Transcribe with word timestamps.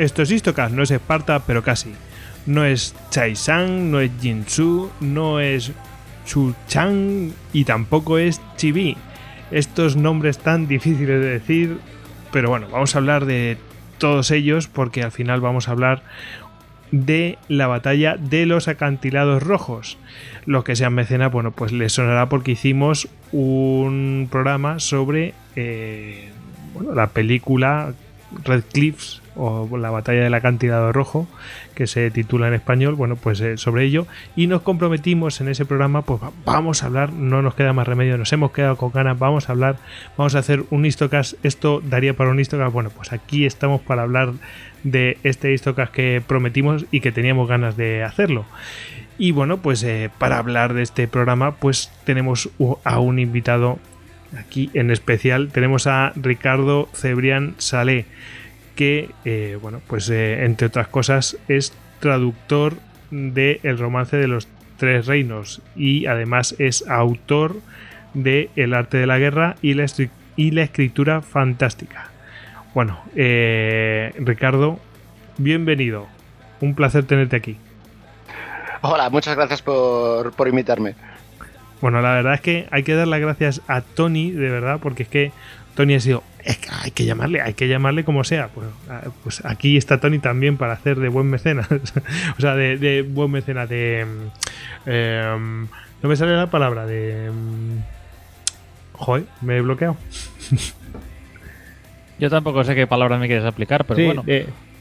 Esto 0.00 0.22
es 0.22 0.30
Istocast, 0.30 0.74
no 0.74 0.82
es 0.82 0.90
Esparta, 0.90 1.40
pero 1.40 1.62
casi. 1.62 1.92
No 2.46 2.64
es 2.64 2.94
Chaisang, 3.10 3.90
no 3.90 4.00
es 4.00 4.10
Jinsu, 4.18 4.90
no 5.02 5.40
es 5.40 5.72
Chuchang 6.24 7.32
y 7.52 7.64
tampoco 7.64 8.16
es 8.16 8.40
Chibi. 8.56 8.96
Estos 9.50 9.96
nombres 9.96 10.38
tan 10.38 10.68
difíciles 10.68 11.20
de 11.20 11.28
decir, 11.28 11.80
pero 12.32 12.48
bueno, 12.48 12.68
vamos 12.72 12.94
a 12.94 12.98
hablar 12.98 13.26
de 13.26 13.58
todos 13.98 14.30
ellos 14.30 14.68
porque 14.68 15.02
al 15.02 15.12
final 15.12 15.42
vamos 15.42 15.68
a 15.68 15.72
hablar 15.72 16.02
de 16.92 17.36
la 17.48 17.66
batalla 17.66 18.16
de 18.16 18.46
los 18.46 18.68
acantilados 18.68 19.42
rojos. 19.42 19.98
Los 20.46 20.64
que 20.64 20.76
sean 20.76 20.94
mecenas, 20.94 21.30
bueno, 21.30 21.50
pues 21.50 21.72
les 21.72 21.92
sonará 21.92 22.30
porque 22.30 22.52
hicimos 22.52 23.06
un 23.32 24.28
programa 24.32 24.80
sobre 24.80 25.34
eh, 25.56 26.30
la 26.90 27.08
película 27.08 27.92
Red 28.44 28.64
Cliffs 28.72 29.19
o 29.36 29.68
la 29.76 29.90
batalla 29.90 30.22
del 30.22 30.34
acantilado 30.34 30.92
rojo 30.92 31.28
que 31.74 31.86
se 31.86 32.10
titula 32.10 32.48
en 32.48 32.54
español 32.54 32.94
bueno 32.94 33.16
pues 33.16 33.40
eh, 33.40 33.56
sobre 33.56 33.84
ello. 33.84 34.06
Y 34.36 34.46
nos 34.46 34.62
comprometimos 34.62 35.40
en 35.40 35.48
ese 35.48 35.64
programa 35.64 36.02
pues 36.02 36.20
vamos 36.44 36.82
a 36.82 36.86
hablar 36.86 37.12
no 37.12 37.42
nos 37.42 37.54
queda 37.54 37.72
más 37.72 37.86
remedio 37.86 38.18
nos 38.18 38.32
hemos 38.32 38.52
quedado 38.52 38.76
con 38.76 38.90
ganas 38.92 39.18
vamos 39.18 39.48
a 39.48 39.52
hablar 39.52 39.76
vamos 40.16 40.34
a 40.34 40.40
hacer 40.40 40.64
un 40.70 40.84
histocast. 40.84 41.34
Esto 41.44 41.80
daría 41.84 42.14
para 42.14 42.30
un 42.30 42.40
histocast. 42.40 42.72
Bueno 42.72 42.90
pues 42.90 43.12
aquí 43.12 43.46
estamos 43.46 43.80
para 43.80 44.02
hablar 44.02 44.32
de 44.82 45.18
este 45.22 45.52
histocast 45.52 45.92
que 45.92 46.22
prometimos 46.26 46.86
y 46.90 47.00
que 47.00 47.12
teníamos 47.12 47.48
ganas 47.48 47.76
de 47.76 48.02
hacerlo. 48.02 48.44
Y 49.18 49.32
bueno 49.32 49.58
pues 49.58 49.82
eh, 49.82 50.10
para 50.18 50.38
hablar 50.38 50.74
de 50.74 50.82
este 50.82 51.06
programa 51.06 51.56
pues 51.56 51.90
tenemos 52.04 52.50
a 52.84 52.98
un 53.00 53.18
invitado 53.18 53.78
aquí 54.38 54.70
en 54.74 54.90
especial. 54.90 55.48
Tenemos 55.48 55.86
a 55.86 56.12
Ricardo 56.16 56.88
Cebrián 56.94 57.54
Salé 57.58 58.06
que, 58.80 59.10
eh, 59.26 59.58
bueno, 59.60 59.82
pues 59.86 60.08
eh, 60.08 60.46
entre 60.46 60.68
otras 60.68 60.88
cosas 60.88 61.36
es 61.48 61.74
traductor 61.98 62.76
de 63.10 63.60
El 63.62 63.76
romance 63.76 64.16
de 64.16 64.26
los 64.26 64.48
tres 64.78 65.04
reinos 65.04 65.60
y 65.76 66.06
además 66.06 66.54
es 66.58 66.88
autor 66.88 67.56
de 68.14 68.48
El 68.56 68.72
arte 68.72 68.96
de 68.96 69.06
la 69.06 69.18
guerra 69.18 69.56
y 69.60 69.74
la, 69.74 69.84
y 70.34 70.52
la 70.52 70.62
escritura 70.62 71.20
fantástica. 71.20 72.08
Bueno, 72.72 73.02
eh, 73.14 74.14
Ricardo, 74.18 74.80
bienvenido. 75.36 76.06
Un 76.62 76.74
placer 76.74 77.04
tenerte 77.04 77.36
aquí. 77.36 77.58
Hola, 78.80 79.10
muchas 79.10 79.36
gracias 79.36 79.60
por, 79.60 80.32
por 80.32 80.48
invitarme. 80.48 80.94
Bueno, 81.82 82.00
la 82.00 82.14
verdad 82.14 82.32
es 82.32 82.40
que 82.40 82.66
hay 82.70 82.82
que 82.82 82.94
dar 82.94 83.08
las 83.08 83.20
gracias 83.20 83.60
a 83.68 83.82
Tony, 83.82 84.30
de 84.30 84.48
verdad, 84.48 84.80
porque 84.82 85.02
es 85.02 85.08
que 85.10 85.32
Tony 85.74 85.96
ha 85.96 86.00
sido, 86.00 86.22
es 86.44 86.58
que 86.58 86.68
hay 86.70 86.90
que 86.90 87.04
llamarle, 87.04 87.40
hay 87.40 87.54
que 87.54 87.68
llamarle 87.68 88.04
como 88.04 88.24
sea. 88.24 88.48
Pues, 88.48 88.66
ah, 88.88 89.02
pues 89.22 89.44
aquí 89.44 89.76
está 89.76 90.00
Tony 90.00 90.18
también 90.18 90.56
para 90.56 90.72
hacer 90.72 90.98
de 90.98 91.08
buen 91.08 91.28
mecenas. 91.28 91.68
o 92.38 92.40
sea, 92.40 92.54
de, 92.54 93.02
buen 93.02 93.30
mecenas, 93.30 93.68
de... 93.68 94.06
Em, 94.86 95.66
no 96.02 96.08
me 96.08 96.16
sale 96.16 96.36
la 96.36 96.50
palabra, 96.50 96.86
de... 96.86 97.26
Em, 97.26 97.82
joder, 98.92 99.24
me 99.40 99.56
he 99.56 99.60
bloqueado. 99.60 99.96
Yo 102.18 102.28
tampoco 102.28 102.64
sé 102.64 102.74
qué 102.74 102.86
palabra 102.86 103.18
me 103.18 103.26
quieres 103.26 103.44
aplicar, 103.44 103.84
pero 103.86 104.04
bueno. 104.04 104.22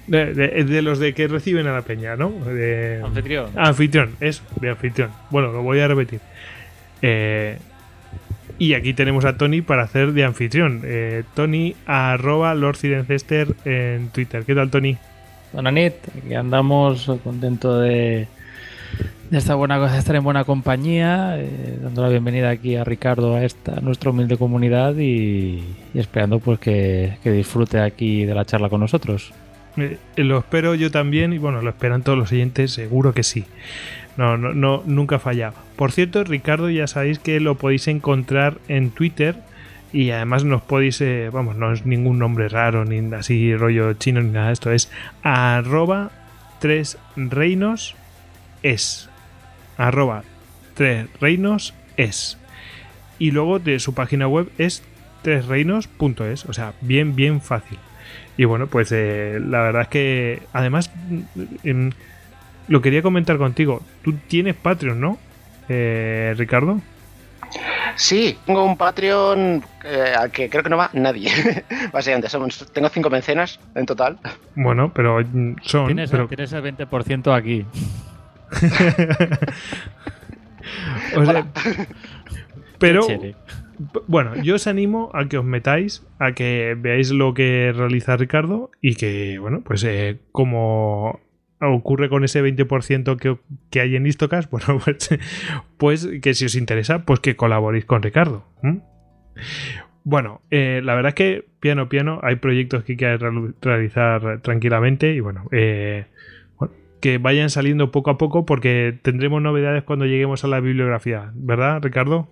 De, 0.08 0.81
los 0.81 1.00
de 1.00 1.14
que 1.14 1.28
reciben 1.28 1.68
a 1.68 1.74
la 1.74 1.84
peña, 1.84 2.16
¿no? 2.16 2.31
De, 2.31 3.02
anfitrión. 3.03 3.52
Anfitrión, 3.56 4.16
eso, 4.20 4.44
de 4.59 4.70
anfitrión. 4.72 5.12
Bueno, 5.30 5.52
lo 5.52 5.62
voy 5.62 5.80
a 5.80 5.88
repetir. 5.88 6.20
Eh, 7.02 7.58
y 8.59 8.74
aquí 8.74 8.94
tenemos 8.94 9.25
a 9.25 9.38
Tony 9.38 9.62
para 9.62 9.84
hacer 9.84 10.12
de 10.12 10.25
anfitrión. 10.25 10.81
Eh, 10.84 11.24
Tony 11.34 11.75
arroba 11.86 12.53
Lord 12.53 12.78
en 12.84 14.09
Twitter. 14.09 14.44
¿Qué 14.44 14.53
tal, 14.53 14.70
Tony? 14.70 14.97
Buenas 15.53 15.94
aquí 16.16 16.34
andamos 16.36 17.09
contentos 17.24 17.81
de, 17.81 18.28
de 19.30 19.38
esta 19.38 19.56
buena 19.56 19.80
cosa, 19.80 19.97
estar 19.97 20.16
en 20.16 20.24
buena 20.24 20.44
compañía, 20.44 21.40
eh, 21.40 21.80
dando 21.81 22.03
la 22.03 22.09
bienvenida 22.09 22.50
aquí 22.50 22.75
a 22.75 22.84
Ricardo 22.84 23.36
a 23.36 23.44
esta 23.44 23.80
nuestra 23.80 24.12
humilde 24.12 24.38
comunidad 24.38 24.96
y, 24.97 25.64
esperando 25.94 26.40
pues 26.40 26.59
que, 26.59 27.18
disfrute 27.24 27.80
aquí 27.80 28.26
de 28.26 28.36
la 28.36 28.46
charla 28.46 28.70
con 28.70 28.81
nosotros. 28.81 29.34
Eh, 29.78 29.97
lo 30.18 30.40
espero 30.40 30.76
yo 30.76 30.91
también 30.91 31.31
y 31.31 31.38
bueno, 31.38 31.62
lo 31.62 31.70
esperan 31.70 32.03
todos 32.03 32.18
los 32.18 32.31
oyentes, 32.31 32.74
seguro 32.74 33.14
que 33.14 33.24
sí. 33.24 33.46
No, 34.19 34.35
no, 34.35 34.84
nunca 34.85 35.18
falla. 35.18 35.53
Por 35.78 35.94
cierto, 35.94 36.25
Ricardo, 36.25 36.69
ya 36.69 36.88
sabéis 36.88 37.19
que 37.19 37.40
lo 37.40 37.56
podéis 37.56 37.88
encontrar 37.88 38.57
en 38.68 38.90
Twitter 38.90 39.38
y 39.94 40.12
además 40.12 40.44
nos 40.44 40.62
podéis, 40.62 41.00
eh, 41.00 41.30
vamos, 41.31 41.56
no 41.56 41.72
es 41.72 41.85
ningún 41.85 42.19
nombre 42.19 42.50
raro, 42.50 42.84
ni 42.84 43.00
así 43.16 43.56
rollo 43.56 43.94
chino, 43.94 44.22
ni 44.22 44.31
nada 44.31 44.47
de 44.47 44.53
esto, 44.53 44.74
es 44.74 44.91
arroba 45.24 46.12
tres 46.59 46.97
reinos 47.16 47.96
es. 48.62 49.09
Arroba 49.78 50.25
tres 50.74 51.08
reinos 51.22 51.74
es. 51.96 52.38
Y 53.19 53.31
luego 53.31 53.59
de 53.59 53.79
su 53.79 53.94
página 53.94 54.28
web 54.28 54.50
es 54.58 54.84
tresreinos.es, 55.22 56.44
o 56.44 56.52
sea, 56.52 56.74
bien, 56.81 57.16
bien 57.16 57.40
fácil. 57.40 57.79
Y 58.35 58.44
bueno, 58.44 58.68
pues 58.68 58.91
eh, 58.91 59.40
la 59.41 59.62
verdad 59.62 59.84
es 59.84 59.88
que 59.88 60.41
además 60.52 60.91
en, 61.63 61.94
lo 62.69 62.81
quería 62.81 63.02
comentar 63.02 63.38
contigo. 63.38 63.81
Tú 64.03 64.13
tienes 64.28 64.56
Patreon, 64.56 65.02
¿no? 65.02 65.18
Eh, 65.68 66.34
Ricardo. 66.38 66.80
Sí, 67.96 68.38
tengo 68.46 68.63
un 68.63 68.78
Patreon 68.78 69.63
eh, 69.84 70.13
al 70.18 70.31
que 70.31 70.50
creo 70.50 70.63
que 70.63 70.69
no 70.69 70.78
va 70.78 70.90
nadie. 70.94 71.31
Básicamente, 71.91 72.29
tengo 72.72 72.88
cinco 72.90 73.09
mecenas 73.09 73.59
en 73.75 73.85
total. 73.85 74.19
Bueno, 74.56 74.94
pero 74.94 75.18
son. 75.63 75.88
Tienes, 75.88 76.12
pero... 76.12 76.28
tienes 76.28 76.53
el 76.53 76.63
20% 76.63 77.35
aquí. 77.35 77.66
o 81.16 81.25
sea, 81.25 81.47
pero. 82.79 83.02
Bueno, 84.08 84.35
yo 84.44 84.56
os 84.56 84.68
animo 84.68 85.09
a 85.13 85.29
que 85.29 85.38
os 85.38 85.46
metáis, 85.46 86.06
a 86.19 86.34
que 86.34 86.75
veáis 86.78 87.12
lo 87.12 87.34
que 87.34 87.72
realiza 87.74 88.18
Ricardo 88.18 88.72
y 88.81 88.96
que, 88.96 89.40
bueno, 89.40 89.61
pues 89.64 89.85
eh, 89.85 90.17
como 90.34 91.22
ocurre 91.61 92.09
con 92.09 92.23
ese 92.23 92.44
20% 92.44 93.17
que, 93.17 93.38
que, 93.70 93.82
hay 93.82 93.96
en 93.96 94.06
Istocas, 94.06 94.50
bueno, 94.52 94.79
pues, 94.84 95.09
pues, 95.78 96.09
que 96.22 96.34
si 96.34 96.46
os 96.46 96.56
interesa, 96.56 97.06
pues 97.06 97.20
que 97.20 97.35
colaboréis 97.35 97.85
con 97.85 98.02
Ricardo. 98.02 98.46
Bueno, 100.03 100.41
eh, 100.50 100.82
la 100.84 100.96
verdad 100.96 101.09
es 101.09 101.16
que 101.16 101.46
piano 101.59 101.90
piano 101.90 102.20
hay 102.23 102.38
proyectos 102.38 102.84
que 102.84 102.94
hay 102.94 102.97
que 102.97 103.17
realizar 103.61 104.41
tranquilamente 104.41 105.14
y 105.14 105.20
bueno, 105.20 105.47
eh, 105.52 106.06
bueno, 106.58 106.73
que 107.02 107.17
vayan 107.17 107.50
saliendo 107.50 107.91
poco 107.91 108.09
a 108.09 108.17
poco 108.17 108.46
porque 108.46 108.97
tendremos 109.02 109.41
novedades 109.41 109.84
cuando 109.84 110.06
lleguemos 110.06 110.44
a 110.44 110.47
la 110.47 110.59
bibliografía, 110.59 111.32
¿verdad, 111.35 111.82
Ricardo? 111.82 112.29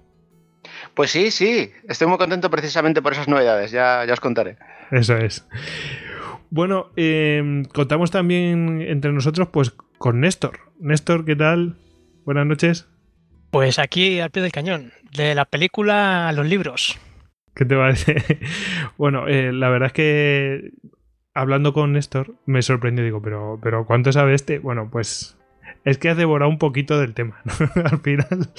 Pues 0.93 1.11
sí, 1.11 1.31
sí, 1.31 1.71
estoy 1.87 2.07
muy 2.07 2.17
contento 2.17 2.49
precisamente 2.49 3.01
por 3.01 3.13
esas 3.13 3.27
novedades, 3.27 3.71
ya, 3.71 4.03
ya 4.05 4.13
os 4.13 4.19
contaré. 4.19 4.57
Eso 4.91 5.15
es. 5.17 5.47
Bueno, 6.49 6.91
em, 6.95 7.65
contamos 7.65 8.11
también 8.11 8.81
entre 8.81 9.11
nosotros 9.11 9.49
pues 9.51 9.71
con 9.97 10.19
Néstor. 10.19 10.59
Néstor, 10.79 11.25
¿qué 11.25 11.35
tal? 11.35 11.77
Buenas 12.25 12.45
noches. 12.45 12.87
Pues 13.51 13.79
aquí 13.79 14.19
al 14.19 14.31
pie 14.31 14.43
del 14.43 14.51
cañón, 14.51 14.91
de 15.15 15.35
la 15.35 15.45
película 15.45 16.27
a 16.27 16.31
los 16.33 16.45
libros. 16.45 16.97
¿Qué 17.53 17.65
te 17.65 17.75
parece? 17.75 18.39
bueno, 18.97 19.27
eh, 19.27 19.51
la 19.51 19.69
verdad 19.69 19.87
es 19.87 19.93
que 19.93 20.71
hablando 21.33 21.73
con 21.73 21.93
Néstor 21.93 22.35
me 22.45 22.61
sorprendió, 22.61 23.03
digo, 23.03 23.21
pero, 23.21 23.59
pero 23.61 23.85
¿cuánto 23.85 24.11
sabe 24.11 24.33
este? 24.33 24.59
Bueno, 24.59 24.89
pues 24.91 25.37
es 25.85 25.97
que 25.97 26.09
has 26.09 26.17
devorado 26.17 26.49
un 26.49 26.57
poquito 26.57 26.99
del 26.99 27.13
tema. 27.13 27.41
al, 27.85 27.99
final, 27.99 28.49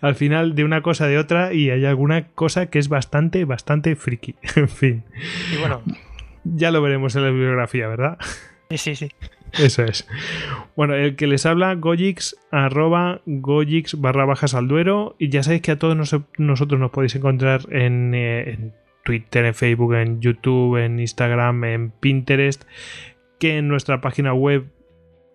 al 0.00 0.14
final, 0.14 0.54
de 0.54 0.64
una 0.64 0.82
cosa 0.82 1.06
de 1.06 1.18
otra, 1.18 1.52
y 1.52 1.70
hay 1.70 1.84
alguna 1.84 2.28
cosa 2.28 2.66
que 2.66 2.78
es 2.78 2.88
bastante, 2.88 3.44
bastante 3.44 3.96
friki. 3.96 4.34
en 4.56 4.68
fin. 4.68 5.04
Y 5.52 5.56
bueno. 5.58 5.82
Ya 6.44 6.70
lo 6.70 6.82
veremos 6.82 7.16
en 7.16 7.22
la 7.22 7.30
bibliografía, 7.30 7.88
¿verdad? 7.88 8.18
Sí, 8.70 8.78
sí, 8.78 8.96
sí. 8.96 9.08
Eso 9.52 9.84
es. 9.84 10.08
Bueno, 10.76 10.94
el 10.94 11.16
que 11.16 11.26
les 11.26 11.46
habla, 11.46 11.74
Gojix, 11.74 12.36
arroba 12.50 13.20
Gojix 13.26 14.00
barra 14.00 14.24
bajas 14.24 14.54
al 14.54 14.68
duero. 14.68 15.16
Y 15.18 15.28
ya 15.28 15.42
sabéis 15.42 15.62
que 15.62 15.72
a 15.72 15.78
todos 15.78 15.96
nosotros 16.38 16.80
nos 16.80 16.90
podéis 16.90 17.14
encontrar 17.14 17.62
en, 17.70 18.14
eh, 18.14 18.50
en 18.50 18.74
Twitter, 19.04 19.44
en 19.44 19.54
Facebook, 19.54 19.94
en 19.94 20.20
YouTube, 20.20 20.76
en 20.76 20.98
Instagram, 20.98 21.64
en 21.64 21.90
Pinterest. 21.90 22.64
Que 23.38 23.58
en 23.58 23.68
nuestra 23.68 24.00
página 24.00 24.34
web 24.34 24.66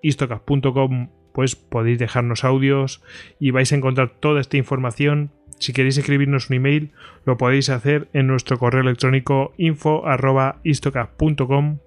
istocas.com 0.02 1.10
pues 1.34 1.56
podéis 1.56 2.00
dejarnos 2.00 2.44
audios 2.44 3.02
y 3.40 3.52
vais 3.52 3.72
a 3.72 3.76
encontrar 3.76 4.10
toda 4.20 4.42
esta 4.42 4.58
información. 4.58 5.32
Si 5.60 5.74
queréis 5.74 5.98
escribirnos 5.98 6.50
un 6.50 6.56
email, 6.56 6.92
lo 7.26 7.38
podéis 7.38 7.70
hacer 7.70 8.08
en 8.14 8.28
nuestro 8.28 8.58
correo 8.58 8.82
electrónico 8.82 9.54
info.istocas.com 9.58 11.80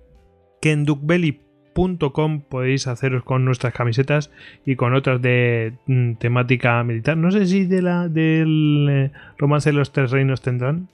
que 0.60 0.72
en 0.72 0.84
duckbelly.com 0.84 2.42
podéis 2.42 2.86
haceros 2.86 3.24
con 3.24 3.44
nuestras 3.44 3.74
camisetas 3.74 4.30
y 4.64 4.76
con 4.76 4.94
otras 4.94 5.20
de 5.20 5.74
mm, 5.86 6.14
temática 6.14 6.82
militar. 6.84 7.16
No 7.16 7.30
sé 7.30 7.46
si 7.46 7.66
de 7.66 7.82
la 7.82 8.08
del 8.08 8.88
eh, 8.90 9.10
romance 9.38 9.70
de 9.70 9.76
los 9.76 9.90
tres 9.90 10.10
reinos 10.10 10.42
tendrán. 10.42 10.88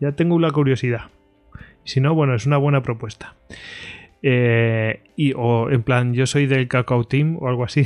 Ya 0.00 0.12
tengo 0.12 0.38
la 0.40 0.50
curiosidad. 0.50 1.10
Si 1.84 2.00
no, 2.00 2.14
bueno, 2.14 2.34
es 2.34 2.46
una 2.46 2.56
buena 2.56 2.82
propuesta. 2.82 3.36
Eh, 4.22 5.02
y, 5.14 5.34
o 5.36 5.70
en 5.70 5.82
plan, 5.82 6.14
yo 6.14 6.26
soy 6.26 6.46
del 6.46 6.66
Cacao 6.66 7.04
Team 7.04 7.36
o 7.40 7.48
algo 7.48 7.64
así. 7.64 7.84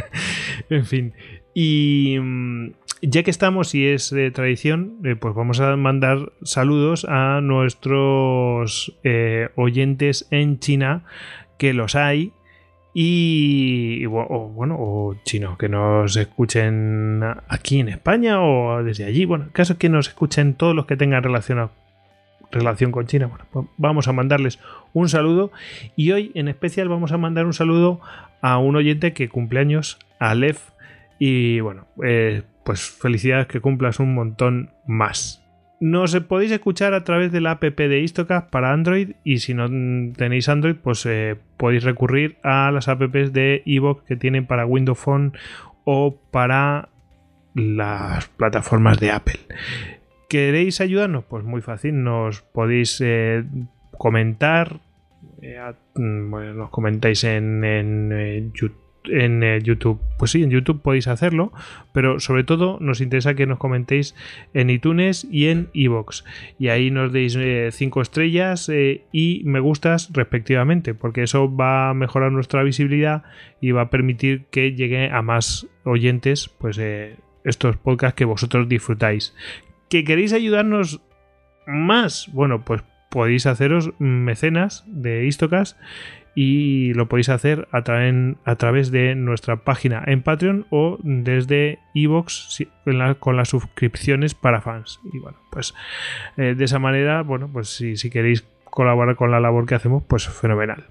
en 0.70 0.86
fin. 0.86 1.12
Y 1.54 2.16
mm, 2.20 2.70
ya 3.02 3.22
que 3.22 3.30
estamos 3.30 3.74
y 3.74 3.86
es 3.86 4.10
de 4.10 4.30
tradición, 4.30 4.98
eh, 5.04 5.14
pues 5.14 5.34
vamos 5.34 5.60
a 5.60 5.76
mandar 5.76 6.32
saludos 6.42 7.06
a 7.08 7.40
nuestros 7.40 8.96
eh, 9.04 9.50
oyentes 9.54 10.26
en 10.30 10.58
China, 10.58 11.04
que 11.58 11.74
los 11.74 11.94
hay. 11.94 12.32
Y, 12.94 14.06
bueno, 14.06 14.76
o 14.76 15.14
chino, 15.22 15.56
que 15.56 15.68
nos 15.68 16.16
escuchen 16.16 17.22
aquí 17.46 17.78
en 17.78 17.88
España 17.88 18.42
o 18.42 18.82
desde 18.82 19.04
allí. 19.04 19.24
Bueno, 19.24 19.44
el 19.44 19.52
caso 19.52 19.78
que 19.78 19.88
nos 19.88 20.08
escuchen 20.08 20.54
todos 20.54 20.74
los 20.74 20.86
que 20.86 20.96
tengan 20.96 21.22
relación, 21.22 21.70
relación 22.50 22.90
con 22.90 23.06
China. 23.06 23.26
Bueno, 23.26 23.44
pues 23.52 23.66
vamos 23.76 24.08
a 24.08 24.12
mandarles 24.12 24.58
un 24.94 25.08
saludo. 25.08 25.52
Y 25.94 26.10
hoy 26.10 26.32
en 26.34 26.48
especial 26.48 26.88
vamos 26.88 27.12
a 27.12 27.18
mandar 27.18 27.46
un 27.46 27.52
saludo 27.52 28.00
a 28.40 28.58
un 28.58 28.74
oyente 28.74 29.12
que 29.12 29.28
cumple 29.28 29.60
años, 29.60 29.98
a 30.18 30.34
Lev. 30.34 30.58
Y 31.20 31.60
bueno, 31.60 31.86
eh, 32.02 32.42
pues 32.68 32.82
felicidades 32.82 33.46
que 33.46 33.62
cumplas 33.62 33.98
un 33.98 34.12
montón 34.12 34.72
más. 34.86 35.42
Nos 35.80 36.14
podéis 36.20 36.52
escuchar 36.52 36.92
a 36.92 37.02
través 37.02 37.32
de 37.32 37.40
la 37.40 37.52
app 37.52 37.62
de 37.62 38.00
Istocast 38.00 38.50
para 38.50 38.74
Android 38.74 39.12
y 39.24 39.38
si 39.38 39.54
no 39.54 39.70
tenéis 40.12 40.50
Android 40.50 40.74
pues 40.76 41.06
eh, 41.06 41.36
podéis 41.56 41.82
recurrir 41.82 42.36
a 42.42 42.70
las 42.70 42.88
apps 42.88 43.32
de 43.32 43.62
Evox 43.64 44.02
que 44.02 44.16
tienen 44.16 44.46
para 44.46 44.66
Windows 44.66 44.98
Phone 44.98 45.32
o 45.84 46.20
para 46.30 46.90
las 47.54 48.28
plataformas 48.28 49.00
de 49.00 49.12
Apple. 49.12 49.40
¿Queréis 50.28 50.82
ayudarnos? 50.82 51.24
Pues 51.24 51.44
muy 51.44 51.62
fácil, 51.62 52.02
nos 52.04 52.42
podéis 52.42 53.00
eh, 53.02 53.44
comentar, 53.92 54.78
eh, 55.40 55.58
mm, 55.94 56.54
nos 56.54 56.68
comentáis 56.68 57.24
en, 57.24 57.64
en 57.64 58.52
YouTube 58.52 58.87
en 59.10 59.42
eh, 59.42 59.60
YouTube. 59.62 60.00
Pues 60.18 60.30
sí, 60.30 60.42
en 60.42 60.50
YouTube 60.50 60.82
podéis 60.82 61.08
hacerlo, 61.08 61.52
pero 61.92 62.20
sobre 62.20 62.44
todo 62.44 62.78
nos 62.80 63.00
interesa 63.00 63.34
que 63.34 63.46
nos 63.46 63.58
comentéis 63.58 64.14
en 64.54 64.70
iTunes 64.70 65.26
y 65.30 65.48
en 65.48 65.68
iVoox. 65.72 66.24
Y 66.58 66.68
ahí 66.68 66.90
nos 66.90 67.12
deis 67.12 67.32
5 67.34 67.40
eh, 67.40 68.02
estrellas 68.02 68.68
eh, 68.68 69.02
y 69.12 69.42
me 69.44 69.60
gustas 69.60 70.10
respectivamente, 70.12 70.94
porque 70.94 71.22
eso 71.22 71.54
va 71.54 71.90
a 71.90 71.94
mejorar 71.94 72.32
nuestra 72.32 72.62
visibilidad 72.62 73.22
y 73.60 73.72
va 73.72 73.82
a 73.82 73.90
permitir 73.90 74.46
que 74.50 74.74
llegue 74.74 75.10
a 75.10 75.22
más 75.22 75.66
oyentes 75.84 76.48
pues 76.48 76.80
estos 77.44 77.76
podcasts 77.76 78.16
que 78.16 78.24
vosotros 78.24 78.68
disfrutáis. 78.68 79.34
¿Que 79.88 80.04
queréis 80.04 80.32
ayudarnos 80.32 81.00
más? 81.66 82.28
Bueno, 82.32 82.64
pues 82.64 82.82
podéis 83.10 83.46
haceros 83.46 83.92
mecenas 83.98 84.84
de 84.86 85.26
Istocas 85.26 85.76
y 86.40 86.94
lo 86.94 87.08
podéis 87.08 87.30
hacer 87.30 87.66
a, 87.72 87.78
a 87.78 88.54
través 88.54 88.92
de 88.92 89.16
nuestra 89.16 89.56
página 89.56 90.04
en 90.06 90.22
Patreon 90.22 90.66
o 90.70 90.96
desde 91.02 91.80
iVoox 91.94 92.62
con 93.18 93.36
las 93.36 93.48
suscripciones 93.48 94.36
para 94.36 94.60
fans. 94.60 95.00
Y 95.12 95.18
bueno, 95.18 95.36
pues 95.50 95.74
eh, 96.36 96.54
de 96.56 96.64
esa 96.64 96.78
manera, 96.78 97.22
bueno, 97.22 97.50
pues 97.52 97.70
si, 97.70 97.96
si 97.96 98.08
queréis 98.08 98.46
colaborar 98.62 99.16
con 99.16 99.32
la 99.32 99.40
labor 99.40 99.66
que 99.66 99.74
hacemos, 99.74 100.04
pues 100.06 100.28
fenomenal. 100.28 100.84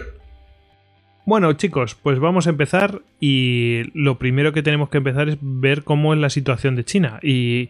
Bueno, 1.25 1.53
chicos, 1.53 1.95
pues 1.95 2.19
vamos 2.19 2.47
a 2.47 2.49
empezar 2.49 3.01
y 3.21 3.83
lo 3.93 4.19
primero 4.19 4.51
que 4.51 4.63
tenemos 4.63 4.89
que 4.89 4.97
empezar 4.97 5.29
es 5.29 5.37
ver 5.39 5.85
cómo 5.85 6.13
es 6.13 6.19
la 6.19 6.29
situación 6.29 6.75
de 6.75 6.83
China. 6.83 7.21
Y 7.23 7.69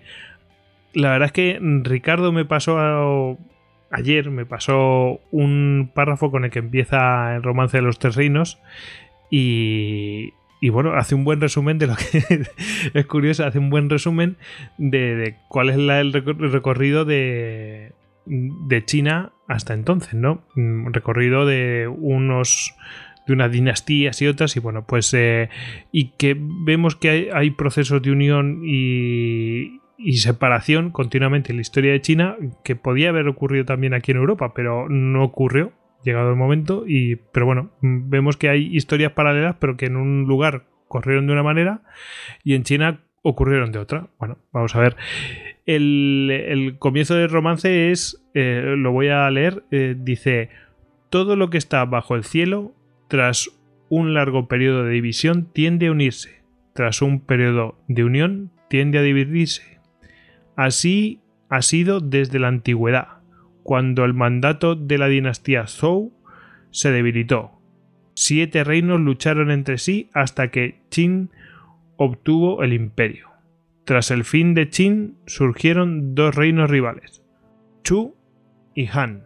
la 0.94 1.12
verdad 1.12 1.28
es 1.28 1.32
que 1.32 1.60
Ricardo 1.84 2.32
me 2.32 2.44
pasó 2.44 2.80
a, 2.80 3.38
ayer 3.92 4.30
me 4.30 4.46
pasó 4.46 5.22
un 5.32 5.92
párrafo 5.94 6.32
con 6.32 6.46
el 6.46 6.52
que 6.52 6.60
empieza 6.60 7.36
el 7.36 7.44
romance 7.44 7.78
de 7.78 7.84
los 7.84 8.00
tres 8.00 8.16
reinos 8.16 8.60
y, 9.30 10.34
bueno, 10.72 10.94
hace 10.94 11.16
un 11.16 11.24
buen 11.24 11.42
resumen 11.42 11.78
de 11.78 11.88
lo 11.88 11.96
que 11.96 12.46
es 12.94 13.06
curioso, 13.06 13.46
hace 13.46 13.60
un 13.60 13.70
buen 13.70 13.90
resumen 13.90 14.38
de, 14.78 15.36
cuál 15.50 15.70
es 15.70 15.78
el 15.78 16.14
recorrido 16.14 17.06
de, 17.06 17.94
de 18.26 18.86
China 18.86 19.32
hasta 19.48 19.74
entonces, 19.74 20.14
¿no? 20.14 20.44
Un 20.56 20.94
recorrido 20.94 21.46
de 21.46 21.88
unos 21.88 22.76
de 23.26 23.34
unas 23.34 23.52
dinastías 23.52 24.22
y 24.22 24.28
otras 24.28 24.56
y 24.56 24.62
bueno 24.62 24.86
pues 24.88 25.14
eh, 25.14 25.50
y 25.92 26.12
que 26.12 26.38
vemos 26.40 26.96
que 26.96 27.30
hay 27.34 27.52
procesos 27.52 28.02
de 28.02 28.12
unión 28.12 28.62
y, 28.64 29.82
y 29.98 30.18
separación 30.18 30.92
continuamente 30.92 31.52
en 31.52 31.58
la 31.58 31.62
historia 31.62 31.92
de 31.92 32.02
China 32.02 32.38
que 32.64 32.76
podía 32.76 33.10
haber 33.10 33.28
ocurrido 33.28 33.66
también 33.66 33.94
aquí 33.94 34.12
en 34.12 34.18
Europa, 34.18 34.54
pero 34.54 34.88
no 34.90 35.24
ocurrió, 35.24 35.74
llegado 36.04 36.30
el 36.30 36.36
momento, 36.36 36.86
y, 36.88 37.16
pero 37.16 37.46
bueno, 37.46 37.72
vemos 37.82 38.38
que 38.38 38.50
hay 38.50 38.76
historias 38.76 39.12
paralelas, 39.14 39.56
pero 39.60 39.76
que 39.76 39.88
en 39.88 39.98
un 39.98 40.26
lugar 40.26 40.66
corrieron 40.88 41.28
de 41.28 41.34
una 41.34 41.44
manera 41.44 41.82
y 42.44 42.54
en 42.54 42.64
China 42.64 43.02
ocurrieron 43.24 43.72
de 43.72 43.80
otra. 43.80 44.08
Bueno, 44.20 44.38
vamos 44.52 44.76
a 44.76 44.80
ver. 44.80 44.96
El, 45.66 46.76
comienzo 46.80 47.16
del 47.16 47.30
romance 47.30 47.92
es, 47.92 48.24
eh, 48.34 48.76
lo 48.78 48.92
voy 48.92 49.10
a 49.10 49.30
leer, 49.30 49.64
eh, 49.72 49.96
dice, 49.98 50.50
todo 51.10 51.36
lo 51.36 51.50
que 51.50 51.58
está 51.58 51.84
bajo 51.84 52.16
el 52.16 52.24
cielo, 52.24 52.74
tras 53.10 53.50
un 53.90 54.14
largo 54.14 54.48
periodo 54.48 54.84
de 54.84 54.92
división, 54.92 55.50
tiende 55.52 55.88
a 55.88 55.92
unirse. 55.92 56.42
Tras 56.74 57.02
un 57.02 57.20
periodo 57.20 57.78
de 57.88 58.04
unión, 58.04 58.52
tiende 58.70 59.00
a 59.00 59.02
dividirse 59.02 59.77
Así 60.58 61.22
ha 61.50 61.62
sido 61.62 62.02
desde 62.02 62.40
la 62.40 62.50
antigüedad, 62.50 63.20
cuando 63.64 64.04
el 64.04 64.14
mandato 64.14 64.76
de 64.76 64.98
la 64.98 65.08
dinastía 65.08 65.68
Zhou 65.68 66.12
se 66.72 66.92
debilitó. 66.92 67.52
Siete 68.16 68.64
reinos 68.64 69.00
lucharon 69.00 69.52
entre 69.52 69.78
sí 69.78 70.10
hasta 70.14 70.50
que 70.50 70.82
Qin 70.90 71.30
obtuvo 71.96 72.64
el 72.64 72.74
imperio. 72.74 73.30
Tras 73.86 74.10
el 74.10 74.26
fin 74.26 74.56
de 74.56 74.70
Qin 74.70 75.18
surgieron 75.28 76.16
dos 76.16 76.34
reinos 76.36 76.70
rivales, 76.70 77.24
Chu 77.84 78.16
y 78.74 78.88
Han, 78.88 79.26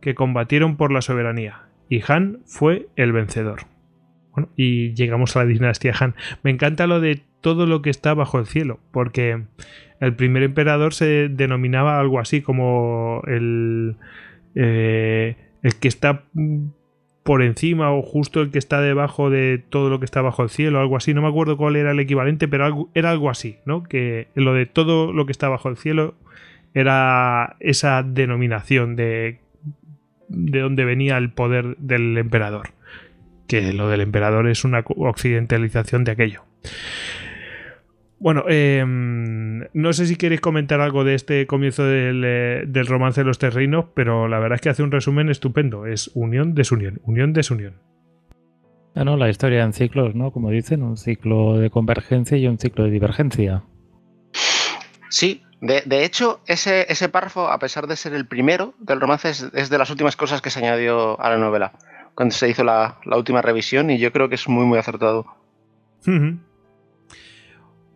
que 0.00 0.14
combatieron 0.14 0.76
por 0.76 0.92
la 0.92 1.02
soberanía, 1.02 1.62
y 1.88 2.02
Han 2.06 2.40
fue 2.46 2.88
el 2.94 3.12
vencedor. 3.12 3.62
Bueno, 4.30 4.48
y 4.54 4.94
llegamos 4.94 5.34
a 5.34 5.40
la 5.40 5.46
dinastía 5.46 5.92
Han. 5.98 6.14
Me 6.44 6.52
encanta 6.52 6.86
lo 6.86 7.00
de 7.00 7.24
todo 7.40 7.66
lo 7.66 7.82
que 7.82 7.90
está 7.90 8.14
bajo 8.14 8.38
el 8.38 8.46
cielo, 8.46 8.80
porque 8.90 9.42
el 10.00 10.14
primer 10.14 10.42
emperador 10.42 10.94
se 10.94 11.28
denominaba 11.28 12.00
algo 12.00 12.20
así 12.20 12.42
como 12.42 13.22
el, 13.26 13.96
eh, 14.54 15.36
el 15.62 15.74
que 15.76 15.88
está 15.88 16.24
por 17.28 17.42
encima 17.42 17.92
o 17.92 18.00
justo 18.00 18.40
el 18.40 18.50
que 18.50 18.58
está 18.58 18.80
debajo 18.80 19.28
de 19.28 19.62
todo 19.68 19.90
lo 19.90 19.98
que 19.98 20.06
está 20.06 20.22
bajo 20.22 20.42
el 20.42 20.48
cielo, 20.48 20.80
algo 20.80 20.96
así. 20.96 21.12
No 21.12 21.20
me 21.20 21.28
acuerdo 21.28 21.58
cuál 21.58 21.76
era 21.76 21.90
el 21.90 22.00
equivalente, 22.00 22.48
pero 22.48 22.88
era 22.94 23.10
algo 23.10 23.28
así, 23.28 23.58
¿no? 23.66 23.82
Que 23.82 24.28
lo 24.34 24.54
de 24.54 24.64
todo 24.64 25.12
lo 25.12 25.26
que 25.26 25.32
está 25.32 25.48
bajo 25.50 25.68
el 25.68 25.76
cielo 25.76 26.14
era 26.72 27.56
esa 27.60 28.02
denominación 28.02 28.96
de, 28.96 29.40
de 30.28 30.60
dónde 30.60 30.84
venía 30.86 31.18
el 31.18 31.30
poder 31.30 31.76
del 31.76 32.16
emperador. 32.16 32.70
Que 33.46 33.72
lo 33.72 33.88
del 33.88 34.00
emperador 34.00 34.48
es 34.48 34.64
una 34.64 34.82
occidentalización 34.86 36.04
de 36.04 36.12
aquello. 36.12 36.44
Bueno, 38.20 38.44
em, 38.48 39.68
no 39.74 39.92
sé 39.92 40.06
si 40.06 40.16
queréis 40.16 40.40
comentar 40.40 40.80
algo 40.80 41.04
de 41.04 41.14
este 41.14 41.46
comienzo 41.46 41.84
eh, 41.86 42.64
del, 42.66 42.86
romance 42.86 43.20
de 43.20 43.24
los 43.24 43.38
tres 43.38 43.54
pero 43.94 44.26
la 44.26 44.40
verdad 44.40 44.56
es 44.56 44.60
que 44.60 44.70
hace 44.70 44.82
un 44.82 44.90
resumen 44.90 45.28
estupendo. 45.28 45.86
Es 45.86 46.10
unión, 46.14 46.54
desunión, 46.54 47.00
unión, 47.04 47.32
desunión. 47.32 47.80
Bueno, 48.94 49.16
la 49.16 49.28
historia 49.28 49.62
en 49.62 49.72
ciclos, 49.72 50.16
¿no? 50.16 50.32
Como 50.32 50.50
dicen, 50.50 50.82
un 50.82 50.96
ciclo 50.96 51.58
de 51.58 51.70
convergencia 51.70 52.36
y 52.36 52.48
un 52.48 52.58
ciclo 52.58 52.84
de 52.84 52.90
divergencia. 52.90 53.62
Sí, 55.10 55.42
de, 55.60 55.82
de 55.86 56.04
hecho, 56.04 56.40
ese, 56.46 56.90
ese 56.90 57.08
párrafo, 57.08 57.48
a 57.48 57.60
pesar 57.60 57.86
de 57.86 57.94
ser 57.94 58.14
el 58.14 58.26
primero 58.26 58.74
del 58.80 59.00
romance, 59.00 59.30
es, 59.30 59.48
es 59.54 59.70
de 59.70 59.78
las 59.78 59.90
últimas 59.90 60.16
cosas 60.16 60.42
que 60.42 60.50
se 60.50 60.58
añadió 60.58 61.20
a 61.20 61.30
la 61.30 61.36
novela, 61.36 61.72
cuando 62.16 62.34
se 62.34 62.48
hizo 62.48 62.64
la, 62.64 62.98
la 63.04 63.16
última 63.16 63.42
revisión, 63.42 63.90
y 63.90 63.98
yo 63.98 64.12
creo 64.12 64.28
que 64.28 64.34
es 64.34 64.48
muy, 64.48 64.66
muy 64.66 64.78
acertado. 64.78 65.26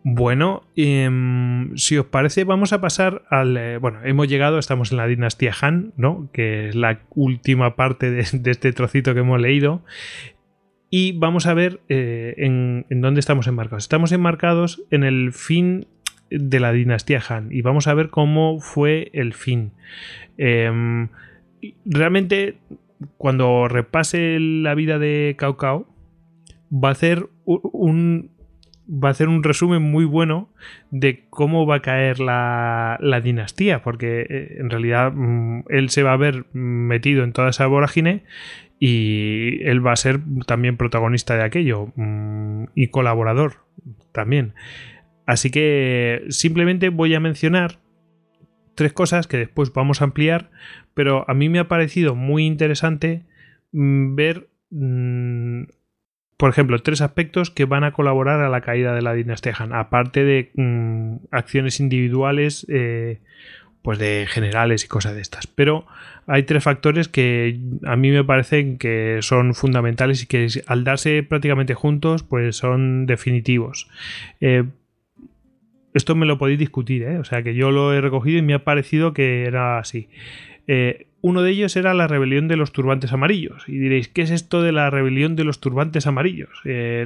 Bueno, 0.05 0.63
em, 0.75 1.75
si 1.77 1.97
os 1.97 2.05
parece, 2.07 2.43
vamos 2.43 2.73
a 2.73 2.81
pasar 2.81 3.23
al. 3.29 3.55
eh, 3.55 3.77
bueno, 3.77 3.99
hemos 4.03 4.27
llegado, 4.27 4.59
estamos 4.59 4.91
en 4.91 4.97
la 4.97 5.07
dinastía 5.07 5.53
Han, 5.61 5.93
¿no? 5.95 6.29
Que 6.33 6.67
es 6.69 6.75
la 6.75 6.99
última 7.11 7.75
parte 7.77 8.11
de, 8.11 8.19
este 8.51 8.73
trocito 8.73 9.13
que 9.13 9.21
hemos 9.21 9.39
leído. 9.39 9.81
Y 10.89 11.13
vamos 11.13 11.47
a 11.47 11.53
ver 11.53 11.79
eh, 11.89 12.35
en, 12.37 12.85
dónde 13.01 13.19
estamos 13.21 13.47
enmarcados. 13.47 13.85
Estamos 13.85 14.11
enmarcados 14.11 14.83
en 14.91 15.03
el 15.03 15.31
fin 15.31 15.87
de 16.29 16.59
la 16.59 16.71
dinastía 16.73 17.21
Han. 17.29 17.51
Y 17.51 17.61
vamos 17.61 17.87
a 17.87 17.93
ver 17.93 18.09
cómo 18.09 18.59
fue 18.59 19.09
el 19.13 19.33
fin. 19.33 19.71
Em, 20.37 21.07
realmente, 21.85 22.57
cuando 23.17 23.67
repase 23.69 24.37
la 24.39 24.75
vida 24.75 24.99
de 24.99 25.35
Cao 25.37 25.55
Cao, 25.57 25.87
va 26.71 26.89
a 26.89 26.91
hacer 26.91 27.27
u- 27.45 27.69
un, 27.71 28.31
va 28.87 29.09
a 29.09 29.11
hacer 29.11 29.29
un 29.29 29.43
resumen 29.43 29.81
muy 29.81 30.05
bueno 30.05 30.49
de 30.91 31.25
cómo 31.29 31.65
va 31.65 31.77
a 31.77 31.81
caer 31.81 32.19
la, 32.19 32.97
la 33.01 33.21
dinastía, 33.21 33.81
porque 33.81 34.25
eh, 34.29 34.57
en 34.59 34.69
realidad 34.69 35.11
mm, 35.13 35.63
él 35.69 35.89
se 35.89 36.03
va 36.03 36.13
a 36.13 36.17
ver 36.17 36.45
metido 36.53 37.23
en 37.23 37.33
toda 37.33 37.49
esa 37.49 37.67
vorágine 37.67 38.23
y 38.79 39.63
él 39.63 39.85
va 39.85 39.93
a 39.93 39.97
ser 39.97 40.19
también 40.45 40.77
protagonista 40.77 41.35
de 41.37 41.43
aquello 41.43 41.93
mm, 41.95 42.65
y 42.75 42.87
colaborador 42.87 43.65
también. 44.11 44.53
Así 45.25 45.49
que 45.51 46.25
simplemente 46.29 46.89
voy 46.89 47.15
a 47.15 47.19
mencionar 47.19 47.79
tres 48.75 48.91
cosas 48.91 49.27
que 49.27 49.37
después 49.37 49.71
vamos 49.71 50.01
a 50.01 50.05
ampliar, 50.05 50.49
pero 50.93 51.23
a 51.29 51.33
mí 51.33 51.47
me 51.47 51.59
ha 51.59 51.67
parecido 51.67 52.15
muy 52.15 52.45
interesante 52.45 53.23
mm, 53.71 54.15
ver 54.15 54.49
por 56.43 56.49
ejemplo, 56.49 56.77
tres 56.79 56.99
aspectos 56.99 57.51
que 57.51 57.63
van 57.63 57.85
a 57.85 57.93
colaborar 57.93 58.41
a 58.41 58.49
la 58.49 58.59
caída 58.59 58.93
de 58.93 59.01
la 59.01 59.13
dinastía 59.13 59.53
Han, 59.57 59.71
aparte 59.71 60.25
de 60.25 60.51
mm, 60.55 61.27
acciones 61.31 61.79
individuales, 61.79 62.65
eh, 62.67 63.21
pues 63.81 63.97
de 63.97 64.25
generales 64.27 64.83
y 64.83 64.89
cosas 64.89 65.15
de 65.15 65.21
estas. 65.21 65.47
Pero 65.47 65.85
hay 66.27 66.43
tres 66.43 66.61
factores 66.61 67.07
que 67.07 67.61
a 67.85 67.95
mí 67.95 68.11
me 68.11 68.25
parecen 68.25 68.77
que 68.77 69.19
son 69.21 69.55
fundamentales 69.55 70.21
y 70.21 70.25
que 70.25 70.49
al 70.67 70.83
darse 70.83 71.23
prácticamente 71.23 71.75
juntos, 71.75 72.23
pues 72.23 72.57
son 72.57 73.05
definitivos. 73.05 73.87
Eh, 74.41 74.65
esto 75.93 76.13
me 76.13 76.25
lo 76.25 76.37
podéis 76.37 76.59
discutir, 76.59 77.03
¿eh? 77.03 77.19
o 77.19 77.23
sea 77.23 77.41
que 77.41 77.55
yo 77.55 77.71
lo 77.71 77.93
he 77.93 78.01
recogido 78.01 78.39
y 78.39 78.41
me 78.41 78.53
ha 78.53 78.65
parecido 78.65 79.13
que 79.13 79.45
era 79.45 79.79
así. 79.79 80.09
Eh, 80.67 81.07
uno 81.23 81.41
de 81.41 81.51
ellos 81.51 81.77
era 81.77 81.93
la 81.93 82.05
rebelión 82.05 82.49
de 82.49 82.57
los 82.57 82.73
turbantes 82.73 83.13
amarillos. 83.13 83.63
Y 83.69 83.77
diréis, 83.79 84.09
¿qué 84.09 84.23
es 84.23 84.29
esto 84.29 84.61
de 84.61 84.73
la 84.73 84.89
rebelión 84.89 85.37
de 85.37 85.45
los 85.45 85.61
turbantes 85.61 86.05
amarillos? 86.05 86.49
Eh, 86.65 87.05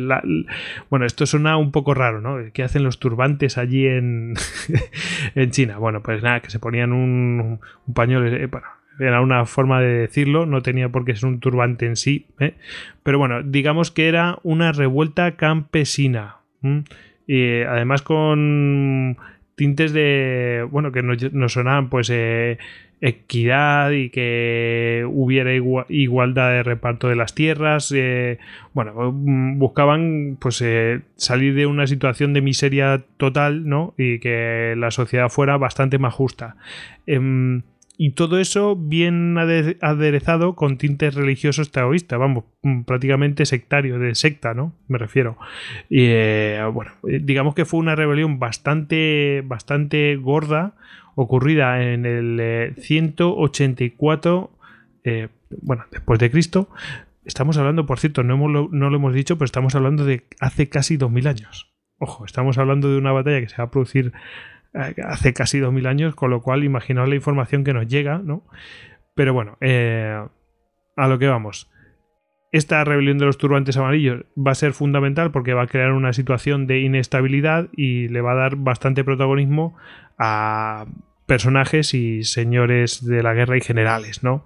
bueno, 0.90 1.06
esto 1.06 1.28
suena 1.28 1.56
un 1.56 1.72
poco 1.72 1.94
raro, 1.94 2.20
¿no? 2.20 2.40
¿Qué 2.52 2.64
hacen 2.64 2.84
los 2.84 2.98
turbantes 2.98 3.60
allí 3.60 3.86
en, 3.86 4.34
en 5.36 5.52
China? 5.52 5.78
Bueno, 5.78 6.02
pues 6.02 6.24
nada, 6.24 6.40
que 6.40 6.50
se 6.50 6.58
ponían 6.58 6.94
un, 6.94 7.60
un 7.86 7.94
pañuelo. 7.94 8.26
eh, 8.26 8.50
era 9.00 9.22
una 9.22 9.46
forma 9.46 9.82
de 9.82 10.00
decirlo, 10.00 10.48
no 10.48 10.64
tenía 10.64 10.90
por 10.90 11.06
qué 11.06 11.16
ser 11.16 11.30
un 11.30 11.40
turbante 11.40 11.86
en 11.86 11.96
sí. 11.96 12.26
¿eh? 12.40 12.56
Pero 13.04 13.20
bueno, 13.20 13.44
digamos 13.44 13.92
que 13.92 14.08
era 14.08 14.40
una 14.42 14.72
revuelta 14.72 15.36
campesina. 15.36 16.38
Y 17.28 17.62
además 17.62 18.02
con 18.02 19.16
tintes 19.54 19.94
de. 19.94 20.66
Bueno, 20.72 20.92
que 20.92 21.04
nos 21.04 21.54
sonaban 21.54 21.90
pues. 21.90 22.10
eh, 22.12 22.58
equidad 23.01 23.92
y 23.92 24.10
que 24.10 25.06
hubiera 25.08 25.54
igua- 25.54 25.86
igualdad 25.89 26.50
de 26.51 26.63
reparto 26.63 27.08
de 27.10 27.16
las 27.16 27.36
tierras. 27.36 27.92
eh, 27.96 28.39
bueno, 28.74 29.12
mm, 29.12 29.60
buscaban 29.60 30.38
pues 30.39 30.62
eh, 30.62 31.01
salir 31.16 31.54
de 31.56 31.66
una 31.68 31.88
situación 31.88 32.34
de 32.34 32.42
miseria 32.42 33.04
total, 33.18 33.68
¿no? 33.68 33.94
Y 33.98 34.20
que 34.20 34.74
la 34.77 34.92
sociedad 34.92 35.30
fuera 35.30 35.58
bastante 35.58 35.98
más 36.00 36.13
justa. 36.13 36.56
Em, 37.06 37.62
y 38.00 38.12
todo 38.12 38.39
eso 38.39 38.75
bien 38.75 39.36
ade- 39.38 39.77
aderezado 39.82 40.56
con 40.56 40.77
tintes 40.77 41.16
religiosos 41.16 41.72
taoístas, 41.72 42.20
vamos, 42.20 42.44
mm, 42.62 42.82
prácticamente 42.84 43.46
sectario, 43.48 43.98
de 43.98 44.13
secta, 44.16 44.54
¿no? 44.54 44.74
Me 44.88 44.98
refiero. 45.00 45.38
Y 45.89 46.06
eh, 46.10 46.62
bueno, 46.74 46.92
digamos 47.04 47.56
que 47.56 47.66
fue 47.66 47.80
una 47.80 47.96
rebelión 47.96 48.38
bastante, 48.39 49.42
bastante 49.46 50.16
gorda, 50.18 50.74
ocurrida 51.18 51.82
en 51.82 52.06
el 52.06 52.40
eh, 52.40 52.74
184, 52.78 54.52
eh, 55.04 55.30
bueno, 55.62 55.86
después 55.92 56.20
de 56.20 56.30
Cristo. 56.30 56.70
Estamos 57.26 57.58
hablando, 57.58 57.88
por 57.88 58.00
cierto, 58.00 58.24
no, 58.24 58.38
no 58.38 58.90
lo 58.90 58.96
hemos 58.96 59.14
dicho, 59.14 59.38
pero 59.38 59.46
estamos 59.46 59.74
hablando 59.76 60.06
de 60.06 60.24
hace 60.40 60.70
casi 60.70 60.96
2000 60.96 61.28
años. 61.28 61.74
Ojo, 61.98 62.24
estamos 62.24 62.60
hablando 62.60 62.92
de 62.92 62.98
una 62.98 63.12
batalla 63.12 63.42
que 63.42 63.50
se 63.50 63.58
va 63.58 63.66
a 63.66 63.72
producir 63.72 64.14
eh, 64.76 64.96
hace 65.04 65.34
casi 65.34 65.58
2000 65.58 65.88
años, 65.88 66.16
con 66.16 66.30
lo 66.30 66.42
cual 66.42 66.64
imaginaos 66.64 67.10
la 67.10 67.16
información 67.16 67.64
que 67.64 67.74
nos 67.74 67.88
llega, 67.88 68.20
¿no? 68.20 68.44
Pero 69.16 69.34
bueno, 69.34 69.58
eh, 69.60 70.24
a 70.96 71.08
lo 71.08 71.18
que 71.18 71.28
vamos. 71.28 71.72
Esta 72.52 72.84
rebelión 72.84 73.18
de 73.18 73.26
los 73.26 73.40
turbantes 73.40 73.76
amarillos 73.76 74.26
va 74.38 74.52
a 74.52 74.56
ser 74.56 74.74
fundamental 74.74 75.32
porque 75.32 75.54
va 75.54 75.64
a 75.64 75.68
crear 75.68 75.94
una 75.94 76.14
situación 76.14 76.68
de 76.68 76.80
inestabilidad 76.80 77.70
y 77.76 78.08
le 78.08 78.22
va 78.22 78.34
a 78.34 78.36
dar 78.36 78.56
bastante 78.56 79.04
protagonismo 79.04 79.76
a 80.18 80.86
personajes 81.28 81.94
y 81.94 82.24
señores 82.24 83.06
de 83.06 83.22
la 83.22 83.34
guerra 83.34 83.58
y 83.58 83.62
generales, 83.62 84.24
¿no? 84.24 84.44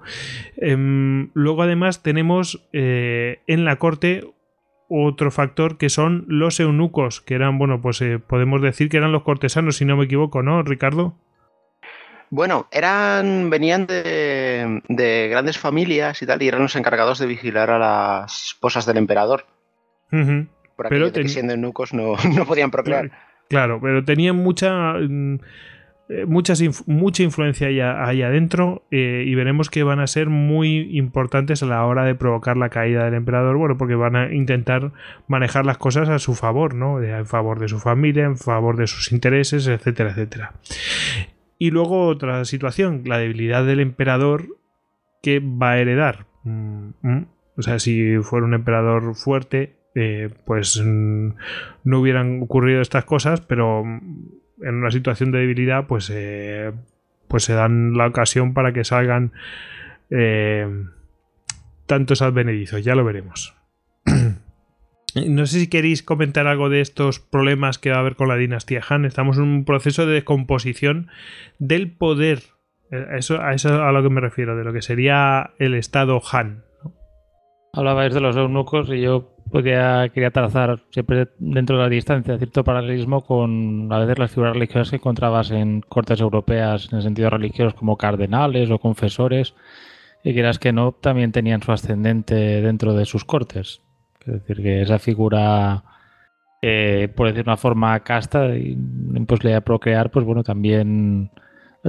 Em, 0.57 1.29
luego 1.33 1.63
además 1.63 2.03
tenemos 2.03 2.67
eh, 2.73 3.39
en 3.47 3.63
la 3.65 3.77
corte 3.77 4.25
otro 4.89 5.31
factor 5.31 5.77
que 5.77 5.89
son 5.89 6.25
los 6.27 6.59
eunucos, 6.59 7.21
que 7.21 7.35
eran, 7.35 7.57
bueno, 7.57 7.81
pues 7.81 8.01
eh, 8.01 8.19
podemos 8.19 8.61
decir 8.61 8.89
que 8.89 8.97
eran 8.97 9.13
los 9.13 9.23
cortesanos, 9.23 9.77
si 9.77 9.85
no 9.85 9.95
me 9.95 10.05
equivoco, 10.05 10.43
¿no, 10.43 10.61
Ricardo? 10.63 11.15
Bueno, 12.29 12.67
eran, 12.71 13.49
venían 13.49 13.87
de, 13.87 14.81
de 14.87 15.27
grandes 15.29 15.57
familias 15.57 16.21
y 16.21 16.25
tal, 16.25 16.41
y 16.41 16.47
eran 16.47 16.61
los 16.61 16.75
encargados 16.75 17.19
de 17.19 17.25
vigilar 17.27 17.69
a 17.69 17.77
las 17.79 18.47
esposas 18.47 18.85
del 18.85 18.97
emperador. 18.97 19.45
Por 20.09 20.17
Pero 20.19 20.87
aquello 20.87 21.05
de 21.05 21.11
que 21.11 21.19
ten- 21.21 21.29
siendo 21.29 21.53
eunucos 21.53 21.93
no, 21.93 22.15
no 22.35 22.45
podían 22.45 22.71
procrear. 22.71 23.11
Claro, 23.49 23.79
pero 23.81 24.03
tenían 24.05 24.37
mucha 24.37 24.93
muchas 26.27 26.61
inf- 26.61 26.83
mucha 26.87 27.23
influencia 27.23 27.67
ahí, 28.05 28.21
adentro 28.21 28.83
eh, 28.91 29.23
y 29.25 29.33
veremos 29.35 29.69
que 29.69 29.83
van 29.83 29.99
a 29.99 30.07
ser 30.07 30.29
muy 30.29 30.97
importantes 30.97 31.63
a 31.63 31.65
la 31.67 31.85
hora 31.85 32.03
de 32.03 32.15
provocar 32.15 32.57
la 32.57 32.69
caída 32.69 33.05
del 33.05 33.13
emperador, 33.13 33.57
bueno, 33.57 33.77
porque 33.77 33.95
van 33.95 34.15
a 34.15 34.33
intentar 34.33 34.91
manejar 35.27 35.65
las 35.65 35.77
cosas 35.77 36.09
a 36.09 36.19
su 36.19 36.35
favor, 36.35 36.73
¿no? 36.73 37.01
En 37.01 37.25
favor 37.25 37.59
de 37.59 37.67
su 37.67 37.79
familia, 37.79 38.25
en 38.25 38.37
favor 38.37 38.77
de 38.77 38.87
sus 38.87 39.11
intereses, 39.11 39.67
etcétera, 39.67 40.11
etcétera. 40.11 40.53
Y 41.57 41.71
luego 41.71 42.07
otra 42.07 42.43
situación, 42.45 43.03
la 43.05 43.17
debilidad 43.17 43.65
del 43.65 43.79
emperador 43.79 44.45
que 45.21 45.39
va 45.39 45.71
a 45.71 45.77
heredar. 45.79 46.25
Mm, 46.43 46.89
mm. 47.01 47.25
O 47.57 47.61
sea, 47.61 47.79
si 47.79 48.17
fuera 48.23 48.45
un 48.45 48.53
emperador 48.53 49.15
fuerte, 49.15 49.75
eh, 49.93 50.29
pues 50.45 50.81
mm, 50.83 51.29
no 51.83 51.99
hubieran 51.99 52.41
ocurrido 52.41 52.81
estas 52.81 53.05
cosas, 53.05 53.41
pero 53.41 53.83
en 54.61 54.75
una 54.75 54.91
situación 54.91 55.31
de 55.31 55.39
debilidad, 55.39 55.87
pues, 55.87 56.11
eh, 56.13 56.71
pues 57.27 57.43
se 57.43 57.53
dan 57.53 57.93
la 57.93 58.07
ocasión 58.07 58.53
para 58.53 58.73
que 58.73 58.83
salgan 58.83 59.31
eh, 60.09 60.67
tantos 61.85 62.21
advenedizos, 62.21 62.83
ya 62.83 62.95
lo 62.95 63.03
veremos. 63.03 63.55
No 65.13 65.45
sé 65.45 65.59
si 65.59 65.67
queréis 65.67 66.03
comentar 66.03 66.47
algo 66.47 66.69
de 66.69 66.79
estos 66.79 67.19
problemas 67.19 67.77
que 67.77 67.89
va 67.89 67.97
a 67.97 67.99
haber 67.99 68.15
con 68.15 68.29
la 68.29 68.37
dinastía 68.37 68.81
Han. 68.87 69.03
Estamos 69.03 69.37
en 69.37 69.43
un 69.43 69.65
proceso 69.65 70.05
de 70.05 70.13
descomposición 70.13 71.09
del 71.59 71.91
poder. 71.91 72.43
Eh, 72.91 73.05
eso, 73.17 73.41
a 73.41 73.53
eso 73.53 73.83
a 73.83 73.91
lo 73.91 74.03
que 74.03 74.09
me 74.09 74.21
refiero, 74.21 74.55
de 74.55 74.63
lo 74.63 74.71
que 74.71 74.81
sería 74.81 75.51
el 75.59 75.73
Estado 75.73 76.21
Han. 76.31 76.63
Hablabais 77.73 78.13
de 78.13 78.19
los 78.19 78.35
eunucos 78.35 78.89
y 78.89 79.01
yo 79.01 79.29
podía, 79.49 80.09
quería 80.09 80.31
trazar 80.31 80.79
siempre 80.89 81.29
dentro 81.39 81.77
de 81.77 81.83
la 81.83 81.89
distancia 81.89 82.37
cierto 82.37 82.63
paralelismo 82.63 83.21
con 83.21 83.91
a 83.91 83.99
veces 83.99 84.19
las 84.19 84.31
figuras 84.31 84.53
religiosas 84.53 84.89
que 84.89 84.97
encontrabas 84.97 85.51
en 85.51 85.81
cortes 85.81 86.19
europeas 86.19 86.89
en 86.91 86.97
el 86.97 87.03
sentido 87.03 87.29
religioso 87.29 87.75
como 87.75 87.97
cardenales 87.97 88.69
o 88.71 88.79
confesores 88.79 89.53
y 90.23 90.33
quieras 90.33 90.59
que 90.59 90.73
no 90.73 90.91
también 90.91 91.31
tenían 91.31 91.61
su 91.61 91.71
ascendente 91.71 92.35
dentro 92.61 92.93
de 92.93 93.05
sus 93.05 93.25
cortes. 93.25 93.81
Es 94.19 94.33
decir, 94.33 94.61
que 94.61 94.81
esa 94.81 94.99
figura, 94.99 95.83
eh, 96.61 97.09
por 97.15 97.27
decir 97.27 97.43
una 97.45 97.57
forma 97.57 97.99
casta 98.01 98.55
imposibilidad 98.55 99.57
de 99.57 99.61
procrear, 99.61 100.11
pues 100.11 100.25
bueno, 100.25 100.43
también 100.43 101.31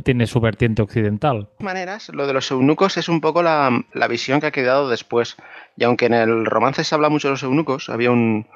tiene 0.02 0.26
su 0.26 0.40
vertiente 0.40 0.82
occidental. 0.82 1.40
De 1.40 1.44
todas 1.44 1.60
maneras, 1.62 2.08
lo 2.12 2.26
de 2.26 2.32
los 2.32 2.50
eunucos 2.50 2.96
es 2.96 3.08
un 3.08 3.20
poco 3.20 3.42
la, 3.42 3.84
la 3.92 4.08
visión 4.08 4.40
que 4.40 4.46
ha 4.46 4.52
quedado 4.52 4.88
después. 4.88 5.36
Y 5.76 5.84
aunque 5.84 6.06
en 6.06 6.14
el 6.14 6.46
romance 6.46 6.84
se 6.84 6.94
habla 6.94 7.10
mucho 7.10 7.28
de 7.28 7.32
los 7.32 7.42
eunucos, 7.42 7.88
había 7.88 8.10
un, 8.10 8.46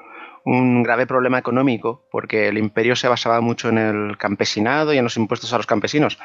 un 0.47 0.81
grave 0.81 1.05
problema 1.05 1.37
económico 1.37 2.07
porque 2.09 2.47
el 2.47 2.57
imperio 2.57 2.95
se 2.95 3.09
basaba 3.09 3.41
mucho 3.41 3.67
en 3.67 3.77
el 3.77 4.17
campesinado 4.17 4.93
y 4.93 4.97
en 4.97 5.03
los 5.03 5.17
impuestos 5.17 5.51
a 5.51 5.57
los 5.57 5.67
campesinos 5.67 6.17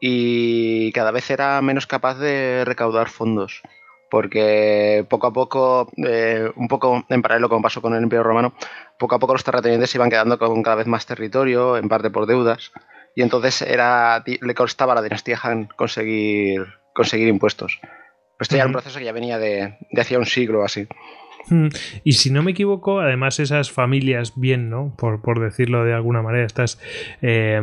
y 0.00 0.90
cada 0.92 1.10
vez 1.10 1.30
era 1.30 1.60
menos 1.60 1.86
capaz 1.86 2.18
de 2.18 2.64
recaudar 2.64 3.10
fondos 3.10 3.60
porque 4.10 5.06
poco 5.08 5.26
a 5.28 5.32
poco, 5.32 5.90
eh, 6.04 6.50
un 6.56 6.68
poco 6.68 7.04
en 7.08 7.22
paralelo 7.22 7.48
como 7.48 7.62
pasó 7.62 7.80
con 7.80 7.94
el 7.94 8.02
Imperio 8.02 8.24
Romano, 8.24 8.54
poco 8.98 9.14
a 9.14 9.18
poco 9.20 9.34
los 9.34 9.44
terratenientes 9.44 9.90
se 9.90 9.98
iban 9.98 10.10
quedando 10.10 10.36
con 10.36 10.62
cada 10.64 10.76
vez 10.76 10.88
más 10.88 11.06
territorio, 11.06 11.76
en 11.76 11.88
parte 11.88 12.10
por 12.10 12.26
deudas, 12.26 12.72
y 13.16 13.22
entonces 13.22 13.62
era, 13.62 14.22
le 14.26 14.54
costaba 14.54 14.92
a 14.92 14.96
la 14.96 15.02
dinastía 15.02 15.38
Han 15.42 15.66
conseguir, 15.76 16.66
conseguir 16.94 17.28
impuestos. 17.28 17.78
Pero 17.82 17.90
esto 18.40 18.56
ya 18.56 18.62
era 18.62 18.66
un 18.68 18.72
proceso 18.72 18.98
que 18.98 19.04
ya 19.04 19.12
venía 19.12 19.38
de, 19.38 19.76
de 19.90 20.00
hacía 20.00 20.18
un 20.18 20.26
siglo 20.26 20.64
así. 20.64 20.86
Mm, 21.48 21.68
Y 22.04 22.12
si 22.12 22.30
no 22.30 22.42
me 22.42 22.52
equivoco, 22.52 23.00
además 23.00 23.40
esas 23.40 23.70
familias 23.70 24.34
bien, 24.36 24.70
¿no? 24.70 24.94
Por, 24.96 25.20
por 25.22 25.40
decirlo 25.40 25.84
de 25.84 25.92
alguna 25.94 26.22
manera, 26.22 26.44
estas... 26.46 26.80
eh, 27.22 27.60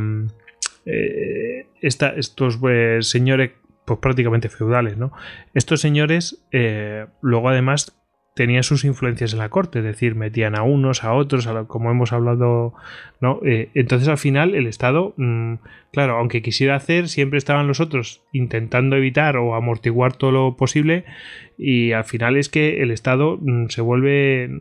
eh, 0.86 1.68
esta- 1.82 2.14
estos 2.16 2.60
eh, 2.70 3.00
señores, 3.02 3.52
pues 3.86 4.00
prácticamente 4.00 4.50
feudales, 4.50 4.98
¿no? 4.98 5.12
Estos 5.54 5.82
señores 5.82 6.46
eh, 6.52 7.06
luego 7.22 7.50
además 7.50 7.94
tenían 8.38 8.62
sus 8.62 8.86
influencias 8.86 9.34
en 9.34 9.40
la 9.40 9.50
corte, 9.50 9.80
es 9.80 9.86
decir, 9.86 10.14
metían 10.14 10.56
a 10.56 10.62
unos, 10.62 11.04
a 11.04 11.12
otros, 11.14 11.50
como 11.66 11.90
hemos 11.90 12.14
hablado, 12.14 12.76
¿no? 13.20 13.40
Eh, 13.44 13.72
entonces 13.74 14.08
al 14.10 14.20
final 14.20 14.54
el 14.54 14.68
Estado, 14.68 15.16
mm, 15.18 15.56
claro, 15.92 16.18
aunque 16.18 16.44
quisiera 16.44 16.76
hacer, 16.76 17.10
siempre 17.10 17.40
estaban 17.40 17.66
los 17.68 17.80
otros 17.80 18.22
intentando 18.32 18.96
evitar 18.96 19.38
o 19.38 19.56
amortiguar 19.56 20.16
todo 20.16 20.32
lo 20.32 20.56
posible 20.56 21.04
y 21.58 21.94
al 21.94 22.04
final 22.04 22.38
es 22.38 22.48
que 22.48 22.84
el 22.84 22.92
Estado 22.92 23.40
mm, 23.42 23.70
se 23.70 23.82
vuelve 23.82 24.52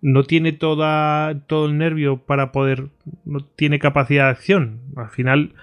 no 0.00 0.22
tiene 0.22 0.52
toda 0.52 1.42
todo 1.48 1.66
el 1.66 1.76
nervio 1.76 2.18
para 2.18 2.52
poder 2.52 2.88
no 3.24 3.44
tiene 3.44 3.80
capacidad 3.80 4.24
de 4.24 4.30
acción 4.30 4.80
al 4.96 5.10
final 5.10 5.54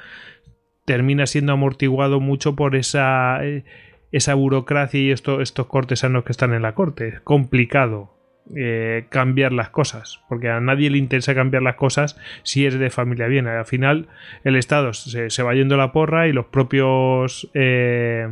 termina 0.86 1.26
siendo 1.26 1.52
amortiguado 1.52 2.22
mucho 2.22 2.56
por 2.56 2.78
esa 2.78 3.46
eh, 3.46 3.66
esa 4.12 4.34
burocracia 4.36 5.00
y 5.00 5.12
esto- 5.12 5.42
estos 5.42 5.68
cortesanos 5.68 6.24
que 6.24 6.32
están 6.32 6.54
en 6.54 6.62
la 6.62 6.74
corte 6.76 7.08
es 7.10 7.20
complicado 7.22 8.14
eh, 8.56 9.08
cambiar 9.10 9.52
las 9.52 9.70
cosas 9.72 10.22
porque 10.30 10.50
a 10.50 10.62
nadie 10.62 10.90
le 10.90 10.98
interesa 10.98 11.36
cambiar 11.36 11.64
las 11.64 11.76
cosas 11.76 12.18
si 12.44 12.66
es 12.66 12.80
de 12.80 12.90
familia 12.90 13.28
bien 13.28 13.46
al 13.46 13.66
final 13.66 14.08
el 14.46 14.56
estado 14.56 14.94
se, 14.94 15.30
se 15.30 15.44
va 15.44 15.54
yendo 15.54 15.76
la 15.76 15.92
porra 15.92 16.30
y 16.30 16.34
los 16.34 16.46
propios 16.46 17.50
eh, 17.54 18.30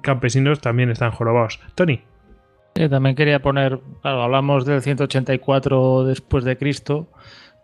campesinos 0.00 0.60
también 0.60 0.90
están 0.90 1.10
jorobados 1.10 1.60
Tony 1.74 2.00
Eh, 2.76 2.88
también 2.88 3.14
quería 3.16 3.40
poner, 3.42 3.80
claro, 4.00 4.22
hablamos 4.22 4.64
del 4.64 4.80
184 4.80 6.04
después 6.04 6.44
de 6.44 6.56
Cristo. 6.56 7.08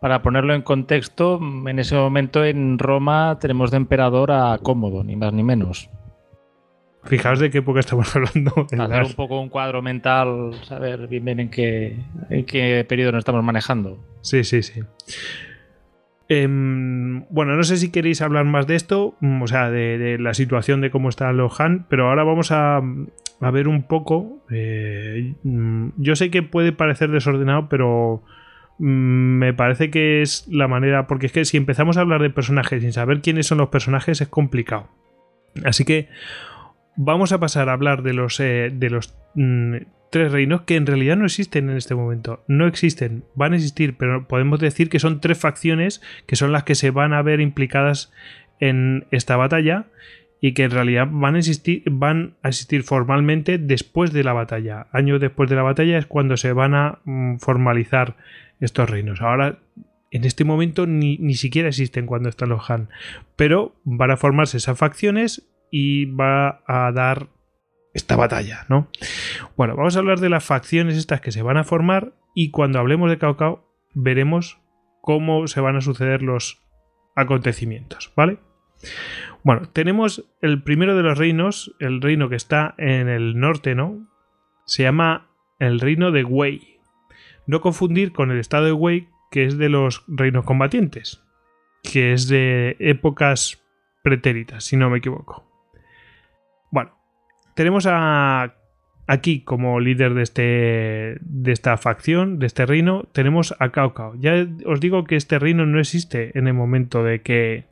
Para 0.00 0.20
ponerlo 0.20 0.52
en 0.52 0.62
contexto, 0.62 1.38
en 1.66 1.78
ese 1.78 1.94
momento 1.94 2.44
en 2.44 2.76
Roma 2.78 3.38
tenemos 3.40 3.70
de 3.70 3.76
emperador 3.78 4.30
a 4.32 4.58
Cómodo, 4.62 5.04
ni 5.04 5.14
más 5.16 5.32
ni 5.32 5.42
menos. 5.44 5.88
Fijaos 7.06 7.38
de 7.38 7.50
qué 7.50 7.58
época 7.58 7.80
estamos 7.80 8.14
hablando. 8.14 8.52
Hacer 8.66 8.78
las- 8.88 9.08
un 9.08 9.14
poco 9.14 9.40
un 9.40 9.48
cuadro 9.48 9.82
mental, 9.82 10.52
saber 10.64 11.06
bien 11.08 11.24
bien 11.24 11.40
en 11.40 11.50
qué, 11.50 11.96
en 12.30 12.44
qué 12.44 12.84
periodo 12.88 13.12
nos 13.12 13.20
estamos 13.20 13.42
manejando. 13.44 13.98
Sí, 14.22 14.44
sí, 14.44 14.62
sí. 14.62 14.80
Em, 16.28 17.24
bueno, 17.30 17.54
no 17.54 17.62
sé 17.62 17.76
si 17.76 17.92
queréis 17.92 18.20
hablar 18.20 18.44
más 18.46 18.66
de 18.66 18.74
esto, 18.74 19.14
mm, 19.20 19.42
o 19.42 19.46
sea, 19.46 19.70
de, 19.70 19.96
de 19.96 20.18
la 20.18 20.34
situación 20.34 20.80
de 20.80 20.90
cómo 20.90 21.08
está 21.08 21.32
los 21.32 21.60
Han, 21.60 21.86
pero 21.88 22.08
ahora 22.08 22.24
vamos 22.24 22.50
a, 22.50 22.78
a 22.78 23.50
ver 23.52 23.68
un 23.68 23.84
poco. 23.84 24.42
eh, 24.50 25.34
mm, 25.44 25.90
yo 25.98 26.16
sé 26.16 26.30
que 26.30 26.42
puede 26.42 26.72
parecer 26.72 27.10
desordenado, 27.12 27.68
pero 27.68 28.24
mm, 28.78 28.84
me 29.38 29.54
parece 29.54 29.88
que 29.90 30.20
es 30.20 30.48
la 30.50 30.66
manera, 30.66 31.06
porque 31.06 31.26
es 31.26 31.32
que 31.32 31.44
si 31.44 31.56
empezamos 31.58 31.96
a 31.96 32.00
hablar 32.00 32.20
de 32.22 32.30
personajes 32.30 32.82
sin 32.82 32.92
saber 32.92 33.20
quiénes 33.20 33.46
son 33.46 33.58
los 33.58 33.68
personajes 33.68 34.20
es 34.20 34.26
complicado. 34.28 34.88
Así 35.64 35.84
que 35.84 36.08
vamos 36.96 37.32
a 37.32 37.38
pasar 37.38 37.68
a 37.68 37.72
hablar 37.72 38.02
de 38.02 38.12
los, 38.12 38.40
eh, 38.40 38.70
de 38.72 38.90
los 38.90 39.14
mm, 39.34 39.76
tres 40.10 40.32
reinos 40.32 40.62
que 40.62 40.76
en 40.76 40.86
realidad 40.86 41.16
no 41.16 41.26
existen 41.26 41.70
en 41.70 41.76
este 41.76 41.94
momento. 41.94 42.42
No 42.48 42.66
existen, 42.66 43.24
van 43.34 43.52
a 43.52 43.56
existir, 43.56 43.96
pero 43.96 44.26
podemos 44.26 44.60
decir 44.60 44.88
que 44.88 44.98
son 44.98 45.20
tres 45.20 45.38
facciones 45.38 46.02
que 46.26 46.36
son 46.36 46.52
las 46.52 46.64
que 46.64 46.74
se 46.74 46.90
van 46.90 47.12
a 47.12 47.22
ver 47.22 47.40
implicadas 47.40 48.12
en 48.60 49.06
esta 49.10 49.36
batalla 49.36 49.86
y 50.40 50.52
que 50.52 50.64
en 50.64 50.70
realidad 50.70 51.08
van 51.10 51.34
a 51.34 51.38
existir, 51.38 51.82
van 51.90 52.34
a 52.42 52.48
existir 52.48 52.82
formalmente 52.82 53.58
después 53.58 54.12
de 54.12 54.24
la 54.24 54.32
batalla. 54.32 54.86
Años 54.92 55.20
después 55.20 55.50
de 55.50 55.56
la 55.56 55.62
batalla 55.62 55.98
es 55.98 56.06
cuando 56.06 56.36
se 56.36 56.52
van 56.52 56.74
a 56.74 56.98
mm, 57.04 57.36
formalizar 57.36 58.16
estos 58.60 58.88
reinos. 58.88 59.20
Ahora, 59.20 59.58
en 60.10 60.24
este 60.24 60.44
momento 60.44 60.86
ni, 60.86 61.18
ni 61.18 61.34
siquiera 61.34 61.68
existen 61.68 62.06
cuando 62.06 62.28
están 62.28 62.50
los 62.50 62.70
Han, 62.70 62.88
pero 63.34 63.74
van 63.84 64.10
a 64.10 64.16
formarse 64.16 64.56
esas 64.56 64.78
facciones 64.78 65.46
y 65.70 66.06
va 66.06 66.62
a 66.66 66.92
dar 66.92 67.28
esta 67.94 68.16
batalla, 68.16 68.66
¿no? 68.68 68.88
Bueno, 69.56 69.74
vamos 69.74 69.96
a 69.96 70.00
hablar 70.00 70.20
de 70.20 70.28
las 70.28 70.44
facciones 70.44 70.96
estas 70.96 71.20
que 71.20 71.32
se 71.32 71.42
van 71.42 71.56
a 71.56 71.64
formar 71.64 72.12
y 72.34 72.50
cuando 72.50 72.78
hablemos 72.78 73.10
de 73.10 73.18
Cao 73.18 73.64
veremos 73.94 74.60
cómo 75.00 75.46
se 75.46 75.60
van 75.60 75.76
a 75.76 75.80
suceder 75.80 76.22
los 76.22 76.62
acontecimientos, 77.14 78.12
¿vale? 78.14 78.38
Bueno, 79.42 79.68
tenemos 79.72 80.28
el 80.42 80.62
primero 80.62 80.96
de 80.96 81.02
los 81.02 81.16
reinos, 81.16 81.74
el 81.78 82.02
reino 82.02 82.28
que 82.28 82.36
está 82.36 82.74
en 82.78 83.08
el 83.08 83.38
norte, 83.38 83.74
¿no? 83.74 84.08
Se 84.66 84.82
llama 84.82 85.30
el 85.58 85.80
reino 85.80 86.10
de 86.10 86.24
Wei. 86.24 86.80
No 87.46 87.60
confundir 87.60 88.12
con 88.12 88.30
el 88.30 88.38
estado 88.38 88.66
de 88.66 88.72
Wei, 88.72 89.08
que 89.30 89.44
es 89.44 89.56
de 89.56 89.68
los 89.68 90.04
reinos 90.08 90.44
combatientes, 90.44 91.22
que 91.82 92.12
es 92.12 92.28
de 92.28 92.76
épocas 92.80 93.62
pretéritas, 94.02 94.64
si 94.64 94.76
no 94.76 94.90
me 94.90 94.98
equivoco. 94.98 95.45
Tenemos 97.56 97.86
a 97.88 98.54
aquí 99.06 99.40
como 99.40 99.80
líder 99.80 100.14
de 100.14 100.22
este 100.22 101.16
de 101.20 101.52
esta 101.52 101.76
facción, 101.76 102.38
de 102.38 102.46
este 102.46 102.66
reino, 102.66 103.08
tenemos 103.12 103.54
a 103.58 103.70
Cao 103.70 103.94
Cao. 103.94 104.14
Ya 104.18 104.46
os 104.66 104.78
digo 104.78 105.04
que 105.04 105.16
este 105.16 105.38
reino 105.38 105.64
no 105.64 105.80
existe 105.80 106.36
en 106.38 106.48
el 106.48 106.54
momento 106.54 107.02
de 107.02 107.22
que 107.22 107.64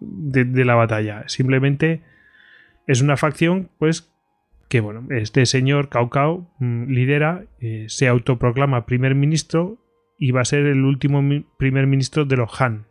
de, 0.00 0.64
la 0.64 0.74
batalla, 0.74 1.24
simplemente 1.26 2.02
es 2.86 3.02
una 3.02 3.16
facción 3.16 3.68
pues 3.78 4.12
que 4.68 4.80
bueno, 4.80 5.06
este 5.10 5.44
señor 5.46 5.90
Cao 5.90 6.08
Cao 6.10 6.50
mm, 6.58 6.90
lidera, 6.90 7.44
eh, 7.60 7.86
se 7.88 8.08
autoproclama 8.08 8.86
primer 8.86 9.14
ministro 9.14 9.78
y 10.18 10.30
va 10.30 10.40
a 10.40 10.46
ser 10.46 10.64
el 10.66 10.82
último 10.84 11.22
primer 11.58 11.86
ministro 11.86 12.24
de 12.24 12.36
los 12.36 12.60
Han. 12.60 12.86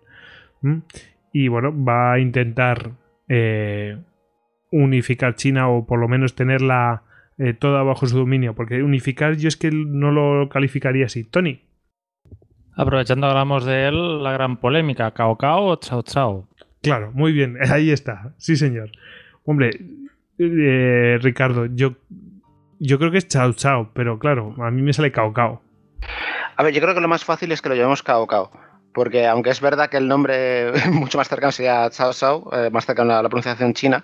Y 1.34 1.48
bueno, 1.48 1.74
va 1.84 2.14
a 2.14 2.20
intentar 2.20 2.92
eh, 3.28 3.98
unificar 4.84 5.36
China 5.36 5.70
o 5.70 5.86
por 5.86 6.00
lo 6.00 6.08
menos 6.08 6.36
tenerla 6.36 7.04
eh, 7.38 7.54
toda 7.54 7.84
bajo 7.84 8.08
su 8.08 8.18
dominio. 8.18 8.56
Porque 8.56 8.84
unificar 8.84 9.36
yo 9.38 9.48
es 9.48 9.58
que 9.58 9.72
no 9.72 10.12
lo 10.12 10.50
calificaría 10.50 11.06
así. 11.06 11.24
Tony, 11.24 11.62
Aprovechando 12.78 13.28
hablamos 13.28 13.64
de 13.64 13.88
él, 13.88 14.22
la 14.22 14.34
gran 14.34 14.58
polémica, 14.58 15.12
Cao 15.12 15.38
Cao 15.38 15.64
o 15.64 15.76
Chao 15.78 16.02
Chao. 16.04 16.48
claro, 16.82 17.12
muy 17.14 17.32
bien, 17.32 17.58
ahí 17.72 17.90
está. 17.92 18.34
Sí, 18.38 18.58
señor. 18.58 18.92
Hombre, 19.46 19.80
eh, 20.38 21.18
Ricardo, 21.22 21.68
yo, 21.68 21.94
yo 22.80 23.00
creo 23.00 23.12
que 23.12 23.20
es 23.20 23.28
Chao 23.30 23.54
Chao, 23.54 23.92
pero 23.94 24.20
claro, 24.20 24.56
a 24.62 24.72
mí 24.72 24.82
me 24.82 24.92
sale 24.92 25.12
Cao 25.12 25.32
Cao. 25.32 25.62
A 26.58 26.64
ver, 26.64 26.74
yo 26.74 26.82
creo 26.82 26.94
que 26.94 27.02
lo 27.02 27.08
más 27.08 27.24
fácil 27.24 27.52
es 27.54 27.62
que 27.62 27.70
lo 27.70 27.76
llamemos 27.76 28.04
Cao 28.04 28.28
Cao. 28.28 28.52
Porque 28.94 29.26
aunque 29.28 29.50
es 29.50 29.60
verdad 29.62 29.90
que 29.90 29.98
el 29.98 30.08
nombre 30.08 30.72
mucho 30.92 31.18
más 31.18 31.30
cercano 31.30 31.54
sería 31.54 31.90
Cao 31.90 32.12
Cao, 32.20 32.50
eh, 32.52 32.70
más 32.72 32.86
cercano 32.86 33.14
a 33.14 33.24
la 33.24 33.30
pronunciación 33.30 33.74
china, 33.74 34.04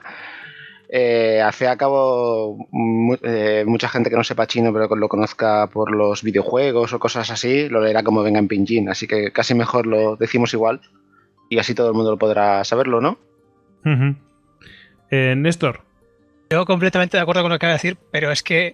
eh, 0.93 1.41
al 1.41 1.53
fin 1.53 1.67
y 1.67 1.69
al 1.71 1.77
cabo, 1.77 2.67
mu- 2.71 3.15
eh, 3.23 3.63
mucha 3.65 3.87
gente 3.87 4.09
que 4.09 4.17
no 4.17 4.23
sepa 4.25 4.45
chino 4.45 4.73
pero 4.73 4.89
que 4.89 4.97
lo 4.97 5.07
conozca 5.07 5.67
por 5.67 5.95
los 5.95 6.21
videojuegos 6.21 6.91
o 6.91 6.99
cosas 6.99 7.31
así, 7.31 7.69
lo 7.69 7.79
leerá 7.79 8.03
como 8.03 8.23
venga 8.23 8.39
en 8.39 8.49
pinyin. 8.49 8.89
Así 8.89 9.07
que 9.07 9.31
casi 9.31 9.55
mejor 9.55 9.87
lo 9.87 10.17
decimos 10.17 10.53
igual 10.53 10.81
y 11.49 11.59
así 11.59 11.73
todo 11.73 11.87
el 11.87 11.93
mundo 11.93 12.11
lo 12.11 12.17
podrá 12.17 12.63
saberlo, 12.65 12.99
¿no? 12.99 13.17
Eh, 15.09 15.33
Néstor, 15.37 15.81
Yo 16.49 16.65
completamente 16.65 17.15
de 17.17 17.21
acuerdo 17.23 17.41
con 17.43 17.51
lo 17.51 17.55
que 17.55 17.65
acaba 17.65 17.71
de 17.73 17.77
decir, 17.77 17.97
pero 18.11 18.29
es 18.31 18.43
que 18.43 18.73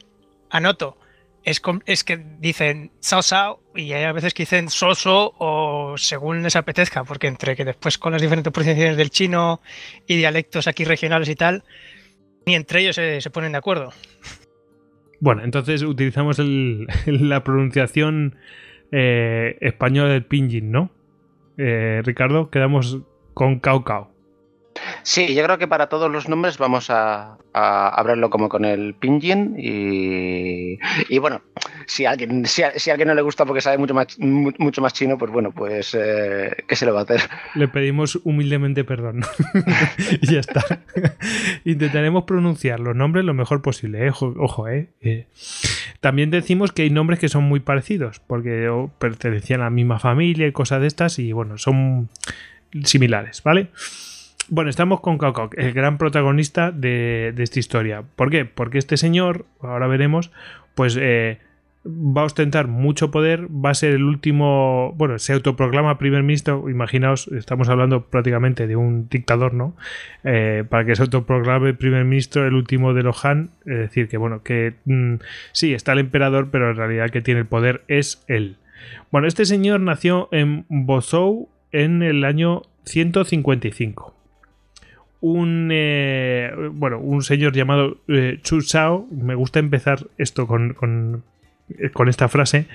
anoto, 0.50 0.98
es, 1.44 1.62
es 1.86 2.04
que 2.04 2.18
dicen 2.40 2.92
sao 3.00 3.22
sao 3.22 3.60
y 3.76 3.94
hay 3.94 4.04
a 4.06 4.12
veces 4.12 4.34
que 4.34 4.44
dicen 4.44 4.70
so 4.70 4.96
so 4.96 5.34
o 5.38 5.96
según 5.98 6.42
les 6.44 6.56
apetezca, 6.56 7.04
porque 7.04 7.28
entre 7.28 7.56
que 7.56 7.64
después 7.66 7.98
con 8.00 8.12
las 8.14 8.22
diferentes 8.22 8.52
pronunciaciones 8.52 8.98
del 8.98 9.12
chino 9.12 9.62
y 10.08 10.18
dialectos 10.18 10.68
aquí 10.68 10.84
regionales 10.84 11.30
y 11.30 11.36
tal, 11.36 11.64
ni 12.48 12.56
entre 12.56 12.80
ellos 12.82 12.96
se, 12.96 13.22
se 13.22 13.30
ponen 13.30 13.52
de 13.52 13.58
acuerdo. 13.60 13.92
Bueno, 15.20 15.44
entonces 15.44 15.84
utilizamos 15.84 16.40
el- 16.40 16.88
la 17.06 17.44
pronunciación 17.44 18.36
eh, 18.92 19.58
española 19.62 20.14
del 20.14 20.24
pinyin, 20.26 20.72
¿no? 20.72 20.90
Eh, 21.58 22.02
Ricardo, 22.06 22.50
quedamos 22.50 23.00
con 23.34 23.60
Cao 23.60 23.84
Cao. 23.84 24.12
Sí, 25.04 25.34
yo 25.34 25.44
creo 25.44 25.58
que 25.58 25.68
para 25.68 25.88
todos 25.88 26.12
los 26.12 26.28
nombres 26.30 26.58
vamos 26.58 26.90
a, 26.90 27.38
a 27.54 27.90
hablarlo 27.90 28.30
como 28.30 28.50
con 28.50 28.66
el 28.66 28.94
pinyin 28.94 29.56
y, 29.58 30.78
bueno, 31.20 31.42
si 31.88 32.06
a 32.06 32.12
alguien, 32.12 32.46
si, 32.46 32.62
a, 32.62 32.72
alguien 32.92 33.08
no 33.08 33.16
le 33.16 33.22
gusta 33.22 33.46
porque 33.46 33.62
sabe 33.62 33.78
mucho 33.78 33.94
más, 33.94 34.18
mucho 34.20 34.82
más 34.82 34.94
chino, 34.94 35.18
pues 35.18 35.32
bueno, 35.32 35.52
pues 35.52 35.96
eh, 36.00 36.56
¿qué 36.68 36.76
se 36.76 36.86
le 36.86 36.92
va 36.92 37.00
a 37.00 37.04
hacer? 37.04 37.22
Le 37.56 37.68
pedimos 37.68 38.20
humildemente 38.24 38.84
perdón. 38.84 39.22
y 40.22 40.34
ya 40.34 40.40
está. 40.40 40.64
Intentaremos 41.66 42.26
pronunciar 42.26 42.80
los 42.80 42.96
nombres 42.96 43.26
lo 43.26 43.34
mejor 43.34 43.62
posible, 43.62 44.06
¿eh? 44.06 44.10
ojo, 44.10 44.34
ojo 44.38 44.68
¿eh? 44.68 44.90
¿eh? 45.02 45.28
También 46.00 46.30
decimos 46.30 46.72
que 46.72 46.84
hay 46.84 46.90
nombres 46.90 47.20
que 47.20 47.30
son 47.30 47.44
muy 47.44 47.60
parecidos, 47.60 48.20
porque 48.20 48.70
pertenecían 49.00 49.62
a 49.62 49.66
la 49.66 49.70
misma 49.70 50.00
familia 50.00 50.48
y 50.48 50.52
cosas 50.52 50.82
de 50.82 50.88
estas, 50.88 51.18
y 51.20 51.32
bueno, 51.32 51.58
son 51.58 52.10
similares, 52.84 53.42
¿vale? 53.44 53.70
Bueno, 54.50 54.70
estamos 54.70 55.02
con 55.02 55.18
Cao 55.18 55.50
el 55.58 55.74
gran 55.74 55.98
protagonista 55.98 56.72
de, 56.72 57.34
esta 57.38 57.60
historia. 57.60 58.04
¿Por 58.16 58.30
qué? 58.30 58.46
Porque 58.46 58.78
este 58.78 58.96
señor, 58.96 59.46
ahora 59.62 59.88
veremos, 59.88 60.32
pues 60.74 60.98
eh, 60.98 61.40
va 61.86 62.22
a 62.22 62.26
ostentar 62.26 62.68
mucho 62.68 63.12
poder, 63.12 63.48
va 63.52 63.72
a 63.72 63.74
ser 63.74 63.94
el 63.94 64.04
último, 64.04 64.94
bueno, 64.96 65.20
se 65.20 65.34
autoproclama 65.34 65.98
primer 65.98 66.24
ministro, 66.24 66.70
imaginaos, 66.70 67.28
estamos 67.28 67.68
hablando 67.68 68.06
prácticamente 68.06 68.68
de 68.68 68.78
un 68.78 69.10
dictador, 69.10 69.54
¿no? 69.54 69.76
Eh, 70.24 70.64
para 70.70 70.86
que 70.86 70.96
se 70.96 71.02
autoproclame 71.02 71.74
primer 71.74 72.06
ministro, 72.06 72.48
el 72.48 72.54
último 72.54 72.94
de 72.94 73.04
los 73.04 73.26
Han, 73.26 73.50
es 73.66 73.80
decir, 73.80 74.08
que 74.08 74.16
bueno, 74.16 74.44
que 74.44 74.76
mmm, 74.86 75.16
sí, 75.52 75.74
está 75.74 75.92
el 75.92 76.00
emperador, 76.00 76.52
pero 76.52 76.70
en 76.72 76.78
realidad 76.78 77.10
que 77.10 77.22
tiene 77.22 77.42
el 77.42 77.48
poder 77.48 77.82
es 77.90 78.24
él. 78.28 78.56
Bueno, 79.12 79.28
este 79.28 79.44
señor 79.44 79.82
nació 79.82 80.30
en 80.32 80.66
Bozou 80.70 81.50
en 81.74 82.02
el 82.02 82.24
año 82.24 82.62
155 82.86 84.17
un 85.22 85.70
eh, 85.72 86.52
bueno 86.74 87.00
un 87.00 87.24
señor 87.24 87.54
llamado 87.54 87.98
eh, 88.08 88.40
Chu 88.44 88.62
Shao 88.62 89.08
me 89.12 89.36
gusta 89.36 89.60
empezar 89.60 90.08
esto 90.18 90.48
con, 90.48 90.74
con, 90.74 91.24
con 91.94 92.10
esta 92.10 92.28
frase. 92.28 92.68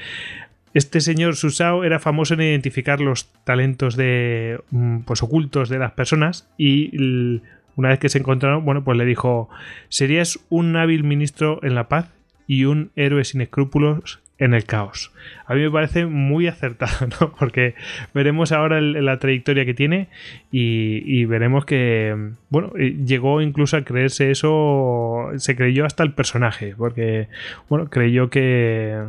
Este 0.75 1.03
señor 1.03 1.37
Susao 1.37 1.85
era 1.85 1.99
famoso 1.99 2.33
en 2.33 2.41
identificar 2.41 3.01
los 3.01 3.31
talentos 3.45 3.95
de 3.95 4.59
pues 5.05 5.23
ocultos 5.23 5.69
de 5.69 5.79
las 5.79 5.93
personas 5.93 6.49
y 6.57 7.41
una 7.77 7.91
vez 7.91 7.99
que 7.99 8.09
se 8.09 8.19
encontraron 8.19 8.65
bueno 8.65 8.83
pues 8.83 8.97
le 8.97 9.05
dijo 9.05 9.51
serías 9.91 10.39
un 10.49 10.77
hábil 10.77 11.05
ministro 11.05 11.61
en 11.63 11.75
la 11.75 11.89
paz 11.89 12.11
y 12.47 12.65
un 12.65 12.91
héroe 12.97 13.25
sin 13.25 13.43
escrúpulos 13.43 14.21
en 14.43 14.55
el 14.55 14.65
caos. 14.65 15.13
A 15.47 15.55
mí 15.55 15.61
me 15.61 15.71
parece 15.71 16.07
muy 16.07 16.49
acertado, 16.49 17.07
¿no? 17.21 17.33
Porque 17.39 17.75
veremos 18.13 18.51
ahora 18.51 18.81
la 18.81 19.19
trayectoria 19.19 19.65
que 19.65 19.75
tiene 19.75 20.09
y, 20.51 21.25
veremos 21.27 21.65
que, 21.65 22.33
bueno, 22.51 22.73
llegó 22.73 23.41
incluso 23.41 23.77
a 23.77 23.85
creerse 23.85 24.31
eso, 24.31 25.29
se 25.37 25.55
creyó 25.55 25.85
hasta 25.85 26.03
el 26.03 26.13
personaje, 26.13 26.75
porque, 26.77 27.29
bueno, 27.69 27.89
creyó 27.89 28.31
que, 28.31 29.01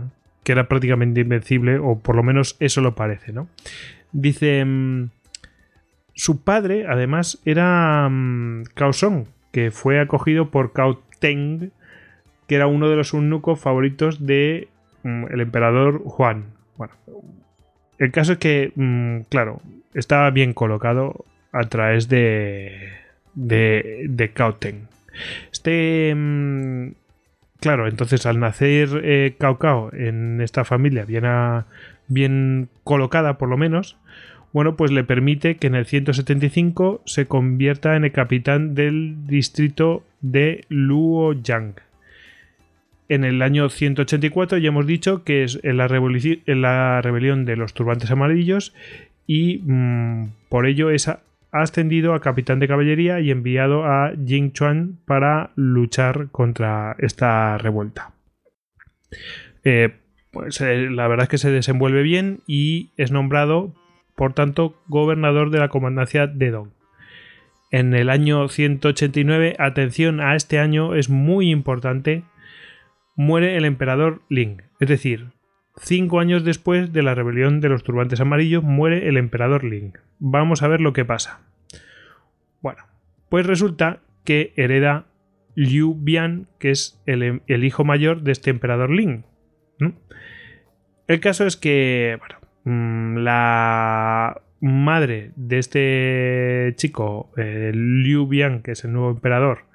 que 0.43 0.51
era 0.51 0.67
prácticamente 0.67 1.21
invencible, 1.21 1.79
o 1.79 1.99
por 1.99 2.15
lo 2.15 2.23
menos 2.23 2.55
eso 2.59 2.81
lo 2.81 2.93
parece, 2.93 3.33
¿no? 3.33 3.49
Dice, 4.11 4.63
su 6.13 6.43
padre, 6.43 6.85
además, 6.87 7.41
era 7.43 8.09
Cao 8.75 8.93
Song, 8.93 9.25
que 9.51 9.71
fue 9.71 9.99
acogido 9.99 10.51
por 10.51 10.73
Cao 10.73 11.01
Teng, 11.19 11.71
que 12.47 12.55
era 12.55 12.67
uno 12.67 12.89
de 12.89 12.97
los 12.97 13.13
eunucos 13.13 13.59
favoritos 13.59 14.25
de 14.25 14.67
el 15.03 15.41
emperador 15.41 16.01
Juan. 16.05 16.45
Bueno, 16.77 16.93
el 17.97 18.11
caso 18.11 18.33
es 18.33 18.37
que, 18.39 18.71
mmm, 18.75 19.21
claro, 19.29 19.61
estaba 19.93 20.29
bien 20.31 20.53
colocado 20.53 21.25
a 21.51 21.63
través 21.63 22.09
de, 22.09 22.93
de, 23.35 24.05
de 24.09 24.31
Cauten. 24.31 24.87
Este, 25.51 26.13
mmm, 26.15 26.93
claro, 27.59 27.87
entonces 27.87 28.25
al 28.25 28.39
nacer 28.39 29.01
eh, 29.03 29.35
Cao 29.37 29.59
Cao 29.59 29.91
en 29.93 30.41
esta 30.41 30.63
familia 30.65 31.05
bien, 31.05 31.25
a, 31.25 31.67
bien 32.07 32.69
colocada 32.83 33.37
por 33.37 33.49
lo 33.49 33.57
menos, 33.57 33.97
bueno, 34.51 34.75
pues 34.75 34.91
le 34.91 35.03
permite 35.03 35.57
que 35.57 35.67
en 35.67 35.75
el 35.75 35.85
175 35.85 37.01
se 37.05 37.25
convierta 37.25 37.95
en 37.95 38.05
el 38.05 38.11
capitán 38.11 38.75
del 38.75 39.25
distrito 39.25 40.03
de 40.21 40.65
Luoyang 40.69 41.73
en 43.09 43.23
el 43.23 43.41
año 43.41 43.69
184 43.69 44.57
ya 44.57 44.67
hemos 44.69 44.87
dicho 44.87 45.23
que 45.23 45.43
es 45.43 45.59
en 45.63 45.77
la, 45.77 45.85
en 45.85 46.61
la 46.61 47.01
rebelión 47.01 47.45
de 47.45 47.55
los 47.55 47.73
turbantes 47.73 48.11
amarillos 48.11 48.73
y 49.27 49.59
mmm, 49.63 50.29
por 50.49 50.65
ello 50.65 50.89
es 50.89 51.09
ascendido 51.51 52.13
a 52.13 52.21
capitán 52.21 52.59
de 52.59 52.67
caballería 52.67 53.19
y 53.19 53.29
enviado 53.29 53.85
a 53.85 54.11
Jing 54.25 54.51
Chuan 54.53 54.97
para 55.05 55.51
luchar 55.55 56.29
contra 56.31 56.95
esta 56.97 57.57
revuelta. 57.57 58.11
Eh, 59.63 59.93
pues 60.31 60.59
eh, 60.61 60.89
la 60.89 61.07
verdad 61.07 61.25
es 61.25 61.29
que 61.29 61.37
se 61.37 61.51
desenvuelve 61.51 62.01
bien 62.01 62.39
y 62.47 62.89
es 62.97 63.11
nombrado, 63.11 63.75
por 64.15 64.33
tanto, 64.33 64.81
gobernador 64.87 65.51
de 65.51 65.59
la 65.59 65.69
comandancia 65.69 66.25
de 66.25 66.49
Dong. 66.49 66.69
En 67.69 67.93
el 67.93 68.09
año 68.09 68.49
189, 68.49 69.55
atención 69.59 70.21
a 70.21 70.35
este 70.35 70.59
año, 70.59 70.95
es 70.95 71.09
muy 71.09 71.49
importante 71.49 72.23
muere 73.15 73.57
el 73.57 73.65
emperador 73.65 74.21
Ling. 74.29 74.61
Es 74.79 74.89
decir, 74.89 75.31
cinco 75.77 76.19
años 76.19 76.43
después 76.43 76.93
de 76.93 77.03
la 77.03 77.15
rebelión 77.15 77.61
de 77.61 77.69
los 77.69 77.83
turbantes 77.83 78.21
amarillos, 78.21 78.63
muere 78.63 79.07
el 79.07 79.17
emperador 79.17 79.63
Ling. 79.63 79.93
Vamos 80.19 80.63
a 80.63 80.67
ver 80.67 80.81
lo 80.81 80.93
que 80.93 81.05
pasa. 81.05 81.41
Bueno, 82.61 82.83
pues 83.29 83.45
resulta 83.45 83.99
que 84.23 84.53
hereda 84.55 85.05
Liu 85.55 85.95
Bian, 85.99 86.47
que 86.59 86.71
es 86.71 87.01
el, 87.05 87.41
hijo 87.63 87.83
mayor 87.83 88.21
de 88.21 88.31
este 88.31 88.49
emperador 88.49 88.89
Ling. 88.89 89.25
El 91.07 91.19
caso 91.19 91.45
es 91.45 91.57
que, 91.57 92.17
bueno, 92.19 92.35
mm, 92.63 93.17
la 93.23 94.41
madre 94.61 95.31
de 95.35 95.59
este 95.59 96.73
chico, 96.77 97.31
eh, 97.35 97.71
Liu 97.73 98.25
Bian, 98.27 98.61
que 98.61 98.71
es 98.71 98.85
el 98.85 98.93
nuevo 98.93 99.11
emperador, 99.11 99.65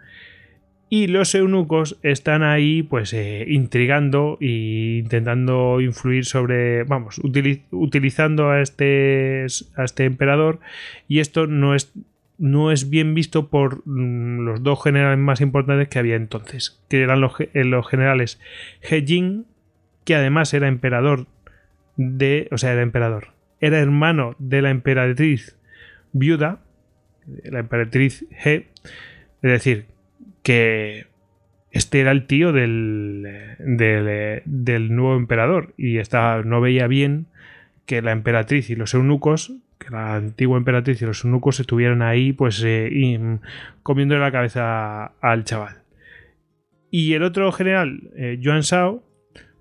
y 0.90 1.06
los 1.06 1.34
eunucos 1.34 1.98
están 2.02 2.42
ahí 2.42 2.82
pues 2.82 3.12
eh, 3.12 3.44
intrigando 3.48 4.38
e 4.40 5.00
intentando 5.02 5.80
influir 5.80 6.24
sobre 6.24 6.84
vamos 6.84 7.18
utiliz 7.18 7.60
utilizando 7.70 8.50
a 8.50 8.60
este 8.60 9.46
a 9.76 9.84
este 9.84 10.04
emperador. 10.04 10.60
Y 11.06 11.20
esto 11.20 11.46
no 11.46 11.74
es 11.74 11.92
no 12.38 12.70
es 12.70 12.88
bien 12.88 13.14
visto 13.14 13.48
por 13.48 13.82
mm, 13.86 14.40
los 14.46 14.62
dos 14.62 14.82
generales 14.82 15.18
más 15.18 15.40
importantes 15.40 15.88
que 15.88 15.98
había 15.98 16.16
entonces 16.16 16.80
que 16.88 17.02
eran 17.02 17.20
los, 17.20 17.32
eh, 17.40 17.64
los 17.64 17.86
generales 17.86 18.40
He 18.80 19.04
Jing 19.04 19.44
que 20.04 20.14
además 20.14 20.54
era 20.54 20.68
emperador 20.68 21.26
de 21.96 22.48
o 22.52 22.58
sea 22.58 22.72
era 22.72 22.82
emperador 22.82 23.32
era 23.60 23.80
hermano 23.80 24.36
de 24.38 24.62
la 24.62 24.70
emperatriz 24.70 25.56
viuda 26.12 26.60
la 27.42 27.58
emperatriz 27.58 28.24
He 28.30 28.68
es 29.42 29.50
decir 29.50 29.97
que 30.48 31.04
este 31.72 32.00
era 32.00 32.10
el 32.10 32.26
tío 32.26 32.54
del, 32.54 33.22
del, 33.58 34.96
nuevo 34.96 35.14
emperador 35.14 35.74
y 35.76 35.98
esta, 35.98 36.42
no 36.42 36.62
veía 36.62 36.86
bien 36.86 37.26
que 37.84 38.00
la 38.00 38.12
emperatriz 38.12 38.70
y 38.70 38.74
los 38.74 38.94
eunucos, 38.94 39.52
que 39.78 39.90
la 39.90 40.14
antigua 40.14 40.56
emperatriz 40.56 41.02
y 41.02 41.04
los 41.04 41.22
eunucos 41.22 41.60
estuvieran 41.60 42.00
ahí 42.00 42.32
pues 42.32 42.62
eh, 42.64 42.88
y, 42.90 43.18
comiéndole 43.82 44.22
la 44.22 44.32
cabeza 44.32 45.12
al 45.20 45.44
chaval. 45.44 45.82
Y 46.90 47.12
el 47.12 47.24
otro 47.24 47.52
general, 47.52 48.08
eh, 48.16 48.38
Yuan 48.40 48.62
Shao, 48.62 49.02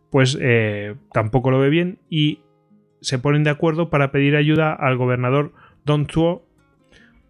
pues 0.09 0.37
eh, 0.39 0.95
tampoco 1.11 1.51
lo 1.51 1.59
ve 1.59 1.67
bien 1.67 1.99
y 2.09 2.39
se 3.01 3.19
ponen 3.19 3.43
de 3.43 3.49
acuerdo 3.49 3.89
para 3.89 4.13
pedir 4.13 4.37
ayuda 4.37 4.71
al 4.71 4.95
gobernador 4.95 5.51
Don 5.83 6.07
Zuo 6.07 6.46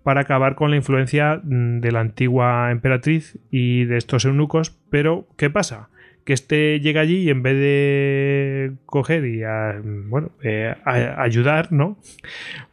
para 0.07 0.21
acabar 0.21 0.55
con 0.55 0.69
la 0.69 0.77
influencia 0.77 1.41
mm, 1.43 1.81
de 1.81 1.91
la 1.91 1.99
antigua 1.99 2.71
emperatriz 2.71 3.37
y 3.51 3.83
de 3.83 3.97
estos 3.97 4.23
eunucos. 4.23 4.69
Pero, 4.89 5.27
¿qué 5.35 5.49
pasa? 5.49 5.89
Que 6.23 6.31
este 6.31 6.79
llega 6.79 7.01
allí 7.01 7.23
y 7.23 7.29
en 7.29 7.43
vez 7.43 7.55
de 7.55 8.71
coger 8.85 9.25
y 9.25 9.43
a, 9.43 9.81
bueno, 9.83 10.31
eh, 10.41 10.73
a 10.85 11.21
ayudar, 11.21 11.73
¿no? 11.73 11.97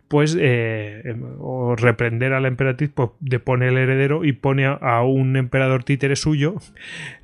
Pues 0.06 0.38
eh, 0.40 1.02
em, 1.06 1.24
o 1.40 1.74
reprender 1.74 2.34
a 2.34 2.40
la 2.40 2.46
emperatriz, 2.46 2.92
pues 2.94 3.10
depone 3.18 3.66
el 3.66 3.78
heredero 3.78 4.24
y 4.24 4.30
pone 4.30 4.66
a, 4.66 4.74
a 4.74 5.02
un 5.02 5.36
emperador 5.36 5.82
títere 5.82 6.14
suyo, 6.14 6.54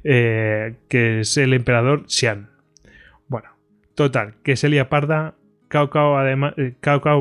eh, 0.03 0.75
que 0.89 1.21
es 1.21 1.37
el 1.37 1.55
emperador 1.55 2.03
Xian. 2.09 2.51
Bueno, 3.29 3.51
total, 3.95 4.35
que 4.43 4.57
Celia 4.57 4.89
Parda 4.89 5.37
Cao 5.71 5.89
Cao, 5.89 6.19
además, 6.19 6.55
eh, 6.57 6.75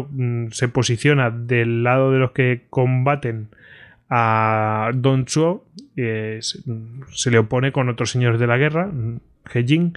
mmm, 0.10 0.48
se 0.50 0.68
posiciona 0.68 1.30
del 1.30 1.84
lado 1.84 2.12
de 2.12 2.18
los 2.18 2.32
que 2.32 2.64
combaten 2.70 3.48
a 4.10 4.90
Don 4.96 5.26
Chuo, 5.26 5.66
eh, 5.96 6.40
se, 6.42 6.60
se, 7.12 7.30
le 7.30 7.38
opone 7.38 7.72
con 7.72 7.90
otros 7.90 8.10
señores 8.10 8.40
de 8.40 8.48
la 8.48 8.58
guerra, 8.58 8.92
He 9.54 9.64
Jing, 9.64 9.94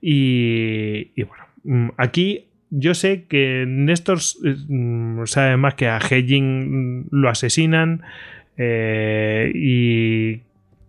y, 0.00 1.22
bueno, 1.24 1.44
mm, 1.64 1.88
aquí 1.98 2.46
yo 2.70 2.94
sé 2.94 3.26
que 3.28 3.66
Néstor 3.68 4.18
mm, 4.68 5.26
sabe 5.26 5.58
más 5.58 5.74
que 5.74 5.88
a 5.88 5.98
He 5.98 6.22
Jing 6.22 7.06
lo 7.10 7.28
asesinan, 7.28 8.02
eh, 8.56 9.52
y 9.54 10.40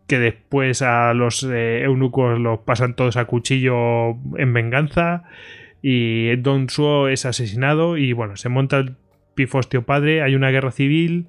que 0.08 0.20
después 0.20 0.82
a 0.82 1.14
los 1.14 1.44
eh, 1.44 1.84
eunucos 1.84 2.40
los 2.40 2.60
pasan 2.60 2.96
todos 2.96 3.18
a 3.18 3.26
cuchillo 3.26 4.12
en 4.38 4.54
venganza 4.54 5.24
y 5.82 6.36
Don 6.38 6.70
Suo 6.70 7.08
es 7.08 7.26
asesinado 7.26 7.98
y 7.98 8.14
bueno, 8.14 8.38
se 8.38 8.50
monta 8.50 8.78
el 8.78 8.96
pifostio 9.36 9.84
padre, 9.84 10.22
hay 10.22 10.36
una 10.36 10.50
guerra 10.52 10.72
civil 10.72 11.28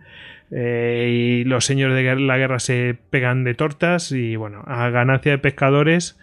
eh, 0.50 1.40
y 1.42 1.44
los 1.44 1.64
señores 1.64 1.96
de 1.96 2.16
la 2.16 2.36
guerra 2.36 2.58
se 2.58 2.96
pegan 3.10 3.44
de 3.44 3.54
tortas 3.54 4.12
y 4.12 4.36
bueno, 4.36 4.62
a 4.66 4.90
ganancia 4.90 5.32
de 5.32 5.38
pescadores 5.38 6.18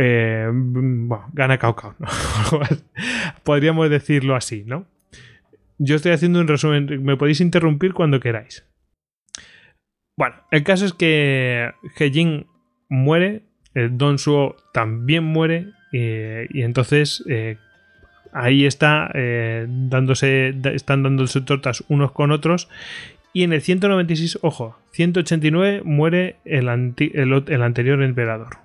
eh, 0.00 0.48
bueno, 0.52 1.28
gana 1.32 1.58
Cao 1.58 1.74
Cao, 1.74 1.96
¿no? 1.98 2.06
podríamos 3.42 3.90
decirlo 3.90 4.36
así, 4.36 4.62
¿no? 4.64 4.86
Yo 5.78 5.96
estoy 5.96 6.12
haciendo 6.12 6.40
un 6.40 6.46
resumen, 6.46 7.02
me 7.04 7.16
podéis 7.16 7.40
interrumpir 7.40 7.94
cuando 7.94 8.20
queráis. 8.20 8.64
Bueno, 10.16 10.36
el 10.52 10.62
caso 10.62 10.86
es 10.86 10.92
que 10.92 11.72
He 11.98 12.10
Jin 12.10 12.46
muere, 12.88 13.42
el 13.74 13.98
Don 13.98 14.18
Suo 14.18 14.56
también 14.72 15.24
muere, 15.24 15.72
eh, 15.92 16.46
y 16.50 16.62
entonces 16.62 17.24
eh, 17.28 17.56
ahí 18.32 18.66
está 18.66 19.10
eh, 19.14 19.66
dándose, 19.68 20.54
están 20.74 21.02
dándose 21.02 21.40
tortas 21.40 21.84
unos 21.88 22.12
con 22.12 22.30
otros. 22.30 22.68
Y 23.32 23.44
en 23.44 23.52
el 23.52 23.60
196, 23.60 24.38
ojo, 24.42 24.78
189 24.92 25.82
muere 25.84 26.36
el, 26.44 26.68
el, 26.68 27.62
anterior 27.62 28.02
emperador. 28.02 28.56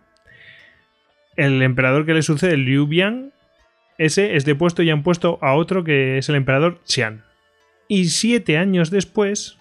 El 1.36 1.62
emperador 1.62 2.05
que 2.05 2.13
le 2.13 2.21
sucede, 2.21 2.57
Liu 2.57 2.88
Bian, 2.88 3.33
ese 3.97 4.36
es 4.36 4.45
depuesto 4.45 4.81
y 4.81 4.89
han 4.89 5.03
puesto 5.03 5.38
a 5.41 5.53
otro 5.53 5.83
que 5.83 6.17
es 6.17 6.29
el 6.29 6.36
emperador 6.36 6.79
Xian. 6.86 7.23
Y 7.88 8.05
siete 8.05 8.57
años 8.57 8.89
después, 8.89 9.57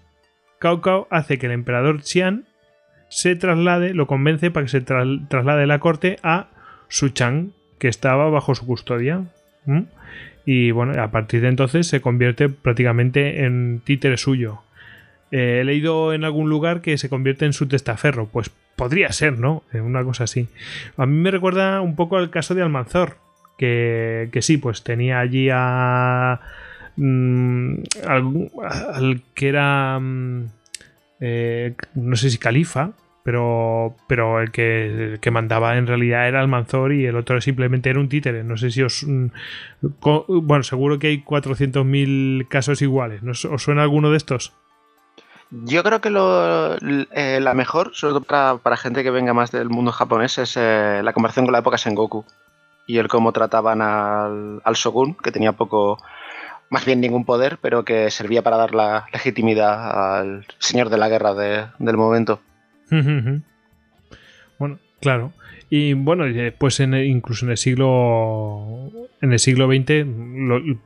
Cao 0.58 0.80
Cao 0.80 1.08
hace 1.10 1.38
que 1.38 1.46
el 1.46 1.52
emperador 1.52 2.02
Xian 2.02 2.44
se 3.08 3.36
traslade, 3.36 3.92
lo 3.92 4.06
convence 4.06 4.50
para 4.50 4.64
que 4.64 4.70
se 4.70 4.80
traslade 4.80 5.66
la 5.66 5.80
corte 5.80 6.18
a 6.22 6.48
Chang, 7.12 7.50
que 7.78 7.88
estaba 7.88 8.30
bajo 8.30 8.54
su 8.54 8.66
custodia. 8.66 9.24
Y 10.44 10.70
bueno, 10.70 11.00
a 11.02 11.10
partir 11.10 11.40
de 11.40 11.48
entonces 11.48 11.86
se 11.86 12.00
convierte 12.00 12.48
prácticamente 12.48 13.44
en 13.44 13.80
títere 13.84 14.16
suyo. 14.16 14.62
Eh, 15.30 15.60
he 15.60 15.64
leído 15.64 16.12
en 16.12 16.24
algún 16.24 16.50
lugar 16.50 16.82
que 16.82 16.98
se 16.98 17.08
convierte 17.08 17.46
en 17.46 17.52
su 17.52 17.66
testaferro. 17.66 18.26
Pues 18.26 18.50
podría 18.76 19.10
ser, 19.12 19.38
¿no? 19.38 19.62
Eh, 19.72 19.80
una 19.80 20.04
cosa 20.04 20.24
así. 20.24 20.48
A 20.96 21.06
mí 21.06 21.16
me 21.16 21.30
recuerda 21.30 21.80
un 21.80 21.96
poco 21.96 22.16
al 22.16 22.30
caso 22.30 22.54
de 22.54 22.62
Almanzor. 22.62 23.16
Que, 23.58 24.28
que 24.32 24.42
sí, 24.42 24.56
pues 24.56 24.82
tenía 24.82 25.20
allí 25.20 25.48
a 25.52 26.40
Mm, 26.96 27.76
al, 28.06 29.22
que 29.34 29.48
era, 29.48 29.98
mm, 29.98 30.44
eh, 31.20 31.74
no 31.94 32.16
sé 32.16 32.30
si 32.30 32.38
califa, 32.38 32.92
pero, 33.24 33.94
pero 34.08 34.40
el, 34.40 34.50
que, 34.50 35.30
mandaba 35.30 35.76
en 35.76 35.86
realidad 35.86 36.26
era 36.26 36.40
Almanzor 36.40 36.92
y 36.92 37.06
el 37.06 37.16
otro 37.16 37.40
simplemente 37.40 37.90
era 37.90 38.00
un 38.00 38.08
títere. 38.08 38.42
No 38.42 38.56
sé 38.56 38.70
si 38.70 38.82
os... 38.82 39.04
Mm, 39.04 39.26
bueno, 40.28 40.62
seguro 40.64 40.98
que 40.98 41.08
hay 41.08 41.22
400.000 41.22 42.48
casos 42.48 42.82
iguales. 42.82 43.22
¿Os 43.24 43.62
suena 43.62 43.82
alguno 43.82 44.10
de 44.10 44.16
estos? 44.16 44.52
Yo 45.50 45.82
creo 45.82 46.00
que 46.00 46.08
lo, 46.08 46.76
eh, 46.78 47.38
la 47.40 47.52
mejor, 47.52 47.90
sobre 47.94 48.14
todo 48.14 48.58
para, 48.58 48.76
gente 48.78 49.02
que 49.02 49.10
venga 49.10 49.34
más 49.34 49.52
del 49.52 49.68
mundo 49.68 49.92
japonés, 49.92 50.38
es 50.38 50.56
eh, 50.56 51.02
la 51.04 51.12
conversación 51.12 51.44
con 51.44 51.52
la 51.52 51.58
época 51.58 51.76
Sengoku 51.76 52.24
y 52.86 52.96
el 52.96 53.08
cómo 53.08 53.32
trataban 53.32 53.82
al, 53.82 54.62
al 54.64 54.74
Shogun, 54.74 55.14
que 55.14 55.30
tenía 55.30 55.52
poco, 55.52 55.98
más 56.70 56.86
bien 56.86 57.02
ningún 57.02 57.26
poder, 57.26 57.58
pero 57.60 57.84
que 57.84 58.10
servía 58.10 58.42
para 58.42 58.56
dar 58.56 58.74
la 58.74 59.06
legitimidad 59.12 60.18
al 60.20 60.46
señor 60.58 60.88
de 60.88 60.96
la 60.96 61.10
guerra 61.10 61.34
del 61.34 61.96
momento. 61.98 62.40
Bueno, 64.58 64.78
claro. 65.00 65.32
Y 65.70 65.94
bueno, 65.94 66.24
pues 66.58 66.80
en 66.80 66.94
incluso 66.94 67.46
en 67.46 67.52
el 67.52 67.56
siglo 67.56 68.90
en 69.20 69.32
el 69.32 69.38
siglo 69.38 69.66
XX, 69.66 70.04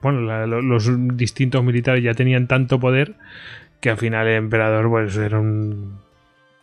bueno, 0.01 0.47
los 0.47 1.17
distintos 1.17 1.65
militares 1.65 2.05
ya 2.05 2.15
tenían 2.15 2.47
tanto 2.47 2.79
poder 2.79 3.15
que 3.81 3.91
al 3.91 3.97
final 3.97 4.27
el 4.27 4.37
emperador 4.37 4.89
pues 4.89 5.17
era 5.17 5.41
un 5.41 5.99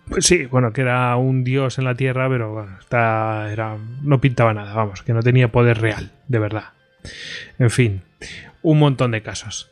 pues 0.09 0.25
sí, 0.25 0.45
bueno, 0.45 0.73
que 0.73 0.81
era 0.81 1.15
un 1.15 1.43
dios 1.43 1.77
en 1.77 1.85
la 1.85 1.95
tierra, 1.95 2.29
pero 2.29 2.53
bueno, 2.53 2.77
era, 3.49 3.77
no 4.01 4.19
pintaba 4.19 4.53
nada, 4.53 4.73
vamos, 4.73 5.01
que 5.01 5.13
no 5.13 5.21
tenía 5.21 5.51
poder 5.51 5.79
real, 5.79 6.11
de 6.27 6.39
verdad. 6.39 6.65
En 7.57 7.69
fin, 7.69 8.01
un 8.61 8.79
montón 8.79 9.11
de 9.11 9.21
casos. 9.21 9.71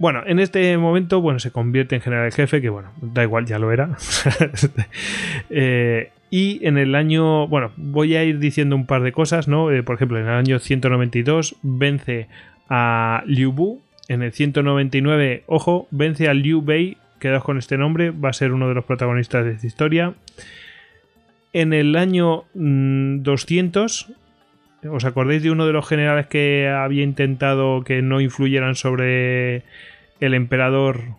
Bueno, 0.00 0.22
en 0.24 0.38
este 0.38 0.78
momento, 0.78 1.20
bueno, 1.20 1.40
se 1.40 1.50
convierte 1.50 1.94
en 1.94 2.00
general 2.00 2.32
jefe, 2.32 2.62
que 2.62 2.70
bueno, 2.70 2.90
da 3.02 3.22
igual, 3.22 3.44
ya 3.44 3.58
lo 3.58 3.70
era. 3.70 3.96
Eh, 5.50 6.10
y 6.30 6.64
en 6.66 6.78
el 6.78 6.94
año, 6.94 7.46
bueno, 7.48 7.72
voy 7.76 8.16
a 8.16 8.24
ir 8.24 8.38
diciendo 8.38 8.76
un 8.76 8.86
par 8.86 9.02
de 9.02 9.12
cosas, 9.12 9.46
¿no? 9.46 9.70
Eh, 9.70 9.82
por 9.82 9.96
ejemplo, 9.96 10.18
en 10.18 10.24
el 10.24 10.32
año 10.32 10.58
192 10.58 11.56
vence 11.62 12.28
a 12.70 13.22
Liu 13.26 13.52
Bu. 13.52 13.82
En 14.08 14.22
el 14.22 14.32
199, 14.32 15.42
ojo, 15.46 15.86
vence 15.90 16.28
a 16.28 16.34
Liu 16.34 16.62
Bei, 16.62 16.96
quedaos 17.18 17.44
con 17.44 17.58
este 17.58 17.76
nombre, 17.76 18.10
va 18.10 18.30
a 18.30 18.32
ser 18.32 18.52
uno 18.52 18.68
de 18.68 18.74
los 18.74 18.86
protagonistas 18.86 19.44
de 19.44 19.52
esta 19.52 19.66
historia. 19.66 20.14
En 21.52 21.74
el 21.74 21.94
año 21.96 22.44
200 22.54 24.08
mm, 24.08 24.12
¿Os 24.88 25.04
acordáis 25.04 25.42
de 25.42 25.50
uno 25.50 25.66
de 25.66 25.72
los 25.72 25.86
generales 25.86 26.26
que 26.26 26.68
había 26.68 27.02
intentado 27.02 27.84
que 27.84 28.00
no 28.00 28.20
influyeran 28.20 28.74
sobre 28.74 29.62
el 30.20 30.34
emperador 30.34 31.16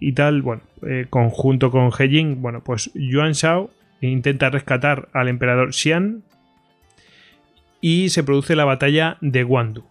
y 0.00 0.12
tal? 0.12 0.40
Bueno, 0.40 0.62
eh, 0.86 1.06
conjunto 1.10 1.70
con 1.70 1.90
He 1.98 2.08
Jin, 2.08 2.40
bueno, 2.40 2.62
pues 2.64 2.90
Yuan 2.94 3.32
Shao 3.32 3.70
intenta 4.00 4.48
rescatar 4.48 5.08
al 5.12 5.28
emperador 5.28 5.74
Xian 5.74 6.22
y 7.82 8.08
se 8.08 8.24
produce 8.24 8.56
la 8.56 8.64
batalla 8.64 9.18
de 9.20 9.42
Guandu. 9.42 9.84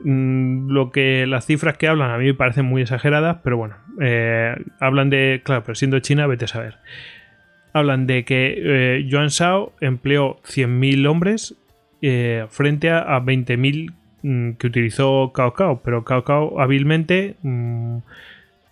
Mm, 0.00 0.70
lo 0.70 0.90
que 0.90 1.26
las 1.26 1.46
cifras 1.46 1.76
que 1.76 1.86
hablan 1.86 2.10
a 2.10 2.18
mí 2.18 2.26
me 2.26 2.34
parecen 2.34 2.64
muy 2.64 2.82
exageradas, 2.82 3.38
pero 3.44 3.58
bueno, 3.58 3.76
eh, 4.00 4.56
hablan 4.80 5.10
de, 5.10 5.42
claro, 5.44 5.62
pero 5.64 5.74
siendo 5.74 6.00
China, 6.00 6.26
vete 6.26 6.46
a 6.46 6.48
saber. 6.48 6.78
Hablan 7.74 8.06
de 8.06 8.24
que 8.24 8.54
eh, 8.56 9.04
Yuan 9.06 9.28
Shao 9.28 9.72
empleó 9.80 10.40
100.000 10.44 11.06
hombres 11.06 11.56
eh, 12.04 12.46
frente 12.50 12.90
a, 12.90 13.20
20.000 13.20 13.92
mm, 14.22 14.52
que 14.54 14.66
utilizó 14.66 15.32
Cao 15.32 15.80
pero 15.84 16.04
Cao 16.04 16.60
hábilmente 16.60 17.36
mm, 17.42 17.98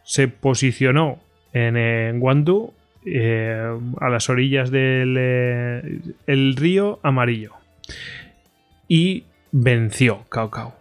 se 0.02 0.26
posicionó 0.26 1.20
en, 1.52 2.18
Guandu 2.18 2.74
eh, 3.06 3.78
a 4.00 4.08
las 4.08 4.28
orillas 4.28 4.72
del 4.72 5.14
eh, 5.16 6.00
río 6.26 6.98
amarillo 7.04 7.52
y 8.88 9.26
venció 9.52 10.24
Cao. 10.28 10.74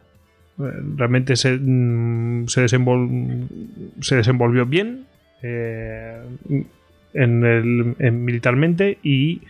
Realmente 0.57 1.35
se, 1.35 1.55
mm, 1.55 2.47
se, 2.47 2.61
desenvolvió 2.61 4.65
bien 4.65 5.05
en 7.13 8.25
militarmente 8.25 8.97
y 9.03 9.41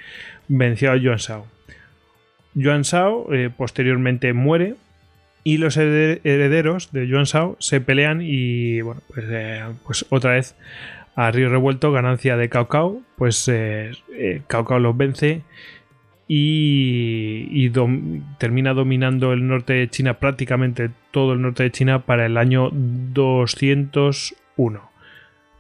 venció 0.50 0.92
a 0.92 0.98
Yuan 0.98 1.18
Shao. 1.18 1.59
Yuan 2.54 2.84
Shao 2.84 3.34
eh, 3.34 3.50
posteriormente 3.56 4.34
muere 4.34 4.76
y 5.44 5.58
los 5.58 5.78
herederos 5.78 6.92
de 6.92 7.08
Yuan 7.08 7.24
Shao 7.24 7.56
se 7.60 7.82
pelean 7.82 8.22
y 8.22 8.82
bueno, 8.82 9.02
pues, 9.14 9.26
eh, 9.30 9.64
pues 9.86 10.06
otra 10.10 10.34
vez 10.34 10.56
a 11.16 11.32
río 11.32 11.50
revuelto, 11.50 11.92
ganancia 11.92 12.38
de 12.38 12.50
Cao 12.50 12.68
Cao, 12.68 13.02
pues 13.18 13.50
eh, 13.52 13.92
Cao 14.48 14.66
Cao 14.66 14.80
los 14.80 14.96
vence 14.96 15.42
y, 16.28 17.70
termina 18.38 18.74
dominando 18.74 19.34
el 19.34 19.48
norte 19.48 19.74
de 19.74 19.90
China, 19.90 20.20
prácticamente 20.20 20.92
todo 21.12 21.34
el 21.34 21.42
norte 21.42 21.64
de 21.64 21.72
China 21.72 22.06
para 22.06 22.26
el 22.26 22.38
año 22.38 22.70
201. 22.72 24.92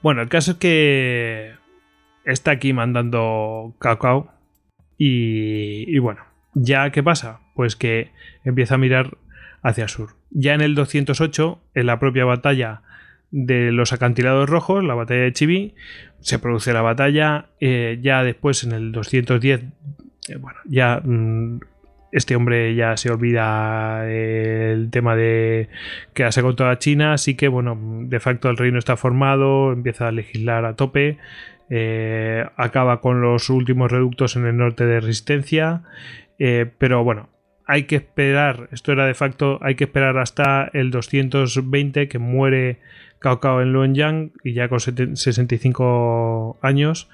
Bueno, 0.04 0.21
el 0.21 0.30
caso 0.30 0.52
es 0.52 0.58
que 0.58 1.54
está 2.25 2.52
aquí 2.52 2.73
mandando 2.73 3.73
Cao 3.80 3.97
Cao 3.97 4.32
y 4.97 5.97
bueno, 5.97 6.29
ya, 6.53 6.89
¿qué 6.91 7.03
pasa? 7.03 7.39
Pues 7.55 7.75
que 7.75 8.12
empieza 8.43 8.75
a 8.75 8.77
mirar 8.77 9.17
hacia 9.62 9.83
el 9.83 9.89
sur. 9.89 10.12
Ya 10.31 10.53
en 10.53 10.62
el 10.62 10.75
208, 10.75 11.59
en 11.75 11.85
la 11.85 11.99
propia 11.99 12.25
batalla 12.25 12.81
de 13.31 13.71
los 13.71 13.93
acantilados 13.93 14.49
rojos, 14.49 14.83
la 14.83 14.95
batalla 14.95 15.21
de 15.21 15.33
Chibi, 15.33 15.75
se 16.19 16.39
produce 16.39 16.73
la 16.73 16.81
batalla. 16.81 17.47
Eh, 17.59 17.99
ya 18.01 18.23
después, 18.23 18.63
en 18.63 18.71
el 18.71 18.91
210, 18.91 19.62
eh, 20.29 20.35
bueno, 20.38 20.59
ya 20.65 21.01
mm, 21.03 21.59
este 22.12 22.35
hombre 22.35 22.73
ya 22.75 22.97
se 22.97 23.12
olvida 23.12 24.09
el 24.09 24.89
tema 24.89 25.15
de 25.15 25.69
quedarse 26.13 26.41
con 26.41 26.55
toda 26.55 26.79
China, 26.79 27.13
así 27.13 27.35
que, 27.35 27.47
bueno, 27.47 27.77
de 27.79 28.19
facto 28.19 28.49
el 28.49 28.57
reino 28.57 28.79
está 28.79 28.97
formado, 28.97 29.71
empieza 29.71 30.07
a 30.07 30.12
legislar 30.12 30.65
a 30.65 30.75
tope. 30.75 31.17
Eh, 31.71 32.43
acaba 32.57 32.99
con 32.99 33.21
los 33.21 33.51
últimos 33.51 33.91
reductos 33.91 34.35
en 34.35 34.47
el 34.47 34.57
norte 34.57 34.88
de 34.88 34.99
resistencia 34.99 35.83
eh, 36.39 36.71
pero 36.78 37.04
bueno, 37.04 37.30
hay 37.69 37.84
que 37.84 37.97
esperar, 37.97 38.67
esto 38.71 38.91
era 38.93 39.06
de 39.06 39.13
facto, 39.13 39.60
hay 39.62 39.75
que 39.75 39.84
esperar 39.84 40.17
hasta 40.17 40.71
el 40.73 40.89
220 40.89 42.08
que 42.08 42.17
muere 42.17 42.80
Cao 43.19 43.39
Cao 43.39 43.62
en 43.62 43.73
Luoyang 43.73 44.32
y 44.43 44.54
ya 44.54 44.69
con 44.69 44.80
65 44.80 46.58
años. 46.63 47.10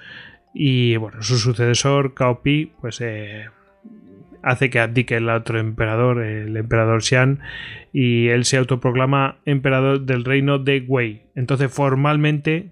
Y 0.53 0.95
bueno, 0.95 1.21
su 1.21 1.37
sucesor, 1.39 2.13
Cao 2.13 2.41
Pi, 2.41 2.71
pues 2.79 3.01
eh, 3.01 3.49
hace 4.43 4.69
que 4.69 4.79
abdique 4.79 5.17
el 5.17 5.27
otro 5.27 5.59
emperador, 5.59 6.23
el 6.23 6.55
emperador 6.55 7.03
Xian, 7.03 7.41
y 7.91 8.29
él 8.29 8.45
se 8.45 8.55
autoproclama 8.55 9.39
emperador 9.43 10.05
del 10.05 10.23
reino 10.23 10.57
de 10.57 10.85
Wei. 10.87 11.23
Entonces, 11.35 11.69
formalmente, 11.69 12.71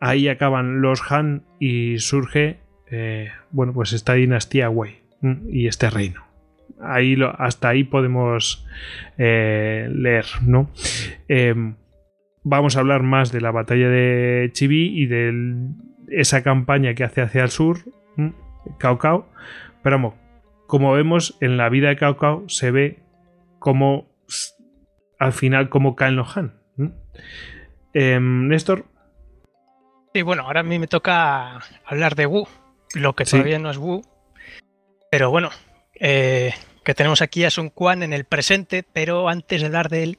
ahí 0.00 0.28
acaban 0.28 0.80
los 0.80 1.02
Han 1.12 1.42
y 1.60 1.98
surge, 1.98 2.60
eh, 2.90 3.30
bueno, 3.50 3.74
pues 3.74 3.92
esta 3.92 4.14
dinastía 4.14 4.70
Wei 4.70 5.03
y 5.48 5.66
este 5.66 5.90
reino. 5.90 6.22
Ahí 6.80 7.16
lo, 7.16 7.30
hasta 7.40 7.68
ahí 7.68 7.84
podemos 7.84 8.66
eh, 9.16 9.88
leer, 9.90 10.26
¿no? 10.42 10.70
Em, 11.28 11.76
vamos 12.42 12.76
a 12.76 12.80
hablar 12.80 13.02
más 13.02 13.32
de 13.32 13.40
la 13.40 13.50
batalla 13.50 13.88
de 13.88 14.50
Chibi 14.52 15.00
y 15.00 15.06
de 15.06 15.68
esa 16.08 16.42
campaña 16.42 16.94
que 16.94 17.04
hace 17.04 17.22
hacia 17.22 17.42
el 17.42 17.50
sur, 17.50 17.78
Cao 18.78 18.98
Cao. 18.98 19.28
Pero 19.82 19.96
vamos, 19.96 20.14
como 20.66 20.92
vemos 20.92 21.36
en 21.40 21.56
la 21.56 21.68
vida 21.68 21.88
de 21.88 21.96
Cao 21.96 22.16
Cao, 22.16 22.44
se 22.48 22.70
ve 22.70 22.98
como 23.58 24.08
al 25.18 25.32
final 25.32 25.68
como 25.68 25.96
caen 25.96 26.16
los 26.16 26.36
Han. 26.36 26.54
Em, 27.94 28.48
Néstor. 28.48 28.84
Sí, 30.12 30.22
bueno, 30.22 30.42
ahora 30.42 30.60
a 30.60 30.64
mí 30.64 30.78
me 30.78 30.86
toca 30.86 31.60
hablar 31.84 32.14
de 32.14 32.26
Wu, 32.26 32.46
lo 32.94 33.14
que 33.14 33.24
todavía 33.24 33.58
no 33.58 33.70
es 33.70 33.78
Wu. 33.78 34.02
Pero 35.14 35.30
bueno, 35.30 35.50
eh, 35.94 36.52
que 36.82 36.92
tenemos 36.92 37.22
aquí 37.22 37.44
a 37.44 37.50
Sun 37.52 37.70
Quan 37.70 38.02
en 38.02 38.12
el 38.12 38.24
presente, 38.24 38.82
pero 38.82 39.28
antes 39.28 39.60
de 39.60 39.68
hablar 39.68 39.88
de 39.88 40.02
él, 40.02 40.18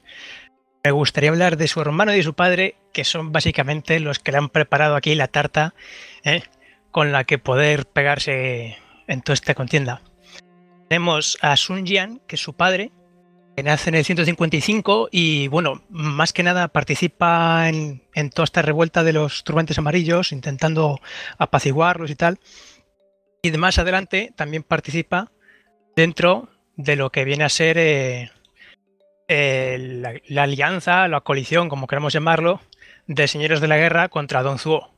me 0.82 0.90
gustaría 0.90 1.28
hablar 1.28 1.58
de 1.58 1.68
su 1.68 1.82
hermano 1.82 2.14
y 2.14 2.16
de 2.16 2.22
su 2.22 2.32
padre, 2.32 2.76
que 2.94 3.04
son 3.04 3.30
básicamente 3.30 4.00
los 4.00 4.20
que 4.20 4.32
le 4.32 4.38
han 4.38 4.48
preparado 4.48 4.96
aquí 4.96 5.14
la 5.14 5.28
tarta 5.28 5.74
¿eh? 6.24 6.44
con 6.92 7.12
la 7.12 7.24
que 7.24 7.36
poder 7.36 7.84
pegarse 7.84 8.78
en 9.06 9.20
toda 9.20 9.34
esta 9.34 9.54
contienda. 9.54 10.00
Tenemos 10.88 11.36
a 11.42 11.58
Sun 11.58 11.84
Jian, 11.84 12.22
que 12.26 12.36
es 12.36 12.42
su 12.42 12.54
padre, 12.54 12.90
que 13.54 13.62
nace 13.62 13.90
en 13.90 13.96
el 13.96 14.04
155 14.06 15.10
y, 15.12 15.48
bueno, 15.48 15.82
más 15.90 16.32
que 16.32 16.42
nada 16.42 16.68
participa 16.68 17.68
en, 17.68 18.00
toda 18.30 18.44
esta 18.44 18.62
revuelta 18.62 19.04
de 19.04 19.12
los 19.12 19.44
turbantes 19.44 19.76
amarillos, 19.76 20.32
intentando 20.32 21.00
apaciguarlos 21.36 22.10
y 22.10 22.16
tal. 22.16 22.38
Y 23.46 23.52
más 23.52 23.78
adelante 23.78 24.32
también 24.34 24.64
participa 24.64 25.30
dentro 25.94 26.48
de 26.74 26.96
lo 26.96 27.10
que 27.10 27.24
viene 27.24 27.44
a 27.44 27.48
ser 27.48 27.76
eh, 27.78 28.28
la, 29.28 30.42
alianza, 30.42 31.06
la 31.06 31.20
coalición, 31.20 31.68
como 31.68 31.86
queramos 31.86 32.12
llamarlo, 32.12 32.60
de 33.06 33.28
señores 33.28 33.60
de 33.60 33.68
la 33.68 33.76
guerra 33.76 34.08
contra 34.08 34.42
Don 34.42 34.58
Zuo. 34.58 34.90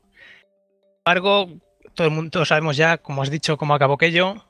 Sin 0.70 0.86
embargo, 1.04 1.50
todo 1.92 2.06
el 2.06 2.14
mundo 2.14 2.46
sabemos 2.46 2.78
ya, 2.78 2.96
como 2.96 3.20
has 3.20 3.30
dicho, 3.30 3.58
cómo 3.58 3.74
acabó 3.74 3.94
aquello 3.94 4.46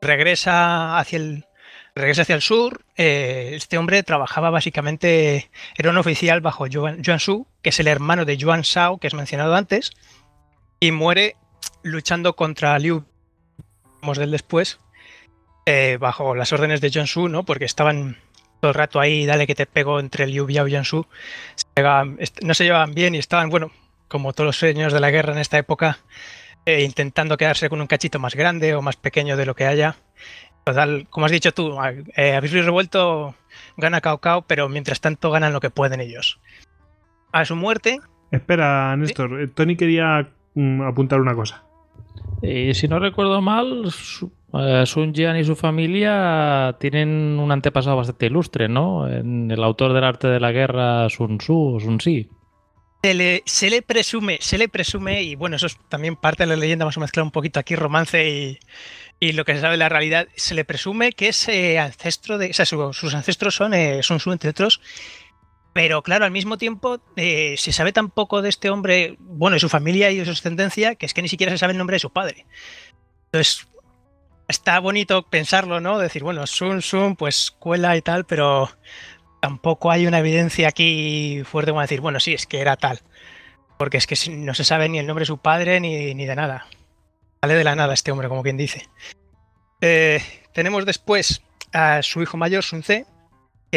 regresa 0.00 0.98
hacia 0.98 1.18
el, 1.18 1.46
regresa 1.94 2.22
hacia 2.22 2.34
el 2.34 2.42
sur. 2.42 2.84
Eh, 2.96 3.52
este 3.54 3.78
hombre 3.78 4.02
trabajaba 4.02 4.50
básicamente, 4.50 5.48
era 5.76 5.90
un 5.90 5.96
oficial 5.96 6.40
bajo 6.40 6.66
Yuan, 6.66 7.20
Su, 7.20 7.46
que 7.62 7.68
es 7.68 7.78
el 7.78 7.86
hermano 7.86 8.24
de 8.24 8.36
Yuan 8.36 8.62
Shao, 8.62 8.98
que 8.98 9.06
es 9.06 9.14
mencionado 9.14 9.54
antes, 9.54 9.92
y 10.80 10.90
muere 10.90 11.36
luchando 11.86 12.36
contra 12.36 12.78
Liu, 12.78 13.04
vamos 14.00 14.18
del 14.18 14.30
después, 14.30 14.80
eh, 15.64 15.96
bajo 16.00 16.34
las 16.34 16.52
órdenes 16.52 16.80
de 16.80 16.90
Yuan 16.90 17.06
Su, 17.06 17.28
¿no? 17.28 17.44
Porque 17.44 17.64
estaban 17.64 18.16
todo 18.60 18.70
el 18.70 18.74
rato 18.74 19.00
ahí, 19.00 19.26
dale 19.26 19.46
que 19.46 19.54
te 19.54 19.66
pego 19.66 20.00
entre 20.00 20.26
Liu 20.26 20.46
Biao 20.46 20.68
y 20.68 20.72
Yuan 20.72 20.84
Su. 20.84 21.06
no 22.42 22.54
se 22.54 22.64
llevaban 22.64 22.94
bien 22.94 23.14
y 23.14 23.18
estaban, 23.18 23.50
bueno, 23.50 23.70
como 24.08 24.32
todos 24.32 24.46
los 24.46 24.58
señores 24.58 24.92
de 24.92 25.00
la 25.00 25.10
guerra 25.10 25.32
en 25.32 25.38
esta 25.38 25.58
época, 25.58 25.98
eh, 26.64 26.82
intentando 26.82 27.36
quedarse 27.36 27.68
con 27.68 27.80
un 27.80 27.86
cachito 27.86 28.18
más 28.18 28.34
grande 28.34 28.74
o 28.74 28.82
más 28.82 28.96
pequeño 28.96 29.36
de 29.36 29.46
lo 29.46 29.54
que 29.54 29.66
haya. 29.66 29.96
Total, 30.64 31.06
como 31.10 31.26
has 31.26 31.32
dicho 31.32 31.52
tú, 31.52 31.76
eh, 32.16 32.34
habéis 32.34 32.52
revuelto 32.52 33.34
gana 33.76 34.00
Cao 34.00 34.18
Cao, 34.18 34.42
pero 34.42 34.68
mientras 34.68 35.00
tanto 35.00 35.30
ganan 35.30 35.52
lo 35.52 35.60
que 35.60 35.70
pueden 35.70 36.00
ellos. 36.00 36.40
A 37.32 37.44
su 37.44 37.54
muerte. 37.54 38.00
Espera, 38.30 38.96
Néstor, 38.96 39.40
eh, 39.40 39.48
Tony 39.48 39.76
quería 39.76 40.28
mm, 40.54 40.82
apuntar 40.82 41.20
una 41.20 41.34
cosa. 41.34 41.65
Y 42.42 42.74
si 42.74 42.88
no 42.88 42.98
recuerdo 42.98 43.40
mal, 43.40 43.90
Sun 43.90 45.14
Jian 45.14 45.36
y 45.36 45.44
su 45.44 45.56
familia 45.56 46.76
tienen 46.78 47.38
un 47.38 47.50
antepasado 47.52 47.96
bastante 47.96 48.26
ilustre, 48.26 48.68
¿no? 48.68 49.08
En 49.08 49.50
el 49.50 49.62
autor 49.62 49.92
del 49.92 50.04
arte 50.04 50.28
de 50.28 50.40
la 50.40 50.52
guerra, 50.52 51.08
Sun 51.08 51.38
Tzu 51.38 51.76
o 51.76 51.80
Sun 51.80 52.00
Si. 52.00 52.28
Se 53.02 53.14
le, 53.70 53.82
presume, 53.82 54.38
se 54.40 54.58
le 54.58 54.68
presume, 54.68 55.22
y 55.22 55.36
bueno, 55.36 55.56
eso 55.56 55.66
es 55.66 55.78
también 55.88 56.16
parte 56.16 56.42
de 56.42 56.48
la 56.48 56.56
leyenda, 56.56 56.84
vamos 56.84 56.96
a 56.96 57.00
mezclar 57.00 57.22
un 57.22 57.30
poquito 57.30 57.60
aquí 57.60 57.76
romance 57.76 58.58
y, 59.20 59.32
lo 59.32 59.44
que 59.44 59.54
se 59.54 59.60
sabe 59.60 59.72
de 59.72 59.78
la 59.78 59.88
realidad, 59.88 60.26
se 60.34 60.56
le 60.56 60.64
presume 60.64 61.12
que 61.12 61.28
es 61.28 61.48
ancestro 61.78 62.36
de, 62.36 62.50
o 62.50 62.52
sea, 62.52 62.66
sus 62.66 63.14
ancestros 63.14 63.54
son, 63.54 63.74
eh, 63.74 64.02
son 64.02 64.18
su, 64.18 64.32
entre 64.32 64.50
otros, 64.50 64.80
pero 65.76 66.02
claro, 66.02 66.24
al 66.24 66.30
mismo 66.30 66.56
tiempo 66.56 67.02
eh, 67.16 67.54
se 67.58 67.70
sabe 67.70 67.92
tan 67.92 68.08
poco 68.08 68.40
de 68.40 68.48
este 68.48 68.70
hombre, 68.70 69.16
bueno, 69.20 69.56
de 69.56 69.60
su 69.60 69.68
familia 69.68 70.10
y 70.10 70.16
de 70.16 70.24
su 70.24 70.30
ascendencia, 70.30 70.94
que 70.94 71.04
es 71.04 71.12
que 71.12 71.20
ni 71.20 71.28
siquiera 71.28 71.52
se 71.52 71.58
sabe 71.58 71.72
el 71.72 71.78
nombre 71.78 71.96
de 71.96 72.00
su 72.00 72.08
padre. 72.08 72.46
Entonces, 73.26 73.68
está 74.48 74.80
bonito 74.80 75.28
pensarlo, 75.28 75.78
¿no? 75.82 75.98
Decir, 75.98 76.22
bueno, 76.22 76.46
Sun 76.46 76.80
Sun, 76.80 77.14
pues 77.14 77.36
escuela 77.36 77.94
y 77.94 78.00
tal, 78.00 78.24
pero 78.24 78.70
tampoco 79.42 79.90
hay 79.90 80.06
una 80.06 80.20
evidencia 80.20 80.68
aquí 80.68 81.42
fuerte 81.44 81.72
como 81.72 81.82
decir, 81.82 82.00
bueno, 82.00 82.20
sí, 82.20 82.32
es 82.32 82.46
que 82.46 82.62
era 82.62 82.78
tal. 82.78 83.02
Porque 83.76 83.98
es 83.98 84.06
que 84.06 84.16
no 84.30 84.54
se 84.54 84.64
sabe 84.64 84.88
ni 84.88 84.98
el 84.98 85.06
nombre 85.06 85.24
de 85.24 85.26
su 85.26 85.36
padre 85.36 85.78
ni, 85.80 86.14
de 86.14 86.36
nada. 86.36 86.68
Sale 87.42 87.52
de 87.52 87.64
la 87.64 87.74
nada 87.74 87.92
este 87.92 88.12
hombre, 88.12 88.30
como 88.30 88.42
quien 88.42 88.56
dice. 88.56 88.88
Eh, 89.82 90.22
tenemos 90.54 90.86
después 90.86 91.42
a 91.74 92.00
su 92.00 92.22
hijo 92.22 92.38
mayor, 92.38 92.64
Sun 92.64 92.80
Tse, 92.80 93.04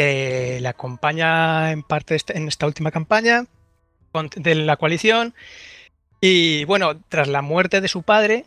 que 0.00 0.58
le 0.62 0.68
acompaña 0.68 1.72
en 1.72 1.82
parte 1.82 2.14
este, 2.14 2.34
en 2.38 2.48
esta 2.48 2.66
última 2.66 2.90
campaña 2.90 3.44
de 4.34 4.54
la 4.54 4.78
coalición. 4.78 5.34
Y 6.22 6.64
bueno, 6.64 7.02
tras 7.10 7.28
la 7.28 7.42
muerte 7.42 7.82
de 7.82 7.88
su 7.88 8.02
padre, 8.02 8.46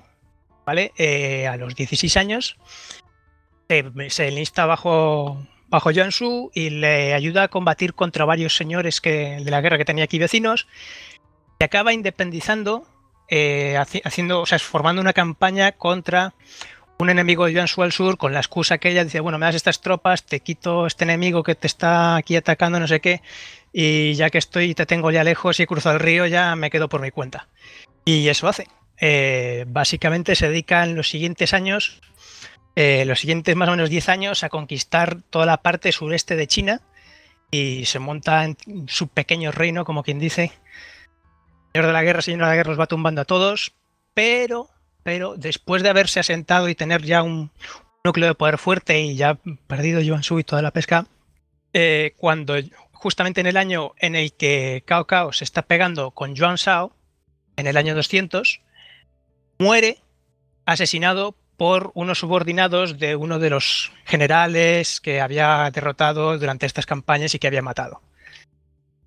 ¿vale? 0.65 0.93
Eh, 0.97 1.45
a 1.45 1.55
los 1.57 1.75
16 1.75 2.17
años, 2.17 2.57
se 3.69 4.27
enlista 4.27 4.65
bajo 4.65 5.45
bajo 5.69 5.91
Su 6.09 6.49
y 6.55 6.71
le 6.71 7.13
ayuda 7.13 7.43
a 7.43 7.47
combatir 7.49 7.93
contra 7.93 8.25
varios 8.25 8.55
señores 8.55 8.99
que, 8.99 9.39
de 9.43 9.51
la 9.51 9.61
guerra 9.61 9.77
que 9.77 9.85
tenía 9.85 10.05
aquí 10.05 10.17
vecinos. 10.17 10.67
Y 11.59 11.63
acaba 11.63 11.93
independizando, 11.93 12.87
eh, 13.29 13.77
haciendo, 13.77 14.41
o 14.41 14.45
sea, 14.47 14.57
formando 14.57 15.03
una 15.03 15.13
campaña 15.13 15.71
contra 15.73 16.33
un 17.03 17.09
enemigo 17.09 17.45
de 17.45 17.67
Su 17.67 17.83
al 17.83 17.91
sur 17.91 18.17
con 18.17 18.33
la 18.33 18.39
excusa 18.39 18.77
que 18.77 18.89
ella 18.89 19.03
dice, 19.03 19.19
bueno, 19.19 19.37
me 19.37 19.45
das 19.45 19.55
estas 19.55 19.81
tropas, 19.81 20.23
te 20.23 20.39
quito 20.39 20.87
este 20.87 21.03
enemigo 21.03 21.43
que 21.43 21.55
te 21.55 21.67
está 21.67 22.15
aquí 22.15 22.35
atacando, 22.35 22.79
no 22.79 22.87
sé 22.87 22.99
qué, 22.99 23.21
y 23.71 24.13
ya 24.15 24.29
que 24.29 24.39
estoy 24.39 24.73
te 24.73 24.85
tengo 24.85 25.11
ya 25.11 25.23
lejos 25.23 25.59
y 25.59 25.63
he 25.63 25.67
cruzado 25.67 25.95
el 25.95 26.01
río, 26.01 26.25
ya 26.25 26.55
me 26.55 26.69
quedo 26.69 26.89
por 26.89 27.01
mi 27.01 27.11
cuenta. 27.11 27.47
Y 28.05 28.27
eso 28.27 28.47
hace. 28.47 28.67
Eh, 28.99 29.65
básicamente 29.67 30.35
se 30.35 30.49
dedica 30.49 30.83
en 30.83 30.95
los 30.95 31.09
siguientes 31.09 31.53
años 31.53 32.01
eh, 32.75 33.05
los 33.05 33.19
siguientes 33.19 33.55
más 33.55 33.69
o 33.69 33.71
menos 33.71 33.89
10 33.89 34.09
años 34.09 34.43
a 34.43 34.49
conquistar 34.49 35.21
toda 35.29 35.45
la 35.45 35.57
parte 35.57 35.91
sureste 35.91 36.35
de 36.35 36.47
China 36.47 36.81
y 37.51 37.85
se 37.85 37.99
monta 37.99 38.45
en 38.45 38.57
su 38.87 39.09
pequeño 39.09 39.51
reino, 39.51 39.85
como 39.85 40.03
quien 40.03 40.17
dice. 40.17 40.51
Señor 41.71 41.87
de 41.87 41.93
la 41.93 42.03
guerra, 42.03 42.21
señor 42.21 42.41
de 42.41 42.47
la 42.47 42.55
guerra, 42.55 42.69
los 42.69 42.79
va 42.79 42.87
tumbando 42.87 43.21
a 43.21 43.25
todos, 43.25 43.73
pero, 44.13 44.69
pero 45.03 45.35
después 45.37 45.83
de 45.83 45.89
haberse 45.89 46.19
asentado 46.19 46.69
y 46.69 46.75
tener 46.75 47.03
ya 47.03 47.23
un 47.23 47.51
núcleo 48.03 48.29
de 48.29 48.35
poder 48.35 48.57
fuerte 48.57 49.01
y 49.01 49.15
ya 49.15 49.37
perdido 49.67 50.01
Yuan 50.01 50.23
Su 50.23 50.39
y 50.39 50.43
toda 50.43 50.61
la 50.61 50.71
pesca, 50.71 51.05
eh, 51.73 52.13
cuando 52.17 52.55
justamente 52.91 53.41
en 53.41 53.47
el 53.47 53.57
año 53.57 53.93
en 53.97 54.15
el 54.15 54.33
que 54.33 54.83
Cao 54.85 55.05
Cao 55.05 55.33
se 55.33 55.43
está 55.43 55.63
pegando 55.63 56.11
con 56.11 56.35
Yuan 56.35 56.55
Shao, 56.55 56.95
en 57.55 57.67
el 57.67 57.77
año 57.77 57.95
200, 57.95 58.61
muere 59.59 59.99
asesinado 60.65 61.35
por 61.57 61.91
unos 61.93 62.19
subordinados 62.19 62.97
de 62.97 63.15
uno 63.15 63.39
de 63.39 63.49
los 63.49 63.91
generales 64.05 64.99
que 65.01 65.21
había 65.21 65.69
derrotado 65.71 66.37
durante 66.37 66.65
estas 66.65 66.85
campañas 66.85 67.35
y 67.35 67.39
que 67.39 67.47
había 67.47 67.61
matado. 67.61 68.01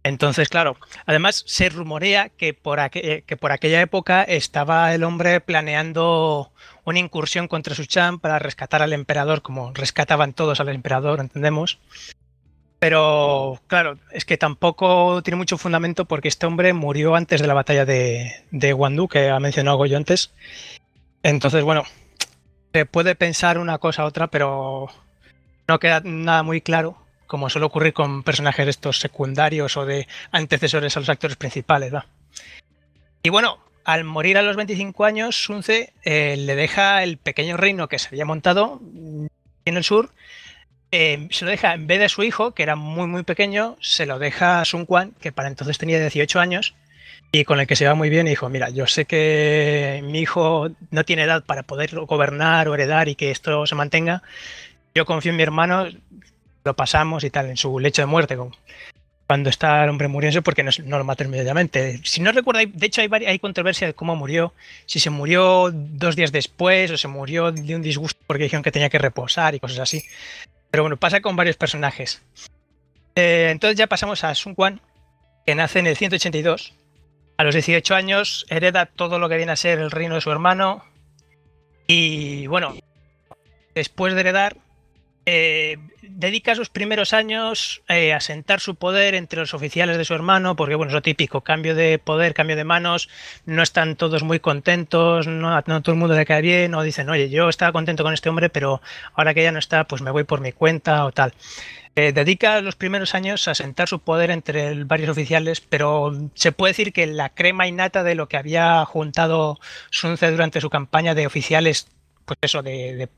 Entonces, 0.07 0.49
claro, 0.49 0.77
además 1.05 1.43
se 1.49 1.69
rumorea 1.69 2.29
que 2.29 2.55
por, 2.55 2.79
eh, 2.79 3.25
que 3.27 3.37
por 3.37 3.51
aquella 3.51 3.81
época 3.81 4.23
estaba 4.23 4.95
el 4.95 5.03
hombre 5.03 5.41
planeando 5.41 6.53
una 6.85 7.01
incursión 7.01 7.49
contra 7.49 7.75
Suchan 7.75 8.21
para 8.21 8.39
rescatar 8.39 8.83
al 8.83 8.93
emperador, 8.93 9.43
como 9.43 9.73
rescataban 9.75 10.33
todos 10.33 10.61
al 10.61 10.69
emperador, 10.69 11.19
entendemos. 11.19 11.81
Pero, 12.79 13.61
claro, 13.67 13.99
es 14.13 14.25
que 14.25 14.39
tampoco 14.39 15.23
tiene 15.25 15.39
mucho 15.39 15.59
fundamento 15.59 16.05
porque 16.05 16.29
este 16.29 16.47
hombre 16.47 16.73
murió 16.73 17.17
antes 17.17 17.41
de 17.41 17.49
la 17.49 17.55
batalla 17.55 17.85
de, 17.85 18.31
de 18.53 18.75
Wandu, 18.75 19.09
que 19.09 19.31
ha 19.31 19.41
mencionado 19.41 19.77
Goyo 19.77 19.97
antes. 19.97 20.33
Entonces, 21.25 21.65
bueno, 21.65 21.83
se 22.73 22.87
puede 22.87 23.17
pensar 23.17 23.59
una 23.59 23.79
cosa 23.79 24.05
u 24.05 24.07
otra, 24.07 24.29
pero 24.29 24.87
no 25.67 25.81
queda 25.81 26.01
nada 26.05 26.45
muy 26.45 26.61
claro 26.61 27.06
como 27.27 27.51
suele 27.51 27.67
ocurrir 27.67 27.93
con 27.93 28.23
personajes 28.23 28.69
estos 28.69 28.99
secundarios 28.99 29.77
o 29.77 29.85
de 29.85 30.07
antecesores 30.33 30.97
a 30.97 31.01
los 31.01 31.09
actores 31.09 31.37
principales. 31.37 31.93
Y 33.23 33.31
bueno, 33.31 33.59
al 33.85 34.05
morir 34.05 34.39
a 34.39 34.43
los 34.43 34.57
25 34.57 35.05
años, 35.05 35.37
Sunce 35.43 35.93
eh, 36.05 36.37
le 36.37 36.57
deja 36.57 37.03
el 37.03 37.19
pequeño 37.19 37.57
reino 37.57 37.89
que 37.89 37.99
se 37.99 38.09
había 38.09 38.25
montado 38.25 38.81
en 39.65 39.77
el 39.77 39.85
sur. 39.85 40.11
eh, 40.93 41.29
se 41.31 41.45
lo 41.45 41.51
deja, 41.51 41.75
en 41.75 41.87
vez 41.87 41.99
de 42.01 42.09
su 42.09 42.23
hijo, 42.23 42.53
que 42.53 42.63
era 42.63 42.77
muy 42.77 43.07
muy 43.07 43.23
pequeño, 43.23 43.77
se 43.81 44.07
lo 44.07 44.19
deja 44.19 44.61
a 44.61 44.65
Sun 44.65 44.87
Quan, 44.87 45.13
que 45.21 45.33
para 45.33 45.49
entonces 45.49 45.79
tenía 45.79 46.01
18 46.01 46.41
años, 46.41 46.75
y 47.33 47.45
con 47.45 47.61
el 47.61 47.67
que 47.67 47.77
se 47.77 47.87
va 47.87 47.95
muy 47.95 48.09
bien, 48.09 48.27
y 48.27 48.31
dijo, 48.31 48.49
mira, 48.49 48.71
yo 48.71 48.87
sé 48.87 49.05
que 49.05 50.01
mi 50.05 50.21
hijo 50.21 50.69
no 50.91 51.05
tiene 51.05 51.25
edad 51.25 51.45
para 51.45 51.65
poder 51.65 51.95
gobernar 51.95 52.69
o 52.69 52.75
heredar 52.75 53.09
y 53.09 53.15
que 53.17 53.31
esto 53.31 53.67
se 53.67 53.75
mantenga, 53.75 54.23
yo 54.95 55.05
confío 55.07 55.31
en 55.31 55.37
mi 55.37 55.43
hermano, 55.43 55.87
lo 56.67 56.75
pasamos 56.75 57.25
y 57.25 57.31
tal, 57.31 57.49
en 57.49 57.57
su 57.57 57.79
lecho 57.79 58.03
de 58.03 58.07
muerte, 58.07 58.37
cuando 59.27 59.51
está 59.51 59.83
el 59.85 59.91
hombre 59.91 60.09
muriéndose, 60.09 60.43
porque 60.43 60.63
no, 60.63 60.99
lo 60.99 61.05
mata 61.05 61.25
inmediatamente. 61.25 62.01
Si 62.05 62.21
no 62.21 62.33
recuerdo, 62.33 62.61
de 62.61 62.87
hecho 62.87 63.01
hay, 63.01 63.09
hay 63.25 63.39
controversia 63.39 63.87
de 63.87 63.95
cómo 63.95 64.15
murió, 64.15 64.53
si 64.85 65.01
se 65.01 65.11
murió 65.11 65.71
dos 65.73 66.15
días 66.17 66.33
después 66.33 66.91
o 66.91 66.97
se 66.97 67.09
murió 67.09 67.51
de 67.51 67.75
un 67.75 67.83
disgusto 67.83 68.21
porque 68.27 68.45
dijeron 68.45 68.63
que 68.63 68.73
tenía 68.73 68.91
que 68.91 68.99
reposar 68.99 69.55
y 69.55 69.61
cosas 69.61 69.79
así. 69.81 70.05
Pero 70.71 70.83
bueno, 70.83 70.97
pasa 70.97 71.21
con 71.21 71.37
varios 71.37 71.57
personajes. 71.57 72.23
Eh, 73.15 73.49
entonces 73.51 73.79
ya 73.79 73.87
pasamos 73.87 74.23
a 74.25 74.35
Sun 74.35 74.55
Quan, 74.55 74.81
que 75.47 75.55
nace 75.55 75.79
en 75.79 75.87
el 75.87 75.97
182. 75.97 76.75
A 77.39 77.45
los 77.45 77.55
18 77.55 77.95
años 77.95 78.47
hereda 78.49 78.87
todo 78.87 79.19
lo 79.19 79.29
que 79.29 79.37
viene 79.37 79.53
a 79.53 79.57
ser 79.57 79.79
el 79.79 79.91
reino 79.91 80.17
de 80.17 80.21
su 80.21 80.31
hermano. 80.31 80.85
Y 81.87 82.47
bueno, 82.49 82.75
después 83.75 84.15
de 84.15 84.21
heredar, 84.21 84.57
eh, 85.27 85.77
dedica 86.03 86.55
sus 86.55 86.71
primeros 86.71 87.13
años 87.13 87.83
eh, 87.89 88.15
a 88.15 88.21
sentar 88.21 88.61
su 88.61 88.77
poder 88.77 89.15
entre 89.15 89.41
los 89.41 89.53
oficiales 89.55 89.99
de 89.99 90.05
su 90.05 90.15
hermano, 90.15 90.57
porque 90.57 90.77
bueno, 90.77 90.91
es 90.91 90.95
lo 90.95 91.03
típico, 91.03 91.41
cambio 91.43 91.75
de 91.75 91.99
poder, 91.99 92.33
cambio 92.33 92.57
de 92.57 92.65
manos, 92.65 93.09
no 93.45 93.63
están 93.63 93.97
todos 93.97 94.23
muy 94.23 94.39
contentos, 94.41 95.27
no, 95.27 95.63
todo 95.63 95.93
el 95.93 95.99
mundo 95.99 96.15
le 96.15 96.25
cae 96.25 96.43
bien, 96.43 96.75
o 96.75 96.83
dicen, 96.83 97.11
oye, 97.11 97.29
yo 97.29 97.49
estaba 97.49 97.73
contento 97.73 98.05
con 98.05 98.15
este 98.15 98.29
hombre, 98.29 98.49
pero 98.49 98.81
ahora 99.15 99.35
que 99.35 99.43
ya 99.43 99.53
no 99.53 99.59
está, 99.59 99.85
pues 99.85 100.01
me 100.01 100.13
voy 100.13 100.25
por 100.25 100.41
mi 100.41 100.53
cuenta 100.53 101.05
o 101.05 101.13
tal. 101.13 101.35
Eh, 101.97 102.13
dedica 102.13 102.61
los 102.61 102.77
primeros 102.77 103.15
años 103.15 103.49
a 103.49 103.55
sentar 103.55 103.89
su 103.89 104.01
poder 104.01 104.31
entre 104.31 104.85
varios 104.85 105.09
oficiales, 105.11 105.61
pero 105.61 106.13
se 106.35 106.53
puede 106.53 106.71
decir 106.73 106.93
que 106.93 107.07
la 107.07 107.31
crema 107.31 107.67
innata 107.67 108.03
de 108.03 108.15
lo 108.15 108.29
que 108.29 108.37
había 108.37 108.85
juntado 108.85 109.59
Sunce 109.91 110.31
durante 110.31 110.61
su 110.61 110.69
campaña 110.71 111.15
de 111.15 111.27
oficiales, 111.27 111.89
pues 112.27 112.39
eso, 112.43 112.63
de- 112.63 113.09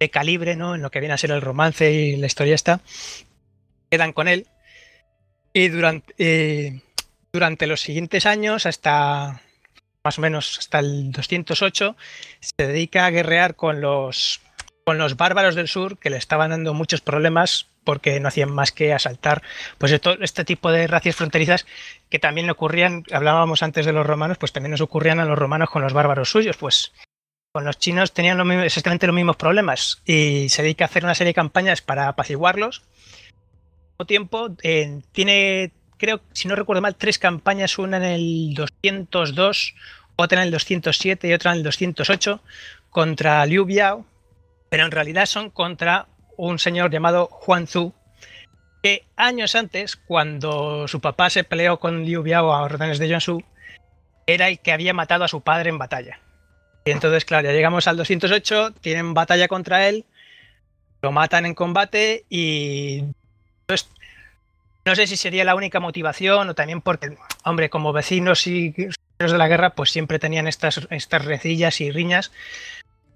de 0.00 0.10
calibre, 0.10 0.56
¿no? 0.56 0.74
En 0.74 0.82
lo 0.82 0.90
que 0.90 0.98
viene 0.98 1.14
a 1.14 1.18
ser 1.18 1.30
el 1.30 1.42
romance 1.42 1.92
y 1.92 2.16
la 2.16 2.26
historia 2.26 2.54
esta, 2.54 2.80
quedan 3.90 4.12
con 4.12 4.26
él. 4.26 4.46
Y 5.52 5.68
durante, 5.68 6.14
eh, 6.18 6.80
durante 7.32 7.66
los 7.66 7.82
siguientes 7.82 8.24
años, 8.26 8.66
hasta 8.66 9.42
más 10.02 10.18
o 10.18 10.22
menos 10.22 10.58
hasta 10.58 10.78
el 10.78 11.12
208, 11.12 11.96
se 12.40 12.66
dedica 12.66 13.04
a 13.04 13.10
guerrear 13.10 13.54
con 13.54 13.82
los, 13.82 14.40
con 14.84 14.96
los 14.96 15.16
bárbaros 15.16 15.54
del 15.54 15.68
sur 15.68 15.98
que 15.98 16.08
le 16.08 16.16
estaban 16.16 16.50
dando 16.50 16.72
muchos 16.72 17.02
problemas 17.02 17.66
porque 17.84 18.18
no 18.20 18.28
hacían 18.28 18.52
más 18.52 18.72
que 18.72 18.92
asaltar 18.92 19.42
pues 19.78 19.92
esto, 19.92 20.18
este 20.20 20.44
tipo 20.44 20.70
de 20.70 20.86
racias 20.86 21.16
fronterizas 21.16 21.66
que 22.08 22.18
también 22.18 22.46
le 22.46 22.52
ocurrían, 22.52 23.04
hablábamos 23.10 23.62
antes 23.62 23.84
de 23.84 23.92
los 23.92 24.06
romanos, 24.06 24.38
pues 24.38 24.52
también 24.52 24.70
nos 24.70 24.80
ocurrían 24.80 25.20
a 25.20 25.24
los 25.24 25.38
romanos 25.38 25.70
con 25.70 25.82
los 25.82 25.92
bárbaros 25.92 26.30
suyos, 26.30 26.56
pues 26.56 26.92
con 27.52 27.64
los 27.64 27.78
chinos 27.78 28.12
tenían 28.12 28.40
exactamente 28.62 29.06
los 29.06 29.14
mismos 29.14 29.36
problemas 29.36 30.02
y 30.04 30.48
se 30.48 30.62
dedica 30.62 30.84
a 30.84 30.86
hacer 30.86 31.04
una 31.04 31.14
serie 31.14 31.30
de 31.30 31.34
campañas 31.34 31.82
para 31.82 32.08
apaciguarlos. 32.08 32.82
Al 33.98 34.06
mismo 34.06 34.06
tiempo, 34.06 34.56
tiene, 35.12 35.72
creo, 35.96 36.20
si 36.32 36.48
no 36.48 36.54
recuerdo 36.54 36.80
mal, 36.80 36.94
tres 36.94 37.18
campañas, 37.18 37.78
una 37.78 37.96
en 37.96 38.04
el 38.04 38.54
202, 38.54 39.74
otra 40.16 40.40
en 40.40 40.46
el 40.46 40.52
207 40.52 41.28
y 41.28 41.32
otra 41.32 41.52
en 41.52 41.58
el 41.58 41.64
208 41.64 42.40
contra 42.88 43.44
Liu 43.46 43.64
Biao, 43.64 44.06
pero 44.68 44.84
en 44.84 44.90
realidad 44.90 45.26
son 45.26 45.50
contra 45.50 46.06
un 46.36 46.58
señor 46.58 46.90
llamado 46.90 47.28
Huan 47.46 47.66
Zu, 47.66 47.92
que 48.82 49.04
años 49.16 49.54
antes, 49.54 49.96
cuando 49.96 50.88
su 50.88 51.00
papá 51.00 51.28
se 51.30 51.44
peleó 51.44 51.80
con 51.80 52.04
Liu 52.04 52.22
Biao 52.22 52.52
a 52.52 52.62
órdenes 52.62 52.98
de 52.98 53.08
Yuan 53.08 53.20
Shu, 53.20 53.42
era 54.26 54.48
el 54.48 54.60
que 54.60 54.72
había 54.72 54.94
matado 54.94 55.24
a 55.24 55.28
su 55.28 55.42
padre 55.42 55.70
en 55.70 55.78
batalla. 55.78 56.20
Y 56.84 56.90
entonces, 56.92 57.24
claro, 57.24 57.48
ya 57.48 57.52
llegamos 57.52 57.86
al 57.86 57.96
208, 57.96 58.72
tienen 58.80 59.14
batalla 59.14 59.48
contra 59.48 59.88
él, 59.88 60.04
lo 61.02 61.12
matan 61.12 61.46
en 61.46 61.54
combate 61.54 62.24
y 62.30 63.04
pues, 63.66 63.88
no 64.84 64.94
sé 64.94 65.06
si 65.06 65.16
sería 65.16 65.44
la 65.44 65.54
única 65.54 65.78
motivación 65.80 66.48
o 66.48 66.54
también 66.54 66.80
porque, 66.80 67.16
hombre, 67.44 67.68
como 67.70 67.92
vecinos 67.92 68.46
y 68.46 68.70
de 69.18 69.38
la 69.38 69.48
guerra, 69.48 69.70
pues 69.74 69.90
siempre 69.90 70.18
tenían 70.18 70.48
estas, 70.48 70.86
estas 70.90 71.24
recillas 71.26 71.80
y 71.82 71.90
riñas. 71.90 72.32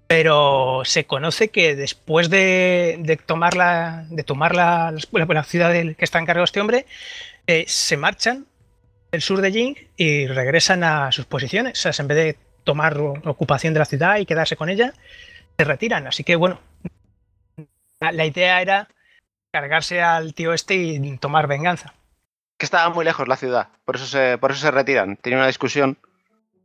Pero 0.07 0.83
se 0.85 1.05
conoce 1.07 1.49
que 1.49 1.75
después 1.75 2.29
de, 2.29 2.97
de 2.99 3.17
tomar 3.17 3.57
la, 3.57 4.05
de 4.11 4.23
tomar 4.23 4.53
la, 4.55 4.93
la- 5.11 5.43
ciudad 5.43 5.71
del 5.71 5.95
que 5.95 6.05
está 6.05 6.19
encargado 6.19 6.43
este 6.43 6.61
hombre, 6.61 6.85
eh, 7.47 7.65
se 7.67 7.97
marchan 7.97 8.45
del 9.11 9.21
sur 9.23 9.41
de 9.41 9.51
Jing 9.51 9.75
y 9.97 10.27
regresan 10.27 10.83
a 10.83 11.11
sus 11.11 11.25
posiciones. 11.25 11.83
O 11.83 11.91
sea, 11.91 12.03
en 12.03 12.07
vez 12.07 12.17
de 12.17 12.37
tomar 12.65 12.97
ocupación 12.97 13.73
de 13.73 13.79
la 13.79 13.85
ciudad 13.85 14.17
y 14.17 14.25
quedarse 14.25 14.57
con 14.57 14.69
ella, 14.69 14.93
se 15.57 15.63
retiran. 15.63 16.07
Así 16.07 16.25
que 16.25 16.35
bueno, 16.35 16.59
la, 18.01 18.11
la 18.11 18.25
idea 18.25 18.61
era 18.61 18.89
cargarse 19.51 20.01
al 20.01 20.33
tío 20.33 20.51
este 20.51 20.75
y 20.75 21.17
tomar 21.17 21.47
venganza. 21.47 21.93
Que 22.57 22.65
estaba 22.65 22.93
muy 22.93 23.05
lejos 23.05 23.27
la 23.29 23.37
ciudad, 23.37 23.69
por 23.85 23.95
eso 23.95 24.05
se, 24.05 24.37
por 24.37 24.51
eso 24.51 24.59
se 24.59 24.71
retiran. 24.71 25.15
Tiene 25.15 25.37
una 25.37 25.47
discusión. 25.47 25.97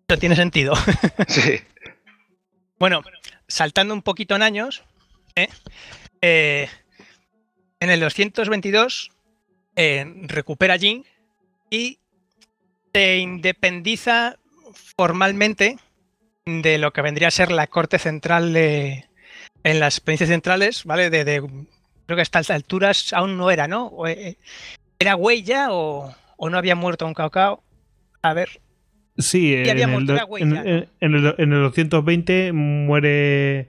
Eso 0.09 0.18
tiene 0.18 0.34
sentido. 0.34 0.74
Sí. 1.28 1.61
Bueno, 2.80 3.03
saltando 3.46 3.92
un 3.94 4.03
poquito 4.03 4.34
en 4.34 4.42
años, 4.42 4.82
¿eh? 5.36 5.48
Eh, 6.22 6.68
en 7.78 7.90
el 7.90 8.01
222 8.01 9.11
eh, 9.76 10.12
recupera 10.22 10.78
Jing 10.78 11.05
y 11.70 11.98
se 12.92 13.18
independiza 13.18 14.36
formalmente 14.96 15.78
de 16.47 16.78
lo 16.78 16.93
que 16.93 17.03
vendría 17.03 17.28
a 17.28 17.32
ser 17.32 17.51
la 17.51 17.66
corte 17.66 17.99
central 17.99 18.53
de- 18.53 19.05
en 19.62 19.80
las 19.80 20.01
provincias 20.01 20.30
centrales, 20.30 20.84
¿vale? 20.84 21.11
De, 21.11 21.24
de- 21.24 21.41
creo 21.41 22.16
que 22.16 22.20
a 22.20 22.22
estas 22.22 22.51
alturas 22.51 23.12
aún 23.12 23.36
no 23.36 23.51
era, 23.51 23.68
¿no? 23.68 23.86
O, 23.88 24.07
eh, 24.07 24.36
¿Era 24.99 25.16
Wei 25.16 25.43
ya 25.43 25.68
o, 25.70 26.14
o 26.36 26.51
no 26.51 26.59
había 26.59 26.74
muerto 26.74 27.07
un 27.07 27.14
Cao 27.14 27.62
A 28.22 28.34
ver, 28.34 28.61
Sí, 29.18 29.55
en 29.55 29.78
el, 29.80 30.07
do- 30.07 30.14
en, 30.38 30.57
el, 31.14 31.34
en 31.36 31.53
el 31.53 31.62
220 31.62 32.53
muere 32.53 33.68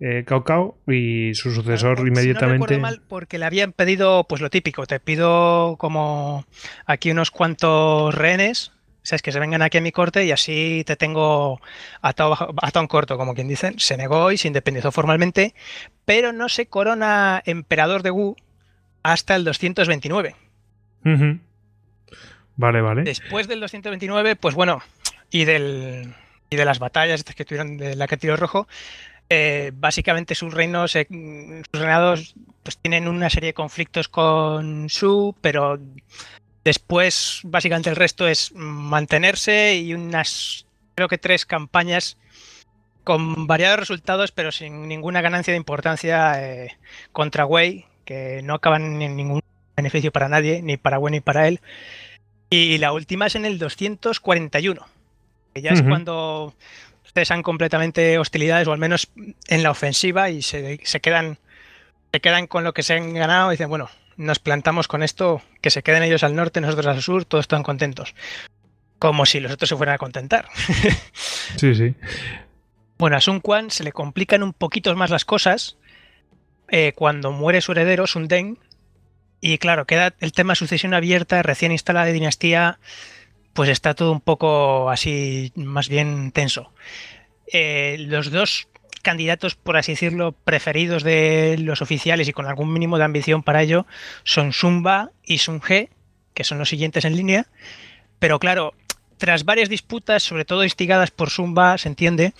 eh, 0.00 0.24
Cao 0.26 0.44
Cao 0.44 0.76
y 0.86 1.32
su 1.34 1.50
sucesor 1.52 1.96
Claro, 1.96 2.06
inmediatamente. 2.08 2.54
Si 2.74 2.74
no 2.74 2.76
recuerdo 2.76 2.78
mal, 2.80 3.02
porque 3.08 3.38
le 3.38 3.46
habían 3.46 3.72
pedido, 3.72 4.24
pues 4.24 4.42
lo 4.42 4.50
típico, 4.50 4.86
te 4.86 5.00
pido 5.00 5.76
como 5.78 6.44
aquí 6.84 7.10
unos 7.10 7.30
cuantos 7.30 8.14
rehenes, 8.14 8.72
sabes 9.10 9.22
que 9.22 9.32
se 9.32 9.40
vengan 9.40 9.60
aquí 9.62 9.78
a 9.78 9.80
mi 9.80 9.92
corte 9.92 10.24
y 10.24 10.32
así 10.32 10.84
te 10.86 10.96
tengo 10.96 11.60
atado, 12.00 12.34
atado 12.62 12.80
en 12.80 12.86
corto, 12.86 13.18
como 13.18 13.34
quien 13.34 13.48
dice. 13.48 13.74
Se 13.76 13.96
negó 13.96 14.32
y 14.32 14.38
se 14.38 14.48
independizó 14.48 14.92
formalmente, 14.92 15.54
pero 16.04 16.32
no 16.32 16.48
se 16.48 16.66
corona 16.66 17.42
emperador 17.44 18.02
de 18.02 18.10
Wu 18.10 18.36
hasta 19.02 19.36
el 19.36 19.44
229. 19.44 20.36
Ujú. 21.04 21.38
Vale, 22.56 22.80
vale. 22.80 23.02
Después 23.02 23.48
del 23.48 23.60
229, 23.60 24.36
pues 24.36 24.54
bueno, 24.54 24.80
y 25.30 25.44
del 25.44 26.14
y 26.50 26.56
de 26.56 26.64
las 26.64 26.80
batallas 26.80 27.20
estas 27.20 27.36
que 27.36 27.44
tuvieron 27.44 27.76
de 27.76 27.94
la 27.94 28.08
que 28.08 28.16
tiró 28.16 28.36
rojo, 28.36 28.66
eh, 29.28 29.70
básicamente 29.74 30.34
sus 30.34 30.52
reinos, 30.52 30.96
eh, 30.96 31.06
sus 31.08 31.80
reinados, 31.80 32.34
pues 32.64 32.76
tienen 32.78 33.06
una 33.06 33.30
serie 33.30 33.48
de 33.48 33.54
conflictos 33.54 34.08
con 34.08 34.88
Su, 34.88 35.36
pero 35.40 35.78
después 36.64 37.40
básicamente 37.44 37.90
el 37.90 37.96
resto 37.96 38.28
es 38.28 38.52
mantenerse 38.54 39.76
y 39.76 39.94
unas, 39.94 40.66
creo 40.94 41.08
que 41.08 41.18
tres 41.18 41.46
campañas 41.46 42.16
con 43.04 43.46
variados 43.46 43.80
resultados, 43.80 44.30
pero 44.32 44.52
sin 44.52 44.88
ninguna 44.88 45.20
ganancia 45.20 45.52
de 45.52 45.58
importancia 45.58 46.42
eh, 46.44 46.76
contra 47.12 47.46
Wei, 47.46 47.86
que 48.04 48.40
no 48.42 48.54
acaban 48.54 49.00
en 49.02 49.16
ningún 49.16 49.42
beneficio 49.76 50.12
para 50.12 50.28
nadie, 50.28 50.62
ni 50.62 50.76
para 50.76 50.98
Wei 50.98 51.12
ni 51.12 51.20
para 51.20 51.48
él. 51.48 51.60
Y 52.50 52.78
la 52.78 52.92
última 52.92 53.26
es 53.26 53.36
en 53.36 53.44
el 53.44 53.58
241, 53.58 54.86
que 55.54 55.62
ya 55.62 55.70
es 55.70 55.82
cuando 55.82 56.52
cesan 57.14 57.42
completamente 57.42 58.18
hostilidades, 58.18 58.66
o 58.66 58.72
al 58.72 58.78
menos 58.78 59.08
en 59.46 59.62
la 59.62 59.70
ofensiva, 59.70 60.30
y 60.30 60.42
se, 60.42 60.80
se 60.82 61.00
quedan, 61.00 61.38
se 62.12 62.20
quedan 62.20 62.48
con 62.48 62.64
lo 62.64 62.74
que 62.74 62.82
se 62.82 62.94
han 62.94 63.14
ganado 63.14 63.50
y 63.50 63.54
dicen, 63.54 63.68
bueno, 63.68 63.88
nos 64.16 64.40
plantamos 64.40 64.88
con 64.88 65.04
esto, 65.04 65.42
que 65.60 65.70
se 65.70 65.82
queden 65.82 66.02
ellos 66.02 66.22
al 66.24 66.34
norte, 66.34 66.60
nosotros 66.60 66.86
al 66.86 67.02
sur, 67.02 67.24
todos 67.24 67.44
están 67.44 67.62
contentos. 67.62 68.14
Como 68.98 69.26
si 69.26 69.40
los 69.40 69.52
otros 69.52 69.68
se 69.68 69.76
fueran 69.76 69.94
a 69.94 69.98
contentar. 69.98 70.48
Sí, 71.56 71.74
sí. 71.74 71.94
Bueno, 72.96 73.16
a 73.16 73.20
Sun 73.20 73.40
Quan 73.40 73.70
se 73.70 73.82
le 73.82 73.90
complican 73.92 74.42
un 74.42 74.52
poquito 74.52 74.94
más 74.94 75.10
las 75.10 75.24
cosas 75.24 75.78
eh, 76.68 76.92
cuando 76.94 77.32
muere 77.32 77.60
su 77.60 77.72
heredero, 77.72 78.06
Sun 78.06 78.28
Deng, 78.28 78.58
Y 79.40 79.58
claro, 79.58 79.86
queda 79.86 80.14
el 80.20 80.32
tema 80.32 80.54
sucesión 80.54 80.94
abierta, 80.94 81.42
recién 81.42 81.72
instalada 81.72 82.06
de 82.06 82.12
dinastía, 82.12 82.78
pues 83.52 83.68
está 83.68 83.94
todo 83.94 84.12
un 84.12 84.20
poco 84.20 84.90
así, 84.90 85.52
más 85.56 85.88
bien 85.88 86.30
tenso. 86.30 86.72
Eh, 87.52 87.96
los 87.98 88.30
dos 88.30 88.68
candidatos, 89.02 89.54
por 89.54 89.76
así 89.76 89.92
decirlo, 89.92 90.32
preferidos 90.32 91.02
de 91.02 91.56
los 91.58 91.82
oficiales 91.82 92.28
y 92.28 92.32
con 92.32 92.46
algún 92.46 92.72
mínimo 92.72 92.98
de 92.98 93.04
ambición 93.04 93.42
para 93.42 93.62
ello 93.62 93.86
son 94.24 94.52
Sumba 94.52 95.10
y 95.24 95.38
Sunge, 95.38 95.90
que 96.34 96.44
son 96.44 96.58
los 96.58 96.68
siguientes 96.68 97.04
en 97.04 97.16
línea. 97.16 97.46
Pero 98.18 98.38
claro, 98.38 98.74
tras 99.18 99.44
varias 99.44 99.68
disputas, 99.68 100.22
sobre 100.22 100.44
todo 100.44 100.64
instigadas 100.64 101.10
por 101.10 101.30
Sumba, 101.30 101.78
se 101.78 101.88
entiende, 101.88 102.32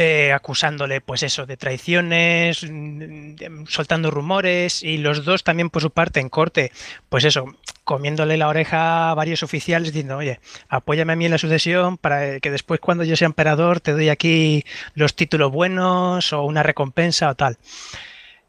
eh, 0.00 0.32
acusándole, 0.32 1.00
pues 1.00 1.24
eso, 1.24 1.44
de 1.44 1.56
traiciones, 1.56 2.62
mm, 2.62 3.64
soltando 3.66 4.12
rumores, 4.12 4.84
y 4.84 4.98
los 4.98 5.24
dos 5.24 5.42
también 5.42 5.70
por 5.70 5.82
su 5.82 5.90
parte 5.90 6.20
en 6.20 6.28
corte, 6.28 6.70
pues 7.08 7.24
eso, 7.24 7.56
comiéndole 7.82 8.36
la 8.36 8.46
oreja 8.46 9.10
a 9.10 9.14
varios 9.14 9.42
oficiales 9.42 9.92
diciendo, 9.92 10.16
oye, 10.18 10.38
apóyame 10.68 11.14
a 11.14 11.16
mí 11.16 11.24
en 11.24 11.32
la 11.32 11.38
sucesión 11.38 11.98
para 11.98 12.38
que 12.38 12.52
después 12.52 12.78
cuando 12.78 13.02
yo 13.02 13.16
sea 13.16 13.26
emperador 13.26 13.80
te 13.80 13.90
doy 13.90 14.08
aquí 14.08 14.64
los 14.94 15.16
títulos 15.16 15.50
buenos 15.50 16.32
o 16.32 16.44
una 16.44 16.62
recompensa 16.62 17.30
o 17.30 17.34
tal. 17.34 17.58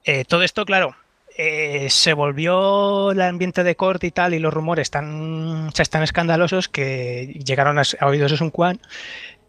Eh, 0.03 0.25
todo 0.25 0.43
esto, 0.43 0.65
claro, 0.65 0.95
eh, 1.35 1.89
se 1.89 2.13
volvió 2.13 3.09
el 3.09 3.21
ambiente 3.21 3.63
de 3.63 3.75
corte 3.75 4.05
y 4.05 4.11
tal, 4.11 4.35
y 4.35 4.39
los 4.39 4.53
rumores 4.53 4.91
tan, 4.91 5.71
escandalosos 5.75 6.69
que 6.69 7.41
llegaron 7.43 7.79
a, 7.79 7.83
oídos 8.01 8.29
de 8.29 8.37
Sun 8.37 8.51
Quan 8.51 8.79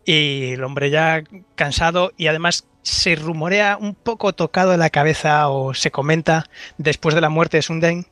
y 0.04 0.52
el 0.52 0.64
hombre 0.64 0.90
ya 0.90 1.22
cansado 1.54 2.12
y 2.16 2.26
además 2.26 2.66
se 2.82 3.14
rumorea 3.14 3.76
un 3.78 3.94
poco 3.94 4.32
tocado 4.32 4.70
de 4.70 4.78
la 4.78 4.90
cabeza 4.90 5.48
o 5.48 5.74
se 5.74 5.90
comenta 5.90 6.48
después 6.78 7.14
de 7.14 7.20
la 7.20 7.28
muerte 7.28 7.58
de 7.58 7.62
Sun 7.62 7.80
Den, 7.80 8.06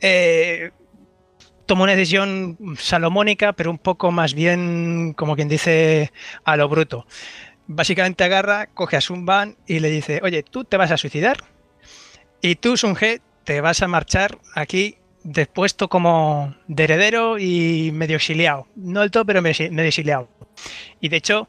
eh, 0.00 0.70
una 1.68 1.96
decisión 1.96 2.56
salomónica, 2.78 3.52
pero 3.52 3.70
un 3.70 3.78
poco 3.78 4.12
más 4.12 4.34
bien, 4.34 5.14
como 5.14 5.34
quien 5.34 5.48
dice, 5.48 6.12
a 6.44 6.56
lo 6.56 6.68
bruto. 6.68 7.06
Básicamente 7.66 8.22
agarra, 8.22 8.66
coge 8.66 8.96
a 8.96 9.00
Sun 9.00 9.26
Ban 9.26 9.56
y 9.66 9.80
le 9.80 9.90
dice, 9.90 10.20
oye, 10.22 10.44
tú 10.44 10.64
te 10.64 10.76
vas 10.76 10.92
a 10.92 10.96
suicidar 10.96 11.38
y 12.40 12.56
tú, 12.56 12.76
Sun 12.76 12.96
He, 13.00 13.20
te 13.44 13.60
vas 13.60 13.82
a 13.82 13.88
marchar 13.88 14.38
aquí 14.54 14.98
depuesto 15.24 15.88
como 15.88 16.54
de 16.68 16.84
heredero 16.84 17.38
y 17.38 17.90
medio 17.92 18.16
exiliado. 18.16 18.68
No 18.76 19.00
del 19.00 19.10
todo, 19.10 19.24
pero 19.24 19.42
medio 19.42 19.82
exiliado. 19.82 20.28
Y 21.00 21.08
de 21.08 21.16
hecho, 21.16 21.48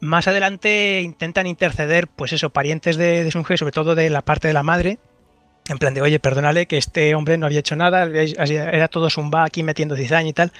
más 0.00 0.28
adelante 0.28 1.00
intentan 1.02 1.46
interceder, 1.46 2.08
pues 2.08 2.32
eso, 2.32 2.50
parientes 2.50 2.96
de, 2.96 3.24
de 3.24 3.30
Sunge, 3.30 3.56
sobre 3.56 3.72
todo 3.72 3.94
de 3.94 4.10
la 4.10 4.22
parte 4.22 4.48
de 4.48 4.54
la 4.54 4.62
madre, 4.62 4.98
en 5.68 5.78
plan 5.78 5.94
de, 5.94 6.02
oye, 6.02 6.18
perdónale 6.18 6.66
que 6.66 6.76
este 6.76 7.14
hombre 7.14 7.38
no 7.38 7.46
había 7.46 7.60
hecho 7.60 7.76
nada, 7.76 8.04
era 8.04 8.88
todo 8.88 9.08
Zumba 9.08 9.44
aquí 9.44 9.62
metiendo 9.62 9.96
cizaña 9.96 10.28
y 10.28 10.32
tal. 10.32 10.52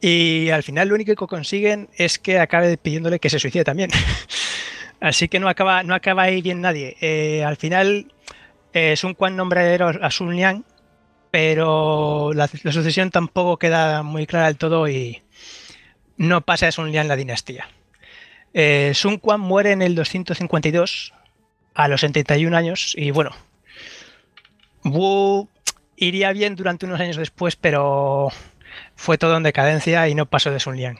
Y 0.00 0.50
al 0.50 0.62
final 0.62 0.88
lo 0.88 0.94
único 0.96 1.14
que 1.14 1.26
consiguen 1.26 1.88
es 1.96 2.18
que 2.18 2.38
acabe 2.38 2.76
pidiéndole 2.76 3.18
que 3.18 3.30
se 3.30 3.38
suicide 3.38 3.64
también. 3.64 3.90
Así 5.00 5.28
que 5.28 5.40
no 5.40 5.48
acaba, 5.48 5.82
no 5.82 5.94
acaba 5.94 6.24
ahí 6.24 6.42
bien 6.42 6.60
nadie. 6.60 6.96
Eh, 7.00 7.42
al 7.42 7.56
final 7.56 8.12
es 8.74 9.02
un 9.02 9.14
Quan 9.14 9.36
nombre 9.36 9.78
a 9.78 10.10
Sun 10.10 10.36
Liang, 10.36 10.62
pero 11.30 12.32
la, 12.34 12.48
sucesión 12.48 13.10
tampoco 13.10 13.56
queda 13.56 14.02
muy 14.02 14.26
clara 14.26 14.46
del 14.46 14.56
todo 14.56 14.88
y, 14.88 15.22
no 16.16 16.40
pasa 16.42 16.68
eso 16.68 16.82
un 16.82 16.92
día 16.92 17.00
en 17.00 17.08
la 17.08 17.16
dinastía. 17.16 17.68
Eh, 18.52 18.92
Sun 18.94 19.18
Quan 19.18 19.40
muere 19.40 19.72
en 19.72 19.82
el 19.82 19.94
252 19.94 21.12
a 21.74 21.88
los 21.88 22.00
71 22.02 22.56
años 22.56 22.94
y 22.96 23.10
bueno, 23.10 23.32
Wu 24.84 25.48
iría 25.96 26.32
bien 26.32 26.54
durante 26.54 26.86
unos 26.86 27.00
años 27.00 27.16
después, 27.16 27.56
pero 27.56 28.28
fue 28.94 29.18
todo 29.18 29.36
en 29.36 29.42
decadencia 29.42 30.08
y 30.08 30.14
no 30.14 30.26
pasó 30.26 30.50
de 30.50 30.60
Sun 30.60 30.76
Liang. 30.76 30.98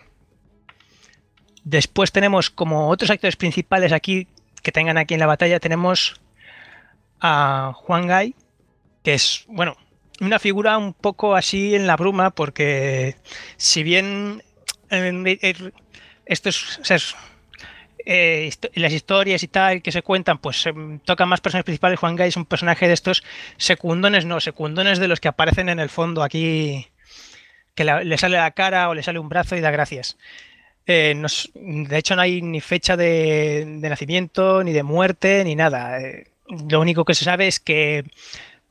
Después 1.62 2.12
tenemos 2.12 2.50
como 2.50 2.88
otros 2.88 3.10
actores 3.10 3.36
principales 3.36 3.92
aquí 3.92 4.28
que 4.62 4.72
tengan 4.72 4.98
aquí 4.98 5.14
en 5.14 5.20
la 5.20 5.26
batalla, 5.26 5.60
tenemos 5.60 6.20
a 7.20 7.72
Juan 7.74 8.06
Gai, 8.06 8.34
que 9.02 9.14
es, 9.14 9.44
bueno, 9.48 9.76
una 10.20 10.38
figura 10.38 10.78
un 10.78 10.92
poco 10.94 11.36
así 11.36 11.74
en 11.74 11.86
la 11.86 11.96
bruma, 11.96 12.30
porque 12.30 13.16
si 13.56 13.82
bien 13.82 14.42
estos, 16.26 16.80
eh, 18.06 18.50
las 18.74 18.92
historias 18.92 19.42
y 19.42 19.48
tal 19.48 19.82
que 19.82 19.92
se 19.92 20.02
cuentan, 20.02 20.38
pues 20.38 20.62
se 20.62 20.74
tocan 21.04 21.28
más 21.28 21.40
personajes 21.40 21.64
principales. 21.64 21.98
Juan 21.98 22.16
Gay 22.16 22.28
es 22.28 22.36
un 22.36 22.46
personaje 22.46 22.86
de 22.86 22.94
estos 22.94 23.22
secundones, 23.56 24.24
no, 24.24 24.40
secundones 24.40 24.98
de 24.98 25.08
los 25.08 25.20
que 25.20 25.28
aparecen 25.28 25.68
en 25.68 25.80
el 25.80 25.88
fondo 25.88 26.22
aquí, 26.22 26.88
que 27.74 27.84
le 27.84 28.18
sale 28.18 28.36
la 28.36 28.50
cara 28.50 28.88
o 28.88 28.94
le 28.94 29.02
sale 29.02 29.18
un 29.18 29.28
brazo 29.28 29.56
y 29.56 29.60
da 29.60 29.70
gracias. 29.70 30.16
Eh, 30.86 31.14
de 31.54 31.98
hecho, 31.98 32.14
no 32.14 32.22
hay 32.22 32.42
ni 32.42 32.60
fecha 32.60 32.96
de, 32.96 33.64
nacimiento, 33.80 34.62
ni 34.62 34.72
de 34.72 34.82
muerte, 34.82 35.42
ni 35.44 35.54
nada. 35.54 36.00
Eh, 36.00 36.26
lo 36.68 36.80
único 36.80 37.04
que 37.04 37.14
se 37.14 37.24
sabe 37.24 37.46
es 37.46 37.60
que 37.60 38.04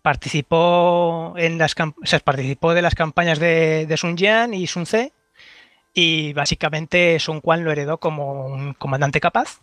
participó 0.01 1.33
en 1.37 1.57
las 1.57 1.75
participó 2.23 2.73
de 2.73 2.81
las 2.81 2.93
campañas 2.93 3.39
de, 3.39 3.93
Sun 3.97 4.17
Jian 4.17 4.53
y 4.53 4.67
Sun 4.67 4.83
Tse 4.83 5.11
y 5.93 6.33
básicamente 6.33 7.19
Sun 7.19 7.41
Quan 7.41 7.63
lo 7.63 7.71
heredó 7.71 7.99
como 7.99 8.45
un 8.45 8.73
comandante 8.73 9.19
capaz. 9.19 9.61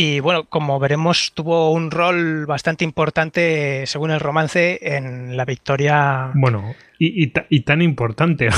Y 0.00 0.20
bueno, 0.20 0.44
como 0.44 0.78
veremos, 0.78 1.32
tuvo 1.34 1.72
un 1.72 1.90
rol 1.90 2.46
bastante 2.46 2.84
importante, 2.84 3.84
según 3.86 4.12
el 4.12 4.20
romance, 4.20 4.78
en 4.80 5.36
la 5.36 5.44
victoria. 5.44 6.30
Bueno, 6.34 6.76
y, 7.00 7.30
tan 7.62 7.82
importante. 7.82 8.48
o 8.48 8.52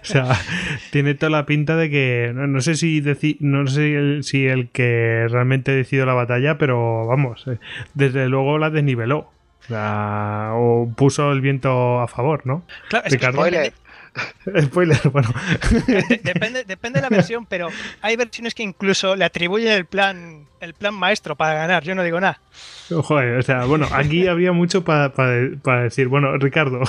sea, 0.00 0.28
tiene 0.92 1.14
toda 1.14 1.28
la 1.28 1.44
pinta 1.44 1.76
de 1.76 1.90
que. 1.90 2.32
No, 2.34 2.62
sé 2.62 2.74
si 2.74 3.02
no 3.40 3.66
sé 3.66 3.96
el, 3.96 4.24
si 4.24 4.46
el 4.46 4.70
que 4.70 5.26
realmente 5.28 5.72
decidió 5.72 6.06
la 6.06 6.14
batalla, 6.14 6.56
pero 6.56 7.06
vamos, 7.06 7.44
eh, 7.48 7.58
desde 7.92 8.26
luego 8.30 8.56
la 8.56 8.70
desniveló. 8.70 9.30
O, 9.68 10.90
puso 10.96 11.32
el 11.32 11.42
viento 11.42 12.00
a 12.00 12.08
favor, 12.08 12.46
¿no? 12.46 12.62
Claro, 12.88 13.06
es 13.06 13.12
Spoiler, 13.12 13.72
bueno. 15.12 15.28
Depende, 16.22 16.64
depende 16.64 17.00
de 17.00 17.02
la 17.02 17.08
versión, 17.08 17.46
pero 17.46 17.68
hay 18.00 18.16
versiones 18.16 18.54
que 18.54 18.62
incluso 18.62 19.16
le 19.16 19.24
atribuyen 19.24 19.72
el 19.72 19.86
plan, 19.86 20.45
el 20.60 20.74
plan 20.74 20.94
maestro 20.94 21.36
para 21.36 21.54
ganar. 21.54 21.82
Yo 21.82 21.94
no 21.94 22.02
digo 22.02 22.20
nada. 22.20 22.40
Joder, 22.88 23.38
o 23.38 23.42
sea, 23.42 23.64
bueno, 23.64 23.86
aquí 23.92 24.26
había 24.28 24.52
mucho 24.52 24.84
para 24.84 25.10
decir. 25.82 26.08
Bueno, 26.08 26.36
Ricardo, 26.38 26.80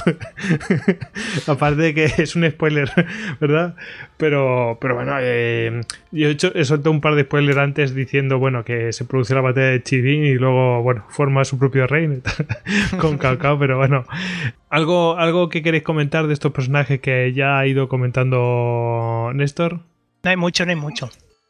aparte 1.47 1.81
de 1.81 1.93
que 1.93 2.05
es 2.05 2.35
un 2.35 2.49
spoiler, 2.49 2.91
¿verdad? 3.39 3.75
Pero, 4.17 4.77
pero 4.79 4.95
bueno, 4.95 5.15
eh, 5.19 5.81
yo 6.11 6.27
he, 6.27 6.31
hecho, 6.31 6.51
he 6.55 6.65
soltado 6.65 6.91
un 6.91 7.01
par 7.01 7.15
de 7.15 7.23
spoilers 7.23 7.57
antes 7.57 7.95
diciendo, 7.95 8.39
bueno, 8.39 8.63
que 8.63 8.93
se 8.93 9.05
produce 9.05 9.33
la 9.33 9.41
batalla 9.41 9.67
de 9.67 9.83
Chivin 9.83 10.23
y 10.23 10.35
luego, 10.35 10.81
bueno, 10.83 11.05
forma 11.09 11.45
su 11.45 11.57
propio 11.57 11.87
reino 11.87 12.21
con 12.99 13.17
Cacao, 13.17 13.57
pero 13.59 13.77
bueno. 13.77 14.05
¿Algo, 14.69 15.17
¿Algo 15.17 15.49
que 15.49 15.63
queréis 15.63 15.83
comentar 15.83 16.27
de 16.27 16.33
estos 16.33 16.51
personajes 16.51 16.99
que 16.99 17.31
ya 17.33 17.57
ha 17.57 17.65
ido 17.67 17.87
comentando 17.87 19.31
Néstor? 19.33 19.79
No 20.23 20.29
hay 20.29 20.35
mucho, 20.35 20.65
no 20.65 20.71
hay 20.71 20.75
mucho. 20.75 21.09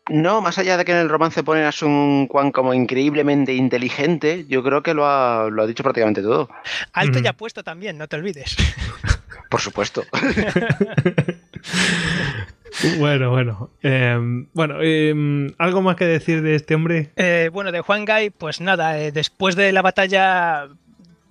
No, 0.09 0.41
más 0.41 0.57
allá 0.57 0.77
de 0.77 0.85
que 0.85 0.93
en 0.93 0.99
el 0.99 1.09
romance 1.09 1.43
ponen 1.43 1.65
a 1.65 1.71
Sun 1.71 2.27
Quan 2.27 2.51
como 2.51 2.73
increíblemente 2.73 3.53
inteligente, 3.53 4.45
yo 4.47 4.63
creo 4.63 4.81
que 4.81 4.93
lo 4.93 5.05
ha, 5.05 5.49
lo 5.49 5.63
ha 5.63 5.67
dicho 5.67 5.83
prácticamente 5.83 6.21
todo. 6.21 6.49
Alto 6.93 7.19
y 7.19 7.27
apuesto 7.27 7.63
también, 7.63 7.97
no 7.97 8.07
te 8.07 8.15
olvides. 8.15 8.55
Por 9.49 9.61
supuesto. 9.61 10.03
bueno, 12.99 13.31
bueno. 13.31 13.69
Em, 13.81 14.47
bueno, 14.53 14.81
em, 14.81 15.53
¿algo 15.57 15.81
más 15.81 15.95
que 15.95 16.05
decir 16.05 16.41
de 16.41 16.55
este 16.55 16.75
hombre? 16.75 17.11
Eh, 17.15 17.49
bueno, 17.53 17.71
de 17.71 17.81
Juan 17.81 18.05
Gai, 18.05 18.29
pues 18.29 18.59
nada, 18.59 18.99
eh, 18.99 19.11
después 19.11 19.55
de 19.55 19.71
la 19.71 19.81
batalla 19.81 20.67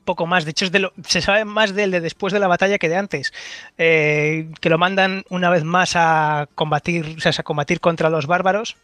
poco 0.06 0.26
más. 0.26 0.46
De 0.46 0.52
hecho, 0.52 0.66
se 1.06 1.20
sabe 1.20 1.44
más 1.44 1.74
de 1.74 1.84
él 1.84 1.90
de 1.90 2.00
después 2.00 2.32
de 2.32 2.38
la 2.38 2.48
batalla 2.48 2.78
que 2.78 2.88
de 2.88 2.96
antes. 2.96 3.34
Eh, 3.76 4.48
que 4.60 4.70
lo 4.70 4.78
mandan 4.78 5.24
una 5.28 5.50
vez 5.50 5.64
más 5.64 5.92
a 5.96 6.48
combatir, 6.54 7.16
o 7.18 7.20
sea, 7.20 7.32
a 7.36 7.42
combatir 7.42 7.80
contra 7.80 8.08
los 8.08 8.26
bárbaros 8.26 8.76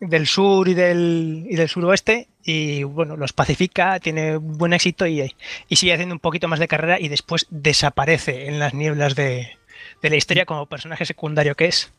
del 0.00 0.26
sur 0.26 0.68
y 0.68 0.74
del, 0.74 1.46
y 1.48 1.54
del 1.54 1.68
suroeste. 1.68 2.26
Y 2.44 2.82
bueno, 2.82 3.16
los 3.16 3.32
pacifica, 3.32 4.00
tiene 4.00 4.36
buen 4.36 4.72
éxito 4.72 5.06
y, 5.06 5.32
y 5.68 5.76
sigue 5.76 5.92
haciendo 5.92 6.14
un 6.14 6.20
poquito 6.20 6.48
más 6.48 6.58
de 6.58 6.66
carrera 6.66 6.98
y 6.98 7.08
después 7.08 7.46
desaparece 7.50 8.48
en 8.48 8.58
las 8.58 8.74
nieblas 8.74 9.14
de, 9.14 9.56
de 10.02 10.10
la 10.10 10.16
historia 10.16 10.44
como 10.44 10.66
personaje 10.66 11.04
secundario 11.04 11.54
que 11.54 11.66
es. 11.66 11.92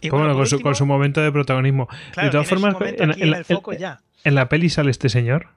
Y 0.00 0.10
bueno, 0.10 0.34
con, 0.34 0.46
su, 0.46 0.60
con, 0.60 0.74
su, 0.74 0.86
momento 0.86 1.20
de 1.22 1.32
protagonismo. 1.32 1.88
de 2.20 2.30
todas 2.30 2.48
formas, 2.48 2.76
en, 2.80 4.34
la 4.34 4.48
peli 4.48 4.68
sale 4.68 4.90
este 4.90 5.08
señor. 5.08 5.48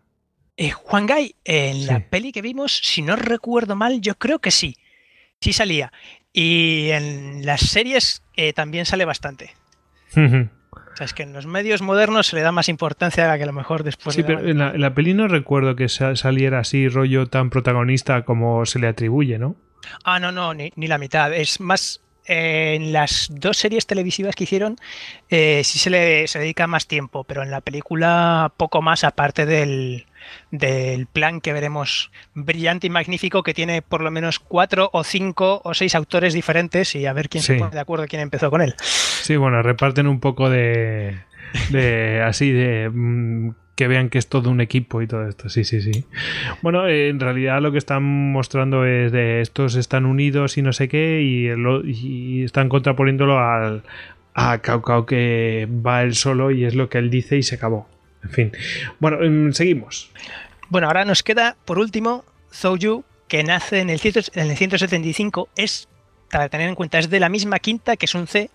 Eh, 0.61 0.71
Juan 0.71 1.05
Gay, 1.05 1.35
en 1.45 1.87
la 1.87 2.01
peli 2.01 2.33
que 2.33 2.41
vimos, 2.41 2.81
si 2.83 3.01
no 3.01 3.15
recuerdo 3.15 3.77
mal, 3.77 4.01
yo 4.01 4.15
creo 4.15 4.39
que 4.39 4.51
sí. 4.51 4.75
Sí 5.39 5.53
salía. 5.53 5.93
Y 6.33 6.89
en 6.89 7.45
las 7.45 7.61
series 7.61 8.23
eh, 8.35 8.51
también 8.51 8.85
sale 8.85 9.05
bastante. 9.05 9.51
es 10.99 11.13
que 11.13 11.23
en 11.23 11.31
los 11.31 11.45
medios 11.45 11.81
modernos 11.81 12.27
se 12.27 12.35
le 12.35 12.41
da 12.41 12.51
más 12.51 12.67
importancia 12.67 13.31
a 13.31 13.37
que 13.37 13.43
a 13.43 13.45
lo 13.45 13.53
mejor 13.53 13.83
después. 13.83 14.13
Sí, 14.13 14.23
pero 14.23 14.45
en 14.45 14.57
la, 14.57 14.71
en 14.71 14.81
la, 14.81 14.93
peli 14.93 15.13
no 15.13 15.29
recuerdo 15.29 15.77
que 15.77 15.87
saliera 15.87 16.59
así, 16.59 16.89
rollo 16.89 17.27
tan 17.27 17.49
protagonista 17.49 18.25
como 18.25 18.65
se 18.65 18.79
le 18.79 18.89
atribuye, 18.89 19.39
¿no? 19.39 19.55
Ah, 20.03 20.19
no, 20.19 20.33
no, 20.33 20.53
ni, 20.53 20.73
ni 20.75 20.87
la 20.87 20.97
mitad. 20.97 21.33
Es 21.33 21.61
más. 21.61 22.01
Eh, 22.25 22.75
en 22.75 22.91
las 22.91 23.29
dos 23.31 23.57
series 23.57 23.87
televisivas 23.87 24.35
que 24.35 24.43
hicieron, 24.43 24.75
sí 25.29 25.63
se 25.63 25.89
le 25.89 26.27
se 26.27 26.37
dedica 26.37 26.67
más 26.67 26.85
tiempo, 26.85 27.23
pero 27.23 27.43
en 27.43 27.49
la 27.49 27.61
película 27.61 28.53
poco 28.57 28.83
más, 28.83 29.03
aparte 29.03 29.47
del, 29.47 30.05
del 30.51 31.05
plan 31.07 31.41
que 31.41 31.53
veremos 31.53 32.11
brillante 32.33 32.87
y 32.87 32.89
magnífico 32.89 33.43
que 33.43 33.53
tiene 33.53 33.81
por 33.81 34.01
lo 34.01 34.11
menos 34.11 34.39
cuatro 34.39 34.89
o 34.93 35.03
cinco 35.03 35.61
o 35.63 35.73
seis 35.73 35.95
autores 35.95 36.33
diferentes 36.33 36.95
y 36.95 37.05
a 37.05 37.13
ver 37.13 37.29
quién 37.29 37.43
Sí. 37.43 37.53
se 37.53 37.59
pone 37.59 37.71
de 37.71 37.79
acuerdo 37.79 38.05
quién 38.07 38.21
empezó 38.21 38.49
con 38.49 38.61
él. 38.61 38.73
Sí, 38.79 39.35
bueno, 39.35 39.61
reparten 39.61 40.07
un 40.07 40.19
poco 40.19 40.49
de. 40.49 41.17
de 41.71 42.21
así, 42.25 42.51
de. 42.51 42.89
mm, 42.91 43.51
que 43.75 43.87
vean 43.87 44.09
que 44.09 44.17
es 44.17 44.27
todo 44.27 44.49
un 44.49 44.59
equipo 44.59 45.01
y 45.01 45.07
todo 45.07 45.25
esto. 45.27 45.47
Sí, 45.47 45.63
sí, 45.63 45.81
sí. 45.81 46.03
Bueno, 46.61 46.85
eh, 46.87 47.07
en 47.07 47.19
realidad 47.21 47.61
lo 47.61 47.71
que 47.71 47.77
están 47.77 48.03
mostrando 48.03 48.85
es 48.85 49.13
de 49.13 49.39
estos 49.39 49.75
están 49.75 50.05
unidos 50.05 50.57
y 50.57 50.61
no 50.61 50.73
sé 50.73 50.89
qué, 50.89 51.21
y, 51.21 51.47
y 51.89 52.43
están 52.43 52.67
contraponiéndolo 52.67 53.39
al, 53.39 53.83
a 54.33 54.57
Cao 54.57 54.81
Cao 54.81 55.05
que 55.05 55.65
va 55.85 56.03
él 56.03 56.13
solo 56.15 56.51
y 56.51 56.65
es 56.65 56.75
lo 56.75 56.89
que 56.89 56.97
él 56.97 57.09
dice 57.09 57.37
y 57.37 57.43
se 57.43 57.55
acabó. 57.55 57.87
En 58.23 58.29
fin. 58.29 58.51
Bueno, 58.99 59.21
em, 59.23 59.53
seguimos. 59.53 60.11
Bueno, 60.69 60.87
ahora 60.87 61.05
nos 61.05 61.23
queda 61.23 61.55
por 61.65 61.79
último 61.79 62.25
Zhou 62.53 62.77
Yu, 62.77 63.03
que 63.27 63.43
nace 63.43 63.79
en 63.79 63.89
el, 63.89 63.99
100 63.99 64.31
en 64.33 64.49
el 64.49 64.57
175, 64.57 65.49
es, 65.55 65.87
para 66.31 66.49
tener 66.49 66.69
en 66.69 66.75
cuenta, 66.75 66.99
es 66.99 67.09
de 67.09 67.19
la 67.19 67.29
misma 67.29 67.59
quinta 67.59 67.95
que 67.95 68.07
Sun 68.07 68.27
Ce, 68.27 68.49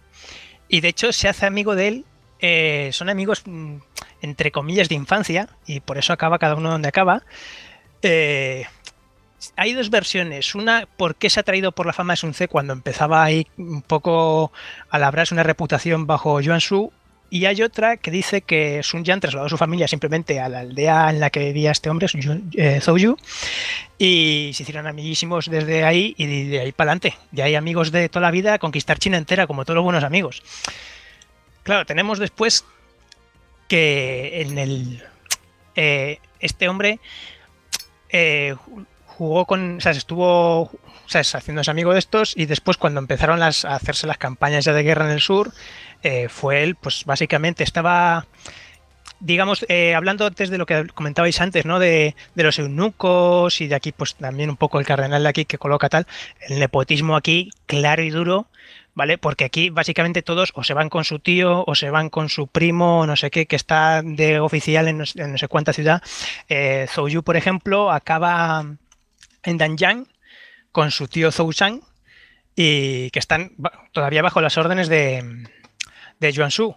y 0.69 0.81
de 0.81 0.89
hecho 0.89 1.12
se 1.12 1.29
hace 1.29 1.47
amigo 1.47 1.75
de 1.75 1.89
él, 1.89 2.05
eh, 2.41 2.91
son 2.93 3.09
amigos 3.09 3.43
mm, 3.47 3.77
entre 4.21 4.51
comillas 4.51 4.89
de 4.89 4.95
infancia, 4.95 5.49
y 5.67 5.81
por 5.81 5.99
eso 5.99 6.12
acaba 6.12 6.39
cada 6.39 6.57
uno 6.57 6.71
donde 6.71 6.89
acaba. 6.89 7.23
Eh, 8.03 8.65
hay 9.57 9.75
dos 9.75 9.91
versiones, 9.91 10.55
una 10.55 10.87
por 10.97 11.17
qué 11.17 11.31
se 11.31 11.41
ha 11.41 11.43
traído 11.43 11.73
por 11.73 11.87
la 11.87 11.93
fama 11.93 12.15
de 12.15 12.19
Sun 12.19 12.35
Ce 12.35 12.49
cuando 12.49 12.73
empezaba 12.73 13.23
ahí 13.23 13.47
un 13.57 13.83
poco 13.83 14.53
a 14.89 14.99
labrarse 14.99 15.35
una 15.35 15.43
reputación 15.43 16.07
bajo 16.07 16.41
Yuan 16.41 16.61
Shu, 16.61 16.93
y 17.35 17.47
hay 17.47 17.62
otra 17.62 17.97
que 17.97 18.12
dice 18.12 18.43
que 18.43 18.80
Sun 18.85 19.03
Yan 19.03 19.18
trasladó 19.18 19.47
a 19.47 19.49
su 19.49 19.57
familia 19.57 19.89
simplemente 19.89 20.39
a 20.39 20.49
la 20.49 20.61
aldea 20.61 21.11
en 21.11 21.18
la 21.18 21.30
que 21.30 21.41
vivía 21.41 21.72
este 21.72 21.91
hombre, 21.91 22.07
Yu- 22.07 22.43
eh, 22.57 22.80
y 23.99 24.53
se 24.55 24.62
hicieron 24.62 24.87
amiguísimos 24.87 25.51
desde 25.51 25.82
ahí 25.82 26.14
y 26.16 26.26
de, 26.26 26.45
de 26.49 26.61
ahí 26.61 26.70
para 26.70 26.93
adelante. 26.93 27.18
Ya 27.32 27.47
hay 27.47 27.57
amigos 27.57 27.91
de 27.91 28.09
toda 28.09 28.20
la 28.22 28.30
vida 28.30 28.61
conquistar 28.61 29.01
China 29.01 29.16
entera, 29.18 29.49
como 29.49 29.64
todos 29.64 29.74
los 29.74 29.82
buenos 29.82 30.05
amigos. 30.05 30.45
Claro, 31.64 31.85
tenemos 31.87 32.20
después 32.20 32.64
que 33.66 34.43
en 34.43 34.57
el. 34.59 35.03
eh, 35.74 36.18
este 36.39 36.68
hombre 36.68 37.01
eh, 38.11 38.55
jugó 39.07 39.45
con. 39.45 39.78
O 39.78 39.80
sea, 39.80 39.91
estuvo 39.91 40.62
o 40.62 41.09
sea, 41.09 41.22
haciéndose 41.22 41.70
amigo 41.70 41.93
de 41.93 41.99
estos 41.99 42.35
y 42.37 42.47
después 42.47 42.76
cuando 42.76 43.01
empezaron 43.01 43.39
las, 43.41 43.64
a 43.64 43.74
hacerse 43.74 44.07
las 44.07 44.18
campañas 44.18 44.64
ya 44.64 44.72
de 44.72 44.82
guerra 44.82 45.05
en 45.07 45.12
el 45.12 45.20
sur, 45.20 45.53
eh, 46.05 46.29
fue 46.29 46.63
él, 46.63 46.77
pues 46.77 47.05
básicamente 47.05 47.65
estaba, 47.65 48.27
digamos, 49.21 49.65
eh, 49.69 49.95
hablando 49.95 50.27
antes 50.27 50.51
de 50.51 50.59
lo 50.59 50.67
que 50.67 50.87
comentabais 50.95 51.41
antes, 51.41 51.65
¿no? 51.65 51.79
De, 51.79 52.15
de 52.35 52.43
los 52.43 52.59
eunucos 52.59 53.61
y 53.61 53.67
de 53.67 53.75
aquí, 53.75 53.91
pues 53.93 54.15
también 54.15 54.51
un 54.51 54.57
poco 54.57 54.79
el 54.79 54.87
cardenal 54.87 55.23
de 55.23 55.29
aquí 55.29 55.45
que 55.45 55.59
coloca 55.59 55.89
tal, 55.89 56.07
el 56.49 56.59
nepotismo 56.59 57.17
aquí 57.17 57.51
claro 57.67 58.03
y 58.03 58.11
duro, 58.11 58.47
¿vale? 58.95 59.19
Porque 59.19 59.45
aquí 59.45 59.71
básicamente 59.71 60.23
todos 60.23 60.53
o 60.55 60.63
se 60.63 60.75
van 60.75 60.89
con 60.89 61.05
su 61.05 61.19
tío 61.19 61.65
o 61.67 61.75
se 61.75 61.91
van 61.91 62.11
con 62.11 62.29
su 62.29 62.47
primo 62.47 63.01
o 63.01 63.07
no 63.07 63.17
sé 63.17 63.31
qué, 63.31 63.47
que 63.47 63.57
está 63.57 64.03
de 64.03 64.39
oficial 64.41 64.87
en 64.89 64.99
no, 64.99 65.07
sé- 65.07 65.49
cuánta 65.49 65.73
ciudad. 65.73 66.03
Eh, 66.49 66.87
Zhou 66.89 67.09
Yu, 67.09 67.23
por 67.23 67.37
ejemplo, 67.37 67.91
acaba 67.91 68.65
en 69.43 69.59
Danjiang 69.59 70.07
con 70.71 70.91
su 70.91 71.09
tío 71.09 71.33
Zhou 71.33 71.51
Shang 71.53 71.81
y 72.57 73.11
que 73.11 73.19
están 73.19 73.53
todavía 73.93 74.23
bajo 74.23 74.41
las 74.41 74.57
órdenes 74.59 74.89
de, 74.89 75.25
de 76.21 76.33
Yuan 76.33 76.51
Shu. 76.51 76.77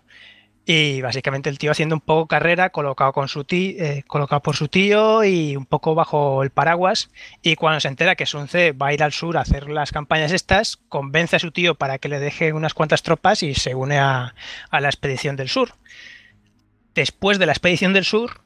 Y 0.70 1.02
básicamente 1.02 1.50
el 1.50 1.58
tío 1.58 1.72
haciendo 1.72 1.96
un 1.96 2.02
poco 2.02 2.28
carrera, 2.28 2.72
colocado, 2.72 3.14
con 3.14 3.30
su 3.30 3.46
tí- 3.46 3.78
eh, 3.80 4.04
colocado 4.06 4.42
por 4.42 4.58
su 4.58 4.68
tío 4.68 5.24
y 5.24 5.56
un 5.56 5.66
poco 5.66 5.96
bajo 5.96 6.44
el 6.44 6.50
paraguas. 6.50 7.10
Y 7.42 7.56
cuando 7.56 7.80
se 7.80 7.88
entera 7.88 8.16
que 8.16 8.26
Sun 8.26 8.50
Ce 8.50 8.74
va 8.74 8.88
a 8.88 8.94
ir 8.94 9.02
al 9.02 9.14
sur 9.14 9.38
a 9.38 9.42
hacer 9.42 9.70
las 9.70 9.94
campañas 9.94 10.34
estas, 10.34 10.76
convence 10.90 11.38
a 11.38 11.40
su 11.40 11.52
tío 11.52 11.76
para 11.76 12.00
que 12.00 12.10
le 12.10 12.20
deje 12.20 12.52
unas 12.52 12.74
cuantas 12.74 13.02
tropas 13.02 13.44
y 13.44 13.56
se 13.56 13.76
une 13.76 13.98
a, 13.98 14.36
la 14.70 14.90
expedición 14.90 15.38
del 15.38 15.48
sur. 15.48 15.72
Después 16.94 17.40
de 17.40 17.46
la 17.46 17.54
expedición 17.54 17.94
del 17.94 18.04
sur, 18.04 18.42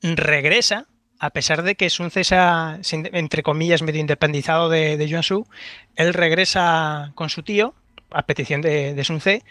regresa, 0.00 0.86
a 1.18 1.28
pesar 1.28 1.62
de 1.62 1.74
que 1.74 1.90
Sun 1.90 2.10
Ce 2.10 2.24
se 2.24 2.36
ha, 2.36 2.78
entre 2.90 3.42
comillas, 3.42 3.82
medio 3.82 4.00
independizado 4.00 4.70
de, 4.70 4.96
de 4.96 5.08
Yuan 5.08 5.22
Shu, 5.22 5.46
él 5.94 6.14
regresa 6.14 7.12
con 7.14 7.28
su 7.28 7.42
tío, 7.42 7.74
a 8.10 8.22
petición 8.22 8.62
de, 8.62 8.94
de 8.94 9.04
Sun 9.04 9.20
Ce, 9.20 9.42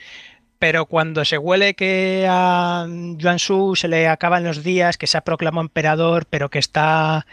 pero 0.60 0.86
cuando 0.86 1.26
se 1.26 1.38
huele 1.38 1.74
que 1.74 2.26
a 2.30 2.86
Yuan 2.88 3.38
Shu 3.38 3.76
se 3.76 3.88
le 3.88 4.08
acaban 4.08 4.44
los 4.44 4.64
días, 4.64 4.98
que 4.98 5.08
se 5.08 5.18
ha 5.18 5.22
proclamado 5.22 5.62
emperador, 5.62 6.26
pero 6.30 6.50
que 6.50 6.60
está 6.60 7.26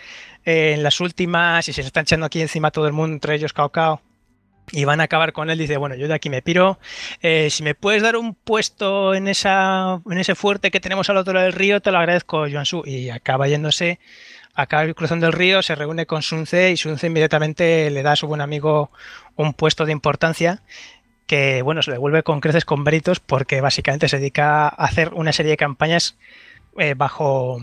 eh, 0.44 0.74
en 0.74 0.82
las 0.82 1.00
últimas 1.00 1.68
y 1.68 1.72
se 1.72 1.82
le 1.82 1.86
están 1.86 2.02
echando 2.02 2.26
aquí 2.26 2.40
encima 2.40 2.70
todo 2.70 2.86
el 2.86 2.92
mundo, 2.92 3.14
entre 3.14 3.34
ellos 3.36 3.52
Cao 3.52 3.70
Cao, 3.70 4.02
y 4.70 4.84
van 4.84 5.00
a 5.00 5.04
acabar 5.04 5.32
con 5.32 5.50
él, 5.50 5.58
dice, 5.58 5.76
bueno, 5.76 5.94
yo 5.94 6.08
de 6.08 6.14
aquí 6.14 6.30
me 6.30 6.42
piro, 6.42 6.78
eh, 7.20 7.48
si 7.50 7.62
me 7.62 7.74
puedes 7.74 8.02
dar 8.02 8.16
un 8.16 8.34
puesto 8.34 9.14
en, 9.14 9.28
esa, 9.28 10.00
en 10.10 10.18
ese 10.18 10.34
fuerte 10.34 10.70
que 10.70 10.80
tenemos 10.80 11.10
al 11.10 11.16
otro 11.16 11.32
lado 11.32 11.46
del 11.46 11.54
río, 11.54 11.80
te 11.80 11.90
lo 11.90 11.98
agradezco, 11.98 12.46
Yuan 12.46 12.64
Shu, 12.64 12.82
y 12.84 13.10
acaba 13.10 13.48
yéndose, 13.48 13.98
acaba 14.54 14.92
cruzando 14.94 15.26
el 15.26 15.32
río, 15.32 15.62
se 15.62 15.74
reúne 15.74 16.06
con 16.06 16.22
Sun 16.22 16.46
Ce 16.46 16.70
y 16.70 16.76
Sun 16.76 16.98
Ce 16.98 17.06
inmediatamente 17.06 17.90
le 17.90 18.02
da 18.02 18.12
a 18.12 18.16
su 18.16 18.26
buen 18.26 18.40
amigo 18.40 18.90
un 19.36 19.54
puesto 19.54 19.86
de 19.86 19.92
importancia 19.92 20.62
que 21.26 21.62
bueno, 21.62 21.82
se 21.82 21.90
le 21.90 21.94
devuelve 21.94 22.22
con 22.22 22.40
creces 22.40 22.64
con 22.64 22.82
méritos 22.82 23.20
porque 23.20 23.60
básicamente 23.60 24.08
se 24.08 24.18
dedica 24.18 24.64
a 24.68 24.68
hacer 24.68 25.14
una 25.14 25.32
serie 25.32 25.50
de 25.50 25.56
campañas 25.56 26.16
eh, 26.78 26.94
bajo, 26.94 27.58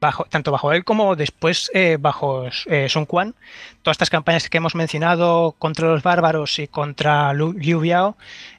bajo, 0.00 0.24
tanto 0.24 0.52
bajo 0.52 0.72
él 0.72 0.84
como 0.84 1.16
después 1.16 1.70
eh, 1.74 1.98
bajo 2.00 2.48
eh, 2.66 2.88
Sun 2.88 3.06
Quan. 3.06 3.34
Todas 3.82 3.96
estas 3.96 4.10
campañas 4.10 4.48
que 4.48 4.58
hemos 4.58 4.74
mencionado 4.74 5.52
contra 5.58 5.88
los 5.88 6.02
bárbaros 6.02 6.58
y 6.58 6.68
contra 6.68 7.32
Lu- 7.32 7.52
Liu 7.52 7.80
Biao, 7.80 8.16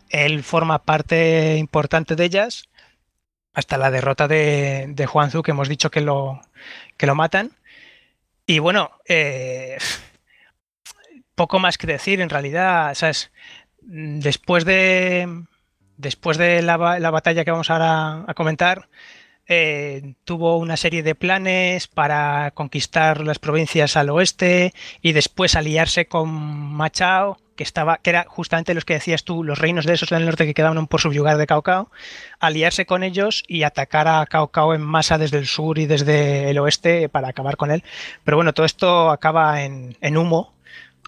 él 0.10 0.44
forma 0.44 0.84
parte 0.84 1.56
importante 1.58 2.16
de 2.16 2.26
ellas 2.26 2.70
hasta 3.54 3.78
la 3.78 3.90
derrota 3.90 4.28
de, 4.28 4.86
de 4.90 5.06
Huanzu 5.08 5.42
que 5.42 5.52
hemos 5.52 5.68
dicho 5.68 5.90
que 5.90 6.02
lo, 6.02 6.42
que 6.96 7.08
lo 7.08 7.16
matan. 7.16 7.52
Y 8.46 8.60
bueno, 8.60 8.92
poco 11.36 11.60
más 11.60 11.78
que 11.78 11.86
decir 11.88 12.22
en 12.22 12.30
realidad, 12.30 12.96
¿sabes? 12.96 13.32
Mm, 13.88 14.20
después 14.20 14.66
de 14.66 15.44
después 15.98 16.38
de 16.38 16.62
la, 16.62 16.78
ba- 16.78 17.00
la 17.00 17.10
batalla 17.10 17.44
que 17.44 17.52
vamos 17.52 17.72
ahora 17.72 18.24
a 18.28 18.34
comentar 18.36 18.88
eh, 19.48 20.14
tuvo 20.26 20.58
una 20.58 20.76
serie 20.78 21.02
de 21.04 21.16
planes 21.16 21.88
para 21.88 22.52
conquistar 22.52 23.22
las 23.22 23.40
provincias 23.40 23.96
al 23.98 24.10
oeste 24.10 24.74
y 25.02 25.14
después 25.14 25.56
aliarse 25.56 26.08
con 26.08 26.30
Machao 26.30 27.38
que 27.56 27.64
estaba 27.64 27.98
que 27.98 28.12
era 28.12 28.26
justamente 28.28 28.74
los 28.76 28.86
que 28.86 28.94
decías 28.96 29.24
tú 29.24 29.44
los 29.44 29.58
reinos 29.58 29.86
de 29.86 29.94
esos 29.94 30.10
del 30.10 30.26
norte 30.26 30.46
que 30.46 30.54
quedaban 30.54 30.86
por 30.86 31.02
subyugar 31.02 31.38
de 31.38 31.48
Cao 31.48 31.90
aliarse 32.40 32.86
con 32.86 33.02
ellos 33.04 33.44
y 33.48 33.64
atacar 33.64 34.08
a 34.08 34.24
Cao 34.28 34.50
Cao 34.50 34.76
en 34.76 34.82
masa 34.82 35.18
desde 35.18 35.40
el 35.40 35.48
sur 35.48 35.80
y 35.80 35.88
desde 35.88 36.50
el 36.52 36.60
oeste 36.60 37.10
para 37.10 37.30
acabar 37.30 37.56
con 37.58 37.72
él 37.72 37.84
pero 38.24 38.38
bueno 38.38 38.54
todo 38.54 38.66
esto 38.68 39.10
acaba 39.10 39.64
en, 39.64 39.98
en 40.02 40.18
humo 40.18 40.54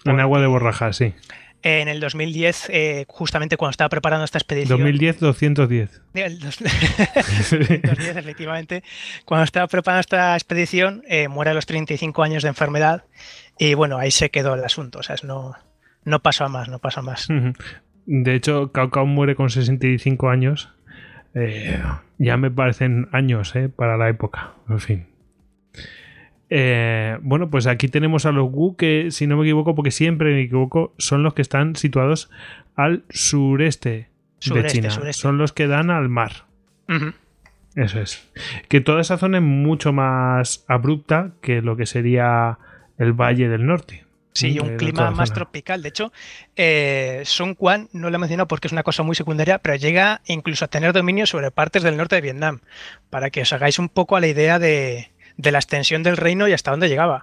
En 0.06 0.18
agua 0.18 0.40
de 0.40 0.46
borraja, 0.48 0.92
sí. 0.94 1.14
En 1.62 1.88
el 1.88 2.00
2010, 2.00 2.68
eh, 2.70 3.04
justamente 3.08 3.56
cuando 3.56 3.70
estaba 3.72 3.88
preparando 3.88 4.24
esta 4.24 4.38
expedición. 4.38 4.78
2010, 4.78 5.20
210. 5.20 6.00
El 6.14 6.38
dos- 6.40 6.58
2010, 6.60 8.16
efectivamente. 8.16 8.82
Cuando 9.24 9.44
estaba 9.44 9.66
preparando 9.66 10.00
esta 10.00 10.34
expedición, 10.34 11.02
eh, 11.08 11.28
muere 11.28 11.50
a 11.50 11.54
los 11.54 11.66
35 11.66 12.22
años 12.22 12.42
de 12.42 12.48
enfermedad. 12.48 13.04
Y 13.58 13.74
bueno, 13.74 13.98
ahí 13.98 14.10
se 14.10 14.30
quedó 14.30 14.54
el 14.54 14.64
asunto. 14.64 15.00
O 15.00 15.02
sea, 15.02 15.14
es 15.14 15.24
no, 15.24 15.54
no 16.04 16.20
pasó 16.20 16.44
a 16.44 16.48
más, 16.48 16.68
no 16.68 16.78
pasó 16.78 17.00
a 17.00 17.02
más. 17.02 17.28
De 18.06 18.34
hecho, 18.34 18.72
Cao 18.72 18.90
Cao 18.90 19.06
muere 19.06 19.34
con 19.36 19.50
65 19.50 20.30
años. 20.30 20.70
Eh, 21.34 21.80
ya 22.18 22.36
me 22.36 22.50
parecen 22.50 23.08
años 23.12 23.54
eh, 23.54 23.68
para 23.68 23.96
la 23.96 24.08
época. 24.08 24.52
En 24.68 24.80
fin. 24.80 25.06
Eh, 26.50 27.16
bueno, 27.22 27.48
pues 27.48 27.68
aquí 27.68 27.86
tenemos 27.86 28.26
a 28.26 28.32
los 28.32 28.50
Wu 28.50 28.76
que, 28.76 29.12
si 29.12 29.28
no 29.28 29.36
me 29.36 29.44
equivoco, 29.44 29.76
porque 29.76 29.92
siempre 29.92 30.34
me 30.34 30.42
equivoco, 30.42 30.92
son 30.98 31.22
los 31.22 31.32
que 31.32 31.42
están 31.42 31.76
situados 31.76 32.28
al 32.74 33.04
sureste, 33.08 34.08
de 34.44 34.66
China. 34.66 34.90
sureste. 34.90 35.20
Son 35.20 35.38
los 35.38 35.52
que 35.52 35.68
dan 35.68 35.90
al 35.90 36.08
mar. 36.08 36.44
Eso 37.76 38.00
es. 38.00 38.28
Que 38.68 38.80
toda 38.80 39.00
esa 39.00 39.16
zona 39.16 39.38
es 39.38 39.44
mucho 39.44 39.92
más 39.92 40.64
abrupta 40.66 41.30
que 41.40 41.62
lo 41.62 41.76
que 41.76 41.86
sería 41.86 42.58
el 42.98 43.12
Valle 43.12 43.48
del 43.48 43.64
Norte. 43.64 44.04
Sí, 44.32 44.58
un 44.60 44.76
clima 44.76 45.10
más 45.10 45.28
zona. 45.28 45.34
tropical. 45.34 45.82
De 45.82 45.88
hecho, 45.88 46.12
eh, 46.56 47.22
Sun 47.24 47.54
Quan 47.54 47.88
no 47.92 48.10
lo 48.10 48.16
he 48.16 48.18
mencionado 48.18 48.48
porque 48.48 48.68
es 48.68 48.72
una 48.72 48.82
cosa 48.82 49.02
muy 49.02 49.14
secundaria, 49.14 49.58
pero 49.58 49.76
llega 49.76 50.20
incluso 50.26 50.64
a 50.64 50.68
tener 50.68 50.92
dominio 50.92 51.26
sobre 51.26 51.50
partes 51.50 51.82
del 51.82 51.96
norte 51.96 52.16
de 52.16 52.22
Vietnam, 52.22 52.60
para 53.08 53.30
que 53.30 53.42
os 53.42 53.52
hagáis 53.52 53.78
un 53.78 53.88
poco 53.88 54.16
a 54.16 54.20
la 54.20 54.28
idea 54.28 54.58
de, 54.58 55.10
de 55.40 55.52
la 55.52 55.58
extensión 55.58 56.02
del 56.02 56.16
reino 56.16 56.48
y 56.48 56.52
hasta 56.52 56.70
dónde 56.70 56.88
llegaba. 56.88 57.22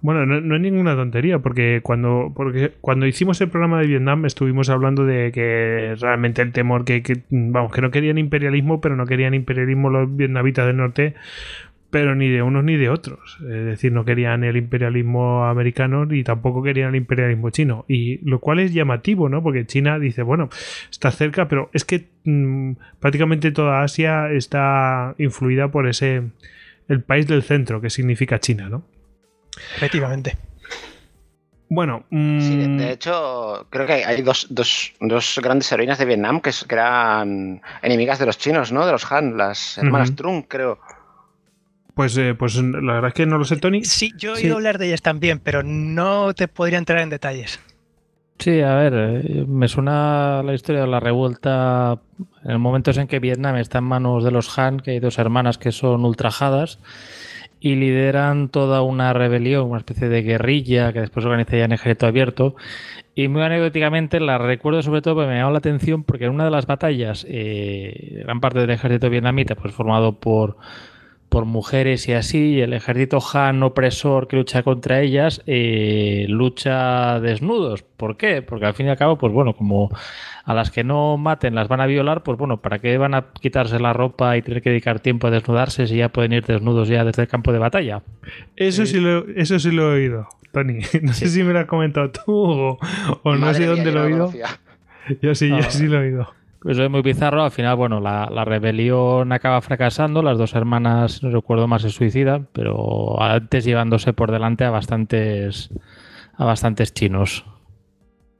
Bueno, 0.00 0.24
no, 0.24 0.54
es 0.54 0.60
ninguna 0.60 0.94
tontería, 0.94 1.40
porque 1.40 1.80
cuando, 1.82 2.32
porque 2.34 2.72
cuando 2.80 3.06
hicimos 3.06 3.40
el 3.40 3.48
programa 3.48 3.80
de 3.80 3.88
Vietnam 3.88 4.24
estuvimos 4.24 4.70
hablando 4.70 5.04
de 5.04 5.32
que 5.32 5.96
realmente 6.00 6.42
el 6.42 6.52
temor 6.52 6.84
que, 6.84 7.02
que, 7.02 7.22
vamos, 7.30 7.72
que 7.72 7.82
no 7.82 7.90
querían 7.90 8.18
imperialismo, 8.18 8.80
pero 8.80 8.96
no 8.96 9.04
querían 9.04 9.34
imperialismo 9.34 9.90
los 9.90 10.14
vietnamitas 10.14 10.66
del 10.66 10.76
norte, 10.76 11.14
pero 11.90 12.14
ni 12.14 12.28
de 12.28 12.42
unos 12.42 12.64
ni 12.64 12.76
de 12.76 12.90
otros. 12.90 13.38
Es 13.40 13.64
decir, 13.64 13.92
no 13.92 14.04
querían 14.04 14.44
el 14.44 14.56
imperialismo 14.56 15.46
americano 15.46 16.04
ni 16.04 16.22
tampoco 16.22 16.62
querían 16.62 16.90
el 16.90 16.96
imperialismo 16.96 17.50
chino. 17.50 17.84
Y 17.88 18.18
lo 18.28 18.40
cual 18.40 18.60
es 18.60 18.74
llamativo, 18.74 19.28
¿no? 19.28 19.42
Porque 19.42 19.66
China 19.66 19.98
dice, 19.98 20.22
bueno, 20.22 20.50
está 20.90 21.10
cerca, 21.10 21.48
pero 21.48 21.70
es 21.72 21.84
que 21.84 22.08
mm, 22.24 22.72
prácticamente 23.00 23.52
toda 23.52 23.82
Asia 23.82 24.30
está 24.30 25.14
influida 25.18 25.70
por 25.70 25.88
ese, 25.88 26.24
el 26.88 27.02
país 27.02 27.26
del 27.26 27.42
centro, 27.42 27.80
que 27.80 27.90
significa 27.90 28.38
China, 28.40 28.68
¿no? 28.68 28.84
Efectivamente. 29.76 30.36
Bueno, 31.70 32.04
Sí, 32.10 32.56
de, 32.56 32.68
mm, 32.68 32.80
hecho, 32.80 33.66
creo 33.68 33.86
que 33.86 33.92
hay- 34.04 34.22
dos, 34.22 34.46
dos- 34.48 34.94
dos 35.00 35.38
grandes 35.42 35.70
heroínas 35.70 35.98
de 35.98 36.06
Vietnam 36.06 36.40
que, 36.40 36.50
eran 36.70 37.60
enemigas 37.82 38.18
de 38.18 38.24
los 38.26 38.38
chinos, 38.38 38.72
¿no? 38.72 38.86
De 38.86 38.92
los 38.92 39.10
Han, 39.12 39.36
las 39.36 39.76
hermanas. 39.76 40.14
Trung, 40.16 40.42
creo. 40.48 40.78
pues, 41.94 42.16
eh, 42.16 42.34
pues 42.38 42.54
la 42.54 42.92
verdad 42.94 43.08
es 43.08 43.14
que 43.14 43.26
no 43.26 43.38
lo 43.38 43.44
sé, 43.44 43.56
Tony. 43.56 43.84
Sí, 43.84 44.12
yo 44.16 44.34
he 44.34 44.36
Sí. 44.36 44.44
oído 44.44 44.56
hablar 44.56 44.78
de 44.78 44.86
ellas 44.86 45.02
también, 45.02 45.40
pero 45.40 45.62
no 45.64 46.32
te 46.32 46.46
podría 46.48 46.78
entrar 46.78 47.00
en 47.00 47.10
detalles. 47.10 47.60
Sí, 48.38 48.60
a 48.60 48.74
ver, 48.76 48.94
eh, 48.94 49.44
me 49.48 49.66
suena 49.66 50.42
la 50.44 50.54
historia 50.54 50.82
de 50.82 50.86
la 50.86 51.00
revuelta 51.00 52.00
en 52.44 52.50
el 52.52 52.58
momento 52.60 52.92
en 52.92 53.08
que 53.08 53.18
Vietnam 53.18 53.56
está 53.56 53.78
en 53.78 53.84
manos 53.84 54.22
de 54.22 54.30
los 54.30 54.56
Han, 54.58 54.78
que 54.78 54.92
hay 54.92 55.00
dos 55.00 55.18
hermanas 55.18 55.58
que 55.58 55.72
son 55.72 56.04
ultrajadas 56.04 56.78
y 57.60 57.74
lideran 57.74 58.48
toda 58.48 58.82
una 58.82 59.12
rebelión, 59.12 59.68
una 59.68 59.78
especie 59.78 60.08
de 60.08 60.22
guerrilla 60.22 60.92
que 60.92 61.00
después 61.00 61.26
organiza 61.26 61.56
ya 61.56 61.64
en 61.64 61.72
ejército 61.72 62.06
abierto. 62.06 62.54
Y 63.16 63.26
muy 63.26 63.42
anecdóticamente 63.42 64.20
la 64.20 64.38
recuerdo 64.38 64.82
sobre 64.82 65.02
todo 65.02 65.16
porque 65.16 65.30
me 65.30 65.38
llamó 65.38 65.50
la 65.50 65.58
atención 65.58 66.04
porque 66.04 66.26
en 66.26 66.30
una 66.34 66.44
de 66.44 66.52
las 66.52 66.66
batallas, 66.66 67.26
eh, 67.28 68.22
gran 68.24 68.40
parte 68.40 68.60
del 68.60 68.70
ejército 68.70 69.10
vietnamita, 69.10 69.56
pues 69.56 69.74
formado 69.74 70.12
por 70.20 70.56
por 71.28 71.44
mujeres 71.44 72.08
y 72.08 72.12
así, 72.14 72.54
y 72.54 72.60
el 72.62 72.72
ejército 72.72 73.18
Han 73.34 73.62
opresor 73.62 74.28
que 74.28 74.36
lucha 74.36 74.62
contra 74.62 75.00
ellas 75.02 75.42
eh, 75.46 76.24
lucha 76.28 77.20
desnudos. 77.20 77.82
¿Por 77.82 78.16
qué? 78.16 78.40
Porque 78.42 78.66
al 78.66 78.74
fin 78.74 78.86
y 78.86 78.90
al 78.90 78.96
cabo, 78.96 79.18
pues 79.18 79.32
bueno, 79.32 79.54
como 79.54 79.90
a 80.44 80.54
las 80.54 80.70
que 80.70 80.84
no 80.84 81.18
maten 81.18 81.54
las 81.54 81.68
van 81.68 81.80
a 81.82 81.86
violar, 81.86 82.22
pues 82.22 82.38
bueno, 82.38 82.62
¿para 82.62 82.78
qué 82.78 82.96
van 82.96 83.14
a 83.14 83.26
quitarse 83.40 83.78
la 83.78 83.92
ropa 83.92 84.36
y 84.36 84.42
tener 84.42 84.62
que 84.62 84.70
dedicar 84.70 85.00
tiempo 85.00 85.26
a 85.26 85.30
desnudarse 85.30 85.86
si 85.86 85.96
ya 85.96 86.08
pueden 86.08 86.32
ir 86.32 86.44
desnudos 86.46 86.88
ya 86.88 87.04
desde 87.04 87.22
el 87.22 87.28
campo 87.28 87.52
de 87.52 87.58
batalla? 87.58 88.02
Eso 88.56 88.86
sí, 88.86 88.98
lo, 88.98 89.28
eso 89.28 89.58
sí 89.58 89.70
lo 89.70 89.90
he 89.92 89.96
oído, 90.00 90.28
Tony. 90.52 90.78
No 91.02 91.12
sé 91.12 91.28
si 91.28 91.42
me 91.42 91.52
lo 91.52 91.58
has 91.60 91.66
comentado 91.66 92.10
tú 92.10 92.22
o, 92.32 92.78
o 93.22 93.36
no 93.36 93.52
sé 93.52 93.66
dónde 93.66 93.92
lo 93.92 94.00
he 94.04 94.12
oído. 94.12 94.32
Yo 95.20 95.34
sí, 95.34 95.48
yo 95.48 95.56
Ah. 95.56 95.70
sí 95.70 95.86
lo 95.86 95.98
he 96.02 96.06
oído. 96.06 96.34
Pues 96.60 96.76
es 96.78 96.90
muy 96.90 97.02
bizarro, 97.02 97.44
al 97.44 97.50
final, 97.50 97.76
bueno, 97.76 98.00
la, 98.00 98.44
rebelión 98.44 99.32
acaba 99.32 99.60
fracasando, 99.60 100.22
las 100.22 100.38
dos 100.38 100.54
hermanas, 100.54 101.22
no 101.22 101.30
recuerdo 101.30 101.68
más, 101.68 101.82
se 101.82 101.90
suicidan, 101.90 102.48
pero 102.52 103.22
antes 103.22 103.64
llevándose 103.64 104.12
por 104.12 104.32
delante 104.32 104.64
a 104.64 104.70
bastantes, 104.70 105.70
a 106.36 106.44
bastantes 106.44 106.92
chinos. 106.92 107.44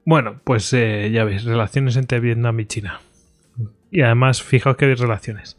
Bueno, 0.05 0.41
pues 0.43 0.73
eh, 0.73 1.11
ya 1.13 1.23
ves, 1.23 1.45
relaciones 1.45 1.95
entre 1.95 2.19
Vietnam 2.19 2.59
y 2.59 2.65
China. 2.65 2.99
Y 3.91 4.01
además, 4.01 4.43
fijaos 4.43 4.75
que 4.75 4.85
hay 4.85 4.95
relaciones. 4.95 5.57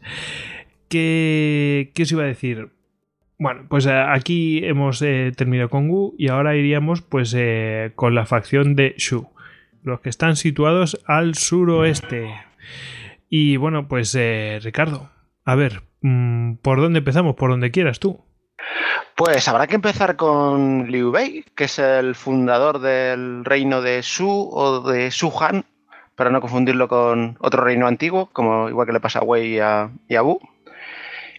¿Qué, 0.87 1.91
qué 1.95 2.03
os 2.03 2.11
iba 2.11 2.23
a 2.23 2.27
decir? 2.27 2.69
Bueno, 3.41 3.65
pues 3.67 3.87
eh, 3.87 3.91
aquí 3.91 4.63
hemos 4.63 5.01
eh, 5.01 5.31
terminado 5.35 5.67
con 5.69 5.89
Wu 5.89 6.13
y 6.15 6.29
ahora 6.29 6.55
iríamos 6.55 7.01
pues 7.01 7.33
eh, 7.35 7.91
con 7.95 8.13
la 8.13 8.27
facción 8.27 8.75
de 8.75 8.93
Shu, 8.99 9.29
los 9.81 9.99
que 10.01 10.09
están 10.09 10.35
situados 10.35 11.01
al 11.07 11.33
suroeste. 11.33 12.29
Y 13.29 13.57
bueno, 13.57 13.87
pues 13.87 14.13
eh, 14.15 14.59
Ricardo, 14.61 15.09
a 15.45 15.55
ver, 15.55 15.83
mm, 16.01 16.55
¿por 16.55 16.81
dónde 16.81 16.99
empezamos? 16.99 17.35
Por 17.35 17.49
donde 17.49 17.71
quieras 17.71 17.99
tú. 17.99 18.23
Pues 19.15 19.47
habrá 19.47 19.67
que 19.67 19.75
empezar 19.75 20.15
con 20.15 20.91
Liu 20.91 21.11
Bei, 21.11 21.45
que 21.55 21.65
es 21.65 21.79
el 21.79 22.15
fundador 22.15 22.79
del 22.79 23.45
reino 23.45 23.81
de 23.81 24.01
Shu 24.01 24.49
o 24.51 24.81
de 24.81 25.09
Shu 25.09 25.31
Han, 25.39 25.65
para 26.15 26.29
no 26.29 26.41
confundirlo 26.41 26.87
con 26.87 27.37
otro 27.39 27.63
reino 27.63 27.87
antiguo, 27.87 28.29
como 28.33 28.69
igual 28.69 28.87
que 28.87 28.93
le 28.93 28.99
pasa 28.99 29.19
a 29.19 29.23
Wei 29.23 29.55
y 29.55 29.59
a, 29.59 29.91
y. 30.07 30.15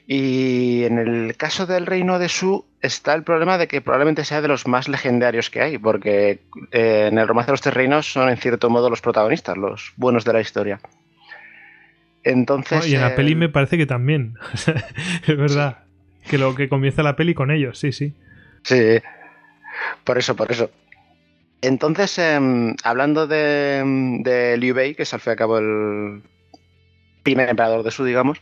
Y 0.06 0.84
en 0.84 0.98
el 0.98 1.36
caso 1.36 1.66
del 1.66 1.86
reino 1.86 2.18
de 2.18 2.28
Shu 2.28 2.64
está 2.80 3.14
el 3.14 3.22
problema 3.22 3.58
de 3.58 3.68
que 3.68 3.80
probablemente 3.80 4.24
sea 4.24 4.42
de 4.42 4.48
los 4.48 4.66
más 4.66 4.88
legendarios 4.88 5.50
que 5.50 5.62
hay, 5.62 5.78
porque 5.78 6.40
eh, 6.72 7.08
en 7.10 7.18
el 7.18 7.28
romance 7.28 7.46
de 7.48 7.52
los 7.52 7.60
tres 7.60 7.74
reinos 7.74 8.12
son 8.12 8.28
en 8.28 8.36
cierto 8.36 8.68
modo 8.70 8.90
los 8.90 9.00
protagonistas, 9.00 9.56
los 9.56 9.92
buenos 9.96 10.24
de 10.24 10.32
la 10.32 10.40
historia. 10.40 10.80
Entonces, 12.24 12.86
y 12.86 12.94
en 12.94 13.00
la 13.00 13.14
peli 13.14 13.34
me 13.34 13.48
parece 13.48 13.76
que 13.76 13.86
también. 13.86 14.34
es 15.26 15.36
verdad. 15.36 15.78
Que 16.28 16.38
lo 16.38 16.54
que 16.54 16.68
comienza 16.68 17.02
la 17.02 17.16
peli 17.16 17.34
con 17.34 17.50
ellos, 17.50 17.78
sí, 17.78 17.90
sí. 17.92 18.14
Sí, 18.64 18.98
por 20.04 20.18
eso, 20.18 20.36
por 20.36 20.50
eso. 20.52 20.70
Entonces, 21.62 22.16
em, 22.18 22.74
hablando 22.84 23.26
de, 23.26 23.82
de 24.20 24.56
Liu 24.56 24.74
Bei, 24.74 24.94
que 24.94 25.02
es 25.02 25.14
al 25.14 25.20
fin 25.20 25.30
y 25.30 25.32
al 25.32 25.36
cabo 25.36 25.58
el 25.58 26.22
primer 27.22 27.48
emperador 27.48 27.82
de 27.82 27.90
Su, 27.90 28.04
digamos, 28.04 28.38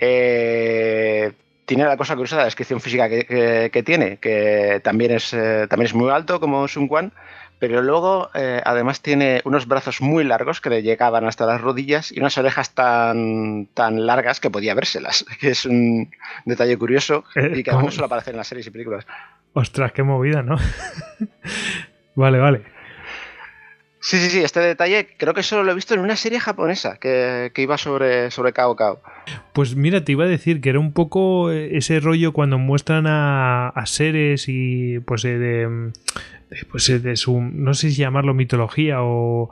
eh, 0.00 1.32
tiene 1.64 1.84
la 1.84 1.96
cosa 1.96 2.14
curiosa 2.14 2.36
de 2.36 2.40
la 2.42 2.44
descripción 2.46 2.80
física 2.80 3.08
que, 3.08 3.24
que- 3.26 3.70
que 3.72 3.82
tiene, 3.82 4.18
que 4.18 4.80
también 4.84 5.12
es, 5.12 5.32
eh, 5.32 5.66
también 5.68 5.86
es 5.86 5.94
muy 5.94 6.10
alto 6.10 6.38
como 6.40 6.66
Sun 6.68 6.86
Quan, 6.88 7.12
pero 7.58 7.82
luego 7.82 8.30
eh, 8.34 8.60
además 8.64 9.00
tiene 9.00 9.40
unos 9.44 9.66
brazos 9.66 10.00
muy 10.00 10.24
largos 10.24 10.60
que 10.60 10.70
le 10.70 10.82
llegaban 10.82 11.24
hasta 11.24 11.46
las 11.46 11.60
rodillas 11.60 12.12
y 12.12 12.20
unas 12.20 12.36
orejas 12.38 12.74
tan, 12.74 13.68
tan 13.72 14.06
largas 14.06 14.40
que 14.40 14.50
podía 14.50 14.74
vérselas, 14.74 15.24
que 15.40 15.50
es 15.50 15.64
un 15.64 16.10
detalle 16.44 16.76
curioso 16.76 17.24
Eh, 17.34 17.52
y 17.56 17.62
que 17.62 17.70
además 17.70 17.94
solo 17.94 18.06
aparece 18.06 18.30
en 18.30 18.36
las 18.36 18.48
series 18.48 18.66
y 18.66 18.70
películas. 18.70 19.06
Ostras, 19.52 19.92
qué 19.92 20.02
movida, 20.02 20.42
¿no? 20.42 20.56
vale, 22.14 22.38
vale. 22.38 22.62
Sí, 24.00 24.18
sí, 24.18 24.30
sí, 24.30 24.40
este 24.40 24.60
detalle 24.60 25.08
creo 25.16 25.34
que 25.34 25.42
solo 25.42 25.64
lo 25.64 25.72
he 25.72 25.74
visto 25.74 25.94
en 25.94 26.00
una 26.00 26.14
serie 26.14 26.38
japonesa 26.38 26.96
que, 26.98 27.50
que 27.52 27.62
iba 27.62 27.76
sobre, 27.76 28.30
sobre 28.30 28.52
Cao 28.52 28.76
Cao. 28.76 29.00
Pues 29.52 29.74
mira, 29.74 30.04
te 30.04 30.12
iba 30.12 30.24
a 30.24 30.28
decir 30.28 30.60
que 30.60 30.68
era 30.68 30.78
un 30.78 30.92
poco 30.92 31.50
eh, 31.50 31.76
ese 31.76 31.98
rollo 31.98 32.32
cuando 32.32 32.56
muestran 32.56 33.08
a, 33.08 33.70
a 33.70 33.86
seres 33.86 34.44
y 34.46 35.00
pues 35.00 35.22
de, 35.22 35.90
pues 36.70 36.88
eh, 36.88 36.98
de 36.98 37.16
su 37.16 37.40
no 37.40 37.74
sé 37.74 37.90
si 37.90 37.96
llamarlo 37.96 38.34
mitología 38.34 38.98
o 39.02 39.50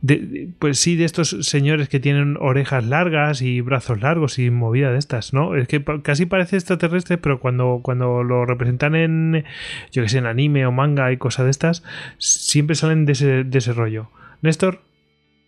de- 0.00 0.48
pues 0.58 0.78
sí 0.78 0.96
de 0.96 1.04
estos 1.04 1.30
señores 1.42 1.88
que 1.88 1.98
tienen 2.00 2.36
orejas 2.40 2.84
largas 2.84 3.42
y 3.42 3.60
brazos 3.60 4.00
largos 4.00 4.38
y 4.38 4.50
movida 4.50 4.92
de 4.92 4.98
estas, 4.98 5.32
¿no? 5.32 5.56
Es 5.56 5.66
que 5.66 5.82
casi 6.02 6.26
parece 6.26 6.56
extraterrestre, 6.56 7.18
pero 7.18 7.40
cuando 7.40 7.80
cuando 7.82 8.22
lo 8.22 8.44
representan 8.46 8.94
en 8.94 9.44
yo 9.92 10.02
que 10.02 10.08
sé 10.08 10.18
en 10.18 10.26
anime 10.26 10.66
o 10.66 10.72
manga 10.72 11.10
y 11.12 11.16
cosas 11.16 11.46
de 11.46 11.50
estas 11.50 11.82
siempre 12.18 12.76
salen 12.76 13.06
de 13.06 13.12
ese 13.12 13.44
de 13.44 13.58
ese 13.58 13.72
rollo. 13.72 14.10
Néstor, 14.42 14.82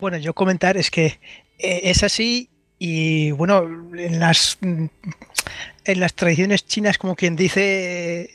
Bueno, 0.00 0.16
yo 0.18 0.32
comentar 0.34 0.76
es 0.76 0.90
que 0.90 1.18
eh, 1.58 1.80
es 1.84 2.02
así 2.02 2.48
y 2.78 3.30
bueno, 3.30 3.62
en 3.96 4.20
las 4.20 4.58
en 4.62 6.00
las 6.00 6.14
tradiciones 6.14 6.66
chinas, 6.66 6.98
como 6.98 7.14
quien 7.14 7.36
dice, 7.36 8.28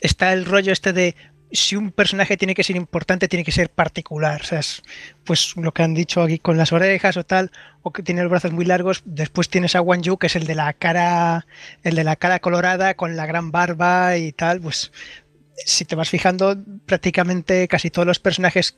está 0.00 0.32
el 0.32 0.44
rollo 0.46 0.72
este 0.72 0.92
de 0.92 1.14
si 1.52 1.76
un 1.76 1.92
personaje 1.92 2.36
tiene 2.36 2.54
que 2.54 2.64
ser 2.64 2.76
importante, 2.76 3.28
tiene 3.28 3.44
que 3.44 3.52
ser 3.52 3.70
particular. 3.70 4.40
O 4.42 4.44
sea, 4.44 4.58
es, 4.58 4.82
pues 5.24 5.54
lo 5.56 5.72
que 5.72 5.82
han 5.82 5.94
dicho 5.94 6.22
aquí 6.22 6.38
con 6.38 6.56
las 6.56 6.72
orejas 6.72 7.16
o 7.16 7.24
tal, 7.24 7.50
o 7.82 7.92
que 7.92 8.02
tiene 8.02 8.22
los 8.22 8.30
brazos 8.30 8.52
muy 8.52 8.64
largos. 8.64 9.02
Después 9.04 9.48
tienes 9.48 9.76
a 9.76 9.80
Wang 9.80 10.02
Yu, 10.02 10.18
que 10.18 10.26
es 10.26 10.36
el 10.36 10.46
de 10.46 10.54
la 10.54 10.72
cara, 10.72 11.46
el 11.82 11.94
de 11.94 12.04
la 12.04 12.16
cara 12.16 12.40
colorada, 12.40 12.94
con 12.94 13.16
la 13.16 13.26
gran 13.26 13.50
barba 13.52 14.16
y 14.16 14.32
tal. 14.32 14.60
Pues 14.60 14.92
si 15.56 15.84
te 15.84 15.94
vas 15.94 16.10
fijando, 16.10 16.56
prácticamente 16.86 17.68
casi 17.68 17.90
todos 17.90 18.06
los 18.06 18.18
personajes 18.18 18.76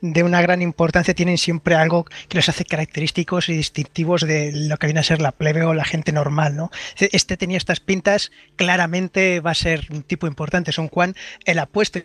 de 0.00 0.22
una 0.22 0.40
gran 0.40 0.62
importancia 0.62 1.14
tienen 1.14 1.38
siempre 1.38 1.74
algo 1.74 2.06
que 2.28 2.38
los 2.38 2.48
hace 2.48 2.64
característicos 2.64 3.48
y 3.48 3.54
distintivos 3.54 4.22
de 4.22 4.52
lo 4.52 4.76
que 4.78 4.86
viene 4.86 5.00
a 5.00 5.04
ser 5.04 5.20
la 5.20 5.32
plebe 5.32 5.64
o 5.64 5.74
la 5.74 5.84
gente 5.84 6.12
normal, 6.12 6.56
¿no? 6.56 6.70
Este 6.98 7.36
tenía 7.36 7.58
estas 7.58 7.80
pintas, 7.80 8.32
claramente 8.56 9.40
va 9.40 9.50
a 9.50 9.54
ser 9.54 9.86
un 9.90 10.02
tipo 10.02 10.26
importante, 10.26 10.72
Son 10.72 10.88
Juan, 10.88 11.14
el 11.44 11.58
apuesto 11.58 12.00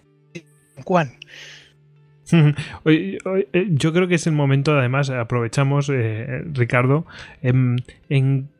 Juan. 0.83 1.13
Eh, 2.85 3.17
Yo 3.71 3.91
creo 3.91 4.07
que 4.07 4.15
es 4.15 4.25
el 4.25 4.31
momento, 4.31 4.77
además, 4.77 5.09
aprovechamos, 5.09 5.89
eh, 5.93 6.43
Ricardo, 6.53 7.05
em, 7.41 7.75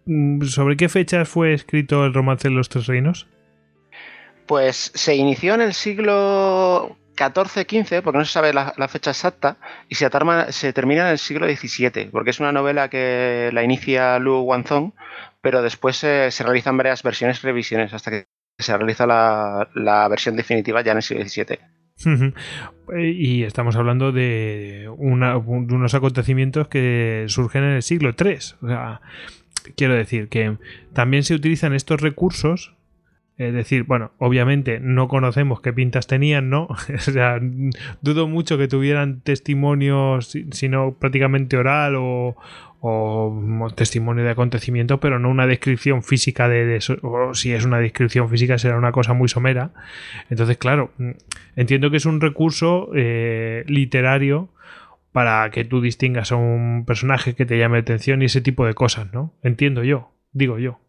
mm, 0.05 0.41
¿sobre 0.43 0.75
qué 0.75 0.89
fechas 0.89 1.29
fue 1.29 1.53
escrito 1.53 2.05
el 2.05 2.13
romance 2.13 2.49
de 2.49 2.53
los 2.53 2.67
tres 2.67 2.87
reinos? 2.87 3.27
Pues 4.51 4.91
se 4.93 5.15
inició 5.15 5.53
en 5.53 5.61
el 5.61 5.73
siglo 5.73 6.97
XIV-XV, 7.15 8.01
porque 8.01 8.17
no 8.17 8.25
se 8.25 8.33
sabe 8.33 8.51
la, 8.51 8.73
fecha 8.89 9.11
exacta, 9.11 9.55
y 9.87 9.95
se, 9.95 10.09
termina 10.09 11.05
en 11.05 11.07
el 11.07 11.19
siglo 11.19 11.47
XVII, 11.47 12.09
porque 12.11 12.31
es 12.31 12.41
una 12.41 12.51
novela 12.51 12.89
que 12.89 13.49
la 13.53 13.63
inicia 13.63 14.19
Lu 14.19 14.41
Wanzong, 14.41 14.91
pero 15.39 15.61
después 15.61 15.95
se 15.95 16.29
realizan 16.43 16.75
varias 16.75 17.01
versiones 17.01 17.41
revisiones 17.43 17.93
hasta 17.93 18.11
que 18.11 18.25
se 18.59 18.75
realiza 18.75 19.07
la, 19.07 20.07
versión 20.09 20.35
definitiva 20.35 20.81
ya 20.81 20.91
en 20.91 20.97
el 20.97 21.03
siglo 21.03 21.23
XVII. 21.25 22.33
Y 22.99 23.43
estamos 23.43 23.77
hablando 23.77 24.11
de, 24.11 24.89
unos 24.97 25.93
acontecimientos 25.93 26.67
que 26.67 27.23
surgen 27.29 27.63
en 27.63 27.75
el 27.75 27.83
siglo 27.83 28.13
III. 28.21 28.33
O 28.63 28.67
sea, 28.67 28.99
quiero 29.77 29.95
decir 29.95 30.27
que 30.27 30.57
también 30.91 31.23
se 31.23 31.35
utilizan 31.35 31.73
estos 31.73 32.01
recursos. 32.01 32.75
Es 33.41 33.55
decir, 33.55 33.85
bueno, 33.85 34.11
obviamente 34.19 34.79
no 34.79 35.07
conocemos 35.07 35.61
qué 35.61 35.73
pintas 35.73 36.05
tenían, 36.05 36.51
¿no? 36.51 36.65
o 36.95 36.97
sea, 36.99 37.39
dudo 38.01 38.27
mucho 38.27 38.55
que 38.59 38.67
tuvieran 38.67 39.21
testimonios, 39.21 40.37
sino 40.51 40.93
prácticamente 40.93 41.57
oral 41.57 41.95
o, 41.97 42.35
testimonio 43.75 44.23
de 44.23 44.29
acontecimiento, 44.29 44.99
pero 44.99 45.17
no 45.17 45.29
una 45.29 45.47
descripción 45.47 46.03
física 46.03 46.47
de, 46.49 46.75
eso, 46.75 46.97
o 47.01 47.33
si 47.33 47.51
es 47.51 47.65
una 47.65 47.79
descripción 47.79 48.29
física 48.29 48.59
será 48.59 48.77
una 48.77 48.91
cosa 48.91 49.13
muy 49.13 49.27
somera. 49.27 49.71
Entonces, 50.29 50.57
claro, 50.57 50.91
entiendo 51.55 51.89
que 51.89 51.97
es 51.97 52.05
un 52.05 52.21
recurso 52.21 52.89
eh, 52.95 53.63
literario 53.67 54.49
para 55.11 55.49
que 55.49 55.65
tú 55.65 55.81
distingas 55.81 56.31
a 56.31 56.35
un 56.35 56.85
personaje 56.85 57.33
que 57.33 57.45
te 57.45 57.57
llame 57.57 57.77
la 57.77 57.81
atención 57.81 58.21
y 58.21 58.25
ese 58.25 58.41
tipo 58.41 58.67
de 58.67 58.75
cosas, 58.75 59.11
¿no? 59.13 59.33
Entiendo 59.43 59.83
yo, 59.83 60.11
digo 60.31 60.59
yo. 60.59 60.79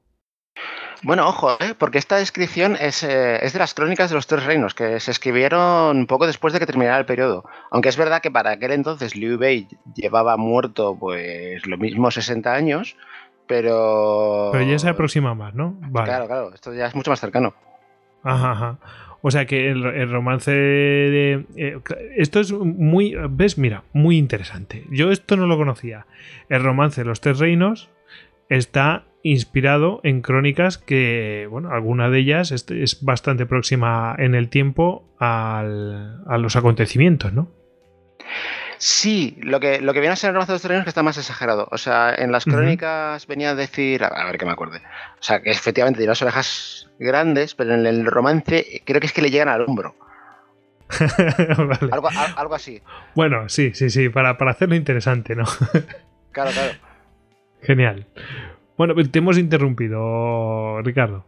Bueno, 1.04 1.26
ojo, 1.28 1.56
¿eh? 1.60 1.74
porque 1.76 1.98
esta 1.98 2.16
descripción 2.16 2.76
es, 2.80 3.02
eh, 3.02 3.44
es, 3.44 3.52
de 3.52 3.58
las 3.58 3.74
crónicas 3.74 4.10
de 4.10 4.14
los 4.14 4.28
tres 4.28 4.44
reinos, 4.44 4.72
que 4.72 5.00
se 5.00 5.10
escribieron 5.10 6.06
poco 6.06 6.28
después 6.28 6.52
de 6.52 6.60
que 6.60 6.66
terminara 6.66 6.98
el 6.98 7.06
periodo. 7.06 7.44
Aunque 7.72 7.88
es 7.88 7.96
verdad 7.96 8.22
que 8.22 8.30
para 8.30 8.52
aquel 8.52 8.70
entonces 8.70 9.16
Liu 9.16 9.36
Bei 9.36 9.66
llevaba 9.94 10.36
muerto 10.36 10.96
pues 10.98 11.66
lo 11.66 11.76
mismo 11.76 12.10
60 12.10 12.54
años, 12.54 12.96
pero... 13.48 14.50
Pero 14.52 14.64
ya 14.64 14.78
se 14.78 14.88
aproxima 14.88 15.34
más, 15.34 15.54
¿no? 15.54 15.76
Claro, 15.92 16.26
claro, 16.26 16.54
esto 16.54 16.72
ya 16.72 16.86
es 16.86 16.94
mucho 16.94 17.10
más 17.10 17.20
cercano. 17.20 17.52
Ajá, 18.22 18.52
ajá. 18.52 18.78
O 19.22 19.30
sea 19.30 19.46
que 19.46 19.70
el, 19.70 20.10
romance 20.10 20.50
de... 20.52 21.46
Eh, 21.56 21.80
esto 22.16 22.38
es 22.38 22.52
muy... 22.52 23.16
¿Ves? 23.30 23.58
Mira, 23.58 23.82
muy 23.92 24.18
interesante. 24.18 24.84
Yo 24.90 25.10
esto 25.10 25.36
no 25.36 25.46
lo 25.46 25.56
conocía. 25.56 26.06
El 26.48 26.62
romance 26.62 27.00
de 27.00 27.04
los 27.06 27.20
tres 27.20 27.38
reinos 27.38 27.88
está 28.56 29.04
inspirado 29.22 30.00
en 30.02 30.20
crónicas 30.20 30.78
que, 30.78 31.46
bueno, 31.50 31.70
alguna 31.70 32.10
de 32.10 32.18
ellas 32.18 32.50
es, 32.50 33.02
bastante 33.02 33.46
próxima 33.46 34.14
en 34.18 34.34
el 34.34 34.48
tiempo 34.48 35.04
a 35.20 35.62
los 35.64 36.56
acontecimientos, 36.56 37.32
¿no? 37.32 37.50
Sí, 38.78 39.38
lo 39.40 39.60
que, 39.60 39.80
lo 39.80 39.92
que 39.92 40.00
viene 40.00 40.14
a 40.14 40.16
ser 40.16 40.30
el 40.30 40.34
romance 40.34 40.50
de 40.50 40.54
los 40.56 40.62
terrenos 40.62 40.84
que 40.84 40.88
está 40.88 41.04
más 41.04 41.16
exagerado. 41.16 41.68
O 41.70 41.78
sea, 41.78 42.12
en 42.18 42.32
las 42.32 42.44
crónicas 42.44 43.28
venía 43.28 43.50
a 43.50 43.54
decir, 43.54 44.02
a 44.02 44.24
ver 44.24 44.38
que 44.38 44.44
me 44.44 44.50
acuerde. 44.50 44.78
O 45.20 45.22
sea, 45.22 45.40
que 45.40 45.52
efectivamente 45.52 45.98
tiene 45.98 46.08
las 46.10 46.22
orejas 46.22 46.90
grandes, 46.98 47.54
pero 47.54 47.74
en 47.74 47.86
el 47.86 48.04
romance 48.04 48.82
creo 48.84 49.00
que 49.00 49.06
es 49.06 49.12
que 49.12 49.22
le 49.22 49.30
llegan 49.30 49.48
al 49.48 49.62
hombro. 49.68 49.94
algo, 51.92 52.54
así. 52.56 52.82
Bueno, 53.14 53.48
sí, 53.48 53.72
sí, 53.72 53.88
sí, 53.88 54.08
para, 54.08 54.36
para 54.36 54.50
hacerlo 54.50 54.74
interesante, 54.74 55.36
¿no? 55.36 55.44
claro, 56.32 56.50
claro. 56.50 56.72
Genial. 57.62 58.06
Bueno, 58.76 58.94
te 58.94 59.18
hemos 59.18 59.38
interrumpido, 59.38 60.82
Ricardo. 60.82 61.24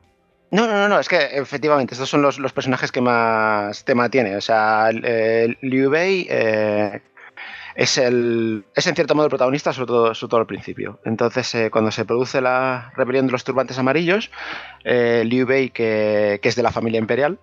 No, 0.51 0.67
no, 0.67 0.89
no, 0.89 1.01
es 1.01 1.09
que 1.09 1.17
efectivamente 1.17 1.95
estos 1.95 2.09
son 2.09 2.23
los, 2.23 2.39
personajes 2.53 2.93
que 2.93 3.01
más 3.01 3.85
tema 3.85 4.09
tiene. 4.09 4.37
O 4.37 4.41
sea, 4.41 4.91
Liu 4.93 5.91
Bei 5.91 6.27
eh, 6.31 7.01
es, 7.75 7.99
el, 7.99 8.65
es 8.75 8.87
en 8.87 8.95
cierto 8.95 9.15
modo 9.15 9.27
el 9.27 9.31
protagonista, 9.31 9.73
sobre 9.73 9.89
todo, 9.89 10.15
sobre 10.15 10.31
todo 10.31 10.41
al 10.41 10.47
principio. 10.47 11.01
Entonces, 11.05 11.53
eh, 11.57 11.71
cuando 11.71 11.91
se 11.91 12.05
produce 12.05 12.41
la 12.41 12.93
rebelión 12.97 13.27
de 13.27 13.33
los 13.33 13.43
turbantes 13.43 13.79
amarillos, 13.79 14.31
eh, 14.85 15.25
Liu 15.27 15.45
Bei, 15.47 15.71
que, 15.71 16.39
que, 16.41 16.49
es 16.49 16.55
de 16.55 16.63
la 16.63 16.71
familia 16.71 17.01
imperial, 17.01 17.39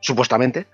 supuestamente, 0.00 0.66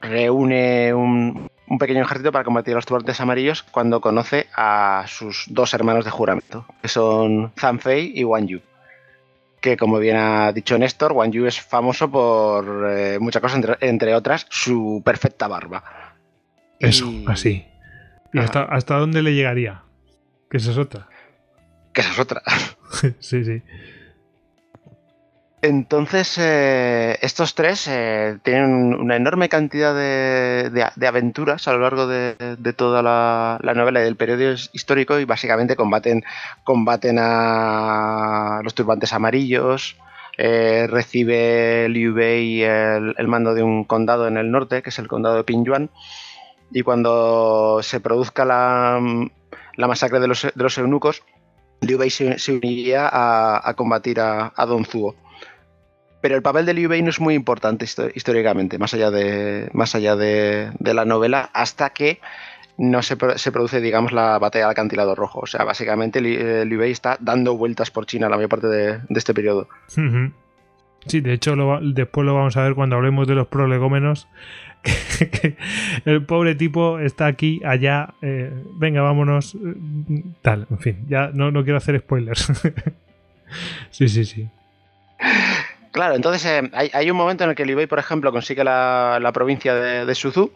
reúne 0.00 0.94
un, 0.94 1.47
un 1.68 1.78
pequeño 1.78 2.02
ejército 2.02 2.32
para 2.32 2.44
combatir 2.44 2.74
a 2.74 2.76
los 2.76 2.86
turbantes 2.86 3.20
amarillos 3.20 3.62
cuando 3.62 4.00
conoce 4.00 4.46
a 4.56 5.04
sus 5.06 5.44
dos 5.48 5.74
hermanos 5.74 6.04
de 6.04 6.10
juramento, 6.10 6.66
que 6.80 6.88
son 6.88 7.52
Zanfei 7.58 8.12
y 8.14 8.24
Wang 8.24 8.46
Yu. 8.46 8.60
Que 9.60 9.76
como 9.76 9.98
bien 9.98 10.16
ha 10.16 10.52
dicho 10.52 10.78
Néstor, 10.78 11.12
Wang 11.12 11.32
Yu 11.32 11.46
es 11.46 11.60
famoso 11.60 12.10
por 12.10 12.90
eh, 12.90 13.18
muchas 13.20 13.42
cosas, 13.42 13.76
entre, 13.80 14.14
otras 14.14 14.46
su 14.48 15.02
perfecta 15.04 15.48
barba. 15.48 15.82
Eso, 16.78 17.10
así. 17.26 17.66
¿Y 18.32 18.38
hasta, 18.38 18.62
hasta 18.62 18.96
dónde 18.96 19.22
le 19.22 19.34
llegaría? 19.34 19.82
Que 20.50 20.58
esa 20.58 20.70
es 20.70 20.78
otra. 20.78 21.08
Que 21.92 22.00
esa 22.02 22.12
es 22.12 22.18
otra. 22.18 22.42
sí, 23.18 23.44
sí. 23.44 23.62
Entonces, 25.60 26.38
eh, 26.38 27.18
estos 27.20 27.56
tres 27.56 27.88
eh, 27.88 28.38
tienen 28.44 28.94
una 28.94 29.16
enorme 29.16 29.48
cantidad 29.48 29.92
de, 29.92 31.06
aventuras 31.06 31.66
a 31.66 31.72
lo 31.72 31.80
largo 31.80 32.06
de, 32.06 32.72
toda 32.76 33.02
la, 33.02 33.74
novela 33.74 34.00
y 34.00 34.04
del 34.04 34.14
periodo 34.14 34.52
histórico 34.72 35.18
y 35.18 35.24
básicamente 35.24 35.74
combaten, 35.74 36.22
combaten 36.62 37.18
a 37.18 38.60
los 38.62 38.74
turbantes 38.74 39.12
amarillos. 39.12 39.96
Eh, 40.40 40.86
recibe 40.88 41.88
Liu 41.88 42.14
Bei 42.14 42.62
el, 42.62 43.26
mando 43.26 43.52
de 43.54 43.64
un 43.64 43.82
condado 43.82 44.28
en 44.28 44.36
el 44.36 44.52
norte, 44.52 44.82
que 44.82 44.90
es 44.90 44.98
el 45.00 45.08
condado 45.08 45.34
de 45.36 45.44
Pingyuan. 45.44 45.90
Y 46.70 46.82
cuando 46.82 47.80
se 47.82 47.98
produzca 47.98 48.44
la, 48.44 49.00
masacre 49.76 50.20
de 50.20 50.28
los, 50.28 50.78
eunucos, 50.78 51.24
Liu 51.80 51.98
Bei 51.98 52.10
se, 52.10 52.36
uniría 52.52 53.08
a, 53.10 53.74
combatir 53.74 54.20
a, 54.20 54.52
a 54.54 54.64
Don 54.64 54.84
Zuo. 54.84 55.16
Pero 56.20 56.34
el 56.34 56.42
papel 56.42 56.66
de 56.66 56.74
Liu 56.74 56.88
Bei 56.88 57.02
no 57.02 57.10
es 57.10 57.20
muy 57.20 57.34
importante 57.34 57.84
históricamente, 58.14 58.78
más 58.78 58.92
allá 58.94 59.10
de, 59.10 59.68
más 59.72 59.94
allá 59.94 60.16
de, 60.16 60.72
la 60.80 61.04
novela, 61.04 61.50
hasta 61.52 61.90
que 61.90 62.20
no 62.76 63.02
se, 63.02 63.16
produce, 63.16 63.80
digamos, 63.80 64.12
la 64.12 64.38
batalla 64.38 64.66
del 64.66 64.72
acantilado 64.72 65.14
rojo. 65.14 65.40
O 65.40 65.46
sea, 65.46 65.64
básicamente 65.64 66.18
eh, 66.18 66.64
Liu 66.64 66.78
Bei 66.80 66.90
está 66.90 67.18
dando 67.20 67.56
vueltas 67.56 67.90
por 67.90 68.06
China 68.06 68.28
la 68.28 68.36
mayor 68.36 68.48
parte 68.48 68.66
de, 68.66 69.00
este 69.10 69.32
periodo. 69.32 69.68
Sí, 71.06 71.20
de 71.20 71.32
hecho, 71.32 71.54
después 71.80 72.26
lo 72.26 72.34
vamos 72.34 72.56
a 72.56 72.62
ver 72.62 72.74
cuando 72.74 72.96
hablemos 72.96 73.28
de 73.28 73.34
los 73.34 73.46
prolegómenos. 73.46 74.28
el 76.04 76.24
pobre 76.24 76.54
tipo 76.54 76.98
está 76.98 77.26
aquí, 77.26 77.60
allá, 77.64 78.14
eh, 78.22 78.52
venga, 78.76 79.02
vámonos, 79.02 79.54
eh, 79.54 80.22
tal, 80.42 80.66
en 80.70 80.78
fin, 80.78 81.04
ya 81.08 81.30
no, 81.32 81.50
no 81.50 81.64
quiero 81.64 81.78
hacer 81.78 81.98
spoilers. 81.98 82.52
sí, 83.90 84.08
sí, 84.08 84.24
sí. 84.24 84.48
Claro, 85.98 86.14
entonces 86.14 86.46
eh, 86.46 86.70
hay, 86.92 87.10
un 87.10 87.16
momento 87.16 87.42
en 87.42 87.50
el 87.50 87.56
que 87.56 87.64
Liu 87.64 87.76
Bei, 87.76 87.88
por 87.88 87.98
ejemplo, 87.98 88.30
consigue 88.30 88.62
la, 88.62 89.30
provincia 89.34 89.74
de, 89.74 90.06
de, 90.06 90.50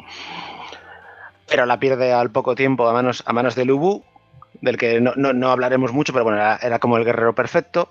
pero 1.49 1.67
la 1.67 1.81
pierde 1.81 2.13
al 2.13 2.31
poco 2.31 2.55
tiempo 2.55 2.89
a 2.89 2.93
manos, 2.93 3.25
a 3.27 3.33
manos 3.33 3.57
de 3.57 3.65
del 3.65 4.77
que 4.77 5.01
no, 5.01 5.51
hablaremos 5.51 5.93
mucho, 5.93 6.13
pero 6.13 6.23
bueno, 6.23 6.39
era, 6.39 6.79
como 6.79 6.97
el 6.97 7.05
guerrero 7.05 7.35
perfecto. 7.35 7.89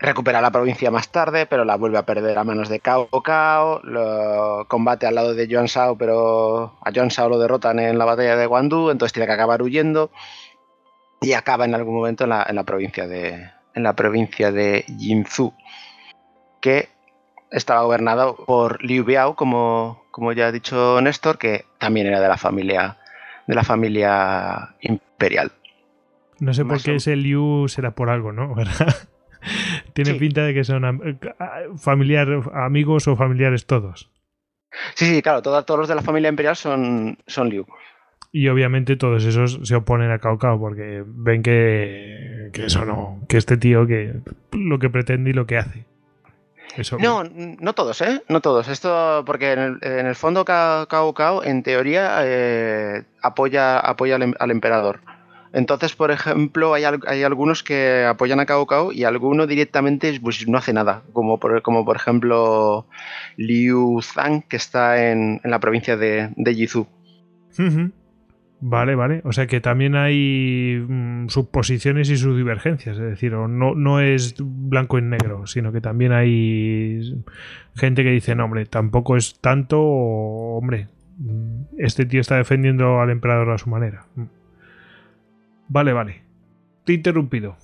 Recupera 0.00 0.42
la 0.42 0.50
provincia 0.50 0.90
más 0.90 1.08
tarde, 1.08 1.46
pero 1.46 1.64
la 1.64 1.76
vuelve 1.76 1.96
a 1.96 2.04
perder 2.04 2.36
a 2.36 2.44
manos 2.44 2.68
de 2.68 2.78
Cao 2.80 3.08
Cao. 3.24 3.80
Combate 4.68 5.06
al 5.06 5.14
lado 5.14 5.32
de 5.32 5.48
Yuan 5.48 5.68
Shao, 5.68 5.96
pero 5.96 6.76
a 6.84 6.90
Yuan 6.90 7.08
Shao 7.08 7.30
lo 7.30 7.38
derrotan 7.38 7.78
en 7.78 7.96
la 7.96 8.04
batalla 8.04 8.36
de 8.36 8.44
Guandu, 8.44 8.90
entonces 8.90 9.14
tiene 9.14 9.26
que 9.26 9.32
acabar 9.32 9.62
huyendo 9.62 10.10
y 11.22 11.32
acaba 11.32 11.64
en 11.64 11.74
algún 11.74 11.94
momento 11.94 12.24
en 12.24 12.30
la, 12.30 12.64
provincia 12.64 13.06
de 13.06 13.50
en 13.74 13.82
la 13.82 13.94
provincia 13.94 14.52
de 14.52 14.84
Jinzhou 14.98 15.54
que 16.60 16.88
estaba 17.50 17.82
gobernado 17.82 18.36
por 18.36 18.82
Liu 18.84 19.04
Biao, 19.04 19.34
como, 19.34 20.04
como 20.10 20.32
ya 20.32 20.48
ha 20.48 20.52
dicho 20.52 21.00
Néstor, 21.00 21.38
que 21.38 21.64
también 21.78 22.06
era 22.06 22.20
de 22.20 22.28
la 22.28 22.36
familia, 22.36 22.98
de 23.46 23.54
la 23.54 23.64
familia 23.64 24.74
imperial. 24.80 25.52
No 26.38 26.52
sé 26.52 26.64
por 26.64 26.82
qué 26.82 26.96
ese 26.96 27.16
Liu 27.16 27.66
será 27.68 27.92
por 27.92 28.10
algo, 28.10 28.32
¿no? 28.32 28.54
Tiene 29.94 30.14
pinta 30.14 30.42
de 30.42 30.52
que 30.52 30.64
son 30.64 31.18
familiar, 31.78 32.28
amigos 32.52 33.08
o 33.08 33.16
familiares 33.16 33.66
todos. 33.66 34.10
Sí, 34.94 35.06
sí, 35.06 35.22
claro, 35.22 35.40
todos, 35.40 35.64
todos 35.64 35.80
los 35.80 35.88
de 35.88 35.94
la 35.94 36.02
familia 36.02 36.28
imperial 36.28 36.56
son, 36.56 37.18
son 37.26 37.48
Liu. 37.48 37.66
Y 38.32 38.48
obviamente 38.48 38.96
todos 38.96 39.24
esos 39.24 39.60
se 39.62 39.76
oponen 39.76 40.10
a 40.10 40.18
Cao 40.18 40.38
Cao 40.38 40.58
porque 40.58 41.02
ven 41.06 41.42
que, 41.42 42.50
que 42.52 42.66
eso 42.66 42.84
no, 42.84 43.24
que 43.28 43.38
este 43.38 43.56
tío 43.56 43.86
que 43.86 44.14
lo 44.52 44.78
que 44.78 44.90
pretende 44.90 45.30
y 45.30 45.32
lo 45.32 45.46
que 45.46 45.56
hace. 45.56 45.86
No, 46.98 47.24
no 47.24 47.72
todos, 47.74 48.00
¿eh? 48.02 48.22
No 48.28 48.40
todos. 48.40 48.68
Esto, 48.68 49.22
porque 49.24 49.52
en 49.52 49.78
el, 50.06 50.14
fondo 50.14 50.44
Cao 50.44 51.14
Cao, 51.14 51.42
en 51.42 51.62
teoría, 51.62 52.18
eh, 52.22 53.04
apoya, 53.22 53.78
apoya 53.78 54.16
al, 54.16 54.50
emperador. 54.50 55.00
Entonces, 55.52 55.94
por 55.94 56.10
ejemplo, 56.10 56.74
hay, 56.74 56.84
hay 57.06 57.22
algunos 57.22 57.62
que 57.62 58.04
apoyan 58.04 58.40
a 58.40 58.46
Cao 58.46 58.66
Cao 58.66 58.92
y 58.92 59.04
alguno 59.04 59.46
directamente 59.46 60.18
pues, 60.20 60.46
no 60.46 60.58
hace 60.58 60.72
nada, 60.72 61.02
como 61.12 61.38
por, 61.38 61.62
como 61.62 61.84
por 61.84 61.96
ejemplo 61.96 62.86
Liu 63.36 64.00
Zhang, 64.02 64.42
que 64.42 64.56
está 64.56 65.10
en, 65.10 65.40
la 65.44 65.60
provincia 65.60 65.96
de, 65.96 66.30
de 66.36 66.54
Yizhu. 66.54 66.86
Vale, 68.60 68.94
vale. 68.94 69.20
O 69.24 69.32
sea 69.32 69.46
que 69.46 69.60
también 69.60 69.96
hay 69.96 70.82
mm, 70.88 71.28
sus 71.28 71.46
posiciones 71.46 72.08
y 72.10 72.16
sus 72.16 72.36
divergencias. 72.36 72.96
Es 72.96 73.02
decir, 73.02 73.32
no, 73.32 73.74
no 73.74 74.00
es 74.00 74.34
blanco 74.38 74.98
y 74.98 75.02
negro, 75.02 75.46
sino 75.46 75.72
que 75.72 75.80
también 75.80 76.12
hay 76.12 77.22
gente 77.74 78.02
que 78.02 78.10
dice, 78.10 78.34
no, 78.34 78.44
hombre, 78.46 78.64
tampoco 78.66 79.16
es 79.16 79.38
tanto, 79.40 79.80
hombre, 79.80 80.88
mm, 81.18 81.76
este 81.78 82.06
tío 82.06 82.20
está 82.20 82.36
defendiendo 82.36 83.00
al 83.00 83.10
emperador 83.10 83.50
a 83.50 83.58
su 83.58 83.68
manera. 83.68 84.06
Vale, 85.68 85.92
vale. 85.92 86.22
Te 86.84 86.92
he 86.92 86.96
interrumpido. 86.96 87.56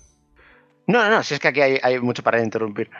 No, 0.86 1.02
no, 1.04 1.10
no, 1.10 1.22
si 1.22 1.34
es 1.34 1.40
que 1.40 1.48
aquí 1.48 1.60
hay, 1.60 1.98
mucho 2.00 2.22
para 2.22 2.42
interrumpir. 2.42 2.90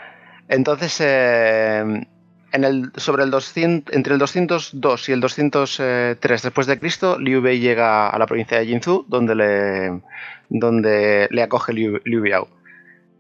Entonces, 0.49 0.99
eh, 1.05 2.07
el, 2.53 2.93
sobre 2.97 3.25
el 3.25 3.31
200, 3.31 3.95
entre 3.95 4.13
el 4.13 4.19
202 4.19 5.09
y 5.09 5.13
el 5.13 5.21
203 5.21 6.43
después 6.43 6.67
de 6.67 6.79
Cristo, 6.79 7.19
Liu 7.19 7.41
Bei 7.41 7.59
llega 7.59 8.11
a 8.11 8.19
la 8.19 8.27
provincia 8.27 8.59
de 8.59 8.67
Jinzhou, 8.67 9.05
donde 9.09 9.35
le, 9.35 10.03
donde 10.51 11.29
le 11.31 11.43
acoge 11.43 11.73
Liu, 11.73 12.01
Biao. 12.05 12.49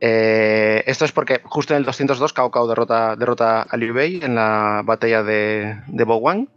Eh, 0.00 0.82
esto 0.86 1.04
es 1.04 1.12
porque 1.12 1.40
justo 1.44 1.74
en 1.74 1.78
el 1.78 1.84
202 1.84 2.32
Cao 2.32 2.50
Cao 2.50 2.66
derrota, 2.66 3.16
derrota 3.16 3.62
a 3.62 3.76
Liu 3.76 3.94
Bei 3.94 4.20
en 4.22 4.34
la 4.34 4.82
batalla 4.84 5.22
de, 5.22 5.78
de 5.86 6.04
Wang. 6.04 6.48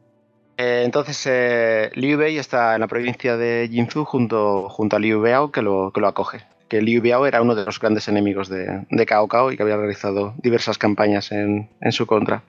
Eh, 0.58 0.84
entonces 0.84 1.22
eh, 1.28 1.92
Liu 1.96 2.18
Bei 2.18 2.38
está 2.38 2.76
en 2.76 2.82
la 2.82 2.88
provincia 2.88 3.38
de 3.38 3.70
Jinzhou 3.72 4.04
junto, 4.04 4.68
junto 4.70 4.96
a 4.96 5.00
Liu 5.00 5.22
Biao 5.22 5.52
que 5.52 5.62
lo, 5.62 5.92
que 5.94 6.02
lo 6.02 6.08
acoge. 6.08 6.40
Que 6.68 6.82
Liu 6.82 7.02
Biao 7.02 7.26
era 7.26 7.42
uno 7.42 7.56
de 7.56 7.64
los 7.64 7.80
grandes 7.80 8.08
enemigos 8.08 8.50
de, 8.50 8.86
de 8.90 9.06
Cao 9.06 9.28
Cao 9.28 9.52
y 9.52 9.58
que 9.58 9.64
había 9.64 9.78
realizado 9.78 10.34
diversas 10.42 10.78
campañas 10.78 11.32
en, 11.32 11.70
en 11.80 11.92
su 11.92 12.06
contra. 12.06 12.44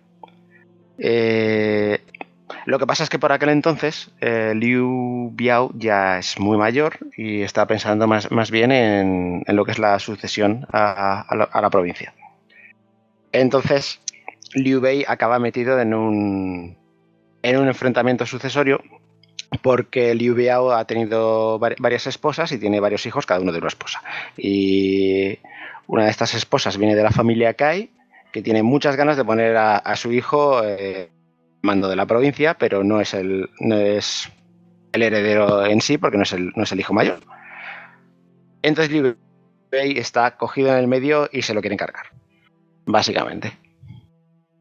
Eh, 0.99 2.01
lo 2.65 2.79
que 2.79 2.87
pasa 2.87 3.05
es 3.05 3.09
que 3.09 3.19
por 3.19 3.33
aquel 3.33 3.51
entonces 3.51 4.11
eh, 4.21 4.53
Liu 4.55 5.31
Biao 5.35 5.71
ya 5.75 6.19
es 6.19 6.39
muy 6.39 6.57
mayor 6.57 6.99
y 7.17 7.43
está 7.43 7.67
pensando 7.67 8.07
más, 8.07 8.31
más 8.31 8.51
bien 8.51 8.73
en, 8.73 9.45
lo 9.47 9.65
que 9.65 9.73
es 9.73 9.79
la 9.79 9.99
sucesión 9.99 10.67
a, 10.73 11.27
la, 11.35 11.71
provincia. 11.71 12.15
Entonces 13.33 14.01
Liu 14.55 14.81
Bei 14.81 15.05
acaba 15.07 15.39
metido 15.39 15.81
en 15.81 15.95
un, 15.95 16.77
en 17.43 17.59
un 17.59 17.69
enfrentamiento 17.69 18.27
sucesorio 18.27 18.83
porque 19.63 20.15
Liu 20.15 20.35
Biao 20.35 20.73
ha 20.73 20.85
tenido 20.87 21.59
varias 21.59 22.07
esposas 22.07 22.51
y 22.53 22.59
tiene 22.59 22.81
varios 22.81 23.07
hijos, 23.07 23.27
cada 23.27 23.41
uno 23.41 23.53
de 23.53 23.59
una 23.59 23.69
esposa. 23.69 24.03
Y 24.37 25.39
una 25.87 26.05
de 26.05 26.11
estas 26.11 26.35
esposas 26.35 26.79
viene 26.79 26.97
de 26.97 27.03
la 27.03 27.11
familia 27.11 27.55
Kai 27.55 27.91
que 28.37 28.43
tiene 28.43 28.63
muchas 28.63 28.97
ganas 28.97 29.17
de 29.17 29.25
poner 29.25 29.57
a, 29.57 29.97
su 29.97 30.13
hijo 30.13 30.63
eh, 30.63 31.09
mando 31.63 31.89
de 31.89 31.97
la 31.97 32.05
provincia, 32.05 32.53
pero 32.53 32.85
no 32.85 33.01
es 33.01 33.15
el, 33.15 33.49
no 33.61 33.77
es 33.77 34.31
el 34.93 35.03
heredero 35.03 35.65
en 35.65 35.81
sí, 35.81 35.97
porque 35.97 36.19
no 36.19 36.25
es 36.25 36.35
el, 36.35 36.53
no 36.55 36.65
es 36.65 36.71
el 36.71 36.81
hijo 36.81 36.93
mayor. 36.93 37.21
Entonces 38.61 38.93
Liu 38.93 39.17
Bei 39.71 39.97
está 39.97 40.37
cogido 40.37 40.69
en 40.69 40.77
el 40.77 40.87
medio 40.87 41.31
y 41.33 41.41
se 41.41 41.55
lo 41.55 41.63
quieren 41.63 41.79
cargar, 41.79 42.09
básicamente. 42.85 43.55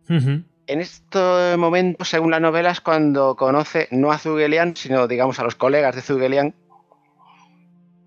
En 0.08 0.46
este 0.68 1.58
momento, 1.58 2.06
según 2.06 2.32
la 2.32 2.40
novela, 2.40 2.72
es 2.72 2.80
cuando 2.80 3.36
conoce 3.36 3.90
no 3.92 4.10
a 4.14 4.18
Zugelian, 4.18 4.78
sino 4.78 5.06
digamos 5.06 5.38
a 5.40 5.44
los 5.44 5.56
colegas 5.56 5.96
de 5.96 6.02
Zugelian, 6.02 6.56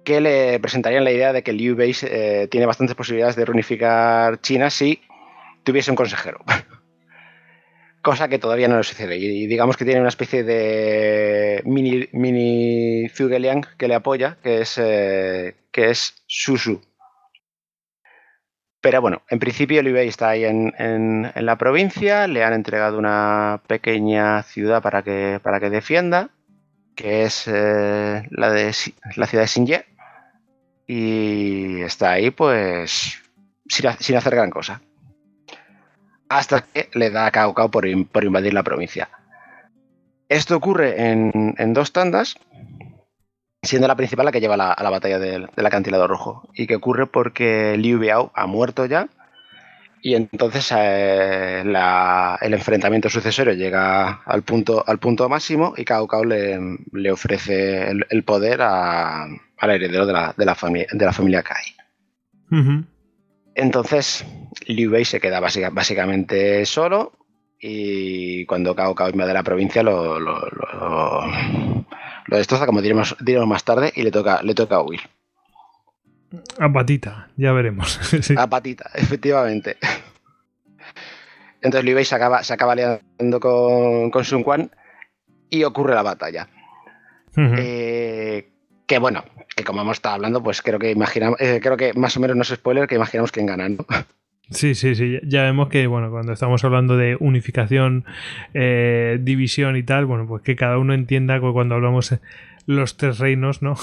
que 0.03 0.23
le 0.23 0.59
presentarían 0.61 1.05
la 1.05 1.13
idea 1.13 1.35
de 1.35 1.43
que 1.43 1.53
Liu 1.53 1.77
Bei 1.77 1.95
eh, 2.05 2.49
tiene 2.51 2.65
bastantes 2.65 2.97
posibilidades 2.97 3.37
de 3.37 3.45
reunificar 3.45 4.41
China 4.41 4.71
si 4.71 5.03
tuviese 5.69 5.91
un 5.91 5.97
consejero. 5.97 6.39
Cosa 8.03 8.29
que 8.29 8.39
todavía 8.39 8.69
no 8.69 8.79
le 8.79 8.85
sucede. 8.85 9.19
Y 9.19 9.47
digamos 9.47 9.77
que 9.77 9.85
tiene 9.85 10.01
una 10.01 10.09
especie 10.09 10.43
de 10.43 11.61
mini, 11.67 12.09
mini 12.13 13.07
Zugeliang 13.11 13.67
que 13.77 13.87
le 13.87 13.95
apoya, 13.95 14.39
que 14.43 14.63
es, 14.63 14.79
eh, 14.79 15.57
que 15.71 15.91
es 15.91 16.25
Susu. 16.27 16.81
Pero 18.81 19.03
bueno, 19.03 19.23
en 19.29 19.41
principio 19.41 19.83
Liu 19.83 19.97
está 19.97 20.31
ahí 20.31 20.45
en, 20.45 21.33
la 21.35 21.59
provincia, 21.59 22.27
le 22.29 22.45
han 22.45 22.55
entregado 22.55 22.97
una 22.97 23.61
pequeña 23.67 24.43
ciudad 24.45 24.81
para 24.81 25.03
que, 25.03 25.39
para 25.43 25.61
que 25.61 25.69
defienda, 25.69 26.31
que 26.95 27.25
es 27.25 27.47
eh, 27.47 28.27
la, 28.31 28.51
de, 28.53 28.73
la 29.17 29.27
ciudad 29.27 29.43
de 29.45 29.49
Xinye. 29.49 29.85
Y 30.87 31.83
está 31.83 32.13
ahí 32.13 32.31
pues 32.31 33.21
sin 33.69 34.17
hacer 34.17 34.35
gran 34.35 34.49
cosa 34.49 34.81
hasta 36.29 36.63
que 36.63 36.89
le 36.95 37.11
da 37.11 37.27
a 37.27 37.31
Cao 37.31 37.55
Cao 37.55 37.71
por, 37.71 37.87
invadir 37.87 38.55
la 38.55 38.63
provincia. 38.63 39.09
Esto 40.29 40.57
ocurre 40.57 41.11
en, 41.11 41.73
dos 41.73 41.93
tandas, 41.93 42.37
siendo 43.63 43.89
la 43.89 43.97
principal 43.97 44.27
la 44.27 44.33
que 44.33 44.41
lleva 44.41 44.55
a 44.55 44.83
la 44.83 44.91
batalla 44.91 45.19
del, 45.19 45.49
acantilado 45.57 46.07
rojo. 46.07 46.49
Y 46.55 46.67
que 46.67 46.77
ocurre 46.77 47.07
porque 47.07 47.77
Liu 47.79 47.99
Biao 47.99 48.31
ha 48.35 48.47
muerto 48.47 48.85
ya. 48.87 49.09
Y 50.01 50.15
entonces 50.15 50.73
eh, 50.77 51.61
el 51.61 52.55
enfrentamiento 52.55 53.09
sucesorio 53.09 53.55
llega 53.55 54.23
al 54.25 54.43
punto, 54.43 54.85
al 54.87 54.99
punto 54.99 55.29
máximo 55.29 55.75
y 55.77 55.85
Cao 55.85 56.07
Cao 56.07 56.25
le, 56.25 57.11
ofrece 57.11 57.91
el, 57.91 58.23
poder 58.23 58.63
al 58.63 59.41
heredero 59.61 60.07
de 60.07 60.13
la, 60.13 60.35
de 60.37 61.13
familia 61.13 61.43
Kai. 61.43 61.75
Entonces, 63.59 64.25
Liu 64.69 64.93
Bei 64.93 65.05
se 65.05 65.19
queda 65.19 65.41
básicamente 65.41 66.65
solo 66.65 67.13
y 67.59 68.47
cuando 68.47 68.77
Cao 68.77 68.95
Cao 68.95 69.11
invade 69.11 69.35
la 69.35 69.43
provincia 69.43 69.83
lo, 69.83 70.21
lo, 70.21 71.25
destroza, 72.29 72.67
como 72.67 72.81
diremos, 72.81 73.17
más 73.49 73.65
tarde, 73.65 73.93
y 73.97 74.03
le 74.03 74.13
toca, 74.13 74.45
le 74.45 74.55
toca 74.55 74.81
huir. 74.81 75.01
A 76.61 76.73
patita, 76.73 77.31
ya 77.37 77.51
veremos. 77.51 77.99
A 78.39 78.47
patita, 78.47 78.91
efectivamente. 78.95 79.77
Entonces 81.61 81.85
Liu 81.85 81.97
Bei 81.97 82.05
se 82.05 82.15
acaba, 82.15 82.45
se 82.45 82.55
acaba 82.55 82.77
liando 82.77 83.41
con, 83.41 84.13
con 84.13 84.25
Sun 84.25 84.45
Quan 84.45 84.71
y 85.51 85.65
ocurre 85.65 85.97
la 85.97 86.03
batalla. 86.03 86.49
eh, 87.37 88.53
que 88.87 88.99
bueno, 89.01 89.25
que 89.59 89.65
como 89.65 89.83
hemos 89.83 89.97
estado 89.97 90.15
hablando, 90.15 90.41
pues 90.41 90.63
creo 90.63 90.79
que 90.79 90.93
imaginamos, 90.93 91.41
eh, 91.41 91.59
creo 91.61 91.77
que 91.77 91.93
más 91.95 92.17
o 92.17 92.21
menos 92.21 92.37
no 92.37 92.43
es 92.43 92.49
spoiler, 92.49 92.87
que 92.87 92.95
imaginamos 92.95 93.33
quién 93.33 93.47
gana, 93.47 93.69
¿no? 93.69 93.85
Sí, 94.51 94.77
sí, 94.77 94.95
sí. 94.95 95.19
Ya 95.25 95.43
vemos 95.43 95.69
que, 95.69 95.89
bueno, 95.89 96.11
cuando 96.11 96.33
estamos 96.33 96.65
hablando 96.65 96.97
de 96.97 97.17
unificación, 97.19 98.05
eh, 98.55 99.19
división 99.21 99.77
y 99.77 99.83
tal, 99.83 100.07
bueno, 100.07 100.29
pues 100.29 100.43
que 100.43 100.55
cada 100.55 100.79
uno 100.79 100.95
entienda 100.95 101.41
que 101.41 101.53
cuando 101.53 101.75
hablamos 101.75 102.15
los 102.67 102.97
tres 102.97 103.19
reinos, 103.19 103.61
¿no? 103.61 103.77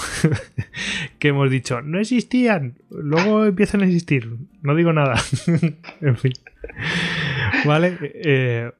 que 1.18 1.28
hemos 1.28 1.50
dicho, 1.50 1.82
no 1.82 2.00
existían, 2.00 2.78
luego 2.88 3.44
empiezan 3.44 3.82
a 3.82 3.84
existir. 3.84 4.34
No 4.62 4.74
digo 4.74 4.94
nada. 4.94 5.16
en 6.00 6.16
fin. 6.16 6.32
¿Vale? 7.66 7.98
Eh, 8.02 8.72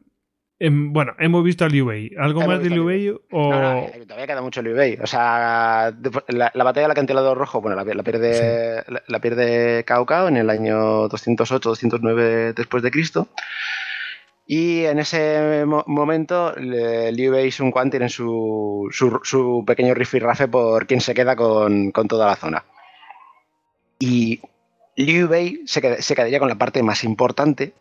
bueno, 0.59 1.15
hemos 1.19 1.45
visto 1.45 1.65
a 1.65 1.69
Liu 1.69 1.87
Bei. 1.87 2.11
¿Algo 2.19 2.47
más 2.47 2.63
de 2.63 2.71
Liu 2.71 2.87
Bei? 2.87 3.11
O... 3.11 3.51
todavía 3.51 4.27
queda 4.27 4.41
mucho 4.41 4.63
Liu 4.63 4.75
Bei. 4.75 4.99
O 5.03 5.07
sea, 5.07 5.93
la, 6.29 6.51
batalla 6.55 6.83
del 6.83 6.91
acantilado 6.91 7.35
rojo, 7.35 7.61
bueno, 7.61 7.77
la, 7.77 8.03
pierde, 8.03 8.83
la, 9.07 9.21
pierde 9.21 9.85
Cao 9.85 10.07
Cao 10.07 10.29
en 10.29 10.39
el 10.39 10.49
año 10.49 11.09
208-209 11.09 12.55
después 12.55 12.83
de 12.83 12.91
Cristo. 12.91 13.29
Y 14.47 14.85
en 14.85 14.99
ese 15.01 15.65
momento, 15.67 16.55
Liu 16.57 17.33
Bei 17.33 17.49
y 17.49 17.51
Sun 17.51 17.73
Quan 17.73 17.91
tienen 17.91 18.09
su, 18.09 18.89
su, 18.93 19.65
pequeño 19.67 19.93
rifirrafe 19.93 20.49
por 20.49 20.87
quién 20.87 21.01
se 21.01 21.15
queda 21.15 21.37
con, 21.37 21.93
toda 21.93 22.29
la 22.29 22.37
zona. 22.37 22.65
Y 23.99 24.41
Liu 24.97 25.29
Bei 25.29 25.61
se, 25.67 26.01
se 26.01 26.15
quedaría 26.15 26.39
con 26.39 26.49
la 26.49 26.55
parte 26.55 26.83
más 26.83 27.05
importante, 27.05 27.75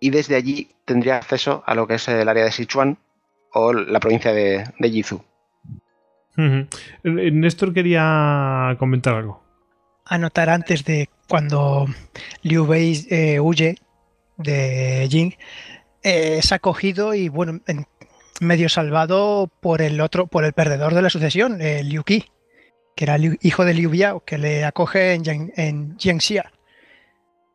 y 0.00 0.10
desde 0.10 0.36
allí 0.36 0.70
tendría 0.84 1.16
acceso 1.16 1.62
a 1.66 1.74
lo 1.74 1.86
que 1.86 1.94
es 1.94 2.08
el 2.08 2.28
área 2.28 2.44
de 2.44 2.52
Sichuan 2.52 2.98
o 3.52 3.72
la 3.72 4.00
provincia 4.00 4.32
de, 4.32 4.64
de 4.78 4.90
Yizhu. 4.90 5.22
Néstor 7.02 7.74
quería 7.74 8.76
comentar 8.78 9.14
algo. 9.14 9.42
Anotar 10.04 10.50
antes 10.50 10.84
de 10.84 11.08
cuando 11.28 11.86
Liu 12.42 12.66
Bei 12.66 13.06
eh, 13.10 13.40
huye 13.40 13.76
de 14.36 15.08
Jing, 15.10 15.32
eh, 16.02 16.38
es 16.38 16.52
acogido 16.52 17.14
y 17.14 17.28
bueno, 17.28 17.60
medio 18.40 18.68
salvado 18.68 19.50
por 19.60 19.82
el 19.82 20.00
otro, 20.00 20.28
por 20.28 20.44
el 20.44 20.52
perdedor 20.52 20.94
de 20.94 21.02
la 21.02 21.10
sucesión, 21.10 21.58
Liu 21.58 22.04
Qi, 22.04 22.24
que 22.94 23.04
era 23.04 23.16
el 23.16 23.36
hijo 23.42 23.64
de 23.64 23.74
Liu 23.74 23.90
Biao, 23.90 24.24
que 24.24 24.38
le 24.38 24.64
acoge 24.64 25.14
en, 25.14 25.52
en 25.56 25.98
Jiangxia 25.98 26.52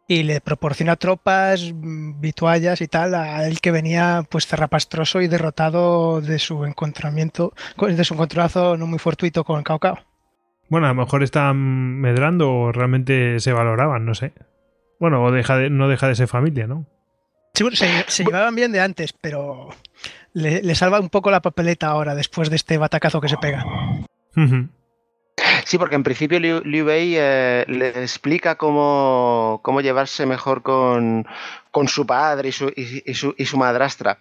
y 0.08 0.24
le 0.24 0.42
proporciona 0.42 0.96
tropas, 0.96 1.72
mm, 1.74 2.20
vituallas 2.20 2.82
y 2.82 2.88
tal 2.88 3.16
a 3.16 3.48
él 3.48 3.62
que 3.62 3.72
venía 3.72 4.24
pues 4.30 4.48
cerrapastroso 4.48 5.22
y 5.22 5.28
derrotado 5.28 6.22
de 6.22 6.40
su 6.40 6.66
encontramiento, 6.66 7.54
de 7.78 8.04
su 8.04 8.14
encontronazo 8.14 8.78
no 8.78 8.88
muy 8.88 9.00
fortuito 9.00 9.44
con 9.44 9.64
Cao 9.64 9.80
Cao. 9.80 10.00
Bueno, 10.70 10.88
a 10.88 10.90
lo 10.90 10.96
mejor 10.96 11.24
están 11.24 11.58
medrando 12.00 12.52
o 12.52 12.72
realmente 12.72 13.40
se 13.40 13.54
valoraban, 13.54 14.06
no 14.06 14.16
sé. 14.16 14.34
Bueno, 15.00 15.24
o 15.24 15.32
deja 15.32 15.58
de, 15.58 15.70
no 15.70 15.88
deja 15.88 16.08
de 16.08 16.16
ser 16.16 16.28
familia, 16.28 16.68
¿no? 16.68 16.86
Sí, 17.54 17.64
bueno, 17.64 17.76
se, 17.76 17.88
se 18.08 18.24
llevaban 18.24 18.56
bien 18.56 18.72
de 18.72 18.80
antes, 18.80 19.14
pero 19.14 19.70
le, 20.34 20.64
le 20.64 20.76
salva 20.76 21.00
un 21.00 21.10
poco 21.10 21.30
la 21.30 21.42
papeleta 21.42 21.88
ahora, 21.88 22.16
después 22.16 22.50
de 22.50 22.56
este 22.56 22.78
batacazo 22.78 23.22
que 23.22 23.30
se 23.30 23.38
pega. 23.38 23.64
Sí, 25.66 25.78
porque 25.78 25.96
en 25.96 26.04
principio 26.04 26.40
Liu, 26.40 26.62
Liu 26.66 26.86
Bei 26.86 27.14
eh, 27.18 27.64
le 27.68 27.90
explica 28.04 28.56
cómo, 28.56 29.62
cómo 29.64 29.82
llevarse 29.82 30.26
mejor 30.26 30.62
con, 30.62 31.26
con 31.72 31.88
su 31.88 32.06
padre 32.06 32.50
y 32.50 32.52
su, 32.52 32.68
y, 32.76 33.02
y 33.10 33.14
su, 33.14 33.34
y 33.38 33.46
su 33.46 33.58
madrastra. 33.58 34.18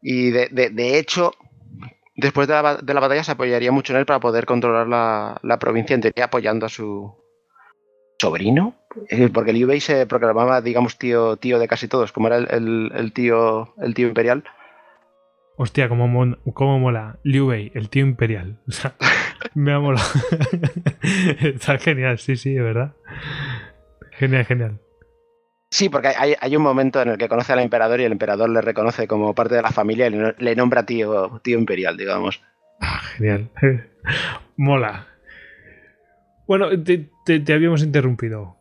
Y 0.00 0.30
de, 0.30 0.48
de- 0.50 0.70
de 0.70 0.98
hecho, 0.98 1.32
después 2.14 2.46
de 2.48 2.54
la, 2.62 2.76
de 2.76 2.94
la 2.94 3.00
batalla 3.00 3.24
se 3.24 3.32
apoyaría 3.32 3.72
mucho 3.72 3.92
en 3.92 3.98
él 3.98 4.06
para 4.06 4.20
poder 4.20 4.46
controlar 4.46 4.86
la, 4.86 5.38
la 5.42 5.58
provincia, 5.58 5.94
en 5.94 6.00
teoría 6.02 6.26
apoyando 6.26 6.66
a 6.66 6.68
su 6.70 7.12
sobrino. 8.20 8.74
Eh, 9.08 9.28
Porque 9.32 9.52
Liu 9.52 9.66
Bei 9.68 9.80
se 9.80 10.06
proclamaba, 10.06 10.60
digamos, 10.60 10.96
tío, 10.98 11.36
tío 11.36 11.58
de 11.58 11.68
casi 11.68 11.88
todos, 11.88 12.12
como 12.12 12.28
era 12.28 12.36
el, 12.38 12.48
el- 12.50 12.92
el 12.94 13.12
tío, 13.12 13.74
el 13.78 13.94
tío 13.94 14.08
imperial. 14.08 14.44
Hostia, 15.62 15.90
cómo, 15.90 16.08
mon- 16.08 16.38
cómo 16.54 16.78
mola. 16.78 17.18
Liu 17.22 17.48
Bei, 17.48 17.70
el 17.74 17.90
tío 17.90 18.02
imperial. 18.06 18.58
O 18.68 18.72
sea, 18.72 18.94
me 19.54 19.72
ha 19.72 19.78
molado. 19.78 20.06
Está 21.42 21.76
genial, 21.78 22.18
sí, 22.18 22.36
sí, 22.36 22.54
de 22.54 22.62
verdad. 22.62 22.94
Genial, 24.12 24.46
genial. 24.46 24.80
Sí, 25.70 25.88
porque 25.90 26.08
hay, 26.08 26.34
hay 26.40 26.56
un 26.56 26.62
momento 26.62 27.00
en 27.02 27.08
el 27.10 27.18
que 27.18 27.28
conoce 27.28 27.52
al 27.52 27.58
emperador 27.60 28.00
y 28.00 28.04
el 28.04 28.12
emperador 28.12 28.48
le 28.48 28.60
reconoce 28.62 29.06
como 29.06 29.34
parte 29.34 29.54
de 29.54 29.62
la 29.62 29.70
familia 29.70 30.06
y 30.06 30.10
le, 30.10 30.34
le 30.38 30.56
nombra 30.56 30.84
tío, 30.86 31.40
tío 31.44 31.58
imperial, 31.58 31.96
digamos. 31.98 32.42
Ah, 32.80 33.00
genial. 33.16 33.50
Mola. 34.56 35.06
Bueno, 36.46 36.68
te, 36.82 37.10
te- 37.26 37.40
te 37.40 37.52
habíamos 37.52 37.82
interrumpido, 37.82 38.56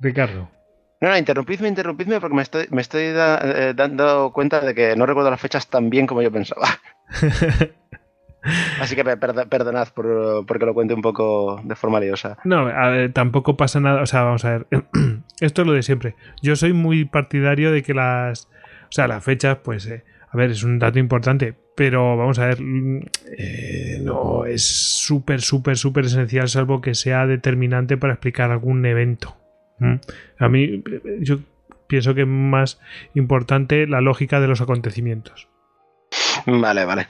Ricardo. 0.00 0.50
No, 1.00 1.08
no, 1.08 1.16
interrumpidme, 1.16 1.68
interrumpidme 1.68 2.20
porque 2.20 2.34
me 2.36 2.42
estoy, 2.42 2.66
me 2.70 2.80
estoy 2.80 3.12
da- 3.12 3.40
eh, 3.44 3.72
dando 3.74 4.32
cuenta 4.32 4.60
de 4.60 4.74
que 4.74 4.96
no 4.96 5.06
recuerdo 5.06 5.30
las 5.30 5.40
fechas 5.40 5.68
tan 5.68 5.90
bien 5.90 6.06
como 6.06 6.22
yo 6.22 6.32
pensaba. 6.32 6.66
Así 8.80 8.94
que 8.94 9.04
per- 9.04 9.18
perd- 9.18 9.48
perdonad 9.48 9.88
por, 9.88 10.46
porque 10.46 10.64
lo 10.64 10.72
cuente 10.74 10.94
un 10.94 11.02
poco 11.02 11.60
de 11.64 11.74
forma 11.74 12.00
liosa. 12.00 12.38
No, 12.44 12.64
ver, 12.64 13.12
tampoco 13.12 13.56
pasa 13.56 13.80
nada. 13.80 14.02
O 14.02 14.06
sea, 14.06 14.22
vamos 14.22 14.44
a 14.44 14.58
ver. 14.58 14.66
Esto 15.40 15.62
es 15.62 15.66
lo 15.66 15.74
de 15.74 15.82
siempre. 15.82 16.14
Yo 16.42 16.56
soy 16.56 16.72
muy 16.72 17.04
partidario 17.04 17.72
de 17.72 17.82
que 17.82 17.94
las. 17.94 18.46
O 18.84 18.90
sea, 18.92 19.06
las 19.08 19.22
fechas, 19.24 19.58
pues. 19.62 19.86
eh, 19.86 20.04
a 20.30 20.36
ver, 20.36 20.50
es 20.50 20.62
un 20.62 20.78
dato 20.78 20.98
importante. 20.98 21.54
Pero 21.76 22.16
vamos 22.16 22.38
a 22.38 22.46
ver. 22.46 22.60
mm, 22.60 23.00
eh, 23.38 23.98
no 24.02 24.44
es 24.46 24.64
súper, 24.66 25.40
súper, 25.42 25.76
súper 25.76 26.06
esencial, 26.06 26.48
salvo 26.48 26.80
que 26.80 26.94
sea 26.94 27.26
determinante 27.26 27.96
para 27.96 28.14
explicar 28.14 28.50
algún 28.50 28.86
evento. 28.86 29.36
A 30.38 30.48
mí, 30.48 30.82
yo 31.20 31.38
pienso 31.86 32.14
que 32.14 32.22
es 32.22 32.28
más 32.28 32.80
importante 33.14 33.86
la 33.86 34.00
lógica 34.00 34.40
de 34.40 34.48
los 34.48 34.60
acontecimientos. 34.60 35.48
Vale, 36.46 36.84
vale. 36.84 37.08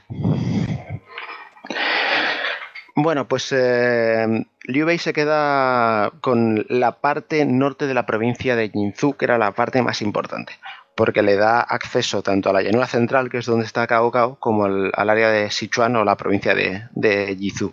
Bueno, 3.01 3.29
pues 3.29 3.53
eh, 3.53 4.27
Liu 4.65 4.85
Bei 4.85 4.99
se 4.99 5.13
queda 5.13 6.11
con 6.21 6.67
la 6.69 7.01
parte 7.01 7.45
norte 7.45 7.87
de 7.87 7.95
la 7.95 8.07
provincia 8.07 8.57
de 8.57 8.71
Jinzhou, 8.71 9.17
que 9.17 9.25
era 9.25 9.39
la 9.39 9.53
parte 9.53 9.83
más 9.83 10.03
importante, 10.03 10.55
porque 10.97 11.23
le 11.23 11.37
da 11.37 11.61
acceso 11.61 12.25
tanto 12.25 12.51
a 12.51 12.53
la 12.53 12.61
llanura 12.61 12.89
central, 12.89 13.31
que 13.31 13.39
es 13.39 13.47
donde 13.47 13.67
está 13.67 13.87
Cao 13.87 14.11
Cao, 14.11 14.37
como 14.41 14.65
al, 14.65 14.91
área 14.95 15.31
de 15.31 15.49
Sichuan 15.53 15.95
o 15.95 16.05
la 16.05 16.17
provincia 16.17 16.57
de, 16.57 16.89
de 16.91 17.37
Yizhou, 17.37 17.73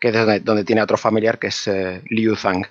que 0.00 0.08
es 0.08 0.14
donde, 0.14 0.40
donde 0.40 0.64
tiene 0.64 0.82
otro 0.82 0.96
familiar 0.96 1.38
que 1.38 1.46
es 1.46 1.68
eh, 1.68 2.02
Liu 2.10 2.34
Zhang. 2.34 2.66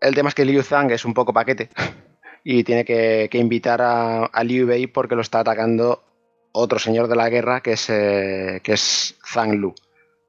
El 0.00 0.14
tema 0.14 0.28
es 0.28 0.34
que 0.34 0.44
Liu 0.44 0.62
Zhang 0.62 0.90
es 0.90 1.04
un 1.04 1.14
poco 1.14 1.32
paquete 1.32 1.70
y 2.44 2.64
tiene 2.64 2.84
que, 2.84 3.28
que 3.30 3.38
invitar 3.38 3.82
a, 3.82 4.26
a 4.26 4.44
Liu 4.44 4.66
Bei 4.66 4.86
porque 4.86 5.14
lo 5.14 5.22
está 5.22 5.40
atacando 5.40 6.02
otro 6.52 6.78
señor 6.78 7.08
de 7.08 7.16
la 7.16 7.28
guerra 7.28 7.60
que 7.60 7.72
es, 7.72 7.90
eh, 7.90 8.60
que 8.62 8.72
es 8.72 9.16
Zhang 9.24 9.56
Lu, 9.56 9.74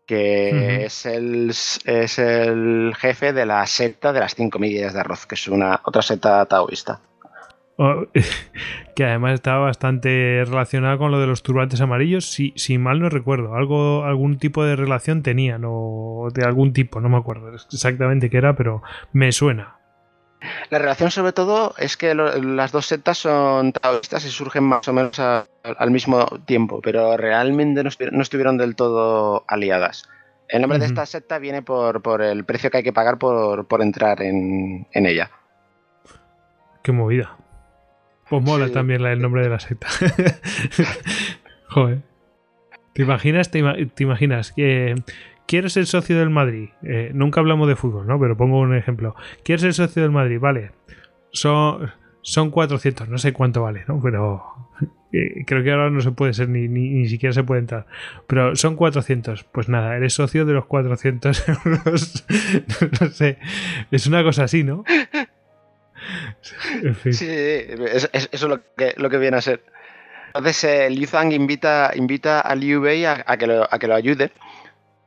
que 0.06 0.86
es, 0.86 1.06
el, 1.06 1.50
es 1.50 2.20
el 2.20 2.94
jefe 2.98 3.34
de 3.34 3.46
la 3.46 3.66
secta 3.66 4.14
de 4.14 4.20
las 4.20 4.36
cinco 4.36 4.60
medidas 4.60 4.94
de 4.94 5.00
arroz, 5.00 5.26
que 5.26 5.36
es 5.36 5.48
una 5.48 5.82
otra 5.86 6.02
secta 6.02 6.46
taoísta. 6.46 7.02
Oh, 7.78 8.06
que 8.96 9.06
además 9.06 9.36
estaba 9.36 9.66
bastante 9.66 10.44
relacionado 10.46 10.98
con 10.98 11.12
lo 11.12 11.20
de 11.20 11.28
los 11.28 11.44
turbantes 11.44 11.80
amarillos, 11.80 12.26
si, 12.32 12.52
si 12.56 12.78
mal 12.80 13.00
no 13.00 13.10
recuerdo. 13.10 13.54
Algo, 13.56 14.04
algún 14.04 14.40
tipo 14.40 14.66
de 14.66 14.76
relación 14.76 15.22
tenían, 15.22 15.62
o 15.66 16.30
de 16.34 16.44
algún 16.44 16.74
tipo, 16.74 17.00
no 17.00 17.08
me 17.10 17.18
acuerdo 17.18 17.54
exactamente 17.54 18.30
qué 18.32 18.38
era, 18.38 18.56
pero 18.56 18.82
me 19.14 19.32
suena. 19.32 19.76
La 20.70 20.78
relación 20.80 21.10
sobre 21.12 21.34
todo 21.34 21.74
es 21.78 21.98
que 21.98 22.14
lo- 22.14 22.36
las 22.42 22.72
dos 22.72 22.86
sectas 22.88 23.18
son 23.18 23.72
taoístas 23.74 24.24
y 24.26 24.30
surgen 24.30 24.64
más 24.64 24.88
o 24.88 24.94
menos 24.94 25.20
a- 25.20 25.46
al 25.64 25.92
mismo 25.92 26.26
tiempo, 26.46 26.80
pero 26.82 27.16
realmente 27.18 27.84
no, 27.84 27.90
estu- 27.90 28.12
no 28.12 28.22
estuvieron 28.22 28.58
del 28.58 28.76
todo 28.76 29.46
aliadas. 29.48 30.08
El 30.50 30.62
nombre 30.62 30.80
de 30.80 30.86
esta 30.86 31.06
secta 31.06 31.40
viene 31.40 31.62
por, 31.62 32.02
por 32.02 32.22
el 32.22 32.46
precio 32.46 32.72
que 32.72 32.78
hay 32.78 32.84
que 32.84 32.94
pagar 32.94 33.18
por, 33.18 33.68
por 33.68 33.82
entrar 33.82 34.22
en, 34.22 34.88
en 34.94 35.06
ella. 35.06 35.30
Qué 36.84 36.92
movida. 36.92 37.36
Pues 38.30 38.44
mola 38.44 38.68
Sí. 38.68 38.74
también 38.74 39.02
la- 39.04 39.12
el 39.14 39.22
nombre 39.22 39.42
de 39.44 39.50
la 39.50 39.60
secta. 39.60 39.88
Joder. 41.70 42.00
¿Te 42.94 43.04
imaginas? 43.04 43.52
Te, 43.52 43.60
ima- 43.60 43.76
te 43.94 44.04
imaginas 44.04 44.52
que 44.52 44.96
quiero 45.46 45.70
ser 45.70 45.86
socio 45.86 46.18
del 46.18 46.30
Madrid. 46.30 46.70
Eh, 46.84 47.12
nunca 47.14 47.40
hablamos 47.40 47.68
de 47.68 47.76
fútbol, 47.76 48.08
¿no? 48.08 48.20
Pero 48.20 48.36
pongo 48.38 48.60
un 48.60 48.76
ejemplo. 48.76 49.16
Quiero 49.44 49.60
ser 49.62 49.74
socio 49.74 50.02
del 50.02 50.12
Madrid, 50.12 50.40
vale. 50.40 50.72
Son, 51.32 51.92
son 52.22 52.50
400, 52.52 53.08
no 53.10 53.18
sé 53.18 53.34
cuánto 53.34 53.62
vale, 53.62 53.84
¿no? 53.88 54.02
Pero 54.02 54.44
eh, 55.14 55.44
creo 55.46 55.64
que 55.64 55.72
ahora 55.72 55.90
no 55.92 56.02
se 56.02 56.12
puede 56.12 56.34
ser 56.34 56.50
ni, 56.50 56.68
ni, 56.68 56.90
ni 56.90 57.08
siquiera 57.08 57.34
se 57.34 57.44
puede 57.44 57.62
entrar. 57.62 57.86
Pero 58.26 58.56
son 58.56 58.76
400. 58.76 59.44
Pues 59.44 59.70
nada, 59.70 59.96
eres 59.96 60.14
socio 60.14 60.46
de 60.46 60.54
los 60.54 60.66
400 60.66 61.46
euros. 61.66 62.26
no 63.02 63.08
sé. 63.10 63.38
Es 63.92 64.08
una 64.08 64.24
cosa 64.24 64.46
así, 64.46 64.64
¿no? 64.64 64.84
Sí, 67.14 67.28
es- 67.30 68.10
es- 68.14 68.30
eso 68.32 68.46
es 68.46 68.50
lo 68.98 69.10
que, 69.10 69.18
viene 69.18 69.38
a 69.38 69.42
ser. 69.42 69.64
Entonces, 70.28 70.64
eh, 70.64 70.90
Liu 70.90 71.08
Zhang 71.08 71.32
invita, 71.32 71.92
invita 71.96 72.42
a 72.42 72.54
Liu 72.56 72.82
Bei 72.82 73.06
a, 73.06 73.24
que, 73.38 73.48
lo, 73.48 73.68
a 73.74 73.80
que 73.80 73.88
lo 73.88 73.96
ayude. 73.96 74.32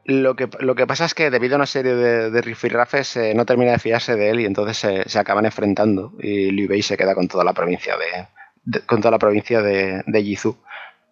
Lo 0.07 0.35
que, 0.35 0.49
lo 0.61 0.75
que 0.75 0.87
pasa 0.87 1.05
es 1.05 1.15
que 1.15 1.31
debido 1.31 1.55
a 1.55 1.59
una 1.59 1.67
serie 1.67 1.95
de, 1.95 2.31
de 2.31 2.41
rifirrafes 2.43 3.17
eh, 3.17 3.35
no 3.35 3.45
termina 3.45 3.73
de 3.73 3.79
fiarse 3.79 4.17
de 4.17 4.31
él 4.31 4.41
y 4.41 4.47
entonces 4.47 4.79
se, 4.79 5.09
acaban 5.19 5.45
enfrentando 5.45 6.15
y 6.21 6.51
Liu 6.51 6.69
Bei 6.69 6.83
se 6.83 6.97
queda 6.97 7.15
con 7.15 7.29
toda 7.29 7.45
la 7.45 7.53
provincia 7.53 7.97
de, 7.97 8.27
de- 8.65 8.81
con 8.87 9.01
toda 9.01 9.13
la 9.13 9.19
provincia 9.19 9.61
de, 9.63 10.03
de. 10.07 10.59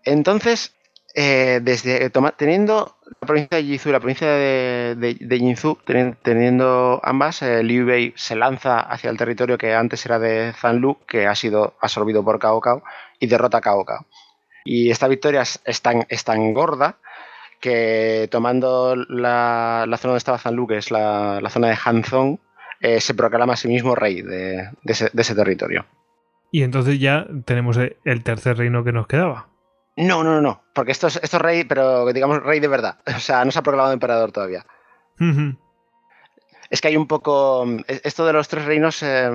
Entonces, 0.04 0.74
eh, 1.20 1.58
desde 1.60 2.10
toma- 2.10 2.30
teniendo 2.30 2.94
la 3.20 3.26
provincia 3.26 3.58
de 3.58 3.62
y 3.62 3.78
la 3.90 3.98
provincia 3.98 4.28
de, 4.28 4.94
de, 4.96 6.16
teniendo 6.22 7.00
ambas, 7.02 7.42
eh, 7.42 7.64
Liu 7.64 7.86
Bei 7.86 8.12
se 8.14 8.36
lanza 8.36 8.78
hacia 8.78 9.10
el 9.10 9.16
territorio 9.16 9.58
que 9.58 9.74
antes 9.74 10.06
era 10.06 10.20
de 10.20 10.52
Zanlu, 10.52 10.98
que 11.08 11.26
ha 11.26 11.34
sido 11.34 11.74
absorbido 11.80 12.22
por 12.22 12.38
Cao 12.38 12.60
Cao, 12.60 12.84
y 13.18 13.26
derrota 13.26 13.58
a 13.58 13.60
Cao 13.60 13.84
Cao. 13.84 14.06
Y 14.64 14.90
esta 14.92 15.08
victoria 15.08 15.42
es, 15.42 15.82
tan, 15.82 16.06
es 16.08 16.22
tan 16.22 16.54
gorda 16.54 16.98
que 17.60 18.28
tomando 18.30 18.94
la, 18.94 19.86
la 19.88 19.96
zona 19.96 20.10
donde 20.12 20.18
estaba 20.18 20.38
Zanlu, 20.38 20.68
que 20.68 20.76
es 20.76 20.92
la, 20.92 21.40
la 21.40 21.50
zona 21.50 21.66
de 21.66 21.78
Hanzong, 21.84 22.38
eh, 22.80 23.00
se 23.00 23.14
proclama 23.14 23.54
a 23.54 23.56
sí 23.56 23.66
mismo 23.66 23.96
rey 23.96 24.22
de, 24.22 24.70
de 24.84 24.92
ese 24.92 25.34
territorio. 25.34 25.84
Y 26.52 26.62
entonces 26.62 27.00
ya 27.00 27.26
tenemos 27.44 27.76
el 27.76 28.22
tercer 28.22 28.56
reino 28.56 28.84
que 28.84 28.92
nos 28.92 29.08
quedaba. 29.08 29.47
No, 29.98 30.22
no, 30.22 30.34
no, 30.36 30.40
no, 30.40 30.62
porque 30.74 30.92
esto 30.92 31.08
es, 31.08 31.16
esto 31.22 31.36
es 31.38 31.42
rey, 31.42 31.64
pero 31.64 32.06
digamos 32.12 32.42
rey 32.42 32.60
de 32.60 32.68
verdad. 32.68 32.98
O 33.16 33.20
sea, 33.20 33.44
no 33.44 33.50
se 33.50 33.58
ha 33.58 33.62
proclamado 33.62 33.92
emperador 33.92 34.30
todavía. 34.32 34.64
Es 36.70 36.80
que 36.80 36.88
hay 36.88 36.96
un 36.96 37.06
poco. 37.06 37.66
e- 37.88 38.00
Esto 38.04 38.26
de 38.26 38.32
los 38.32 38.48
tres 38.48 38.64
reinos 38.64 39.02
eh, 39.02 39.30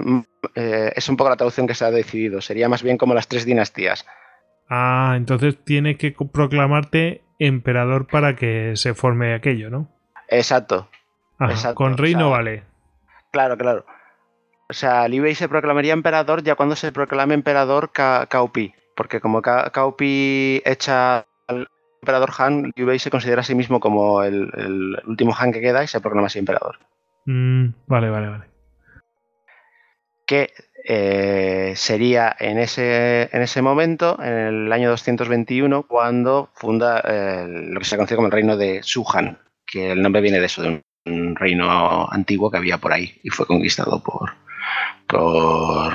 eh, 0.56 0.92
es 0.96 1.10
un 1.10 1.18
poco 1.18 1.30
la 1.30 1.36
traducción 1.36 1.68
que 1.68 1.74
se 1.76 1.84
ha 1.86 1.92
decidido. 1.92 2.42
Sería 2.42 2.70
más 2.70 2.84
bien 2.84 2.98
como 2.98 3.14
las 3.14 3.28
tres 3.28 3.46
dinastías. 3.46 4.06
ah, 4.70 5.14
entonces 5.18 5.58
tienes 5.66 5.98
que 5.98 6.12
proclamarte 6.32 7.24
emperador 7.40 8.08
para 8.08 8.36
que 8.36 8.74
se 8.76 8.94
forme 8.94 9.34
aquello, 9.34 9.70
¿no? 9.70 9.90
Exacto. 10.30 10.88
Ajá, 11.40 11.52
Exacto, 11.52 11.76
Con 11.76 11.94
o 11.94 11.98
reino 11.98 12.20
sea, 12.30 12.38
vale. 12.38 12.64
Claro, 13.32 13.58
claro. 13.58 13.86
O 14.70 14.74
sea, 14.74 15.08
Liu 15.08 15.24
Bei 15.24 15.36
se 15.36 15.50
proclamaría 15.50 15.94
emperador 15.94 16.42
ya 16.44 16.56
cuando 16.56 16.76
se 16.76 16.92
proclame 16.92 17.34
emperador 17.34 17.92
Ca- 17.92 18.28
Cao 18.28 18.52
Pi. 18.54 18.74
Porque 18.96 19.20
como 19.20 19.42
Ca- 19.42 19.70
Cao 19.72 19.96
Pi 19.98 20.62
echa 20.66 21.26
al 21.48 21.68
emperador 22.02 22.32
Han, 22.38 22.72
Liu 22.76 22.86
Bei 22.86 23.00
se 23.00 23.10
considera 23.10 23.42
a 23.42 23.44
sí 23.44 23.56
mismo 23.56 23.80
como 23.80 24.24
el, 24.24 24.50
el 24.56 24.98
último 25.08 25.34
Han 25.38 25.52
que 25.52 25.62
queda 25.62 25.84
y 25.84 25.88
se 25.88 26.02
proclama 26.02 26.28
así 26.28 26.40
emperador. 26.40 26.78
Mm, 27.26 27.68
vale, 27.88 28.10
vale, 28.10 28.28
vale. 28.30 28.46
que 30.26 30.52
eh, 30.86 31.74
sería 31.76 32.36
en 32.40 32.58
ese, 32.58 33.30
en 33.36 33.42
ese 33.42 33.62
momento, 33.62 34.18
en 34.22 34.34
el 34.66 34.74
año 34.74 34.90
221, 34.90 35.84
cuando 35.84 36.50
funda 36.56 37.02
eh, 37.06 37.46
lo 37.48 37.80
que 37.80 37.86
se 37.86 37.96
conoce 37.98 38.16
como 38.16 38.28
el 38.28 38.32
reino 38.34 38.58
de 38.58 38.82
Suhan, 38.84 39.38
que 39.66 39.92
el 39.92 40.02
nombre 40.02 40.22
viene 40.22 40.40
de 40.40 40.46
eso, 40.46 40.62
de 40.62 40.82
un 41.06 41.36
reino 41.36 42.10
antiguo 42.12 42.50
que 42.52 42.58
había 42.58 42.78
por 42.78 42.94
ahí 42.94 43.20
y 43.24 43.30
fue 43.30 43.46
conquistado 43.46 44.02
por, 44.02 44.32
por 45.08 45.92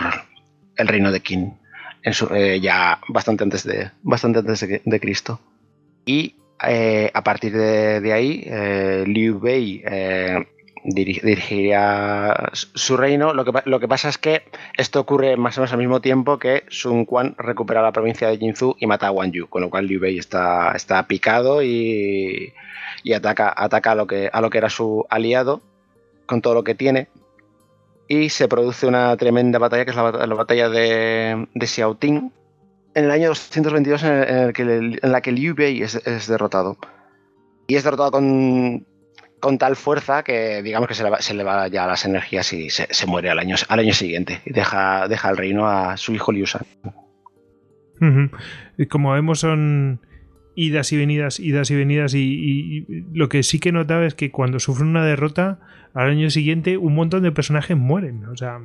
el 0.77 0.89
reino 0.89 1.11
de 1.11 1.21
Qin 1.21 1.59
eh, 2.03 2.61
ya 2.61 3.01
bastante 3.09 3.45
antes 3.45 3.65
de, 3.65 3.91
bastante 4.03 4.41
antes 4.41 4.61
de, 4.61 5.01
Cristo. 5.01 5.41
Y 6.05 6.37
eh, 6.67 7.11
a 7.13 7.23
partir 7.23 7.53
de, 7.53 8.13
ahí, 8.13 8.43
eh, 8.47 9.05
Liu 9.07 9.39
Bei 9.41 9.83
dirigiría 10.85 12.51
su 12.53 12.97
reino. 12.97 13.35
Lo 13.35 13.45
que, 13.45 13.53
lo 13.65 13.81
que, 13.81 13.89
pasa 13.89 14.09
es 14.09 14.19
que 14.19 14.43
esto 14.77 15.01
ocurre 15.01 15.37
más 15.37 15.59
o 15.59 15.61
menos 15.61 15.73
al 15.73 15.79
mismo 15.79 16.01
tiempo 16.01 16.39
que 16.39 16.65
Sun 16.69 17.05
Quan 17.05 17.35
recupera 17.37 17.83
la 17.83 17.93
provincia 17.93 18.29
de 18.29 18.39
Jinzhou 18.39 18.77
y 18.79 18.87
mata 18.87 19.09
a 19.09 19.11
Wang 19.11 19.33
Yu, 19.33 19.49
con 19.49 19.63
lo 19.63 19.71
cual 19.71 19.87
Liu 19.87 20.01
Bei 20.01 20.19
está, 20.19 20.73
está 20.75 21.07
picado 21.07 21.63
y, 21.63 22.55
y 23.03 23.13
ataca, 23.13 23.53
ataca 23.55 23.93
a, 23.93 23.95
lo 23.95 24.07
que, 24.07 24.31
a 24.33 24.41
lo 24.41 24.51
que 24.51 24.59
era 24.59 24.71
su 24.71 25.05
aliado 25.11 25.61
con 26.27 26.43
todo 26.43 26.55
lo 26.55 26.65
que 26.65 26.75
tiene 26.75 27.09
y 28.09 28.31
se 28.31 28.49
produce 28.49 28.87
una 28.87 29.17
tremenda 29.17 29.59
batalla, 29.59 29.85
que 29.85 29.91
es 29.91 29.97
la, 29.97 30.11
batalla 30.11 30.69
de, 30.71 31.47
de 31.55 31.67
Xiaoting, 31.67 32.33
en 32.95 33.05
el 33.05 33.11
año 33.11 33.29
222 33.29 34.03
en, 34.03 34.13
el 34.13 34.53
que, 34.53 34.63
en 34.63 35.13
la 35.13 35.21
que 35.21 35.33
Liu 35.33 35.55
Bei 35.55 35.83
es, 35.83 36.27
derrotado. 36.27 36.79
Y 37.67 37.77
es 37.77 37.85
derrotado 37.85 38.11
con, 38.11 38.87
con, 39.41 39.59
tal 39.59 39.77
fuerza 39.77 40.23
que 40.23 40.63
digamos 40.63 40.89
que 40.89 40.95
se 40.95 41.05
le, 41.05 41.11
va, 41.11 41.21
se 41.21 41.35
le 41.35 41.45
ya 41.71 41.87
las 41.87 42.05
energías 42.07 42.53
y 42.53 42.71
se, 42.71 42.89
se, 42.91 43.07
muere 43.07 43.31
al 43.31 43.39
año, 43.39 43.57
al 43.69 43.79
año 43.79 43.93
siguiente 43.93 44.41
y 44.47 44.53
deja, 44.53 45.07
deja 45.07 45.29
el 45.31 45.37
reino 45.37 45.69
a 45.69 45.97
su 45.97 46.13
hijo 46.15 46.33
Liu 46.33 46.47
San. 46.47 46.63
Y 48.79 48.87
como 48.87 49.13
vemos 49.13 49.41
son 49.41 50.01
idas 50.59 50.93
y 50.93 50.97
venidas, 50.97 51.39
idas 51.39 51.71
y 51.71 51.77
venidas 51.77 52.15
y, 52.15 52.85
lo 53.13 53.29
que 53.29 53.45
sí 53.45 53.61
que 53.61 53.71
notaba 53.71 54.05
es 54.05 54.15
que 54.15 54.33
cuando 54.33 54.59
sufren 54.59 54.89
una 54.89 55.07
derrota 55.07 55.61
al 55.95 56.11
año 56.11 56.31
siguiente 56.31 56.77
un 56.77 56.97
montón 56.97 57.23
de 57.23 57.31
personajes 57.31 57.77
mueren. 57.77 58.25
O 58.25 58.37
sea, 58.37 58.61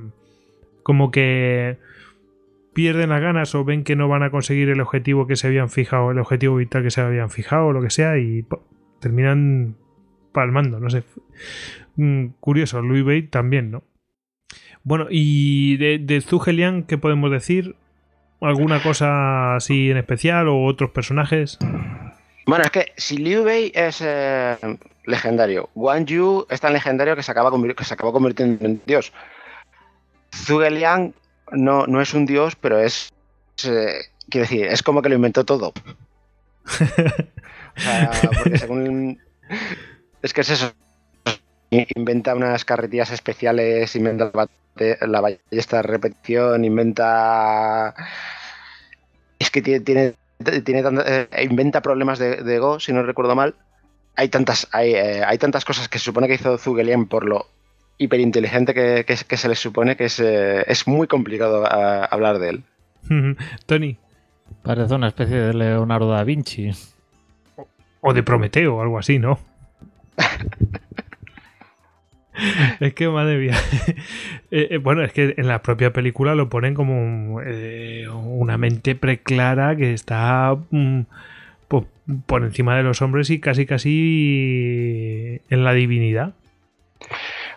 como 0.82 1.12
que 1.12 1.78
pierden 2.74 3.12
las 3.12 3.22
ganas 3.22 3.54
o 3.54 3.64
ven 3.64 3.84
que 3.84 3.96
no 3.96 4.08
van 4.08 4.24
a 4.24 4.32
conseguir 4.32 4.70
el 4.70 4.82
objetivo 4.82 5.28
que 5.28 5.36
se 5.36 5.46
habían 5.46 5.70
fijado, 5.70 6.10
el 6.10 6.18
objetivo 6.18 6.56
vital 6.56 6.82
que 6.82 6.90
se 6.90 7.02
habían 7.02 7.30
fijado 7.30 7.68
o 7.68 7.74
lo 7.74 7.82
que 7.84 7.92
sea 7.92 8.18
y 8.18 8.44
terminan 9.00 9.76
palmando, 10.32 10.80
no 10.80 10.90
sé. 10.90 11.04
Mm, 11.96 12.30
curioso, 12.40 12.82
Louis 12.82 13.04
Bate 13.04 13.30
también, 13.30 13.70
¿no? 13.70 13.84
Bueno, 14.84 15.06
y 15.12 15.78
de, 15.78 16.00
de 16.00 16.86
¿qué 16.88 16.98
podemos 16.98 17.30
decir? 17.30 17.76
¿Alguna 18.44 18.84
cosa 18.84 19.56
así 19.56 19.90
en 19.90 19.98
especial 19.98 20.50
o 20.50 20.66
otros 20.66 20.92
personajes? 20.92 21.58
Bueno, 22.46 22.66
es 22.66 22.72
que 22.72 22.92
si 22.98 23.18
Liu 23.18 23.44
Bei 23.44 23.72
es 23.74 24.02
eh, 24.04 24.58
legendario, 25.06 25.70
Wang 25.76 26.06
Yu 26.06 26.46
es 26.50 26.60
tan 26.60 26.74
legendario 26.74 27.16
que 27.16 27.24
se, 27.24 27.32
acaba 27.32 27.52
que 27.76 27.84
se 27.86 27.94
acabó 27.94 28.12
convirtiendo 28.12 28.66
en 28.66 28.82
dios. 28.86 29.14
Zhuge 30.36 30.72
Liang 30.72 31.14
no, 31.54 31.88
no 31.88 32.02
es 32.02 32.14
un 32.14 32.26
dios, 32.26 32.58
pero 32.58 32.80
es, 32.80 33.14
eh, 33.64 34.08
quiero 34.30 34.44
decir, 34.44 34.66
es 34.66 34.84
como 34.84 35.02
que 35.02 35.08
lo 35.08 35.16
inventó 35.16 35.46
todo. 35.46 35.74
o 36.66 37.80
sea, 37.80 38.12
porque 38.44 38.58
según... 38.58 39.22
Es 40.22 40.34
que 40.34 40.42
es 40.42 40.50
eso. 40.50 40.74
Inventa 41.96 42.36
unas 42.36 42.66
carretillas 42.66 43.12
especiales, 43.12 43.96
inventa 43.96 44.32
la 45.02 45.22
ballesta 45.22 45.78
de 45.78 45.84
repetición, 45.84 46.66
inventa... 46.66 47.94
Es 49.40 49.50
que 49.50 49.62
tiene, 49.62 49.82
tiene 49.82 50.14
tiene 50.64 50.84
eh, 51.06 51.28
inventa 51.44 51.82
problemas 51.82 52.20
de, 52.20 52.60
Go, 52.60 52.80
si 52.80 52.94
no 52.94 53.04
recuerdo 53.04 53.36
mal. 53.36 53.56
Hay 54.16 54.30
tantas, 54.30 54.68
hay, 54.72 54.94
eh, 54.94 55.24
hay 55.26 55.38
tantas 55.38 55.66
cosas 55.66 55.90
que 55.90 56.00
se 56.00 56.06
supone 56.06 56.28
que 56.28 56.36
hizo 56.36 56.58
Zugelian 56.58 57.08
por 57.08 57.26
lo 57.26 57.48
hiperinteligente 57.98 58.74
que, 58.74 59.06
que, 59.06 59.16
que 59.16 59.38
se 59.38 59.48
le 59.48 59.56
supone 59.56 59.96
que 59.96 60.06
es, 60.06 60.20
eh, 60.20 60.64
es 60.68 60.88
muy 60.88 61.08
complicado 61.08 61.66
hablar 61.66 62.40
de 62.40 62.50
él. 62.50 62.64
Tony. 63.66 63.98
Parece 64.62 64.94
una 64.94 65.08
especie 65.08 65.36
de 65.36 65.54
Leonardo 65.54 66.12
da 66.12 66.24
Vinci. 66.24 66.72
O 68.02 68.14
de 68.14 68.24
Prometeo, 68.24 68.76
o 68.76 68.82
algo 68.82 69.00
así, 69.00 69.20
¿no? 69.20 69.40
es 72.80 72.94
que, 72.94 73.10
madre 73.10 73.38
mía. 73.38 73.56
Eh, 74.56 74.68
eh, 74.76 74.78
bueno, 74.78 75.02
es 75.04 75.12
que 75.12 75.34
en 75.38 75.48
la 75.48 75.64
propia 75.64 75.92
película 75.94 76.36
lo 76.36 76.48
ponen 76.48 76.76
como 76.76 77.42
eh, 77.42 78.08
una 78.08 78.56
mente 78.56 78.94
preclara 78.94 79.76
que 79.76 79.94
está 79.94 80.56
mm, 80.70 81.02
por, 82.28 82.44
encima 82.44 82.78
de 82.78 82.84
los 82.84 83.02
hombres 83.02 83.32
y 83.32 83.40
casi, 83.40 83.66
casi 83.66 85.42
en 85.50 85.64
la 85.64 85.74
divinidad. 85.74 86.34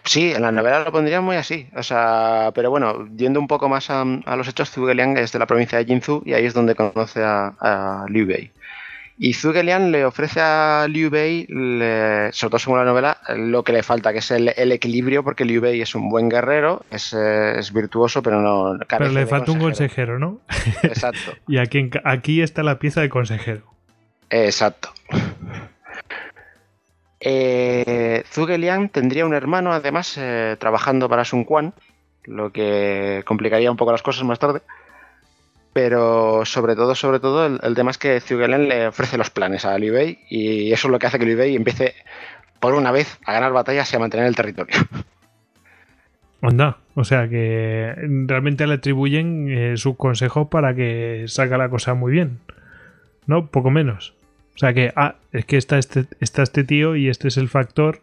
Sí, 0.05 0.33
en 0.33 0.41
la 0.41 0.53
novela 0.53 0.85
lo 0.85 0.93
pondrían 0.93 1.23
muy 1.23 1.37
así. 1.37 1.69
O 1.77 1.83
sea, 1.83 2.51
pero 2.55 2.71
bueno, 2.71 3.07
yendo 3.15 3.41
un 3.41 3.47
poco 3.47 3.69
más 3.69 3.91
a, 3.91 4.05
los 4.05 4.49
hechos, 4.49 4.71
Zhuge 4.71 4.95
es 5.21 5.33
de 5.33 5.39
la 5.39 5.47
provincia 5.47 5.77
de 5.77 5.85
Jinzhou 5.85 6.23
y 6.25 6.33
ahí 6.33 6.47
es 6.47 6.55
donde 6.55 6.75
conoce 6.75 7.23
a, 7.23 7.53
a 7.61 8.07
Liu 8.09 8.27
Bei. 8.27 8.51
Y 9.19 9.33
Zhuge 9.33 9.63
Liang 9.63 9.91
le 9.91 10.05
ofrece 10.05 10.41
a 10.43 10.87
Liu 10.89 11.09
Bei, 11.09 11.47
sobre 12.33 12.51
todo 12.51 12.59
según 12.59 12.79
la 12.79 12.85
novela, 12.85 13.19
lo 13.35 13.63
que 13.63 13.73
le 13.73 13.83
falta, 13.83 14.13
que 14.13 14.19
es 14.19 14.31
el, 14.31 14.49
equilibrio, 14.73 15.25
porque 15.25 15.47
Liu 15.47 15.63
Bei 15.63 15.81
es 15.81 15.95
un 15.95 16.11
buen 16.11 16.29
guerrero, 16.29 16.85
es, 16.91 17.15
eh, 17.19 17.59
virtuoso, 17.73 18.23
pero 18.23 18.43
no... 18.43 18.79
Pero 18.87 19.09
le 19.09 19.27
falta 19.27 19.53
un 19.53 19.59
consejero, 19.59 20.19
¿no? 20.19 20.41
Exacto. 20.83 21.33
y 21.49 21.57
aquí, 21.59 21.91
aquí 22.05 22.43
está 22.43 22.63
la 22.63 22.79
pieza 22.79 23.01
de 23.01 23.09
consejero. 23.09 23.63
Exacto. 24.29 24.91
Eh, 27.21 28.23
Zhuge 28.31 28.59
Liang 28.59 28.91
tendría 28.91 29.25
un 29.25 29.33
hermano, 29.33 29.73
además, 29.73 30.17
eh, 30.19 30.57
trabajando 30.59 31.09
para 31.09 31.25
Sun 31.25 31.45
Quan, 31.45 31.73
lo 32.25 32.53
que 32.53 33.23
complicaría 33.25 33.71
un 33.71 33.79
poco 33.79 33.93
las 33.93 34.03
cosas 34.03 34.25
más 34.25 34.39
tarde. 34.39 34.61
Pero 35.77 36.47
sobre 36.47 36.75
todo, 36.75 36.95
sobre 36.95 37.21
todo, 37.21 37.45
el, 37.45 37.75
tema 37.75 37.91
es 37.91 37.99
que 37.99 38.19
Zugelen 38.23 38.67
le 38.67 38.87
ofrece 38.87 39.19
los 39.19 39.29
planes 39.29 39.67
a 39.67 39.77
Liu 39.77 39.93
Bei 39.93 40.21
y 40.31 40.73
eso 40.73 40.89
es 40.89 40.91
lo 40.91 40.99
que 40.99 41.07
hace 41.07 41.19
que 41.19 41.27
Liu 41.27 41.39
empiece 41.39 41.93
por 42.61 42.73
una 42.73 42.93
vez 42.93 43.19
a 43.27 43.35
ganar 43.35 43.53
batallas 43.53 43.93
y 43.93 43.97
a 43.97 43.99
mantener 43.99 44.25
el 44.27 44.35
territorio. 44.35 44.75
Onda, 46.41 46.79
o 46.95 47.05
sea 47.05 47.29
que 47.29 47.95
realmente 48.27 48.67
le 48.67 48.73
atribuyen 48.73 49.51
eh, 49.51 49.77
sus 49.77 49.99
consejos 49.99 50.49
para 50.49 50.75
que 50.75 51.27
salga 51.29 51.59
la 51.59 51.69
cosa 51.69 51.93
muy 51.93 52.11
bien. 52.11 52.39
¿No? 53.27 53.49
Poco 53.49 53.71
menos. 53.71 54.15
O 54.55 54.59
sea 54.59 54.73
que, 54.73 54.95
ah, 54.97 55.17
es 55.33 55.45
que 55.45 55.59
está 55.59 55.77
este, 55.77 56.07
está 56.21 56.43
este 56.43 56.65
tío 56.65 56.97
y 56.97 57.11
este 57.11 57.29
es 57.29 57.37
el 57.37 57.51
factor 57.51 58.01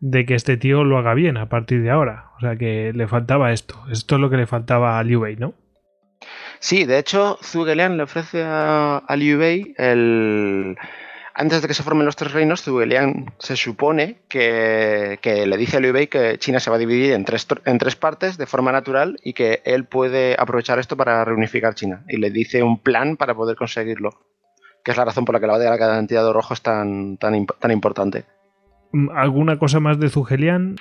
de 0.00 0.26
que 0.26 0.34
este 0.34 0.58
tío 0.58 0.84
lo 0.84 0.98
haga 0.98 1.14
bien 1.14 1.38
a 1.38 1.48
partir 1.48 1.82
de 1.82 1.88
ahora. 1.88 2.26
O 2.36 2.40
sea 2.40 2.56
que 2.56 2.92
le 2.94 3.08
faltaba 3.08 3.54
esto. 3.54 3.82
Esto 3.90 4.16
es 4.16 4.20
lo 4.20 4.28
que 4.28 4.36
le 4.36 4.46
faltaba 4.46 4.98
a 4.98 5.02
Liu 5.04 5.20
Bei, 5.20 5.36
¿no? 5.36 5.54
Sí, 6.60 6.84
de 6.84 6.98
hecho, 6.98 7.38
Zhuge 7.42 7.74
Liang 7.74 7.96
le 7.96 8.02
ofrece 8.02 8.42
a, 8.44 9.02
Liu 9.16 9.38
Bei 9.38 9.74
el... 9.76 10.76
Antes 11.34 11.62
de 11.62 11.68
que 11.68 11.74
se 11.74 11.84
formen 11.84 12.04
los 12.04 12.16
tres 12.16 12.32
reinos, 12.32 12.62
Zhuge 12.62 12.86
Liang 12.86 13.32
se 13.38 13.56
supone 13.56 14.18
que, 14.28 15.18
le 15.22 15.56
dice 15.56 15.76
a 15.76 15.80
Liu 15.80 15.92
Bei 15.92 16.08
que 16.08 16.36
China 16.38 16.58
se 16.58 16.70
va 16.70 16.76
a 16.76 16.80
dividir 16.80 17.12
en 17.12 17.24
tres, 17.24 17.46
en 17.64 17.78
tres 17.78 17.94
partes 17.94 18.38
de 18.38 18.46
forma 18.46 18.72
natural 18.72 19.18
y 19.22 19.34
que 19.34 19.62
él 19.64 19.84
puede 19.84 20.34
aprovechar 20.36 20.80
esto 20.80 20.96
para 20.96 21.24
reunificar 21.24 21.74
China. 21.74 22.04
Y 22.08 22.16
le 22.16 22.30
dice 22.30 22.62
un 22.62 22.78
plan 22.78 23.16
para 23.16 23.34
poder 23.34 23.56
conseguirlo, 23.56 24.10
que 24.82 24.90
es 24.90 24.96
la 24.96 25.04
razón 25.04 25.24
por 25.24 25.34
la 25.34 25.40
que 25.40 25.46
la 25.46 25.52
batalla 25.52 25.70
de 25.70 25.78
la 25.78 25.86
cantidad 25.86 26.24
de 26.24 26.32
rojo 26.32 26.54
es 26.54 26.62
tan, 26.62 27.18
tan, 27.18 27.46
tan 27.46 27.70
importante. 27.70 28.24
¿Alguna 29.14 29.58
cosa 29.58 29.78
más 29.78 30.00
de 30.00 30.10
Liang? 30.36 30.76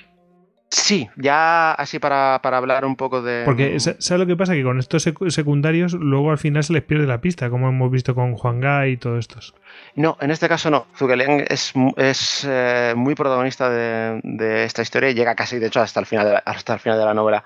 Sí, 0.70 1.10
ya 1.16 1.72
así 1.72 1.98
para, 1.98 2.36
hablar 2.36 2.84
un 2.84 2.98
poco 2.98 3.22
de. 3.22 3.44
Porque, 3.46 3.80
¿sabes 3.80 4.12
lo 4.12 4.26
que 4.26 4.36
pasa? 4.36 4.54
Que 4.54 4.64
con 4.64 4.80
estos 4.80 5.10
secundarios, 5.30 5.94
luego 5.94 6.32
al 6.32 6.38
final 6.38 6.62
se 6.64 6.74
les 6.74 6.84
pierde 6.84 7.08
la 7.08 7.22
pista, 7.22 7.50
como 7.50 7.70
hemos 7.70 7.90
visto 7.90 8.14
con 8.14 8.36
Juan 8.36 8.60
Gai 8.60 8.92
y 8.92 8.98
todos 8.98 9.20
estos. 9.20 9.56
No, 9.96 10.18
en 10.20 10.30
este 10.30 10.50
caso 10.50 10.70
no. 10.70 10.88
Zugeliang 10.98 11.46
es, 11.48 11.74
es 11.96 12.46
eh, 12.50 12.94
muy 12.98 13.16
protagonista 13.16 13.70
de, 13.70 14.66
esta 14.66 14.82
historia 14.82 15.10
y 15.10 15.14
llega 15.14 15.36
casi, 15.36 15.58
de 15.58 15.68
hecho, 15.68 15.80
hasta 15.80 16.02
el 16.02 16.06
final 16.06 16.26
de 16.26 16.34
la, 16.34 16.40
hasta 16.40 16.74
el 16.74 16.80
final 16.80 17.00
de 17.00 17.06
la 17.06 17.14
novela. 17.14 17.46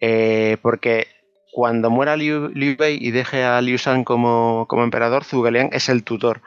Eh, 0.00 0.56
porque 0.60 1.06
cuando 1.52 1.88
muera 1.88 2.16
Liu, 2.16 2.50
Bei 2.76 2.98
y 3.00 3.12
deje 3.12 3.44
a 3.44 3.60
Liu 3.60 3.78
San 3.78 4.02
como, 4.02 4.66
como 4.68 4.82
emperador, 4.82 5.22
Zugeliang 5.22 5.70
es 5.72 5.88
el 5.88 6.02
tutor. 6.02 6.42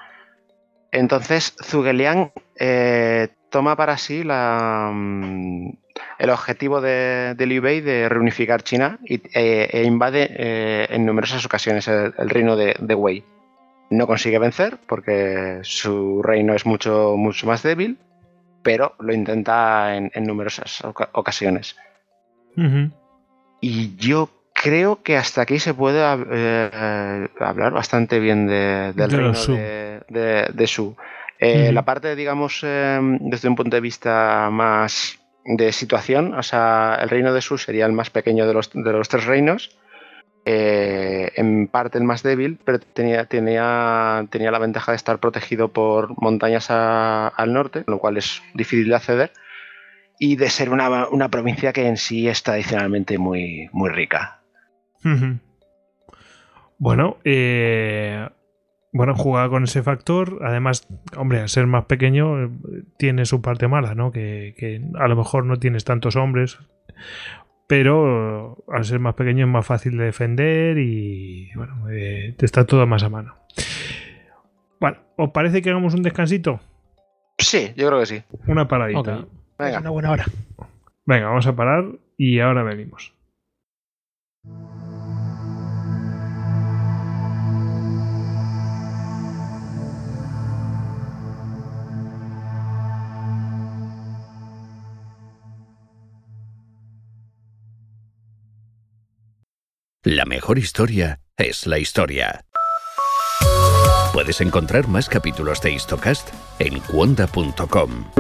Entonces, 0.91 1.55
Zugeliang 1.63 2.33
eh, 2.59 3.29
toma 3.49 3.77
para 3.77 3.97
sí 3.97 4.23
la, 4.23 4.91
mm, 4.93 5.82
el 6.19 6.29
objetivo 6.29 6.81
de, 6.81 7.35
Liu 7.39 7.61
Bei 7.61 7.81
de 7.81 8.09
reunificar 8.09 8.63
China 8.63 8.99
y, 9.05 9.21
eh, 9.33 9.69
e 9.71 9.83
invade 9.83 10.29
eh, 10.31 10.87
en 10.89 11.05
numerosas 11.05 11.45
ocasiones 11.45 11.87
el, 11.87 12.29
reino 12.29 12.55
de, 12.55 12.95
Wei. 12.95 13.23
No 13.89 14.07
consigue 14.07 14.39
vencer 14.39 14.77
porque 14.87 15.59
su 15.61 16.23
reino 16.23 16.53
es 16.53 16.65
mucho, 16.65 17.15
mucho 17.17 17.45
más 17.45 17.61
débil, 17.61 17.97
pero 18.63 18.95
lo 18.99 19.13
intenta 19.13 19.95
en, 19.95 20.11
numerosas 20.25 20.83
ocasiones. 21.11 21.75
Y 23.61 23.95
yo 23.97 24.29
creo 24.53 25.03
que 25.03 25.17
hasta 25.17 25.41
aquí 25.41 25.59
se 25.59 25.73
puede 25.73 26.03
hablar 26.03 27.73
bastante 27.73 28.19
bien 28.19 28.47
del 28.47 29.11
reino 29.11 29.33
de, 30.09 30.49
de 30.53 30.67
Su. 30.67 30.95
Eh, 31.45 31.73
la 31.73 31.83
parte, 31.83 32.15
digamos, 32.15 32.61
em, 32.63 33.19
desde 33.29 33.49
un 33.49 33.55
punto 33.55 33.75
de 33.75 33.81
vista 33.81 34.49
más 34.49 35.19
de 35.45 35.71
situación, 35.71 36.33
o 36.33 36.43
sea, 36.43 36.97
el 37.01 37.09
reino 37.09 37.33
de 37.33 37.41
Sur 37.41 37.59
sería 37.59 37.85
el 37.85 37.91
más 37.91 38.09
pequeño 38.09 38.47
de 38.47 38.53
los, 38.53 38.71
de 38.71 38.91
los 38.91 39.09
tres 39.09 39.25
reinos, 39.25 39.77
eh, 40.45 41.31
en 41.35 41.67
parte 41.67 41.97
el 41.97 42.03
más 42.03 42.23
débil, 42.23 42.59
pero 42.63 42.79
tenía, 42.79 43.25
tenía, 43.25 44.25
tenía 44.29 44.51
la 44.51 44.59
ventaja 44.59 44.91
de 44.91 44.97
estar 44.97 45.19
protegido 45.19 45.69
por 45.69 46.21
montañas 46.21 46.67
al 46.69 47.53
norte, 47.53 47.83
lo 47.87 47.99
cual 47.99 48.17
es 48.17 48.41
difícil 48.53 48.89
de 48.89 48.95
acceder, 48.95 49.31
y 50.19 50.35
de 50.35 50.49
ser 50.49 50.69
una, 50.69 51.07
una 51.07 51.29
provincia 51.29 51.73
que 51.73 51.87
en 51.87 51.97
sí 51.97 52.27
es 52.27 52.43
tradicionalmente 52.43 53.17
muy, 53.17 53.69
muy 53.71 53.89
rica. 53.89 54.41
Bueno, 56.77 57.17
eh, 57.23 58.29
bueno, 58.93 59.15
jugar 59.15 59.49
con 59.49 59.63
ese 59.63 59.81
factor, 59.81 60.39
además, 60.43 60.87
hombre, 61.17 61.41
al 61.41 61.49
ser 61.49 61.65
más 61.65 61.85
pequeño, 61.85 62.43
eh, 62.43 62.49
tiene 62.97 63.25
su 63.25 63.41
parte 63.41 63.67
mala, 63.67 63.95
¿no? 63.95 64.11
Que, 64.11 64.81
a 64.99 65.07
lo 65.07 65.15
mejor 65.15 65.45
no 65.45 65.57
tienes 65.57 65.83
tantos 65.83 66.15
hombres, 66.15 66.59
pero 67.67 68.63
al 68.71 68.85
ser 68.85 68.99
más 68.99 69.15
pequeño 69.15 69.45
es 69.45 69.51
más 69.51 69.65
fácil 69.65 69.97
de 69.97 70.05
defender 70.05 70.77
y, 70.77 71.49
bueno, 71.55 71.89
eh, 71.89 72.35
está 72.39 72.65
todo 72.65 72.85
más 72.85 73.01
a 73.01 73.09
mano. 73.09 73.35
Bueno, 74.79 74.99
¿os 75.17 75.31
parece 75.31 75.63
que 75.63 75.71
hagamos 75.71 75.95
un 75.95 76.03
descansito? 76.03 76.59
Sí, 77.39 77.73
yo 77.75 77.87
creo 77.87 77.99
que 77.99 78.05
sí. 78.05 78.23
Una 78.45 78.67
paradita. 78.67 79.25
Venga. 79.57 79.75
Es 79.75 79.81
una 79.81 79.89
buena 79.89 80.11
hora. 80.11 80.25
Venga, 81.05 81.27
vamos 81.27 81.47
a 81.47 81.55
parar 81.55 81.85
y 82.15 82.39
ahora 82.39 82.61
venimos. 82.63 83.13
La 100.05 100.25
mejor 100.25 100.59
historia 100.59 101.21
es 101.37 101.65
la 101.65 101.79
historia. 101.79 102.43
Puedes 104.11 104.41
encontrar 104.41 104.89
más 104.89 105.07
capítulos 105.07 105.61
de 105.61 105.71
Histocast 105.71 106.27
en 106.59 106.81
cuonda.com. 106.81 108.11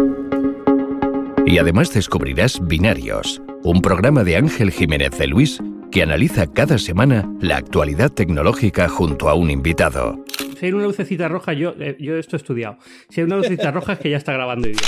Y 1.45 1.57
además 1.57 1.93
descubrirás 1.93 2.65
Binarios, 2.65 3.41
un 3.63 3.81
programa 3.81 4.23
de 4.23 4.37
Ángel 4.37 4.71
Jiménez 4.71 5.11
de 5.17 5.27
Luis 5.27 5.61
que 5.91 6.03
analiza 6.03 6.47
cada 6.47 6.77
semana 6.77 7.29
la 7.41 7.57
actualidad 7.57 8.11
tecnológica 8.11 8.87
junto 8.87 9.27
a 9.27 9.33
un 9.33 9.51
invitado. 9.51 10.23
Si 10.57 10.67
hay 10.67 10.71
una 10.71 10.85
lucecita 10.85 11.27
roja, 11.27 11.51
yo, 11.51 11.75
eh, 11.81 11.97
yo 11.99 12.15
esto 12.15 12.37
he 12.37 12.39
estudiado. 12.39 12.77
Si 13.09 13.19
hay 13.19 13.25
una 13.25 13.35
lucecita 13.35 13.71
roja 13.71 13.93
es 13.93 13.99
que 13.99 14.09
ya 14.09 14.15
está 14.15 14.31
grabando 14.31 14.69
bien. 14.69 14.79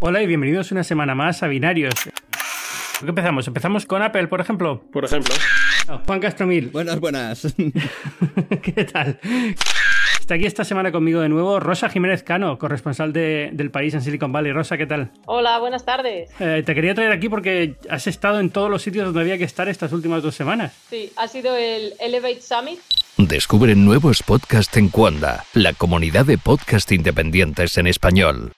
Hola 0.00 0.22
y 0.22 0.26
bienvenidos 0.26 0.72
una 0.72 0.84
semana 0.84 1.14
más 1.14 1.42
a 1.42 1.48
Binarios. 1.48 1.94
¿Qué 3.00 3.06
empezamos? 3.06 3.48
¿Empezamos 3.48 3.86
con 3.86 4.02
Apple, 4.02 4.28
por 4.28 4.42
ejemplo? 4.42 4.82
Por 4.92 5.06
ejemplo. 5.06 5.34
Juan 6.06 6.20
Castromil. 6.20 6.68
Buenas, 6.72 7.00
buenas. 7.00 7.54
¿Qué 8.62 8.84
tal? 8.84 9.18
Está 10.20 10.34
aquí 10.34 10.46
esta 10.46 10.64
semana 10.64 10.92
conmigo 10.92 11.20
de 11.20 11.28
nuevo 11.30 11.58
Rosa 11.58 11.88
Jiménez 11.88 12.22
Cano, 12.22 12.58
corresponsal 12.58 13.14
del 13.14 13.70
país 13.70 13.94
en 13.94 14.02
Silicon 14.02 14.30
Valley. 14.30 14.52
Rosa, 14.52 14.76
¿qué 14.76 14.86
tal? 14.86 15.10
Hola, 15.24 15.58
buenas 15.58 15.86
tardes. 15.86 16.30
Eh, 16.38 16.62
te 16.66 16.74
quería 16.74 16.94
traer 16.94 17.12
aquí 17.12 17.30
porque 17.30 17.76
has 17.88 18.06
estado 18.06 18.38
en 18.40 18.50
todos 18.50 18.70
los 18.70 18.82
sitios 18.82 19.06
donde 19.06 19.22
había 19.22 19.38
que 19.38 19.44
estar 19.44 19.68
estas 19.68 19.92
últimas 19.92 20.22
dos 20.22 20.34
semanas. 20.34 20.74
Sí, 20.90 21.10
ha 21.16 21.28
sido 21.28 21.56
el 21.56 21.94
Elevate 21.98 22.42
Summit. 22.42 22.78
Descubre 23.16 23.74
nuevos 23.74 24.22
podcasts 24.22 24.76
en 24.76 24.90
Cuanda, 24.90 25.44
la 25.54 25.72
comunidad 25.72 26.26
de 26.26 26.36
podcast 26.36 26.92
independientes 26.92 27.78
en 27.78 27.86
español. 27.86 28.52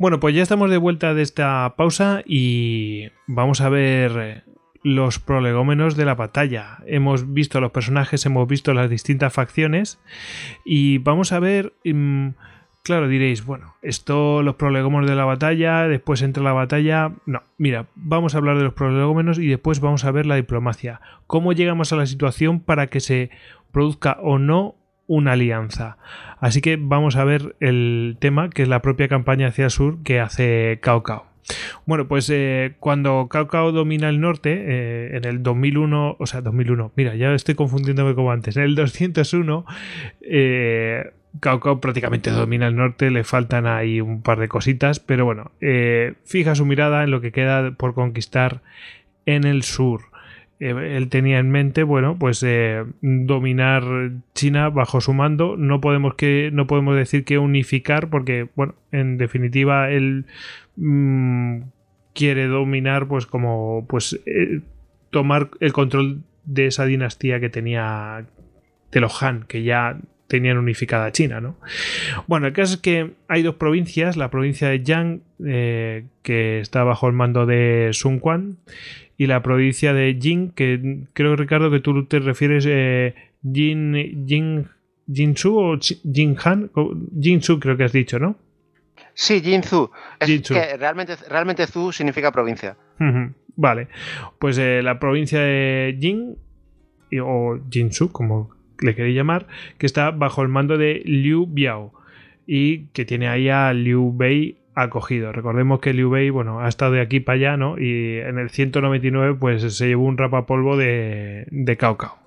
Bueno, 0.00 0.18
pues 0.18 0.34
ya 0.34 0.42
estamos 0.42 0.70
de 0.70 0.78
vuelta 0.78 1.12
de 1.12 1.20
esta 1.20 1.74
pausa 1.76 2.22
y 2.24 3.10
vamos 3.26 3.60
a 3.60 3.68
ver 3.68 4.44
los 4.82 5.18
prolegómenos 5.18 5.94
de 5.94 6.06
la 6.06 6.14
batalla. 6.14 6.78
Hemos 6.86 7.34
visto 7.34 7.60
los 7.60 7.70
personajes, 7.70 8.24
hemos 8.24 8.48
visto 8.48 8.72
las 8.72 8.88
distintas 8.88 9.30
facciones 9.34 10.00
y 10.64 10.96
vamos 10.96 11.32
a 11.32 11.38
ver... 11.38 11.74
Mm, 11.84 12.28
claro, 12.82 13.08
diréis, 13.08 13.44
bueno, 13.44 13.74
esto, 13.82 14.42
los 14.42 14.54
prolegómenos 14.54 15.06
de 15.06 15.16
la 15.16 15.26
batalla, 15.26 15.86
después 15.86 16.22
entra 16.22 16.42
la 16.42 16.54
batalla. 16.54 17.12
No, 17.26 17.42
mira, 17.58 17.88
vamos 17.94 18.34
a 18.34 18.38
hablar 18.38 18.56
de 18.56 18.64
los 18.64 18.72
prolegómenos 18.72 19.38
y 19.38 19.48
después 19.48 19.80
vamos 19.80 20.06
a 20.06 20.12
ver 20.12 20.24
la 20.24 20.36
diplomacia. 20.36 21.02
¿Cómo 21.26 21.52
llegamos 21.52 21.92
a 21.92 21.96
la 21.96 22.06
situación 22.06 22.60
para 22.60 22.86
que 22.86 23.00
se 23.00 23.28
produzca 23.70 24.16
o 24.22 24.38
no 24.38 24.76
una 25.10 25.32
alianza. 25.32 25.96
Así 26.38 26.60
que 26.60 26.78
vamos 26.80 27.16
a 27.16 27.24
ver 27.24 27.56
el 27.58 28.16
tema, 28.20 28.48
que 28.48 28.62
es 28.62 28.68
la 28.68 28.80
propia 28.80 29.08
campaña 29.08 29.48
hacia 29.48 29.64
el 29.64 29.70
sur 29.72 29.98
que 30.04 30.20
hace 30.20 30.78
Cao 30.80 31.02
Cao. 31.02 31.26
Bueno, 31.84 32.06
pues 32.06 32.30
eh, 32.30 32.76
cuando 32.78 33.26
Cao 33.28 33.48
Cao 33.48 33.72
domina 33.72 34.08
el 34.08 34.20
norte, 34.20 34.52
eh, 34.52 35.16
en 35.16 35.24
el 35.24 35.42
2001, 35.42 36.16
o 36.16 36.26
sea, 36.26 36.42
2001, 36.42 36.92
mira, 36.94 37.16
ya 37.16 37.34
estoy 37.34 37.56
confundiéndome 37.56 38.14
como 38.14 38.30
antes, 38.30 38.56
en 38.56 38.62
el 38.62 38.76
201, 38.76 39.66
eh, 40.20 41.10
Cao 41.40 41.58
Cao 41.58 41.80
prácticamente 41.80 42.30
domina 42.30 42.68
el 42.68 42.76
norte, 42.76 43.10
le 43.10 43.24
faltan 43.24 43.66
ahí 43.66 44.00
un 44.00 44.22
par 44.22 44.38
de 44.38 44.46
cositas, 44.46 45.00
pero 45.00 45.24
bueno, 45.24 45.50
eh, 45.60 46.14
fija 46.24 46.54
su 46.54 46.64
mirada 46.66 47.02
en 47.02 47.10
lo 47.10 47.20
que 47.20 47.32
queda 47.32 47.72
por 47.72 47.94
conquistar 47.94 48.62
en 49.26 49.42
el 49.42 49.64
sur. 49.64 50.09
Eh, 50.60 50.96
él 50.96 51.08
tenía 51.08 51.38
en 51.38 51.50
mente, 51.50 51.82
bueno, 51.82 52.18
pues 52.18 52.42
eh, 52.42 52.84
dominar 53.00 53.82
China 54.34 54.68
bajo 54.68 55.00
su 55.00 55.14
mando. 55.14 55.56
No 55.56 55.80
podemos 55.80 56.14
que 56.14 56.50
no 56.52 56.66
podemos 56.66 56.94
decir 56.96 57.24
que 57.24 57.38
unificar, 57.38 58.10
porque, 58.10 58.48
bueno, 58.54 58.74
en 58.92 59.16
definitiva 59.16 59.90
él 59.90 60.26
mm, 60.76 61.62
quiere 62.14 62.46
dominar, 62.46 63.08
pues 63.08 63.24
como, 63.26 63.86
pues 63.88 64.20
eh, 64.26 64.60
tomar 65.10 65.50
el 65.60 65.72
control 65.72 66.22
de 66.44 66.66
esa 66.66 66.84
dinastía 66.84 67.40
que 67.40 67.48
tenía 67.48 68.26
de 68.92 69.00
los 69.00 69.22
Han, 69.22 69.44
que 69.44 69.62
ya 69.62 69.98
tenían 70.26 70.58
unificada 70.58 71.10
China, 71.10 71.40
¿no? 71.40 71.56
Bueno, 72.28 72.46
el 72.46 72.52
caso 72.52 72.74
es 72.74 72.80
que 72.80 73.12
hay 73.28 73.42
dos 73.42 73.56
provincias, 73.56 74.16
la 74.16 74.30
provincia 74.30 74.68
de 74.68 74.82
Yang, 74.84 75.22
que 75.42 76.60
está 76.60 76.84
bajo 76.84 77.08
el 77.08 77.14
mando 77.14 77.46
de 77.46 77.90
Sun 77.92 78.20
Quan, 78.20 78.58
y 79.20 79.26
la 79.26 79.42
provincia 79.42 79.92
de 79.92 80.16
Jin, 80.18 80.50
que 80.52 81.04
creo, 81.12 81.36
Ricardo, 81.36 81.70
que 81.70 81.80
tú 81.80 82.06
te 82.06 82.20
refieres 82.20 82.64
eh, 82.66 83.14
Jin, 83.42 84.24
Jin, 84.26 84.66
Jinsu 85.12 85.58
o 85.58 85.78
Jinhan. 85.78 86.70
Jinsu 87.20 87.60
creo 87.60 87.76
que 87.76 87.84
has 87.84 87.92
dicho, 87.92 88.18
¿no? 88.18 88.36
Sí, 89.12 89.42
Jinsu. 89.42 89.90
Es 90.18 90.40
que 90.48 90.74
realmente, 90.78 91.16
realmente 91.28 91.66
Zu 91.66 91.92
significa 91.92 92.32
provincia. 92.32 92.78
Vale. 93.56 93.88
Pues 94.38 94.56
eh, 94.56 94.80
la 94.82 94.98
provincia 94.98 95.40
de 95.40 95.98
Jin, 96.00 96.38
o 97.22 97.58
Jinsu, 97.70 98.12
como 98.12 98.48
le 98.80 98.94
queréis 98.94 99.16
llamar, 99.16 99.48
que 99.76 99.84
está 99.84 100.12
bajo 100.12 100.40
el 100.40 100.48
mando 100.48 100.78
de 100.78 101.02
Liu 101.04 101.46
Biao 101.46 101.92
y 102.46 102.86
que 102.94 103.04
tiene 103.04 103.28
ahí 103.28 103.50
a 103.50 103.74
Liu 103.74 104.14
Bei 104.16 104.59
acogido. 104.74 105.32
Recordemos 105.32 105.80
que 105.80 105.92
Liu 105.92 106.10
Bei, 106.10 106.30
bueno, 106.30 106.60
ha 106.60 106.68
estado 106.68 106.92
de 106.92 107.00
aquí 107.00 107.20
para 107.20 107.36
allá, 107.36 107.56
¿no? 107.56 107.78
Y 107.78 108.18
en 108.18 108.38
el 108.38 108.50
199, 108.50 109.36
pues 109.38 109.62
se 109.76 109.88
llevó 109.88 110.04
un 110.04 110.18
rapapolvo 110.18 110.76
de, 110.76 111.46
de 111.50 111.76
Cao 111.76 111.96
Cao. 111.96 112.18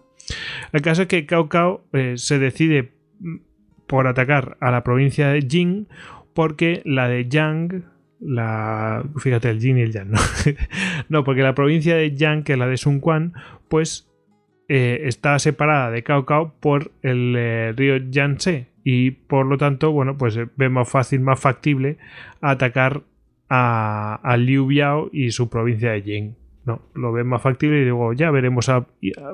El 0.72 0.82
caso 0.82 1.04
es 1.04 1.08
que 1.08 1.26
Cao 1.26 1.50
Cao 1.50 1.84
eh, 1.94 2.14
se 2.18 2.40
decide 2.40 2.92
por 3.88 4.08
atacar 4.08 4.58
a 4.60 4.72
la 4.72 4.84
provincia 4.84 5.30
de 5.30 5.42
Jing 5.42 5.88
porque 6.34 6.82
la 6.86 7.08
de 7.08 7.28
Yang, 7.28 7.84
la. 8.20 9.04
Fíjate, 9.20 9.50
el 9.50 9.60
Jin 9.60 9.78
y 9.78 9.82
el 9.82 9.92
Yang, 9.92 10.12
¿no? 10.12 10.20
no, 11.10 11.24
porque 11.24 11.42
la 11.42 11.56
provincia 11.56 11.96
de 11.96 12.16
Yang, 12.16 12.44
que 12.44 12.54
es 12.54 12.60
la 12.60 12.68
de 12.68 12.78
Sun 12.78 13.00
Quan, 13.00 13.34
pues 13.70 14.10
eh, 14.68 15.02
está 15.04 15.38
separada 15.40 15.92
de 15.92 16.04
Cao 16.04 16.26
Cao 16.26 16.56
por 16.60 16.92
el 17.02 17.36
eh, 17.38 17.74
río 17.76 17.98
Yangtze 17.98 18.73
y 18.84 19.12
por 19.12 19.46
lo 19.46 19.58
tanto, 19.58 19.92
bueno, 19.92 20.18
pues 20.18 20.36
eh, 20.38 20.48
ve 20.56 20.70
más 20.70 20.90
fácil, 20.90 21.22
más 21.22 21.40
factible 21.40 21.98
atacar 22.42 23.04
a, 23.50 24.36
Liu 24.38 24.66
Biao 24.66 25.10
y 25.12 25.32
su 25.32 25.50
provincia 25.50 25.92
de 25.92 26.02
Jing. 26.02 26.36
No, 26.66 26.82
lo 26.96 27.12
ve 27.12 27.24
más 27.24 27.42
factible 27.42 27.82
y 27.82 27.84
digo, 27.84 28.14
ya 28.14 28.32
veremos, 28.32 28.72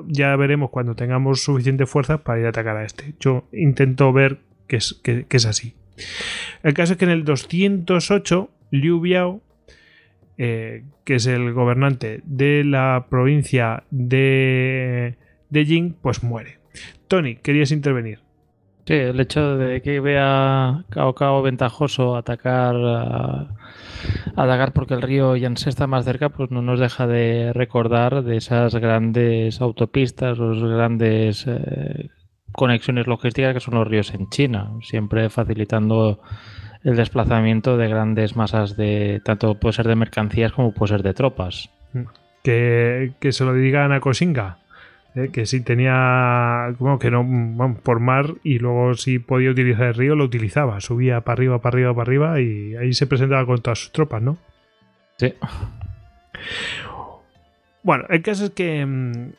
ya 0.08 0.36
veremos 0.36 0.70
cuando 0.70 0.96
tengamos 0.96 1.42
suficiente 1.42 1.86
fuerza 1.86 2.24
para 2.24 2.40
ir 2.40 2.46
a 2.46 2.48
atacar 2.50 2.76
a 2.76 2.84
este. 2.84 3.14
Yo 3.20 3.44
intento 3.52 4.12
ver 4.12 4.40
que 4.66 4.76
es, 4.76 5.00
que, 5.02 5.26
es 5.30 5.46
así. 5.46 5.74
El 6.62 6.74
caso 6.74 6.94
es 6.94 6.98
que 6.98 7.04
en 7.04 7.12
el 7.12 7.24
208, 7.24 8.50
Liu 8.72 9.00
Biao, 9.00 9.42
eh, 10.38 10.84
que 11.04 11.16
es 11.16 11.26
el 11.26 11.52
gobernante 11.52 12.20
de 12.24 12.64
la 12.64 13.06
provincia 13.08 13.84
de, 13.90 15.16
de 15.50 15.64
Jing, 15.64 15.94
pues 16.02 16.22
muere 16.22 16.58
Tony, 17.08 17.36
querías 17.36 17.72
intervenir. 17.72 18.20
Sí, 18.90 18.96
el 18.96 19.20
hecho 19.20 19.56
de 19.56 19.82
que 19.82 20.00
vea 20.00 20.82
Cao 20.90 21.14
Cao 21.14 21.42
ventajoso 21.42 22.16
atacar 22.16 22.74
a- 22.74 23.46
atacar 24.34 24.72
porque 24.72 24.94
el 24.94 25.02
río 25.02 25.36
Yangtze 25.36 25.70
está 25.70 25.86
más 25.86 26.04
cerca, 26.04 26.30
pues 26.30 26.50
no 26.50 26.60
nos 26.60 26.80
deja 26.80 27.06
de 27.06 27.52
recordar 27.52 28.24
de 28.24 28.36
esas 28.36 28.74
grandes 28.74 29.60
autopistas, 29.60 30.38
los 30.38 30.60
grandes 30.60 31.44
eh, 31.46 32.08
conexiones 32.50 33.06
logísticas 33.06 33.54
que 33.54 33.60
son 33.60 33.74
los 33.74 33.86
ríos 33.86 34.12
en 34.12 34.28
China, 34.28 34.72
siempre 34.82 35.30
facilitando 35.30 36.18
el 36.82 36.96
desplazamiento 36.96 37.76
de 37.76 37.88
grandes 37.88 38.34
masas 38.34 38.76
de 38.76 39.20
tanto 39.24 39.54
puede 39.54 39.74
ser 39.74 39.86
de 39.86 39.94
mercancías 39.94 40.50
como 40.50 40.72
puede 40.74 40.94
ser 40.94 41.04
de 41.04 41.14
tropas. 41.14 41.70
Que, 42.42 43.12
que 43.20 43.30
se 43.30 43.44
lo 43.44 43.52
digan 43.54 43.92
a 43.92 44.00
Kosinga. 44.00 44.58
Eh, 45.16 45.30
que 45.32 45.44
si 45.46 45.60
tenía, 45.60 46.74
bueno, 46.78 46.98
que 46.98 47.10
no, 47.10 47.24
vamos, 47.24 47.80
por 47.80 47.98
mar 48.00 48.34
y 48.44 48.58
luego 48.58 48.94
si 48.94 49.18
podía 49.18 49.50
utilizar 49.50 49.88
el 49.88 49.94
río, 49.94 50.14
lo 50.14 50.24
utilizaba. 50.24 50.80
Subía 50.80 51.22
para 51.22 51.34
arriba, 51.34 51.60
para 51.60 51.74
arriba, 51.74 51.94
para 51.94 52.02
arriba 52.02 52.40
y 52.40 52.76
ahí 52.76 52.92
se 52.92 53.06
presentaba 53.06 53.44
con 53.44 53.60
todas 53.60 53.80
sus 53.80 53.92
tropas, 53.92 54.22
¿no? 54.22 54.38
Sí. 55.16 55.34
Bueno, 57.82 58.04
el 58.08 58.22
caso 58.22 58.46
es 58.46 58.50
que 58.50 58.86
mm, 58.86 59.32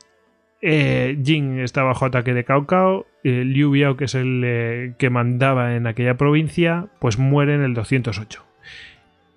eh, 0.61 1.18
Jin 1.23 1.60
está 1.60 1.84
bajo 1.84 2.06
ataque 2.06 2.34
de 2.34 2.43
Cao 2.43 2.68
Cao. 2.68 3.06
eh, 3.23 3.43
Liu 3.45 3.72
Biao, 3.72 3.98
que 3.98 4.06
es 4.06 4.15
el 4.15 4.41
eh, 4.43 4.93
que 4.98 5.10
mandaba 5.10 5.76
en 5.76 5.88
aquella 5.88 6.18
provincia, 6.18 6.88
pues 6.99 7.18
muere 7.18 7.56
en 7.56 7.61
el 7.61 7.73
208. 7.73 8.43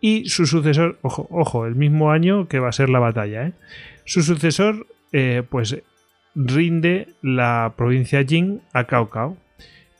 Y 0.01 0.27
su 0.27 0.47
sucesor, 0.47 0.99
ojo, 1.03 1.29
ojo, 1.31 1.65
el 1.65 1.77
mismo 1.77 2.11
año 2.11 2.49
que 2.49 2.59
va 2.59 2.69
a 2.69 2.73
ser 2.73 2.91
la 2.91 2.99
batalla, 2.99 3.47
¿eh? 3.47 3.53
Su 4.05 4.23
sucesor, 4.23 4.87
pues 5.49 5.83
rinde 6.35 7.09
la 7.23 7.75
provincia 7.77 8.25
Jin 8.25 8.61
a 8.73 8.85
Cao 8.85 9.11
Cao. 9.11 9.37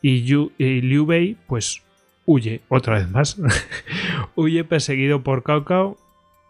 Y, 0.03 0.25
Yu- 0.25 0.53
y 0.59 0.81
Liu 0.83 1.07
Bei, 1.07 1.37
pues 1.47 1.83
huye 2.27 2.61
otra 2.69 2.97
vez 2.97 3.11
más. 3.11 3.41
huye 4.35 4.65
perseguido 4.65 5.23
por 5.23 5.43
Cao 5.43 5.65
Cao. 5.65 5.97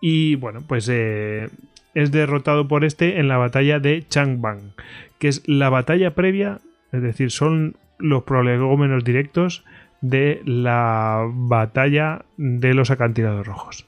Y 0.01 0.35
bueno, 0.37 0.63
pues 0.67 0.89
eh, 0.93 1.49
es 1.95 2.11
derrotado 2.11 2.69
por 2.69 2.85
este 2.85 3.19
en 3.21 3.29
la 3.29 3.37
batalla 3.39 3.79
de 3.79 4.05
Changbang, 4.09 4.73
que 5.19 5.29
es 5.29 5.43
la 5.47 5.71
batalla 5.71 6.15
previa, 6.15 6.59
es 6.93 7.01
decir, 7.03 7.31
son 7.31 7.77
los 7.99 8.25
prolegómenos 8.25 9.05
directos 9.05 9.65
de 10.01 10.43
la 10.45 11.23
batalla 11.33 12.25
de 12.37 12.75
los 12.75 12.91
acantilados 12.91 13.47
rojos. 13.47 13.87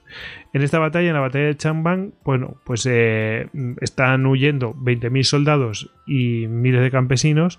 En 0.56 0.62
esta 0.62 0.78
batalla, 0.78 1.08
en 1.08 1.12
la 1.12 1.20
batalla 1.20 1.44
de 1.44 1.56
Changbang, 1.58 2.12
bueno, 2.24 2.56
pues 2.64 2.88
eh, 2.90 3.48
están 3.82 4.24
huyendo 4.24 4.72
20.000 4.74 5.22
soldados 5.24 5.90
y 6.06 6.46
miles 6.48 6.80
de 6.80 6.90
campesinos 6.90 7.58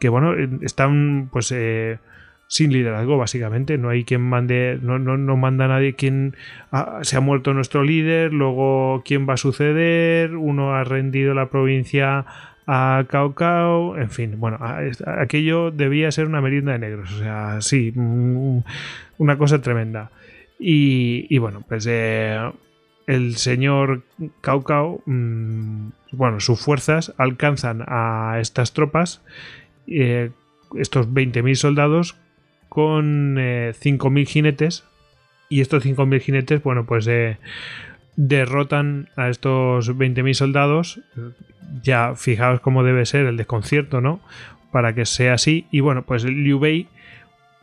que, 0.00 0.08
bueno, 0.08 0.32
están 0.62 1.28
pues 1.30 1.52
eh, 1.52 1.98
sin 2.46 2.72
liderazgo, 2.72 3.18
básicamente. 3.18 3.76
No 3.76 3.90
hay 3.90 4.04
quien 4.04 4.22
mande, 4.22 4.78
no, 4.80 4.98
no, 4.98 5.18
no 5.18 5.36
manda 5.36 5.68
nadie 5.68 5.92
quien 5.94 6.36
ah, 6.72 7.00
se 7.02 7.18
ha 7.18 7.20
muerto 7.20 7.52
nuestro 7.52 7.82
líder, 7.84 8.32
luego 8.32 9.02
quién 9.04 9.28
va 9.28 9.34
a 9.34 9.36
suceder, 9.36 10.34
uno 10.34 10.74
ha 10.74 10.84
rendido 10.84 11.34
la 11.34 11.50
provincia 11.50 12.24
a 12.66 13.04
Cao 13.10 13.34
Cao, 13.34 13.98
en 13.98 14.08
fin, 14.10 14.40
bueno, 14.40 14.56
a- 14.60 14.80
aquello 15.20 15.70
debía 15.70 16.10
ser 16.12 16.24
una 16.26 16.40
merienda 16.40 16.72
de 16.72 16.78
negros, 16.78 17.12
o 17.12 17.18
sea, 17.18 17.60
sí, 17.60 17.92
mm, 17.94 18.60
una 19.18 19.36
cosa 19.36 19.60
tremenda. 19.60 20.10
Y, 20.58 21.38
bueno, 21.38 21.62
pues 21.68 21.86
eh, 21.88 22.36
el 23.06 23.36
señor 23.36 24.02
Cao 24.40 24.64
Cao, 24.64 25.02
mm, 25.06 25.88
bueno, 26.12 26.40
sus 26.40 26.60
fuerzas 26.60 27.14
alcanzan 27.16 27.84
a 27.86 28.38
estas 28.40 28.72
tropas, 28.72 29.22
eh, 29.86 30.30
estos 30.76 31.08
20.000 31.08 31.54
soldados, 31.54 32.16
con 32.68 33.36
eh, 33.38 33.72
5.000 33.80 34.26
jinetes, 34.26 34.84
y 35.48 35.60
estos 35.60 35.84
5.000 35.84 36.20
jinetes, 36.20 36.62
bueno, 36.62 36.84
pues 36.84 37.06
eh, 37.06 37.38
derrotan 38.16 39.08
a 39.16 39.28
estos 39.28 39.96
20.000 39.96 40.34
soldados. 40.34 41.00
Ya 41.82 42.14
fijaos 42.16 42.60
cómo 42.60 42.82
debe 42.82 43.06
ser 43.06 43.26
el 43.26 43.36
desconcierto, 43.36 44.00
¿no? 44.00 44.20
Para 44.72 44.94
que 44.94 45.06
sea 45.06 45.34
así. 45.34 45.66
Y 45.70 45.80
bueno, 45.80 46.02
pues 46.02 46.24
Liu 46.24 46.58
Bei 46.58 46.88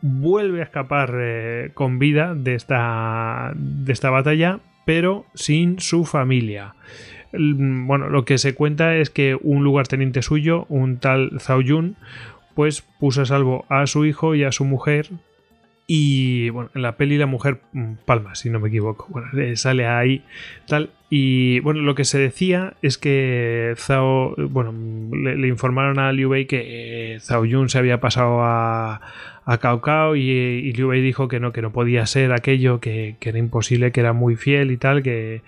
vuelve 0.06 0.60
a 0.60 0.64
escapar 0.64 1.12
eh, 1.18 1.70
con 1.74 1.98
vida 1.98 2.34
de 2.34 2.54
esta, 2.54 3.52
de 3.54 3.92
esta 3.92 4.10
batalla, 4.10 4.60
pero 4.84 5.26
sin 5.34 5.80
su 5.80 6.04
familia. 6.04 6.74
El- 7.32 7.54
Bueno, 7.58 8.08
lo 8.08 8.24
que 8.24 8.38
se 8.38 8.54
cuenta 8.54 8.94
es 8.96 9.10
que 9.10 9.36
un 9.40 9.64
lugarteniente 9.64 10.22
suyo, 10.22 10.66
un 10.68 10.98
tal 10.98 11.38
Zhao 11.40 11.60
Yun, 11.60 11.96
pues 12.54 12.82
puso 13.00 13.22
a 13.22 13.26
salvo 13.26 13.64
a 13.68 13.86
su 13.86 14.04
hijo 14.06 14.34
y 14.34 14.44
a 14.44 14.52
su 14.52 14.64
mujer 14.64 15.08
y 15.86 16.50
bueno, 16.50 16.70
en 16.74 16.82
la 16.82 16.96
peli 16.96 17.16
la 17.16 17.26
mujer 17.26 17.60
mm, 17.72 17.94
palma, 18.04 18.34
si 18.34 18.50
no 18.50 18.58
me 18.58 18.68
equivoco. 18.68 19.06
Bueno, 19.08 19.28
sale 19.56 19.86
ahí 19.86 20.24
tal. 20.66 20.90
Y 21.08 21.60
bueno, 21.60 21.82
lo 21.82 21.94
que 21.94 22.04
se 22.04 22.18
decía 22.18 22.74
es 22.82 22.98
que 22.98 23.74
Zhao, 23.76 24.34
bueno, 24.36 24.74
le, 25.16 25.36
le 25.36 25.46
informaron 25.46 26.00
a 26.00 26.10
Liu 26.12 26.28
Bei 26.30 26.46
que 26.46 27.14
eh, 27.14 27.20
Zhao 27.20 27.44
Yun 27.44 27.68
se 27.68 27.78
había 27.78 28.00
pasado 28.00 28.42
a, 28.42 29.00
a 29.44 29.58
Cao 29.58 29.80
Cao 29.80 30.16
y, 30.16 30.22
y 30.28 30.72
Liu 30.72 30.88
Bei 30.88 31.00
dijo 31.00 31.28
que 31.28 31.38
no, 31.38 31.52
que 31.52 31.62
no 31.62 31.72
podía 31.72 32.04
ser 32.06 32.32
aquello, 32.32 32.80
que, 32.80 33.16
que 33.20 33.28
era 33.28 33.38
imposible, 33.38 33.92
que 33.92 34.00
era 34.00 34.12
muy 34.12 34.34
fiel 34.34 34.72
y 34.72 34.76
tal, 34.78 35.04
que, 35.04 35.42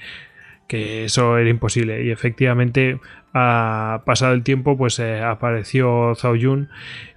que 0.69 1.05
eso 1.07 1.37
era 1.39 1.51
imposible. 1.51 2.05
Y 2.05 2.11
efectivamente, 2.11 3.01
ha 3.35 4.03
pasado 4.07 4.35
el 4.35 4.45
tiempo, 4.45 4.77
pues 4.79 5.01
eh, 5.01 5.21
apareció 5.23 6.15
Zhao 6.15 6.37
Yun 6.37 6.69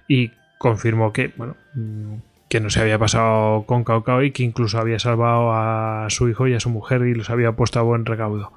y 0.08 0.32
confirmó 0.58 1.12
que, 1.12 1.30
bueno, 1.36 1.56
mm, 1.74 2.14
que 2.52 2.60
no 2.60 2.68
se 2.68 2.82
había 2.82 2.98
pasado 2.98 3.62
con 3.62 3.82
Cao 3.82 4.22
y 4.22 4.30
que 4.30 4.42
incluso 4.42 4.78
había 4.78 4.98
salvado 4.98 5.54
a 5.54 6.08
su 6.10 6.28
hijo 6.28 6.46
y 6.48 6.52
a 6.52 6.60
su 6.60 6.68
mujer 6.68 7.00
y 7.06 7.14
los 7.14 7.30
había 7.30 7.52
puesto 7.52 7.78
a 7.78 7.82
buen 7.82 8.04
recaudo. 8.04 8.52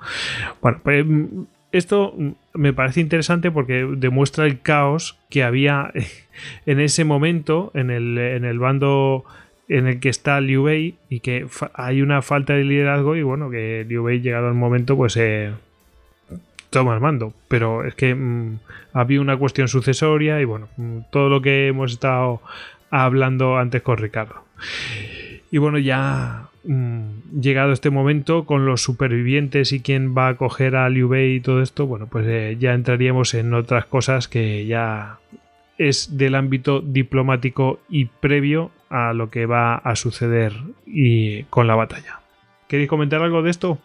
Bueno, 0.62 0.82
pues 0.84 1.06
mm, 1.06 1.44
esto 1.72 2.14
mm, 2.18 2.32
me 2.56 2.74
parece 2.74 3.00
interesante 3.00 3.52
porque 3.52 3.88
demuestra 3.96 4.48
el 4.48 4.60
caos 4.60 5.18
que 5.30 5.46
había 5.46 5.94
en 6.66 6.82
ese 6.82 7.06
momento 7.06 7.72
en 7.74 7.90
el, 7.90 8.18
en 8.18 8.44
el 8.44 8.60
bando 8.60 9.24
en 9.70 9.88
el 9.88 10.02
que 10.02 10.10
está 10.10 10.42
Liu 10.42 10.64
Bei 10.64 10.96
y 11.10 11.22
que 11.22 11.48
hay 11.74 12.02
una 12.02 12.22
falta 12.22 12.52
de 12.52 12.66
liderazgo 12.66 13.16
y 13.16 13.24
bueno, 13.24 13.50
que 13.50 13.86
Liu 13.88 14.04
Bei 14.04 14.20
llegado 14.20 14.50
el 14.50 14.56
momento 14.56 14.98
pues 14.98 15.18
toma 16.70 16.94
el 16.94 17.00
mando. 17.00 17.32
Pero 17.48 17.86
es 17.86 17.96
que 17.96 18.14
mm, 18.14 18.60
había 18.92 19.22
una 19.22 19.38
cuestión 19.38 19.70
sucesoria 19.70 20.42
y 20.42 20.44
bueno, 20.44 20.68
todo 21.12 21.30
lo 21.30 21.42
que 21.42 21.68
hemos 21.68 21.94
estado 21.94 22.42
hablando 22.90 23.58
antes 23.58 23.82
con 23.82 23.98
Ricardo. 23.98 24.44
Y 25.52 25.58
bueno, 25.58 25.78
ya 25.78 26.50
mm, 26.64 27.40
llegado 27.40 27.72
este 27.72 27.90
momento, 27.90 28.46
con 28.46 28.66
los 28.66 28.82
supervivientes 28.82 29.72
y 29.72 29.82
quién 29.82 30.16
va 30.18 30.30
a 30.30 30.36
coger 30.36 30.76
a 30.76 30.90
Liu 30.90 31.08
Bei 31.08 31.36
y 31.36 31.40
todo 31.40 31.62
esto, 31.62 31.88
bueno, 31.88 32.08
pues 32.08 32.26
eh, 32.28 32.58
ya 32.60 32.74
entraríamos 32.74 33.34
en 33.34 33.54
otras 33.54 33.86
cosas 33.86 34.28
que 34.28 34.66
ya 34.66 35.20
es 35.78 36.18
del 36.18 36.36
ámbito 36.36 36.82
diplomático 36.82 37.80
y 37.90 38.06
previo 38.06 38.72
a 38.90 39.14
lo 39.14 39.30
que 39.30 39.46
va 39.46 39.76
a 39.76 39.96
suceder 39.96 40.54
y 40.86 41.44
con 41.44 41.68
la 41.68 41.76
batalla. 41.76 42.22
¿Queréis 42.68 42.90
comentar 42.90 43.22
algo 43.22 43.42
de 43.42 43.52
esto? 43.52 43.80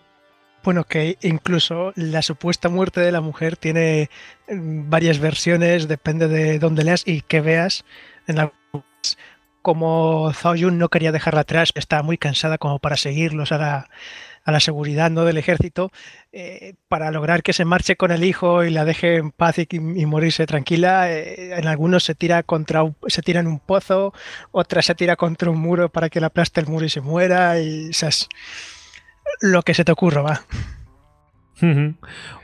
Bueno, 0.62 0.84
que 0.84 1.16
incluso 1.22 1.92
la 1.96 2.22
supuesta 2.22 2.68
muerte 2.68 3.00
de 3.00 3.12
la 3.12 3.20
mujer 3.20 3.56
tiene 3.56 4.10
mm, 4.48 4.90
varias 4.90 5.18
versiones, 5.18 5.88
depende 5.88 6.28
de 6.28 6.58
dónde 6.58 6.84
leas 6.84 7.06
y 7.06 7.22
que 7.22 7.40
veas. 7.40 7.84
En 8.26 8.36
la, 8.36 8.52
como 9.62 10.32
Zhao 10.32 10.54
Yun 10.54 10.78
no 10.78 10.88
quería 10.88 11.12
dejarla 11.12 11.42
atrás, 11.42 11.72
estaba 11.74 12.02
muy 12.02 12.18
cansada 12.18 12.58
como 12.58 12.78
para 12.78 12.96
seguirlos 12.96 13.52
a 13.52 13.58
la, 13.58 13.88
la 14.50 14.60
seguridad 14.60 15.10
¿no? 15.10 15.24
del 15.24 15.38
ejército, 15.38 15.90
eh, 16.32 16.74
para 16.88 17.10
lograr 17.10 17.42
que 17.42 17.52
se 17.52 17.64
marche 17.64 17.96
con 17.96 18.10
el 18.10 18.24
hijo 18.24 18.64
y 18.64 18.70
la 18.70 18.84
deje 18.84 19.16
en 19.16 19.30
paz 19.30 19.56
y, 19.58 19.78
morirse 20.06 20.46
tranquila. 20.46 21.10
eh, 21.10 21.58
en 21.58 21.66
algunos 21.66 22.04
se 22.04 22.14
tira 22.14 22.42
contra 22.42 22.82
se 23.06 23.22
tira 23.22 23.40
en 23.40 23.46
un 23.46 23.60
pozo, 23.60 24.12
otra 24.50 24.82
se 24.82 24.94
tira 24.94 25.16
contra 25.16 25.50
un 25.50 25.58
muro 25.58 25.88
para 25.88 26.08
que 26.08 26.20
le 26.20 26.26
aplaste 26.26 26.60
el 26.60 26.66
muro 26.66 26.84
y 26.86 26.90
se 26.90 27.00
muera. 27.00 27.60
Y, 27.60 27.88
o 27.88 27.90
es 27.90 28.28
lo 29.40 29.62
que 29.62 29.74
se 29.74 29.84
te 29.84 29.92
ocurra, 29.92 30.22
va. 30.22 30.42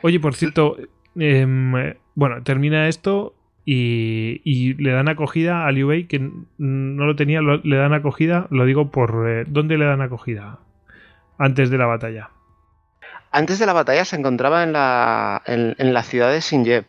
Oye, 0.02 0.20
por 0.20 0.34
cierto, 0.34 0.76
em, 1.16 1.72
bueno, 2.14 2.42
termina 2.42 2.88
esto 2.88 3.34
y, 3.66 4.40
y 4.44 4.74
le 4.74 4.92
dan 4.92 5.08
acogida 5.10 5.66
a 5.66 5.72
Liu 5.72 5.88
Bei, 5.88 6.06
que 6.06 6.18
no 6.56 7.04
lo 7.04 7.16
tenía, 7.16 7.42
lo- 7.42 7.58
le 7.62 7.76
dan 7.76 7.92
acogida, 7.92 8.46
lo 8.50 8.64
digo 8.64 8.90
por... 8.90 9.28
eh, 9.28 9.44
¿Dónde 9.46 9.76
le 9.76 9.84
dan 9.84 10.00
acogida? 10.00 10.60
Antes 11.36 11.68
de 11.68 11.76
la 11.76 11.86
batalla. 11.86 12.30
Antes 13.32 13.58
de 13.58 13.66
la 13.66 13.72
batalla 13.74 14.04
se 14.06 14.16
encontraba 14.16 14.62
en 14.62 14.72
la, 14.72 15.42
en, 15.46 15.74
en 15.78 15.92
la 15.92 16.02
ciudad 16.04 16.30
de 16.32 16.40
Xinye. 16.40 16.84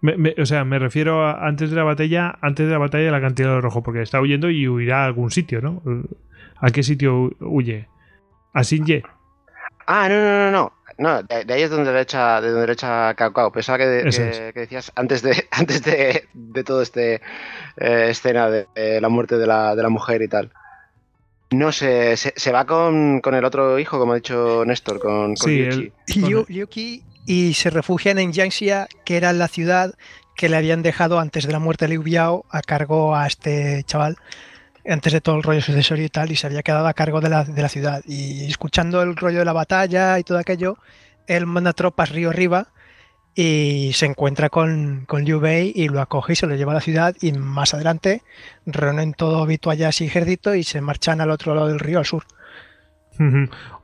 Me- 0.00 0.16
me- 0.16 0.34
o 0.40 0.46
sea, 0.46 0.64
me 0.64 0.78
refiero 0.78 1.26
a 1.26 1.46
antes 1.46 1.70
de 1.70 1.76
la 1.76 1.82
batalla, 1.82 2.38
antes 2.40 2.66
de 2.66 2.72
la 2.72 2.78
batalla 2.78 3.04
de 3.06 3.10
la 3.10 3.20
cantidad 3.20 3.48
de 3.54 3.60
rojo, 3.60 3.82
porque 3.82 4.00
está 4.02 4.20
huyendo 4.20 4.48
y 4.48 4.68
huirá 4.68 5.02
a 5.02 5.06
algún 5.06 5.30
sitio, 5.32 5.60
¿no? 5.60 5.82
¿A 6.60 6.70
qué 6.70 6.82
sitio 6.84 7.16
hu- 7.24 7.36
huye? 7.40 7.88
A 8.54 8.62
Xinye. 8.62 9.02
Ah, 9.86 10.08
no, 10.08 10.14
no, 10.22 10.38
no, 10.44 10.50
no. 10.52 10.72
No, 10.98 11.22
de, 11.22 11.44
de 11.44 11.54
ahí 11.54 11.62
es 11.62 11.70
donde 11.70 11.92
le 11.92 12.00
echa, 12.00 12.40
de 12.40 12.50
donde 12.50 12.66
le 12.66 12.72
echa 12.74 13.14
Cao 13.14 13.32
Cao. 13.32 13.50
Pensaba 13.52 13.78
que, 13.78 14.08
Eso 14.08 14.22
que- 14.22 14.28
es. 14.30 14.52
que 14.52 14.60
decías 14.60 14.92
antes 14.96 15.22
de, 15.22 15.46
antes 15.50 15.82
de, 15.82 16.28
de 16.34 16.64
todo 16.64 16.82
este 16.82 17.20
eh, 17.76 18.06
escena 18.10 18.50
de, 18.50 18.66
de 18.74 19.00
la 19.00 19.08
muerte 19.08 19.38
de 19.38 19.46
la, 19.46 19.74
de 19.76 19.82
la 19.82 19.88
mujer 19.88 20.20
y 20.22 20.28
tal. 20.28 20.50
No 21.50 21.72
sé, 21.72 22.16
se, 22.18 22.34
se 22.36 22.52
va 22.52 22.66
con, 22.66 23.20
con 23.20 23.34
el 23.34 23.44
otro 23.44 23.78
hijo, 23.78 23.98
como 23.98 24.12
ha 24.12 24.16
dicho 24.16 24.64
Néstor, 24.66 24.98
con, 24.98 25.34
con 25.34 25.36
Sí, 25.36 25.60
el- 25.62 25.92
Liuqi 26.48 27.02
y 27.24 27.54
se 27.54 27.70
refugian 27.70 28.18
en 28.18 28.32
Yangxia, 28.32 28.86
que 29.04 29.16
era 29.16 29.32
la 29.32 29.48
ciudad 29.48 29.94
que 30.36 30.48
le 30.48 30.56
habían 30.56 30.82
dejado 30.82 31.18
antes 31.18 31.46
de 31.46 31.52
la 31.52 31.58
muerte 31.58 31.86
de 31.86 31.90
Liu 31.90 32.02
Biao 32.02 32.44
a 32.50 32.60
cargo 32.62 33.14
a 33.16 33.26
este 33.26 33.82
chaval, 33.84 34.16
antes 34.88 35.12
de 35.12 35.20
todo 35.20 35.36
el 35.36 35.42
rollo 35.42 35.60
sucesorio 35.60 36.04
y 36.04 36.08
tal, 36.08 36.32
y 36.32 36.36
se 36.36 36.46
había 36.46 36.62
quedado 36.62 36.86
a 36.86 36.94
cargo 36.94 37.20
de 37.20 37.28
la, 37.28 37.44
de 37.44 37.62
la 37.62 37.68
ciudad. 37.68 38.02
Y 38.06 38.46
escuchando 38.46 39.02
el 39.02 39.16
rollo 39.16 39.40
de 39.40 39.44
la 39.44 39.52
batalla 39.52 40.18
y 40.18 40.24
todo 40.24 40.38
aquello, 40.38 40.78
él 41.26 41.46
manda 41.46 41.72
tropas 41.72 42.10
río 42.10 42.30
arriba 42.30 42.68
y 43.34 43.92
se 43.94 44.06
encuentra 44.06 44.48
con, 44.48 45.04
con 45.06 45.24
Liu 45.24 45.38
Bei 45.40 45.72
y 45.74 45.88
lo 45.88 46.00
acoge 46.00 46.32
y 46.32 46.36
se 46.36 46.46
lo 46.46 46.56
lleva 46.56 46.72
a 46.72 46.76
la 46.76 46.80
ciudad 46.80 47.14
y 47.20 47.32
más 47.32 47.72
adelante 47.74 48.22
reúnen 48.66 49.12
todo 49.14 49.46
vituallas 49.46 50.00
y 50.00 50.06
ejército 50.06 50.54
y 50.56 50.64
se 50.64 50.80
marchan 50.80 51.20
al 51.20 51.30
otro 51.30 51.54
lado 51.54 51.68
del 51.68 51.78
río, 51.78 51.98
al 51.98 52.04
sur. 52.06 52.24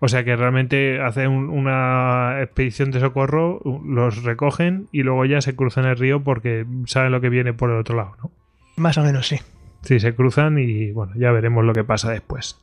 O 0.00 0.06
sea 0.08 0.24
que 0.24 0.36
realmente 0.36 1.00
hacen 1.02 1.28
un- 1.28 1.48
una 1.50 2.40
expedición 2.40 2.92
de 2.92 3.00
socorro, 3.00 3.60
los 3.84 4.22
recogen 4.22 4.88
y 4.92 5.02
luego 5.02 5.24
ya 5.24 5.40
se 5.40 5.56
cruzan 5.56 5.86
el 5.86 5.96
río 5.98 6.22
porque 6.22 6.64
saben 6.86 7.10
lo 7.10 7.20
que 7.20 7.28
viene 7.30 7.52
por 7.52 7.70
el 7.70 7.78
otro 7.78 7.96
lado, 7.96 8.16
¿no? 8.22 8.30
Más 8.76 8.96
o 8.98 9.02
menos, 9.02 9.26
sí. 9.26 9.38
Sí, 9.84 10.00
se 10.00 10.14
cruzan 10.14 10.58
y 10.58 10.92
bueno, 10.92 11.12
ya 11.16 11.30
veremos 11.30 11.64
lo 11.64 11.72
que 11.72 11.84
pasa 11.84 12.10
después. 12.10 12.60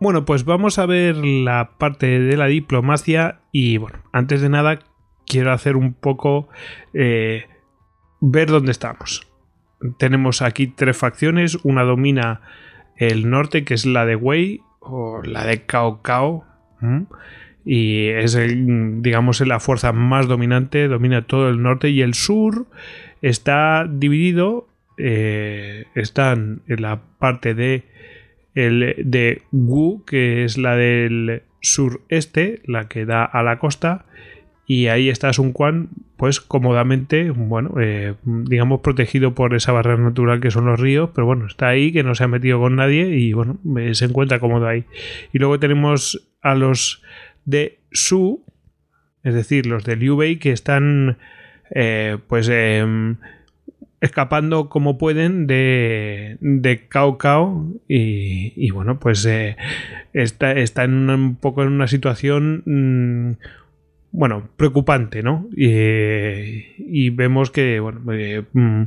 Bueno, 0.00 0.24
pues 0.24 0.44
vamos 0.44 0.78
a 0.78 0.86
ver 0.86 1.16
la 1.16 1.72
parte 1.76 2.20
de 2.20 2.36
la 2.36 2.46
diplomacia 2.46 3.40
y 3.50 3.78
bueno, 3.78 3.98
antes 4.12 4.40
de 4.40 4.48
nada 4.48 4.78
quiero 5.26 5.52
hacer 5.52 5.76
un 5.76 5.92
poco 5.92 6.48
eh, 6.94 7.46
ver 8.20 8.48
dónde 8.48 8.70
estamos. 8.70 9.26
Tenemos 9.98 10.40
aquí 10.40 10.68
tres 10.68 10.96
facciones, 10.96 11.58
una 11.64 11.82
domina 11.82 12.40
el 12.96 13.28
norte 13.28 13.64
que 13.64 13.74
es 13.74 13.86
la 13.86 14.06
de 14.06 14.16
Wei 14.16 14.60
o 14.80 15.20
la 15.22 15.44
de 15.44 15.66
Cao 15.66 16.02
Cao 16.02 16.44
y 17.64 18.06
es 18.06 18.36
el, 18.36 19.02
digamos 19.02 19.40
la 19.40 19.58
fuerza 19.58 19.92
más 19.92 20.28
dominante, 20.28 20.86
domina 20.86 21.26
todo 21.26 21.48
el 21.48 21.60
norte 21.60 21.90
y 21.90 22.02
el 22.02 22.14
sur 22.14 22.66
está 23.20 23.86
dividido 23.90 24.67
eh, 24.98 25.86
están 25.94 26.62
en 26.66 26.82
la 26.82 27.00
parte 27.18 27.54
de 27.54 27.84
el 28.54 28.96
de 28.98 29.42
Wu, 29.52 30.04
que 30.04 30.44
es 30.44 30.58
la 30.58 30.74
del 30.74 31.42
sureste, 31.60 32.60
la 32.64 32.88
que 32.88 33.04
da 33.04 33.24
a 33.24 33.42
la 33.42 33.58
costa, 33.58 34.06
y 34.66 34.88
ahí 34.88 35.08
está 35.08 35.32
Sun 35.32 35.52
Quan, 35.52 35.88
pues 36.16 36.40
cómodamente, 36.40 37.30
bueno, 37.30 37.74
eh, 37.80 38.14
digamos 38.24 38.80
protegido 38.80 39.34
por 39.34 39.54
esa 39.54 39.72
barrera 39.72 40.02
natural 40.02 40.40
que 40.40 40.50
son 40.50 40.66
los 40.66 40.80
ríos, 40.80 41.10
pero 41.14 41.26
bueno, 41.26 41.46
está 41.46 41.68
ahí, 41.68 41.92
que 41.92 42.02
no 42.02 42.14
se 42.14 42.24
ha 42.24 42.28
metido 42.28 42.58
con 42.58 42.76
nadie 42.76 43.16
y 43.16 43.32
bueno, 43.32 43.58
eh, 43.78 43.94
se 43.94 44.06
encuentra 44.06 44.40
cómodo 44.40 44.66
ahí. 44.66 44.84
Y 45.32 45.38
luego 45.38 45.60
tenemos 45.60 46.28
a 46.42 46.54
los 46.54 47.02
de 47.44 47.78
Su, 47.92 48.44
es 49.22 49.34
decir, 49.34 49.66
los 49.66 49.84
de 49.84 49.96
Liu 49.96 50.16
Bei, 50.16 50.38
que 50.38 50.50
están, 50.52 51.16
pues, 52.28 52.48
em, 52.50 53.16
escapando 54.00 54.68
como 54.68 54.98
pueden 54.98 55.46
de, 55.46 56.38
de 56.40 56.86
Cao 56.88 57.18
Cao 57.18 57.66
y, 57.88 58.52
y 58.56 58.70
bueno 58.70 59.00
pues 59.00 59.24
eh, 59.26 59.56
está, 60.12 60.52
está 60.52 60.84
en 60.84 61.10
un 61.10 61.36
poco 61.36 61.62
en 61.62 61.72
una 61.72 61.88
situación 61.88 62.62
mm, 62.64 63.32
bueno 64.12 64.48
preocupante 64.56 65.22
no 65.22 65.48
y, 65.56 66.64
y 66.78 67.10
vemos 67.10 67.50
que 67.50 67.80
bueno 67.80 68.00
eh, 68.12 68.44
mm, 68.52 68.82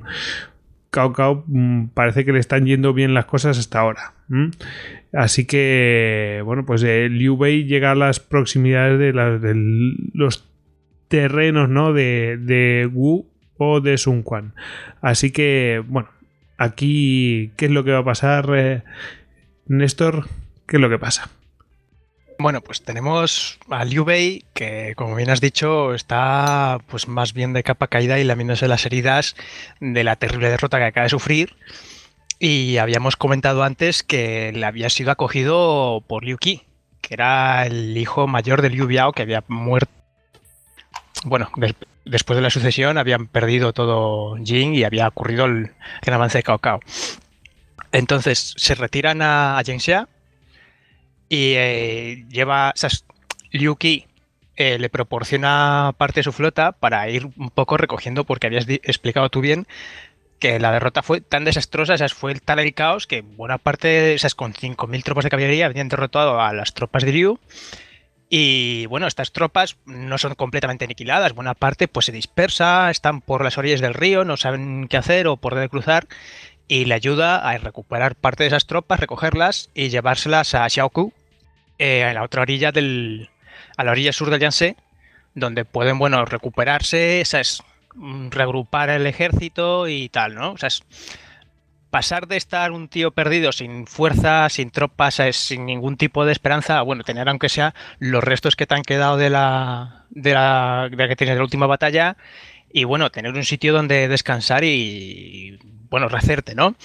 Cao 0.91 1.11
Cao 1.13 1.43
mm, 1.47 1.87
parece 1.93 2.23
que 2.23 2.31
le 2.31 2.39
están 2.39 2.65
yendo 2.65 2.93
bien 2.93 3.13
las 3.13 3.25
cosas 3.25 3.57
hasta 3.59 3.81
ahora 3.81 4.13
así 5.11 5.45
que 5.45 6.41
bueno 6.45 6.65
pues 6.65 6.83
eh, 6.83 7.09
Liu 7.09 7.35
Bei 7.35 7.65
llega 7.65 7.91
a 7.91 7.95
las 7.95 8.21
proximidades 8.21 8.97
de, 8.97 9.11
de 9.11 10.01
los 10.13 10.49
terrenos 11.09 11.67
no 11.67 11.91
de, 11.91 12.37
de 12.37 12.89
Wu 12.91 13.30
o 13.63 13.79
de 13.79 13.99
Sun 13.99 14.23
Quan 14.23 14.55
Así 15.01 15.31
que, 15.31 15.83
bueno, 15.87 16.09
aquí, 16.57 17.51
¿qué 17.57 17.65
es 17.65 17.71
lo 17.71 17.83
que 17.83 17.91
va 17.91 17.99
a 17.99 18.03
pasar, 18.03 18.49
eh, 18.55 18.83
Néstor? 19.67 20.27
¿Qué 20.67 20.77
es 20.77 20.81
lo 20.81 20.89
que 20.89 20.97
pasa? 20.97 21.29
Bueno, 22.39 22.61
pues 22.61 22.81
tenemos 22.81 23.59
a 23.69 23.85
Liu 23.85 24.03
Bei, 24.03 24.43
que 24.55 24.93
como 24.95 25.15
bien 25.15 25.29
has 25.29 25.41
dicho, 25.41 25.93
está 25.93 26.79
pues 26.87 27.07
más 27.07 27.33
bien 27.33 27.53
de 27.53 27.61
capa 27.61 27.87
caída 27.87 28.17
y 28.17 28.23
lamiéndose 28.23 28.67
las 28.67 28.83
heridas 28.87 29.35
de 29.79 30.03
la 30.03 30.15
terrible 30.15 30.49
derrota 30.49 30.79
que 30.79 30.85
acaba 30.85 31.03
de 31.03 31.09
sufrir. 31.09 31.55
Y 32.39 32.77
habíamos 32.77 33.15
comentado 33.15 33.61
antes 33.61 34.01
que 34.01 34.51
le 34.53 34.65
había 34.65 34.89
sido 34.89 35.11
acogido 35.11 36.03
por 36.07 36.23
Liu 36.23 36.39
Qi, 36.39 36.63
que 37.01 37.13
era 37.13 37.67
el 37.67 37.95
hijo 37.95 38.25
mayor 38.25 38.63
de 38.63 38.71
Liu 38.71 38.87
Biao, 38.87 39.11
que 39.11 39.21
había 39.21 39.43
muerto. 39.47 39.91
Bueno, 41.25 41.51
después 42.05 42.35
de 42.35 42.41
la 42.41 42.49
sucesión 42.49 42.97
habían 42.97 43.27
perdido 43.27 43.73
todo 43.73 44.35
Jin 44.43 44.75
y 44.75 44.83
había 44.83 45.07
ocurrido 45.07 45.45
el, 45.45 45.71
el 46.03 46.13
avance 46.13 46.39
de 46.39 46.43
Cao 46.43 46.59
Cao. 46.59 46.79
Entonces 47.91 48.53
se 48.57 48.75
retiran 48.75 49.21
a, 49.21 49.57
a 49.57 49.63
y 51.29 51.53
eh, 51.55 52.25
lleva. 52.29 52.73
Liu 53.51 53.75
Qi 53.75 54.05
eh, 54.55 54.79
le 54.79 54.89
proporciona 54.89 55.93
parte 55.97 56.19
de 56.19 56.23
su 56.23 56.31
flota 56.31 56.71
para 56.73 57.09
ir 57.09 57.25
un 57.37 57.49
poco 57.49 57.77
recogiendo, 57.77 58.23
porque 58.25 58.47
habías 58.47 58.65
explicado 58.67 59.29
tú 59.29 59.41
bien 59.41 59.67
que 60.39 60.59
la 60.59 60.71
derrota 60.71 61.03
fue 61.03 61.21
tan 61.21 61.45
desastrosa, 61.45 61.93
o 61.93 61.97
sea, 61.97 62.09
fue 62.09 62.33
tal 62.35 62.59
el 62.59 62.73
caos 62.73 63.07
que 63.07 63.21
buena 63.21 63.59
parte, 63.59 64.15
o 64.15 64.17
sea, 64.17 64.29
con 64.35 64.53
5.000 64.53 65.03
tropas 65.03 65.23
de 65.23 65.29
caballería 65.29 65.67
habían 65.67 65.87
derrotado 65.87 66.41
a 66.41 66.51
las 66.51 66.73
tropas 66.73 67.03
de 67.03 67.13
Liu. 67.13 67.39
Y 68.33 68.85
bueno, 68.85 69.07
estas 69.07 69.33
tropas 69.33 69.75
no 69.85 70.17
son 70.17 70.35
completamente 70.35 70.85
aniquiladas, 70.85 71.33
buena 71.33 71.53
parte 71.53 71.89
pues 71.89 72.05
se 72.05 72.13
dispersa, 72.13 72.89
están 72.89 73.19
por 73.19 73.43
las 73.43 73.57
orillas 73.57 73.81
del 73.81 73.93
río, 73.93 74.23
no 74.23 74.37
saben 74.37 74.87
qué 74.87 74.95
hacer 74.95 75.27
o 75.27 75.35
por 75.35 75.53
dónde 75.53 75.67
cruzar 75.67 76.07
y 76.69 76.85
le 76.85 76.93
ayuda 76.93 77.39
a 77.39 77.57
recuperar 77.57 78.15
parte 78.15 78.43
de 78.43 78.47
esas 78.47 78.67
tropas, 78.67 79.01
recogerlas 79.01 79.69
y 79.73 79.89
llevárselas 79.89 80.55
a 80.55 80.69
Xiaoku, 80.69 81.11
eh, 81.77 82.05
a 82.05 82.13
la 82.13 82.23
otra 82.23 82.43
orilla 82.43 82.71
del, 82.71 83.29
a 83.75 83.83
la 83.83 83.91
orilla 83.91 84.13
sur 84.13 84.29
del 84.29 84.39
Yangtze, 84.39 84.77
donde 85.35 85.65
pueden, 85.65 85.99
bueno, 85.99 86.23
recuperarse, 86.23 87.23
¿sabes? 87.25 87.61
Mm, 87.95 88.29
reagrupar 88.29 88.89
el 88.91 89.07
ejército 89.07 89.89
y 89.89 90.07
tal, 90.07 90.35
¿no? 90.35 90.53
O 90.53 90.57
sea, 90.57 90.67
es 90.67 90.83
pasar 91.91 92.27
de 92.27 92.37
estar 92.37 92.71
un 92.71 92.87
tío 92.87 93.11
perdido 93.11 93.51
sin 93.51 93.85
fuerza, 93.85 94.49
sin 94.49 94.71
tropas, 94.71 95.15
¿sabes? 95.15 95.35
sin 95.35 95.65
ningún 95.65 95.97
tipo 95.97 96.25
de 96.25 96.31
esperanza, 96.31 96.81
bueno, 96.81 97.03
tener 97.03 97.29
aunque 97.29 97.49
sea 97.49 97.75
los 97.99 98.23
restos 98.23 98.55
que 98.55 98.65
te 98.65 98.73
han 98.73 98.83
quedado 98.83 99.17
de 99.17 99.29
la, 99.29 100.05
de 100.09 100.33
la, 100.33 100.87
de 100.89 100.97
la 100.97 101.07
que 101.07 101.15
tienes 101.15 101.35
de 101.35 101.39
la 101.39 101.43
última 101.43 101.67
batalla 101.67 102.17
y 102.73 102.85
bueno, 102.85 103.11
tener 103.11 103.33
un 103.33 103.43
sitio 103.43 103.73
donde 103.73 104.07
descansar 104.07 104.63
y, 104.63 105.59
bueno, 105.89 106.07
rehacerte, 106.07 106.55
¿no? 106.55 106.75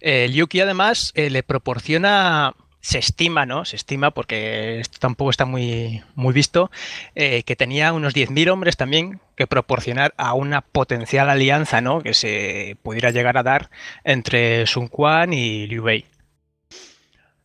Eh, 0.00 0.28
Liu 0.28 0.46
Qi 0.46 0.60
además 0.60 1.12
eh, 1.16 1.30
le 1.30 1.42
proporciona, 1.42 2.54
se 2.82 2.98
estima, 2.98 3.46
¿no? 3.46 3.64
Se 3.64 3.76
estima, 3.76 4.10
porque 4.10 4.80
esto 4.80 4.98
tampoco 4.98 5.30
está 5.30 5.46
muy, 5.46 6.02
muy 6.16 6.34
visto, 6.34 6.70
eh, 7.14 7.44
que 7.44 7.56
tenía 7.56 7.92
unos 7.92 8.12
10.000 8.12 8.50
hombres 8.50 8.76
también 8.76 9.20
que 9.36 9.46
proporcionar 9.46 10.12
a 10.16 10.34
una 10.34 10.60
potencial 10.60 11.30
alianza, 11.30 11.80
¿no? 11.80 12.02
Que 12.02 12.12
se 12.12 12.76
pudiera 12.82 13.12
llegar 13.12 13.38
a 13.38 13.44
dar 13.44 13.70
entre 14.02 14.66
Sun 14.66 14.88
Quan 14.88 15.32
y 15.32 15.68
Liu 15.68 15.84
Bei. 15.84 16.04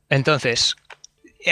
Entonces, 0.10 0.76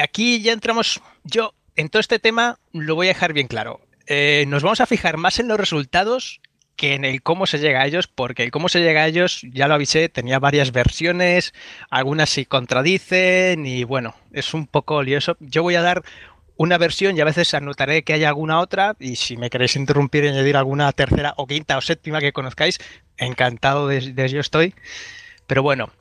aquí 0.01 0.41
ya 0.41 0.51
entramos, 0.51 0.99
yo 1.23 1.53
en 1.75 1.89
todo 1.89 1.99
este 1.99 2.17
tema 2.17 2.57
lo 2.73 2.95
voy 2.95 3.07
a 3.07 3.13
dejar 3.13 3.33
bien 3.33 3.47
claro. 3.47 3.81
Eh, 4.07 4.45
nos 4.47 4.63
vamos 4.63 4.81
a 4.81 4.87
fijar 4.87 5.17
más 5.17 5.39
en 5.39 5.47
los 5.47 5.59
resultados 5.59 6.41
que 6.76 6.93
en 6.93 7.06
el 7.06 7.22
cómo 7.22 7.45
se 7.45 7.60
llega 7.60 7.81
a 7.81 7.85
ellos, 7.88 8.07
porque 8.07 8.43
el 8.43 8.52
cómo 8.52 8.69
se 8.69 8.81
llega 8.81 9.03
a 9.03 9.07
ellos, 9.07 9.41
ya 9.52 9.68
lo 9.68 9.76
avisé, 9.76 10.10
tenía 10.10 10.39
varias 10.39 10.72
versiones, 10.72 11.53
algunas 11.89 12.30
se 12.30 12.45
contradicen 12.45 13.65
y 13.65 13.84
bueno, 13.84 14.15
es 14.31 14.53
un 14.53 14.68
poco 14.68 15.02
lioso. 15.03 15.38
Yo 15.39 15.64
voy 15.64 15.76
a 15.76 15.81
dar 15.81 16.03
una 16.57 16.77
versión 16.77 17.18
y 17.18 17.22
a 17.22 17.26
veces 17.26 17.53
anotaré 17.53 18.03
que 18.03 18.14
hay 18.14 18.23
alguna 18.23 18.60
otra 18.60 18.95
y 18.99 19.15
si 19.15 19.38
me 19.38 19.49
queréis 19.49 19.76
interrumpir 19.76 20.23
y 20.23 20.30
añadir 20.30 20.57
alguna 20.57 20.91
tercera 20.91 21.34
o 21.38 21.47
quinta 21.47 21.77
o 21.77 21.81
séptima 21.81 22.19
que 22.19 22.34
conozcáis, 22.34 22.80
encantado 23.18 23.88
de, 23.88 24.14
ello 24.18 24.39
estoy. 24.39 24.73
Pero 25.47 25.64
bueno, 25.64 25.91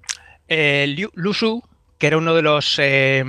eh, 0.49 0.87
Liu, 0.89 1.11
Lu 1.15 1.35
Su, 1.35 1.63
que 1.99 2.07
era 2.09 2.19
uno 2.19 2.35
de 2.35 2.43
los, 2.43 2.79
eh, 2.79 3.25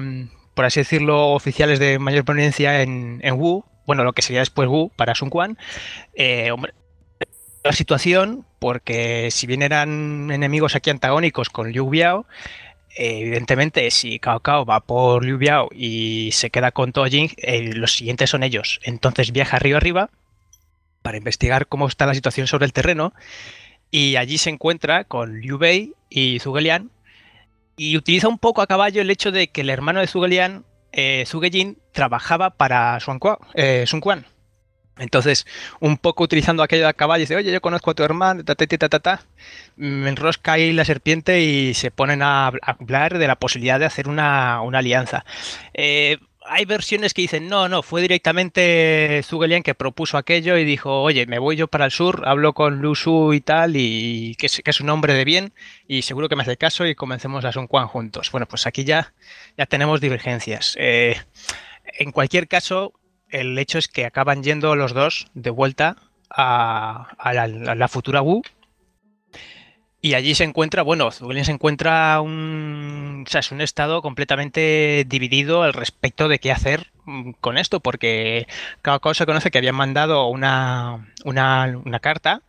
por 0.54 0.66
así 0.66 0.80
decirlo, 0.80 1.30
oficiales 1.30 1.80
de 1.80 2.00
mayor 2.00 2.26
prominencia 2.26 2.82
en, 2.82 3.20
en 3.24 3.36
Wu, 3.36 3.66
bueno, 3.86 4.04
lo 4.04 4.14
que 4.14 4.22
sería 4.22 4.40
después 4.40 4.68
Wu 4.68 4.92
para 4.96 5.16
Sun 5.16 5.30
Quan, 5.30 5.58
eh, 6.16 6.52
hombre, 6.52 6.74
la 7.66 7.74
situación 7.74 8.46
porque 8.60 9.30
si 9.32 9.48
bien 9.48 9.64
eran 9.64 10.30
enemigos 10.32 10.76
aquí 10.76 10.92
antagónicos 10.92 11.50
con 11.50 11.72
Liu 11.72 11.90
Biao, 11.90 12.28
evidentemente, 12.96 13.90
si 13.90 14.20
Cao 14.20 14.40
Cao 14.42 14.66
va 14.66 14.82
por 14.82 15.26
Liu 15.26 15.40
Biao 15.40 15.70
y 15.72 16.30
se 16.32 16.52
queda 16.52 16.72
con 16.72 16.92
Tojin, 16.94 17.32
eh, 17.38 17.74
los 17.74 17.96
siguientes 17.96 18.30
son 18.30 18.44
ellos. 18.44 18.80
Entonces 18.84 19.32
viaja 19.32 19.58
río 19.58 19.78
arriba 19.78 20.12
para 21.02 21.18
investigar 21.18 21.68
cómo 21.68 21.88
está 21.88 22.06
la 22.06 22.14
situación 22.14 22.46
sobre 22.46 22.66
el 22.66 22.74
terreno 22.74 23.14
y 23.90 24.16
allí 24.18 24.38
se 24.38 24.52
encuentra 24.52 25.04
con 25.04 25.42
Liu 25.42 25.58
Bei 25.58 25.94
y 26.10 26.40
Zhuge 26.40 26.84
y 27.78 27.98
utiliza 27.98 28.28
un 28.28 28.38
poco 28.38 28.62
a 28.62 28.68
caballo 28.68 29.02
el 29.02 29.10
hecho 29.10 29.32
de 29.32 29.48
que 29.48 29.62
el 29.62 29.72
hermano 29.72 30.02
de 30.02 30.08
Zhuge 30.08 30.28
Liang, 30.28 30.64
eh, 30.92 31.24
Zhuge 31.26 31.50
Jin, 31.50 31.78
trabajaba 31.92 32.52
para. 32.52 33.00
Eh, 33.56 33.86
Sun 33.88 34.00
Quan. 34.02 34.26
Entonces, 34.98 35.46
un 35.80 35.98
poco 35.98 36.24
utilizando 36.24 36.64
aquello 36.64 36.88
de 36.88 36.94
caballo, 36.94 37.22
dice, 37.22 37.36
oye, 37.36 37.52
yo 37.52 37.62
conozco 37.62 37.92
a 37.92 37.94
tu 37.94 38.04
hermano, 38.04 38.44
ta, 38.46 38.56
ta, 38.56 38.66
ta, 38.66 38.90
ta, 38.90 39.00
ta, 39.00 39.22
me 39.76 40.10
enrosca 40.10 40.54
ahí 40.54 40.72
la 40.72 40.86
serpiente 40.86 41.42
y 41.42 41.74
se 41.74 41.92
ponen 41.92 42.22
a 42.22 42.48
hablar 42.62 43.18
de 43.18 43.28
la 43.28 43.36
posibilidad 43.36 43.80
de 43.80 43.86
hacer 43.86 44.08
una, 44.08 44.62
una 44.62 44.80
alianza. 44.80 45.26
Eh, 45.74 46.18
hay 46.48 46.66
versiones 46.66 47.14
que 47.14 47.24
dicen, 47.24 47.48
no, 47.48 47.68
no, 47.68 47.82
fue 47.82 48.02
directamente 48.02 49.22
Zugelian 49.24 49.64
que 49.64 49.76
propuso 49.76 50.18
aquello 50.18 50.58
y 50.58 50.64
dijo, 50.64 51.02
oye, 51.02 51.26
me 51.26 51.40
voy 51.40 51.56
yo 51.56 51.68
para 51.68 51.86
el 51.86 51.92
sur, 51.92 52.24
hablo 52.26 52.54
con 52.54 52.82
Lusu 52.82 53.34
y 53.34 53.42
tal, 53.42 53.76
y 53.76 54.36
que 54.36 54.46
es, 54.46 54.62
que 54.64 54.72
es 54.72 54.80
un 54.80 54.90
hombre 54.90 55.14
de 55.14 55.26
bien, 55.26 55.54
y 55.88 56.04
seguro 56.04 56.30
que 56.30 56.36
me 56.36 56.44
hace 56.44 56.58
caso 56.58 56.86
y 56.86 56.96
comencemos 56.96 57.46
a 57.46 57.52
Sun 57.52 57.68
Quan 57.68 57.88
juntos. 57.88 58.32
Bueno, 58.32 58.48
pues 58.48 58.68
aquí 58.68 58.84
ya, 58.84 59.14
ya 59.58 59.66
tenemos 59.66 60.02
divergencias. 60.02 60.76
Eh, 60.80 61.18
en 61.98 62.12
cualquier 62.12 62.48
caso, 62.48 62.94
el 63.40 63.57
hecho 63.57 63.78
es 63.78 63.88
que 63.88 64.06
acaban 64.06 64.44
yendo 64.44 64.76
los 64.76 64.94
dos 64.94 65.28
de 65.34 65.49
vuelta 65.49 65.98
a, 66.30 67.07
la, 67.34 67.88
futura 67.88 68.22
Wu. 68.22 68.41
Y 70.02 70.14
allí 70.14 70.36
se 70.36 70.44
encuentra, 70.44 70.84
bueno, 70.84 71.12
Zugelian 71.12 71.45
se 71.45 71.52
encuentra 71.52 72.22
un, 72.22 73.24
o 73.26 73.30
sea, 73.30 73.40
es 73.40 73.52
un 73.52 73.62
estado 73.62 74.03
completamente 74.03 75.03
dividido 75.07 75.64
al 75.64 75.74
respecto 75.74 76.28
de 76.28 76.38
qué 76.38 76.52
hacer 76.52 76.91
con 77.41 77.57
esto, 77.57 77.80
porque 77.80 78.48
cada 78.84 78.99
cosa 78.99 79.20
se 79.20 79.26
conoce 79.26 79.49
que 79.49 79.57
habían 79.57 79.76
mandado 79.76 80.28
una, 80.28 81.12
una, 81.24 81.82
una 81.84 81.99
carta, 81.99 82.44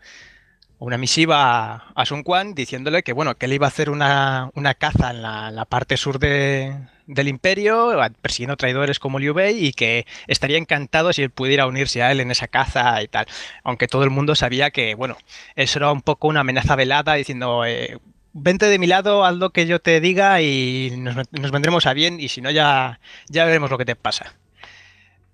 una 0.78 0.98
misiva 0.98 1.86
a, 1.94 2.06
Sun 2.06 2.22
Quan 2.22 2.54
diciéndole 2.54 3.02
que, 3.02 3.12
bueno, 3.12 3.36
que 3.36 3.46
él 3.46 3.54
iba 3.54 3.66
a 3.66 3.68
hacer 3.68 3.90
una, 3.90 4.50
una 4.54 4.74
caza 4.74 5.10
en 5.10 5.22
la, 5.22 5.50
la 5.50 5.64
parte 5.64 5.96
sur 5.96 6.18
de, 6.18 6.74
del 7.06 7.28
imperio, 7.28 7.92
persiguiendo 8.20 8.56
traidores 8.56 8.98
como 8.98 9.18
Liu 9.18 9.32
Bei 9.34 9.64
y 9.64 9.72
que 9.72 10.06
estaría 10.26 10.58
encantado 10.58 11.12
si 11.12 11.22
él 11.22 11.30
pudiera 11.30 11.66
unirse 11.66 12.02
a 12.02 12.12
él 12.12 12.20
en 12.20 12.30
esa 12.30 12.48
caza 12.48 13.02
y 13.02 13.08
tal. 13.08 13.26
Aunque 13.64 13.88
todo 13.88 14.04
el 14.04 14.10
mundo 14.10 14.34
sabía 14.34 14.70
que, 14.70 14.94
bueno, 14.94 15.16
eso 15.54 15.78
era 15.78 15.92
un 15.92 16.02
poco 16.02 16.28
una 16.28 16.40
amenaza 16.40 16.76
velada 16.76 17.14
diciendo, 17.14 17.64
eh, 17.64 17.98
vente 18.32 18.66
de 18.66 18.78
mi 18.78 18.86
lado, 18.86 19.24
haz 19.24 19.36
lo 19.36 19.50
que 19.50 19.66
yo 19.66 19.80
te 19.80 20.00
diga 20.00 20.42
y 20.42 20.92
nos, 20.98 21.16
nos 21.32 21.50
vendremos 21.52 21.86
a 21.86 21.94
bien 21.94 22.20
y 22.20 22.28
si 22.28 22.40
no 22.40 22.50
ya, 22.50 23.00
ya 23.28 23.44
veremos 23.44 23.70
lo 23.70 23.78
que 23.78 23.84
te 23.84 23.96
pasa. 23.96 24.34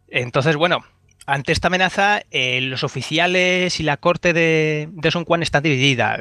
Entonces, 0.09 0.57
bueno, 0.57 0.85
ante 1.27 1.53
esta 1.53 1.69
amenaza, 1.69 2.23
eh, 2.31 2.61
los 2.63 2.85
oficiales 2.85 3.79
y 3.81 3.83
la 3.83 3.97
corte 3.97 4.33
de, 4.33 4.89
Sun 5.11 5.25
Quan 5.25 5.43
está 5.43 5.61
dividida. 5.61 6.19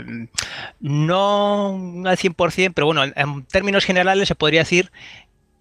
No 0.79 2.03
al 2.05 2.17
100%, 2.17 2.73
pero 2.73 2.85
bueno, 2.87 3.03
en 3.03 3.45
términos 3.45 3.85
generales 3.85 4.27
se 4.27 4.35
podría 4.35 4.61
decir 4.61 4.91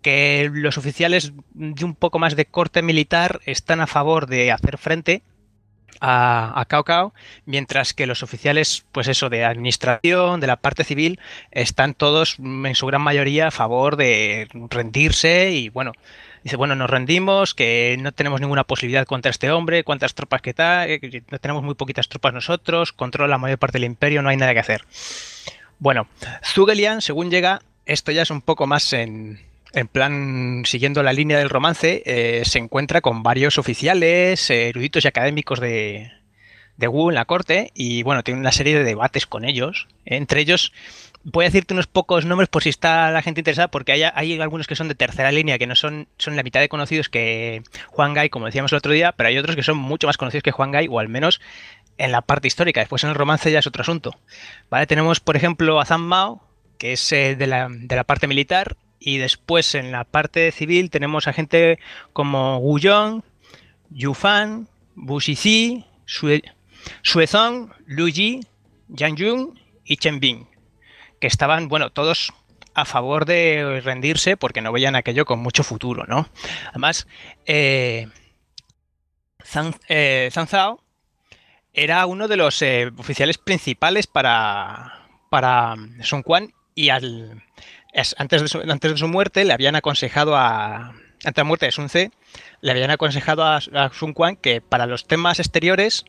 que 0.03 0.51
los 0.53 0.79
oficiales 0.79 1.33
de 1.55 1.85
un 1.85 1.95
poco 1.95 2.19
más 2.19 2.37
de 2.37 2.47
corte 2.47 2.83
militar 2.83 3.41
están 3.45 3.81
a 3.81 3.87
favor 3.87 4.27
de 4.27 4.51
hacer 4.51 4.79
frente 4.79 5.23
a, 6.01 6.59
a 6.59 6.65
Cao 6.65 6.85
Cao, 6.85 7.15
mientras 7.45 7.93
que 7.93 8.07
los 8.07 8.23
oficiales, 8.23 8.85
pues 8.93 9.09
eso, 9.09 9.29
de 9.29 9.45
administración, 9.45 10.41
de 10.41 10.47
la 10.47 10.57
parte 10.57 10.85
civil, 10.85 11.21
están 11.51 11.95
todos 11.95 12.39
en 12.39 12.75
su 12.75 12.87
gran 12.87 13.03
mayoría 13.03 13.49
a 13.49 13.51
favor 13.51 13.97
de 13.97 14.49
rendirse 14.71 15.51
y 15.51 15.69
bueno, 15.69 15.93
dice, 16.43 16.57
bueno, 16.57 16.75
nos 16.75 16.91
rendimos, 16.91 17.55
que 17.55 17.97
no 18.01 18.13
tenemos 18.13 18.41
ninguna 18.41 18.65
posibilidad 18.65 19.07
contra 19.07 19.31
este 19.31 19.51
hombre, 19.51 19.85
cuántas 19.85 20.15
tropas 20.15 20.43
que 20.43 20.51
está, 20.51 20.87
no 21.31 21.39
tenemos 21.39 21.63
muy 21.63 21.75
poquitas 21.75 22.09
tropas 22.09 22.33
nosotros, 22.33 22.93
controla 22.93 23.29
la 23.29 23.39
mayor 23.39 23.59
parte 23.59 23.79
del 23.79 23.85
imperio, 23.85 24.23
no 24.23 24.29
hay 24.29 24.37
nada 24.37 24.55
que 24.55 24.61
hacer. 24.61 24.85
Bueno, 25.79 26.09
Zugelian, 26.45 27.01
según 27.01 27.31
llega, 27.31 27.63
esto 27.87 28.13
ya 28.13 28.23
es 28.23 28.31
un 28.31 28.43
poco 28.43 28.67
más 28.67 28.93
en, 28.93 29.41
en 29.73 29.89
plan, 29.89 30.63
siguiendo 30.67 31.03
la 31.03 31.13
línea 31.13 31.39
del 31.39 31.49
romance, 31.49 32.03
eh, 32.05 32.43
se 32.45 32.59
encuentra 32.59 33.01
con 33.01 33.23
varios 33.23 33.59
oficiales, 33.59 34.51
eh, 34.51 34.69
eruditos 34.69 35.05
y 35.05 35.09
académicos 35.09 35.61
de, 35.61 36.11
de 36.77 36.89
Wu 36.89 37.11
en 37.11 37.15
la 37.15 37.25
corte 37.27 37.71
y 37.75 38.03
bueno, 38.03 38.25
tiene 38.25 38.41
una 38.41 38.53
serie 38.53 38.77
de 38.77 38.85
debates 38.85 39.27
con 39.27 39.45
ellos. 39.45 39.87
Entre 40.05 40.41
ellos, 40.41 40.73
voy 41.23 41.45
a 41.45 41.49
decirte 41.49 41.75
unos 41.75 41.87
pocos 41.87 42.25
nombres 42.25 42.49
por 42.49 42.63
si 42.63 42.69
está 42.69 43.11
la 43.11 43.23
gente 43.23 43.41
interesada, 43.41 43.69
porque 43.69 43.93
hay, 43.93 44.41
algunos 44.41 44.67
que 44.67 44.77
son 44.77 44.89
de 44.89 44.95
tercera 44.95 45.33
línea, 45.33 45.59
que 45.59 45.67
no 45.67 45.75
son, 45.75 46.09
son 46.19 46.37
la 46.37 46.43
mitad 46.43 46.61
de 46.61 46.69
conocidos 46.69 47.09
que 47.09 47.63
Juan 47.89 48.15
Gai, 48.15 48.31
como 48.31 48.47
decíamos 48.47 48.73
el 48.73 48.79
otro 48.79 48.93
día, 48.93 49.13
pero 49.13 49.29
hay 49.29 49.39
otros 49.39 49.57
que 49.57 49.63
son 49.63 49.77
mucho 49.77 50.07
más 50.07 50.17
conocidos 50.17 50.43
que 50.43 50.51
Juan 50.51 50.73
Gai, 50.73 50.89
o 50.91 50.99
al 50.99 51.09
menos 51.09 51.41
en 51.99 52.13
la 52.13 52.23
parte 52.23 52.49
histórica. 52.49 52.81
Después 52.81 53.05
en 53.05 53.11
el 53.11 53.17
romance 53.17 53.53
ya 53.53 53.59
es 53.59 53.67
otro 53.67 53.83
asunto. 53.83 54.17
Tenemos, 54.89 55.21
por 55.21 55.37
ejemplo, 55.37 55.81
a 55.81 55.85
Zhang 55.85 56.03
Mao, 56.03 56.43
que 56.79 56.93
es 56.93 57.13
eh, 57.13 57.37
de, 57.37 57.47
la, 57.47 57.69
de 57.71 57.97
la 57.97 58.05
parte 58.05 58.27
militar, 58.27 58.77
y 58.99 59.19
después 59.19 59.75
en 59.75 59.93
la 59.93 60.05
parte 60.05 60.51
civil 60.53 60.91
tenemos 60.91 61.27
a 61.27 61.33
gente 61.33 61.79
como 62.13 62.59
Wu 62.59 62.79
Yong, 62.79 63.23
Yu 63.91 64.15
Fan, 64.15 64.69
Bu 64.95 65.21
Shizi, 65.21 65.85
Sue, 66.05 66.43
Suezong, 67.03 67.73
Lu 67.87 68.09
Yi, 68.09 68.41
Yang 68.89 69.17
Jung 69.19 69.59
y 69.85 69.97
Chen 69.97 70.21
Bing, 70.21 70.47
que 71.21 71.27
estaban, 71.27 71.69
bueno, 71.69 71.91
todos 71.91 72.33
a 72.75 72.85
favor 72.85 73.27
de 73.27 73.81
rendirse 73.85 74.37
porque 74.37 74.61
no 74.61 74.73
veían 74.73 74.97
aquello 74.97 75.25
con 75.25 75.41
mucho 75.41 75.63
futuro, 75.63 76.05
¿no? 76.07 76.29
Además, 76.71 77.07
eh, 77.47 78.09
eh, 79.89 80.31
Zhao 80.33 80.83
era 81.73 82.07
uno 82.07 82.29
de 82.29 82.37
los 82.37 82.61
eh, 82.63 82.91
oficiales 82.97 83.39
principales 83.39 84.07
para, 84.07 85.07
para 85.31 85.77
Sun 86.03 86.23
Quan 86.23 86.53
y 86.75 86.89
al, 86.89 87.43
es, 87.93 88.15
antes, 88.19 88.43
de 88.43 88.49
su, 88.49 88.61
antes 88.61 88.93
de 88.93 88.97
su 88.97 89.09
muerte 89.09 89.45
le 89.45 89.53
habían 89.53 89.77
aconsejado 89.77 90.37
a. 90.37 90.95
Antes 91.23 91.35
de 91.35 91.43
la 91.43 91.49
muerte 91.49 91.67
de 91.67 91.73
Sun 91.73 91.89
Tse, 91.89 92.11
le 92.63 92.71
habían 92.71 92.91
aconsejado 92.91 93.45
a, 93.45 93.57
a 93.57 93.91
Sun 93.93 94.15
Quan 94.15 94.37
que 94.37 94.63
para 94.63 94.87
los 94.87 95.07
temas 95.07 95.39
exteriores 95.39 96.07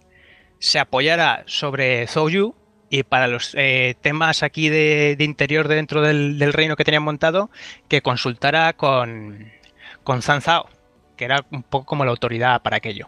se 0.60 0.80
apoyara 0.80 1.44
sobre 1.48 2.08
Zhou 2.08 2.30
Yu 2.30 2.56
y 2.92 3.04
para 3.04 3.28
los 3.28 3.56
eh, 3.58 3.96
temas 4.02 4.44
aquí 4.44 4.68
de, 4.68 5.16
interior 5.20 5.70
de 5.70 5.76
dentro 5.76 6.02
del, 6.02 6.54
reino 6.54 6.76
que 6.76 6.84
tenían 6.84 7.04
montado, 7.04 7.50
que 7.88 8.02
consultara 8.02 8.74
con, 8.74 9.50
con 10.04 10.22
Zhang 10.22 10.42
Zhao, 10.42 10.70
que 11.16 11.24
era 11.24 11.46
un 11.52 11.64
poco 11.64 11.86
como 11.86 12.04
la 12.04 12.12
autoridad 12.12 12.62
para 12.62 12.78
aquello. 12.78 13.08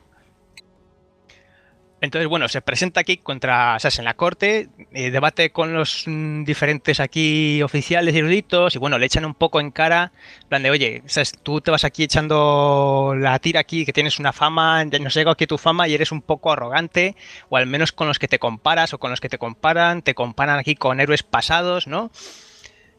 Entonces, 2.03 2.27
bueno, 2.27 2.49
se 2.49 2.61
presenta 2.61 2.99
aquí 2.99 3.15
contra, 3.15 3.79
sea, 3.79 3.89
en 3.97 4.03
la 4.03 4.15
corte, 4.15 4.67
eh, 4.91 5.09
debate 5.09 5.51
con 5.51 5.73
los 5.73 6.03
mm, 6.05 6.43
diferentes 6.43 6.99
aquí 6.99 7.63
oficiales 7.63 8.13
y 8.13 8.17
eruditos, 8.17 8.75
y 8.75 8.77
bueno, 8.77 8.97
le 8.97 9.05
echan 9.05 9.23
un 9.23 9.33
poco 9.33 9.61
en 9.61 9.71
cara, 9.71 10.11
plan 10.49 10.61
de, 10.63 10.69
oye, 10.69 11.01
¿sabes? 11.05 11.31
tú 11.41 11.61
te 11.61 11.71
vas 11.71 11.85
aquí 11.85 12.03
echando 12.03 13.15
la 13.17 13.39
tira 13.39 13.61
aquí, 13.61 13.85
que 13.85 13.93
tienes 13.93 14.19
una 14.19 14.33
fama, 14.33 14.83
nos 14.83 15.13
llega 15.13 15.31
aquí 15.31 15.47
tu 15.47 15.57
fama 15.57 15.87
y 15.87 15.93
eres 15.93 16.11
un 16.11 16.21
poco 16.21 16.51
arrogante, 16.51 17.15
o 17.47 17.55
al 17.55 17.67
menos 17.67 17.93
con 17.93 18.09
los 18.09 18.19
que 18.19 18.27
te 18.27 18.37
comparas 18.37 18.93
o 18.93 18.97
con 18.97 19.09
los 19.09 19.21
que 19.21 19.29
te 19.29 19.37
comparan, 19.37 20.01
te 20.01 20.13
comparan 20.13 20.59
aquí 20.59 20.75
con 20.75 20.99
héroes 20.99 21.23
pasados, 21.23 21.87
¿no? 21.87 22.11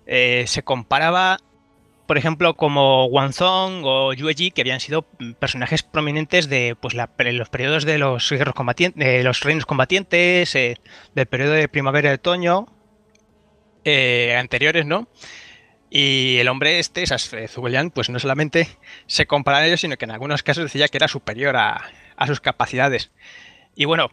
Eh, 0.06 0.44
se 0.46 0.62
comparaba 0.62 1.40
por 2.06 2.18
ejemplo, 2.18 2.54
como 2.54 3.06
Wanzong 3.06 3.82
o 3.84 4.12
Yueji, 4.12 4.50
que 4.50 4.60
habían 4.60 4.80
sido 4.80 5.02
personajes 5.38 5.82
prominentes 5.82 6.48
de 6.48 6.76
pues, 6.78 6.94
los 6.94 7.48
periodos 7.48 7.84
de 7.84 7.98
los, 7.98 8.30
reinos 8.30 9.66
combatientes, 9.66 10.54
eh, 10.54 10.78
del 11.14 11.26
periodo 11.26 11.52
de 11.52 11.68
primavera 11.68 12.10
y 12.10 12.14
otoño, 12.14 12.66
eh, 13.84 14.36
anteriores, 14.38 14.84
¿no? 14.86 15.08
Y 15.88 16.38
el 16.38 16.48
hombre 16.48 16.78
este, 16.78 17.04
Zugelian, 17.48 17.90
pues 17.90 18.10
no 18.10 18.18
solamente 18.18 18.68
se 19.06 19.26
compara 19.26 19.58
a 19.58 19.66
ellos, 19.66 19.80
sino 19.80 19.96
que 19.96 20.04
en 20.04 20.10
algunos 20.10 20.42
casos 20.42 20.64
decía 20.64 20.88
que 20.88 20.98
era 20.98 21.08
superior 21.08 21.56
a, 21.56 21.80
a 22.16 22.26
sus 22.26 22.40
capacidades. 22.40 23.12
Y 23.76 23.84
bueno, 23.84 24.10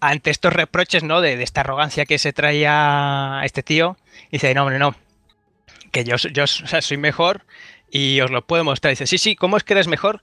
ante 0.00 0.30
estos 0.30 0.52
reproches, 0.52 1.02
¿no? 1.02 1.20
De, 1.20 1.36
de, 1.36 1.42
esta 1.42 1.62
arrogancia 1.62 2.04
que 2.04 2.18
se 2.18 2.32
traía 2.32 3.40
este 3.44 3.62
tío, 3.62 3.96
dice, 4.30 4.52
no, 4.54 4.62
hombre, 4.62 4.78
no, 4.78 4.94
que 5.92 6.04
yo, 6.04 6.16
yo 6.16 6.44
o 6.44 6.46
sea, 6.46 6.82
soy 6.82 6.96
mejor 6.96 7.44
y 7.90 8.20
os 8.20 8.30
lo 8.30 8.44
puedo 8.44 8.64
mostrar. 8.64 8.90
Dice, 8.90 9.06
sí, 9.06 9.18
sí, 9.18 9.36
¿cómo 9.36 9.56
es 9.56 9.62
que 9.62 9.74
eres 9.74 9.86
mejor? 9.86 10.22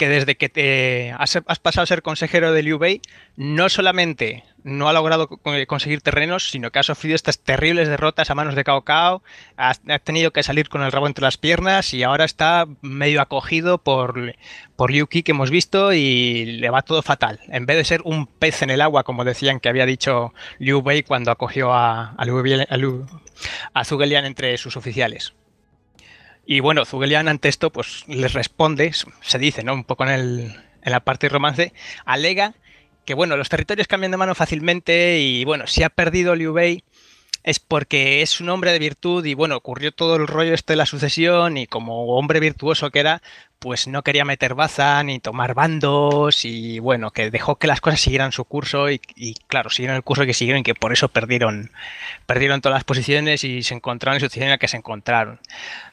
Que 0.00 0.08
desde 0.08 0.38
que 0.38 0.48
te 0.48 1.12
has, 1.12 1.38
pasado 1.60 1.82
a 1.82 1.86
ser 1.86 2.00
consejero 2.00 2.54
de 2.54 2.62
Liu 2.62 2.78
Bei, 2.78 3.02
no 3.36 3.68
solamente 3.68 4.44
no 4.64 4.88
ha 4.88 4.94
logrado 4.94 5.28
conseguir 5.28 6.00
terrenos, 6.00 6.48
sino 6.48 6.70
que 6.70 6.78
ha 6.78 6.82
sufrido 6.82 7.14
estas 7.14 7.38
terribles 7.38 7.86
derrotas 7.86 8.30
a 8.30 8.34
manos 8.34 8.54
de 8.54 8.64
Cao 8.64 8.80
Cao, 8.80 9.22
ha, 9.58 9.74
tenido 9.98 10.30
que 10.30 10.42
salir 10.42 10.70
con 10.70 10.80
el 10.80 10.90
rabo 10.90 11.06
entre 11.06 11.22
las 11.22 11.36
piernas 11.36 11.92
y 11.92 12.02
ahora 12.02 12.24
está 12.24 12.66
medio 12.80 13.20
acogido 13.20 13.76
por, 13.76 14.36
por 14.74 14.90
Liu 14.90 15.06
Qi 15.06 15.22
que 15.22 15.32
hemos 15.32 15.50
visto 15.50 15.92
y 15.92 16.46
le 16.46 16.70
va 16.70 16.80
todo 16.80 17.02
fatal. 17.02 17.38
En 17.48 17.66
vez 17.66 17.76
de 17.76 17.84
ser 17.84 18.00
un 18.06 18.26
pez 18.26 18.62
en 18.62 18.70
el 18.70 18.80
agua, 18.80 19.04
como 19.04 19.26
decían 19.26 19.60
que 19.60 19.68
había 19.68 19.84
dicho 19.84 20.32
Liu 20.58 20.80
Bei 20.80 21.02
cuando 21.02 21.30
acogió 21.30 21.74
a, 21.74 22.12
a, 22.12 22.24
Liu, 22.24 23.06
a, 23.74 23.80
a 23.82 24.26
entre 24.26 24.56
sus 24.56 24.78
oficiales. 24.78 25.34
Y 26.52 26.58
bueno, 26.58 26.84
Zugelian 26.84 27.28
ante 27.28 27.48
esto 27.48 27.70
pues 27.70 28.02
les 28.08 28.32
responde, 28.32 28.92
se 29.20 29.38
dice, 29.38 29.62
¿no? 29.62 29.72
Un 29.72 29.84
poco 29.84 30.02
en, 30.02 30.10
el, 30.10 30.60
en 30.82 30.90
la 30.90 30.98
parte 30.98 31.28
romance, 31.28 31.72
alega 32.04 32.54
que 33.04 33.14
bueno, 33.14 33.36
los 33.36 33.48
territorios 33.48 33.86
cambian 33.86 34.10
de 34.10 34.16
mano 34.16 34.34
fácilmente 34.34 35.20
y 35.20 35.44
bueno, 35.44 35.68
si 35.68 35.84
ha 35.84 35.90
perdido 35.90 36.34
Liu 36.34 36.52
Bei 36.52 36.82
es 37.44 37.60
porque 37.60 38.20
es 38.20 38.40
un 38.40 38.48
hombre 38.48 38.72
de 38.72 38.80
virtud 38.80 39.24
y 39.24 39.34
bueno, 39.34 39.56
ocurrió 39.56 39.92
todo 39.92 40.16
el 40.16 40.26
rollo 40.26 40.52
este 40.52 40.72
de 40.72 40.78
la 40.78 40.86
sucesión 40.86 41.56
y 41.56 41.68
como 41.68 42.16
hombre 42.16 42.40
virtuoso 42.40 42.90
que 42.90 42.98
era, 42.98 43.22
pues 43.60 43.86
no 43.86 44.02
quería 44.02 44.24
meter 44.24 44.54
baza 44.54 45.02
ni 45.04 45.20
tomar 45.20 45.54
bandos 45.54 46.44
y 46.44 46.80
bueno, 46.80 47.12
que 47.12 47.30
dejó 47.30 47.56
que 47.56 47.66
las 47.66 47.80
cosas 47.80 48.00
siguieran 48.00 48.32
su 48.32 48.44
curso 48.44 48.90
y, 48.90 48.98
claro, 49.46 49.70
siguieron 49.70 49.96
el 49.96 50.02
curso 50.02 50.26
que 50.26 50.34
siguieron 50.34 50.60
y 50.60 50.64
que 50.64 50.74
por 50.74 50.92
eso 50.92 51.08
perdieron, 51.08 51.70
perdieron 52.26 52.60
todas 52.60 52.76
las 52.76 52.84
posiciones 52.84 53.44
y 53.44 53.62
se 53.62 53.74
encontraron 53.74 54.16
en 54.16 54.22
la 54.22 54.26
situación 54.26 54.44
en 54.46 54.50
la 54.50 54.58
que 54.58 54.68
se 54.68 54.78
encontraron. 54.78 55.40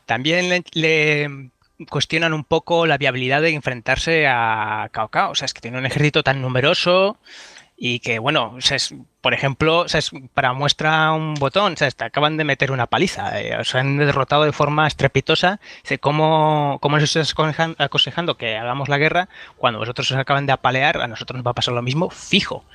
También 0.08 0.64
le, 0.74 1.52
cuestionan 1.90 2.34
un 2.34 2.46
poco 2.46 2.88
la 2.88 2.98
viabilidad 2.98 3.42
de 3.42 3.52
enfrentarse 3.52 4.26
a 4.26 4.90
Cao 4.92 5.10
Cao, 5.10 5.32
o 5.32 5.36
sea, 5.36 5.46
es 5.46 5.54
que 5.54 5.62
tiene 5.62 5.78
un 5.78 5.86
ejército 5.86 6.24
tan 6.24 6.42
numeroso 6.42 7.18
y 7.76 8.00
que, 8.00 8.18
bueno, 8.18 8.58
por 9.22 9.34
ejemplo, 9.36 9.86
para 10.34 10.54
muestra 10.54 11.12
un 11.12 11.36
botón, 11.36 11.76
se 11.78 11.90
acaban 12.00 12.38
de 12.38 12.46
meter 12.46 12.72
una 12.72 12.88
paliza, 12.88 13.40
eh, 13.40 13.64
se 13.66 13.78
han 13.78 13.98
derrotado 13.98 14.46
de 14.46 14.54
forma 14.54 14.88
estrepitosa. 14.88 15.60
¿Cómo, 16.00 16.80
¿Cómo 16.82 16.98
nos 16.98 17.16
estás 17.16 17.36
aconsejando 17.78 18.38
que 18.38 18.58
hagamos 18.58 18.90
la 18.90 18.98
guerra 18.98 19.30
cuando 19.58 19.78
vosotros 19.78 20.10
os 20.10 20.18
acaban 20.18 20.48
de 20.48 20.54
apalear? 20.54 21.02
A 21.02 21.08
nosotros 21.08 21.38
nos 21.38 21.46
va 21.46 21.52
a 21.52 21.56
pasar 21.56 21.76
lo 21.76 21.84
mismo, 21.84 22.10
fijo. 22.10 22.66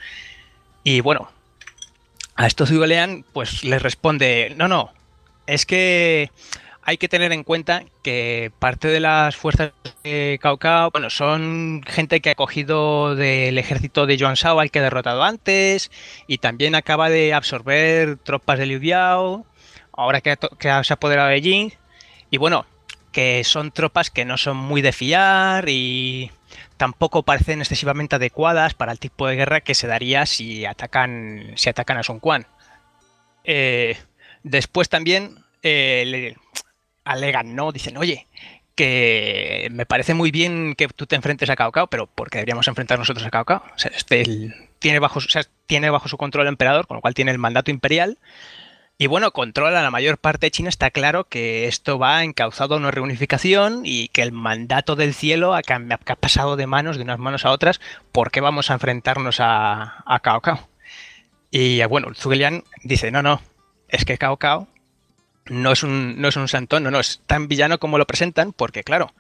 Y 0.84 1.00
bueno, 1.00 1.30
a 2.36 2.46
esto 2.46 2.66
Zugalean 2.66 3.24
pues 3.32 3.64
les 3.64 3.82
responde, 3.82 4.54
no, 4.56 4.68
no, 4.68 4.92
es 5.46 5.66
que 5.66 6.30
hay 6.84 6.98
que 6.98 7.08
tener 7.08 7.32
en 7.32 7.44
cuenta 7.44 7.84
que 8.02 8.50
parte 8.58 8.88
de 8.88 9.00
las 9.00 9.36
fuerzas 9.36 9.72
de 10.02 10.38
Cao 10.42 10.58
Cao, 10.58 10.90
bueno, 10.90 11.10
son 11.10 11.82
gente 11.86 12.20
que 12.20 12.30
ha 12.30 12.34
cogido 12.34 13.14
del 13.14 13.56
ejército 13.58 14.06
de 14.06 14.16
Yuan 14.16 14.34
Shao 14.34 14.58
al 14.58 14.70
que 14.70 14.80
ha 14.80 14.82
derrotado 14.82 15.22
antes 15.22 15.90
y 16.26 16.38
también 16.38 16.74
acaba 16.74 17.08
de 17.08 17.34
absorber 17.34 18.16
tropas 18.16 18.58
de 18.58 18.66
Liu 18.66 18.80
Biao, 18.80 19.46
ahora 19.92 20.20
que, 20.20 20.36
se 20.58 20.68
ha 20.68 20.80
apoderado 20.80 21.28
de 21.28 21.40
Jing 21.40 21.70
y 22.30 22.38
bueno, 22.38 22.66
que 23.12 23.44
son 23.44 23.70
tropas 23.70 24.10
que 24.10 24.24
no 24.24 24.36
son 24.36 24.56
muy 24.56 24.82
de 24.82 24.92
fiar 24.92 25.68
y 25.68 26.32
tampoco 26.76 27.22
parecen 27.22 27.60
excesivamente 27.60 28.16
adecuadas 28.16 28.74
para 28.74 28.90
el 28.90 28.98
tipo 28.98 29.28
de 29.28 29.36
guerra 29.36 29.60
que 29.60 29.76
se 29.76 29.86
daría 29.86 30.26
si 30.26 30.66
atacan, 30.66 31.52
si 31.54 31.68
atacan 31.68 31.98
a 31.98 32.02
Sun 32.02 32.18
Quan. 32.18 32.46
Eh, 33.44 33.96
después 34.42 34.88
también 34.88 35.44
eh, 35.62 36.34
alegan, 37.04 37.54
¿no? 37.54 37.72
Dicen, 37.72 37.96
oye, 37.96 38.26
que 38.74 39.68
me 39.70 39.86
parece 39.86 40.14
muy 40.14 40.30
bien 40.30 40.74
que 40.74 40.88
tú 40.88 41.06
te 41.06 41.16
enfrentes 41.16 41.50
a 41.50 41.56
Cao 41.56 41.72
Cao, 41.72 41.88
pero 41.88 42.06
¿por 42.06 42.30
qué 42.30 42.38
deberíamos 42.38 42.68
enfrentar 42.68 42.98
nosotros 42.98 43.26
a 43.26 43.30
Cao 43.30 43.44
Cao? 43.44 43.62
O 43.74 43.78
sea, 43.78 43.90
este, 43.94 44.24
tiene, 44.78 44.98
bajo, 44.98 45.20
tiene 45.66 45.90
bajo 45.90 46.08
su 46.08 46.16
control 46.16 46.46
el 46.46 46.52
emperador, 46.52 46.86
con 46.86 46.96
lo 46.96 47.00
cual 47.00 47.14
tiene 47.14 47.30
el 47.30 47.38
mandato 47.38 47.70
imperial. 47.70 48.18
Y 48.98 49.08
bueno, 49.08 49.32
controla 49.32 49.82
la 49.82 49.90
mayor 49.90 50.18
parte 50.18 50.46
de 50.46 50.50
China. 50.52 50.68
Está 50.68 50.90
claro 50.90 51.24
que 51.24 51.66
esto 51.66 51.98
va 51.98 52.22
encauzado 52.22 52.74
a 52.74 52.78
una 52.78 52.90
reunificación 52.90 53.82
y 53.84 54.08
que 54.08 54.22
el 54.22 54.32
mandato 54.32 54.94
del 54.96 55.12
cielo 55.12 55.54
ha, 55.54 55.62
pasado 56.20 56.56
de 56.56 56.66
manos, 56.66 56.96
de 56.98 57.02
unas 57.02 57.18
manos 57.18 57.44
a 57.44 57.50
otras. 57.50 57.80
¿Por 58.12 58.30
qué 58.30 58.40
vamos 58.40 58.70
a 58.70 58.74
enfrentarnos 58.74 59.38
a, 59.40 60.20
Cao 60.22 60.40
Cao? 60.40 60.68
Y 61.50 61.84
bueno, 61.86 62.14
Zugelian 62.14 62.62
dice, 62.84 63.10
no, 63.10 63.22
no, 63.22 63.42
es 63.88 64.04
que 64.04 64.18
Cao 64.18 64.36
Cao 64.36 64.68
no 65.52 65.72
es 65.72 65.82
un, 65.82 66.20
no 66.20 66.28
es 66.28 66.36
un 66.36 66.48
santón, 66.48 66.82
no, 66.82 66.90
no, 66.90 66.98
es 66.98 67.20
tan 67.26 67.46
villano 67.46 67.78
como 67.78 67.98
lo 67.98 68.06
presentan, 68.06 68.52
porque 68.52 68.82
claro, 68.82 69.12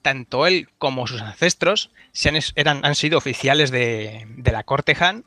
tanto 0.00 0.46
él 0.46 0.68
como 0.78 1.06
sus 1.06 1.20
ancestros 1.20 1.90
se 2.12 2.28
han, 2.28 2.38
eran, 2.54 2.84
han 2.84 2.94
sido 2.94 3.18
oficiales 3.18 3.70
de, 3.70 4.26
de 4.36 4.52
la 4.52 4.62
corte 4.62 4.96
Han 4.98 5.24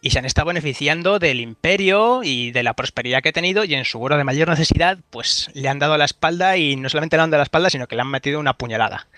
y 0.00 0.10
se 0.10 0.18
han 0.18 0.24
estado 0.24 0.46
beneficiando 0.46 1.18
del 1.18 1.40
imperio 1.40 2.22
y 2.22 2.52
de 2.52 2.62
la 2.62 2.74
prosperidad 2.74 3.22
que 3.22 3.30
ha 3.30 3.32
tenido 3.32 3.64
y 3.64 3.74
en 3.74 3.84
su 3.84 4.00
hora 4.00 4.16
de 4.16 4.24
mayor 4.24 4.48
necesidad 4.48 4.98
pues 5.10 5.50
le 5.52 5.68
han 5.68 5.78
dado 5.78 5.98
la 5.98 6.04
espalda 6.04 6.56
y 6.56 6.76
no 6.76 6.88
solamente 6.88 7.16
le 7.16 7.24
han 7.24 7.30
dado 7.30 7.40
la 7.40 7.44
espalda 7.44 7.68
sino 7.68 7.86
que 7.86 7.96
le 7.96 8.02
han 8.02 8.10
metido 8.10 8.40
una 8.40 8.54
puñalada. 8.54 9.08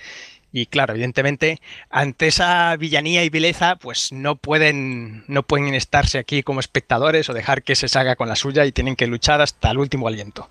Y 0.53 0.67
claro, 0.67 0.93
evidentemente, 0.93 1.61
ante 1.89 2.27
esa 2.27 2.77
villanía 2.77 3.25
y 3.25 3.31
vileza, 3.31 3.77
pues 3.77 4.13
no 4.13 4.37
pueden, 4.37 5.25
no 5.27 5.43
pueden 5.43 5.75
estarse 5.75 6.19
aquí 6.19 6.43
como 6.43 6.61
espectadores 6.61 7.31
o 7.31 7.35
dejar 7.35 7.63
que 7.63 7.75
se 7.75 7.89
salga 7.89 8.17
con 8.17 8.29
la 8.29 8.37
suya 8.37 8.67
y 8.67 8.73
tienen 8.73 8.97
que 8.97 9.07
luchar 9.07 9.41
hasta 9.41 9.71
el 9.71 9.79
último 9.79 10.09
aliento. 10.09 10.51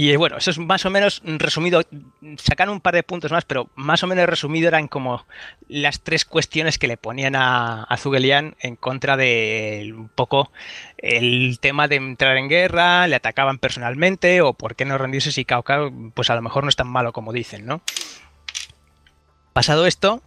Y 0.00 0.14
bueno, 0.14 0.36
eso 0.36 0.52
es 0.52 0.58
más 0.58 0.86
o 0.86 0.90
menos 0.90 1.22
resumido. 1.24 1.82
Sacan 2.36 2.68
un 2.68 2.80
par 2.80 2.94
de 2.94 3.02
puntos 3.02 3.32
más, 3.32 3.44
pero 3.44 3.68
más 3.74 4.00
o 4.04 4.06
menos 4.06 4.26
resumido 4.26 4.68
eran 4.68 4.86
como 4.86 5.26
las 5.66 6.02
tres 6.02 6.24
cuestiones 6.24 6.78
que 6.78 6.86
le 6.86 6.96
ponían 6.96 7.34
a, 7.34 7.82
a 7.82 7.96
Zugelian 7.96 8.54
en 8.60 8.76
contra 8.76 9.16
de 9.16 9.92
un 9.92 10.08
poco 10.08 10.52
el 10.98 11.58
tema 11.60 11.88
de 11.88 11.96
entrar 11.96 12.36
en 12.36 12.48
guerra, 12.48 13.08
le 13.08 13.16
atacaban 13.16 13.58
personalmente 13.58 14.40
o 14.40 14.54
por 14.54 14.76
qué 14.76 14.84
no 14.84 14.98
rendirse 14.98 15.32
si 15.32 15.44
Cao 15.44 15.64
Cao, 15.64 15.92
pues 16.14 16.30
a 16.30 16.36
lo 16.36 16.42
mejor 16.42 16.62
no 16.62 16.68
es 16.68 16.76
tan 16.76 16.86
malo 16.86 17.12
como 17.12 17.32
dicen, 17.32 17.66
¿no? 17.66 17.82
Pasado 19.58 19.86
esto, 19.86 20.22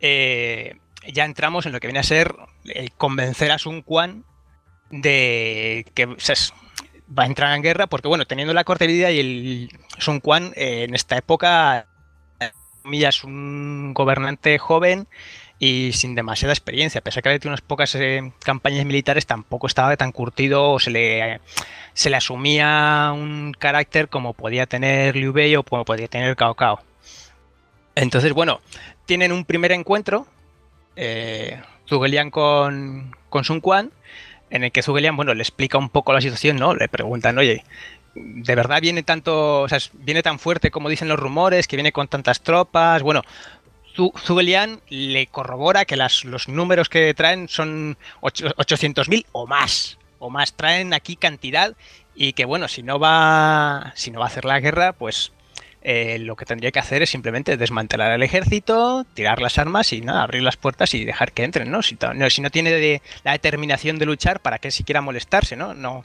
eh, 0.00 0.78
ya 1.06 1.24
entramos 1.24 1.64
en 1.64 1.70
lo 1.70 1.78
que 1.78 1.86
viene 1.86 2.00
a 2.00 2.02
ser 2.02 2.34
el 2.64 2.90
convencer 2.90 3.52
a 3.52 3.58
Sun 3.58 3.82
Quan 3.82 4.24
de 4.90 5.86
que 5.94 6.06
va 6.06 7.22
a 7.22 7.26
entrar 7.26 7.54
en 7.54 7.62
guerra, 7.62 7.86
porque 7.86 8.08
bueno, 8.08 8.26
teniendo 8.26 8.52
la 8.54 8.64
corte 8.64 8.88
vida 8.88 9.12
y 9.12 9.20
el 9.20 9.68
Sun 9.98 10.18
Quan 10.18 10.54
eh, 10.56 10.86
en 10.88 10.96
esta 10.96 11.16
época 11.16 11.86
es 12.90 13.22
un 13.22 13.94
gobernante 13.94 14.58
joven 14.58 15.06
y 15.60 15.92
sin 15.92 16.16
demasiada 16.16 16.52
experiencia. 16.52 17.00
Pese 17.00 17.20
a 17.20 17.22
que 17.22 17.28
había 17.28 17.38
tenido 17.38 17.52
unas 17.52 17.60
pocas 17.60 17.94
eh, 17.94 18.32
campañas 18.40 18.84
militares, 18.84 19.24
tampoco 19.24 19.68
estaba 19.68 19.96
tan 19.96 20.10
curtido 20.10 20.72
o 20.72 20.80
se 20.80 20.90
le 20.90 21.40
asumía 22.16 23.12
un 23.14 23.54
carácter 23.56 24.08
como 24.08 24.34
podía 24.34 24.66
tener 24.66 25.14
Liu 25.14 25.32
Bei 25.32 25.54
o 25.54 25.62
como 25.62 25.84
podía 25.84 26.08
tener 26.08 26.34
Cao 26.34 26.56
Cao. 26.56 26.87
Entonces, 27.98 28.32
bueno, 28.32 28.60
tienen 29.06 29.32
un 29.32 29.44
primer 29.44 29.72
encuentro, 29.72 30.26
eh, 30.94 31.60
Zugelian 31.88 32.30
con, 32.30 33.12
Sun 33.42 33.60
Quan, 33.60 33.90
en 34.50 34.62
el 34.62 34.70
que 34.70 34.82
Zugelian, 34.82 35.16
bueno, 35.16 35.34
le 35.34 35.42
explica 35.42 35.78
un 35.78 35.88
poco 35.88 36.12
la 36.12 36.20
situación, 36.20 36.58
¿no? 36.58 36.76
Le 36.76 36.88
preguntan, 36.88 37.36
oye, 37.38 37.64
¿de 38.14 38.54
verdad 38.54 38.80
viene 38.80 39.02
tanto, 39.02 39.62
o 39.62 39.68
sea, 39.68 39.78
viene 39.94 40.22
tan 40.22 40.38
fuerte 40.38 40.70
como 40.70 40.88
dicen 40.88 41.08
los 41.08 41.18
rumores, 41.18 41.66
que 41.66 41.74
viene 41.74 41.90
con 41.90 42.06
tantas 42.06 42.40
tropas? 42.40 43.02
Bueno, 43.02 43.22
Zugelian 44.16 44.80
le 44.88 45.26
corrobora 45.26 45.84
que 45.84 45.96
las, 45.96 46.24
los 46.24 46.48
números 46.48 46.88
que 46.88 47.12
traen 47.14 47.48
son 47.48 47.98
800.000 48.20 49.26
o 49.32 49.48
más, 49.48 49.98
o 50.20 50.30
más, 50.30 50.52
traen 50.52 50.94
aquí 50.94 51.16
cantidad 51.16 51.74
y 52.14 52.32
que, 52.34 52.44
bueno, 52.44 52.68
si 52.68 52.84
no 52.84 53.00
va, 53.00 53.92
si 53.96 54.12
no 54.12 54.20
va 54.20 54.26
a 54.26 54.28
hacer 54.28 54.44
la 54.44 54.60
guerra, 54.60 54.92
pues 54.92 55.32
eh, 55.82 56.18
lo 56.18 56.34
que 56.36 56.44
tendría 56.44 56.72
que 56.72 56.80
hacer 56.80 57.02
es 57.02 57.10
simplemente 57.10 57.56
desmantelar 57.56 58.12
el 58.12 58.22
ejército, 58.22 59.06
tirar 59.14 59.40
las 59.40 59.58
armas 59.58 59.92
y 59.92 60.00
nada, 60.00 60.22
abrir 60.22 60.42
las 60.42 60.56
puertas 60.56 60.92
y 60.94 61.04
dejar 61.04 61.32
que 61.32 61.44
entren, 61.44 61.70
¿no? 61.70 61.82
Si, 61.82 61.96
no, 61.96 62.50
tiene 62.50 63.00
la 63.24 63.32
determinación 63.32 63.98
de 63.98 64.06
luchar, 64.06 64.40
¿para 64.40 64.58
qué 64.58 64.70
siquiera 64.70 65.00
molestarse, 65.00 65.56
no? 65.56 65.74
No. 65.74 66.04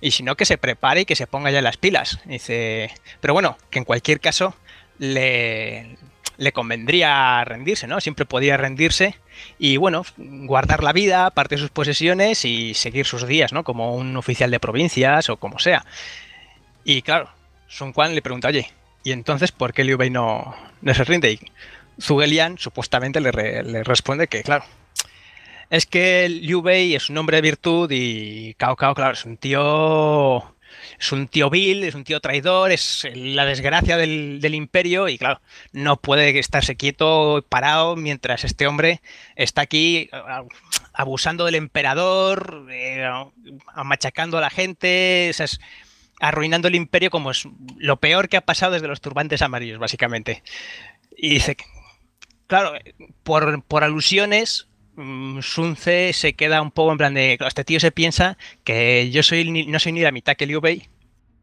Y 0.00 0.12
si 0.12 0.22
no, 0.22 0.36
que 0.36 0.44
se 0.44 0.58
prepare 0.58 1.02
y 1.02 1.04
que 1.04 1.16
se 1.16 1.26
ponga 1.26 1.50
ya 1.50 1.62
las 1.62 1.76
pilas. 1.76 2.20
Dice. 2.24 2.90
Pero 3.20 3.34
bueno, 3.34 3.56
que 3.70 3.78
en 3.78 3.84
cualquier 3.84 4.20
caso 4.20 4.54
le, 4.98 5.96
le 6.36 6.52
convendría 6.52 7.44
rendirse, 7.44 7.86
¿no? 7.86 8.00
Siempre 8.00 8.26
podía 8.26 8.56
rendirse 8.56 9.16
y 9.58 9.76
bueno, 9.76 10.04
guardar 10.16 10.82
la 10.82 10.92
vida, 10.92 11.30
parte 11.30 11.56
de 11.56 11.60
sus 11.60 11.70
posesiones 11.70 12.44
y 12.44 12.74
seguir 12.74 13.06
sus 13.06 13.26
días, 13.26 13.52
¿no? 13.52 13.64
Como 13.64 13.94
un 13.94 14.16
oficial 14.16 14.50
de 14.50 14.60
provincias 14.60 15.28
o 15.30 15.36
como 15.36 15.58
sea. 15.58 15.84
Y 16.84 17.02
claro, 17.02 17.30
Sun 17.66 17.92
Quan 17.92 18.14
le 18.14 18.22
pregunta, 18.22 18.48
oye, 18.48 18.70
y 19.04 19.12
entonces, 19.12 19.52
¿por 19.52 19.74
qué 19.74 19.84
Liu 19.84 19.98
Bei 19.98 20.10
no, 20.10 20.56
se 20.82 21.04
rinde? 21.04 21.32
Y 21.32 21.40
Zugelian 22.00 22.58
supuestamente 22.58 23.20
le, 23.20 23.84
responde 23.84 24.28
que, 24.28 24.42
claro, 24.42 24.64
es 25.68 25.84
que 25.84 26.28
Liu 26.28 26.62
Bei 26.62 26.94
es 26.94 27.10
un 27.10 27.18
hombre 27.18 27.36
de 27.36 27.42
virtud 27.42 27.90
y 27.92 28.54
Cao 28.54 28.76
Cao, 28.76 28.94
claro, 28.94 29.12
es 29.12 29.24
un 29.26 29.36
tío. 29.36 30.50
Es 30.98 31.12
un 31.12 31.28
tío 31.28 31.50
vil, 31.50 31.84
es 31.84 31.94
un 31.94 32.02
tío 32.02 32.18
traidor, 32.18 32.72
es 32.72 33.06
la 33.14 33.44
desgracia 33.44 33.96
del, 33.96 34.54
imperio 34.54 35.08
y 35.08 35.18
claro, 35.18 35.40
no 35.72 35.96
puede 35.96 36.36
estarse 36.38 36.74
quieto, 36.74 37.44
parado, 37.48 37.94
mientras 37.94 38.42
este 38.42 38.66
hombre 38.66 39.00
está 39.36 39.62
aquí 39.62 40.10
abusando 40.92 41.44
del 41.44 41.54
emperador, 41.54 42.66
eh, 42.70 43.08
machacando 43.84 44.38
a 44.38 44.40
la 44.40 44.50
gente, 44.50 45.30
arruinando 46.24 46.68
el 46.68 46.74
imperio 46.74 47.10
como 47.10 47.30
es 47.30 47.46
lo 47.76 48.00
peor 48.00 48.30
que 48.30 48.38
ha 48.38 48.40
pasado 48.40 48.72
desde 48.72 48.88
los 48.88 49.02
turbantes 49.02 49.42
amarillos, 49.42 49.78
básicamente. 49.78 50.42
Y 51.14 51.28
dice, 51.34 51.56
claro, 52.46 52.72
por, 53.22 53.84
alusiones, 53.84 54.66
mm, 54.96 55.40
Sunce 55.42 56.14
se 56.14 56.32
queda 56.32 56.62
un 56.62 56.70
poco 56.70 56.92
en 56.92 56.98
plan 56.98 57.12
de, 57.12 57.36
este 57.46 57.64
tío 57.64 57.78
se 57.78 57.92
piensa 57.92 58.38
que 58.64 59.10
yo 59.10 59.22
soy 59.22 59.66
no 59.66 59.78
soy 59.78 59.92
ni 59.92 60.00
la 60.00 60.12
mitad 60.12 60.34
que 60.34 60.46
Liu 60.46 60.62
Bei 60.62 60.88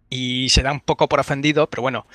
y 0.10 0.50
se 0.50 0.64
da 0.64 0.72
un 0.72 0.82
poco 0.82 1.08
por 1.08 1.20
ofendido, 1.20 1.70
pero 1.70 1.84
bueno, 1.84 2.08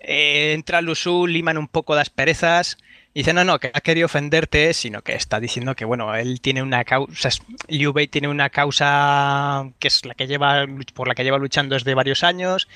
eh, 0.00 0.52
entra 0.54 0.82
Lusu, 0.82 1.28
liman 1.28 1.58
un 1.58 1.68
poco 1.68 1.94
las 1.94 2.10
perezas 2.10 2.76
dice, 3.14 3.32
no, 3.32 3.44
no, 3.44 3.58
que 3.58 3.70
ha 3.72 3.80
querido 3.80 4.06
ofenderte, 4.06 4.72
sino 4.74 5.02
que 5.02 5.14
está 5.14 5.40
diciendo 5.40 5.74
que, 5.74 5.84
bueno, 5.84 6.14
él 6.14 6.40
tiene 6.40 6.62
una 6.62 6.84
causa, 6.84 7.30
Liu 7.68 7.92
Bei 7.92 8.08
tiene 8.08 8.28
una 8.28 8.50
causa 8.50 9.70
que 9.78 9.88
es 9.88 10.04
la 10.04 10.14
que 10.14 10.26
lleva, 10.26 10.66
por 10.94 11.08
la 11.08 11.14
que 11.14 11.24
lleva 11.24 11.38
luchando 11.38 11.74
desde 11.74 11.94
varios 11.94 12.24
años 12.24 12.68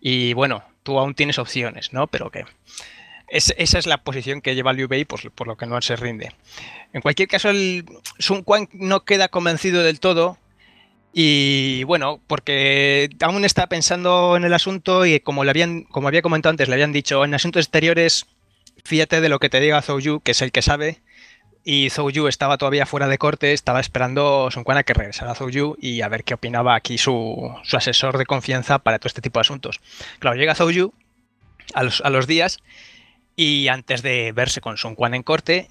y, 0.00 0.32
bueno, 0.34 0.64
tú 0.82 0.98
aún 0.98 1.14
tienes 1.14 1.38
opciones, 1.38 1.92
¿no? 1.92 2.06
Pero 2.06 2.30
que 2.30 2.44
es, 3.28 3.54
esa 3.58 3.78
es 3.78 3.86
la 3.86 4.02
posición 4.02 4.40
que 4.40 4.54
lleva 4.54 4.72
Liu 4.72 4.88
Bei, 4.88 5.04
pues, 5.04 5.26
por 5.34 5.46
lo 5.46 5.56
que 5.56 5.66
no 5.66 5.80
se 5.82 5.96
rinde. 5.96 6.32
En 6.92 7.02
cualquier 7.02 7.28
caso, 7.28 7.50
el 7.50 7.84
Sun 8.18 8.42
Quan 8.42 8.68
no 8.72 9.04
queda 9.04 9.28
convencido 9.28 9.82
del 9.82 10.00
todo 10.00 10.38
y 11.12 11.84
bueno, 11.84 12.20
porque 12.26 13.10
aún 13.20 13.44
está 13.44 13.66
pensando 13.66 14.36
en 14.36 14.44
el 14.44 14.54
asunto 14.54 15.06
y 15.06 15.20
como 15.20 15.44
le 15.44 15.50
habían, 15.50 15.82
como 15.82 16.08
había 16.08 16.22
comentado 16.22 16.50
antes, 16.50 16.68
le 16.68 16.74
habían 16.74 16.92
dicho 16.92 17.24
en 17.24 17.34
asuntos 17.34 17.64
exteriores, 17.64 18.26
fíjate 18.84 19.20
de 19.20 19.28
lo 19.28 19.38
que 19.38 19.48
te 19.48 19.60
diga 19.60 19.82
Zhou 19.82 20.00
Yu, 20.00 20.20
que 20.20 20.32
es 20.32 20.42
el 20.42 20.52
que 20.52 20.62
sabe. 20.62 21.00
Y 21.64 21.90
Zhou 21.90 22.10
Yu 22.10 22.28
estaba 22.28 22.56
todavía 22.58 22.86
fuera 22.86 23.08
de 23.08 23.18
corte, 23.18 23.52
estaba 23.52 23.80
esperando 23.80 24.50
Sun 24.50 24.64
Quan 24.64 24.78
a 24.78 24.82
que 24.84 24.94
regresara 24.94 25.34
Zhou 25.34 25.50
Yu 25.50 25.76
y 25.80 26.02
a 26.02 26.08
ver 26.08 26.24
qué 26.24 26.34
opinaba 26.34 26.74
aquí 26.74 26.98
su, 26.98 27.54
su, 27.64 27.76
asesor 27.76 28.16
de 28.16 28.26
confianza 28.26 28.78
para 28.78 28.98
todo 28.98 29.08
este 29.08 29.20
tipo 29.20 29.38
de 29.38 29.42
asuntos. 29.42 29.80
Claro, 30.18 30.36
llega 30.36 30.54
Zhou 30.54 30.70
Yu 30.70 30.94
a 31.74 31.82
los, 31.82 32.00
a 32.00 32.10
los 32.10 32.26
días 32.26 32.58
y 33.36 33.68
antes 33.68 34.02
de 34.02 34.32
verse 34.32 34.60
con 34.60 34.76
Sun 34.76 34.94
Quan 34.94 35.14
en 35.14 35.22
corte, 35.22 35.68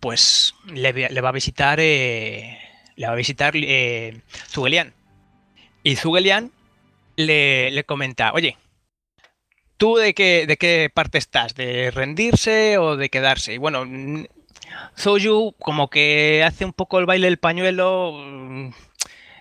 pues 0.00 0.54
le, 0.72 0.92
le 0.92 1.20
va 1.20 1.30
a 1.30 1.32
visitar 1.32 1.80
eh, 1.80 2.58
le 2.96 3.06
va 3.06 3.12
a 3.12 3.16
visitar 3.16 3.54
eh, 3.56 4.20
Zugelian. 4.48 4.94
Y 5.82 5.96
Zugelian 5.96 6.52
le, 7.16 7.70
le, 7.70 7.84
comenta, 7.84 8.32
oye, 8.32 8.56
¿tú 9.76 9.96
de 9.96 10.14
qué, 10.14 10.46
de 10.46 10.56
qué 10.56 10.90
parte 10.92 11.18
estás? 11.18 11.54
¿De 11.54 11.90
rendirse 11.90 12.78
o 12.78 12.96
de 12.96 13.08
quedarse? 13.08 13.54
Y 13.54 13.58
bueno, 13.58 13.84
Zouyu 14.98 15.54
como 15.58 15.88
que 15.88 16.42
hace 16.44 16.64
un 16.64 16.72
poco 16.72 16.98
el 16.98 17.06
baile 17.06 17.26
del 17.26 17.38
pañuelo, 17.38 18.12
mm, 18.12 18.70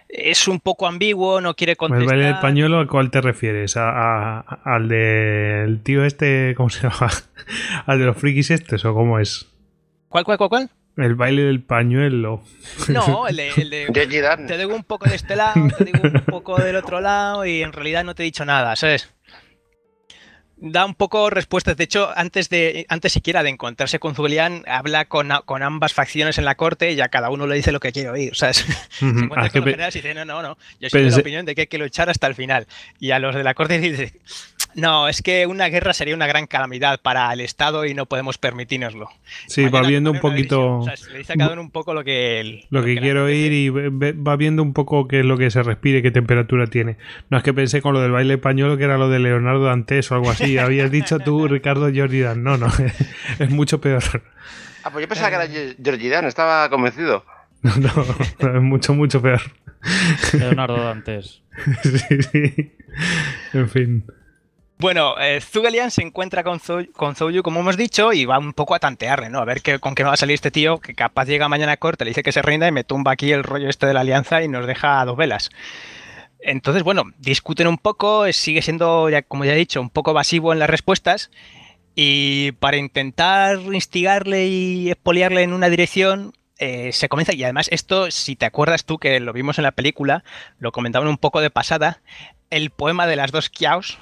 es 0.10 0.48
un 0.48 0.60
poco 0.60 0.88
ambiguo, 0.88 1.42
no 1.42 1.56
quiere 1.56 1.76
contestar. 1.76 2.04
¿El 2.04 2.10
baile 2.10 2.26
del 2.26 2.40
pañuelo 2.40 2.80
a 2.80 2.88
cuál 2.88 3.12
te 3.12 3.22
refieres? 3.22 3.78
¿A, 3.78 3.90
a, 4.40 4.60
¿Al 4.64 4.88
del 4.88 5.82
tío 5.82 6.06
este, 6.06 6.54
cómo 6.56 6.70
se 6.70 6.84
llama? 6.88 7.12
¿Al 7.86 8.00
de 8.00 8.06
los 8.06 8.18
frikis 8.18 8.52
estos 8.52 8.86
o 8.86 8.94
cómo 8.94 9.20
es? 9.20 9.48
¿Cuál, 10.10 10.24
cuál, 10.24 10.38
cuál, 10.38 10.50
cuál? 10.50 10.70
El 10.96 11.16
baile 11.16 11.42
del 11.44 11.64
pañuelo. 11.64 12.44
No, 12.90 13.28
el 13.28 13.38
de, 13.38 13.50
el 13.50 13.70
de 13.70 13.88
te 14.48 14.58
digo 14.58 14.76
un 14.76 14.84
poco 14.84 15.10
de 15.10 15.16
este 15.16 15.36
lado, 15.36 15.56
te 15.76 15.86
digo 15.86 16.00
un 16.04 16.22
poco 16.22 16.60
del 16.60 16.76
otro 16.76 17.02
lado 17.02 17.46
y 17.46 17.64
en 17.64 17.74
realidad 17.74 18.04
no 18.04 18.14
te 18.14 18.24
he 18.24 18.26
dicho 18.26 18.46
nada, 18.46 18.76
¿sabes? 18.76 19.12
Da 20.66 20.86
un 20.86 20.96
poco 20.96 21.30
respuestas. 21.30 21.76
De 21.76 21.84
hecho, 21.84 22.10
antes 22.16 22.48
de 22.48 22.86
antes 22.88 23.12
siquiera 23.12 23.44
de 23.44 23.50
encontrarse 23.50 24.00
con 24.00 24.16
Zulian, 24.16 24.64
habla 24.66 25.04
con, 25.04 25.30
con, 25.44 25.62
ambas 25.62 25.92
facciones 25.92 26.38
en 26.38 26.46
la 26.46 26.56
corte 26.56 26.94
y 26.94 27.02
a 27.02 27.10
cada 27.10 27.30
uno 27.30 27.48
le 27.48 27.56
dice 27.56 27.74
lo 27.74 27.82
que 27.82 27.92
quiere 27.92 28.10
oír. 28.10 28.34
¿sabes? 28.34 28.64
Uh 28.64 28.72
-huh. 28.72 28.74
Se 29.00 29.08
encuentra 29.26 29.44
ah, 29.44 29.50
con 29.50 29.60
los 29.60 29.66
generales 29.66 29.96
y 29.98 30.00
dice, 30.00 30.14
no, 30.14 30.24
no, 30.24 30.42
no, 30.42 30.58
yo 30.80 30.90
soy 30.90 31.04
de 31.04 31.12
la 31.12 31.18
opinión 31.18 31.46
de 31.46 31.54
que 31.54 31.62
hay 31.62 31.68
que 31.68 31.78
luchar 31.78 32.10
hasta 32.10 32.28
el 32.28 32.36
final. 32.36 32.66
Y 32.98 33.12
a 33.12 33.20
los 33.20 33.36
de 33.36 33.44
la 33.44 33.54
corte 33.54 33.78
dice, 33.78 34.14
no, 34.76 35.08
es 35.08 35.22
que 35.22 35.46
una 35.46 35.68
guerra 35.68 35.94
sería 35.94 36.16
una 36.16 36.28
gran 36.28 36.48
calamidad 36.48 37.00
para 37.02 37.32
el 37.34 37.42
Estado 37.42 37.86
y 37.86 37.94
no 37.94 38.06
podemos 38.06 38.38
permitirnoslo. 38.38 39.10
Sí, 39.48 39.62
Mañana 39.62 39.82
va 39.82 39.88
viendo 39.88 40.12
un 40.12 40.20
poquito. 40.20 40.80
O 40.80 40.84
sea, 40.84 40.96
le 41.12 41.20
dice 41.20 41.34
a 41.34 41.36
cada 41.36 41.54
uno 41.54 41.62
un 41.62 41.72
poco 41.72 41.94
lo 41.94 42.04
que. 42.04 42.40
El, 42.40 42.66
lo, 42.70 42.80
lo, 42.80 42.86
que, 42.86 42.96
que 42.96 43.02
quiero 43.02 43.26
oír 43.26 43.52
y 43.52 43.70
va 43.70 44.36
viendo 44.36 44.64
un 44.64 44.74
poco 44.74 45.08
qué 45.08 45.20
es 45.20 45.26
lo 45.26 45.38
que 45.38 45.52
se 45.52 45.64
respire, 45.64 46.02
qué 46.02 46.12
temperatura 46.12 46.68
tiene. 46.68 46.98
No 47.30 47.38
es 47.38 47.44
que 47.44 47.54
pensé 47.54 47.82
con 47.82 47.94
lo 47.94 48.02
del 48.02 48.12
baile 48.12 48.36
español 48.36 48.78
que 48.78 48.84
era 48.84 48.98
lo 48.98 49.10
de 49.10 49.20
Leonardo 49.20 49.66
Dantes 49.66 50.12
o 50.12 50.16
algo 50.16 50.32
así. 50.32 50.58
Habías 50.64 50.92
dicho 50.92 51.20
tú, 51.20 51.48
Ricardo 51.48 51.92
Jordan. 51.94 52.44
No, 52.44 52.58
no, 52.58 52.68
es 53.40 53.50
mucho 53.50 53.80
peor. 53.80 54.04
Ah, 54.84 54.90
pues 54.92 55.04
yo 55.04 55.08
pensaba 55.08 55.30
que 55.30 55.36
era 55.36 55.76
Jordan, 55.84 56.26
estaba 56.26 56.70
convencido. 56.70 57.26
No, 57.64 57.78
no, 57.78 58.58
es 58.58 58.62
mucho, 58.62 58.94
mucho 58.94 59.22
peor. 59.22 59.40
Leonardo 60.34 60.84
Dantes. 60.84 61.42
sí, 61.82 62.22
sí. 62.22 62.74
En 63.54 63.70
fin. 63.70 64.06
Bueno, 64.84 65.16
eh, 65.18 65.40
Zugelian 65.40 65.92
se 65.92 66.02
encuentra 66.02 66.44
con, 66.44 66.60
Zou, 66.60 66.92
con 66.92 67.16
Zouyu, 67.16 67.42
como 67.42 67.62
hemos 67.62 67.78
dicho, 67.78 68.12
y 68.12 68.26
va 68.26 68.38
un 68.38 68.52
poco 68.52 68.76
a 68.76 68.80
tantearle, 68.80 69.30
¿no? 69.30 69.40
A 69.40 69.46
ver 69.46 69.62
qué, 69.62 69.80
con 69.80 69.96
qué 69.96 70.04
va 70.04 70.12
a 70.12 70.18
salir 70.18 70.34
este 70.34 70.52
tío, 70.52 70.80
que 70.80 70.94
capaz 70.94 71.24
llega 71.24 71.48
mañana 71.48 71.72
a 71.72 71.78
corte, 71.78 72.04
le 72.04 72.10
dice 72.10 72.22
que 72.22 72.34
se 72.34 72.42
rinda 72.42 72.68
y 72.68 72.74
me 72.74 72.84
tumba 72.84 73.14
aquí 73.14 73.32
el 73.32 73.46
rollo 73.46 73.70
este 73.70 73.86
de 73.88 73.94
la 73.94 74.02
alianza 74.02 74.44
y 74.44 74.50
nos 74.50 74.68
deja 74.68 75.00
a 75.00 75.06
dos 75.06 75.16
velas. 75.16 75.52
Entonces, 76.42 76.84
bueno, 76.84 77.06
discuten 77.18 77.68
un 77.68 77.78
poco, 77.78 78.30
sigue 78.34 78.62
siendo, 78.62 79.10
ya, 79.10 79.22
como 79.22 79.46
ya 79.46 79.54
he 79.54 79.56
dicho, 79.56 79.80
un 79.80 79.90
poco 79.90 80.12
evasivo 80.12 80.52
en 80.52 80.60
las 80.60 80.70
respuestas. 80.70 81.32
Y 81.96 82.52
para 82.60 82.76
intentar 82.76 83.60
instigarle 83.60 84.48
y 84.48 84.92
expoliarle 84.92 85.44
en 85.44 85.54
una 85.54 85.70
dirección, 85.70 86.34
eh, 86.58 86.92
se 86.92 87.08
comienza, 87.08 87.34
y 87.34 87.42
además 87.46 87.70
esto, 87.72 88.12
si 88.12 88.36
te 88.36 88.46
acuerdas 88.46 88.84
tú 88.84 88.98
que 88.98 89.22
lo 89.22 89.32
vimos 89.32 89.58
en 89.60 89.64
la 89.64 89.72
película, 89.72 90.26
lo 90.60 90.74
comentaban 90.74 91.08
un 91.08 91.18
poco 91.18 91.40
de 91.40 91.52
pasada, 91.52 92.02
el 92.50 92.70
poema 92.70 93.08
de 93.08 93.16
las 93.16 93.32
dos 93.32 93.50
Kiaos, 93.50 93.98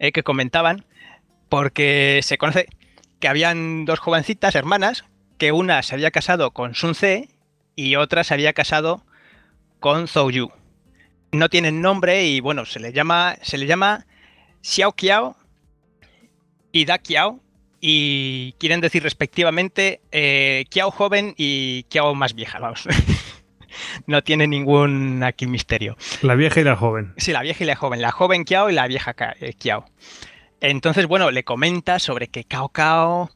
eh, 0.00 0.12
que 0.12 0.24
comentaban, 0.24 0.84
porque 1.48 2.20
se 2.22 2.38
conoce 2.38 2.66
que 3.20 3.28
habían 3.28 3.84
dos 3.84 4.00
jovencitas 4.00 4.54
hermanas, 4.54 5.04
que 5.38 5.52
una 5.52 5.82
se 5.82 5.94
había 5.94 6.10
casado 6.10 6.50
con 6.50 6.74
Sun 6.74 6.92
Tse 6.92 7.28
y 7.76 7.96
otra 7.96 8.24
se 8.24 8.34
había 8.34 8.52
casado 8.52 9.04
con 9.78 10.08
Zhou 10.08 10.30
Yu. 10.30 10.50
No 11.32 11.48
tienen 11.48 11.80
nombre 11.80 12.24
y 12.24 12.40
bueno, 12.40 12.64
se 12.64 12.80
le 12.80 12.92
llama, 12.92 13.36
se 13.42 13.58
le 13.58 13.66
llama 13.66 14.06
Xiao 14.62 14.92
Qiao 14.92 15.36
y 16.72 16.86
Da 16.86 16.98
Qiao 16.98 17.40
y 17.80 18.52
quieren 18.58 18.80
decir 18.80 19.02
respectivamente 19.02 20.00
eh, 20.12 20.64
Qiao 20.70 20.90
joven 20.90 21.34
y 21.36 21.84
Qiao 21.84 22.14
más 22.14 22.34
vieja, 22.34 22.58
vamos. 22.58 22.88
no 24.06 24.22
tiene 24.22 24.46
ningún 24.46 25.22
aquí 25.22 25.46
misterio. 25.46 25.96
La 26.22 26.34
vieja 26.34 26.60
y 26.60 26.64
la 26.64 26.76
joven. 26.76 27.14
Sí, 27.16 27.32
la 27.32 27.42
vieja 27.42 27.64
y 27.64 27.66
la 27.66 27.76
joven. 27.76 28.02
La 28.02 28.10
joven 28.10 28.44
Kiao 28.44 28.70
y 28.70 28.74
la 28.74 28.86
vieja 28.86 29.14
Kiao. 29.58 29.84
Entonces, 30.60 31.06
bueno, 31.06 31.30
le 31.30 31.44
comenta 31.44 31.98
sobre 31.98 32.28
que 32.28 32.44
Cao 32.44 32.68
Cao, 32.68 33.30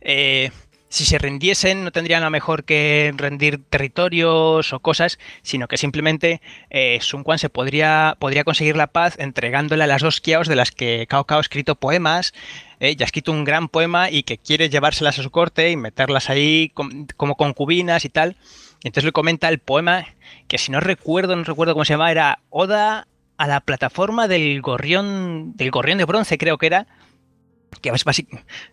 eh, 0.00 0.50
si 0.88 1.04
se 1.04 1.18
rindiesen, 1.18 1.84
no 1.84 1.90
tendrían 1.90 2.22
a 2.22 2.30
mejor 2.30 2.64
que 2.64 3.12
rendir 3.16 3.62
territorios 3.64 4.72
o 4.72 4.80
cosas, 4.80 5.18
sino 5.42 5.68
que 5.68 5.78
simplemente 5.78 6.40
eh, 6.70 6.98
Sun 7.00 7.24
Quan 7.24 7.38
se 7.38 7.48
podría, 7.48 8.16
podría 8.18 8.44
conseguir 8.44 8.76
la 8.76 8.86
paz 8.86 9.16
entregándole 9.18 9.84
a 9.84 9.86
las 9.86 10.02
dos 10.02 10.20
Kiaos 10.20 10.48
de 10.48 10.56
las 10.56 10.70
que 10.70 11.06
Cao 11.08 11.24
Cao 11.24 11.38
ha 11.38 11.40
escrito 11.40 11.76
poemas. 11.76 12.34
Eh, 12.78 12.94
ya 12.94 13.04
ha 13.04 13.06
escrito 13.06 13.32
un 13.32 13.44
gran 13.44 13.68
poema 13.68 14.10
y 14.10 14.22
que 14.22 14.36
quiere 14.36 14.68
llevárselas 14.68 15.18
a 15.18 15.22
su 15.22 15.30
corte 15.30 15.70
y 15.70 15.76
meterlas 15.76 16.28
ahí 16.28 16.70
com 16.74 17.06
como 17.16 17.36
concubinas 17.36 18.04
y 18.04 18.10
tal. 18.10 18.36
Entonces 18.82 19.04
le 19.04 19.12
comenta 19.12 19.48
el 19.48 19.58
poema, 19.58 20.06
que 20.48 20.58
si 20.58 20.70
no 20.70 20.80
recuerdo, 20.80 21.34
no 21.36 21.44
recuerdo 21.44 21.74
cómo 21.74 21.84
se 21.84 21.94
llama, 21.94 22.10
era 22.10 22.40
Oda 22.50 23.08
a 23.36 23.46
la 23.46 23.60
plataforma 23.60 24.28
del 24.28 24.60
gorrión, 24.60 25.56
del 25.56 25.70
gorrión 25.70 25.98
de 25.98 26.04
bronce, 26.04 26.38
creo 26.38 26.58
que 26.58 26.66
era. 26.66 26.86
Que 27.82 27.92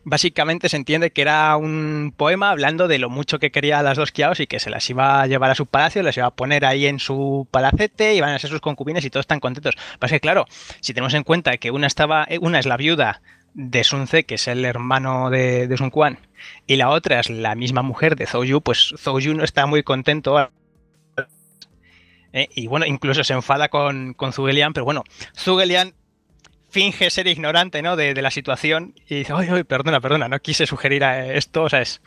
básicamente 0.05 0.69
se 0.69 0.77
entiende 0.77 1.11
que 1.11 1.23
era 1.23 1.57
un 1.57 2.13
poema 2.15 2.51
hablando 2.51 2.87
de 2.87 2.99
lo 2.99 3.09
mucho 3.09 3.37
que 3.37 3.51
quería 3.51 3.79
a 3.79 3.83
las 3.83 3.97
dos 3.97 4.11
Kiaos 4.11 4.39
y 4.39 4.47
que 4.47 4.59
se 4.59 4.69
las 4.69 4.89
iba 4.89 5.21
a 5.21 5.27
llevar 5.27 5.51
a 5.51 5.55
su 5.55 5.65
palacio, 5.65 6.03
las 6.03 6.15
iba 6.15 6.27
a 6.27 6.35
poner 6.35 6.63
ahí 6.63 6.85
en 6.85 6.99
su 6.99 7.47
palacete, 7.51 8.15
iban 8.15 8.29
a 8.29 8.39
ser 8.39 8.49
sus 8.49 8.61
concubines 8.61 9.03
y 9.03 9.09
todos 9.09 9.23
están 9.23 9.41
contentos. 9.41 9.75
Pasa 9.99 10.15
que, 10.15 10.19
claro, 10.21 10.45
si 10.79 10.93
tenemos 10.93 11.13
en 11.15 11.23
cuenta 11.23 11.57
que 11.57 11.71
una 11.71 11.87
estaba, 11.87 12.27
una 12.39 12.59
es 12.59 12.65
la 12.65 12.77
viuda 12.77 13.21
de 13.53 13.83
Sun 13.83 14.05
Tse, 14.05 14.25
que 14.25 14.35
es 14.35 14.47
el 14.47 14.65
hermano 14.65 15.29
de, 15.29 15.67
de 15.67 15.77
Sun 15.77 15.89
Quan, 15.89 16.19
y 16.67 16.75
la 16.75 16.89
otra 16.89 17.19
es 17.19 17.29
la 17.29 17.55
misma 17.55 17.81
mujer 17.81 18.15
de 18.15 18.25
Zhou 18.25 18.43
Yu, 18.43 18.61
pues 18.61 18.93
Zhou 18.97 19.19
Yu 19.19 19.33
no 19.33 19.43
está 19.43 19.65
muy 19.65 19.83
contento. 19.83 20.51
¿eh? 22.33 22.49
Y 22.55 22.67
bueno, 22.67 22.85
incluso 22.85 23.23
se 23.23 23.33
enfada 23.33 23.69
con, 23.69 24.13
con 24.13 24.33
Zugelian, 24.33 24.73
pero 24.73 24.85
bueno, 24.85 25.03
Zugelian 25.37 25.93
finge 26.69 27.09
ser 27.11 27.27
ignorante 27.27 27.81
¿no? 27.81 27.95
de, 27.95 28.13
de 28.13 28.21
la 28.21 28.31
situación 28.31 28.95
y 29.07 29.15
dice, 29.15 29.33
oye, 29.33 29.51
oye, 29.51 29.63
perdona, 29.63 30.01
perdona, 30.01 30.27
no 30.27 30.39
quise 30.39 30.65
sugerir 30.65 31.03
esto, 31.03 31.63
o 31.63 31.69
sea, 31.69 31.81
es... 31.81 32.01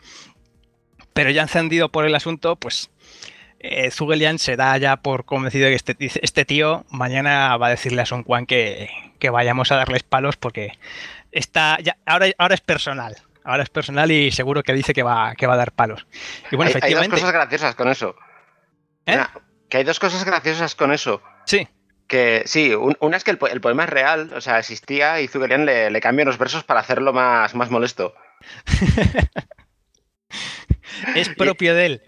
Pero 1.13 1.31
ya 1.31 1.41
encendido 1.41 1.89
por 1.89 2.05
el 2.05 2.13
asunto, 2.13 2.57
pues 2.57 2.91
eh, 3.59 3.89
Zugelian 3.89 4.37
se 4.37 4.55
da 4.55 4.77
ya 4.77 4.97
por 4.97 5.25
convencido 5.25 5.65
de 5.65 5.71
que 5.71 5.75
este, 5.75 5.95
este, 5.99 6.45
tío 6.45 6.85
mañana 6.91 7.57
va 7.57 7.67
a 7.67 7.71
decirle 7.71 8.03
a 8.03 8.05
Sun 8.05 8.23
Quan 8.23 8.45
que, 8.45 8.89
que 9.17 9.31
vayamos 9.31 9.71
a 9.71 9.77
darles 9.77 10.03
palos 10.03 10.37
porque 10.37 10.73
está 11.37 11.77
ya, 11.81 11.97
ahora, 12.05 12.27
ahora 12.37 12.55
es 12.55 12.61
personal. 12.61 13.15
Ahora 13.43 13.63
es 13.63 13.69
personal 13.69 14.11
y 14.11 14.31
seguro 14.31 14.61
que 14.61 14.73
dice 14.73 14.93
que 14.93 15.03
va, 15.03 15.33
que 15.35 15.47
va 15.47 15.53
a 15.53 15.57
dar 15.57 15.71
palos. 15.71 16.05
Y 16.51 16.57
bueno, 16.57 16.69
hay, 16.69 16.77
efectivamente. 16.77 17.05
hay 17.05 17.09
dos 17.09 17.19
cosas 17.19 17.33
graciosas 17.33 17.75
con 17.75 17.87
eso. 17.87 18.15
¿Eh? 19.05 19.13
Una, 19.13 19.31
que 19.69 19.77
hay 19.77 19.83
dos 19.85 19.99
cosas 19.99 20.25
graciosas 20.25 20.75
con 20.75 20.91
eso. 20.91 21.21
Sí. 21.45 21.67
Que 22.07 22.43
sí, 22.45 22.73
un, 22.73 22.97
una 22.99 23.17
es 23.17 23.23
que 23.23 23.31
el, 23.31 23.39
el, 23.51 23.61
poema 23.61 23.85
es 23.85 23.89
real, 23.89 24.33
o 24.33 24.41
sea, 24.41 24.59
existía 24.59 25.21
y 25.21 25.27
Zugelian 25.27 25.65
le, 25.65 25.89
le 25.89 26.01
cambia 26.01 26.25
los 26.25 26.37
versos 26.37 26.63
para 26.63 26.81
hacerlo 26.81 27.13
más, 27.13 27.55
más 27.55 27.69
molesto. 27.69 28.13
es 31.15 31.29
propio 31.29 31.75
de 31.75 31.85
él. 31.85 32.01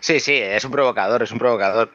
Sí, 0.00 0.20
sí, 0.20 0.34
es 0.34 0.64
un 0.64 0.70
provocador, 0.70 1.22
es 1.22 1.30
un 1.30 1.38
provocador. 1.38 1.90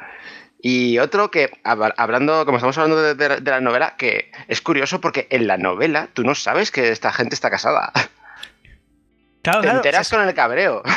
Y 0.61 0.97
otro 0.99 1.31
que, 1.31 1.51
hab- 1.63 1.93
hablando, 1.97 2.45
como 2.45 2.57
estamos 2.57 2.77
hablando 2.77 3.01
de, 3.01 3.15
de- 3.15 3.37
de 3.41 3.51
la 3.51 3.61
novela, 3.61 3.95
que 3.97 4.31
es 4.47 4.61
curioso 4.61 4.99
porque 4.99 5.27
en 5.29 5.47
la 5.47 5.57
novela 5.57 6.09
tú 6.13 6.23
no 6.23 6.35
sabes 6.35 6.69
que 6.71 6.89
esta 6.89 7.11
gente 7.13 7.33
está 7.35 7.49
casada. 7.49 7.91
Claro, 9.41 9.61
Te 9.61 9.67
claro, 9.67 9.77
enteras 9.77 10.09
con 10.09 10.27
el 10.27 10.33
cabreo. 10.33 10.83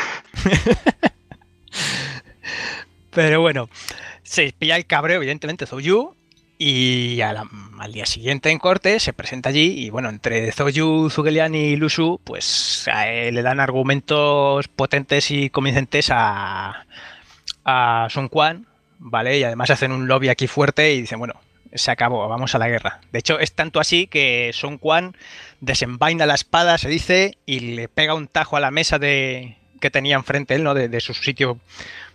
Pero 3.10 3.40
bueno, 3.40 3.68
se 4.22 4.52
pilla 4.58 4.76
el 4.76 4.86
cabreo, 4.86 5.16
evidentemente, 5.18 5.66
Zouyu. 5.66 6.14
Y 6.58 7.16
la- 7.16 7.44
al 7.80 7.92
día 7.92 8.06
siguiente 8.06 8.50
en 8.50 8.58
corte 8.58 9.00
se 9.00 9.12
presenta 9.12 9.48
allí 9.48 9.84
y 9.84 9.90
bueno, 9.90 10.08
entre 10.08 10.52
Zouyu, 10.52 11.10
Zugelian 11.10 11.54
y 11.56 11.74
Lusu, 11.76 12.20
pues 12.22 12.86
le 12.86 13.42
dan 13.42 13.58
argumentos 13.58 14.68
potentes 14.68 15.30
y 15.32 15.50
convincentes 15.50 16.08
a, 16.12 16.86
a 17.64 18.06
Sun 18.10 18.28
Quan, 18.28 18.66
¿vale? 19.02 19.38
Y 19.38 19.44
además 19.44 19.70
hacen 19.70 19.92
un 19.92 20.08
lobby 20.08 20.28
aquí 20.28 20.46
fuerte 20.46 20.94
y 20.94 21.00
dicen, 21.02 21.18
bueno, 21.18 21.34
se 21.74 21.90
acabó, 21.90 22.28
vamos 22.28 22.54
a 22.54 22.58
la 22.58 22.68
guerra. 22.68 23.00
De 23.10 23.18
hecho, 23.18 23.38
es 23.38 23.52
tanto 23.52 23.80
así 23.80 24.06
que 24.06 24.50
Sun 24.54 24.78
Quan 24.78 25.16
desenvaina 25.60 26.26
la 26.26 26.34
espada, 26.34 26.78
se 26.78 26.88
dice, 26.88 27.38
y 27.46 27.60
le 27.60 27.88
pega 27.88 28.14
un 28.14 28.28
tajo 28.28 28.56
a 28.56 28.60
la 28.60 28.70
mesa 28.70 28.98
de, 28.98 29.56
que 29.80 29.90
tenía 29.90 30.16
enfrente 30.16 30.54
él, 30.54 30.62
¿no? 30.62 30.74
De, 30.74 31.00
su 31.00 31.14
sitio 31.14 31.58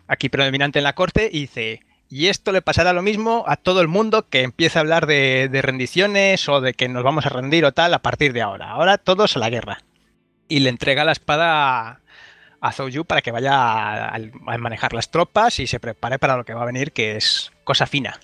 aquí 0.07 0.30
predominante 0.30 0.80
en 0.80 0.84
la 0.84 0.93
corte, 0.93 1.30
y 1.31 1.41
dice, 1.41 1.81
y 2.09 2.27
esto 2.27 2.51
le 2.51 2.61
pasará 2.61 2.93
lo 2.93 3.01
mismo 3.01 3.43
a 3.47 3.57
todo 3.57 3.81
el 3.81 3.88
mundo 3.89 4.30
que 4.30 4.43
empiece 4.43 4.80
a 4.80 4.81
hablar 4.81 5.07
de, 5.07 5.49
de 5.51 5.61
rendiciones 5.61 6.47
o 6.47 6.61
de 6.61 6.73
que 6.73 6.88
nos 6.88 7.03
vamos 7.03 7.26
a 7.26 7.30
rendir 7.30 7.65
o 7.65 7.73
tal 7.73 7.93
a 7.93 8.01
partir 8.01 8.31
de 8.31 8.41
ahora. 8.41 8.69
Ahora 8.69 8.97
todos 8.97 9.35
a 9.35 9.39
la 9.39 9.49
guerra. 9.49 9.80
Y 10.47 10.59
le 10.59 10.69
entrega 10.69 11.03
la 11.03 11.11
espada 11.11 11.99
a, 12.62 12.72
Zhou 12.72 13.06
para 13.06 13.22
que 13.22 13.32
vaya 13.32 14.08
a, 14.08 14.20
manejar 14.58 14.94
las 14.94 15.10
tropas 15.12 15.60
y 15.60 15.68
se 15.68 15.80
prepare 15.80 16.20
para 16.20 16.38
lo 16.38 16.46
que 16.46 16.54
va 16.54 16.64
a 16.64 16.66
venir, 16.66 16.92
que 16.92 17.16
es 17.16 17.52
cosa 17.64 17.86
fina. 17.86 18.20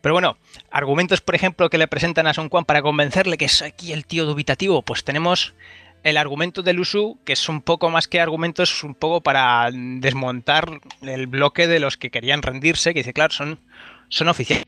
Pero 0.00 0.14
bueno, 0.14 0.36
argumentos, 0.70 1.20
por 1.20 1.34
ejemplo, 1.34 1.68
que 1.68 1.78
le 1.78 1.88
presentan 1.88 2.26
a 2.26 2.34
Sun 2.34 2.48
Quan 2.48 2.64
para 2.64 2.82
convencerle 2.82 3.38
que 3.38 3.46
es 3.46 3.62
aquí 3.62 3.92
el 3.92 4.06
tío 4.06 4.24
dubitativo, 4.24 4.82
pues 4.82 5.02
tenemos 5.04 5.54
el 6.04 6.16
argumento 6.16 6.62
del 6.62 6.78
Usu, 6.78 7.18
que 7.24 7.32
es 7.32 7.48
un 7.48 7.60
poco 7.60 7.90
más 7.90 8.06
que 8.06 8.20
argumentos, 8.20 8.84
un 8.84 8.94
poco 8.94 9.20
para 9.22 9.68
desmontar 9.72 10.80
el 11.02 11.26
bloque 11.26 11.66
de 11.66 11.80
los 11.80 11.96
que 11.96 12.10
querían 12.10 12.42
rendirse, 12.42 12.94
que 12.94 13.00
dice, 13.00 13.12
claro, 13.12 13.32
son, 13.32 13.58
son 14.08 14.28
oficiales. 14.28 14.64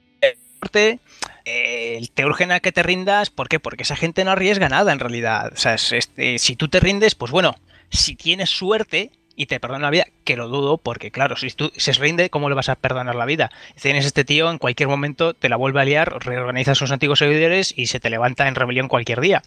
eh, 1.44 2.08
te 2.14 2.24
urgen 2.26 2.50
a 2.50 2.58
que 2.60 2.72
te 2.72 2.82
rindas, 2.82 3.30
¿por 3.30 3.48
qué? 3.48 3.60
Porque 3.60 3.84
esa 3.84 3.94
gente 3.94 4.24
no 4.24 4.32
arriesga 4.32 4.68
nada 4.68 4.92
en 4.92 4.98
realidad. 4.98 5.52
O 5.52 5.56
sea, 5.56 5.74
es- 5.74 5.92
este, 5.92 6.38
si 6.38 6.56
tú 6.56 6.66
te 6.68 6.80
rindes, 6.80 7.14
pues 7.14 7.30
bueno, 7.30 7.54
si 7.90 8.16
tienes 8.16 8.50
suerte 8.50 9.10
y 9.38 9.46
te 9.46 9.60
perdona 9.60 9.86
la 9.86 9.90
vida, 9.90 10.06
que 10.24 10.36
lo 10.36 10.48
dudo, 10.48 10.78
porque 10.78 11.12
claro, 11.12 11.36
si 11.36 11.48
tú 11.50 11.70
se 11.76 11.92
rinde, 11.92 12.28
¿cómo 12.28 12.48
le 12.48 12.56
vas 12.56 12.68
a 12.68 12.74
perdonar 12.74 13.14
la 13.14 13.24
vida? 13.24 13.50
Tienes 13.80 14.04
este 14.04 14.24
tío, 14.24 14.50
en 14.50 14.58
cualquier 14.58 14.88
momento 14.88 15.32
te 15.32 15.48
la 15.48 15.54
vuelve 15.54 15.80
a 15.80 15.84
liar, 15.84 16.12
reorganiza 16.24 16.74
sus 16.74 16.90
antiguos 16.90 17.20
seguidores 17.20 17.72
y 17.76 17.86
se 17.86 18.00
te 18.00 18.10
levanta 18.10 18.48
en 18.48 18.56
rebelión 18.56 18.88
cualquier 18.88 19.20
día. 19.20 19.42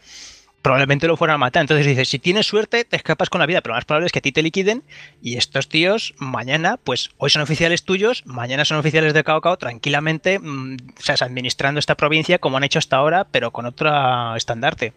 Probablemente 0.62 1.08
lo 1.08 1.18
fueran 1.18 1.36
a 1.36 1.38
matar. 1.40 1.62
Entonces 1.62 1.86
dices, 1.86 2.08
si 2.08 2.20
tienes 2.20 2.48
suerte, 2.48 2.86
te 2.86 2.96
escapas 2.96 3.30
con 3.30 3.40
la 3.40 3.48
vida, 3.48 3.60
pero 3.62 3.74
lo 3.74 3.78
más 3.78 3.86
probable 3.86 4.06
es 4.06 4.14
que 4.14 4.20
a 4.20 4.22
ti 4.22 4.32
te 4.32 4.44
liquiden 4.44 4.84
y 5.22 5.36
estos 5.36 5.68
tíos 5.68 6.14
mañana, 6.20 6.78
pues 6.78 7.10
hoy 7.18 7.30
son 7.30 7.42
oficiales 7.42 7.84
tuyos, 7.84 8.24
mañana 8.26 8.64
son 8.64 8.78
oficiales 8.78 9.14
de 9.14 9.26
Cao 9.26 9.42
Cao, 9.42 9.58
tranquilamente, 9.58 10.40
mm, 10.40 10.78
o 11.00 11.02
sea, 11.02 11.16
administrando 11.20 11.80
esta 11.80 11.96
provincia 11.96 12.38
como 12.38 12.56
han 12.56 12.64
hecho 12.64 12.80
hasta 12.80 12.96
ahora, 12.96 13.26
pero 13.26 13.52
con 13.52 13.66
otro 13.66 14.36
estandarte. 14.38 14.94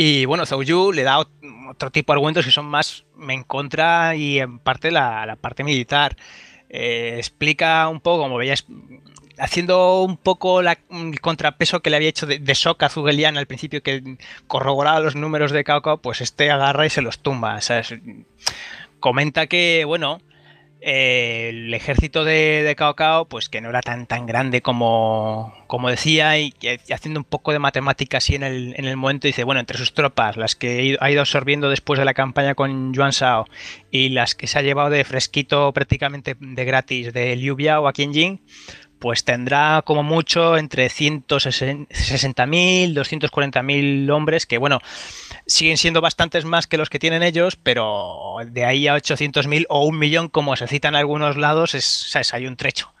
Y 0.00 0.26
bueno, 0.26 0.46
Zhou 0.46 0.92
le 0.92 1.02
da 1.02 1.18
ot- 1.18 1.70
otro 1.70 1.90
tipo 1.90 2.12
de 2.12 2.18
argumentos 2.18 2.44
que 2.44 2.52
son 2.52 2.66
más 2.66 3.04
en 3.28 3.42
contra 3.42 4.14
y 4.14 4.38
en 4.38 4.60
parte 4.60 4.92
la, 4.92 5.36
parte 5.40 5.64
militar. 5.64 6.16
Eh, 6.68 7.14
explica 7.16 7.88
un 7.88 8.00
poco, 8.00 8.22
como 8.22 8.36
veías, 8.36 8.64
haciendo 9.38 10.02
un 10.04 10.16
poco 10.16 10.62
la- 10.62 10.78
el 10.88 11.20
contrapeso 11.20 11.80
que 11.82 11.90
le 11.90 11.96
había 11.96 12.10
hecho 12.10 12.26
de, 12.26 12.38
de 12.38 12.54
shock 12.54 12.80
a 12.84 12.90
Zugelian 12.90 13.36
al 13.38 13.46
principio, 13.48 13.82
que 13.82 14.18
corroboraba 14.46 15.00
los 15.00 15.16
números 15.16 15.50
de 15.50 15.64
Cao 15.64 15.82
Cao, 15.82 15.98
pues 15.98 16.20
este 16.20 16.48
agarra 16.52 16.86
y 16.86 16.90
se 16.90 17.02
los 17.02 17.18
tumba. 17.18 17.58
Comenta 19.00 19.48
que, 19.48 19.84
bueno, 19.84 20.20
eh, 20.80 21.48
el 21.50 21.74
ejército 21.74 22.24
de, 22.24 22.62
de 22.62 22.76
Cao 22.76 22.94
Cao, 22.94 23.26
pues 23.28 23.48
que 23.48 23.60
no 23.60 23.68
era 23.70 23.80
tan, 23.80 24.06
tan 24.06 24.26
grande 24.26 24.62
como, 24.62 25.52
como 25.66 25.90
decía, 25.90 26.38
y, 26.38 26.52
que 26.52 26.80
haciendo 26.92 27.20
un 27.20 27.24
poco 27.24 27.52
de 27.52 27.58
matemática 27.58 28.18
así 28.18 28.34
en 28.34 28.42
el, 28.44 28.74
en 28.76 28.84
el 28.84 28.96
momento, 28.96 29.26
dice, 29.26 29.44
bueno, 29.44 29.60
entre 29.60 29.78
sus 29.78 29.92
tropas, 29.92 30.36
las 30.36 30.54
que 30.56 30.96
ha 31.00 31.08
ido- 31.10 31.20
absorbiendo 31.20 31.68
después 31.70 31.98
de 31.98 32.04
la 32.04 32.14
campaña 32.14 32.54
con 32.54 32.92
Yuan 32.94 33.10
Shao 33.10 33.46
y 33.90 34.10
las 34.10 34.34
que 34.34 34.46
se 34.46 34.58
ha 34.58 34.62
llevado 34.62 34.90
de 34.90 35.04
fresquito 35.04 35.72
prácticamente 35.72 36.36
de 36.38 36.64
gratis 36.64 37.12
de 37.12 37.34
Liu 37.36 37.56
Biao 37.56 37.88
a 37.88 37.92
Qianjin, 37.92 38.40
pues 38.98 39.24
tendrá 39.24 39.82
como 39.84 40.02
mucho 40.02 40.56
entre 40.56 40.88
160.000, 40.88 42.94
240.000 42.94 44.10
hombres, 44.10 44.46
que 44.46 44.58
bueno, 44.58 44.80
siguen 45.46 45.76
siendo 45.76 46.00
bastantes 46.00 46.44
más 46.44 46.66
que 46.66 46.78
los 46.78 46.90
que 46.90 46.98
tienen 46.98 47.22
ellos, 47.22 47.56
pero 47.56 48.36
de 48.46 48.64
ahí 48.64 48.88
a 48.88 48.96
800.000 48.96 49.66
o 49.68 49.84
un 49.84 49.98
millón, 49.98 50.28
como 50.28 50.56
se 50.56 50.66
cita 50.66 50.88
en 50.88 50.96
algunos 50.96 51.36
lados, 51.36 51.74
es, 51.74 51.84
¿sabes? 51.84 52.34
hay 52.34 52.46
un 52.46 52.56
trecho. 52.56 52.92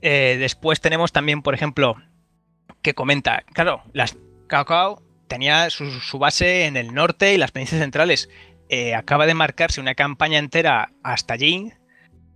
Eh, 0.00 0.36
después 0.38 0.80
tenemos 0.80 1.12
también, 1.12 1.42
por 1.42 1.54
ejemplo, 1.54 1.96
que 2.82 2.94
comenta, 2.94 3.44
claro, 3.52 3.82
las 3.92 4.16
Cao 4.46 4.66
Cao 4.66 5.02
tenía 5.28 5.70
su, 5.70 5.90
su 6.00 6.18
base 6.18 6.66
en 6.66 6.76
el 6.76 6.94
norte 6.94 7.34
y 7.34 7.38
las 7.38 7.50
provincias 7.50 7.80
centrales. 7.80 8.28
Eh, 8.68 8.94
acaba 8.94 9.26
de 9.26 9.34
marcarse 9.34 9.80
una 9.80 9.94
campaña 9.94 10.38
entera 10.38 10.92
hasta 11.02 11.34
allí, 11.34 11.72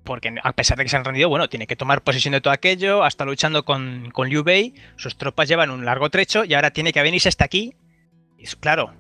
porque 0.04 0.34
a 0.42 0.52
pesar 0.52 0.78
de 0.78 0.84
que 0.84 0.90
se 0.90 0.96
han 0.96 1.04
rendido, 1.04 1.28
bueno, 1.28 1.48
tiene 1.48 1.66
que 1.66 1.76
tomar 1.76 2.02
posesión 2.02 2.32
de 2.32 2.40
todo 2.40 2.52
aquello, 2.52 3.04
hasta 3.04 3.24
luchando 3.24 3.64
con, 3.64 4.10
con 4.12 4.28
Liu 4.28 4.42
Bei, 4.42 4.74
sus 4.96 5.16
tropas 5.16 5.48
llevan 5.48 5.70
un 5.70 5.84
largo 5.84 6.10
trecho 6.10 6.44
y 6.44 6.54
ahora 6.54 6.70
tiene 6.70 6.92
que 6.92 7.02
venirse 7.02 7.28
hasta 7.28 7.44
aquí. 7.44 7.74
Y 8.38 8.46
claro, 8.56 8.94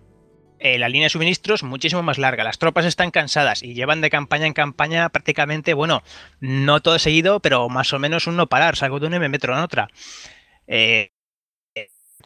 eh, 0.58 0.78
la 0.78 0.88
línea 0.88 1.06
de 1.06 1.10
suministros 1.10 1.62
muchísimo 1.62 2.02
más 2.02 2.18
larga, 2.18 2.42
las 2.42 2.58
tropas 2.58 2.84
están 2.84 3.10
cansadas 3.10 3.62
y 3.62 3.74
llevan 3.74 4.00
de 4.00 4.10
campaña 4.10 4.46
en 4.46 4.52
campaña 4.54 5.08
prácticamente, 5.08 5.72
bueno, 5.72 6.02
no 6.40 6.80
todo 6.80 6.98
seguido, 6.98 7.40
pero 7.40 7.68
más 7.68 7.92
o 7.92 7.98
menos 7.98 8.26
un 8.26 8.36
no 8.36 8.48
parar, 8.48 8.76
salgo 8.76 8.98
de 8.98 9.06
una 9.06 9.16
y 9.16 9.20
me 9.20 9.28
meto 9.28 9.46
en 9.52 9.58
otra. 9.58 9.88
Eh, 10.66 11.12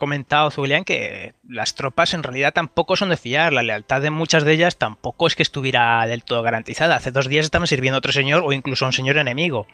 comentado 0.02 0.50
Zulian 0.50 0.82
que 0.82 1.32
las 1.48 1.76
tropas 1.76 2.12
en 2.12 2.24
realidad 2.24 2.52
tampoco 2.52 2.96
son 2.96 3.10
de 3.10 3.16
fiar, 3.16 3.52
la 3.52 3.62
lealtad 3.62 4.02
de 4.02 4.10
muchas 4.10 4.42
de 4.42 4.52
ellas 4.52 4.76
tampoco 4.76 5.28
es 5.28 5.36
que 5.36 5.44
estuviera 5.44 6.04
del 6.08 6.24
todo 6.24 6.42
garantizada. 6.42 6.96
Hace 6.96 7.12
dos 7.12 7.28
días 7.28 7.44
estaban 7.44 7.68
sirviendo 7.68 7.98
a 7.98 8.00
otro 8.00 8.10
señor 8.10 8.42
o 8.44 8.52
incluso 8.52 8.84
a 8.84 8.88
un 8.88 8.92
señor 8.92 9.16
enemigo. 9.16 9.68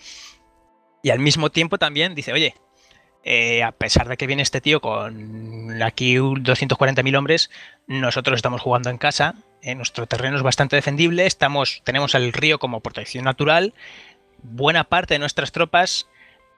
Y 1.02 1.08
al 1.08 1.18
mismo 1.18 1.48
tiempo 1.48 1.78
también 1.78 2.14
dice, 2.14 2.34
oye, 2.34 2.54
eh, 3.24 3.62
a 3.62 3.72
pesar 3.72 4.06
de 4.06 4.18
que 4.18 4.26
viene 4.26 4.42
este 4.42 4.60
tío 4.60 4.82
con 4.82 5.80
aquí 5.82 6.16
240.000 6.16 7.16
hombres, 7.16 7.50
nosotros 7.86 8.36
estamos 8.36 8.60
jugando 8.60 8.90
en 8.90 8.98
casa, 8.98 9.34
eh, 9.62 9.74
nuestro 9.74 10.06
terreno 10.06 10.36
es 10.36 10.42
bastante 10.42 10.76
defendible, 10.76 11.24
estamos, 11.24 11.80
tenemos 11.84 12.14
el 12.14 12.34
río 12.34 12.58
como 12.58 12.80
protección 12.80 13.24
natural, 13.24 13.72
buena 14.42 14.84
parte 14.84 15.14
de 15.14 15.20
nuestras 15.20 15.52
tropas 15.52 16.06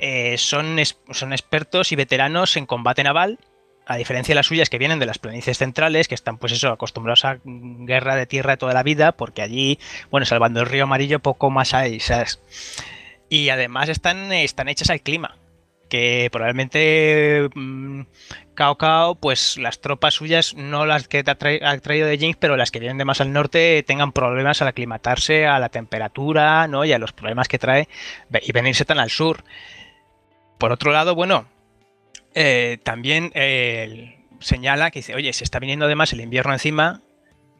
eh, 0.01 0.36
son, 0.38 0.76
son 1.12 1.32
expertos 1.32 1.92
y 1.92 1.97
veteranos 1.97 2.56
en 2.56 2.66
combate 2.66 3.05
naval, 3.05 3.38
a 3.90 3.96
diferencia 3.96 4.32
de 4.32 4.36
las 4.36 4.46
suyas 4.46 4.70
que 4.70 4.78
vienen 4.78 5.00
de 5.00 5.06
las 5.06 5.18
planicies 5.18 5.58
centrales, 5.58 6.06
que 6.06 6.14
están 6.14 6.38
pues 6.38 6.52
eso, 6.52 6.68
acostumbrados 6.68 7.24
a 7.24 7.38
guerra 7.44 8.14
de 8.14 8.24
tierra 8.24 8.56
toda 8.56 8.72
la 8.72 8.84
vida, 8.84 9.10
porque 9.10 9.42
allí, 9.42 9.80
bueno, 10.12 10.24
salvando 10.26 10.60
el 10.60 10.66
río 10.66 10.84
amarillo, 10.84 11.18
poco 11.18 11.50
más 11.50 11.74
hay, 11.74 11.98
¿sabes? 11.98 12.40
Y 13.28 13.48
además 13.48 13.88
están, 13.88 14.32
están 14.32 14.68
hechas 14.68 14.90
al 14.90 15.00
clima, 15.00 15.36
que 15.88 16.28
probablemente 16.30 17.48
mm, 17.52 18.02
Cao 18.54 18.78
Cao, 18.78 19.16
pues 19.16 19.58
las 19.58 19.80
tropas 19.80 20.14
suyas, 20.14 20.54
no 20.54 20.86
las 20.86 21.08
que 21.08 21.24
te 21.24 21.32
ha, 21.32 21.36
trai- 21.36 21.60
ha 21.60 21.76
traído 21.80 22.06
de 22.06 22.16
Jinx, 22.16 22.36
pero 22.38 22.56
las 22.56 22.70
que 22.70 22.78
vienen 22.78 22.96
de 22.98 23.04
más 23.04 23.20
al 23.20 23.32
norte, 23.32 23.82
tengan 23.82 24.12
problemas 24.12 24.62
al 24.62 24.68
aclimatarse 24.68 25.48
a 25.48 25.58
la 25.58 25.68
temperatura, 25.68 26.68
¿no? 26.68 26.84
Y 26.84 26.92
a 26.92 26.98
los 27.00 27.12
problemas 27.12 27.48
que 27.48 27.58
trae 27.58 27.88
y 28.40 28.52
venirse 28.52 28.84
tan 28.84 29.00
al 29.00 29.10
sur. 29.10 29.42
Por 30.58 30.70
otro 30.70 30.92
lado, 30.92 31.16
bueno, 31.16 31.46
eh, 32.35 32.78
también 32.82 33.32
eh, 33.35 34.24
señala 34.40 34.90
que 34.90 35.01
dice, 35.01 35.15
oye, 35.15 35.32
se 35.32 35.44
está 35.44 35.59
viniendo 35.59 35.86
además 35.86 36.12
el 36.12 36.20
invierno 36.20 36.52
encima, 36.52 37.02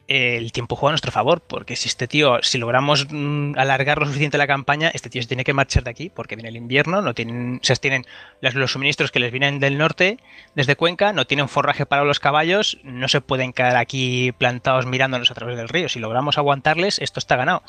eh, 0.07 0.35
el 0.37 0.51
tiempo 0.51 0.75
juega 0.75 0.91
a 0.91 0.93
nuestro 0.93 1.11
favor, 1.11 1.41
porque 1.41 1.77
si 1.77 1.87
este 1.87 2.07
tío, 2.07 2.39
si 2.41 2.57
logramos 2.57 3.07
mm, 3.09 3.53
alargar 3.57 3.97
lo 3.99 4.05
suficiente 4.05 4.37
la 4.37 4.47
campaña, 4.47 4.91
este 4.93 5.09
tío 5.09 5.21
se 5.21 5.27
tiene 5.29 5.45
que 5.45 5.53
marchar 5.53 5.83
de 5.83 5.91
aquí, 5.91 6.09
porque 6.09 6.35
viene 6.35 6.49
el 6.49 6.57
invierno, 6.57 7.01
no 7.01 7.13
tienen, 7.13 7.59
se 7.63 7.75
tienen 7.77 8.05
los 8.41 8.71
suministros 8.71 9.11
que 9.11 9.19
les 9.19 9.31
vienen 9.31 9.59
del 9.59 9.77
norte, 9.77 10.17
desde 10.53 10.75
Cuenca, 10.75 11.13
no 11.13 11.25
tienen 11.27 11.47
forraje 11.47 11.85
para 11.85 12.03
los 12.03 12.19
caballos, 12.19 12.77
no 12.83 13.07
se 13.07 13.21
pueden 13.21 13.53
quedar 13.53 13.77
aquí 13.77 14.33
plantados 14.33 14.85
mirándonos 14.85 15.31
a 15.31 15.33
través 15.33 15.55
del 15.55 15.69
río. 15.69 15.87
Si 15.87 15.99
logramos 15.99 16.37
aguantarles, 16.37 16.99
esto 16.99 17.19
está 17.19 17.37
ganado. 17.37 17.63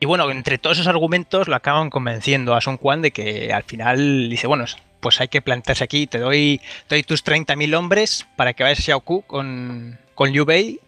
Y 0.00 0.06
bueno, 0.06 0.30
entre 0.30 0.58
todos 0.58 0.78
esos 0.78 0.88
argumentos 0.88 1.48
lo 1.48 1.56
acaban 1.56 1.90
convenciendo 1.90 2.54
a 2.54 2.60
Sun 2.60 2.76
Quan 2.76 3.02
de 3.02 3.12
que 3.12 3.52
al 3.52 3.62
final 3.62 4.28
dice, 4.28 4.46
bueno, 4.46 4.64
pues 5.06 5.20
hay 5.20 5.28
que 5.28 5.40
plantarse 5.40 5.84
aquí, 5.84 6.08
te 6.08 6.18
doy, 6.18 6.60
te 6.88 6.96
doy 6.96 7.04
tus 7.04 7.24
30.000 7.24 7.76
hombres 7.76 8.26
para 8.34 8.54
que 8.54 8.64
vayas 8.64 8.80
a 8.80 8.82
Xiaoku 8.82 9.22
con, 9.22 10.00
con 10.16 10.32
Liu 10.32 10.44
Bei 10.44 10.80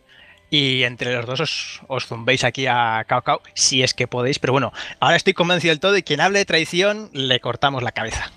y 0.50 0.82
entre 0.82 1.14
los 1.14 1.24
dos 1.24 1.38
os, 1.38 1.82
os 1.86 2.06
zumbéis 2.08 2.42
aquí 2.42 2.66
a 2.66 3.04
Cao 3.06 3.22
Cao, 3.22 3.42
si 3.54 3.84
es 3.84 3.94
que 3.94 4.08
podéis, 4.08 4.40
pero 4.40 4.52
bueno, 4.52 4.72
ahora 4.98 5.14
estoy 5.14 5.34
convencido 5.34 5.70
del 5.70 5.78
todo 5.78 5.96
y 5.96 6.02
quien 6.02 6.20
hable 6.20 6.40
de 6.40 6.46
traición 6.46 7.10
le 7.12 7.38
cortamos 7.38 7.84
la 7.84 7.92
cabeza. 7.92 8.32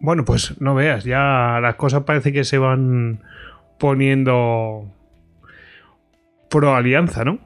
Bueno, 0.00 0.24
pues 0.24 0.58
no 0.62 0.74
veas, 0.74 1.04
ya 1.04 1.58
las 1.60 1.74
cosas 1.74 2.04
parece 2.04 2.32
que 2.32 2.44
se 2.44 2.56
van 2.56 3.22
poniendo 3.78 4.90
pro 6.48 6.74
alianza, 6.74 7.22
¿no? 7.22 7.38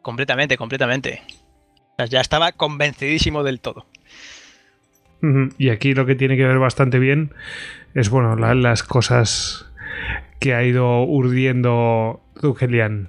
Completamente, 0.00 0.56
completamente. 0.56 1.20
O 1.28 1.96
sea, 1.98 2.06
ya 2.06 2.22
estaba 2.22 2.52
convencidísimo 2.52 3.42
del 3.42 3.60
todo. 3.60 3.84
Y 5.58 5.70
aquí 5.70 5.94
lo 5.94 6.06
que 6.06 6.14
tiene 6.14 6.36
que 6.36 6.44
ver 6.44 6.58
bastante 6.58 6.98
bien 6.98 7.32
es, 7.94 8.10
bueno, 8.10 8.36
la- 8.36 8.54
las 8.54 8.82
cosas 8.82 9.66
que 10.40 10.54
ha 10.54 10.62
ido 10.64 11.02
urdiendo 11.04 12.20
Zugelian. 12.40 13.08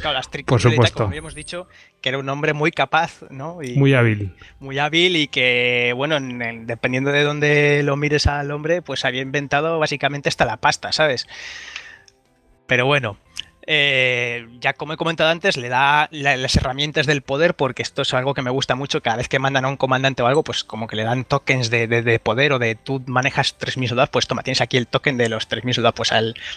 Claro, 0.00 0.14
las 0.14 0.28
Por 0.28 0.60
supuesto. 0.60 0.96
como 0.98 1.08
habíamos 1.10 1.34
dicho, 1.36 1.68
que 2.00 2.08
era 2.08 2.18
un 2.18 2.28
hombre 2.28 2.52
muy 2.52 2.72
capaz, 2.72 3.22
¿no? 3.30 3.62
Y 3.62 3.76
Muy 3.76 3.94
hábil. 3.94 4.34
muy 4.58 4.78
hábil 4.80 5.14
y 5.14 5.28
que, 5.28 5.92
bueno, 5.94 6.16
en 6.16 6.42
el- 6.42 6.66
dependiendo 6.66 7.12
de 7.12 7.22
dónde 7.22 7.82
lo 7.84 7.96
mires 7.96 8.26
al 8.26 8.50
hombre, 8.50 8.82
pues 8.82 9.04
había 9.04 9.22
inventado 9.22 9.78
básicamente 9.78 10.28
hasta 10.28 10.46
la 10.46 10.56
pasta, 10.56 10.90
¿sabes? 10.90 11.28
Pero 12.66 12.86
bueno, 12.86 13.18
eh, 13.66 14.46
ya 14.60 14.72
como 14.74 14.92
he 14.92 14.96
comentado 14.96 15.30
antes, 15.30 15.56
le 15.56 15.68
da 15.68 16.08
la- 16.10 16.36
las 16.36 16.56
herramientas 16.56 17.06
del 17.06 17.22
poder 17.22 17.54
porque 17.54 17.82
esto 17.82 18.02
es 18.02 18.12
algo 18.14 18.34
que 18.34 18.42
me 18.42 18.50
gusta 18.50 18.74
mucho. 18.74 19.02
Cada 19.02 19.16
vez 19.16 19.28
que 19.28 19.38
mandan 19.38 19.64
a 19.64 19.68
un 19.68 19.76
comandante 19.76 20.22
o 20.22 20.26
algo, 20.26 20.42
pues 20.44 20.64
como 20.64 20.86
que 20.86 20.96
le 20.96 21.04
dan 21.04 21.24
tokens 21.24 21.70
de, 21.70 21.86
de- 21.86 22.02
de 22.02 22.18
poder 22.18 22.52
o 22.52 22.58
de 22.58 22.74
tú 22.74 23.02
manejas 23.06 23.56
3.000 23.58 23.88
soldados, 23.88 24.10
pues 24.10 24.26
toma, 24.26 24.42
tienes 24.42 24.60
aquí 24.60 24.76
el 24.76 24.86
token 24.86 25.16
de 25.16 25.28
los 25.28 25.48
3.000 25.48 25.74
soldados. 25.74 25.94
Pues 25.96 26.12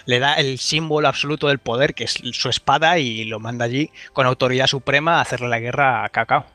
le 0.06 0.20
da 0.20 0.34
el 0.36 0.58
símbolo 0.60 1.08
absoluto 1.08 1.48
del 1.48 1.60
poder, 1.60 1.94
que 1.94 2.04
es 2.06 2.20
su 2.32 2.50
espada, 2.50 2.98
y 3.00 3.26
lo 3.26 3.40
manda 3.40 3.66
allí 3.66 3.90
con 4.14 4.26
autoridad 4.28 4.68
suprema 4.68 5.18
a 5.18 5.22
hacerle 5.22 5.48
la 5.50 5.60
guerra 5.60 6.04
a 6.04 6.10
Cacao. 6.10 6.46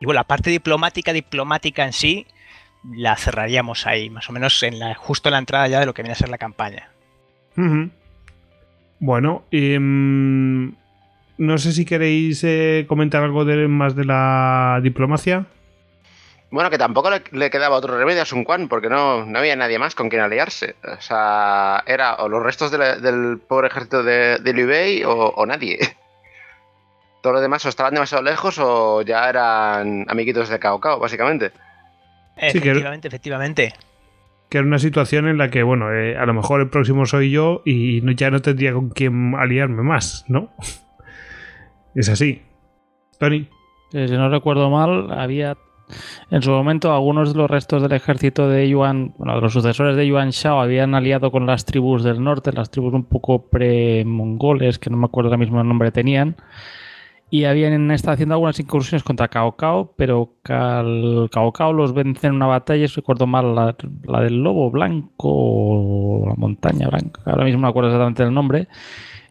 Y 0.00 0.06
bueno, 0.06 0.18
la 0.20 0.24
parte 0.24 0.50
diplomática, 0.50 1.12
diplomática 1.12 1.84
en 1.84 1.92
sí, 1.92 2.26
la 2.90 3.16
cerraríamos 3.16 3.86
ahí, 3.86 4.08
más 4.08 4.28
o 4.30 4.32
menos 4.32 4.62
en 4.62 4.78
la, 4.78 4.94
justo 4.94 5.28
en 5.28 5.32
la 5.34 5.38
entrada 5.38 5.68
ya 5.68 5.80
de 5.80 5.86
lo 5.86 5.92
que 5.92 6.02
viene 6.02 6.12
a 6.12 6.16
ser 6.16 6.30
la 6.30 6.38
campaña. 6.38 6.88
Bueno, 9.00 9.44
y, 9.50 9.78
mm, 9.78 10.74
no 11.38 11.58
sé 11.58 11.72
si 11.72 11.84
queréis 11.84 12.44
eh, 12.44 12.84
comentar 12.88 13.22
algo 13.24 13.44
de, 13.44 13.66
más 13.66 13.96
de 13.96 14.04
la 14.04 14.78
diplomacia. 14.82 15.46
Bueno, 16.50 16.68
que 16.68 16.78
tampoco 16.78 17.10
le, 17.10 17.22
le 17.30 17.48
quedaba 17.48 17.76
otro 17.76 17.96
remedio 17.96 18.22
a 18.22 18.26
Sun 18.26 18.44
Quan, 18.44 18.68
porque 18.68 18.88
no, 18.88 19.24
no 19.24 19.38
había 19.38 19.54
nadie 19.56 19.78
más 19.78 19.94
con 19.94 20.08
quien 20.08 20.20
aliarse. 20.20 20.74
O 20.98 21.00
sea, 21.00 21.82
era 21.86 22.16
o 22.16 22.28
los 22.28 22.42
restos 22.42 22.70
de 22.72 22.78
la- 22.78 22.96
del 22.96 23.38
pobre 23.38 23.68
ejército 23.68 24.02
de, 24.02 24.38
de 24.38 24.52
Liu 24.52 24.66
Bei 24.66 25.04
o, 25.04 25.12
o 25.14 25.46
nadie. 25.46 25.78
Todos 27.22 27.34
los 27.34 27.42
demás 27.42 27.64
o 27.66 27.68
estaban 27.68 27.94
demasiado 27.94 28.22
lejos 28.24 28.58
o 28.58 29.02
ya 29.02 29.28
eran 29.28 30.06
amiguitos 30.08 30.48
de 30.48 30.58
Cao 30.58 30.80
Cao, 30.80 30.98
básicamente. 30.98 31.50
Sí, 31.50 32.52
que- 32.60 32.70
Efectivamente, 32.70 33.08
efectivamente. 33.08 33.74
Que 34.50 34.58
era 34.58 34.66
una 34.66 34.78
situación 34.78 35.28
en 35.28 35.38
la 35.38 35.48
que, 35.48 35.62
bueno, 35.62 35.92
eh, 35.92 36.16
a 36.18 36.26
lo 36.26 36.34
mejor 36.34 36.60
el 36.60 36.68
próximo 36.68 37.06
soy 37.06 37.30
yo 37.30 37.62
y 37.64 38.00
no- 38.02 38.12
ya 38.12 38.30
no 38.30 38.40
tendría 38.42 38.72
con 38.74 38.90
quién 38.90 39.34
aliarme 39.36 39.82
más, 39.82 40.24
¿no? 40.28 40.50
Es 41.94 42.08
así. 42.08 42.42
Tony. 43.18 43.48
Eh, 43.92 44.06
si 44.08 44.14
no 44.14 44.28
recuerdo 44.28 44.70
mal, 44.70 45.12
había 45.12 45.56
en 46.30 46.40
su 46.42 46.50
momento 46.52 46.92
algunos 46.94 47.32
de 47.32 47.38
los 47.38 47.50
restos 47.50 47.82
del 47.82 47.90
ejército 47.92 48.48
de 48.48 48.68
Yuan, 48.68 49.12
bueno, 49.18 49.34
de 49.34 49.40
los 49.40 49.52
sucesores 49.52 49.96
de 49.96 50.06
Yuan 50.06 50.30
Shao 50.30 50.60
habían 50.60 50.94
aliado 50.94 51.32
con 51.32 51.46
las 51.46 51.64
tribus 51.64 52.04
del 52.04 52.22
norte, 52.22 52.52
las 52.52 52.70
tribus 52.70 52.94
un 52.94 53.04
poco 53.04 53.48
pre-mongoles, 53.50 54.78
que 54.78 54.88
no 54.90 54.96
me 54.96 55.06
acuerdo 55.06 55.28
ahora 55.30 55.38
mismo 55.38 55.60
el 55.60 55.66
nombre 55.66 55.90
tenían, 55.90 56.36
y 57.30 57.44
habían 57.44 57.90
estado 57.92 58.14
haciendo 58.14 58.34
algunas 58.34 58.58
incursiones 58.58 59.04
contra 59.04 59.28
Cao 59.28 59.56
Cao, 59.56 59.94
pero 59.96 60.34
Cal- 60.42 61.28
Cao 61.32 61.52
Cao 61.52 61.72
los 61.72 61.94
vence 61.94 62.26
en 62.26 62.34
una 62.34 62.46
batalla, 62.46 62.88
si 62.88 62.96
recuerdo 62.96 63.26
mal, 63.26 63.54
la, 63.54 63.76
la 64.04 64.20
del 64.20 64.42
lobo 64.42 64.70
blanco 64.70 65.28
o 65.28 66.28
la 66.28 66.34
montaña 66.34 66.88
blanca, 66.88 67.22
ahora 67.24 67.44
mismo 67.44 67.60
no 67.60 67.66
me 67.66 67.70
acuerdo 67.70 67.90
exactamente 67.90 68.24
el 68.24 68.34
nombre, 68.34 68.66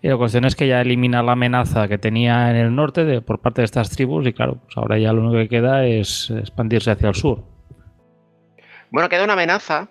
y 0.02 0.08
la 0.08 0.16
cuestión 0.16 0.46
es 0.46 0.56
que 0.56 0.66
ya 0.66 0.80
elimina 0.80 1.22
la 1.22 1.34
amenaza 1.34 1.90
que 1.90 1.98
tenía 1.98 2.50
en 2.52 2.56
el 2.56 2.74
norte 2.74 3.04
de, 3.04 3.22
por 3.22 3.40
parte 3.40 3.62
de 3.62 3.66
estas 3.66 3.90
tribus 3.90 4.26
y 4.26 4.32
claro, 4.32 4.60
pues 4.64 4.78
ahora 4.78 4.98
ya 4.98 5.12
lo 5.12 5.22
único 5.22 5.36
que 5.36 5.50
queda 5.50 5.86
es 5.86 6.30
expandirse 6.32 6.92
hacia 6.92 7.10
el 7.10 7.16
sur. 7.16 7.44
Bueno, 8.92 9.10
queda 9.10 9.26
una 9.26 9.34
amenaza, 9.34 9.90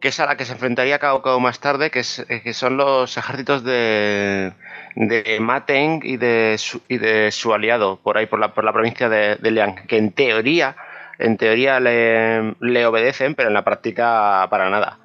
que 0.00 0.08
es 0.08 0.20
a 0.20 0.26
la 0.26 0.36
que 0.36 0.44
se 0.44 0.52
enfrentaría 0.52 0.98
Cao 0.98 1.22
Cao 1.22 1.40
más 1.40 1.60
tarde, 1.60 1.90
que, 1.90 2.00
es, 2.00 2.18
eh, 2.28 2.42
que 2.42 2.52
son 2.52 2.76
los 2.76 3.16
ejércitos 3.16 3.64
de, 3.64 4.52
de 4.94 5.38
Ma 5.40 5.64
Teng 5.64 6.00
y 6.04 6.16
de, 6.16 6.56
su, 6.58 6.80
y 6.88 6.98
de 6.98 7.30
su 7.30 7.52
aliado, 7.52 7.98
por 8.02 8.18
ahí, 8.18 8.26
por 8.26 8.38
la, 8.38 8.52
por 8.52 8.64
la 8.64 8.72
provincia 8.72 9.08
de, 9.08 9.36
de 9.36 9.50
Liang, 9.50 9.86
que 9.86 9.98
en 9.98 10.12
teoría, 10.12 10.76
en 11.18 11.36
teoría 11.36 11.80
le, 11.80 12.54
le 12.60 12.86
obedecen, 12.86 13.34
pero 13.34 13.48
en 13.48 13.54
la 13.54 13.64
práctica 13.64 14.46
para 14.50 14.70
nada. 14.70 14.98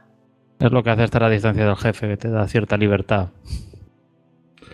Es 0.60 0.72
lo 0.72 0.84
que 0.84 0.90
hace 0.92 1.04
estar 1.04 1.24
a 1.24 1.30
distancia 1.30 1.66
del 1.66 1.76
jefe, 1.76 2.08
que 2.08 2.18
te 2.18 2.30
da 2.30 2.48
cierta 2.48 2.78
libertad. 2.78 3.30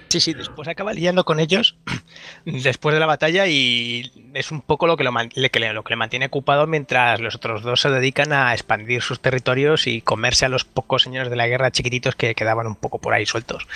Sí, 0.10 0.20
sí, 0.20 0.34
después 0.34 0.68
acaba 0.68 0.92
liando 0.94 1.24
con 1.24 1.40
ellos 1.40 1.78
después 2.46 2.94
de 2.94 3.00
la 3.00 3.06
batalla 3.06 3.46
y 3.46 4.12
es 4.34 4.52
un 4.52 4.62
poco 4.62 4.88
lo 4.88 4.98
que, 4.98 5.04
lo, 5.04 5.12
lo 5.12 5.50
que 5.52 5.90
le 5.90 5.96
mantiene 5.96 6.26
ocupado 6.26 6.66
mientras 6.66 7.20
los 7.20 7.36
otros 7.36 7.62
dos 7.62 7.82
se 7.82 7.92
dedican 7.92 8.34
a 8.34 8.54
expandir 8.54 9.04
sus 9.04 9.20
territorios 9.20 9.86
y 9.86 10.02
comerse 10.02 10.46
a 10.46 10.50
los 10.50 10.66
pocos 10.66 11.04
señores 11.04 11.30
de 11.30 11.36
la 11.36 11.48
guerra 11.48 11.70
chiquititos 11.70 12.16
que 12.16 12.34
quedaban 12.34 12.66
un 12.66 12.76
poco 12.76 12.98
por 12.98 13.14
ahí 13.14 13.28
sueltos. 13.28 13.68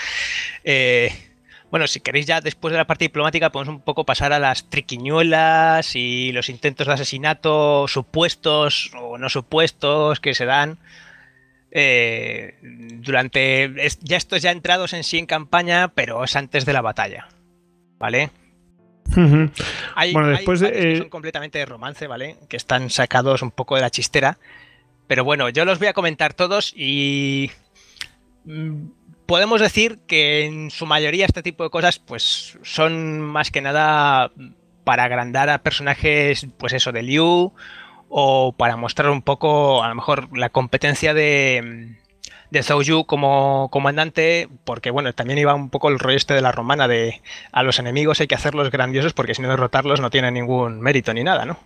Eh, 0.64 1.12
bueno, 1.70 1.88
si 1.88 2.00
queréis 2.00 2.26
ya 2.26 2.42
después 2.42 2.72
de 2.72 2.78
la 2.78 2.88
parte 2.88 3.06
diplomática 3.06 3.52
podemos 3.52 3.76
un 3.76 3.82
poco 3.82 4.04
pasar 4.04 4.34
a 4.34 4.40
las 4.40 4.70
triquiñuelas 4.70 5.96
y 5.96 6.32
los 6.32 6.50
intentos 6.50 6.88
de 6.88 6.94
asesinato 6.94 7.88
supuestos 7.88 8.92
o 9.00 9.20
no 9.20 9.30
supuestos 9.30 10.20
que 10.20 10.34
se 10.34 10.46
dan. 10.46 10.80
Eh, 11.76 12.56
durante 12.62 13.74
ya 14.02 14.16
estos 14.18 14.42
ya 14.44 14.52
entrados 14.52 14.94
en 14.94 15.04
sí 15.04 15.18
en 15.18 15.26
campaña, 15.26 15.88
pero 15.90 16.24
es 16.24 16.36
antes 16.36 16.66
de 16.66 16.74
la 16.74 16.82
batalla, 16.82 17.28
¿vale? 17.98 18.30
Hay, 19.96 20.14
Bueno, 20.14 20.30
hay 20.30 20.36
después 20.38 20.60
de- 20.60 20.72
que 20.72 20.94
eh, 20.94 20.98
son 20.98 21.10
completamente 21.10 21.60
de 21.60 21.66
romance, 21.66 22.08
¿vale? 22.08 22.38
Que 22.48 22.58
están 22.58 22.90
sacados 22.90 23.42
un 23.42 23.52
poco 23.52 23.76
de 23.76 23.82
la 23.82 23.90
chistera. 23.90 24.38
Pero 25.08 25.24
bueno, 25.24 25.50
yo 25.50 25.66
los 25.66 25.80
voy 25.80 25.88
a 25.88 25.94
comentar 25.94 26.34
todos 26.34 26.74
y 26.76 27.52
mm, 28.46 28.86
podemos 29.26 29.60
decir 29.62 30.00
que 30.08 30.46
en 30.46 30.72
su 30.72 30.86
mayoría 30.86 31.26
este 31.26 31.44
tipo 31.44 31.64
de 31.64 31.70
cosas 31.70 32.00
pues 32.00 32.58
son 32.64 33.20
más 33.20 33.52
que 33.52 33.62
nada 33.62 34.32
para 34.84 35.04
agrandar 35.04 35.50
a 35.50 35.64
personajes, 35.64 36.48
pues 36.58 36.74
eso, 36.74 36.92
de 36.92 37.04
Liu 37.04 37.54
o 38.16 38.54
para 38.56 38.78
mostrar 38.78 39.10
un 39.10 39.24
poco 39.24 39.84
a 39.84 39.90
lo 39.90 39.96
mejor 39.96 40.38
la 40.38 40.50
competencia 40.50 41.16
de, 41.16 41.98
de 42.52 42.62
Zhou 42.62 43.06
como 43.08 43.70
comandante, 43.72 44.48
porque 44.66 44.92
bueno, 44.92 45.12
también 45.14 45.40
iba 45.40 45.56
un 45.56 45.72
poco 45.72 45.90
el 45.90 45.98
rollo 45.98 46.18
este 46.18 46.36
de 46.36 46.42
la 46.42 46.52
romana 46.52 46.88
de 46.88 47.24
a 47.52 47.64
los 47.64 47.80
enemigos 47.80 48.22
hay 48.22 48.28
que 48.28 48.36
hacerlos 48.36 48.70
grandiosos 48.70 49.14
porque 49.14 49.34
si 49.34 49.42
no 49.42 49.50
derrotarlos 49.50 50.00
no 50.00 50.12
tiene 50.12 50.30
ningún 50.30 50.80
mérito 50.80 51.12
ni 51.12 51.24
nada, 51.24 51.46
¿no? 51.46 51.58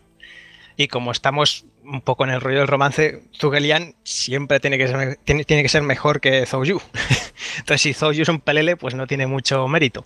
Y 0.78 0.88
como 0.88 1.11
estamos 1.11 1.65
un 1.84 1.99
poco 1.99 2.24
en 2.24 2.30
el 2.30 2.40
rollo 2.40 2.60
del 2.60 2.69
romance, 2.69 3.24
Zugelian 3.38 3.95
siempre 4.03 4.61
tiene 4.61 4.78
que 4.78 4.88
ser, 4.88 5.18
tiene, 5.26 5.44
tiene 5.44 5.64
que 5.64 5.69
ser 5.69 5.82
mejor 5.82 6.22
que 6.22 6.45
Zhou 6.45 6.64
Yu. 6.64 6.82
Entonces, 7.57 7.82
si 7.82 7.94
Zhou 7.94 8.14
Yu 8.14 8.22
es 8.22 8.30
un 8.30 8.40
pelele, 8.40 8.78
pues 8.78 8.95
no 8.95 9.06
tiene 9.06 9.28
mucho 9.28 9.68
mérito. 9.68 10.06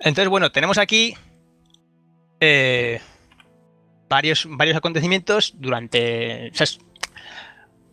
Entonces, 0.00 0.28
bueno, 0.28 0.50
tenemos 0.50 0.78
aquí 0.78 1.14
eh, 2.40 3.00
varios, 4.12 4.46
varios 4.48 4.76
acontecimientos 4.76 5.54
durante. 5.56 6.52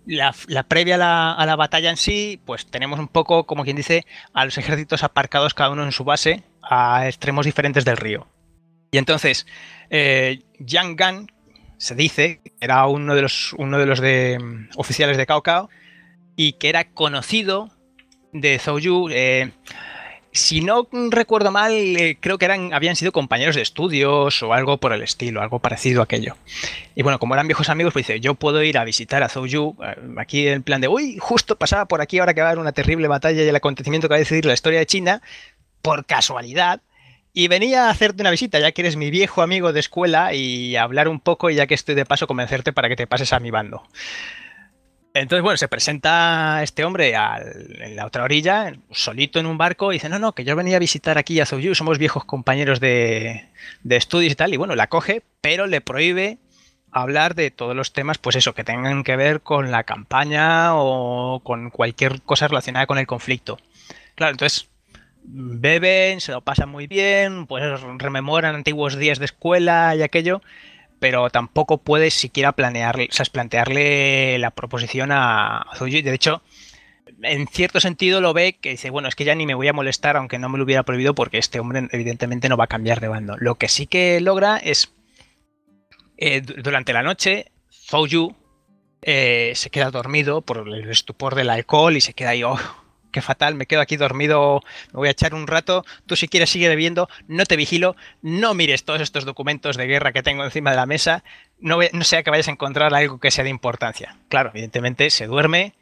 la, 0.06 0.64
previa 0.64 0.96
a 0.96 0.98
la, 0.98 1.32
a 1.32 1.46
la 1.46 1.56
batalla 1.56 1.90
en 1.90 1.98
sí, 1.98 2.41
pues 2.46 2.66
tenemos 2.66 3.00
un 3.00 3.08
poco, 3.08 3.46
como 3.46 3.64
quien 3.64 3.78
dice, 3.78 4.06
a 4.34 4.44
los 4.44 4.58
ejércitos 4.58 5.04
aparcados 5.04 5.54
cada 5.54 5.70
uno 5.70 5.84
en 5.84 5.94
su 5.94 6.04
base 6.04 6.44
a 6.62 7.08
extremos 7.08 7.46
diferentes 7.46 7.86
del 7.86 7.96
río. 7.98 8.28
Y 8.91 8.98
entonces, 8.98 9.48
eh, 9.90 10.41
Yang 10.60 10.96
Gan 10.96 11.28
se 11.78 11.96
dice 11.96 12.41
era 12.60 12.86
uno 12.88 13.16
de 13.16 13.22
los, 13.22 13.54
uno 13.54 13.80
de 13.80 13.86
los 13.86 14.02
de, 14.02 14.38
mm, 14.40 14.70
oficiales 14.76 15.16
de 15.16 15.26
Cao 15.26 15.41
Cao 15.41 15.70
y 16.36 16.54
que 16.54 16.68
era 16.68 16.91
conocido 16.91 17.70
de 18.34 18.60
Zhou 18.60 18.80
Yu. 18.80 19.10
eh, 19.10 19.52
si 20.32 20.62
no 20.62 20.88
recuerdo 21.10 21.52
mal, 21.52 21.72
eh, 21.74 22.18
creo 22.20 22.38
que 22.38 22.46
eran, 22.46 22.74
habían 22.74 22.96
sido 22.96 23.12
compañeros 23.12 23.56
de 23.56 23.62
estudios 23.62 24.44
o 24.44 24.54
algo 24.54 24.78
por 24.78 24.94
el 24.94 25.02
estilo, 25.02 25.42
algo 25.42 25.60
parecido 25.60 26.02
a 26.02 26.04
aquello. 26.04 26.36
Y 26.96 27.02
bueno, 27.02 27.20
como 27.20 27.34
eran 27.34 27.48
viejos 27.48 27.70
amigos, 27.70 27.94
pues 27.94 28.06
dice, 28.08 28.20
yo 28.20 28.36
puedo 28.36 28.62
ir 28.64 28.78
a 28.78 28.84
visitar 28.84 29.24
a 29.24 29.30
Zhou 29.30 29.48
Yu, 29.48 29.76
eh, 29.84 29.96
aquí 30.18 30.48
en 30.48 30.64
plan 30.64 30.82
de, 30.82 30.88
uy, 30.88 31.18
justo 31.20 31.58
pasaba 31.58 31.86
por 31.86 32.02
aquí 32.02 32.20
ahora 32.20 32.34
que 32.34 32.42
va 32.42 32.48
a 32.48 32.52
haber 32.52 32.62
una 32.62 32.72
terrible 32.72 33.08
batalla 33.08 33.44
y 33.44 33.48
el 33.48 33.56
acontecimiento 33.56 34.08
que 34.08 34.14
va 34.14 34.18
a 34.18 34.20
decidir 34.20 34.46
la 34.46 34.54
historia 34.54 34.80
de 34.80 34.86
China, 34.86 35.22
por 35.82 36.06
casualidad, 36.06 36.82
y 37.34 37.48
venía 37.48 37.88
a 37.88 37.90
hacerte 37.90 38.22
una 38.22 38.32
visita, 38.32 38.60
ya 38.60 38.72
que 38.72 38.82
eres 38.82 38.98
mi 38.98 39.12
viejo 39.12 39.42
amigo 39.42 39.74
de 39.74 39.80
escuela, 39.80 40.34
y 40.34 40.76
hablar 40.76 41.08
un 41.08 41.20
poco, 41.20 41.50
y 41.50 41.56
ya 41.56 41.68
que 41.68 41.74
estoy 41.74 41.96
de 41.96 42.06
paso, 42.06 42.28
convencerte 42.28 42.74
para 42.74 42.90
que 42.90 42.96
te 42.96 43.08
pases 43.08 43.34
a 43.34 43.40
mi 43.40 43.50
bando. 43.50 43.84
Entonces, 45.20 45.44
bueno, 45.44 45.58
se 45.58 45.68
presenta 45.68 46.62
este 46.64 46.84
hombre 46.86 47.16
al- 47.16 47.82
en 47.82 47.96
la 47.96 48.06
otra 48.06 48.24
orilla, 48.24 48.74
solito 48.91 49.40
en 49.40 49.46
un 49.48 49.58
barco, 49.58 49.91
y 49.91 49.96
dice, 49.96 50.10
no, 50.10 50.20
no, 50.20 50.34
que 50.34 50.44
yo 50.44 50.56
venía 50.56 50.78
a 50.78 50.80
visitar 50.80 51.18
aquí 51.18 51.40
a 51.40 51.46
Zouyu, 51.46 51.76
somos 51.76 51.98
viejos 51.98 52.26
compañeros 52.26 52.80
de, 52.80 53.50
de 53.84 53.96
estudios 53.98 54.32
y 54.32 54.36
tal, 54.36 54.54
y 54.54 54.58
bueno, 54.58 54.76
la 54.76 54.88
coge, 54.88 55.24
pero 55.41 55.68
le 55.68 55.82
prohíbe 55.82 56.38
hablar 56.91 57.36
de 57.36 57.52
todos 57.52 57.76
los 57.76 57.94
temas, 57.94 58.18
pues 58.18 58.36
eso, 58.36 58.54
que 58.54 58.64
tengan 58.64 59.04
que 59.04 59.16
ver 59.16 59.41
con 59.41 59.72
la 59.72 59.84
campaña 59.84 60.76
o 60.76 61.41
con 61.44 61.70
cualquier 61.70 62.22
cosa 62.22 62.48
relacionada 62.48 62.88
con 62.88 62.98
el 62.98 63.06
conflicto. 63.08 63.58
Claro, 64.16 64.32
entonces 64.32 64.70
beben, 65.24 66.22
se 66.22 66.32
lo 66.32 66.41
pasan 66.41 66.70
muy 66.70 66.88
bien, 66.88 67.46
pues 67.46 67.64
rememoran 67.98 68.56
antiguos 68.56 68.98
días 68.98 69.20
de 69.20 69.26
escuela 69.26 69.96
y 69.96 70.02
aquello, 70.02 70.41
pero 71.00 71.30
tampoco 71.30 71.78
puedes 71.80 72.14
siquiera 72.14 72.52
planearle, 72.52 73.08
o 73.12 73.14
sea, 73.14 73.26
plantearle 73.32 74.38
la 74.40 74.52
proposición 74.52 75.12
a 75.12 75.60
a 75.62 75.76
Zouyu. 75.76 76.02
De 76.04 76.14
hecho, 76.14 76.42
en 77.24 77.48
cierto 77.48 77.80
sentido 77.80 78.22
lo 78.22 78.34
ve 78.34 78.58
que 78.62 78.72
dice, 78.72 78.90
bueno, 78.90 79.08
es 79.08 79.16
que 79.16 79.26
ya 79.26 79.36
ni 79.36 79.46
me 79.46 79.54
voy 79.56 79.68
a 79.68 79.74
molestar 79.74 80.16
aunque 80.18 80.40
no 80.40 80.50
me 80.50 80.58
lo 80.58 80.64
hubiera 80.64 80.84
prohibido 80.84 81.16
porque 81.16 81.38
este 81.38 81.60
hombre 81.60 81.88
evidentemente 81.92 82.50
no 82.50 82.58
va 82.58 82.66
a 82.66 82.68
cambiar 82.68 83.00
de 83.02 83.08
bando. 83.08 83.36
Lo 83.38 83.56
que 83.56 83.68
sí 83.68 83.88
que 83.88 84.20
logra 84.22 84.58
es, 84.58 84.94
eh, 86.18 86.42
du- 86.42 86.62
durante 86.62 86.94
la 86.94 87.04
noche, 87.04 87.52
Zouyu 87.72 88.36
eh, 89.02 89.54
se 89.56 89.70
queda 89.70 89.92
dormido 89.92 90.42
por 90.42 90.68
el 90.68 90.90
estupor 90.90 91.36
del 91.36 91.50
alcohol 91.50 91.96
y 91.98 92.02
se 92.02 92.14
queda 92.14 92.32
ahí, 92.32 92.44
oh, 92.44 92.60
qué 93.11 93.22
fatal, 93.22 93.56
me 93.56 93.65
quedo 93.65 93.81
aquí 93.81 93.98
dormido, 93.98 94.61
me 94.94 94.98
voy 94.98 95.07
a 95.07 95.11
echar 95.11 95.34
un 95.34 95.48
rato, 95.48 95.86
tú 96.06 96.15
si 96.15 96.27
quieres 96.27 96.49
sigue 96.49 96.69
bebiendo, 96.69 97.10
no 97.27 97.45
te 97.45 97.56
vigilo, 97.56 97.95
no 98.22 98.53
mires 98.53 98.84
todos 98.84 99.02
estos 99.02 99.26
documentos 99.26 99.77
de 99.77 99.88
guerra 99.88 100.11
que 100.11 100.23
tengo 100.23 100.44
encima 100.44 100.72
de 100.72 100.77
la 100.77 100.86
mesa, 100.86 101.23
no, 101.60 101.80
no 101.91 102.03
sea 102.03 102.23
que 102.23 102.30
vayas 102.30 102.48
a 102.48 102.52
encontrar 102.52 102.94
algo 102.94 103.19
que 103.19 103.31
sea 103.31 103.44
de 103.44 103.49
importancia. 103.49 104.15
Claro, 104.30 104.49
evidentemente 104.49 105.10
se 105.10 105.27
duerme, 105.27 105.73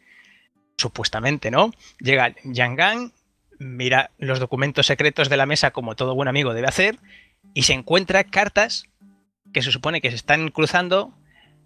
supuestamente, 0.77 1.51
¿no? 1.51 1.71
Llega 1.99 2.35
Yangan, 2.43 3.11
mira 3.59 4.11
los 4.17 4.39
documentos 4.39 4.85
secretos 4.85 5.29
de 5.29 5.37
la 5.37 5.45
mesa 5.45 5.71
como 5.71 5.95
todo 5.95 6.15
buen 6.15 6.27
amigo 6.27 6.53
debe 6.53 6.67
hacer, 6.67 6.99
y 7.53 7.63
se 7.63 7.73
encuentra 7.73 8.23
cartas 8.23 8.85
que 9.53 9.61
se 9.61 9.71
supone 9.71 10.01
que 10.01 10.09
se 10.09 10.15
están 10.15 10.49
cruzando 10.49 11.13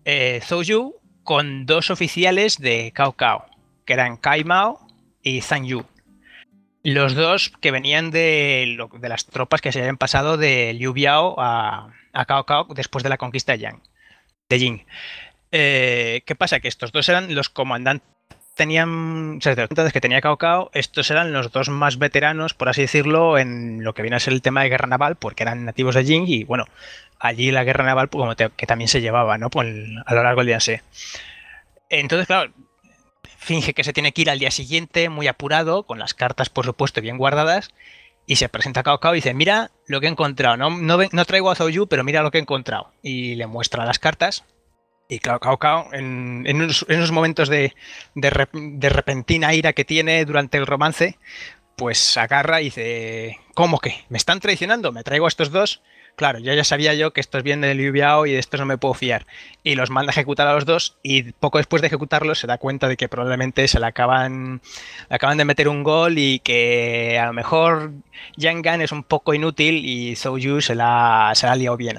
eh, 0.05 0.41
Zhou 0.43 0.95
con 1.23 1.65
dos 1.65 1.89
oficiales 1.89 2.57
de 2.57 2.91
Cao 2.93 3.13
Cao, 3.13 3.45
que 3.85 3.93
eran 3.93 4.17
Kai 4.17 4.43
Mao 4.43 4.87
y 5.23 5.41
Zhang 5.41 5.65
Yu. 5.65 5.85
Los 6.83 7.13
dos 7.13 7.51
que 7.61 7.71
venían 7.71 8.09
de, 8.09 8.77
de 8.99 9.09
las 9.09 9.25
tropas 9.25 9.61
que 9.61 9.71
se 9.71 9.79
habían 9.79 9.97
pasado 9.97 10.37
de 10.37 10.73
Liu 10.73 10.93
Biao 10.93 11.35
a, 11.37 11.93
Cao 12.27 12.45
Cao 12.45 12.67
después 12.73 13.03
de 13.03 13.09
la 13.09 13.17
conquista 13.17 13.51
de 13.53 13.59
Yang, 13.59 13.81
de 14.49 14.59
Jing. 14.59 14.85
Eh, 15.51 16.23
¿Qué 16.25 16.35
pasa? 16.35 16.59
Que 16.59 16.67
estos 16.67 16.91
dos 16.91 17.07
eran 17.09 17.35
los 17.35 17.49
comandantes 17.49 18.07
tenían 18.55 19.37
o 19.37 19.41
sea, 19.41 19.53
entonces 19.53 19.93
que 19.93 20.01
tenía 20.01 20.21
Cao 20.21 20.37
Cao, 20.37 20.71
estos 20.73 21.09
eran 21.09 21.31
los 21.33 21.51
dos 21.51 21.69
más 21.69 21.97
veteranos, 21.97 22.53
por 22.53 22.67
así 22.69 22.81
decirlo, 22.81 23.37
en 23.37 23.83
lo 23.83 23.93
que 23.93 24.01
viene 24.01 24.17
a 24.17 24.19
ser 24.19 24.33
el 24.33 24.41
tema 24.41 24.61
de 24.61 24.69
guerra 24.69 24.87
naval, 24.87 25.15
porque 25.15 25.43
eran 25.43 25.65
nativos 25.65 25.95
de 25.95 26.03
Jing 26.03 26.25
y 26.27 26.43
bueno, 26.43 26.65
allí 27.19 27.51
la 27.51 27.63
guerra 27.63 27.85
naval 27.85 28.09
pues, 28.09 28.21
como 28.21 28.35
que 28.35 28.65
también 28.67 28.87
se 28.87 29.01
llevaba, 29.01 29.37
¿no? 29.37 29.49
El- 29.61 30.03
a 30.05 30.13
lo 30.13 30.23
largo 30.23 30.43
del 30.43 30.47
día. 30.47 30.81
Entonces, 31.89 32.27
claro, 32.27 32.51
finge 33.41 33.73
que 33.73 33.83
se 33.83 33.91
tiene 33.91 34.13
que 34.13 34.21
ir 34.21 34.29
al 34.29 34.37
día 34.37 34.51
siguiente, 34.51 35.09
muy 35.09 35.27
apurado, 35.27 35.83
con 35.83 35.97
las 35.97 36.13
cartas, 36.13 36.49
por 36.49 36.63
supuesto, 36.63 37.01
bien 37.01 37.17
guardadas, 37.17 37.69
y 38.27 38.35
se 38.35 38.49
presenta 38.49 38.81
a 38.81 38.83
Cao 38.83 38.99
Cao 38.99 39.13
y 39.13 39.17
dice, 39.17 39.33
mira 39.33 39.71
lo 39.87 39.99
que 39.99 40.05
he 40.05 40.09
encontrado, 40.09 40.57
no, 40.57 40.69
no, 40.69 40.99
no 41.11 41.25
traigo 41.25 41.49
a 41.49 41.55
Zhou 41.55 41.87
pero 41.87 42.03
mira 42.03 42.21
lo 42.21 42.29
que 42.29 42.37
he 42.37 42.41
encontrado. 42.41 42.93
Y 43.01 43.33
le 43.35 43.47
muestra 43.47 43.83
las 43.83 43.97
cartas, 43.97 44.45
y 45.09 45.17
claro, 45.17 45.39
Cao 45.39 45.57
Cao, 45.57 45.89
en, 45.91 46.43
en 46.45 46.57
unos, 46.57 46.85
en 46.87 46.97
unos 46.97 47.11
momentos 47.11 47.49
de, 47.49 47.73
de 48.13 48.89
repentina 48.89 49.55
ira 49.55 49.73
que 49.73 49.85
tiene 49.85 50.23
durante 50.23 50.59
el 50.59 50.67
romance, 50.67 51.17
pues 51.75 52.15
agarra 52.17 52.61
y 52.61 52.65
dice, 52.65 53.39
¿cómo 53.55 53.79
que? 53.79 54.05
¿Me 54.09 54.19
están 54.19 54.39
traicionando? 54.39 54.91
¿Me 54.91 55.03
traigo 55.03 55.25
a 55.25 55.29
estos 55.29 55.49
dos? 55.49 55.81
Claro, 56.15 56.39
yo 56.39 56.53
ya 56.53 56.63
sabía 56.63 56.93
yo 56.93 57.13
que 57.13 57.21
estos 57.21 57.41
vienen 57.41 57.61
de 57.61 57.75
Liu 57.75 57.91
Biao 57.91 58.25
y 58.25 58.33
de 58.33 58.45
no 58.57 58.65
me 58.65 58.77
puedo 58.77 58.93
fiar. 58.93 59.25
Y 59.63 59.75
los 59.75 59.89
manda 59.89 60.11
a 60.11 60.13
ejecutar 60.13 60.47
a 60.47 60.53
los 60.53 60.65
dos 60.65 60.97
y 61.01 61.31
poco 61.31 61.57
después 61.57 61.81
de 61.81 61.87
ejecutarlos 61.87 62.39
se 62.39 62.47
da 62.47 62.57
cuenta 62.57 62.87
de 62.87 62.97
que 62.97 63.09
probablemente 63.09 63.67
se 63.67 63.79
le 63.79 63.87
acaban, 63.87 64.61
le 65.09 65.15
acaban 65.15 65.37
de 65.37 65.45
meter 65.45 65.67
un 65.67 65.83
gol 65.83 66.17
y 66.17 66.39
que 66.39 67.17
a 67.19 67.27
lo 67.27 67.33
mejor 67.33 67.91
Yang 68.37 68.61
Gan 68.61 68.81
es 68.81 68.91
un 68.91 69.03
poco 69.03 69.33
inútil 69.33 69.85
y 69.85 70.15
Zhou 70.15 70.37
Yu 70.37 70.61
se 70.61 70.75
la, 70.75 71.31
se 71.33 71.47
la 71.47 71.53
ha 71.53 71.55
liado 71.55 71.77
bien. 71.77 71.97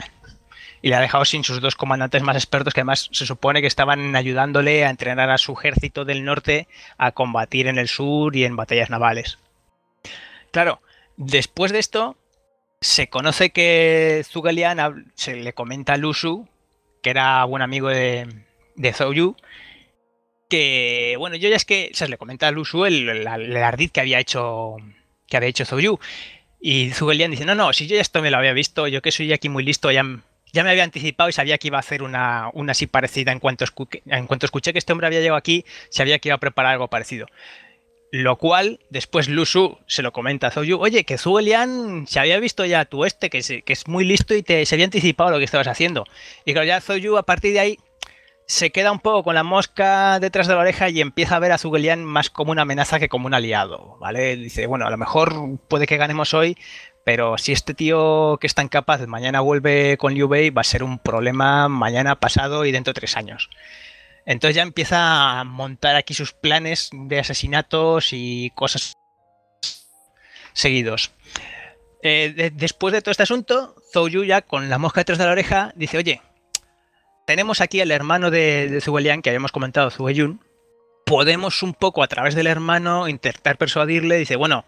Y 0.83 0.89
le 0.89 0.97
ha 0.97 1.01
dejado 1.01 1.25
sin 1.25 1.45
sus 1.45 1.61
dos 1.61 1.77
comandantes 1.77 2.23
más 2.23 2.37
expertos 2.37 2.75
que 2.75 2.81
además 2.81 3.09
se 3.13 3.27
supone 3.27 3.61
que 3.61 3.69
estaban 3.69 4.15
ayudándole 4.17 4.85
a 4.85 4.91
entrenar 4.91 5.31
a 5.31 5.39
su 5.39 5.53
ejército 5.53 6.05
del 6.05 6.25
norte 6.25 6.69
a 6.99 7.13
combatir 7.13 7.67
en 7.67 7.79
el 7.79 7.89
sur 7.89 8.35
y 8.37 8.45
en 8.45 8.57
batallas 8.57 8.91
navales. 8.91 9.39
Claro, 10.51 10.81
después 11.17 11.73
de 11.73 11.79
esto, 11.79 12.17
se 12.83 13.09
conoce 13.09 13.51
que 13.51 14.23
hab- 14.35 15.05
se 15.15 15.37
le 15.37 15.53
comenta 15.55 15.95
a 15.95 15.97
Lu 15.97 16.13
Su, 16.13 16.47
que 17.03 17.11
era 17.11 17.43
buen 17.45 17.63
amigo 17.63 17.89
de, 17.89 18.27
de 18.77 18.93
Zhou 18.93 19.13
Yu, 19.15 19.37
que, 20.49 21.15
bueno, 21.19 21.37
yo 21.37 21.49
ya 21.49 21.57
es 21.57 21.65
que, 21.65 21.91
o 21.93 21.97
sea, 21.97 22.09
le 22.09 22.19
comenta 22.19 22.49
a 22.49 22.51
Lu 22.51 22.65
Su 22.65 22.85
el, 22.85 23.09
el, 23.09 23.27
el 23.27 23.57
ardid 23.57 23.91
que 23.91 24.01
había 24.01 24.19
hecho 24.21 24.77
que 25.27 25.37
había 25.39 25.49
hecho 25.49 25.65
Zhou 25.65 25.81
Yu. 25.81 25.99
Y 26.61 26.91
Zhuge 26.91 27.15
Liang 27.15 27.31
dice, 27.33 27.45
no, 27.45 27.55
no, 27.55 27.73
si 27.73 27.87
yo 27.89 27.97
ya 27.97 28.03
esto 28.03 28.23
me 28.23 28.31
lo 28.31 28.37
había 28.37 28.53
visto, 28.53 28.87
yo 28.87 29.03
que 29.03 29.11
soy 29.11 29.33
aquí 29.33 29.49
muy 29.49 29.65
listo, 29.65 29.91
ya, 29.91 30.05
ya 30.53 30.63
me 30.63 30.71
había 30.71 30.85
anticipado 30.85 31.29
y 31.29 31.33
sabía 31.33 31.59
que 31.59 31.69
iba 31.69 31.79
a 31.79 31.81
hacer 31.81 32.03
una, 32.05 32.51
una 32.53 32.73
así 32.73 32.87
parecida 32.87 33.33
en 33.33 33.41
cuanto, 33.41 33.65
escu- 33.65 34.01
en 34.07 34.27
cuanto 34.27 34.47
escuché 34.47 34.73
que 34.73 34.79
este 34.79 34.93
hombre 34.93 35.07
había 35.09 35.21
llegado 35.21 35.39
aquí, 35.39 35.65
sabía 35.91 36.19
que 36.21 36.29
iba 36.29 36.37
a 36.37 36.41
preparar 36.41 36.73
algo 36.75 36.89
parecido. 36.89 37.27
Lo 38.13 38.37
cual, 38.37 38.79
después 38.91 39.31
Lu 39.31 39.47
Su 39.47 39.79
se 39.87 40.03
lo 40.03 40.13
comenta 40.13 40.49
a 40.49 40.51
Zhou 40.51 40.65
Yu, 40.65 40.79
oye, 40.79 41.05
que 41.05 41.17
Zhuge 41.17 41.45
Liang 41.45 42.07
se 42.07 42.21
había 42.21 42.39
visto 42.41 42.67
ya 42.67 42.85
tu 42.85 43.07
este, 43.07 43.31
que, 43.31 43.41
que 43.65 43.73
es 43.73 43.89
muy 43.89 44.05
listo 44.05 44.35
y 44.35 44.43
te, 44.43 44.67
se 44.67 44.75
había 44.75 44.85
anticipado 44.85 45.31
lo 45.31 45.39
que 45.39 45.45
estabas 45.45 45.67
haciendo. 45.67 46.05
Y 46.45 46.53
claro, 46.53 46.67
ya 46.67 46.83
Zhou 46.83 46.99
Yu 46.99 47.17
a 47.17 47.23
partir 47.23 47.55
de 47.55 47.61
ahí 47.61 47.79
se 48.47 48.71
queda 48.71 48.93
un 48.93 48.99
poco 48.99 49.25
con 49.25 49.35
la 49.35 49.45
mosca 49.45 50.21
detrás 50.21 50.47
de 50.47 50.55
la 50.55 50.61
oreja 50.61 50.91
y 50.91 51.01
empieza 51.01 51.37
a 51.37 51.39
ver 51.39 51.53
a 51.53 51.59
Zhuge 51.59 51.79
Liang 51.79 52.01
más 52.01 52.29
como 52.29 52.53
una 52.53 52.63
amenaza 52.63 53.01
que 53.01 53.09
como 53.09 53.29
un 53.29 53.33
aliado, 53.33 53.97
¿vale? 53.99 54.37
Dice, 54.37 54.67
bueno, 54.67 54.87
a 54.87 54.91
lo 54.91 54.99
mejor 54.99 55.33
puede 55.69 55.87
que 55.87 55.97
ganemos 55.97 56.35
hoy, 56.35 56.59
pero 57.05 57.39
si 57.39 57.53
este 57.53 57.73
tío 57.73 58.37
que 58.43 58.47
es 58.47 58.55
tan 58.55 58.69
capaz 58.69 59.07
mañana 59.07 59.41
vuelve 59.41 59.97
con 59.97 60.13
Liu 60.13 60.29
Bei, 60.29 60.51
va 60.51 60.61
a 60.61 60.65
ser 60.65 60.83
un 60.83 60.99
problema 60.99 61.67
mañana, 61.71 62.21
pasado 62.21 62.67
y 62.67 62.73
dentro 62.73 62.93
de 62.93 63.01
tres 63.01 63.17
años. 63.17 63.49
Entonces 64.27 64.57
ya 64.57 64.63
empieza 64.63 65.41
a 65.41 65.45
montar 65.45 65.97
aquí 65.97 66.15
sus 66.15 66.33
planes 66.33 66.91
de 66.93 67.19
asesinatos 67.19 68.09
y 68.13 68.51
cosas 68.55 68.95
seguidos. 70.53 71.13
Eh, 72.03 72.33
de- 72.37 72.51
después 72.51 72.93
de 72.93 73.03
todo 73.03 73.11
este 73.13 73.23
asunto, 73.23 73.77
Zhou 73.93 74.09
Yu 74.09 74.25
ya 74.25 74.43
con 74.43 74.69
la 74.69 74.79
mosca 74.79 75.01
detrás 75.01 75.19
de 75.19 75.25
la 75.27 75.33
oreja 75.33 75.73
dice, 75.77 75.99
oye, 75.99 76.21
tenemos 77.27 77.61
aquí 77.61 77.81
al 77.81 77.91
hermano 77.91 78.31
de, 78.31 78.69
de 78.69 78.81
Zhuge 78.81 79.03
Liang 79.03 79.23
que 79.23 79.31
habíamos 79.31 79.53
comentado, 79.53 79.91
Zhuge 79.91 80.15
Yun. 80.15 80.41
Podemos 81.13 81.63
un 81.63 81.75
poco 81.75 82.03
a 82.03 82.07
través 82.07 82.35
del 82.35 82.47
hermano 82.47 83.07
intentar 83.07 83.59
persuadirle. 83.59 84.17
Dice, 84.17 84.37
bueno, 84.37 84.65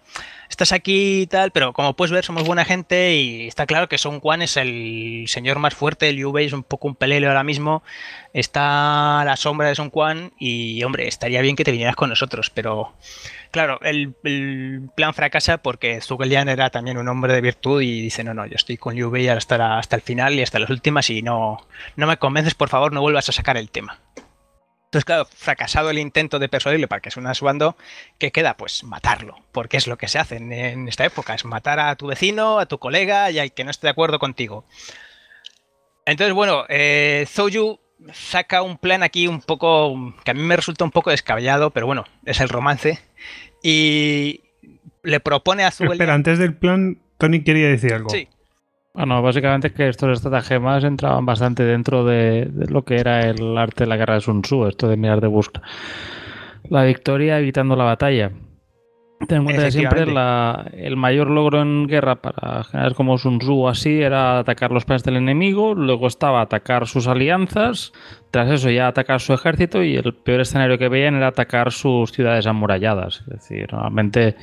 estás 0.50 0.72
aquí 0.72 1.22
y 1.22 1.26
tal, 1.26 1.52
pero 1.52 1.72
como 1.72 1.96
puedes 1.96 2.12
ver, 2.12 2.22
somos 2.22 2.44
buena 2.44 2.66
gente 2.66 3.14
y 3.16 3.46
está 3.48 3.64
claro 3.64 3.88
que 3.88 3.96
Son 3.96 4.20
Quan 4.20 4.42
es 4.42 4.58
el 4.58 5.24
señor 5.26 5.58
más 5.58 5.74
fuerte. 5.74 6.12
Liu 6.12 6.32
Bei 6.32 6.44
es 6.44 6.52
un 6.52 6.62
poco 6.62 6.86
un 6.86 6.96
pelele 6.96 7.28
ahora 7.28 7.44
mismo. 7.44 7.82
Está 8.34 9.22
a 9.22 9.24
la 9.24 9.36
sombra 9.38 9.68
de 9.68 9.74
Son 9.74 9.88
Quan 9.88 10.32
y, 10.38 10.82
hombre, 10.84 11.08
estaría 11.08 11.40
bien 11.40 11.56
que 11.56 11.64
te 11.64 11.70
vinieras 11.72 11.96
con 11.96 12.10
nosotros, 12.10 12.50
pero 12.50 12.92
claro, 13.50 13.80
el, 13.80 14.14
el 14.24 14.90
plan 14.94 15.14
fracasa 15.14 15.56
porque 15.56 16.02
Zhuge 16.02 16.26
Liang 16.26 16.50
era 16.50 16.68
también 16.68 16.98
un 16.98 17.08
hombre 17.08 17.32
de 17.32 17.40
virtud 17.40 17.80
y 17.80 18.02
dice, 18.02 18.22
no, 18.22 18.34
no, 18.34 18.44
yo 18.44 18.56
estoy 18.56 18.76
con 18.76 18.94
Bei 19.10 19.28
hasta, 19.28 19.56
la- 19.56 19.78
hasta 19.78 19.96
el 19.96 20.02
final 20.02 20.34
y 20.34 20.42
hasta 20.42 20.58
las 20.58 20.68
últimas 20.68 21.08
y 21.08 21.22
no, 21.22 21.66
no 21.96 22.06
me 22.06 22.18
convences, 22.18 22.54
por 22.54 22.68
favor, 22.68 22.92
no 22.92 23.00
vuelvas 23.00 23.30
a 23.30 23.32
sacar 23.32 23.56
el 23.56 23.70
tema. 23.70 23.98
Entonces, 24.94 25.06
claro, 25.06 25.26
fracasado 25.34 25.90
el 25.90 25.98
intento 25.98 26.38
de 26.38 26.48
persuadirle 26.48 26.86
para 26.86 27.00
que 27.00 27.10
se 27.10 27.18
una 27.18 27.30
a 27.32 27.34
su 27.34 27.44
bando, 27.44 27.76
¿qué 28.18 28.30
queda? 28.30 28.56
Pues 28.56 28.84
matarlo, 28.84 29.36
porque 29.50 29.76
es 29.76 29.88
lo 29.88 29.98
que 29.98 30.06
se 30.06 30.20
hace 30.20 30.36
en, 30.36 30.52
en 30.52 30.86
esta 30.86 31.04
época, 31.04 31.34
es 31.34 31.44
matar 31.44 31.80
a 31.80 31.96
tu 31.96 32.06
vecino, 32.06 32.60
a 32.60 32.66
tu 32.66 32.78
colega 32.78 33.28
y 33.32 33.40
al 33.40 33.52
que 33.52 33.64
no 33.64 33.72
esté 33.72 33.88
de 33.88 33.90
acuerdo 33.90 34.20
contigo. 34.20 34.64
Entonces, 36.06 36.32
bueno, 36.32 36.64
eh, 36.68 37.26
Zhou 37.28 37.48
Yu 37.48 37.80
saca 38.12 38.62
un 38.62 38.78
plan 38.78 39.02
aquí 39.02 39.26
un 39.26 39.40
poco, 39.40 40.14
que 40.24 40.30
a 40.30 40.34
mí 40.34 40.42
me 40.42 40.54
resulta 40.54 40.84
un 40.84 40.92
poco 40.92 41.10
descabellado, 41.10 41.70
pero 41.70 41.86
bueno, 41.86 42.04
es 42.24 42.40
el 42.40 42.48
romance, 42.48 43.00
y 43.64 44.42
le 45.02 45.18
propone 45.18 45.64
a 45.64 45.68
Espera, 45.68 45.92
Liang- 45.92 46.10
antes 46.10 46.38
del 46.38 46.54
plan, 46.56 47.00
Tony 47.18 47.42
quería 47.42 47.66
decir 47.66 47.94
algo. 47.94 48.10
Sí. 48.10 48.28
Bueno, 48.94 49.20
básicamente 49.22 49.66
es 49.68 49.72
que 49.74 49.88
estos 49.88 50.10
estratagemas 50.18 50.84
entraban 50.84 51.26
bastante 51.26 51.64
dentro 51.64 52.04
de, 52.04 52.46
de 52.46 52.66
lo 52.72 52.84
que 52.84 52.96
era 52.96 53.28
el 53.28 53.58
arte 53.58 53.84
de 53.84 53.88
la 53.88 53.96
guerra 53.96 54.14
de 54.14 54.20
Sun 54.20 54.42
Tzu, 54.42 54.66
esto 54.68 54.86
de 54.88 54.96
mirar 54.96 55.20
de 55.20 55.26
buscar 55.26 55.62
la 56.70 56.84
victoria 56.84 57.38
evitando 57.40 57.74
la 57.74 57.84
batalla. 57.84 58.30
Ten 59.28 59.38
en 59.38 59.44
cuenta 59.44 59.62
que 59.64 59.70
siempre 59.72 60.06
la- 60.06 60.70
el 60.74 60.96
mayor 60.96 61.28
logro 61.30 61.60
en 61.60 61.86
guerra 61.88 62.16
para 62.22 62.62
generar 62.64 62.94
como 62.94 63.18
Sun 63.18 63.38
Tzu 63.40 63.62
o 63.62 63.68
así 63.68 64.00
era 64.00 64.38
atacar 64.38 64.70
los 64.70 64.84
planes 64.84 65.02
del 65.02 65.16
enemigo, 65.16 65.74
luego 65.74 66.06
estaba 66.06 66.40
atacar 66.40 66.86
sus 66.86 67.08
alianzas, 67.08 67.92
tras 68.30 68.50
eso 68.50 68.70
ya 68.70 68.86
atacar 68.86 69.20
su 69.20 69.32
ejército 69.32 69.82
y 69.82 69.96
el 69.96 70.14
peor 70.14 70.40
escenario 70.42 70.78
que 70.78 70.88
veían 70.88 71.16
era 71.16 71.28
atacar 71.28 71.72
sus 71.72 72.12
ciudades 72.12 72.46
amuralladas. 72.46 73.20
Es 73.22 73.26
decir, 73.26 73.72
normalmente 73.72 74.36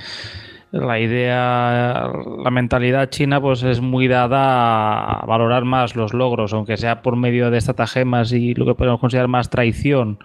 la 0.72 1.00
idea, 1.00 2.12
la 2.44 2.50
mentalidad 2.50 3.10
china 3.10 3.42
pues 3.42 3.62
es 3.64 3.82
muy 3.82 4.08
dada 4.08 5.04
a 5.04 5.26
valorar 5.26 5.66
más 5.66 5.96
los 5.96 6.14
logros, 6.14 6.54
aunque 6.54 6.78
sea 6.78 7.02
por 7.02 7.18
medio 7.18 7.52
de 7.52 7.58
estratagemas 7.58 8.32
y 8.32 8.54
lo 8.54 8.66
que 8.66 8.76
podemos 8.76 9.02
considerar 9.02 9.28
más 9.28 9.50
traición, 9.50 10.20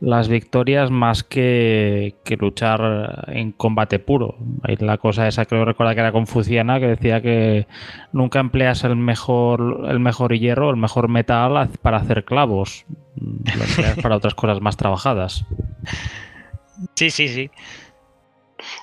las 0.00 0.28
victorias 0.28 0.90
más 0.90 1.22
que, 1.22 2.16
que 2.24 2.36
luchar 2.36 3.24
en 3.28 3.52
combate 3.52 4.00
puro. 4.00 4.36
La 4.80 4.98
cosa 4.98 5.28
esa 5.28 5.44
creo 5.44 5.64
recordar 5.64 5.94
que 5.94 6.00
era 6.00 6.12
confuciana 6.12 6.80
que 6.80 6.88
decía 6.88 7.22
que 7.22 7.68
nunca 8.12 8.40
empleas 8.40 8.82
el 8.82 8.96
mejor 8.96 9.86
el 9.88 10.00
mejor 10.00 10.36
hierro, 10.36 10.70
el 10.70 10.76
mejor 10.76 11.08
metal 11.08 11.68
para 11.82 11.98
hacer 11.98 12.24
clavos. 12.24 12.84
Para 14.02 14.16
otras 14.16 14.34
cosas 14.34 14.60
más 14.60 14.76
trabajadas. 14.76 15.46
Sí, 16.94 17.10
sí, 17.10 17.28
sí. 17.28 17.50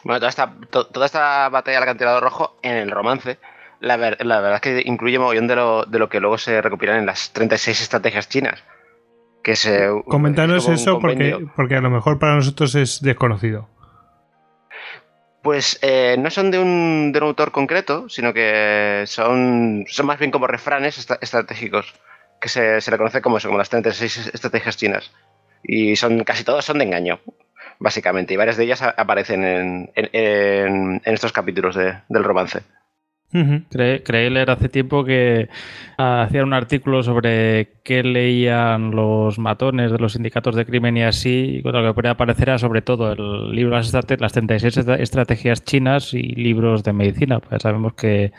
Bueno, 0.03 0.19
toda 0.19 0.29
esta, 0.29 0.53
to- 0.69 0.87
toda 0.87 1.05
esta 1.05 1.49
batalla 1.49 1.75
del 1.77 1.83
acantilado 1.83 2.19
rojo 2.19 2.57
en 2.61 2.75
el 2.75 2.91
romance, 2.91 3.37
la, 3.79 3.97
ver- 3.97 4.23
la 4.25 4.39
verdad 4.41 4.55
es 4.55 4.61
que 4.61 4.83
incluye 4.85 5.17
mogollón 5.19 5.47
de 5.47 5.55
lo, 5.55 5.85
de 5.85 5.99
lo 5.99 6.09
que 6.09 6.19
luego 6.19 6.37
se 6.37 6.61
recopilan 6.61 6.97
en 6.97 7.05
las 7.05 7.31
36 7.33 7.81
estrategias 7.81 8.29
chinas. 8.29 8.63
Que 9.43 9.55
se, 9.55 9.85
es 9.85 9.91
como 10.05 10.27
un 10.67 10.73
eso 10.75 10.99
porque, 10.99 11.29
porque 11.55 11.75
a 11.75 11.81
lo 11.81 11.89
mejor 11.89 12.19
para 12.19 12.35
nosotros 12.35 12.75
es 12.75 13.01
desconocido. 13.01 13.67
Pues 15.41 15.79
eh, 15.81 16.15
no 16.19 16.29
son 16.29 16.51
de 16.51 16.59
un, 16.59 17.11
de 17.11 17.17
un 17.19 17.25
autor 17.25 17.51
concreto, 17.51 18.07
sino 18.09 18.31
que 18.33 19.03
son, 19.07 19.85
son 19.87 20.05
más 20.05 20.19
bien 20.19 20.29
como 20.29 20.45
refranes 20.45 20.99
estra- 20.99 21.17
estratégicos, 21.19 21.95
que 22.39 22.47
se, 22.49 22.79
se 22.81 22.91
le 22.91 22.97
conoce 22.97 23.21
como 23.23 23.37
eso, 23.37 23.47
como 23.47 23.57
las 23.57 23.69
36 23.71 24.29
estrategias 24.33 24.77
chinas. 24.77 25.11
Y 25.63 25.95
son 25.95 26.23
casi 26.23 26.43
todos 26.43 26.63
son 26.63 26.77
de 26.77 26.83
engaño, 26.85 27.19
básicamente, 27.81 28.33
y 28.33 28.37
varias 28.37 28.55
de 28.57 28.63
ellas 28.63 28.81
aparecen 28.81 29.43
en, 29.43 29.89
en- 29.95 30.09
en- 30.13 31.01
en 31.03 31.13
estos 31.13 31.33
capítulos 31.33 31.75
de- 31.75 31.95
del 32.07 32.23
romance. 32.23 32.59
Cre- 33.33 34.03
creí 34.03 34.29
leer 34.29 34.51
hace 34.51 34.67
tiempo 34.67 35.05
que 35.05 35.47
ah, 35.97 36.23
hacían 36.23 36.43
un 36.43 36.53
artículo 36.53 37.01
sobre 37.01 37.69
qué 37.85 38.03
leían 38.03 38.91
los 38.91 39.39
matones 39.39 39.89
de 39.89 39.97
los 39.99 40.13
sindicatos 40.13 40.53
de 40.55 40.65
crimen 40.65 40.97
y 40.97 41.03
así, 41.03 41.59
y 41.59 41.61
lo 41.61 41.81
que 41.81 41.93
podría 41.93 42.11
aparecer 42.11 42.49
era 42.49 42.57
sobre 42.59 42.81
todo 42.81 43.13
el 43.13 43.51
libro 43.55 43.75
Las, 43.77 43.87
estrate- 43.93 44.19
las 44.19 44.33
36 44.33 44.75
estra- 44.77 44.95
estrategias 44.97 45.63
chinas 45.63 46.13
y 46.13 46.23
libros 46.23 46.83
de 46.83 46.91
medicina. 46.91 47.39
Pues 47.39 47.61
sabemos 47.61 47.93
que 47.93 48.33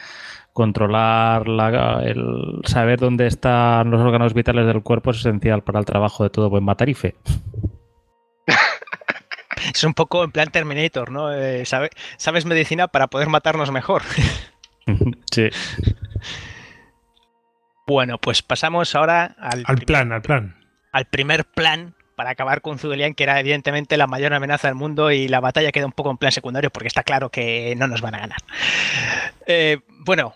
controlar 0.52 1.48
la- 1.48 2.02
el 2.04 2.60
saber 2.64 3.00
dónde 3.00 3.26
están 3.28 3.90
los 3.90 4.00
órganos 4.02 4.34
vitales 4.34 4.66
del 4.66 4.82
cuerpo 4.82 5.12
es 5.12 5.20
esencial 5.20 5.62
para 5.62 5.78
el 5.78 5.86
trabajo 5.86 6.22
de 6.24 6.28
todo 6.30 6.50
buen 6.50 6.64
matarife. 6.64 7.14
Es 9.74 9.84
un 9.84 9.94
poco 9.94 10.24
en 10.24 10.32
plan 10.32 10.50
Terminator, 10.50 11.10
¿no? 11.10 11.32
Eh, 11.32 11.64
sabe- 11.66 11.90
sabes 12.16 12.44
medicina 12.46 12.88
para 12.88 13.06
poder 13.08 13.28
matarnos 13.28 13.70
mejor. 13.70 14.02
sí. 15.32 15.48
Bueno, 17.86 18.18
pues 18.18 18.42
pasamos 18.42 18.94
ahora 18.94 19.34
al, 19.38 19.64
Al 19.66 19.76
primer- 19.76 19.86
plan, 19.86 20.12
al 20.12 20.22
plan. 20.22 20.56
al 20.92 21.04
primer 21.06 21.44
plan 21.44 21.94
para 22.16 22.30
acabar 22.30 22.60
con 22.60 22.78
Zugelian, 22.78 23.14
que 23.14 23.24
era 23.24 23.40
evidentemente 23.40 23.96
la 23.96 24.06
mayor 24.06 24.32
amenaza 24.34 24.68
del 24.68 24.74
mundo 24.76 25.10
y 25.10 25.28
la 25.28 25.40
batalla 25.40 25.72
queda 25.72 25.86
un 25.86 25.92
poco 25.92 26.10
en 26.10 26.18
plan 26.18 26.30
secundario 26.30 26.70
porque 26.70 26.86
está 26.88 27.02
claro 27.02 27.30
que 27.30 27.74
no 27.76 27.86
nos 27.88 28.00
van 28.00 28.14
a 28.14 28.18
ganar. 28.20 28.38
Eh, 29.46 29.78
bueno, 30.04 30.34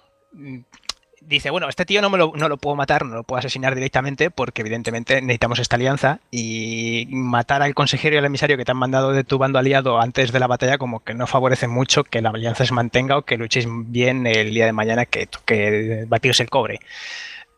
dice, 1.27 1.51
bueno, 1.51 1.69
este 1.69 1.85
tío 1.85 2.01
no, 2.01 2.11
me 2.11 2.19
lo, 2.19 2.33
no 2.35 2.49
lo 2.49 2.57
puedo 2.57 2.77
matar, 2.77 3.05
no 3.05 3.17
lo 3.17 3.25
puedo 3.25 3.39
asesinar 3.39 3.75
directamente 3.75 4.31
porque 4.31 4.63
evidentemente 4.63 5.21
necesitamos 5.21 5.59
esta 5.59 5.77
alianza 5.77 6.21
y 6.31 7.07
matar 7.11 7.63
al 7.63 7.75
consejero 7.75 8.15
y 8.15 8.19
al 8.19 8.25
emisario 8.25 8.57
que 8.57 8.65
te 8.65 8.71
han 8.71 8.77
mandado 8.77 9.13
de 9.13 9.25
tu 9.25 9.39
bando 9.39 9.59
aliado 9.59 10.01
antes 10.01 10.33
de 10.33 10.41
la 10.41 10.47
batalla 10.47 10.79
como 10.79 11.01
que 11.01 11.15
no 11.15 11.27
favorece 11.27 11.69
mucho 11.69 12.05
que 12.05 12.23
la 12.23 12.31
alianza 12.31 12.65
se 12.65 12.75
mantenga 12.75 13.19
o 13.19 13.23
que 13.23 13.37
luchéis 13.37 13.67
bien 13.69 14.27
el 14.27 14.53
día 14.53 14.67
de 14.67 14.73
mañana 14.73 15.07
que 15.07 15.27
toque 15.27 16.05
batirse 16.09 16.43
el 16.43 16.51
cobre. 16.51 16.81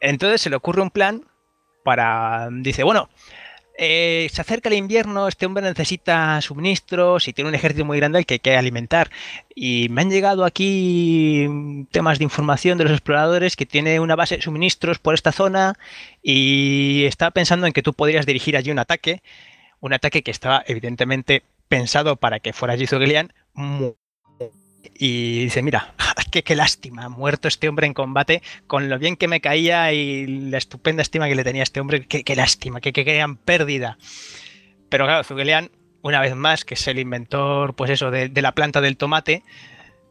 Entonces 0.00 0.40
se 0.40 0.50
le 0.50 0.56
ocurre 0.56 0.82
un 0.82 0.90
plan 0.90 1.22
para, 1.84 2.48
dice, 2.50 2.82
bueno, 2.82 3.08
eh, 3.80 4.28
se 4.32 4.40
acerca 4.40 4.68
el 4.68 4.74
invierno, 4.74 5.28
este 5.28 5.46
hombre 5.46 5.62
necesita 5.62 6.40
suministros 6.42 7.28
y 7.28 7.32
tiene 7.32 7.48
un 7.48 7.54
ejército 7.54 7.84
muy 7.84 7.98
grande 7.98 8.18
al 8.18 8.26
que 8.26 8.34
hay 8.34 8.40
que 8.40 8.56
alimentar. 8.56 9.08
Y 9.54 9.88
me 9.90 10.02
han 10.02 10.10
llegado 10.10 10.44
aquí 10.44 11.46
temas 11.92 12.18
de 12.18 12.24
información 12.24 12.76
de 12.76 12.84
los 12.84 12.92
exploradores 12.92 13.54
que 13.54 13.66
tiene 13.66 14.00
una 14.00 14.16
base 14.16 14.36
de 14.36 14.42
suministros 14.42 14.98
por 14.98 15.14
esta 15.14 15.30
zona 15.30 15.74
y 16.22 17.04
está 17.04 17.30
pensando 17.30 17.68
en 17.68 17.72
que 17.72 17.82
tú 17.82 17.94
podrías 17.94 18.26
dirigir 18.26 18.56
allí 18.56 18.72
un 18.72 18.80
ataque, 18.80 19.22
un 19.78 19.92
ataque 19.92 20.22
que 20.22 20.32
estaba 20.32 20.64
evidentemente 20.66 21.44
pensado 21.68 22.16
para 22.16 22.40
que 22.40 22.52
fuera 22.52 22.76
Gilian 22.76 23.32
y 24.98 25.44
dice, 25.44 25.62
mira, 25.62 25.94
qué, 26.30 26.42
qué 26.42 26.56
lástima, 26.56 27.08
muerto 27.08 27.48
este 27.48 27.68
hombre 27.68 27.86
en 27.86 27.94
combate, 27.94 28.42
con 28.66 28.88
lo 28.88 28.98
bien 28.98 29.16
que 29.16 29.28
me 29.28 29.40
caía 29.40 29.92
y 29.92 30.26
la 30.26 30.58
estupenda 30.58 31.02
estima 31.02 31.28
que 31.28 31.36
le 31.36 31.44
tenía 31.44 31.62
este 31.62 31.80
hombre, 31.80 32.06
qué, 32.06 32.24
qué 32.24 32.36
lástima, 32.36 32.80
qué, 32.80 32.92
qué 32.92 33.04
gran 33.04 33.36
pérdida. 33.36 33.96
Pero 34.88 35.04
claro, 35.04 35.22
Zugelian, 35.22 35.70
una 36.02 36.20
vez 36.20 36.34
más, 36.34 36.64
que 36.64 36.74
es 36.74 36.88
el 36.88 36.98
inventor, 36.98 37.74
pues 37.74 37.90
eso, 37.90 38.10
de, 38.10 38.28
de 38.28 38.42
la 38.42 38.52
planta 38.52 38.80
del 38.80 38.96
tomate, 38.96 39.42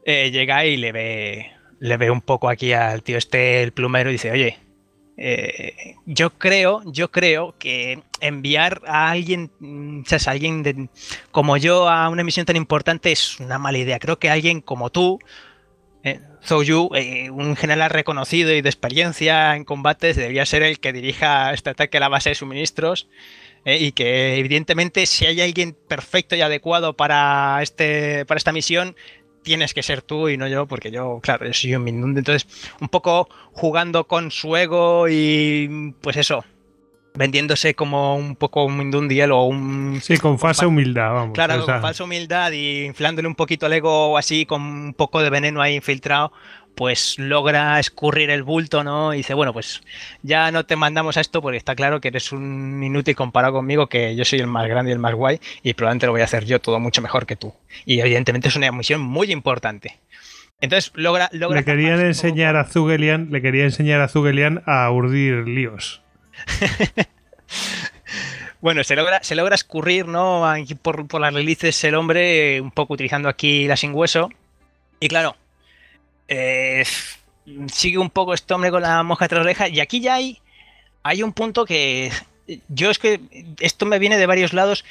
eh, 0.04 0.30
llega 0.30 0.64
y 0.64 0.76
le 0.76 0.92
ve, 0.92 1.50
le 1.80 1.96
ve 1.96 2.10
un 2.10 2.22
poco 2.22 2.48
aquí 2.48 2.72
al 2.72 3.02
tío 3.02 3.18
este, 3.18 3.62
el 3.62 3.72
plumero, 3.72 4.08
y 4.08 4.14
dice, 4.14 4.30
oye, 4.30 4.58
eh, 5.20 5.96
yo 6.06 6.30
creo, 6.38 6.80
yo 6.86 7.10
creo 7.10 7.56
que 7.58 8.02
enviar 8.20 8.82
a 8.86 9.10
alguien, 9.10 9.50
mm, 9.58 10.04
¿sabes? 10.06 10.28
A 10.28 10.30
alguien 10.30 10.90
como 11.32 11.56
yo 11.56 11.88
a 11.88 12.08
una 12.08 12.22
misión 12.22 12.46
tan 12.46 12.56
importante 12.56 13.10
es 13.10 13.40
una 13.40 13.58
mala 13.58 13.78
idea. 13.78 13.98
Creo 13.98 14.18
que 14.20 14.30
alguien 14.30 14.60
como 14.60 14.90
tú, 14.90 15.18
eh, 16.04 16.20
Zhou 16.44 16.62
Yu, 16.62 16.90
eh, 16.94 17.30
un 17.30 17.56
general 17.56 17.90
reconocido 17.90 18.52
y 18.52 18.62
de 18.62 18.68
experiencia 18.68 19.56
en 19.56 19.64
combates, 19.64 20.16
debería 20.16 20.46
ser 20.46 20.62
el 20.62 20.78
que 20.78 20.92
dirija 20.92 21.52
este 21.52 21.70
ataque 21.70 21.96
a 21.98 22.00
la 22.00 22.08
base 22.08 22.30
de 22.30 22.34
suministros. 22.36 23.08
eh, 23.64 23.78
y 23.78 23.92
que 23.92 24.36
evidentemente 24.38 25.04
si 25.06 25.26
hay 25.26 25.40
alguien 25.40 25.76
perfecto 25.88 26.36
y 26.36 26.40
adecuado 26.42 26.96
para, 26.96 27.60
este, 27.62 28.24
para 28.26 28.38
esta 28.38 28.52
misión, 28.52 28.96
tienes 29.48 29.74
que 29.74 29.82
ser 29.82 30.02
tú 30.02 30.28
y 30.28 30.36
no 30.36 30.46
yo, 30.46 30.66
porque 30.66 30.90
yo, 30.92 31.18
claro, 31.22 31.46
yo 31.46 31.52
soy 31.52 31.74
un 31.74 31.82
Mindunde. 31.84 32.20
Entonces, 32.20 32.46
un 32.80 32.88
poco 32.88 33.28
jugando 33.52 34.06
con 34.06 34.30
su 34.30 34.54
ego 34.56 35.06
y 35.08 35.94
pues 36.00 36.16
eso, 36.16 36.44
vendiéndose 37.14 37.74
como 37.74 38.14
un 38.16 38.36
poco 38.36 38.64
un 38.64 38.76
Mindundiel 38.78 39.32
o 39.32 39.42
un 39.44 39.98
Sí, 40.00 40.18
con 40.18 40.38
falsa 40.38 40.62
fa- 40.62 40.68
humildad, 40.68 41.12
vamos. 41.12 41.34
Claro, 41.34 41.62
o 41.62 41.64
sea, 41.64 41.74
con 41.74 41.82
falsa 41.82 42.04
humildad 42.04 42.52
y 42.52 42.84
inflándole 42.84 43.26
un 43.26 43.34
poquito 43.34 43.66
el 43.66 43.72
ego 43.72 44.16
así 44.16 44.46
con 44.46 44.62
un 44.62 44.94
poco 44.94 45.20
de 45.20 45.30
veneno 45.30 45.60
ahí 45.60 45.74
infiltrado, 45.74 46.32
pues 46.74 47.18
logra 47.18 47.78
escurrir 47.80 48.30
el 48.30 48.42
bulto, 48.42 48.84
¿no? 48.84 49.12
Y 49.14 49.18
dice, 49.18 49.34
bueno, 49.34 49.52
pues 49.52 49.82
ya 50.22 50.50
no 50.52 50.64
te 50.64 50.76
mandamos 50.76 51.16
a 51.16 51.20
esto 51.20 51.42
porque 51.42 51.58
está 51.58 51.74
claro 51.74 52.00
que 52.00 52.08
eres 52.08 52.32
un 52.32 52.82
inútil 52.82 53.16
comparado 53.16 53.54
conmigo, 53.54 53.88
que 53.88 54.14
yo 54.14 54.24
soy 54.24 54.38
el 54.38 54.46
más 54.46 54.68
grande 54.68 54.90
y 54.90 54.94
el 54.94 54.98
más 54.98 55.14
guay 55.14 55.40
y 55.62 55.74
probablemente 55.74 56.06
lo 56.06 56.12
voy 56.12 56.20
a 56.20 56.24
hacer 56.24 56.44
yo 56.44 56.60
todo 56.60 56.78
mucho 56.78 57.02
mejor 57.02 57.26
que 57.26 57.36
tú. 57.36 57.54
Y 57.84 58.00
evidentemente 58.00 58.48
es 58.48 58.56
una 58.56 58.70
misión 58.70 59.00
muy 59.00 59.32
importante. 59.32 59.98
Entonces 60.60 60.92
logra... 60.94 61.28
logra 61.32 61.60
le 61.60 61.64
querían 61.64 62.00
enseñar 62.00 62.56
a 62.56 62.64
Zugelian, 62.64 63.28
le 63.30 63.42
quería 63.42 63.64
enseñar 63.64 64.00
a 64.00 64.08
Zugelian 64.08 64.62
a 64.66 64.90
urdir 64.90 65.48
líos. 65.48 66.02
Bueno, 68.60 68.82
se 68.82 68.96
logra, 68.96 69.22
se 69.22 69.36
logra 69.36 69.54
escurrir, 69.54 70.08
¿no? 70.08 70.48
Aquí 70.48 70.74
por, 70.74 71.06
por 71.06 71.20
las 71.20 71.32
narices 71.32 71.82
el 71.84 71.94
hombre, 71.94 72.60
un 72.60 72.72
poco 72.72 72.94
utilizando 72.94 73.28
aquí 73.28 73.68
la 73.68 73.76
sin 73.76 73.94
hueso. 73.94 74.30
Y 74.98 75.06
claro, 75.06 75.36
eh, 76.28 76.84
sigue 77.72 77.98
un 77.98 78.10
poco 78.10 78.34
este 78.34 78.54
hombre 78.54 78.70
con 78.70 78.82
la 78.82 79.02
mosca 79.02 79.28
tras 79.28 79.40
oreja. 79.40 79.68
Y 79.68 79.80
aquí 79.80 80.00
ya 80.00 80.14
hay, 80.14 80.40
hay 81.02 81.22
un 81.22 81.32
punto 81.32 81.64
que 81.64 82.12
yo 82.68 82.90
es 82.90 82.98
que 82.98 83.20
esto 83.60 83.86
me 83.86 83.98
viene 83.98 84.18
de 84.18 84.26
varios 84.26 84.52
lados. 84.52 84.84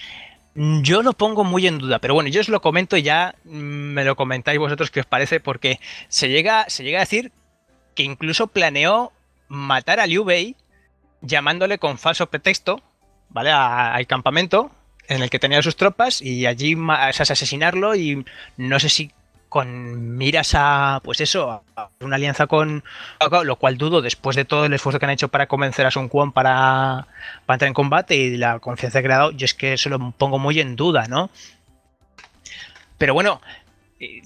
Yo 0.55 1.03
lo 1.03 1.13
pongo 1.13 1.43
muy 1.43 1.67
en 1.67 1.77
duda, 1.77 1.99
pero 1.99 2.15
bueno, 2.15 2.29
yo 2.29 2.41
os 2.41 2.49
lo 2.49 2.61
comento 2.61 2.97
y 2.97 3.03
ya 3.03 3.35
me 3.43 4.03
lo 4.03 4.15
comentáis 4.15 4.57
vosotros 4.57 4.89
qué 4.89 5.01
os 5.01 5.05
parece, 5.05 5.39
porque 5.39 5.79
se 6.07 6.29
llega, 6.29 6.65
se 6.67 6.83
llega 6.83 6.97
a 6.97 7.01
decir 7.01 7.31
que 7.93 8.01
incluso 8.01 8.47
planeó 8.47 9.11
matar 9.49 9.99
a 9.99 10.07
Liu 10.07 10.23
Bei 10.23 10.55
llamándole 11.21 11.77
con 11.77 11.99
falso 11.99 12.27
pretexto, 12.27 12.81
¿vale? 13.29 13.51
Al 13.51 14.07
campamento 14.07 14.71
en 15.07 15.21
el 15.21 15.29
que 15.29 15.39
tenía 15.39 15.61
sus 15.61 15.75
tropas 15.75 16.21
y 16.21 16.47
allí 16.47 16.75
o 16.75 16.91
asesinarlo 16.91 17.95
y 17.95 18.25
no 18.57 18.79
sé 18.79 18.89
si 18.89 19.11
con 19.49 20.17
miras 20.17 20.53
a, 20.55 21.01
pues 21.03 21.21
eso, 21.21 21.63
a 21.75 21.89
una 22.01 22.15
alianza 22.15 22.47
con 22.47 22.83
lo 23.43 23.55
cual 23.55 23.77
dudo 23.77 24.01
después 24.01 24.35
de 24.35 24.45
todo 24.45 24.65
el 24.65 24.73
esfuerzo 24.73 24.99
que 24.99 25.05
han 25.05 25.11
hecho 25.11 25.29
para 25.29 25.47
convencer 25.47 25.85
a 25.85 25.91
Sun 25.91 26.09
Quan 26.09 26.31
para, 26.31 27.07
para 27.45 27.55
entrar 27.55 27.67
en 27.67 27.73
combate 27.73 28.15
y 28.15 28.37
la 28.37 28.59
confianza 28.59 29.01
que 29.01 29.07
ha 29.07 29.17
dado, 29.17 29.31
yo 29.31 29.45
es 29.45 29.53
que 29.53 29.73
eso 29.73 29.89
lo 29.89 30.11
pongo 30.11 30.39
muy 30.39 30.59
en 30.59 30.75
duda, 30.75 31.07
¿no? 31.07 31.29
Pero 32.97 33.13
bueno, 33.13 33.41
eh, 33.99 34.21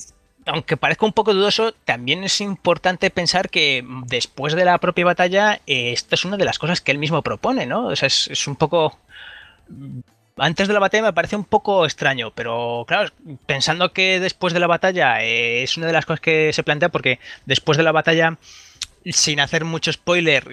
aunque 0.45 0.77
parezca 0.77 1.06
un 1.06 1.14
poco 1.14 1.34
dudoso, 1.34 1.73
también 1.85 2.23
es 2.23 2.41
importante 2.41 3.10
pensar 3.10 3.49
que 3.49 3.85
después 4.07 4.53
de 4.56 4.65
la 4.65 4.77
propia 4.80 5.06
batalla, 5.06 5.61
eh, 5.68 5.91
esto 5.91 6.15
es 6.15 6.26
una 6.26 6.38
de 6.38 6.45
las 6.45 6.57
cosas 6.57 6.81
que 6.81 6.91
él 6.91 6.98
mismo 6.98 7.22
propone, 7.22 7.65
¿no? 7.65 7.88
O 7.88 7.95
sea, 7.95 8.07
es 8.07 8.48
un 8.48 8.56
poco 8.56 8.98
antes 10.41 10.68
de 10.68 10.73
la 10.73 10.80
batalla 10.80 11.03
me 11.03 11.13
parece 11.13 11.35
un 11.35 11.45
poco 11.45 11.85
extraño, 11.85 12.31
pero 12.35 12.84
claro, 12.88 13.09
pensando 13.45 13.93
que 13.93 14.19
después 14.19 14.53
de 14.53 14.59
la 14.59 14.68
batalla 14.68 15.23
eh, 15.23 15.63
es 15.63 15.77
una 15.77 15.88
de 15.88 15.93
las 15.93 16.05
cosas 16.05 16.19
que 16.19 16.51
se 16.53 16.63
plantea, 16.63 16.89
porque 16.89 17.19
después 17.45 17.77
de 17.77 17.84
la 17.84 17.91
batalla, 17.91 18.38
sin 19.05 19.39
hacer 19.39 19.65
mucho 19.65 19.91
spoiler, 19.93 20.43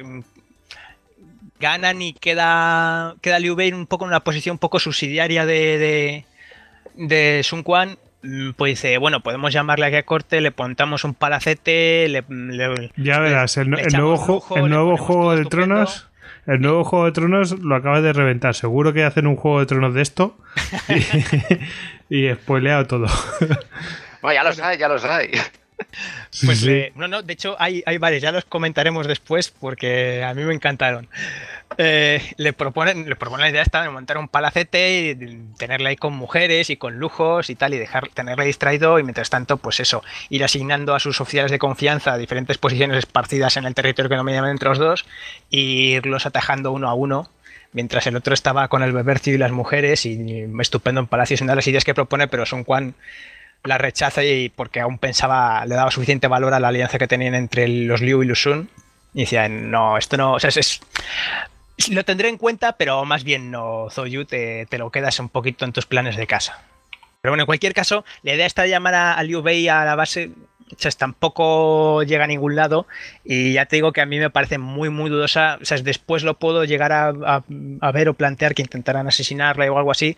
ganan 1.60 2.02
y 2.02 2.12
queda, 2.12 3.14
queda 3.20 3.38
Liu 3.38 3.54
Bei 3.56 3.72
un 3.72 3.86
poco 3.86 4.04
en 4.04 4.08
una 4.10 4.20
posición 4.20 4.54
un 4.54 4.58
poco 4.58 4.78
subsidiaria 4.78 5.44
de, 5.46 5.78
de, 5.78 6.24
de 6.94 7.42
Sun 7.42 7.62
Quan. 7.62 7.98
Pues 8.56 8.72
dice, 8.72 8.98
bueno, 8.98 9.20
podemos 9.20 9.52
llamarle 9.52 9.86
aquí 9.86 9.94
a 9.96 10.02
corte, 10.02 10.40
le 10.40 10.52
montamos 10.56 11.04
un 11.04 11.14
palacete, 11.14 12.08
le, 12.08 12.24
le- 12.28 12.90
Ya 12.96 13.20
verás, 13.20 13.56
el, 13.58 13.70
le 13.70 13.82
el 13.82 13.92
nuevo, 13.92 14.10
lujo, 14.10 14.56
el 14.56 14.68
nuevo 14.68 14.96
juego 14.96 15.36
de 15.36 15.44
tronos. 15.44 16.07
El 16.48 16.62
nuevo 16.62 16.82
juego 16.82 17.04
de 17.04 17.12
tronos 17.12 17.60
lo 17.60 17.76
acabas 17.76 18.02
de 18.02 18.14
reventar. 18.14 18.54
Seguro 18.54 18.94
que 18.94 19.04
hacen 19.04 19.26
un 19.26 19.36
juego 19.36 19.60
de 19.60 19.66
tronos 19.66 19.94
de 19.94 20.02
esto. 20.02 20.36
Y, 22.10 22.26
y 22.26 22.34
spoileado 22.34 22.86
todo. 22.86 23.06
Bueno, 24.22 24.34
ya 24.34 24.44
lo 24.44 24.52
sabes, 24.54 24.78
ya 24.78 24.88
lo 24.88 24.98
sabes. 24.98 25.52
Pues 26.44 26.60
Sí. 26.60 26.70
eh, 26.70 26.92
no, 26.94 27.08
no, 27.08 27.22
de 27.22 27.32
hecho 27.32 27.56
hay, 27.58 27.82
hay 27.86 27.98
varios, 27.98 28.22
ya 28.22 28.32
los 28.32 28.44
comentaremos 28.44 29.06
después 29.06 29.50
porque 29.50 30.22
a 30.22 30.34
mí 30.34 30.42
me 30.44 30.54
encantaron. 30.54 31.08
Eh, 31.76 32.22
le 32.36 32.52
proponen, 32.52 33.08
le 33.08 33.16
proponen 33.16 33.42
la 33.44 33.50
idea 33.50 33.62
esta 33.62 33.82
de 33.82 33.90
montar 33.90 34.18
un 34.18 34.28
palacete 34.28 34.90
y 34.90 35.14
de 35.14 35.38
tenerle 35.58 35.90
ahí 35.90 35.96
con 35.96 36.14
mujeres 36.14 36.70
y 36.70 36.76
con 36.76 36.98
lujos 36.98 37.50
y 37.50 37.54
tal, 37.54 37.74
y 37.74 37.78
dejar, 37.78 38.08
tenerle 38.08 38.46
distraído, 38.46 38.98
y 38.98 39.02
mientras 39.04 39.30
tanto, 39.30 39.58
pues 39.58 39.80
eso, 39.80 40.02
ir 40.28 40.44
asignando 40.44 40.94
a 40.94 41.00
sus 41.00 41.20
oficiales 41.20 41.50
de 41.50 41.58
confianza 41.58 42.16
diferentes 42.16 42.58
posiciones 42.58 42.98
esparcidas 42.98 43.56
en 43.56 43.64
el 43.64 43.74
territorio 43.74 44.08
que 44.08 44.16
dominaban 44.16 44.50
entre 44.50 44.68
los 44.70 44.78
dos, 44.78 45.06
e 45.50 45.58
irlos 45.58 46.26
atajando 46.26 46.72
uno 46.72 46.88
a 46.88 46.94
uno. 46.94 47.30
Mientras 47.72 48.06
el 48.06 48.16
otro 48.16 48.32
estaba 48.32 48.66
con 48.68 48.82
el 48.82 48.92
bebercio 48.92 49.34
y 49.34 49.38
las 49.38 49.52
mujeres, 49.52 50.06
y 50.06 50.46
estupendo 50.60 51.00
en 51.02 51.06
palacios, 51.06 51.42
una 51.42 51.52
de 51.52 51.56
las 51.56 51.66
ideas 51.66 51.84
que 51.84 51.94
propone, 51.94 52.26
pero 52.26 52.46
Son 52.46 52.64
Juan 52.64 52.94
la 53.64 53.78
rechaza 53.78 54.24
y 54.24 54.48
porque 54.48 54.80
aún 54.80 54.98
pensaba, 54.98 55.64
le 55.66 55.74
daba 55.74 55.90
suficiente 55.90 56.26
valor 56.28 56.54
a 56.54 56.60
la 56.60 56.68
alianza 56.68 56.98
que 56.98 57.08
tenían 57.08 57.34
entre 57.34 57.68
los 57.68 58.00
Liu 58.00 58.22
y 58.22 58.26
los 58.26 58.42
Sun. 58.42 58.68
Y 59.14 59.20
decía, 59.20 59.48
no, 59.48 59.96
esto 59.98 60.16
no, 60.16 60.34
o 60.34 60.40
sea, 60.40 60.48
es, 60.50 60.56
es- 60.56 60.80
lo 61.90 62.04
tendré 62.04 62.28
en 62.28 62.38
cuenta, 62.38 62.72
pero 62.72 63.04
más 63.04 63.24
bien 63.24 63.50
no, 63.50 63.88
Zoyu, 63.90 64.24
te, 64.24 64.66
te 64.66 64.78
lo 64.78 64.90
quedas 64.90 65.18
un 65.20 65.28
poquito 65.28 65.64
en 65.64 65.72
tus 65.72 65.86
planes 65.86 66.16
de 66.16 66.26
casa. 66.26 66.60
Pero 67.20 67.32
bueno, 67.32 67.42
en 67.42 67.46
cualquier 67.46 67.72
caso, 67.74 68.04
la 68.22 68.34
idea 68.34 68.46
esta 68.46 68.62
de 68.62 68.70
llamar 68.70 68.94
a, 68.94 69.14
a 69.14 69.22
Liu 69.22 69.42
Bei 69.42 69.68
a 69.68 69.84
la 69.84 69.94
base, 69.96 70.30
o 70.72 70.74
sea, 70.76 70.90
tampoco 70.92 72.02
llega 72.02 72.24
a 72.24 72.26
ningún 72.28 72.54
lado. 72.56 72.86
Y 73.24 73.52
ya 73.54 73.66
te 73.66 73.76
digo 73.76 73.92
que 73.92 74.00
a 74.00 74.06
mí 74.06 74.18
me 74.18 74.30
parece 74.30 74.58
muy, 74.58 74.88
muy 74.90 75.08
dudosa. 75.10 75.58
O 75.60 75.64
sea, 75.64 75.78
después 75.78 76.22
lo 76.22 76.34
puedo 76.38 76.64
llegar 76.64 76.92
a, 76.92 77.08
a- 77.08 77.44
a 77.80 77.92
ver 77.92 78.08
o 78.08 78.14
plantear 78.14 78.54
que 78.54 78.62
intentarán 78.62 79.06
asesinarla 79.08 79.70
o 79.72 79.78
algo 79.78 79.90
así. 79.90 80.16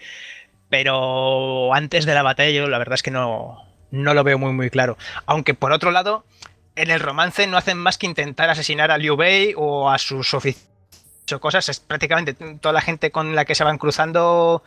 Pero 0.71 1.75
antes 1.75 2.07
de 2.07 2.15
la 2.15 2.23
batalla, 2.23 2.51
yo 2.51 2.69
la 2.69 2.79
verdad 2.79 2.95
es 2.95 3.03
que 3.03 3.11
no, 3.11 3.63
no 3.91 4.15
lo 4.15 4.25
veo 4.25 4.39
muy, 4.39 4.53
muy 4.53 4.71
claro. 4.71 4.97
Aunque 5.27 5.53
por 5.53 5.73
otro 5.73 5.91
lado, 5.91 6.25
en 6.77 6.91
el 6.91 7.01
romance 7.01 7.47
no 7.47 7.59
hacen 7.59 7.77
más 7.77 7.99
que 7.99 8.07
intentar 8.07 8.49
asesinar 8.49 8.91
a 8.91 8.97
Liu 8.97 9.17
Bei 9.17 9.53
o 9.57 9.91
a 9.91 9.99
sus 9.99 10.33
oficiales 10.33 10.71
cosas. 11.39 11.69
Es 11.69 11.81
prácticamente 11.81 12.35
toda 12.35 12.73
la 12.73 12.81
gente 12.81 13.11
con 13.11 13.37
la 13.37 13.45
que 13.45 13.55
se 13.55 13.65
van 13.65 13.79
cruzando. 13.79 14.63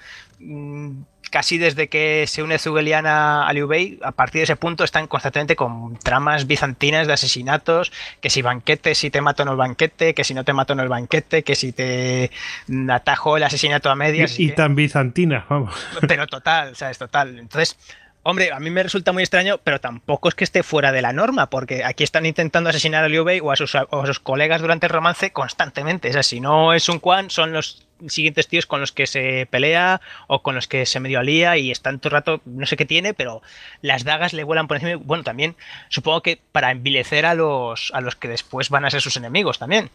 Casi 1.34 1.58
desde 1.58 1.90
que 1.90 2.26
se 2.28 2.44
une 2.44 2.60
Zugelian 2.60 3.08
a, 3.08 3.52
Liu 3.54 3.66
Bei, 3.66 3.98
a 4.04 4.12
partir 4.12 4.42
de 4.42 4.44
ese 4.44 4.56
punto 4.56 4.84
están 4.84 5.08
constantemente 5.08 5.56
con 5.56 5.98
tramas 5.98 6.46
bizantinas 6.46 7.08
de 7.08 7.14
asesinatos, 7.14 7.92
que 8.22 8.30
si 8.30 8.44
banquete, 8.44 8.94
si 8.94 9.10
te 9.10 9.20
mato 9.20 9.42
en 9.42 9.50
el 9.50 9.56
banquete, 9.56 10.14
que 10.14 10.24
si 10.24 10.36
no 10.36 10.44
te 10.44 10.54
mato 10.54 10.74
en 10.74 10.82
el 10.82 10.90
banquete, 10.90 11.42
que 11.42 11.56
si 11.56 11.72
te 11.72 12.30
mm, 12.68 12.88
atajo 12.92 13.36
el 13.36 13.42
asesinato 13.42 13.90
a 13.90 13.96
medias. 13.96 14.40
Y, 14.40 14.44
y 14.44 14.50
que- 14.50 14.54
tan 14.54 14.76
bizantina, 14.76 15.48
vamos. 15.50 15.74
pero 16.08 16.28
total, 16.28 16.76
¿sabes? 16.76 17.00
Total. 17.00 17.40
Entonces, 17.40 17.80
hombre, 18.22 18.52
a 18.52 18.60
mí 18.60 18.70
me 18.70 18.84
resulta 18.84 19.12
muy 19.12 19.24
extraño, 19.24 19.58
pero 19.64 19.80
tampoco 19.82 20.30
es 20.30 20.36
que 20.36 20.44
esté 20.44 20.62
fuera 20.62 20.92
de 20.92 21.02
la 21.02 21.14
norma, 21.14 21.50
porque 21.50 21.84
aquí 21.84 22.04
están 22.04 22.28
intentando 22.28 22.70
asesinar 22.70 23.04
a 23.04 23.08
Liu 23.08 23.24
Bei 23.24 23.40
o 23.40 23.52
a 23.52 23.56
sus, 23.56 23.74
o 23.74 24.02
a 24.04 24.06
sus 24.06 24.20
colegas 24.20 24.62
durante 24.62 24.86
el 24.86 24.92
romance 24.92 25.32
constantemente. 25.32 26.10
O 26.10 26.14
sea, 26.14 26.22
si 26.22 26.40
no 26.40 26.74
es 26.74 26.88
un 26.90 27.00
Quan, 27.00 27.32
son 27.32 27.54
los 27.54 27.88
siguientes 28.08 28.48
tíos 28.48 28.66
con 28.66 28.80
los 28.80 28.92
que 28.92 29.08
se 29.08 29.48
pelea 29.50 30.02
o 30.28 30.42
con 30.44 30.56
los 30.56 30.68
que 30.68 30.86
se 30.86 31.00
medio 31.00 31.20
alía 31.20 31.58
y 31.58 31.72
están 31.72 32.00
todo 32.00 32.10
el 32.10 32.14
rato, 32.14 32.42
no 32.46 32.66
sé 32.66 32.76
qué 32.78 32.86
tiene, 32.86 33.14
pero 33.14 33.42
las 33.82 34.04
dagas 34.04 34.34
le 34.34 34.44
vuelan 34.44 34.68
por 34.68 34.78
encima. 34.78 35.02
Bueno, 35.04 35.24
también 35.24 35.56
supongo 35.90 36.22
que 36.22 36.40
para 36.52 36.72
envilecer 36.72 37.26
a 37.26 37.34
los, 37.36 37.92
a 37.94 38.02
los 38.02 38.16
que 38.16 38.28
después 38.28 38.70
van 38.70 38.86
a 38.86 38.90
ser 38.90 39.02
sus 39.02 39.18
enemigos 39.18 39.60
también. 39.60 39.90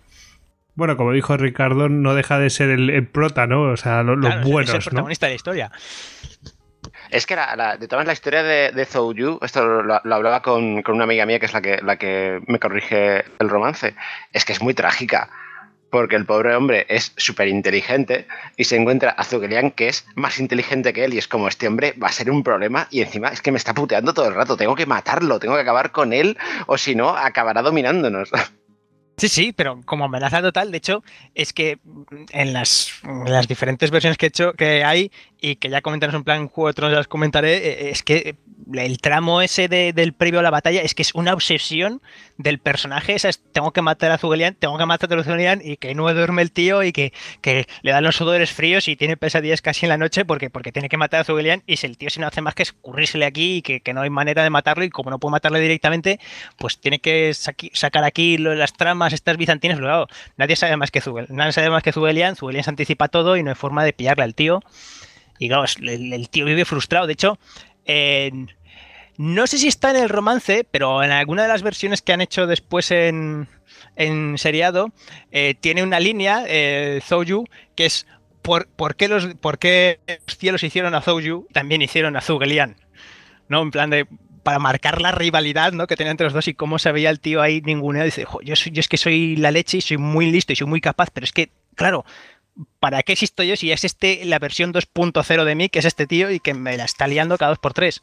Bueno, 0.74 0.96
como 0.96 1.12
dijo 1.12 1.36
Ricardo, 1.36 1.88
no 1.88 2.14
deja 2.14 2.38
de 2.38 2.50
ser 2.50 2.70
el, 2.70 2.90
el 2.90 3.06
prota, 3.08 3.46
¿no? 3.48 3.62
O 3.72 3.76
sea, 3.76 4.02
lo- 4.04 4.14
los 4.14 4.26
Claro, 4.26 4.40
es 4.42 4.46
el 4.46 4.52
buenos, 4.52 4.74
¿no? 4.74 4.80
protagonista 4.90 5.26
de 5.26 5.30
la 5.32 5.36
historia. 5.36 5.72
Es 7.10 7.26
que 7.26 7.34
la, 7.36 7.56
la- 7.56 7.76
de 7.76 7.88
todas 7.88 8.06
la 8.06 8.12
historia 8.12 8.42
de, 8.42 8.70
de 8.70 8.84
Zhou 8.84 9.12
Yu, 9.12 9.38
esto 9.42 9.64
lo, 9.82 10.00
lo 10.04 10.14
hablaba 10.14 10.40
con, 10.42 10.82
con 10.82 10.94
una 10.94 11.04
amiga 11.04 11.26
mía 11.26 11.38
que 11.40 11.46
es 11.46 11.52
la 11.52 11.60
que, 11.62 11.80
la 11.82 11.96
que 11.96 12.40
me 12.46 12.58
corrige 12.58 13.24
el 13.40 13.48
romance, 13.48 13.94
es 14.32 14.44
que 14.44 14.52
es 14.52 14.62
muy 14.62 14.74
trágica. 14.74 15.28
Porque 15.90 16.16
el 16.16 16.26
pobre 16.26 16.54
hombre 16.54 16.86
es 16.88 17.12
súper 17.16 17.48
inteligente 17.48 18.26
y 18.56 18.64
se 18.64 18.76
encuentra 18.76 19.10
a 19.10 19.24
Zugelian 19.24 19.70
que 19.70 19.88
es 19.88 20.06
más 20.14 20.38
inteligente 20.38 20.92
que 20.92 21.04
él 21.04 21.14
y 21.14 21.18
es 21.18 21.28
como 21.28 21.48
este 21.48 21.66
hombre 21.66 21.94
va 22.02 22.08
a 22.08 22.12
ser 22.12 22.30
un 22.30 22.42
problema 22.42 22.88
y 22.90 23.00
encima 23.00 23.28
es 23.28 23.40
que 23.40 23.52
me 23.52 23.58
está 23.58 23.74
puteando 23.74 24.12
todo 24.12 24.28
el 24.28 24.34
rato, 24.34 24.56
tengo 24.56 24.74
que 24.74 24.86
matarlo, 24.86 25.38
tengo 25.38 25.54
que 25.54 25.62
acabar 25.62 25.92
con 25.92 26.12
él 26.12 26.36
o 26.66 26.76
si 26.76 26.94
no 26.94 27.10
acabará 27.16 27.62
dominándonos. 27.62 28.30
Sí, 29.18 29.28
sí, 29.28 29.52
pero 29.52 29.80
como 29.84 30.04
amenaza 30.04 30.40
total, 30.40 30.70
de 30.70 30.78
hecho, 30.78 31.02
es 31.34 31.52
que 31.52 31.78
en 32.30 32.52
las, 32.52 32.92
en 33.02 33.24
las 33.32 33.48
diferentes 33.48 33.90
versiones 33.90 34.16
que 34.16 34.26
he 34.26 34.28
hecho, 34.28 34.52
que 34.52 34.84
hay, 34.84 35.10
y 35.40 35.56
que 35.56 35.68
ya 35.70 35.80
comentamos 35.82 36.14
en 36.14 36.22
plan 36.22 36.46
Juego 36.48 36.68
de 36.68 36.74
Tronos, 36.74 36.96
las 36.96 37.08
comentaré, 37.08 37.56
eh, 37.56 37.90
es 37.90 38.04
que 38.04 38.36
el 38.74 38.98
tramo 38.98 39.40
ese 39.40 39.66
de- 39.68 39.92
del 39.92 40.12
previo 40.12 40.38
a 40.40 40.42
la 40.42 40.50
batalla 40.50 40.82
es 40.82 40.94
que 40.94 41.02
es 41.02 41.14
una 41.14 41.32
obsesión 41.32 42.00
del 42.38 42.58
personaje, 42.60 43.14
esa 43.14 43.28
es, 43.28 43.42
tengo 43.52 43.72
que 43.72 43.82
matar 43.82 44.12
a 44.12 44.18
Zugelian, 44.18 44.54
tengo 44.54 44.78
que 44.78 44.86
matar 44.86 45.12
a 45.12 45.24
Zugelian, 45.24 45.60
y 45.64 45.78
que 45.78 45.94
no 45.96 46.12
duerme 46.14 46.42
el 46.42 46.52
tío, 46.52 46.82
y 46.84 46.92
que, 46.92 47.12
que 47.40 47.66
le 47.82 47.90
dan 47.92 48.04
los 48.04 48.14
sudores 48.16 48.52
fríos 48.52 48.86
y 48.86 48.94
tiene 48.94 49.16
pesadillas 49.16 49.62
casi 49.62 49.86
en 49.86 49.90
la 49.90 49.96
noche 49.98 50.24
porque, 50.24 50.48
porque 50.50 50.70
tiene 50.70 50.88
que 50.88 50.96
matar 50.96 51.20
a 51.20 51.24
Zugelian, 51.24 51.64
y 51.66 51.76
si 51.78 51.86
el 51.86 51.98
tío 51.98 52.10
si 52.10 52.20
no 52.20 52.26
hace 52.28 52.40
más 52.40 52.54
que 52.54 52.62
escurrírsele 52.62 53.24
aquí, 53.26 53.56
y 53.56 53.62
que, 53.62 53.80
que 53.80 53.94
no 53.94 54.02
hay 54.02 54.10
manera 54.10 54.44
de 54.44 54.50
matarlo, 54.50 54.84
y 54.84 54.90
como 54.90 55.10
no 55.10 55.18
puedo 55.18 55.32
matarle 55.32 55.58
directamente, 55.60 56.20
pues 56.56 56.78
tiene 56.78 57.00
que 57.00 57.32
sacar 57.34 58.04
aquí 58.04 58.38
las 58.38 58.72
tramas 58.74 59.07
estas 59.12 59.36
bizantinas, 59.36 59.76
pero 59.76 59.88
claro, 59.88 60.06
nadie 60.36 60.56
sabe 60.56 60.76
más 60.76 60.90
que 60.90 61.00
Zugel, 61.00 61.26
nadie 61.30 61.52
sabe 61.52 61.70
más 61.70 61.82
que 61.82 61.92
Zugelian, 61.92 62.36
Zugelian 62.36 62.64
se 62.64 62.70
anticipa 62.70 63.08
todo 63.08 63.36
y 63.36 63.42
no 63.42 63.50
hay 63.50 63.56
forma 63.56 63.84
de 63.84 63.92
pillarle 63.92 64.24
al 64.24 64.34
tío. 64.34 64.60
Y 65.38 65.48
claro, 65.48 65.64
el, 65.82 66.28
tío 66.30 66.44
vive 66.44 66.64
frustrado. 66.64 67.06
De 67.06 67.12
hecho, 67.12 67.38
no 69.18 69.46
sé 69.46 69.58
si 69.58 69.68
está 69.68 69.90
en 69.90 69.96
el 69.96 70.08
romance, 70.08 70.66
pero 70.70 71.02
en 71.02 71.10
alguna 71.10 71.42
de 71.42 71.48
las 71.48 71.62
versiones 71.62 72.02
que 72.02 72.12
han 72.12 72.20
hecho 72.20 72.46
después 72.46 72.90
en, 72.90 73.48
en 73.96 74.38
seriado, 74.38 74.92
eh, 75.30 75.54
tiene 75.60 75.82
una 75.82 76.00
línea, 76.00 76.44
eh, 76.46 77.00
Zouyu, 77.04 77.44
que 77.74 77.86
es 77.86 78.06
¿por, 78.42 78.68
por, 78.68 78.96
qué 78.96 79.08
los, 79.08 79.26
por 79.34 79.58
qué 79.58 80.00
los 80.06 80.38
cielos 80.38 80.62
hicieron 80.62 80.94
a 80.94 81.02
Zouyu, 81.02 81.46
también 81.52 81.82
hicieron 81.82 82.16
a 82.16 82.20
Zugelian. 82.20 82.76
¿No? 83.48 83.62
En 83.62 83.70
plan 83.70 83.90
de 83.90 84.06
para 84.48 84.58
marcar 84.58 85.02
la 85.02 85.12
rivalidad 85.12 85.72
¿no? 85.72 85.86
que 85.86 85.94
tenía 85.94 86.10
entre 86.10 86.24
los 86.24 86.32
dos 86.32 86.48
y 86.48 86.54
cómo 86.54 86.78
se 86.78 86.90
veía 86.90 87.10
el 87.10 87.20
tío 87.20 87.42
ahí 87.42 87.60
ninguneado. 87.60 88.06
Dice, 88.06 88.24
"Jo, 88.24 88.40
yo, 88.40 88.56
soy, 88.56 88.72
yo 88.72 88.80
es 88.80 88.88
que 88.88 88.96
soy 88.96 89.36
la 89.36 89.50
leche 89.50 89.76
y 89.76 89.80
soy 89.82 89.98
muy 89.98 90.30
listo 90.30 90.54
y 90.54 90.56
soy 90.56 90.66
muy 90.66 90.80
capaz, 90.80 91.10
pero 91.12 91.24
es 91.24 91.32
que, 91.32 91.50
claro, 91.74 92.06
¿para 92.80 93.02
qué 93.02 93.12
existo 93.12 93.42
yo 93.42 93.56
si 93.56 93.72
es 93.72 93.84
este 93.84 94.24
la 94.24 94.38
versión 94.38 94.72
2.0 94.72 95.44
de 95.44 95.54
mí, 95.54 95.68
que 95.68 95.80
es 95.80 95.84
este 95.84 96.06
tío 96.06 96.30
y 96.30 96.40
que 96.40 96.54
me 96.54 96.78
la 96.78 96.86
está 96.86 97.06
liando 97.06 97.36
cada 97.36 97.50
dos 97.50 97.58
por 97.58 97.74
tres? 97.74 98.00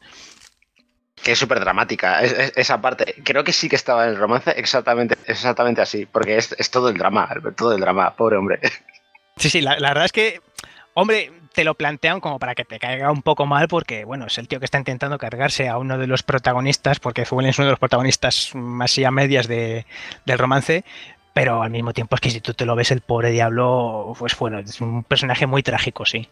que 1.24 1.32
es 1.32 1.38
súper 1.40 1.58
dramática 1.58 2.20
es- 2.22 2.32
es- 2.38 2.52
esa 2.56 2.80
parte. 2.80 3.16
Creo 3.24 3.42
que 3.42 3.52
sí 3.52 3.68
que 3.68 3.74
estaba 3.74 4.04
en 4.04 4.10
el 4.10 4.16
romance 4.16 4.50
exactamente, 4.56 5.16
exactamente 5.26 5.80
así, 5.80 6.06
porque 6.06 6.36
es, 6.36 6.54
es 6.58 6.70
todo 6.70 6.90
el 6.90 6.96
drama, 6.96 7.28
todo 7.56 7.72
el 7.74 7.80
drama, 7.80 8.14
pobre 8.14 8.36
hombre. 8.36 8.60
Sí, 9.36 9.50
sí, 9.50 9.60
la, 9.62 9.78
la 9.80 9.88
verdad 9.88 10.04
es 10.04 10.12
que, 10.12 10.40
hombre, 10.94 11.32
te 11.56 11.64
lo 11.64 11.74
plantean 11.74 12.20
como 12.20 12.38
para 12.38 12.54
que 12.54 12.64
te 12.64 12.78
caiga 12.78 13.10
un 13.10 13.22
poco 13.22 13.46
mal, 13.46 13.66
porque, 13.66 14.04
bueno, 14.04 14.26
es 14.26 14.38
el 14.38 14.46
tío 14.46 14.58
que 14.60 14.66
está 14.66 14.78
intentando 14.78 15.18
cargarse 15.18 15.68
a 15.68 15.78
uno 15.78 15.98
de 15.98 16.06
los 16.06 16.22
protagonistas, 16.22 17.00
porque 17.00 17.24
Zuelen 17.24 17.50
es 17.50 17.58
uno 17.58 17.66
de 17.66 17.72
los 17.72 17.78
protagonistas 17.80 18.50
más 18.54 18.96
y 18.98 19.04
a 19.04 19.10
medias 19.10 19.48
de- 19.48 19.86
del 20.26 20.38
romance, 20.38 20.84
pero 21.34 21.62
al 21.62 21.70
mismo 21.70 21.92
tiempo 21.94 22.14
es 22.14 22.20
que 22.20 22.30
si 22.30 22.40
tú 22.40 22.54
te 22.54 22.66
lo 22.66 22.76
ves, 22.76 22.90
el 22.90 23.00
pobre 23.00 23.30
diablo, 23.30 24.14
pues 24.18 24.38
bueno, 24.38 24.58
es 24.58 24.80
un 24.80 25.02
personaje 25.02 25.46
muy 25.46 25.62
trágico, 25.62 26.04
sí. 26.04 26.28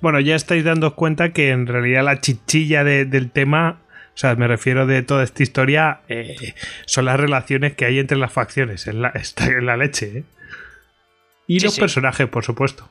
Bueno, 0.00 0.20
ya 0.20 0.36
estáis 0.36 0.62
dando 0.64 0.94
cuenta 0.94 1.32
que 1.32 1.50
en 1.50 1.66
realidad 1.66 2.04
la 2.04 2.20
chichilla 2.20 2.84
de- 2.84 3.04
del 3.04 3.30
tema, 3.32 3.80
o 4.14 4.16
sea, 4.18 4.36
me 4.36 4.46
refiero 4.46 4.86
de 4.86 5.02
toda 5.02 5.24
esta 5.24 5.42
historia, 5.42 6.00
eh, 6.08 6.54
son 6.86 7.04
las 7.04 7.18
relaciones 7.18 7.74
que 7.74 7.84
hay 7.84 7.98
entre 7.98 8.16
las 8.16 8.32
facciones. 8.32 8.86
Es 8.86 8.94
la, 8.94 9.08
está 9.14 9.46
en 9.46 9.66
la 9.66 9.76
leche, 9.76 10.18
¿eh? 10.18 10.24
Y 11.48 11.58
Sí, 11.60 11.66
los 11.66 11.74
sí. 11.74 11.80
personajes, 11.80 12.28
por 12.28 12.44
supuesto. 12.44 12.88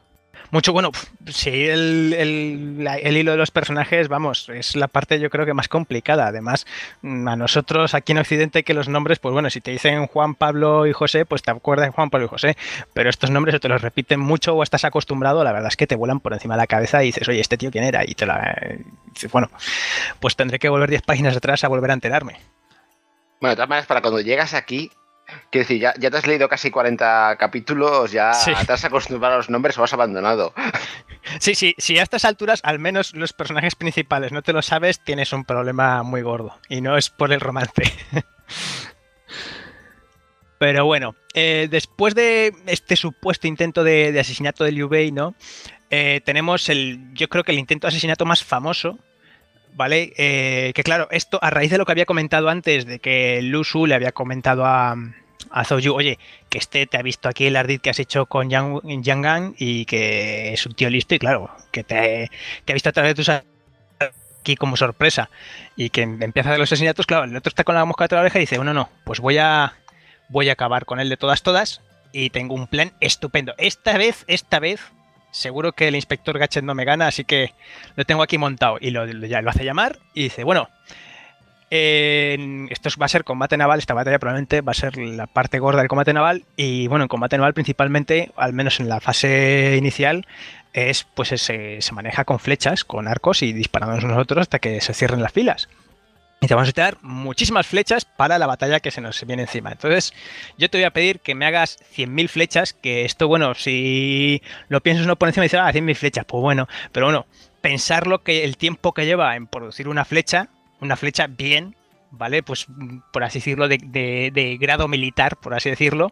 Mucho, 0.52 0.72
bueno, 0.74 0.92
sí, 1.28 1.66
el, 1.66 2.14
el- 2.18 3.18
hilo 3.18 3.32
de 3.32 3.38
los 3.38 3.52
personajes, 3.52 4.08
vamos, 4.08 4.48
es 4.50 4.76
la 4.76 4.88
parte 4.88 5.20
yo 5.20 5.30
creo 5.30 5.46
que 5.46 5.54
más 5.54 5.68
complicada. 5.68 6.28
Además, 6.28 6.66
mm, 7.02 7.28
a 7.28 7.36
nosotros 7.36 7.94
aquí 7.94 8.14
en 8.14 8.20
Occidente 8.20 8.64
que 8.64 8.74
los 8.74 8.88
nombres, 8.88 9.20
pues 9.20 9.34
bueno, 9.34 9.50
si 9.50 9.60
te 9.62 9.72
dicen 9.72 10.08
Juan, 10.08 10.36
Pablo 10.36 10.88
y 10.88 10.94
José, 10.94 11.26
pues 11.26 11.42
te 11.42 11.52
acuerdas 11.52 11.88
de 11.88 11.92
Juan, 11.92 12.10
Pablo 12.10 12.28
y 12.28 12.30
José. 12.30 12.58
Pero 12.94 13.10
estos 13.10 13.30
nombres 13.30 13.56
o 13.56 13.60
te 13.60 13.68
los 13.70 13.82
repiten 13.82 14.20
mucho 14.20 14.56
o 14.56 14.64
estás 14.64 14.86
acostumbrado, 14.86 15.44
la 15.44 15.52
verdad 15.52 15.68
es 15.70 15.76
que 15.78 15.88
te 15.88 15.96
vuelan 15.96 16.20
por 16.20 16.34
encima 16.34 16.56
de 16.56 16.60
la 16.60 16.68
cabeza 16.68 17.04
y 17.04 17.08
dices, 17.08 17.28
oye, 17.28 17.40
¿este 17.42 17.58
tío 17.58 17.72
quién 17.72 17.84
era? 17.84 18.04
Y 18.06 18.14
te 18.16 18.26
la... 18.26 18.56
y 18.74 19.12
dices, 19.14 19.32
bueno, 19.32 19.50
pues 20.20 20.36
tendré 20.36 20.60
que 20.60 20.70
volver 20.70 20.90
10 20.90 21.02
páginas 21.02 21.36
atrás 21.36 21.64
a 21.64 21.68
volver 21.68 21.92
a 21.92 21.96
enterarme. 21.96 22.40
Bueno, 23.42 23.52
de 23.52 23.56
todas 23.58 23.70
maneras, 23.70 23.88
para 23.88 24.02
cuando 24.02 24.22
llegas 24.22 24.54
aquí, 24.54 24.90
quiero 25.52 25.64
decir, 25.68 25.80
ya, 25.80 25.94
ya 25.98 26.10
te 26.12 26.18
has 26.18 26.28
leído 26.28 26.48
casi 26.50 26.72
40 26.72 27.36
capítulos, 27.38 28.12
ya 28.12 28.34
Sí. 28.34 28.52
te 28.66 28.74
has 28.74 28.86
acostumbrado 28.86 29.36
a 29.36 29.38
los 29.38 29.50
nombres 29.50 29.78
o 29.78 29.84
has 29.84 29.94
abandonado. 29.94 30.54
Sí, 31.40 31.56
sí, 31.56 31.76
si 31.78 31.98
a 32.00 32.04
estas 32.04 32.26
alturas 32.26 32.62
al 32.64 32.80
menos 32.80 33.14
los 33.14 33.34
personajes 33.34 33.76
principales 33.76 34.32
no 34.32 34.42
te 34.42 34.54
lo 34.54 34.62
sabes, 34.62 35.04
tienes 35.04 35.34
un 35.34 35.44
problema 35.46 36.04
muy 36.04 36.22
gordo. 36.22 36.58
Y 36.70 36.82
no 36.82 36.98
es 36.98 37.10
por 37.10 37.32
el 37.34 37.42
romance. 37.42 37.84
Pero 40.60 40.86
bueno, 40.86 41.16
eh, 41.36 41.68
después 41.70 42.16
de 42.16 42.54
este 42.66 42.96
supuesto 42.96 43.48
intento 43.48 43.84
de, 43.84 44.12
de 44.12 44.20
asesinato 44.20 44.64
de 44.64 44.72
Liu 44.72 44.88
Bei, 44.90 45.12
¿no? 45.12 45.36
Eh, 45.92 46.22
tenemos 46.26 46.68
el, 46.70 47.14
yo 47.14 47.30
creo 47.30 47.44
que 47.44 47.52
el 47.52 47.60
intento 47.60 47.86
de 47.86 47.90
asesinato 47.90 48.26
más 48.26 48.44
famoso, 48.44 48.98
¿vale? 49.74 50.14
Eh, 50.18 50.72
que 50.74 50.84
claro, 50.84 51.08
esto 51.12 51.40
a 51.42 51.50
raíz 51.50 51.72
de 51.72 51.78
lo 51.78 51.86
que 51.86 51.92
había 51.92 52.06
comentado 52.06 52.50
antes, 52.50 52.86
de 52.86 53.00
que 53.00 53.42
Lu 53.42 53.64
Su 53.64 53.86
le 53.86 53.96
había 53.96 54.12
comentado 54.12 54.66
a, 54.66 54.96
a 55.52 55.64
Zhou 55.66 55.80
Yu, 55.80 55.94
oye, 55.94 56.20
que 56.50 56.58
este 56.58 56.86
te 56.88 56.98
ha 56.98 57.02
visto 57.02 57.30
aquí 57.30 57.46
el 57.46 57.56
ardid 57.56 57.82
que 57.82 57.90
has 57.90 58.00
hecho 58.00 58.26
con 58.26 58.50
Yang, 58.50 58.82
Yang 59.04 59.22
Gang 59.22 59.54
y 59.58 59.86
que 59.86 60.54
es 60.54 60.66
un 60.66 60.74
tío 60.74 60.90
listo 60.90 61.16
y 61.16 61.20
claro, 61.20 61.52
que 61.72 61.84
te, 61.84 62.30
ha 62.68 62.74
visto 62.74 62.90
a 62.90 62.92
través 62.92 63.12
de 63.12 63.16
tus 63.16 63.30
aquí 63.30 64.56
como 64.56 64.78
sorpresa 64.78 65.30
y 65.76 65.90
que 65.90 66.04
empieza 66.04 66.54
a 66.54 66.58
los 66.58 66.72
asesinatos, 66.72 67.06
claro, 67.06 67.26
el 67.26 67.36
otro 67.36 67.50
está 67.50 67.64
con 67.64 67.76
la 67.76 67.86
mosca 67.86 68.08
de 68.08 68.16
la 68.16 68.22
oreja 68.22 68.40
y 68.40 68.42
dice, 68.42 68.58
bueno, 68.58 68.74
no, 68.74 68.90
pues 69.04 69.20
voy 69.20 69.38
a 69.38 69.74
voy 70.30 70.50
a 70.50 70.54
acabar 70.54 70.86
con 70.86 71.00
él 71.00 71.10
de 71.10 71.18
todas 71.18 71.44
todas 71.44 71.82
y 72.12 72.30
tengo 72.30 72.56
un 72.56 72.68
plan 72.68 72.94
estupendo. 73.00 73.54
Esta 73.58 73.98
vez, 73.98 74.24
esta 74.28 74.60
vez, 74.60 74.82
seguro 75.32 75.72
que 75.74 75.88
el 75.88 75.96
inspector 75.96 76.38
Gachet 76.40 76.64
no 76.64 76.74
me 76.76 76.86
gana, 76.86 77.08
así 77.08 77.24
que 77.24 77.54
lo 77.96 78.06
tengo 78.06 78.24
aquí 78.24 78.38
montado 78.38 78.78
y 78.82 78.90
lo, 78.92 79.06
ya 79.06 79.42
lo 79.42 79.50
hace 79.50 79.64
llamar 79.66 80.00
y 80.14 80.24
dice, 80.24 80.44
bueno, 80.44 80.70
en- 81.70 82.68
esto 82.72 82.90
va 83.00 83.06
a 83.06 83.10
ser 83.10 83.24
combate 83.24 83.58
naval, 83.58 83.80
esta 83.80 83.94
batalla 83.94 84.20
probablemente 84.20 84.62
va 84.62 84.72
a 84.72 84.76
ser 84.76 84.98
la 84.98 85.28
parte 85.28 85.60
gorda 85.60 85.80
del 85.80 85.90
combate 85.90 86.14
naval 86.14 86.46
y 86.56 86.88
bueno, 86.88 87.04
en 87.04 87.10
combate 87.10 87.38
naval 87.38 87.54
principalmente, 87.54 88.32
al 88.38 88.54
menos 88.54 88.80
en 88.80 88.90
la 88.90 89.00
fase 89.00 89.76
inicial, 89.78 90.26
es 90.74 91.06
pues 91.14 91.30
se, 91.30 91.82
se 91.82 91.92
maneja 91.94 92.24
con 92.26 92.40
flechas, 92.40 92.84
con 92.84 93.08
arcos 93.08 93.42
y 93.42 93.52
disparándonos 93.54 94.06
nosotros 94.06 94.42
hasta 94.44 94.60
que 94.60 94.80
se 94.82 94.94
cierren 94.94 95.22
las 95.22 95.32
filas. 95.34 95.68
Y 96.40 96.48
te 96.48 96.54
vamos 96.54 96.70
a 96.70 96.72
tirar 96.74 96.98
muchísimas 97.02 97.66
flechas 97.66 98.06
para 98.06 98.38
la 98.38 98.46
batalla 98.46 98.80
que 98.80 98.92
se 98.92 99.02
nos 99.02 99.26
viene 99.26 99.42
encima. 99.44 99.72
Entonces, 99.72 100.14
yo 100.58 100.70
te 100.70 100.78
voy 100.78 100.86
a 100.86 100.92
pedir 100.92 101.20
que 101.20 101.34
me 101.34 101.48
hagas 101.48 101.80
100.000 101.96 102.30
flechas, 102.30 102.74
que 102.74 103.06
esto, 103.06 103.28
bueno, 103.28 103.56
si 103.56 104.44
lo 104.70 104.82
piensas 104.82 105.06
uno 105.06 105.16
por 105.16 105.30
encima 105.30 105.46
y 105.46 105.48
dices, 105.48 105.60
ah, 105.64 105.72
100.000 105.72 105.96
flechas, 105.96 106.26
pues 106.26 106.42
bueno, 106.42 106.68
pero 106.92 107.08
bueno, 107.08 107.26
pensarlo 107.62 108.22
que 108.24 108.44
el 108.44 108.56
tiempo 108.56 108.94
que 108.94 109.08
lleva 109.08 109.36
en 109.36 109.48
producir 109.48 109.88
una 109.88 110.06
flecha, 110.06 110.50
una 110.80 110.96
flecha 110.96 111.26
bien, 111.26 111.76
¿vale? 112.12 112.44
Pues 112.44 112.68
por 113.12 113.24
así 113.24 113.40
decirlo, 113.40 113.68
de, 113.68 113.80
de- 113.82 114.30
de 114.32 114.58
grado 114.58 114.88
militar, 114.88 115.38
por 115.38 115.56
así 115.56 115.72
decirlo, 115.72 116.12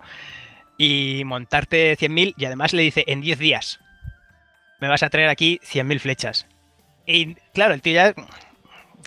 y 0.76 1.22
montarte 1.26 1.96
100.000 1.98 2.34
y 2.36 2.46
además 2.46 2.74
le 2.74 2.82
dice, 2.82 3.04
en 3.08 3.22
10 3.22 3.38
días 3.38 3.80
me 4.82 4.88
vas 4.88 5.04
a 5.04 5.10
traer 5.10 5.30
aquí 5.30 5.60
100.000 5.64 6.00
flechas. 6.00 6.48
Y 7.06 7.36
claro, 7.54 7.76
el 7.76 7.82
tío 7.84 7.94
ya 7.94 8.14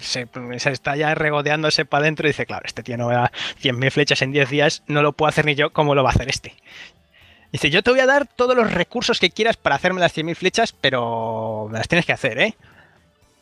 se, 0.00 0.26
está 0.70 0.96
ya 0.96 1.14
regodeándose 1.14 1.84
para 1.84 2.02
adentro 2.02 2.26
y 2.26 2.30
dice, 2.30 2.46
claro, 2.46 2.62
este 2.66 2.82
tío 2.82 2.96
no 2.96 3.08
me 3.08 3.14
da 3.14 3.32
100.000 3.62 3.90
flechas 3.90 4.22
en 4.22 4.32
10 4.32 4.48
días, 4.50 4.82
no 4.86 5.02
lo 5.02 5.12
puedo 5.12 5.28
hacer 5.28 5.44
ni 5.44 5.54
yo, 5.54 5.70
¿cómo 5.70 5.94
lo 5.94 6.02
va 6.02 6.10
a 6.10 6.12
hacer 6.12 6.28
este? 6.28 6.54
Dice, 7.52 7.70
yo 7.70 7.82
te 7.82 7.90
voy 7.90 8.00
a 8.00 8.06
dar 8.06 8.26
todos 8.26 8.54
los 8.56 8.72
recursos 8.72 9.18
que 9.20 9.30
quieras 9.30 9.56
para 9.56 9.76
hacerme 9.76 10.00
las 10.00 10.12
100.000 10.16 10.34
flechas, 10.34 10.72
pero 10.78 11.68
me 11.70 11.78
las 11.78 11.88
tienes 11.88 12.04
que 12.04 12.12
hacer, 12.12 12.38
¿eh? 12.38 12.54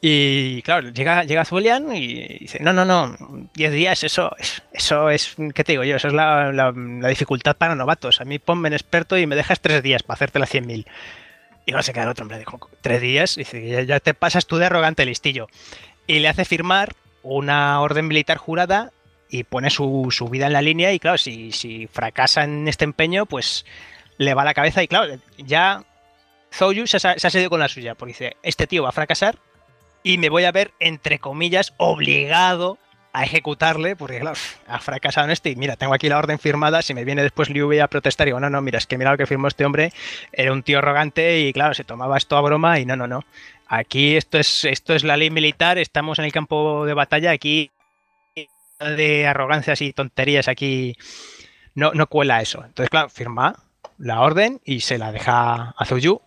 Y 0.00 0.62
claro, 0.62 0.90
llega, 0.90 1.24
llega 1.24 1.44
Zulian 1.44 1.94
y 1.96 2.38
dice, 2.38 2.58
no, 2.60 2.72
no, 2.72 2.84
no, 2.84 3.16
10 3.54 3.72
días, 3.72 4.04
eso, 4.04 4.30
es- 4.38 4.62
eso 4.72 5.10
es, 5.10 5.34
¿qué 5.54 5.64
te 5.64 5.72
digo 5.72 5.84
yo? 5.84 5.96
Eso 5.96 6.08
es 6.08 6.14
la, 6.14 6.52
la- 6.52 6.72
dificultad 7.08 7.56
para 7.56 7.74
novatos. 7.74 8.20
A 8.20 8.24
mí 8.24 8.38
ponme 8.38 8.68
en 8.68 8.74
experto 8.74 9.16
y 9.18 9.26
me 9.26 9.34
dejas 9.34 9.58
3 9.60 9.82
días 9.82 10.02
para 10.02 10.14
hacerte 10.16 10.38
las 10.38 10.50
100.000. 10.54 10.86
Y 11.64 11.72
no 11.72 11.82
se 11.82 11.92
queda 11.92 12.04
el 12.04 12.10
otro, 12.10 12.22
hombre, 12.22 12.38
dijo, 12.38 12.60
¿tres 12.80 13.00
días? 13.00 13.34
Dice, 13.34 13.66
ya, 13.66 13.82
ya 13.82 13.98
te 13.98 14.14
pasas 14.14 14.46
tú 14.46 14.58
de 14.58 14.66
arrogante 14.66 15.04
listillo. 15.04 15.48
Y 16.06 16.20
le 16.20 16.28
hace 16.28 16.44
firmar 16.44 16.94
una 17.22 17.80
orden 17.80 18.06
militar 18.06 18.36
jurada 18.36 18.92
y 19.28 19.44
pone 19.44 19.70
su, 19.70 20.08
su 20.10 20.28
vida 20.28 20.46
en 20.46 20.52
la 20.52 20.62
línea 20.62 20.92
y 20.92 20.98
claro, 20.98 21.18
si, 21.18 21.52
si 21.52 21.88
fracasa 21.88 22.44
en 22.44 22.68
este 22.68 22.84
empeño, 22.84 23.26
pues 23.26 23.64
le 24.18 24.34
va 24.34 24.44
la 24.44 24.54
cabeza 24.54 24.82
y 24.82 24.88
claro, 24.88 25.18
ya 25.38 25.82
Zouyu 26.52 26.86
se, 26.86 27.00
se 27.00 27.08
ha 27.08 27.18
salido 27.18 27.50
con 27.50 27.60
la 27.60 27.68
suya, 27.68 27.94
porque 27.94 28.12
dice, 28.12 28.36
este 28.42 28.66
tío 28.66 28.84
va 28.84 28.90
a 28.90 28.92
fracasar 28.92 29.38
y 30.02 30.18
me 30.18 30.28
voy 30.28 30.44
a 30.44 30.52
ver, 30.52 30.72
entre 30.78 31.18
comillas, 31.18 31.74
obligado 31.78 32.78
a 33.12 33.24
ejecutarle, 33.24 33.96
porque 33.96 34.20
claro, 34.20 34.36
ha 34.68 34.78
fracasado 34.78 35.24
en 35.24 35.30
este 35.30 35.50
y 35.50 35.56
mira, 35.56 35.76
tengo 35.76 35.94
aquí 35.94 36.08
la 36.08 36.18
orden 36.18 36.38
firmada, 36.38 36.82
si 36.82 36.92
me 36.92 37.04
viene 37.04 37.22
después 37.22 37.48
Liu 37.48 37.66
Bei 37.66 37.80
a 37.80 37.88
protestar, 37.88 38.26
digo, 38.26 38.38
no, 38.38 38.50
no, 38.50 38.60
mira, 38.60 38.78
es 38.78 38.86
que 38.86 38.98
mira 38.98 39.10
lo 39.10 39.16
que 39.16 39.26
firmó 39.26 39.48
este 39.48 39.64
hombre, 39.64 39.92
era 40.32 40.52
un 40.52 40.62
tío 40.62 40.78
arrogante 40.78 41.40
y 41.40 41.52
claro, 41.54 41.72
se 41.72 41.82
tomaba 41.82 42.18
esto 42.18 42.36
a 42.36 42.42
broma 42.42 42.78
y 42.78 42.84
no, 42.84 42.94
no, 42.94 43.06
no. 43.06 43.24
Aquí 43.66 44.16
esto 44.16 44.38
es, 44.38 44.64
esto 44.64 44.94
es 44.94 45.02
la 45.04 45.16
ley 45.16 45.30
militar, 45.30 45.78
estamos 45.78 46.18
en 46.18 46.24
el 46.24 46.32
campo 46.32 46.86
de 46.86 46.94
batalla, 46.94 47.32
aquí 47.32 47.70
de 48.78 49.26
arrogancias 49.26 49.80
y 49.80 49.92
tonterías, 49.92 50.48
aquí 50.48 50.96
no, 51.74 51.92
no 51.92 52.06
cuela 52.06 52.42
eso. 52.42 52.64
Entonces, 52.64 52.90
claro, 52.90 53.08
firma 53.08 53.56
la 53.98 54.20
orden 54.20 54.60
y 54.64 54.80
se 54.80 54.98
la 54.98 55.12
deja 55.12 55.74
a 55.76 55.84
Zouyu. 55.84 56.20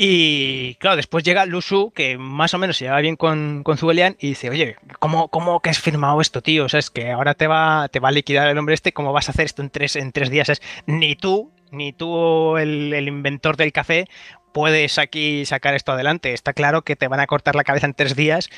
Y 0.00 0.76
claro, 0.76 0.94
después 0.94 1.24
llega 1.24 1.44
Lusu, 1.44 1.90
que 1.90 2.18
más 2.18 2.54
o 2.54 2.58
menos 2.58 2.76
se 2.76 2.84
lleva 2.84 3.00
bien 3.00 3.16
con, 3.16 3.64
con 3.64 3.76
Zuelian, 3.76 4.16
y 4.20 4.28
dice, 4.28 4.48
oye, 4.48 4.76
¿cómo, 5.00 5.26
¿cómo 5.26 5.58
que 5.58 5.70
has 5.70 5.80
firmado 5.80 6.20
esto, 6.20 6.40
tío? 6.40 6.66
O 6.66 6.68
sea, 6.68 6.78
es 6.78 6.88
que 6.88 7.10
ahora 7.10 7.34
te 7.34 7.48
va, 7.48 7.88
te 7.88 7.98
va 7.98 8.10
a 8.10 8.12
liquidar 8.12 8.48
el 8.48 8.56
hombre 8.58 8.76
este, 8.76 8.92
¿cómo 8.92 9.12
vas 9.12 9.28
a 9.28 9.32
hacer 9.32 9.46
esto 9.46 9.60
en 9.60 9.70
tres, 9.70 9.96
en 9.96 10.12
tres 10.12 10.30
días? 10.30 10.50
Es, 10.50 10.62
ni 10.86 11.16
tú, 11.16 11.50
ni 11.72 11.92
tú, 11.92 12.56
el, 12.58 12.94
el 12.94 13.08
inventor 13.08 13.56
del 13.56 13.72
café, 13.72 14.06
puedes 14.52 14.98
aquí 14.98 15.44
sacar 15.46 15.74
esto 15.74 15.92
adelante. 15.92 16.32
Está 16.32 16.52
claro 16.52 16.82
que 16.82 16.96
te 16.96 17.08
van 17.08 17.20
a 17.20 17.26
cortar 17.26 17.54
la 17.54 17.64
cabeza 17.64 17.86
en 17.86 17.94
tres 17.94 18.16
días. 18.16 18.50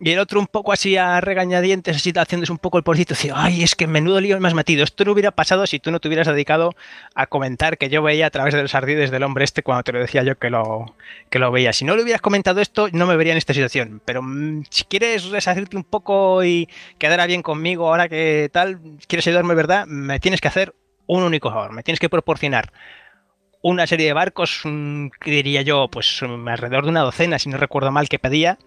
Y 0.00 0.12
el 0.12 0.20
otro 0.20 0.38
un 0.38 0.46
poco 0.46 0.72
así 0.72 0.96
a 0.96 1.20
regañadientes, 1.20 1.96
así 1.96 2.12
haciéndose 2.14 2.52
un 2.52 2.58
poco 2.58 2.78
el 2.78 2.84
porcito, 2.84 3.14
dice, 3.14 3.32
ay, 3.34 3.64
es 3.64 3.74
que 3.74 3.88
menudo 3.88 4.20
lío 4.20 4.38
me 4.38 4.46
has 4.46 4.54
metido. 4.54 4.84
Esto 4.84 5.04
no 5.04 5.10
hubiera 5.10 5.32
pasado 5.32 5.66
si 5.66 5.80
tú 5.80 5.90
no 5.90 5.98
te 5.98 6.06
hubieras 6.06 6.28
dedicado 6.28 6.72
a 7.16 7.26
comentar 7.26 7.78
que 7.78 7.88
yo 7.88 8.00
veía 8.00 8.26
a 8.26 8.30
través 8.30 8.54
de 8.54 8.62
los 8.62 8.76
ardides 8.76 9.10
del 9.10 9.24
hombre 9.24 9.44
este 9.44 9.64
cuando 9.64 9.82
te 9.82 9.92
lo 9.92 9.98
decía 9.98 10.22
yo 10.22 10.38
que 10.38 10.50
lo, 10.50 10.94
que 11.30 11.40
lo 11.40 11.50
veía. 11.50 11.72
Si 11.72 11.84
no 11.84 11.96
le 11.96 12.02
hubieras 12.02 12.20
comentado 12.20 12.60
esto, 12.60 12.88
no 12.92 13.06
me 13.06 13.16
vería 13.16 13.32
en 13.32 13.38
esta 13.38 13.54
situación. 13.54 14.00
Pero 14.04 14.22
mm, 14.22 14.66
si 14.70 14.84
quieres 14.84 15.30
resarcirte 15.30 15.76
un 15.76 15.84
poco 15.84 16.44
y 16.44 16.68
quedar 16.98 17.26
bien 17.26 17.42
conmigo 17.42 17.88
ahora 17.88 18.08
que 18.08 18.50
tal, 18.52 18.78
quieres 19.08 19.26
ayudarme, 19.26 19.54
¿verdad? 19.54 19.86
Me 19.86 20.20
tienes 20.20 20.40
que 20.40 20.46
hacer 20.46 20.74
un 21.06 21.24
único 21.24 21.50
favor. 21.50 21.72
Me 21.72 21.82
tienes 21.82 21.98
que 21.98 22.08
proporcionar 22.08 22.72
una 23.62 23.86
serie 23.86 24.06
de 24.06 24.12
barcos, 24.12 24.60
que 24.62 25.30
diría 25.30 25.62
yo, 25.62 25.88
pues 25.88 26.20
mm, 26.22 26.48
alrededor 26.48 26.84
de 26.84 26.90
una 26.90 27.00
docena, 27.00 27.38
si 27.38 27.48
no 27.48 27.56
recuerdo 27.56 27.90
mal, 27.90 28.08
que 28.08 28.18
pedía. 28.18 28.58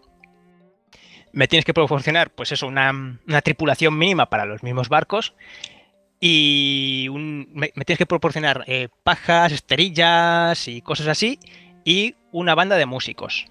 Me 1.33 1.47
tienes 1.47 1.63
que 1.65 1.73
proporcionar, 1.73 2.29
pues 2.31 2.51
eso, 2.51 2.67
una, 2.67 2.91
una 2.91 3.41
tripulación 3.41 3.97
mínima 3.97 4.25
para 4.29 4.45
los 4.45 4.63
mismos 4.63 4.89
barcos. 4.89 5.33
Y 6.19 7.07
un- 7.09 7.49
me, 7.53 7.69
tienes 7.69 7.97
que 7.97 8.05
proporcionar 8.05 8.63
eh, 8.67 8.89
pajas, 9.03 9.51
esterillas 9.51 10.67
y 10.67 10.81
cosas 10.81 11.07
así. 11.07 11.39
Y 11.85 12.15
una 12.31 12.53
banda 12.53 12.75
de 12.75 12.85
músicos. 12.85 13.47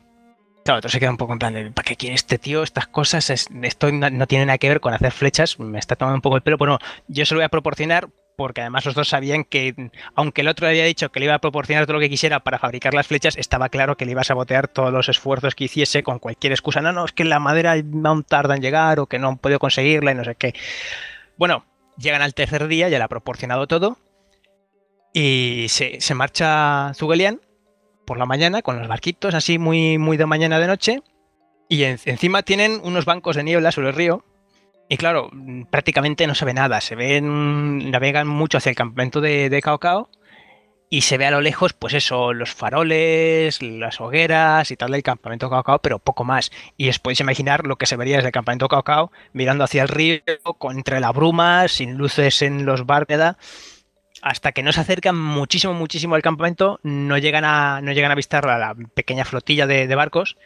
Claro, 0.65 0.79
entonces 0.79 0.93
se 0.93 1.01
queda 1.01 1.11
un 1.11 1.17
poco 1.17 1.33
en 1.33 1.39
plan 1.39 1.55
de, 1.55 1.71
¿para 1.71 1.87
qué 1.87 1.97
quiere 1.97 2.15
este 2.15 2.39
tío 2.39 2.63
estas 2.63 2.87
cosas? 2.87 3.31
Es- 3.31 3.49
esto 3.63 3.91
no, 3.91 4.11
no 4.11 4.27
tiene 4.27 4.45
nada 4.47 4.59
que 4.59 4.69
ver 4.69 4.81
con 4.81 4.93
hacer 4.93 5.11
flechas, 5.11 5.59
me 5.59 5.79
está 5.79 5.97
tomando 5.97 6.17
un 6.17 6.21
poco 6.21 6.37
el 6.37 6.43
pelo, 6.43 6.59
pero 6.59 6.73
no, 6.73 6.79
yo 7.09 7.25
se 7.25 7.35
lo 7.35 7.39
voy 7.39 7.47
a 7.47 7.49
proporcionar 7.49 8.09
porque 8.41 8.63
además 8.63 8.87
los 8.87 8.95
dos 8.95 9.07
sabían 9.07 9.45
que, 9.45 9.91
aunque 10.15 10.41
el 10.41 10.49
otro 10.49 10.65
le 10.65 10.71
había 10.71 10.87
dicho 10.87 11.13
que 11.13 11.21
le 11.21 11.27
iba 11.27 11.35
a 11.35 11.41
proporcionar 11.41 11.85
todo 11.85 11.93
lo 11.97 12.01
que 12.01 12.09
quisiera 12.09 12.41
para 12.41 12.59
fabricar 12.59 12.95
las 12.95 13.07
flechas, 13.07 13.37
estaba 13.37 13.69
claro 13.69 13.99
que 13.99 14.07
le 14.07 14.13
iba 14.13 14.23
a 14.23 14.25
sabotear 14.25 14.67
todos 14.67 14.91
los 14.91 15.11
esfuerzos 15.11 15.55
que 15.55 15.65
hiciese 15.65 16.03
con 16.03 16.19
cualquier 16.19 16.55
excusa. 16.55 16.81
No, 16.81 16.91
no, 16.91 17.05
es 17.05 17.13
que 17.13 17.25
la 17.27 17.39
madera 17.39 17.75
aún 18.05 18.25
tarda 18.25 18.57
en 18.57 18.63
llegar 18.63 18.99
o 18.99 19.05
que 19.05 19.19
no 19.19 19.29
han 19.29 19.37
podido 19.37 19.59
conseguirla 19.59 20.13
y 20.13 20.15
no 20.15 20.25
sé 20.25 20.37
qué. 20.37 20.55
Bueno, 21.37 21.67
llegan 21.99 22.23
al 22.23 22.33
tercer 22.33 22.67
día, 22.67 22.89
ya 22.89 22.97
le 22.97 23.05
ha 23.05 23.09
proporcionado 23.09 23.67
todo 23.67 23.99
y 25.13 25.67
se, 25.69 26.01
se 26.01 26.15
marcha 26.15 26.93
Zugelian 26.95 27.43
por 28.07 28.17
la 28.17 28.25
mañana 28.25 28.63
con 28.63 28.79
los 28.79 28.89
barquitos 28.89 29.35
así 29.35 29.59
muy, 29.59 29.99
muy 29.99 30.17
de 30.17 30.25
mañana 30.25 30.59
de 30.59 30.67
noche 30.67 31.03
y 31.69 31.85
en- 31.85 31.99
encima 32.07 32.43
tienen 32.43 32.81
unos 32.85 33.05
bancos 33.05 33.37
de 33.37 33.45
niebla 33.45 33.71
sobre 33.71 33.89
el 33.91 33.95
río 33.97 34.25
y 34.91 34.99
claro, 34.99 35.31
mm, 35.33 35.63
prácticamente 35.71 36.27
no 36.27 36.35
se 36.35 36.45
ve 36.45 36.53
nada, 36.53 36.83
se 36.83 36.97
ven, 36.97 37.91
navegan 37.91 38.29
mucho 38.29 38.59
hacia 38.59 38.71
el 38.71 38.77
campamento 38.77 39.23
de, 39.23 39.49
de 39.49 39.63
Cao 39.63 39.79
Cao 39.79 40.11
y 40.93 41.03
se 41.03 41.19
ve 41.19 41.27
a 41.27 41.31
lo 41.31 41.41
lejos, 41.41 41.73
pues 41.73 41.95
eso, 41.95 42.33
los 42.33 42.53
faroles, 42.53 43.63
las 43.63 44.01
hogueras 44.01 44.73
y 44.73 44.77
tal 44.77 44.91
del 44.91 45.05
campamento 45.05 45.49
Cacao, 45.49 45.79
pero 45.79 46.01
poco 46.01 46.25
más. 46.25 46.51
Y 46.77 46.89
os 46.89 46.99
podéis 46.99 47.21
imaginar 47.21 47.65
lo 47.65 47.77
que 47.77 47.87
se 47.87 47.97
vería 47.97 48.17
desde 48.17 48.29
el 48.29 48.33
campamento 48.33 48.69
Cacao, 48.69 49.13
mirando 49.33 49.63
hacia 49.63 49.83
el 49.83 49.89
río, 49.89 50.19
entre 50.73 50.99
la 50.99 51.13
bruma, 51.13 51.69
sin 51.69 51.97
luces 51.97 52.43
en 52.43 52.67
los 52.67 52.87
barcos, 52.87 53.37
hasta 54.21 54.51
que 54.51 54.65
no 54.65 54.73
se 54.73 54.81
acercan 54.81 55.17
muchísimo, 55.17 55.75
muchísimo 55.75 56.17
al 56.17 56.23
campamento, 56.23 56.81
no 56.83 57.17
llegan 57.19 57.45
a, 57.45 57.81
no 57.81 57.93
llegan 57.93 58.11
a 58.11 58.15
avistar 58.15 58.45
la 58.45 58.75
pequeña 58.93 59.25
flotilla 59.25 59.69
de, 59.69 59.95
barcos. 59.95 60.37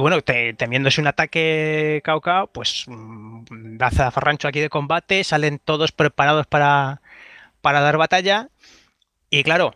Y 0.00 0.02
bueno, 0.02 0.22
temiéndose 0.22 1.02
un 1.02 1.08
ataque 1.08 2.00
Cacao, 2.02 2.46
pues 2.46 2.86
mm, 2.88 3.76
da 3.76 3.90
zafarrancho 3.90 4.48
aquí 4.48 4.58
de 4.58 4.70
combate, 4.70 5.22
salen 5.24 5.58
todos 5.58 5.92
preparados 5.92 6.46
para, 6.46 7.02
para 7.60 7.80
dar 7.82 7.98
batalla. 7.98 8.48
Y 9.28 9.42
claro, 9.42 9.74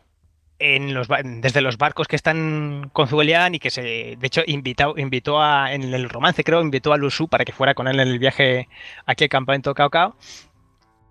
desde 0.58 1.60
los 1.60 1.76
barcos 1.76 2.08
que 2.08 2.16
están 2.16 2.88
con 2.94 3.06
Zuelian 3.06 3.54
y 3.54 3.58
que 3.58 3.68
se, 3.68 4.16
de 4.18 4.26
hecho, 4.26 4.40
invitó, 4.46 4.94
invitó 4.96 5.42
a, 5.42 5.74
en 5.74 5.92
el 5.92 6.08
romance, 6.08 6.42
creo, 6.42 6.62
invitó 6.62 6.94
a 6.94 6.96
Lusu 6.96 7.28
para 7.28 7.44
que 7.44 7.52
fuera 7.52 7.74
con 7.74 7.86
él 7.86 8.00
en 8.00 8.08
el 8.08 8.18
viaje 8.18 8.70
aquí 9.04 9.24
al 9.24 9.30
campamento 9.30 9.74
Cao 9.74 9.90
Cao. 9.90 10.16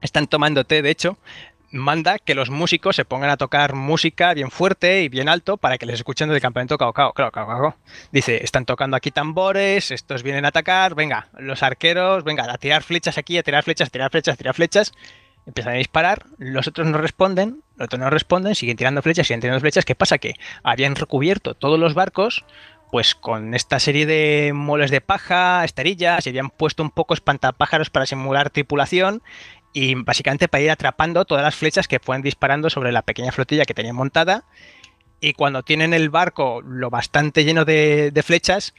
Están 0.01 0.25
tomando 0.25 0.65
té, 0.65 0.81
de 0.81 0.89
hecho, 0.89 1.19
manda 1.73 2.19
que 2.19 2.35
los 2.35 2.49
músicos 2.49 2.95
se 2.95 3.03
pongan 3.03 3.29
a 3.29 3.37
tocar 3.37 3.73
música 3.73 4.33
bien 4.33 4.51
fuerte 4.51 5.01
y 5.01 5.09
bien 5.09 5.27
alto 5.27 5.57
para 5.57 5.77
que 5.77 5.85
les 5.85 5.95
escuchen 5.95 6.29
desde 6.29 6.37
el 6.37 6.41
campamento 6.41 6.77
Cao 6.77 6.93
Cao. 6.93 7.13
Claro, 7.13 7.31
Cao. 7.31 7.75
Dice, 8.11 8.43
están 8.43 8.65
tocando 8.65 8.95
aquí 8.95 9.11
tambores, 9.11 9.91
estos 9.91 10.23
vienen 10.23 10.45
a 10.45 10.49
atacar, 10.49 10.95
venga, 10.95 11.27
los 11.37 11.63
arqueros, 11.63 12.23
venga, 12.23 12.51
a 12.51 12.57
tirar 12.57 12.83
flechas 12.83 13.17
aquí, 13.17 13.37
a 13.37 13.43
tirar 13.43 13.63
flechas, 13.63 13.87
a 13.87 13.91
tirar 13.91 14.11
flechas, 14.11 14.33
a 14.35 14.37
tirar 14.37 14.55
flechas 14.55 14.93
empiezan 15.45 15.73
a 15.73 15.77
disparar, 15.77 16.25
los 16.37 16.67
otros 16.67 16.87
no 16.87 16.97
responden, 16.97 17.63
los 17.75 17.87
otros 17.87 17.99
no 17.99 18.09
responden, 18.09 18.55
siguen 18.55 18.77
tirando 18.77 19.01
flechas, 19.01 19.27
siguen 19.27 19.41
tirando 19.41 19.59
flechas. 19.59 19.83
¿Qué 19.83 19.93
pasa? 19.95 20.17
Que 20.17 20.35
habían 20.63 20.95
recubierto 20.95 21.53
todos 21.53 21.77
los 21.77 21.93
barcos 21.93 22.45
pues 22.91 23.15
con 23.15 23.55
esta 23.55 23.79
serie 23.79 24.05
de 24.05 24.51
moles 24.53 24.91
de 24.91 25.01
paja, 25.01 25.65
esterillas, 25.65 26.27
y 26.27 26.29
habían 26.29 26.51
puesto 26.51 26.83
un 26.83 26.91
poco 26.91 27.15
espantapájaros 27.15 27.89
para 27.89 28.05
simular 28.05 28.51
tripulación 28.51 29.23
y 29.73 29.95
básicamente 29.95 30.47
para 30.47 30.63
ir 30.63 30.71
atrapando 30.71 31.25
todas 31.25 31.43
las 31.43 31.55
flechas 31.55 31.87
que 31.87 31.99
fueron 31.99 32.21
disparando 32.21 32.69
sobre 32.69 32.91
la 32.91 33.01
pequeña 33.01 33.31
flotilla 33.31 33.65
que 33.65 33.73
tenían 33.73 33.95
montada. 33.95 34.45
Y 35.19 35.33
cuando 35.33 35.63
tienen 35.63 35.93
el 35.93 36.09
barco 36.09 36.61
lo 36.61 36.89
bastante 36.89 37.43
lleno 37.43 37.65
de, 37.65 38.23
flechas, 38.23 38.75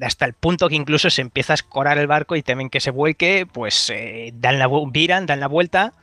hasta 0.00 0.24
el 0.24 0.32
punto 0.32 0.68
que 0.68 0.74
incluso 0.74 1.10
se 1.10 1.20
empieza 1.20 1.52
a 1.52 1.54
escorar 1.54 1.98
el 1.98 2.06
barco 2.06 2.36
y 2.36 2.42
temen 2.42 2.70
que 2.70 2.80
se 2.80 2.90
vuelque, 2.90 3.46
pues 3.46 3.90
eh, 3.90 4.30
dan 4.34 4.58
la, 4.58 4.68
viran, 4.90 5.26
dan 5.26 5.40
la 5.40 5.46
vuelta 5.46 5.94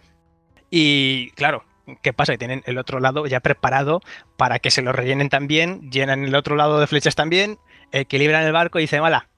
y 0.69 1.31
claro, 1.31 1.63
¿qué 2.01 2.13
pasa? 2.13 2.33
Que 2.33 2.37
tienen 2.37 2.63
el 2.65 2.77
otro 2.77 2.99
lado 2.99 3.25
ya 3.27 3.39
preparado 3.39 4.01
para 4.37 4.59
que 4.59 4.71
se 4.71 4.81
lo 4.81 4.91
rellenen 4.91 5.29
también, 5.29 5.89
llenan 5.91 6.25
el 6.25 6.35
otro 6.35 6.55
lado 6.55 6.79
de 6.79 6.87
flechas 6.87 7.15
también, 7.15 7.57
equilibran 7.91 8.43
el 8.43 8.51
barco 8.51 8.77
y 8.77 8.83
dicen, 8.83 9.01
hola, 9.01 9.29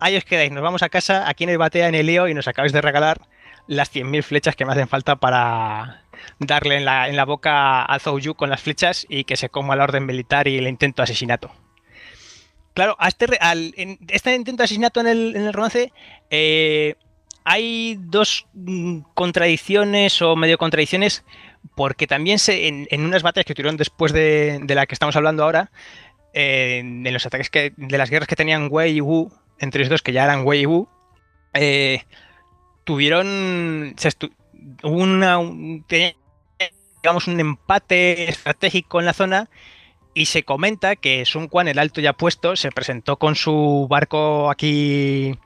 ahí 0.00 0.16
os 0.16 0.24
quedáis, 0.24 0.52
nos 0.52 0.62
vamos 0.62 0.82
a 0.82 0.88
casa, 0.90 1.28
aquí 1.28 1.44
en 1.44 1.50
el 1.50 1.58
batea, 1.58 1.88
en 1.88 1.94
el 1.94 2.06
lío 2.06 2.28
y 2.28 2.34
nos 2.34 2.48
acabáis 2.48 2.72
de 2.72 2.80
regalar 2.80 3.20
las 3.66 3.94
100.000 3.94 4.22
flechas 4.22 4.56
que 4.56 4.64
me 4.64 4.72
hacen 4.72 4.88
falta 4.88 5.16
para 5.16 6.02
darle 6.38 6.76
en 6.76 6.84
la, 6.84 7.08
en 7.08 7.16
la 7.16 7.24
boca 7.24 7.82
a 7.82 7.98
Zhou 7.98 8.34
con 8.34 8.50
las 8.50 8.60
flechas 8.60 9.06
y 9.08 9.24
que 9.24 9.36
se 9.36 9.48
coma 9.48 9.76
la 9.76 9.84
orden 9.84 10.06
militar 10.06 10.48
y 10.48 10.58
el 10.58 10.68
intento 10.68 11.02
de 11.02 11.04
asesinato. 11.04 11.50
Claro, 12.74 12.96
a 12.98 13.08
este, 13.08 13.26
en 13.76 13.98
este 14.08 14.34
intento 14.34 14.62
de 14.62 14.64
asesinato 14.64 15.00
en 15.00 15.06
el, 15.06 15.36
en 15.36 15.42
el 15.42 15.52
romance 15.52 15.92
eh, 16.30 16.94
hay 17.44 17.98
dos 18.00 18.46
mm, 18.54 19.00
contradicciones 19.14 20.22
o 20.22 20.36
medio 20.36 20.58
contradicciones 20.58 21.24
porque 21.74 22.06
también 22.06 22.38
se, 22.38 22.68
en, 22.68 23.04
unas 23.04 23.22
batallas 23.22 23.46
que 23.46 23.54
tuvieron 23.54 23.76
después 23.76 24.12
de, 24.12 24.60
la 24.68 24.86
que 24.86 24.94
estamos 24.94 25.16
hablando 25.16 25.44
ahora, 25.44 25.70
eh, 26.34 26.78
en 26.78 27.12
los 27.12 27.24
ataques 27.26 27.50
que, 27.50 27.72
de 27.76 27.98
las 27.98 28.10
guerras 28.10 28.28
que 28.28 28.36
tenían 28.36 28.68
Wei 28.70 28.96
y 28.96 29.00
Wu, 29.00 29.30
entre 29.58 29.80
los 29.80 29.88
dos 29.88 30.02
que 30.02 30.12
ya 30.12 30.24
eran 30.24 30.44
Wei 30.44 30.62
y 30.62 30.66
Wu, 30.66 30.88
eh, 31.54 32.02
tuvieron 32.84 33.94
una, 34.82 35.38
un, 35.38 35.84
digamos 37.02 37.26
un 37.26 37.40
empate 37.40 38.28
estratégico 38.30 39.00
en 39.00 39.06
la 39.06 39.12
zona 39.12 39.48
y 40.14 40.26
se 40.26 40.42
comenta 40.42 40.96
que 40.96 41.24
Sun 41.24 41.48
Quan, 41.48 41.68
el 41.68 41.78
alto 41.78 42.00
ya 42.00 42.12
puesto, 42.12 42.54
se 42.56 42.70
presentó 42.70 43.16
con 43.16 43.34
su 43.34 43.86
barco 43.88 44.50
aquí 44.50 45.38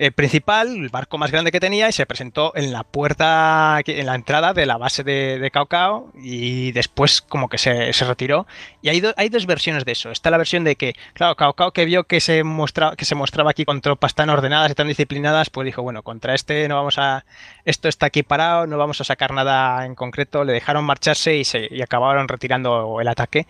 eh, 0.00 0.12
principal, 0.12 0.68
el 0.68 0.88
barco 0.90 1.18
más 1.18 1.32
grande 1.32 1.50
que 1.50 1.58
tenía, 1.58 1.88
y 1.88 1.92
se 1.92 2.06
presentó 2.06 2.52
en 2.54 2.72
la 2.72 2.84
puerta, 2.84 3.80
en 3.84 4.06
la 4.06 4.14
entrada 4.14 4.54
de 4.54 4.64
la 4.64 4.76
base 4.76 5.02
de, 5.02 5.40
de 5.40 5.50
Cao 5.50 6.12
y 6.14 6.70
después 6.70 7.20
como 7.20 7.48
que 7.48 7.58
se, 7.58 7.92
retiró. 8.04 8.46
Y 8.80 8.90
hay, 8.90 9.02
hay 9.16 9.28
dos 9.28 9.46
versiones 9.46 9.84
de 9.84 9.92
eso. 9.92 10.12
Está 10.12 10.30
la 10.30 10.38
versión 10.38 10.62
de 10.62 10.76
que, 10.76 10.94
claro, 11.14 11.34
Cao 11.34 11.54
Cao 11.54 11.72
que 11.72 11.84
vio 11.84 12.04
que 12.04 12.20
se, 12.20 12.44
mostraba, 12.44 12.94
que 12.94 13.04
se 13.04 13.16
mostraba 13.16 13.50
aquí 13.50 13.64
con 13.64 13.80
tropas 13.80 14.14
tan 14.14 14.30
ordenadas 14.30 14.70
y 14.70 14.74
tan 14.74 14.86
disciplinadas, 14.86 15.50
pues 15.50 15.64
dijo, 15.64 15.82
bueno, 15.82 16.04
contra 16.04 16.34
este 16.34 16.68
no 16.68 16.76
vamos 16.76 16.98
a... 16.98 17.24
Esto 17.64 17.88
está 17.88 18.06
aquí 18.06 18.22
parado, 18.22 18.66
no 18.68 18.78
vamos 18.78 19.00
a 19.00 19.04
sacar 19.04 19.32
nada 19.32 19.84
en 19.84 19.96
concreto. 19.96 20.44
Le 20.44 20.52
dejaron 20.52 20.84
marcharse 20.84 21.36
y, 21.36 21.44
se, 21.44 21.68
y 21.70 21.82
acabaron 21.82 22.28
retirando 22.28 23.00
el 23.00 23.08
ataque. 23.08 23.46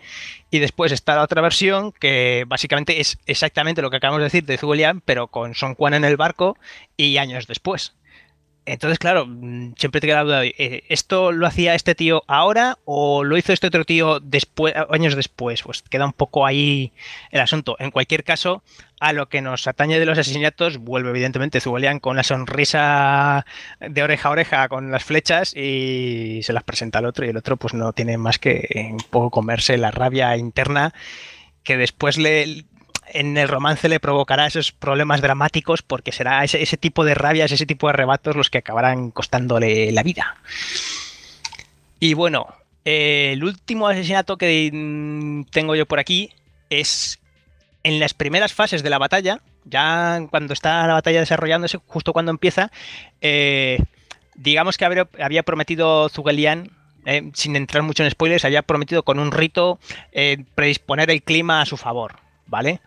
Y 0.51 0.59
después 0.59 0.91
está 0.91 1.15
la 1.15 1.23
otra 1.23 1.41
versión 1.41 1.91
que 1.91 2.45
básicamente 2.47 2.99
es 3.01 3.19
exactamente 3.25 3.81
lo 3.81 3.89
que 3.89 3.97
acabamos 3.97 4.19
de 4.19 4.25
decir 4.25 4.45
de 4.45 4.57
Zulian, 4.57 5.01
pero 5.01 5.27
con 5.27 5.53
Son 5.53 5.75
Quan 5.75 5.93
en 5.93 6.05
el 6.05 6.17
barco 6.17 6.57
y 6.97 7.17
años 7.17 7.45
después. 7.47 7.93
Entonces, 8.65 8.99
claro, 8.99 9.25
mm, 9.25 9.73
siempre 9.77 9.99
te 9.99 10.07
queda 10.07 10.17
la 10.17 10.23
duda 10.23 10.45
eh, 10.45 10.83
¿esto 10.89 11.31
lo 11.31 11.47
hacía 11.47 11.73
este 11.73 11.95
tío 11.95 12.23
ahora 12.27 12.77
o 12.85 13.23
lo 13.23 13.37
hizo 13.37 13.51
este 13.51 13.67
otro 13.67 13.83
tío 13.83 14.19
después, 14.19 14.73
años 14.91 15.15
después? 15.15 15.63
Pues 15.63 15.81
queda 15.81 16.05
un 16.05 16.13
poco 16.13 16.45
ahí 16.45 16.93
el 17.31 17.41
asunto. 17.41 17.75
En 17.79 17.89
cualquier 17.91 18.23
caso, 18.23 18.63
a 18.99 19.13
lo 19.13 19.29
que 19.29 19.41
nos 19.41 19.67
atañe 19.67 19.99
de 19.99 20.05
los 20.05 20.17
asesinatos, 20.17 20.77
vuelve 20.77 21.09
evidentemente 21.09 21.61
Zubolian 21.61 21.99
con 21.99 22.17
la 22.17 22.23
sonrisa 22.23 23.45
de 23.79 24.03
oreja 24.03 24.29
a 24.29 24.31
oreja 24.31 24.69
con 24.69 24.91
las 24.91 25.03
flechas 25.03 25.55
y 25.55 26.41
se 26.43 26.53
las 26.53 26.63
presenta 26.63 26.99
al 26.99 27.05
otro 27.05 27.25
y 27.25 27.29
el 27.29 27.37
otro 27.37 27.57
pues 27.57 27.73
no 27.73 27.93
tiene 27.93 28.17
más 28.17 28.39
que 28.39 28.67
un 28.91 29.03
poco 29.09 29.29
comerse 29.29 29.77
la 29.77 29.91
rabia 29.91 30.35
interna 30.35 30.93
que 31.63 31.77
después 31.77 32.17
le 32.17 32.65
en 33.11 33.37
el 33.37 33.47
romance 33.47 33.89
le 33.89 33.99
provocará 33.99 34.45
esos 34.45 34.71
problemas 34.71 35.21
dramáticos 35.21 35.81
porque 35.81 36.11
será 36.11 36.43
ese, 36.43 36.77
tipo 36.77 37.03
de 37.03 37.15
rabias, 37.15 37.51
ese 37.51 37.65
tipo 37.65 37.87
de 37.87 37.93
arrebatos 37.93 38.35
los 38.35 38.49
que 38.49 38.59
acabarán 38.59 39.11
costándole 39.11 39.91
la 39.91 40.03
vida. 40.03 40.37
Y 41.99 42.13
bueno, 42.13 42.53
el 42.85 43.43
último 43.43 43.87
asesinato 43.87 44.37
que 44.37 45.45
tengo 45.51 45.75
yo 45.75 45.85
por 45.85 45.99
aquí 45.99 46.29
es 46.69 47.19
en 47.83 47.99
las 47.99 48.13
primeras 48.13 48.53
fases 48.53 48.83
de 48.83 48.89
la 48.89 48.97
batalla, 48.97 49.41
ya 49.65 50.19
cuando 50.29 50.53
está 50.53 50.85
la 50.87 50.93
batalla 50.93 51.19
desarrollándose, 51.19 51.79
justo 51.87 52.13
cuando 52.13 52.31
empieza, 52.31 52.71
eh, 53.21 53.79
digamos 54.35 54.77
que 54.77 54.85
había, 54.85 55.43
prometido 55.43 56.09
Zugelian, 56.09 56.71
eh, 57.05 57.31
sin 57.33 57.55
entrar 57.55 57.83
mucho 57.83 58.03
en 58.03 58.11
spoilers, 58.11 58.45
había 58.45 58.61
prometido 58.61 59.03
con 59.03 59.19
un 59.19 59.31
rito 59.31 59.79
predisponer 60.55 61.09
el 61.09 61.23
clima 61.23 61.61
a 61.61 61.65
su 61.65 61.77
favor, 61.77 62.17
¿vale? 62.45 62.81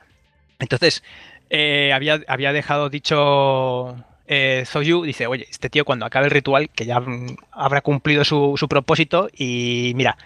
Entonces, 0.58 1.02
eh, 1.50 1.92
había, 1.92 2.20
había, 2.28 2.52
dejado 2.54 2.88
dicho 2.88 3.94
eh, 4.26 4.64
dice, 5.04 5.26
oye, 5.26 5.46
este 5.50 5.68
tío 5.68 5.84
cuando 5.84 6.06
acabe 6.06 6.24
el 6.26 6.30
ritual, 6.30 6.70
que 6.70 6.86
ya 6.86 7.02
habrá 7.50 7.82
cumplido 7.82 8.24
su, 8.24 8.66
propósito, 8.70 9.28
y 9.36 9.92
mira, 9.96 10.16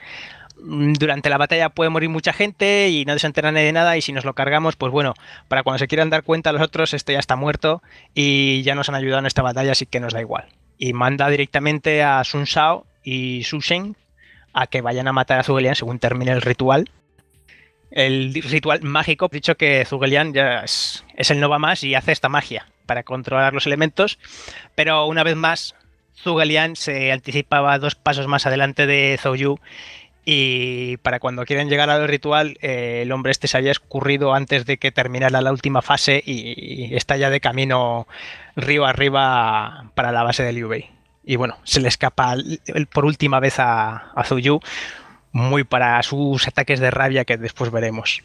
durante 0.58 1.30
la 1.30 1.38
batalla 1.38 1.68
puede 1.68 1.90
morir 1.90 2.08
mucha 2.08 2.32
gente 2.32 2.88
y 2.88 3.04
no 3.04 3.18
se 3.18 3.26
entera 3.26 3.52
nadie 3.52 3.66
de 3.66 3.72
nada, 3.72 3.96
y 3.96 4.02
si 4.02 4.12
nos 4.12 4.24
lo 4.24 4.34
cargamos, 4.34 4.76
pues 4.76 4.90
bueno, 4.92 5.14
para 5.48 5.62
cuando 5.62 5.78
se 5.78 5.88
quieran 5.88 6.10
dar 6.10 6.22
cuenta 6.22 6.52
los 6.52 6.62
otros, 6.62 6.94
este 6.94 7.12
ya 7.12 7.18
está 7.18 7.36
muerto 7.36 7.82
y 8.14 8.62
ya 8.62 8.74
nos 8.74 8.88
han 8.88 8.94
ayudado 8.94 9.20
en 9.20 9.26
esta 9.26 9.42
batalla, 9.42 9.72
así 9.72 9.86
que 9.86 10.00
nos 10.00 10.12
da 10.12 10.20
igual. 10.20 10.46
Y 10.78 10.92
manda 10.92 11.28
directamente 11.28 12.02
a 12.02 12.22
Sun 12.24 12.44
Shao 12.44 12.86
y 13.02 13.44
Su 13.44 13.60
Shen 13.60 13.96
a 14.52 14.66
que 14.66 14.80
vayan 14.80 15.08
a 15.08 15.12
matar 15.12 15.38
a 15.38 15.42
Zhuge 15.42 15.74
según 15.74 15.98
termine 15.98 16.32
el 16.32 16.42
ritual 16.42 16.90
el 17.90 18.34
ritual 18.34 18.82
mágico. 18.82 19.28
He 19.30 19.36
dicho 19.36 19.56
que 19.56 19.84
Zugelian 19.84 20.32
ya 20.32 20.60
es, 20.60 21.04
el 21.16 21.40
Nova 21.40 21.58
más 21.58 21.82
y 21.82 21.94
hace 21.94 22.12
esta 22.12 22.28
magia 22.28 22.66
para 22.84 23.02
controlar 23.02 23.52
los 23.52 23.66
elementos, 23.66 24.18
pero 24.74 25.06
una 25.06 25.24
vez 25.24 25.34
más, 25.34 25.74
Zugelian 26.16 26.76
se 26.76 27.10
anticipaba 27.10 27.78
dos 27.78 27.94
pasos 27.94 28.26
más 28.26 28.46
adelante 28.46 28.86
de 28.86 29.18
Zhou 29.20 29.58
y 30.28 30.96
para 30.98 31.20
cuando 31.20 31.44
quieren 31.44 31.70
llegar 31.70 31.88
al 31.88 32.08
ritual, 32.08 32.58
eh, 32.60 33.02
el 33.02 33.12
hombre 33.12 33.30
este 33.30 33.46
se 33.46 33.56
había 33.56 33.70
escurrido 33.70 34.34
antes 34.34 34.66
de 34.66 34.76
que 34.76 34.90
terminara 34.90 35.40
la 35.40 35.52
última 35.52 35.82
fase 35.82 36.20
y, 36.26 36.92
está 36.96 37.16
ya 37.16 37.30
de 37.30 37.38
camino 37.38 38.08
río 38.56 38.86
arriba 38.86 39.92
para 39.94 40.10
la 40.10 40.24
base 40.24 40.42
de 40.42 40.52
Liu 40.52 40.66
Bei. 40.66 40.90
Y 41.24 41.36
bueno, 41.36 41.58
se 41.62 41.78
le 41.78 41.86
escapa 41.86 42.34
por 42.92 43.04
última 43.04 43.38
vez 43.38 43.60
a, 43.60 44.10
a 44.16 44.24
muy 45.30 45.62
para 45.62 46.02
sus 46.02 46.48
ataques 46.48 46.80
de 46.80 46.90
rabia 46.90 47.24
que 47.24 47.36
después 47.36 47.70
veremos. 47.70 48.24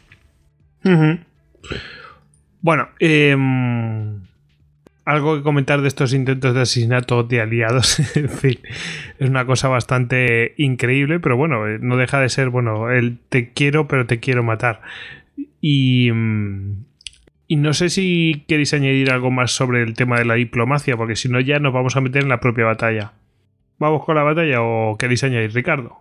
Bueno, 2.60 2.88
em, 2.98 4.26
algo 5.04 5.36
que 5.36 5.42
comentar 5.42 5.80
de 5.80 5.88
estos 5.88 6.14
intentos 6.14 6.54
de 6.54 6.60
asesinato 6.60 7.22
de 7.22 7.40
aliados. 7.40 7.98
en 8.16 8.28
fin, 8.28 8.58
es 9.18 9.28
una 9.28 9.46
cosa 9.46 9.68
bastante 9.68 10.54
increíble, 10.56 11.20
pero 11.20 11.36
bueno, 11.36 11.66
eh, 11.68 11.78
no 11.80 11.96
deja 11.96 12.20
de 12.20 12.28
ser, 12.28 12.50
bueno, 12.50 12.90
el 12.90 13.18
te 13.28 13.52
quiero, 13.52 13.88
pero 13.88 14.06
te 14.06 14.20
quiero 14.20 14.42
matar. 14.42 14.82
Y, 15.60 16.10
mm, 16.12 16.84
y 17.48 17.56
no 17.56 17.74
sé 17.74 17.90
si 17.90 18.44
queréis 18.48 18.74
añadir 18.74 19.10
algo 19.10 19.30
más 19.30 19.52
sobre 19.52 19.82
el 19.82 19.94
tema 19.94 20.18
de 20.18 20.24
la 20.24 20.34
diplomacia, 20.34 20.96
porque 20.96 21.16
si 21.16 21.28
no 21.28 21.40
ya 21.40 21.58
nos 21.58 21.72
vamos 21.72 21.96
a 21.96 22.00
meter 22.00 22.22
en 22.22 22.28
la 22.28 22.40
propia 22.40 22.64
batalla. 22.64 23.12
¿Vamos 23.78 24.04
con 24.04 24.14
la 24.14 24.22
batalla 24.22 24.62
o 24.62 24.96
queréis 24.96 25.24
añadir, 25.24 25.52
Ricardo? 25.52 25.98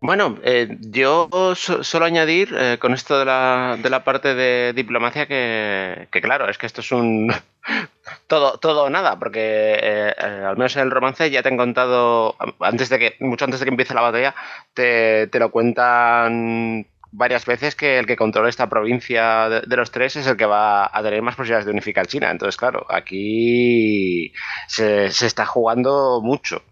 Bueno, 0.00 0.38
eh, 0.44 0.76
yo 0.80 1.28
so- 1.56 1.82
solo 1.82 2.04
añadir 2.04 2.54
eh, 2.56 2.78
con 2.78 2.94
esto 2.94 3.18
de 3.18 3.24
la, 3.24 3.76
de 3.82 3.90
la 3.90 4.04
parte 4.04 4.34
de 4.34 4.72
diplomacia 4.72 5.26
que, 5.26 6.06
que 6.12 6.20
claro, 6.20 6.48
es 6.48 6.56
que 6.56 6.66
esto 6.66 6.82
es 6.82 6.92
un 6.92 7.32
todo, 8.28 8.58
todo 8.58 8.84
o 8.84 8.90
nada, 8.90 9.18
porque 9.18 9.40
eh, 9.74 10.14
eh, 10.16 10.44
al 10.46 10.56
menos 10.56 10.76
en 10.76 10.82
el 10.82 10.90
romance 10.92 11.30
ya 11.30 11.42
te 11.42 11.48
han 11.48 11.56
contado, 11.56 12.36
antes 12.60 12.88
de 12.90 12.98
que, 13.00 13.16
mucho 13.20 13.44
antes 13.44 13.60
de 13.60 13.66
que 13.66 13.70
empiece 13.70 13.94
la 13.94 14.02
batalla, 14.02 14.34
te, 14.74 15.26
te 15.28 15.38
lo 15.40 15.50
cuentan 15.50 16.86
varias 17.10 17.46
veces 17.46 17.74
que 17.74 17.98
el 17.98 18.06
que 18.06 18.16
controla 18.16 18.48
esta 18.50 18.68
provincia 18.68 19.48
de, 19.48 19.60
de 19.62 19.76
los 19.76 19.90
tres 19.90 20.14
es 20.16 20.26
el 20.28 20.36
que 20.36 20.46
va 20.46 20.86
a 20.92 21.02
tener 21.02 21.22
más 21.22 21.34
posibilidades 21.36 21.66
de 21.66 21.72
unificar 21.72 22.06
China. 22.06 22.30
Entonces, 22.30 22.56
claro, 22.56 22.86
aquí 22.90 24.32
se, 24.68 25.10
se 25.10 25.26
está 25.26 25.44
jugando 25.46 26.20
mucho. 26.22 26.62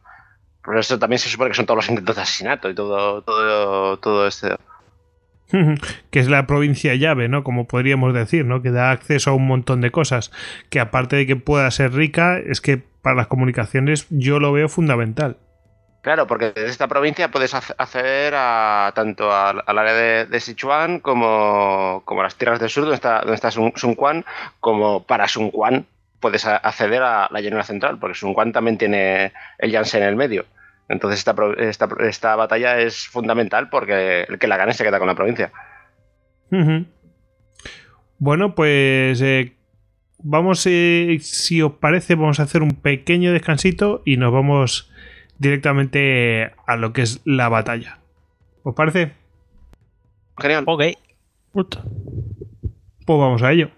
Por 0.67 0.77
eso 0.77 0.99
también 0.99 1.19
se 1.21 1.31
supone 1.31 1.49
que 1.51 1.57
son 1.57 1.65
todos 1.65 1.79
los 1.79 1.89
intentos 1.89 2.17
de 2.17 2.23
asesinato 2.23 2.69
y 2.69 2.75
todo, 2.75 3.23
todo, 3.23 3.97
todo 3.99 4.27
este. 4.27 4.57
que 6.11 6.19
es 6.19 6.29
la 6.29 6.47
provincia 6.47 6.95
llave, 6.97 7.29
¿no? 7.29 7.45
Como 7.45 7.67
podríamos 7.69 8.13
decir, 8.13 8.45
¿no? 8.45 8.63
Que 8.63 8.73
da 8.73 8.91
acceso 8.91 9.31
a 9.31 9.35
un 9.35 9.47
montón 9.47 9.81
de 9.81 9.93
cosas. 9.93 10.33
Que 10.71 10.81
aparte 10.81 11.15
de 11.17 11.27
que 11.27 11.37
pueda 11.37 11.71
ser 11.71 11.93
rica, 11.95 12.39
es 12.39 12.61
que 12.61 12.79
para 13.01 13.15
las 13.17 13.29
comunicaciones 13.29 14.07
yo 14.11 14.41
lo 14.41 14.53
veo 14.53 14.69
fundamental. 14.69 15.37
Claro, 16.03 16.27
porque 16.27 16.47
desde 16.47 16.71
esta 16.71 16.89
provincia 16.89 17.31
puedes 17.31 17.55
ac- 17.55 17.75
acceder 17.79 18.35
a 18.37 18.93
tanto 18.95 19.33
al, 19.33 19.63
al 19.67 19.79
área 19.79 19.93
de, 19.95 20.27
de 20.27 20.41
Sichuan 20.41 21.01
como, 21.01 22.03
como 22.05 22.21
a 22.21 22.25
las 22.25 22.37
tierras 22.37 22.61
del 22.61 22.71
sur, 22.71 22.83
donde 22.83 22.97
está, 22.97 23.21
donde 23.21 23.35
está 23.35 23.51
Sun, 23.51 23.73
Sun 23.77 23.95
Quan, 23.95 24.25
como 24.61 25.05
para 25.05 25.29
Sun 25.29 25.51
Quan 25.51 25.87
puedes 26.21 26.47
acceder 26.47 27.03
a 27.03 27.29
la 27.31 27.41
llanura 27.41 27.63
central, 27.63 27.99
porque 27.99 28.17
Sun 28.19 28.35
Quan 28.35 28.53
también 28.53 28.79
tiene 28.79 29.33
el 29.59 29.71
Yangtze 29.71 29.99
en 29.99 30.05
el 30.05 30.17
medio. 30.17 30.45
Entonces 30.89 31.19
esta, 31.19 31.35
esta, 31.59 31.89
esta 32.01 32.37
batalla 32.37 32.79
es 32.79 33.09
fundamental 33.09 33.69
porque 33.71 34.23
el 34.23 34.39
que 34.39 34.47
la 34.47 34.57
gane 34.57 34.73
se 34.73 34.85
queda 34.85 34.99
con 34.99 35.09
la 35.09 35.15
provincia. 35.15 35.53
Bueno, 38.19 38.55
pues 38.55 39.21
eh, 39.21 39.57
vamos, 40.19 40.67
eh, 40.67 41.19
si 41.21 41.61
os 41.61 41.73
parece, 41.73 42.15
vamos 42.15 42.41
a 42.41 42.45
hacer 42.45 42.63
un 42.63 42.71
pequeño 42.71 43.33
descansito 43.33 44.03
y 44.05 44.17
nos 44.17 44.33
vamos 44.33 44.91
directamente 45.39 46.53
a 46.67 46.77
lo 46.77 46.93
que 46.93 47.03
es 47.03 47.21
la 47.25 47.49
batalla. 47.49 47.99
¿Os 48.63 48.75
parece? 48.75 49.13
Genial. 50.39 50.65
Ok. 50.67 50.83
Pues 51.53 53.19
vamos 53.19 53.43
a 53.43 53.53
ello. 53.53 53.71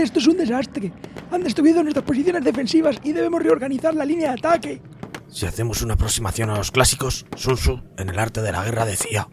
Esto 0.00 0.18
es 0.18 0.26
un 0.26 0.38
desastre. 0.38 0.92
Han 1.30 1.42
destruido 1.42 1.82
nuestras 1.82 2.06
posiciones 2.06 2.42
defensivas 2.42 2.96
y 3.04 3.12
debemos 3.12 3.42
reorganizar 3.42 3.94
la 3.94 4.06
línea 4.06 4.28
de 4.32 4.38
ataque. 4.38 4.82
Si 5.28 5.44
hacemos 5.44 5.82
una 5.82 5.94
aproximación 5.94 6.48
a 6.48 6.56
los 6.56 6.70
clásicos, 6.70 7.26
Sun 7.36 7.56
Tzu 7.56 7.82
en 7.98 8.08
el 8.08 8.18
arte 8.18 8.40
de 8.40 8.50
la 8.50 8.64
guerra 8.64 8.86
decía: 8.86 9.28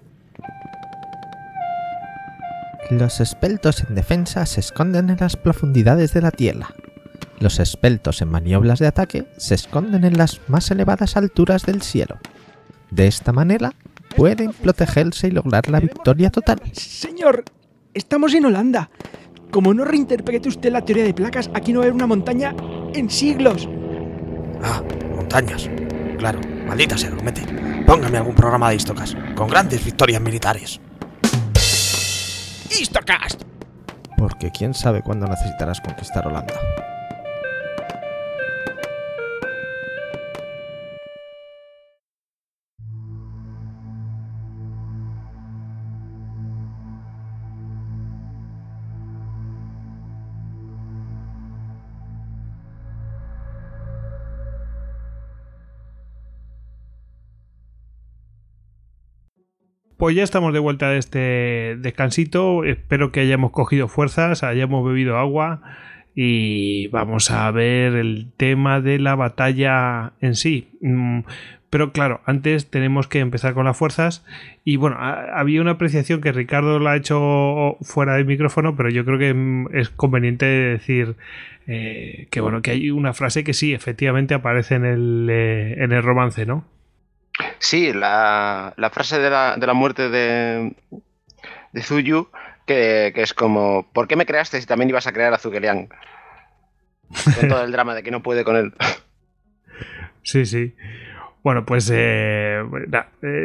Los 2.92 3.22
esbeltos 3.22 3.86
en 3.88 3.96
defensa 3.96 4.46
se 4.46 4.60
esconden 4.60 5.10
en 5.10 5.18
las 5.20 5.38
profundidades 5.38 6.14
de 6.14 6.22
la 6.22 6.32
tierra. 6.32 6.68
Los 7.40 7.60
esbeltos 7.60 8.22
en 8.22 8.30
maniobras 8.30 8.80
de 8.80 8.88
ataque 8.88 9.26
se 9.38 9.56
esconden 9.56 10.04
en 10.04 10.18
las 10.18 10.42
más 10.50 10.70
elevadas 10.70 11.16
alturas 11.16 11.66
del 11.66 11.82
cielo. 11.82 12.20
De 12.92 13.08
esta 13.08 13.32
manera, 13.32 13.74
pueden 14.16 14.52
protegerse 14.52 15.28
y 15.28 15.32
lograr 15.32 15.70
la 15.70 15.80
victoria 15.80 16.30
total. 16.30 16.60
Señor, 16.74 17.46
estamos 17.94 18.34
en 18.34 18.46
Holanda. 18.46 18.90
Como 19.52 19.74
no 19.74 19.86
reinterprete 19.86 20.50
usted 20.50 20.72
la 20.72 20.84
teoría 20.84 21.06
de 21.06 21.14
placas, 21.14 21.50
aquí 21.54 21.72
no 21.72 21.80
va 21.80 21.86
a 21.86 21.88
haber 21.88 21.96
una 21.96 22.08
montaña 22.08 22.54
en 22.94 23.10
siglos. 23.10 23.68
Ah, 24.64 24.84
montañas. 25.16 25.70
Claro, 26.18 26.40
maldita 26.68 26.98
sea, 26.98 27.12
mete. 27.24 27.42
Póngame 27.86 28.18
algún 28.18 28.36
programa 28.36 28.70
de 28.70 28.76
Histocast, 28.76 29.16
con 29.36 29.48
grandes 29.48 29.84
victorias 29.84 30.22
militares. 30.22 30.82
¡Histocast! 32.70 33.44
Porque 34.18 34.52
quién 34.52 34.74
sabe 34.74 35.02
cuándo 35.02 35.28
necesitarás 35.28 35.80
conquistar 35.80 36.28
Holanda. 36.28 36.54
Pues 59.98 60.16
ya 60.16 60.24
estamos 60.24 60.54
de 60.54 60.60
vuelta 60.60 60.90
de 60.90 61.00
este 61.00 61.76
descansito. 61.80 62.64
Espero 62.64 63.12
que 63.12 63.22
hayamos 63.22 63.52
cogido 63.52 63.88
fuerzas, 63.88 64.44
hayamos 64.44 64.86
bebido 64.86 65.18
agua 65.18 65.62
y 66.14 66.88
vamos 66.88 67.32
a 67.32 67.50
ver 67.52 67.94
el 67.96 68.28
tema 68.38 68.80
de 68.82 69.00
la 69.00 69.16
batalla 69.16 70.14
en 70.22 70.36
sí. 70.36 70.70
Mm, 70.82 71.22
Pero 71.70 71.92
claro, 71.92 72.22
antes 72.26 72.70
tenemos 72.70 73.08
que 73.08 73.20
empezar 73.20 73.54
con 73.54 73.66
las 73.66 73.76
fuerzas. 73.76 74.24
Y 74.64 74.78
bueno, 74.78 74.96
ha- 75.00 75.38
había 75.40 75.60
una 75.62 75.72
apreciación 75.72 76.22
que 76.22 76.32
Ricardo 76.32 76.80
la 76.80 76.92
ha 76.92 76.96
hecho 76.96 77.76
fuera 77.82 78.14
del 78.16 78.26
micrófono, 78.26 78.76
pero 78.78 78.90
yo 78.90 79.04
creo 79.04 79.20
que 79.20 79.34
mm, 79.34 79.76
es 79.76 79.90
conveniente 79.90 80.46
decir 80.46 81.16
eh, 81.68 82.28
que 82.32 82.40
bueno, 82.40 82.62
que 82.62 82.72
hay 82.72 82.90
una 82.92 83.14
frase 83.14 83.44
que 83.44 83.54
sí, 83.54 83.74
efectivamente 83.74 84.34
aparece 84.34 84.76
en 84.76 84.86
el, 84.86 85.28
eh, 85.30 85.84
en 85.84 85.92
el 85.92 86.04
romance, 86.04 86.46
¿no? 86.46 86.64
Sí, 87.60 87.94
la, 87.94 88.74
la 88.78 88.90
frase 88.90 89.20
de 89.20 89.30
la, 89.30 89.56
de 89.58 89.68
la 89.68 89.74
muerte 89.74 90.10
de, 90.10 90.74
de 91.72 91.84
Zuyu, 91.84 92.30
que, 92.66 93.14
es 93.16 93.34
como, 93.34 93.88
¿por 93.94 94.08
qué 94.08 94.16
me 94.16 94.26
creaste 94.26 94.60
si 94.60 94.68
también 94.68 94.90
ibas 94.90 95.08
a 95.08 95.14
crear 95.14 95.34
a 95.34 95.38
Zhuge 95.38 95.62
Con 95.62 97.50
todo 97.50 97.64
el 97.64 97.72
drama 97.72 97.96
de 97.96 98.04
que 98.04 98.12
no 98.12 98.22
puede 98.22 98.44
con 98.44 98.56
él. 98.56 98.74
Sí, 100.24 100.46
sí. 100.46 100.76
Bueno, 101.42 101.66
pues 101.66 101.90
eh, 101.96 102.62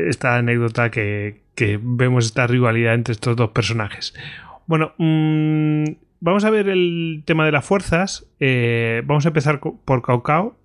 esta 0.08 0.34
anécdota 0.34 0.90
que, 0.90 1.40
vemos 1.80 2.26
esta 2.26 2.48
rivalidad 2.48 2.94
entre 2.94 3.12
estos 3.12 3.36
dos 3.36 3.50
personajes. 3.50 4.14
Bueno, 4.66 4.92
mm, 4.98 5.84
vamos 6.18 6.44
a 6.44 6.50
ver 6.50 6.68
el 6.68 7.22
tema 7.24 7.46
de 7.46 7.52
las 7.52 7.64
fuerzas. 7.64 8.26
Eh, 8.40 9.02
vamos 9.04 9.24
a 9.26 9.28
empezar 9.28 9.60
por 9.60 10.02
Cao 10.02 10.24
Cao. 10.24 10.56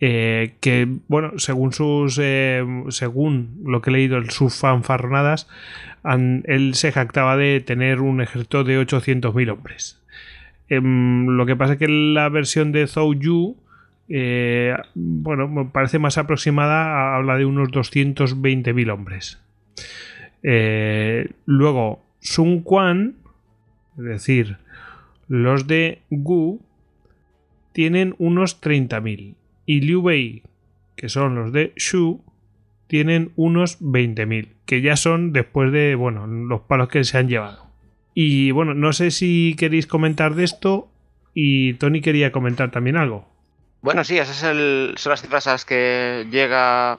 Eh, 0.00 0.54
que, 0.60 0.88
bueno, 1.08 1.32
según 1.38 1.72
sus. 1.72 2.18
eh, 2.22 2.64
según 2.90 3.62
lo 3.64 3.80
que 3.80 3.90
he 3.90 3.92
leído 3.94 4.18
en 4.18 4.30
sus 4.30 4.54
fanfarronadas, 4.54 5.48
él 6.04 6.74
se 6.74 6.92
jactaba 6.92 7.36
de 7.36 7.60
tener 7.60 8.00
un 8.00 8.20
ejército 8.20 8.62
de 8.62 8.78
800.000 8.80 9.50
hombres. 9.50 10.00
Em, 10.68 11.26
lo 11.26 11.46
que 11.46 11.56
pasa 11.56 11.74
es 11.74 11.78
que 11.78 11.88
la 11.88 12.28
versión 12.28 12.72
de 12.72 12.86
Zhou 12.86 13.14
Yu 13.14 13.56
eh, 14.08 14.76
bueno, 14.94 15.70
parece 15.72 15.98
más 15.98 16.18
aproximada, 16.18 17.16
habla 17.16 17.36
de 17.36 17.44
unos 17.44 17.70
220.000 17.70 18.92
hombres. 18.92 19.40
Luego, 21.44 22.02
Sun 22.20 22.60
Quan, 22.60 23.14
es 23.98 24.04
decir, 24.04 24.58
los 25.28 25.66
de 25.66 26.02
Gu, 26.10 26.60
tienen 27.72 28.14
unos 28.18 28.60
30.000. 28.60 29.34
Y 29.66 29.80
Liu 29.80 30.00
Bei, 30.00 30.42
que 30.96 31.08
son 31.08 31.34
los 31.34 31.52
de 31.52 31.72
Shu, 31.76 32.24
tienen 32.86 33.32
unos 33.36 33.80
20.000, 33.82 34.54
que 34.64 34.80
ya 34.80 34.96
son 34.96 35.32
después 35.32 35.72
de, 35.72 35.94
bueno, 35.96 36.26
los 36.26 36.62
palos 36.62 36.88
que 36.88 37.04
se 37.04 37.18
han 37.18 37.28
llevado. 37.28 37.66
Y 38.14 38.52
bueno, 38.52 38.72
no 38.74 38.92
sé 38.92 39.10
si 39.10 39.54
queréis 39.58 39.86
comentar 39.86 40.34
de 40.34 40.44
esto 40.44 40.88
y 41.34 41.74
Tony 41.74 42.00
quería 42.00 42.32
comentar 42.32 42.70
también 42.70 42.96
algo. 42.96 43.28
Bueno, 43.82 44.04
sí, 44.04 44.18
esas 44.18 44.36
son 44.36 44.94
las 44.94 45.20
cifras 45.20 45.46
a 45.46 45.52
las 45.52 45.64
que 45.64 46.26
llega 46.30 46.98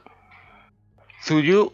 Zuyu. 1.24 1.74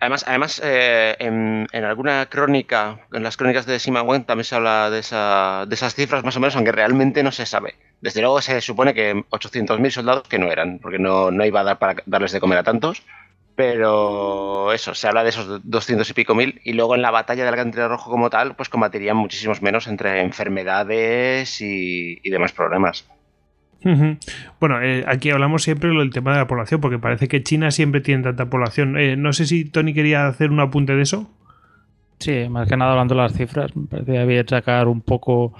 Además, 0.00 0.24
además 0.28 0.60
eh, 0.64 1.16
en, 1.18 1.66
en, 1.72 1.84
alguna 1.84 2.26
crónica, 2.26 3.00
en 3.12 3.24
las 3.24 3.36
crónicas 3.36 3.66
de 3.66 3.80
Sima 3.80 4.02
Wen 4.02 4.24
también 4.24 4.44
se 4.44 4.54
habla 4.54 4.90
de, 4.90 5.00
esa, 5.00 5.64
de 5.66 5.74
esas 5.74 5.96
cifras 5.96 6.22
más 6.22 6.36
o 6.36 6.40
menos, 6.40 6.54
aunque 6.54 6.70
realmente 6.70 7.24
no 7.24 7.32
se 7.32 7.46
sabe. 7.46 7.74
Desde 8.00 8.20
luego 8.20 8.40
se 8.40 8.60
supone 8.60 8.94
que 8.94 9.14
800.000 9.30 9.90
soldados 9.90 10.28
que 10.28 10.38
no 10.38 10.50
eran, 10.50 10.78
porque 10.78 10.98
no, 10.98 11.30
no 11.30 11.44
iba 11.44 11.60
a 11.60 11.64
dar 11.64 11.78
para 11.78 12.02
darles 12.06 12.32
de 12.32 12.40
comer 12.40 12.58
a 12.58 12.62
tantos. 12.62 13.02
Pero 13.56 14.72
eso, 14.72 14.94
se 14.94 15.08
habla 15.08 15.24
de 15.24 15.30
esos 15.30 15.60
200 15.68 16.08
y 16.08 16.12
pico 16.14 16.32
mil. 16.36 16.60
Y 16.62 16.74
luego 16.74 16.94
en 16.94 17.02
la 17.02 17.10
batalla 17.10 17.44
del 17.44 17.54
Alcántara 17.54 17.88
Rojo 17.88 18.08
como 18.08 18.30
tal, 18.30 18.54
pues 18.54 18.68
combatirían 18.68 19.16
muchísimos 19.16 19.62
menos 19.62 19.88
entre 19.88 20.20
enfermedades 20.20 21.60
y, 21.60 22.20
y 22.22 22.30
demás 22.30 22.52
problemas. 22.52 23.04
Bueno, 24.60 24.82
eh, 24.82 25.04
aquí 25.06 25.30
hablamos 25.30 25.62
siempre 25.62 25.90
del 25.90 26.10
tema 26.10 26.32
de 26.32 26.38
la 26.38 26.46
población, 26.46 26.80
porque 26.80 26.98
parece 26.98 27.28
que 27.28 27.42
China 27.42 27.70
siempre 27.70 28.00
tiene 28.00 28.22
tanta 28.22 28.46
población. 28.46 28.98
Eh, 28.98 29.16
no 29.16 29.32
sé 29.32 29.46
si 29.46 29.64
Tony 29.64 29.94
quería 29.94 30.26
hacer 30.26 30.50
un 30.50 30.60
apunte 30.60 30.94
de 30.94 31.02
eso. 31.02 31.30
Sí, 32.18 32.48
más 32.48 32.68
que 32.68 32.76
nada 32.76 32.92
hablando 32.92 33.14
de 33.14 33.22
las 33.22 33.32
cifras, 33.32 33.76
me 33.76 33.86
parece 33.86 34.12
que 34.12 34.18
había 34.18 34.44
sacar 34.44 34.88
un 34.88 35.00
poco 35.00 35.54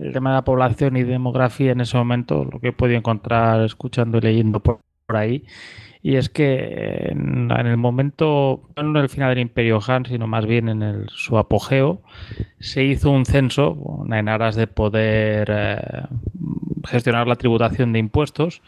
el 0.00 0.12
tema 0.12 0.30
de 0.30 0.36
la 0.36 0.44
población 0.44 0.96
y 0.96 1.02
demografía 1.02 1.72
en 1.72 1.80
ese 1.80 1.96
momento, 1.96 2.44
lo 2.44 2.60
que 2.60 2.68
he 2.68 2.72
podido 2.72 2.98
encontrar 2.98 3.62
escuchando 3.62 4.18
y 4.18 4.22
leyendo 4.22 4.60
por, 4.60 4.80
por 5.06 5.16
ahí. 5.16 5.44
Y 6.02 6.16
es 6.16 6.30
que 6.30 7.08
en, 7.10 7.50
en, 7.50 7.66
el 7.66 7.76
momento, 7.76 8.62
no 8.76 8.90
en 8.90 8.96
el 8.96 9.10
final 9.10 9.30
del 9.30 9.40
Imperio 9.40 9.80
Han, 9.86 10.06
sino 10.06 10.26
más 10.26 10.46
bien 10.46 10.70
en 10.70 10.82
el, 10.82 11.06
su 11.10 11.36
apogeo, 11.36 12.00
se 12.58 12.84
hizo 12.84 13.10
un 13.10 13.26
censo 13.26 14.06
en 14.10 14.28
aras 14.28 14.56
de 14.56 14.66
poder 14.66 15.48
eh, 15.50 16.02
gestionar 16.86 17.26
la 17.26 17.36
tributación 17.36 17.92
de 17.92 17.98
impuestos. 17.98 18.62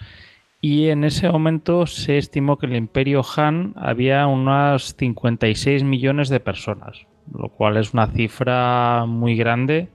Y 0.60 0.88
en 0.88 1.04
ese 1.04 1.28
momento 1.30 1.86
se 1.86 2.18
estimó 2.18 2.58
que 2.58 2.66
en 2.66 2.72
el 2.72 2.78
Imperio 2.78 3.22
Han 3.36 3.72
había 3.76 4.26
unas 4.26 4.94
56 4.96 5.84
millones 5.84 6.28
de 6.28 6.38
personas, 6.38 7.06
lo 7.32 7.48
cual 7.48 7.78
es 7.78 7.94
una 7.94 8.08
cifra 8.08 9.06
muy 9.06 9.36
grande 9.36 9.88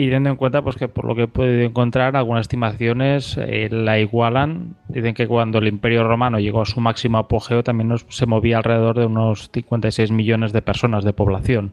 y 0.00 0.04
teniendo 0.04 0.30
en 0.30 0.36
cuenta 0.36 0.62
pues 0.62 0.76
que 0.76 0.86
por 0.86 1.06
lo 1.06 1.16
que 1.16 1.24
he 1.24 1.26
podido 1.26 1.60
encontrar 1.62 2.14
algunas 2.14 2.42
estimaciones 2.42 3.36
eh, 3.36 3.68
la 3.68 3.98
igualan. 3.98 4.76
Dicen 4.86 5.12
que 5.12 5.26
cuando 5.26 5.58
el 5.58 5.66
Imperio 5.66 6.06
Romano 6.06 6.38
llegó 6.38 6.62
a 6.62 6.66
su 6.66 6.80
máximo 6.80 7.18
apogeo 7.18 7.64
también 7.64 7.88
nos, 7.88 8.06
se 8.08 8.24
movía 8.24 8.58
alrededor 8.58 8.96
de 8.96 9.06
unos 9.06 9.50
56 9.52 10.12
millones 10.12 10.52
de 10.52 10.62
personas 10.62 11.02
de 11.02 11.12
población. 11.12 11.72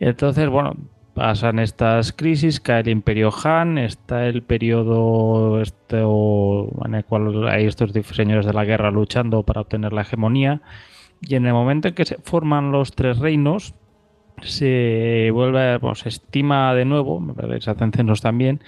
Entonces 0.00 0.50
bueno 0.50 0.76
pasan 1.14 1.60
estas 1.60 2.12
crisis 2.12 2.60
cae 2.60 2.80
el 2.82 2.88
Imperio 2.88 3.32
Han 3.42 3.78
está 3.78 4.26
el 4.26 4.42
periodo 4.42 5.62
este, 5.62 6.00
en 6.00 6.94
el 6.94 7.06
cual 7.06 7.48
hay 7.48 7.64
estos 7.64 7.92
señores 8.14 8.44
de 8.44 8.52
la 8.52 8.66
guerra 8.66 8.90
luchando 8.90 9.44
para 9.44 9.62
obtener 9.62 9.94
la 9.94 10.02
hegemonía. 10.02 10.60
Y 11.22 11.36
en 11.36 11.46
el 11.46 11.54
momento 11.54 11.88
en 11.88 11.94
que 11.94 12.04
se 12.04 12.18
forman 12.18 12.70
los 12.70 12.92
tres 12.92 13.18
reinos 13.18 13.74
se 14.44 15.30
vuelve, 15.32 15.78
bueno, 15.78 15.94
se 15.94 16.08
estima 16.08 16.74
de 16.74 16.84
nuevo, 16.84 17.22
censos 17.60 18.20
también, 18.20 18.60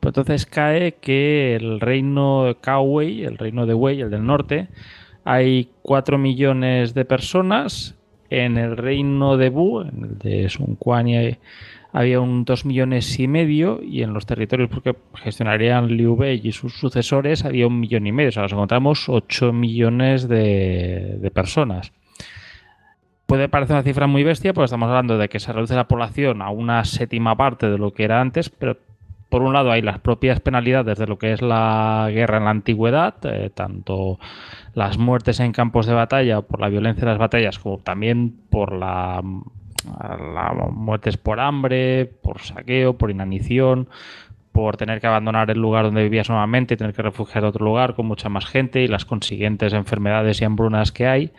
pero 0.00 0.10
entonces 0.10 0.46
cae 0.46 0.94
que 0.94 1.56
el 1.56 1.80
reino 1.80 2.44
de 2.44 2.54
Kauwei, 2.56 3.24
el 3.24 3.38
reino 3.38 3.66
de 3.66 3.74
Wei, 3.74 4.00
el 4.00 4.10
del 4.10 4.24
norte, 4.24 4.68
hay 5.24 5.70
4 5.82 6.18
millones 6.18 6.94
de 6.94 7.04
personas, 7.04 7.94
en 8.28 8.58
el 8.58 8.76
reino 8.76 9.36
de 9.36 9.50
Bu, 9.50 9.82
en 9.82 10.04
el 10.04 10.18
de 10.18 10.48
Sun 10.48 10.76
Quan, 10.76 11.06
había 11.92 12.20
un 12.20 12.44
2 12.44 12.64
millones 12.64 13.18
y 13.18 13.28
medio, 13.28 13.80
y 13.82 14.02
en 14.02 14.12
los 14.12 14.26
territorios 14.26 14.68
porque 14.68 14.96
gestionarían 15.14 15.88
Liu 15.88 16.16
Bei 16.16 16.40
y 16.42 16.52
sus 16.52 16.74
sucesores 16.78 17.44
había 17.44 17.66
un 17.66 17.80
millón 17.80 18.06
y 18.06 18.12
medio, 18.12 18.30
o 18.30 18.32
sea, 18.32 18.42
nos 18.42 18.52
encontramos 18.52 19.08
8 19.08 19.52
millones 19.52 20.28
de 20.28 21.30
personas 21.32 21.92
puede 23.26 23.48
parecer 23.48 23.74
una 23.74 23.82
cifra 23.82 24.06
muy 24.06 24.24
bestia, 24.24 24.54
porque 24.54 24.66
estamos 24.66 24.88
hablando 24.88 25.18
de 25.18 25.28
que 25.28 25.40
se 25.40 25.52
reduce 25.52 25.74
la 25.74 25.88
población 25.88 26.42
a 26.42 26.50
una 26.50 26.84
séptima 26.84 27.36
parte 27.36 27.68
de 27.68 27.78
lo 27.78 27.92
que 27.92 28.04
era 28.04 28.20
antes, 28.20 28.48
pero 28.48 28.78
por 29.28 29.42
un 29.42 29.52
lado 29.52 29.72
hay 29.72 29.82
las 29.82 29.98
propias 29.98 30.40
penalidades 30.40 30.98
de 30.98 31.06
lo 31.06 31.18
que 31.18 31.32
es 31.32 31.42
la 31.42 32.08
guerra 32.12 32.38
en 32.38 32.44
la 32.44 32.50
antigüedad, 32.50 33.14
eh, 33.24 33.50
tanto 33.52 34.18
las 34.74 34.98
muertes 34.98 35.40
en 35.40 35.52
campos 35.52 35.86
de 35.86 35.94
batalla 35.94 36.42
por 36.42 36.60
la 36.60 36.68
violencia 36.68 37.00
de 37.00 37.10
las 37.10 37.18
batallas, 37.18 37.58
como 37.58 37.78
también 37.78 38.36
por 38.50 38.72
la, 38.72 39.20
muertes 40.72 41.16
por 41.16 41.40
hambre, 41.40 42.06
por 42.06 42.40
saqueo, 42.40 42.96
por 42.96 43.10
inanición, 43.10 43.88
por 44.52 44.76
tener 44.76 45.00
que 45.00 45.06
abandonar 45.08 45.50
el 45.50 45.58
lugar 45.58 45.84
donde 45.84 46.04
vivías 46.04 46.30
nuevamente 46.30 46.74
y 46.74 46.76
tener 46.76 46.94
que 46.94 47.02
refugiar 47.02 47.44
a 47.44 47.48
otro 47.48 47.64
lugar 47.64 47.94
con 47.94 48.06
mucha 48.06 48.28
más 48.28 48.46
gente 48.46 48.80
y 48.82 48.88
las 48.88 49.04
consiguientes 49.04 49.72
enfermedades 49.72 50.40
y 50.40 50.44
hambrunas 50.44 50.92
que 50.92 51.06
hay. 51.06 51.32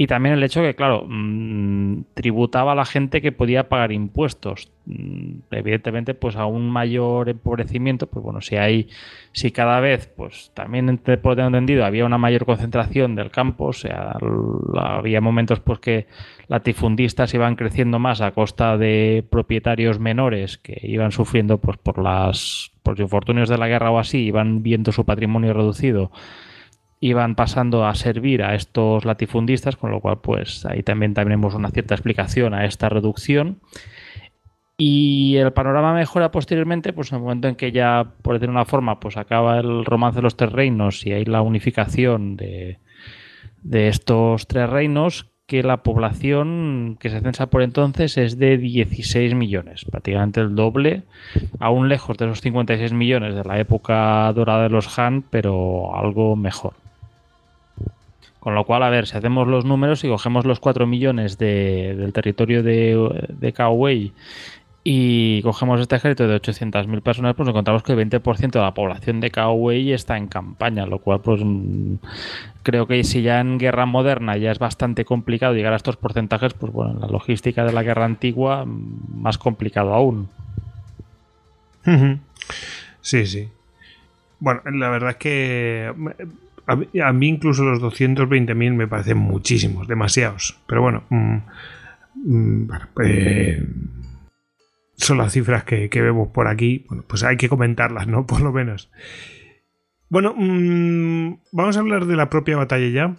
Y 0.00 0.06
también 0.06 0.34
el 0.34 0.42
hecho 0.42 0.62
que, 0.62 0.74
claro, 0.74 1.04
mmm, 1.06 2.04
tributaba 2.14 2.72
a 2.72 2.74
la 2.74 2.86
gente 2.86 3.20
que 3.20 3.32
podía 3.32 3.68
pagar 3.68 3.92
impuestos. 3.92 4.72
Mm, 4.86 5.40
evidentemente, 5.50 6.14
pues 6.14 6.36
a 6.36 6.46
un 6.46 6.70
mayor 6.70 7.28
empobrecimiento, 7.28 8.06
pues 8.06 8.24
bueno, 8.24 8.40
si 8.40 8.56
hay, 8.56 8.88
si 9.32 9.50
cada 9.50 9.78
vez, 9.80 10.10
pues 10.16 10.52
también 10.54 10.96
por 10.96 11.32
lo 11.32 11.36
tengo 11.36 11.48
entendido, 11.48 11.84
había 11.84 12.06
una 12.06 12.16
mayor 12.16 12.46
concentración 12.46 13.14
del 13.14 13.30
campo, 13.30 13.66
o 13.66 13.72
sea, 13.74 14.16
había 14.74 15.20
momentos 15.20 15.60
pues 15.60 15.80
que 15.80 16.06
latifundistas 16.48 17.34
iban 17.34 17.54
creciendo 17.54 17.98
más 17.98 18.22
a 18.22 18.30
costa 18.30 18.78
de 18.78 19.22
propietarios 19.28 19.98
menores 20.00 20.56
que 20.56 20.80
iban 20.82 21.12
sufriendo 21.12 21.58
pues 21.58 21.76
por 21.76 21.98
las 22.02 22.72
por 22.82 22.94
los 22.94 23.00
infortunios 23.00 23.50
de 23.50 23.58
la 23.58 23.68
guerra 23.68 23.90
o 23.90 23.98
así, 23.98 24.20
iban 24.20 24.62
viendo 24.62 24.92
su 24.92 25.04
patrimonio 25.04 25.52
reducido 25.52 26.10
iban 27.00 27.34
pasando 27.34 27.86
a 27.86 27.94
servir 27.94 28.42
a 28.42 28.54
estos 28.54 29.04
latifundistas, 29.04 29.76
con 29.76 29.90
lo 29.90 30.00
cual 30.00 30.20
pues 30.20 30.66
ahí 30.66 30.82
también 30.82 31.14
tenemos 31.14 31.54
una 31.54 31.70
cierta 31.70 31.94
explicación 31.94 32.54
a 32.54 32.66
esta 32.66 32.88
reducción. 32.88 33.60
Y 34.76 35.36
el 35.36 35.52
panorama 35.52 35.92
mejora 35.92 36.30
posteriormente, 36.30 36.92
pues 36.92 37.10
en 37.10 37.16
el 37.16 37.22
momento 37.22 37.48
en 37.48 37.56
que 37.56 37.72
ya, 37.72 38.12
por 38.22 38.34
decir 38.34 38.48
una 38.48 38.64
forma, 38.64 39.00
pues 39.00 39.16
acaba 39.16 39.58
el 39.58 39.84
romance 39.84 40.16
de 40.16 40.22
los 40.22 40.36
tres 40.36 40.52
reinos 40.52 41.04
y 41.06 41.12
hay 41.12 41.24
la 41.24 41.42
unificación 41.42 42.36
de, 42.36 42.78
de 43.62 43.88
estos 43.88 44.46
tres 44.46 44.68
reinos, 44.70 45.26
que 45.46 45.62
la 45.64 45.82
población 45.82 46.96
que 47.00 47.10
se 47.10 47.20
censa 47.20 47.50
por 47.50 47.62
entonces 47.62 48.16
es 48.16 48.38
de 48.38 48.56
16 48.56 49.34
millones, 49.34 49.84
prácticamente 49.84 50.40
el 50.40 50.54
doble, 50.54 51.02
aún 51.58 51.88
lejos 51.88 52.16
de 52.18 52.26
esos 52.26 52.40
56 52.40 52.92
millones 52.92 53.34
de 53.34 53.42
la 53.42 53.58
época 53.58 54.32
dorada 54.32 54.62
de 54.62 54.68
los 54.70 54.96
Han, 54.96 55.22
pero 55.22 55.96
algo 55.96 56.36
mejor. 56.36 56.74
Con 58.40 58.54
lo 58.54 58.64
cual, 58.64 58.82
a 58.82 58.90
ver, 58.90 59.06
si 59.06 59.16
hacemos 59.16 59.46
los 59.46 59.64
números 59.64 60.02
y 60.02 60.08
cogemos 60.08 60.46
los 60.46 60.60
4 60.60 60.86
millones 60.86 61.36
de, 61.38 61.94
del 61.96 62.12
territorio 62.12 62.62
de, 62.62 63.28
de 63.28 63.52
Kauwei 63.52 64.12
y 64.82 65.42
cogemos 65.42 65.78
este 65.78 65.96
ejército 65.96 66.26
de 66.26 66.40
800.000 66.40 67.02
personas, 67.02 67.34
pues 67.34 67.48
encontramos 67.48 67.82
que 67.82 67.92
el 67.92 67.98
20% 67.98 68.50
de 68.50 68.60
la 68.60 68.72
población 68.72 69.20
de 69.20 69.30
Kauwei 69.30 69.92
está 69.92 70.16
en 70.16 70.26
campaña, 70.26 70.86
lo 70.86 71.00
cual 71.00 71.20
pues 71.20 71.42
creo 72.62 72.86
que 72.86 73.04
si 73.04 73.20
ya 73.20 73.40
en 73.40 73.58
guerra 73.58 73.84
moderna 73.84 74.38
ya 74.38 74.50
es 74.50 74.58
bastante 74.58 75.04
complicado 75.04 75.52
llegar 75.52 75.74
a 75.74 75.76
estos 75.76 75.96
porcentajes, 75.96 76.54
pues 76.54 76.72
bueno, 76.72 76.92
en 76.92 77.00
la 77.00 77.08
logística 77.08 77.64
de 77.64 77.72
la 77.72 77.82
guerra 77.82 78.06
antigua 78.06 78.64
más 78.66 79.36
complicado 79.36 79.92
aún. 79.92 80.28
Sí, 83.02 83.26
sí. 83.26 83.48
Bueno, 84.38 84.62
la 84.64 84.88
verdad 84.88 85.10
es 85.10 85.16
que 85.16 85.92
a 86.70 87.12
mí 87.12 87.28
incluso 87.28 87.64
los 87.64 87.80
220.000 87.80 88.74
me 88.74 88.86
parecen 88.86 89.18
muchísimos, 89.18 89.88
demasiados. 89.88 90.60
Pero 90.66 90.82
bueno, 90.82 91.04
mmm, 91.10 91.38
bueno 92.66 92.88
eh, 93.04 93.64
son 94.96 95.18
las 95.18 95.32
cifras 95.32 95.64
que, 95.64 95.88
vemos 95.92 96.28
por 96.28 96.48
aquí. 96.48 96.84
Bueno, 96.88 97.04
pues 97.06 97.24
hay 97.24 97.36
que 97.36 97.48
comentarlas, 97.48 98.06
¿no? 98.06 98.26
Por 98.28 98.40
lo 98.40 98.52
menos. 98.52 98.90
Bueno, 100.08 100.34
mmm, 100.36 101.38
vamos 101.52 101.76
a 101.76 101.80
hablar 101.80 102.06
de 102.06 102.16
la 102.16 102.30
propia 102.30 102.56
batalla 102.56 102.88
ya. 102.88 103.16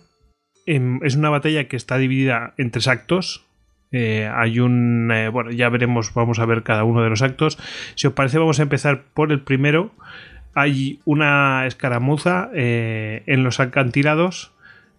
Eh, 0.68 1.00
es 1.02 1.16
una 1.16 1.30
batalla 1.30 1.68
que 1.68 1.76
está 1.76 1.98
dividida 1.98 2.54
en 2.58 2.72
tres 2.72 2.88
actos. 2.88 3.48
Eh, 3.92 4.30
hay 4.34 4.60
un. 4.60 5.12
Eh, 5.12 5.30
bueno, 5.30 5.52
ya 5.52 5.70
veremos, 5.70 6.14
vamos 6.14 6.40
a 6.40 6.46
ver 6.46 6.64
cada 6.64 6.84
uno 6.84 7.02
de 7.04 7.10
los 7.10 7.22
actos. 7.22 7.58
Si 7.96 8.08
os 8.08 8.14
parece, 8.14 8.38
vamos 8.38 8.60
a 8.60 8.64
empezar 8.64 9.04
por 9.14 9.32
el 9.32 9.42
primero 9.42 9.92
hay 10.54 11.00
una 11.06 11.66
escaramuza 11.66 12.50
eh, 12.54 13.24
en 13.26 13.44
los 13.44 13.60
acantilados. 13.60 14.54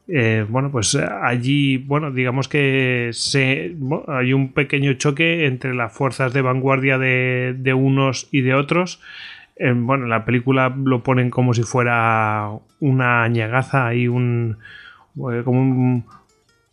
Eh, 0.09 0.45
bueno, 0.49 0.71
pues 0.71 0.95
allí, 0.95 1.79
bueno, 1.79 2.11
digamos 2.11 2.49
que 2.49 3.13
hay 4.09 4.33
un 4.33 4.53
pequeño 4.53 4.93
choque 4.95 5.47
entre 5.47 5.75
las 5.75 5.93
fuerzas 5.93 6.33
de 6.33 6.43
vanguardia 6.43 6.99
de, 6.99 7.55
de 7.57 7.75
unos 7.75 8.29
y 8.31 8.41
de 8.41 8.55
otros. 8.55 9.01
Eh, 9.57 9.73
bueno, 9.75 10.05
en 10.05 10.11
la 10.11 10.25
película 10.25 10.75
lo 10.77 11.03
ponen 11.03 11.31
como 11.31 11.55
si 11.55 11.63
fuera 11.63 12.51
una 12.81 13.23
añagaza 13.23 13.95
y 13.95 14.09
un. 14.09 14.59
como 15.15 15.61
un, 15.61 16.05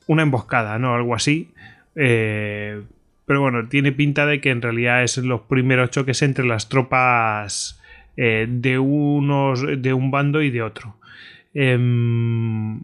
una 0.08 0.24
emboscada, 0.24 0.80
¿no? 0.80 0.96
Algo 0.96 1.14
así. 1.14 1.52
Eh, 1.96 2.82
pero 3.26 3.42
bueno, 3.42 3.68
tiene 3.68 3.92
pinta 3.92 4.26
de 4.26 4.42
que 4.42 4.50
en 4.50 4.62
realidad 4.62 5.04
es 5.04 5.18
los 5.18 5.42
primeros 5.42 5.92
choques 5.92 6.22
entre 6.24 6.46
las 6.46 6.68
tropas 6.70 7.79
eh, 8.22 8.48
de 8.50 8.78
unos 8.78 9.64
de 9.82 9.94
un 9.94 10.12
bando 10.12 10.42
y 10.42 10.50
de 10.50 10.62
otro. 10.62 10.98
Em, 11.54 12.82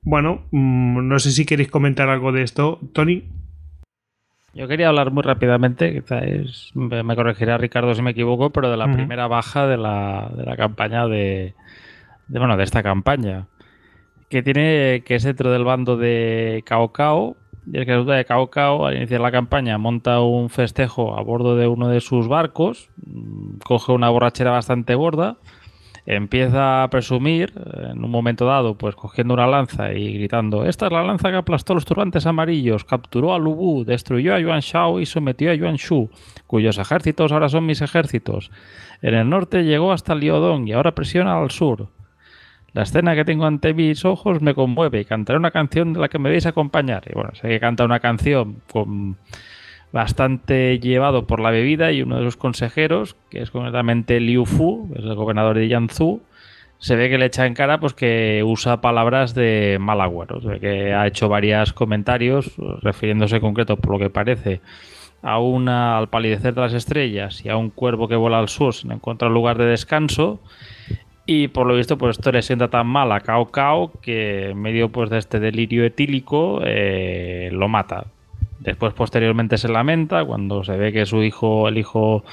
bueno, 0.00 0.46
mm, 0.50 1.06
no 1.06 1.18
sé 1.18 1.30
si 1.32 1.44
queréis 1.44 1.70
comentar 1.70 2.08
algo 2.08 2.32
de 2.32 2.40
esto, 2.40 2.80
Tony. 2.94 3.24
Yo 4.54 4.66
quería 4.66 4.88
hablar 4.88 5.10
muy 5.10 5.22
rápidamente, 5.22 5.92
quizás 5.92 6.70
me 6.74 7.16
corregirá 7.16 7.58
Ricardo 7.58 7.94
si 7.94 8.00
me 8.00 8.12
equivoco, 8.12 8.48
pero 8.48 8.70
de 8.70 8.78
la 8.78 8.90
primera 8.90 9.26
baja 9.26 9.66
de 9.66 9.76
la, 9.76 10.32
de 10.34 10.44
la 10.44 10.56
campaña 10.56 11.06
de, 11.06 11.54
de, 12.28 12.38
bueno, 12.38 12.56
de 12.56 12.64
esta 12.64 12.82
campaña, 12.82 13.48
que 14.30 14.42
tiene 14.42 15.02
que 15.04 15.16
es 15.16 15.24
dentro 15.24 15.52
del 15.52 15.64
bando 15.64 15.98
de 15.98 16.62
Cao 16.64 16.94
Cao, 16.94 17.36
y 17.66 17.78
es 17.78 17.84
que 17.84 17.92
resulta 17.92 18.22
Cao 18.24 18.48
Cao 18.48 18.86
al 18.86 18.96
iniciar 18.96 19.20
la 19.20 19.32
campaña 19.32 19.78
monta 19.78 20.20
un 20.20 20.50
festejo 20.50 21.18
a 21.18 21.22
bordo 21.22 21.56
de 21.56 21.66
uno 21.66 21.88
de 21.88 22.00
sus 22.00 22.28
barcos, 22.28 22.90
mm, 23.04 23.58
coge 23.64 23.92
una 23.92 24.08
borrachera 24.08 24.52
bastante 24.52 24.94
gorda, 24.94 25.38
empieza 26.06 26.84
a 26.84 26.90
presumir 26.90 27.52
eh, 27.56 27.88
en 27.92 28.04
un 28.04 28.10
momento 28.10 28.46
dado, 28.46 28.76
pues 28.76 28.94
cogiendo 28.94 29.34
una 29.34 29.48
lanza 29.48 29.92
y 29.92 30.14
gritando, 30.14 30.64
esta 30.64 30.86
es 30.86 30.92
la 30.92 31.02
lanza 31.02 31.30
que 31.30 31.36
aplastó 31.36 31.74
los 31.74 31.84
turbantes 31.84 32.26
amarillos, 32.26 32.84
capturó 32.84 33.34
a 33.34 33.38
Lubu, 33.38 33.84
destruyó 33.84 34.34
a 34.34 34.40
Yuan 34.40 34.60
Shao 34.60 35.00
y 35.00 35.06
sometió 35.06 35.50
a 35.50 35.54
Yuan 35.54 35.76
Shu, 35.76 36.08
cuyos 36.46 36.78
ejércitos 36.78 37.32
ahora 37.32 37.48
son 37.48 37.66
mis 37.66 37.82
ejércitos. 37.82 38.52
En 39.02 39.14
el 39.14 39.28
norte 39.28 39.64
llegó 39.64 39.92
hasta 39.92 40.14
Liodong 40.14 40.68
y 40.68 40.72
ahora 40.72 40.94
presiona 40.94 41.38
al 41.38 41.50
sur. 41.50 41.88
La 42.76 42.82
escena 42.82 43.14
que 43.14 43.24
tengo 43.24 43.46
ante 43.46 43.72
mis 43.72 44.04
ojos 44.04 44.42
me 44.42 44.54
conmueve 44.54 45.00
y 45.00 45.06
cantaré 45.06 45.38
una 45.38 45.50
canción 45.50 45.94
de 45.94 46.00
la 46.00 46.08
que 46.10 46.18
me 46.18 46.28
vais 46.28 46.44
a 46.44 46.50
acompañar. 46.50 47.04
Y 47.10 47.14
bueno, 47.14 47.30
sé 47.32 47.48
que 47.48 47.58
canta 47.58 47.86
una 47.86 48.00
canción 48.00 48.60
con 48.70 49.16
bastante 49.92 50.78
llevado 50.78 51.26
por 51.26 51.40
la 51.40 51.50
bebida 51.50 51.90
y 51.90 52.02
uno 52.02 52.18
de 52.18 52.24
los 52.24 52.36
consejeros, 52.36 53.16
que 53.30 53.40
es 53.40 53.50
concretamente 53.50 54.20
Liu 54.20 54.44
Fu, 54.44 54.92
es 54.94 55.04
el 55.04 55.14
gobernador 55.14 55.56
de 55.56 55.68
Yanzhou, 55.68 56.20
se 56.76 56.96
ve 56.96 57.08
que 57.08 57.16
le 57.16 57.24
echa 57.24 57.46
en 57.46 57.54
cara 57.54 57.80
pues 57.80 57.94
que 57.94 58.42
usa 58.44 58.82
palabras 58.82 59.34
de 59.34 59.78
mal 59.80 60.02
agüero, 60.02 60.42
se 60.42 60.48
ve 60.48 60.60
que 60.60 60.92
ha 60.92 61.06
hecho 61.06 61.30
varios 61.30 61.72
comentarios 61.72 62.56
refiriéndose 62.82 63.36
en 63.36 63.40
concreto 63.40 63.78
por 63.78 63.92
lo 63.92 63.98
que 63.98 64.10
parece 64.10 64.60
a 65.22 65.38
una 65.38 65.96
al 65.96 66.10
palidecer 66.10 66.52
de 66.52 66.60
las 66.60 66.74
estrellas 66.74 67.42
y 67.42 67.48
a 67.48 67.56
un 67.56 67.70
cuervo 67.70 68.06
que 68.06 68.16
vuela 68.16 68.38
al 68.38 68.50
sur 68.50 68.74
sin 68.74 68.92
encontrar 68.92 69.30
lugar 69.30 69.56
de 69.56 69.64
descanso 69.64 70.42
y 71.26 71.48
por 71.48 71.66
lo 71.66 71.74
visto 71.74 71.98
pues 71.98 72.16
esto 72.16 72.32
le 72.32 72.42
sienta 72.42 72.68
tan 72.68 72.86
mal 72.86 73.10
a 73.12 73.20
Cao 73.20 73.50
Cao 73.50 73.92
que 74.00 74.50
en 74.50 74.62
medio 74.62 74.90
pues 74.90 75.10
de 75.10 75.18
este 75.18 75.40
delirio 75.40 75.84
etílico 75.84 76.60
eh, 76.64 77.50
lo 77.52 77.68
mata 77.68 78.06
Después, 78.66 78.94
posteriormente, 78.94 79.58
se 79.58 79.68
lamenta 79.68 80.24
cuando 80.24 80.64
se 80.64 80.76
ve 80.76 80.92
que 80.92 81.06
su 81.06 81.22
hijo, 81.22 81.68
el 81.68 81.78
hijo 81.78 82.24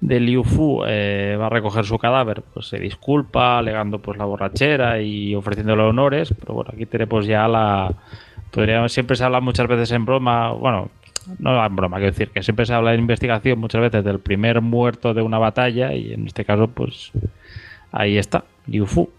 de 0.00 0.20
Liu 0.20 0.44
Fu, 0.44 0.84
eh, 0.86 1.36
va 1.40 1.46
a 1.46 1.48
recoger 1.48 1.84
su 1.84 1.98
cadáver. 1.98 2.42
Pues 2.54 2.66
se 2.66 2.78
disculpa, 2.78 3.58
alegando 3.58 3.98
pues 3.98 4.18
la 4.18 4.24
borrachera 4.24 5.00
y 5.00 5.34
ofreciéndole 5.34 5.82
honores. 5.82 6.34
Pero 6.38 6.54
bueno, 6.54 6.70
aquí 6.72 6.86
tenemos 6.86 7.26
ya 7.26 7.48
la. 7.48 7.92
Podríamos, 8.52 8.92
siempre 8.92 9.16
se 9.16 9.24
habla 9.24 9.40
muchas 9.40 9.66
veces 9.66 9.90
en 9.92 10.04
broma, 10.04 10.52
bueno, 10.52 10.90
no 11.38 11.64
en 11.64 11.74
broma, 11.74 11.96
quiero 11.96 12.12
decir 12.12 12.28
que 12.28 12.42
siempre 12.42 12.66
se 12.66 12.74
habla 12.74 12.92
en 12.92 13.00
investigación 13.00 13.58
muchas 13.58 13.80
veces 13.80 14.04
del 14.04 14.20
primer 14.20 14.60
muerto 14.60 15.14
de 15.14 15.22
una 15.22 15.38
batalla 15.38 15.94
y 15.94 16.12
en 16.12 16.26
este 16.26 16.44
caso, 16.44 16.68
pues 16.68 17.12
ahí 17.92 18.18
está, 18.18 18.44
Liu 18.66 18.86
Fu. 18.86 19.10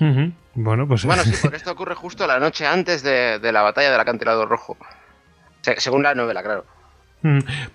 Ujú. 0.00 0.32
Bueno, 0.54 0.86
pues 0.88 1.04
Bueno, 1.04 1.22
sí, 1.24 1.32
porque 1.40 1.56
esto 1.56 1.72
ocurre 1.72 1.94
justo 1.94 2.26
la 2.26 2.38
noche 2.38 2.66
antes 2.66 3.02
de, 3.02 3.38
de 3.38 3.52
la 3.52 3.62
batalla 3.62 3.90
del 3.90 4.00
acantilado 4.00 4.46
rojo. 4.46 4.76
Se- 5.62 5.78
según 5.80 6.02
la 6.02 6.14
novela, 6.14 6.42
claro. 6.42 6.64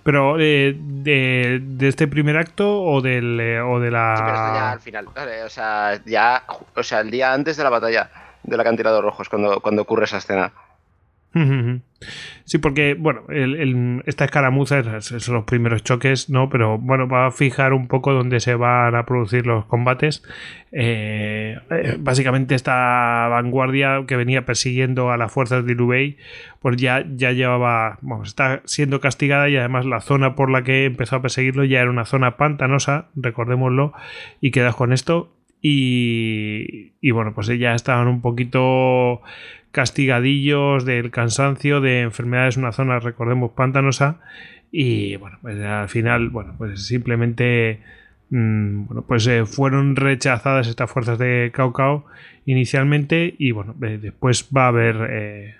Pero 0.02 0.40
eh, 0.40 0.74
de, 0.78 1.58
de 1.62 1.88
este 1.88 2.08
primer 2.08 2.38
acto 2.38 2.80
o 2.82 3.02
del 3.02 3.38
eh, 3.38 3.60
o 3.60 3.80
de 3.80 3.90
la 3.90 4.14
Sí, 4.16 4.22
pero 4.24 4.34
esto 4.36 4.54
ya 4.54 4.70
al 4.72 4.80
final. 4.80 5.08
Vale, 5.14 5.42
o 5.44 5.48
sea, 5.50 6.00
ya. 6.06 6.42
O 6.74 6.82
sea, 6.82 7.00
el 7.00 7.10
día 7.10 7.34
antes 7.34 7.58
de 7.58 7.64
la 7.64 7.68
batalla 7.68 8.10
del 8.44 8.58
acantilado 8.60 9.02
rojo 9.02 9.22
es 9.22 9.28
cuando, 9.28 9.60
cuando 9.60 9.82
ocurre 9.82 10.04
esa 10.04 10.16
escena. 10.18 10.52
Sí, 12.44 12.58
porque, 12.58 12.94
bueno, 12.94 13.22
el- 13.28 13.54
el- 13.56 14.02
esta 14.06 14.24
escaramuza 14.24 14.80
es- 14.80 15.12
es- 15.12 15.22
son 15.22 15.36
los 15.36 15.44
primeros 15.44 15.82
choques, 15.84 16.28
¿no? 16.28 16.48
Pero 16.50 16.76
bueno, 16.78 17.08
va 17.08 17.26
a 17.26 17.30
fijar 17.30 17.72
un 17.72 17.86
poco 17.88 18.12
dónde 18.12 18.40
se 18.40 18.54
van 18.54 18.94
a 18.94 19.06
producir 19.06 19.46
los 19.46 19.64
combates. 19.66 20.22
Eh, 20.72 21.56
eh, 21.70 21.96
básicamente 22.00 22.54
esta 22.54 23.28
vanguardia 23.28 24.04
que 24.06 24.16
venía 24.16 24.44
persiguiendo 24.44 25.10
a 25.12 25.16
las 25.16 25.30
fuerzas 25.32 25.64
de 25.64 25.74
Liu 25.74 25.86
Bei, 25.86 26.16
pues 26.60 26.76
ya, 26.76 27.04
ya 27.14 27.32
llevaba, 27.32 27.98
vamos, 28.02 28.28
está 28.28 28.60
siendo 28.64 29.00
castigada 29.00 29.48
y 29.48 29.56
además 29.56 29.86
la 29.86 30.00
zona 30.00 30.34
por 30.34 30.50
la 30.50 30.64
que 30.64 30.84
empezó 30.86 31.16
a 31.16 31.22
perseguirlo 31.22 31.64
ya 31.64 31.80
era 31.80 31.90
una 31.90 32.04
zona 32.04 32.36
pantanosa, 32.36 33.06
recordémoslo, 33.14 33.92
y 34.40 34.50
quedas 34.50 34.74
con 34.74 34.92
esto. 34.92 35.32
Y, 35.64 36.92
y 37.00 37.10
bueno, 37.12 37.32
pues 37.34 37.46
ya 37.46 37.74
estaban 37.74 38.08
un 38.08 38.20
poquito 38.20 39.22
castigadillos 39.72 40.84
del 40.84 41.10
cansancio, 41.10 41.80
de 41.80 42.02
enfermedades, 42.02 42.56
una 42.56 42.72
zona, 42.72 43.00
recordemos, 43.00 43.52
pantanosa. 43.52 44.20
Y 44.70 45.16
bueno, 45.16 45.38
pues 45.42 45.58
al 45.60 45.88
final, 45.88 46.28
bueno, 46.28 46.54
pues 46.56 46.86
simplemente 46.86 47.80
mm, 48.30 48.86
bueno, 48.86 49.02
pues 49.02 49.26
eh, 49.26 49.44
fueron 49.44 49.96
rechazadas 49.96 50.68
estas 50.68 50.90
fuerzas 50.90 51.18
de 51.18 51.50
Cao 51.52 51.72
Cao 51.72 52.06
inicialmente 52.46 53.34
y 53.38 53.50
bueno, 53.50 53.74
eh, 53.82 53.98
después 54.00 54.48
va 54.56 54.64
a 54.64 54.68
haber, 54.68 54.96
eh, 55.10 55.54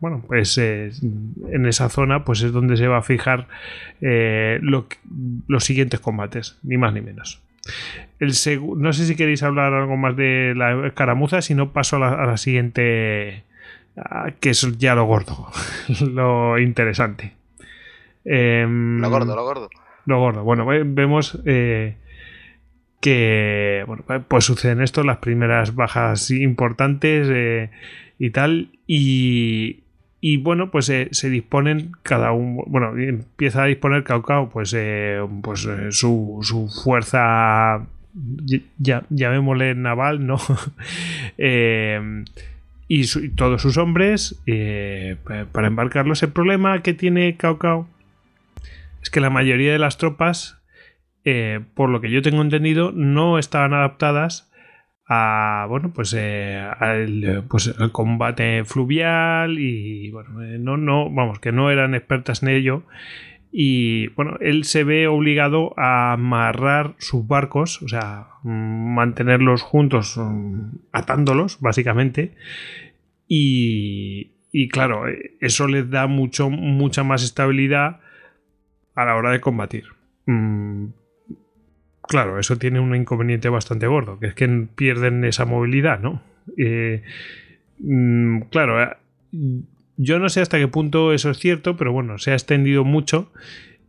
bueno, 0.00 0.22
pues 0.26 0.58
en 0.58 1.66
esa 1.66 1.88
zona 1.88 2.24
pues 2.24 2.42
es 2.42 2.52
donde 2.52 2.76
se 2.76 2.86
va 2.86 2.98
a 2.98 3.02
fijar 3.02 3.48
lo 4.00 4.86
los 5.48 5.64
siguientes 5.64 6.00
combates, 6.00 6.58
ni 6.62 6.76
más 6.76 6.92
ni 6.94 7.00
menos. 7.00 7.42
El 8.18 8.32
no 8.76 8.92
sé 8.92 9.06
si 9.06 9.16
queréis 9.16 9.42
hablar 9.42 9.72
algo 9.72 9.96
más 9.96 10.16
de 10.16 10.54
la 10.56 10.86
escaramuza, 10.86 11.42
si 11.42 11.54
no 11.54 11.72
paso 11.72 11.96
a 11.96 12.26
la, 12.26 12.36
siguiente, 12.36 13.44
que 14.40 14.50
es 14.50 14.78
ya 14.78 14.94
lo 14.94 15.04
gordo, 15.04 15.48
lo 16.12 16.58
interesante. 16.58 17.32
Em, 18.24 19.00
Lo 19.00 19.10
gordo, 19.10 19.34
lo 19.34 19.42
gordo. 19.44 19.70
lo 20.06 20.18
gordo. 20.20 20.44
Bueno, 20.44 20.66
ve- 20.66 20.84
vemos 20.84 21.38
eh, 21.46 21.96
que 23.00 23.82
bueno, 23.86 24.04
pues 24.28 24.44
suceden 24.44 24.82
esto, 24.82 25.02
las 25.04 25.18
primeras 25.18 25.74
bajas 25.74 26.30
importantes 26.30 27.28
eh, 27.30 27.70
y 28.18 28.30
tal. 28.30 28.68
Y, 28.86 29.80
y 30.20 30.36
bueno, 30.36 30.70
pues 30.70 30.88
eh, 30.90 31.08
se 31.12 31.30
disponen 31.30 31.92
cada 32.02 32.32
uno. 32.32 32.62
Bueno, 32.66 32.96
empieza 32.98 33.62
a 33.62 33.66
disponer 33.66 34.04
Cao 34.04 34.22
Cao, 34.22 34.50
pues, 34.50 34.76
pues 35.42 35.68
su, 35.90 36.38
su 36.42 36.68
fuerza. 36.68 37.86
Ya, 38.78 39.04
llamémosle 39.08 39.74
naval, 39.76 40.26
¿no? 40.26 40.36
Eh, 41.38 42.24
y, 42.92 43.06
todos 43.36 43.62
sus 43.62 43.76
hombres 43.76 44.42
eh, 44.46 45.16
pa- 45.24 45.44
para 45.52 45.68
embarcarlos. 45.68 46.22
El 46.24 46.32
problema 46.32 46.82
que 46.82 46.92
tiene 46.92 47.36
Cao 47.36 47.58
Cao 47.58 47.88
es 49.00 49.10
que 49.10 49.20
la 49.20 49.30
mayoría 49.30 49.72
de 49.72 49.78
las 49.78 49.96
tropas, 49.96 50.60
eh, 51.24 51.60
por 51.74 51.88
lo 51.88 52.00
que 52.00 52.10
yo 52.10 52.20
tengo 52.20 52.42
entendido, 52.42 52.90
no 52.92 53.38
estaban 53.38 53.74
adaptadas 53.74 54.50
a 55.06 55.66
bueno 55.68 55.92
pues 55.94 56.14
eh, 56.18 56.56
al, 56.78 57.44
pues 57.48 57.74
al 57.78 57.90
combate 57.92 58.64
fluvial 58.64 59.58
y 59.58 60.10
bueno 60.10 60.42
eh, 60.42 60.56
no 60.58 60.76
no 60.76 61.10
vamos 61.10 61.40
que 61.40 61.50
no 61.52 61.68
eran 61.70 61.94
expertas 61.96 62.42
en 62.44 62.48
ello 62.50 62.84
y 63.52 64.08
bueno 64.08 64.36
él 64.40 64.64
se 64.64 64.84
ve 64.84 65.08
obligado 65.08 65.74
a 65.76 66.12
amarrar 66.12 66.94
sus 66.98 67.26
barcos 67.26 67.82
o 67.82 67.88
sea 67.88 68.28
mantenerlos 68.44 69.62
juntos 69.62 70.16
mm, 70.16 70.76
atándolos 70.92 71.60
básicamente 71.60 72.34
y, 73.26 74.32
y 74.52 74.68
claro 74.68 75.04
eso 75.40 75.66
les 75.66 75.90
da 75.90 76.06
mucho 76.06 76.48
mucha 76.48 77.02
más 77.02 77.24
estabilidad 77.24 78.00
a 78.94 79.04
la 79.04 79.16
hora 79.16 79.30
de 79.30 79.40
combatir. 79.40 79.84
Mm, 80.26 80.86
claro, 82.02 82.38
eso 82.38 82.56
tiene 82.56 82.80
un 82.80 82.94
inconveniente 82.94 83.48
bastante 83.48 83.86
gordo, 83.86 84.18
que 84.18 84.26
es 84.26 84.34
que 84.34 84.48
pierden 84.74 85.24
esa 85.24 85.44
movilidad, 85.44 86.00
¿no? 86.00 86.22
Eh, 86.56 87.02
mm, 87.78 88.42
claro, 88.50 88.82
eh, 88.82 88.96
yo 90.02 90.18
no 90.18 90.30
sé 90.30 90.40
hasta 90.40 90.58
qué 90.58 90.66
punto 90.66 91.12
eso 91.12 91.30
es 91.30 91.38
cierto, 91.38 91.76
pero 91.76 91.92
bueno, 91.92 92.16
se 92.16 92.30
ha 92.30 92.34
extendido 92.34 92.84
mucho 92.84 93.30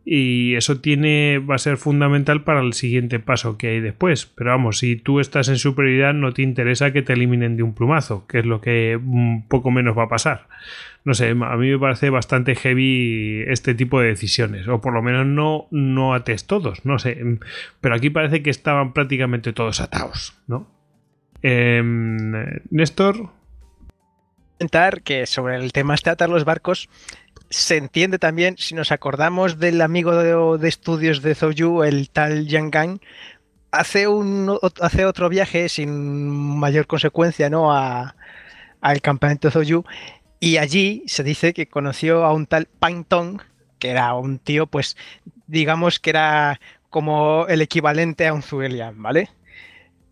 y 0.04 0.56
eso 0.56 0.80
tiene 0.80 1.38
va 1.38 1.54
a 1.54 1.58
ser 1.58 1.78
fundamental 1.78 2.44
para 2.44 2.60
el 2.60 2.74
siguiente 2.74 3.18
paso 3.18 3.56
que 3.56 3.68
hay 3.68 3.80
después. 3.80 4.26
Pero 4.26 4.50
vamos, 4.50 4.78
si 4.78 4.96
tú 4.96 5.20
estás 5.20 5.48
en 5.48 5.56
superioridad 5.56 6.12
no 6.12 6.32
te 6.32 6.42
interesa 6.42 6.92
que 6.92 7.00
te 7.00 7.14
eliminen 7.14 7.56
de 7.56 7.62
un 7.62 7.74
plumazo, 7.74 8.26
que 8.26 8.40
es 8.40 8.44
lo 8.46 8.60
que 8.60 8.96
un 8.96 9.46
poco 9.48 9.70
menos 9.70 9.96
va 9.96 10.04
a 10.04 10.08
pasar. 10.08 10.48
No 11.04 11.14
sé, 11.14 11.30
a 11.30 11.56
mí 11.56 11.70
me 11.70 11.78
parece 11.78 12.10
bastante 12.10 12.54
heavy 12.56 13.44
este 13.46 13.74
tipo 13.74 13.98
de 14.00 14.08
decisiones, 14.08 14.68
o 14.68 14.80
por 14.82 14.92
lo 14.92 15.02
menos 15.02 15.26
no, 15.26 15.66
no 15.70 16.12
ates 16.12 16.46
todos, 16.46 16.84
no 16.84 16.98
sé. 16.98 17.18
Pero 17.80 17.94
aquí 17.94 18.10
parece 18.10 18.42
que 18.42 18.50
estaban 18.50 18.92
prácticamente 18.92 19.52
todos 19.52 19.80
atados, 19.80 20.34
¿no? 20.46 20.68
Em, 21.42 22.60
Néstor, 22.70 23.30
que 25.02 25.26
sobre 25.26 25.56
el 25.56 25.72
tema 25.72 25.94
este 25.94 26.10
de 26.10 26.14
atar 26.14 26.28
los 26.28 26.44
barcos, 26.44 26.88
se 27.50 27.76
entiende 27.76 28.18
también, 28.18 28.56
si 28.58 28.74
nos 28.74 28.92
acordamos 28.92 29.58
del 29.58 29.80
amigo 29.80 30.58
de, 30.58 30.68
estudios 30.68 31.22
de 31.22 31.34
Zhou 31.34 31.82
el 31.82 32.10
tal 32.10 32.46
Yang 32.46 32.70
Gang, 32.70 32.98
hace, 33.70 34.06
hace 34.80 35.04
otro 35.04 35.28
viaje 35.28 35.68
sin 35.68 36.28
mayor 36.28 36.86
consecuencia 36.86 37.50
¿no? 37.50 37.72
Al 37.72 39.00
campamento 39.00 39.50
de 39.50 39.82
y 40.40 40.56
allí 40.56 41.04
se 41.06 41.22
dice 41.22 41.52
que 41.52 41.68
conoció 41.68 42.24
a 42.24 42.32
un 42.32 42.46
tal 42.46 42.66
Pang 42.66 43.04
Tong, 43.04 43.42
que 43.78 43.90
era 43.90 44.12
un 44.14 44.40
tío, 44.40 44.66
pues 44.66 44.96
digamos 45.46 46.00
que 46.00 46.10
era 46.10 46.60
como 46.90 47.46
el 47.46 47.62
equivalente 47.62 48.26
a 48.26 48.34
un 48.34 48.42
Zuelian, 48.42 49.00
¿vale? 49.00 49.30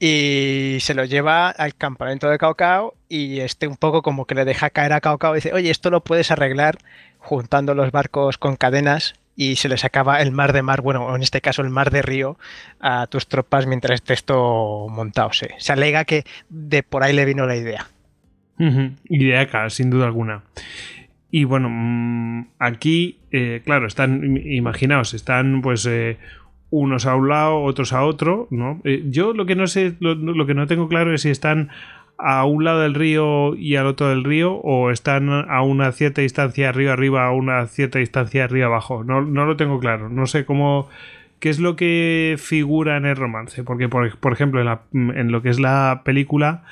Y 0.02 0.78
se 0.80 0.94
lo 0.94 1.04
lleva 1.04 1.50
al 1.50 1.74
campamento 1.74 2.30
de 2.30 2.38
Cao 2.38 2.94
y 3.06 3.40
este 3.40 3.68
un 3.68 3.76
poco 3.76 4.00
como 4.00 4.24
que 4.24 4.34
le 4.34 4.46
deja 4.46 4.70
caer 4.70 4.94
a 4.94 5.00
Cao 5.02 5.18
y 5.32 5.34
dice, 5.34 5.52
oye, 5.52 5.70
esto 5.70 5.90
lo 5.90 6.02
puedes 6.02 6.30
arreglar 6.30 6.78
juntando 7.18 7.74
los 7.74 7.92
barcos 7.92 8.38
con 8.38 8.56
cadenas 8.56 9.14
y 9.36 9.56
se 9.56 9.68
les 9.68 9.84
acaba 9.84 10.20
el 10.20 10.32
mar 10.32 10.52
de 10.52 10.62
mar, 10.62 10.80
bueno, 10.80 11.14
en 11.14 11.22
este 11.22 11.40
caso 11.40 11.62
el 11.62 11.70
mar 11.70 11.90
de 11.90 12.02
río, 12.02 12.38
a 12.80 13.06
tus 13.08 13.26
tropas 13.26 13.66
mientras 13.66 13.96
esté 13.96 14.14
esto 14.14 14.86
montado. 14.88 15.30
Se, 15.32 15.54
alega 15.72 16.04
que 16.04 16.24
de 16.48 16.82
por 16.82 17.02
ahí 17.02 17.14
le 17.14 17.24
vino 17.26 17.46
la 17.46 17.56
idea. 17.56 17.86
Idea 19.08 19.40
acá, 19.42 19.70
sin 19.70 19.90
duda 19.90 20.06
alguna. 20.06 20.42
Y 21.30 21.44
bueno, 21.44 21.68
mm, 21.70 22.48
aquí, 22.58 23.18
eh, 23.30 23.62
claro, 23.64 23.86
están, 23.86 24.36
imaginaos, 24.44 25.14
están 25.14 25.62
pues 25.62 25.86
eh, 25.86 26.18
unos 26.70 27.06
a 27.06 27.16
un 27.16 27.28
lado, 27.28 27.62
otros 27.62 27.92
a 27.92 28.04
otro, 28.04 28.46
¿no? 28.50 28.80
Eh, 28.84 29.04
yo 29.08 29.32
lo 29.32 29.46
que 29.46 29.56
no 29.56 29.66
sé, 29.66 29.94
lo, 30.00 30.46
que 30.46 30.54
no 30.54 30.66
tengo 30.66 30.88
claro 30.88 31.14
es 31.14 31.22
si 31.22 31.30
están 31.30 31.70
a 32.16 32.44
un 32.44 32.64
lado 32.64 32.80
del 32.80 32.94
río 32.94 33.54
y 33.56 33.76
al 33.76 33.86
otro 33.86 34.08
del 34.08 34.24
río 34.24 34.54
o 34.54 34.90
están 34.90 35.30
a 35.30 35.62
una 35.62 35.90
cierta 35.92 36.20
distancia 36.20 36.68
arriba 36.68 36.92
arriba 36.92 37.26
a 37.26 37.32
una 37.32 37.66
cierta 37.66 37.98
distancia 37.98 38.44
arriba 38.44 38.66
abajo. 38.66 39.04
No, 39.04 39.22
no 39.22 39.46
lo 39.46 39.56
tengo 39.56 39.80
claro. 39.80 40.08
No 40.08 40.26
sé 40.26 40.44
cómo 40.44 40.88
qué 41.40 41.48
es 41.48 41.58
lo 41.58 41.74
que 41.74 42.36
figura 42.38 42.96
en 42.96 43.06
el 43.06 43.16
romance. 43.16 43.64
Porque, 43.64 43.88
por, 43.88 44.32
ejemplo, 44.32 44.60
en 44.92 45.32
lo 45.32 45.42
que 45.42 45.48
es 45.48 45.58
la 45.58 46.02
película, 46.04 46.64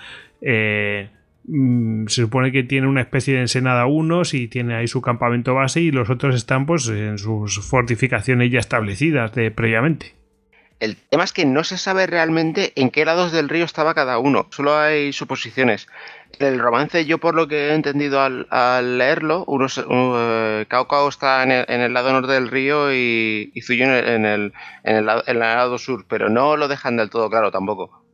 eh, 0.43 1.09
mm, 1.49 2.07
se 2.07 2.23
supone 2.23 2.53
que 2.53 2.63
tiene 2.63 2.87
una 2.87 3.01
especie 3.01 3.35
de 3.35 3.41
ensenada 3.41 3.87
unos 3.87 4.35
y 4.35 4.49
tiene 4.49 4.77
ahí 4.77 4.87
su 4.87 5.03
campamento 5.03 5.55
base 5.55 5.81
y 5.81 5.91
los 5.91 6.11
otros 6.11 6.35
están 6.35 6.67
pues 6.67 6.89
en 6.89 7.19
sus 7.19 7.61
fortificaciones 7.67 8.51
ya 8.51 8.61
establecidas 8.61 9.35
de 9.35 9.51
previamente. 9.51 10.15
El 10.81 10.97
tema 10.97 11.25
es 11.25 11.33
que 11.33 11.45
no 11.45 11.65
se 11.65 11.77
sabe 11.77 12.07
realmente 12.07 12.73
en 12.77 12.91
qué 12.91 13.05
lados 13.05 13.33
del 13.33 13.49
río 13.49 13.65
estaba 13.65 13.95
cada 13.95 14.19
uno, 14.19 14.47
solo 14.51 14.77
hay 14.77 15.13
suposiciones. 15.13 15.89
En 16.39 16.47
el 16.47 16.61
romance, 16.61 17.05
yo 17.05 17.19
por 17.19 17.35
lo 17.35 17.49
que 17.49 17.71
he 17.71 17.75
entendido 17.75 18.21
al, 18.21 18.47
al 18.51 18.99
leerlo, 18.99 19.45
unos, 19.47 19.79
uh, 19.79 20.65
Cao 20.69 20.87
Cao 20.87 21.09
está 21.09 21.43
en 21.43 21.51
el, 21.51 21.65
en 21.69 21.81
el 21.81 21.93
lado 21.93 22.13
norte 22.13 22.33
del 22.33 22.49
río 22.49 22.93
y, 22.93 23.51
y 23.55 23.61
Zuyo 23.63 23.87
en 23.87 23.91
el, 23.91 24.05
en, 24.05 24.25
el, 24.25 24.53
en 24.85 25.09
el 25.27 25.39
lado 25.41 25.79
sur, 25.79 26.05
pero 26.09 26.29
no 26.29 26.57
lo 26.57 26.69
dejan 26.69 26.97
del 26.97 27.11
todo 27.11 27.29
claro 27.29 27.51
tampoco. 27.51 28.05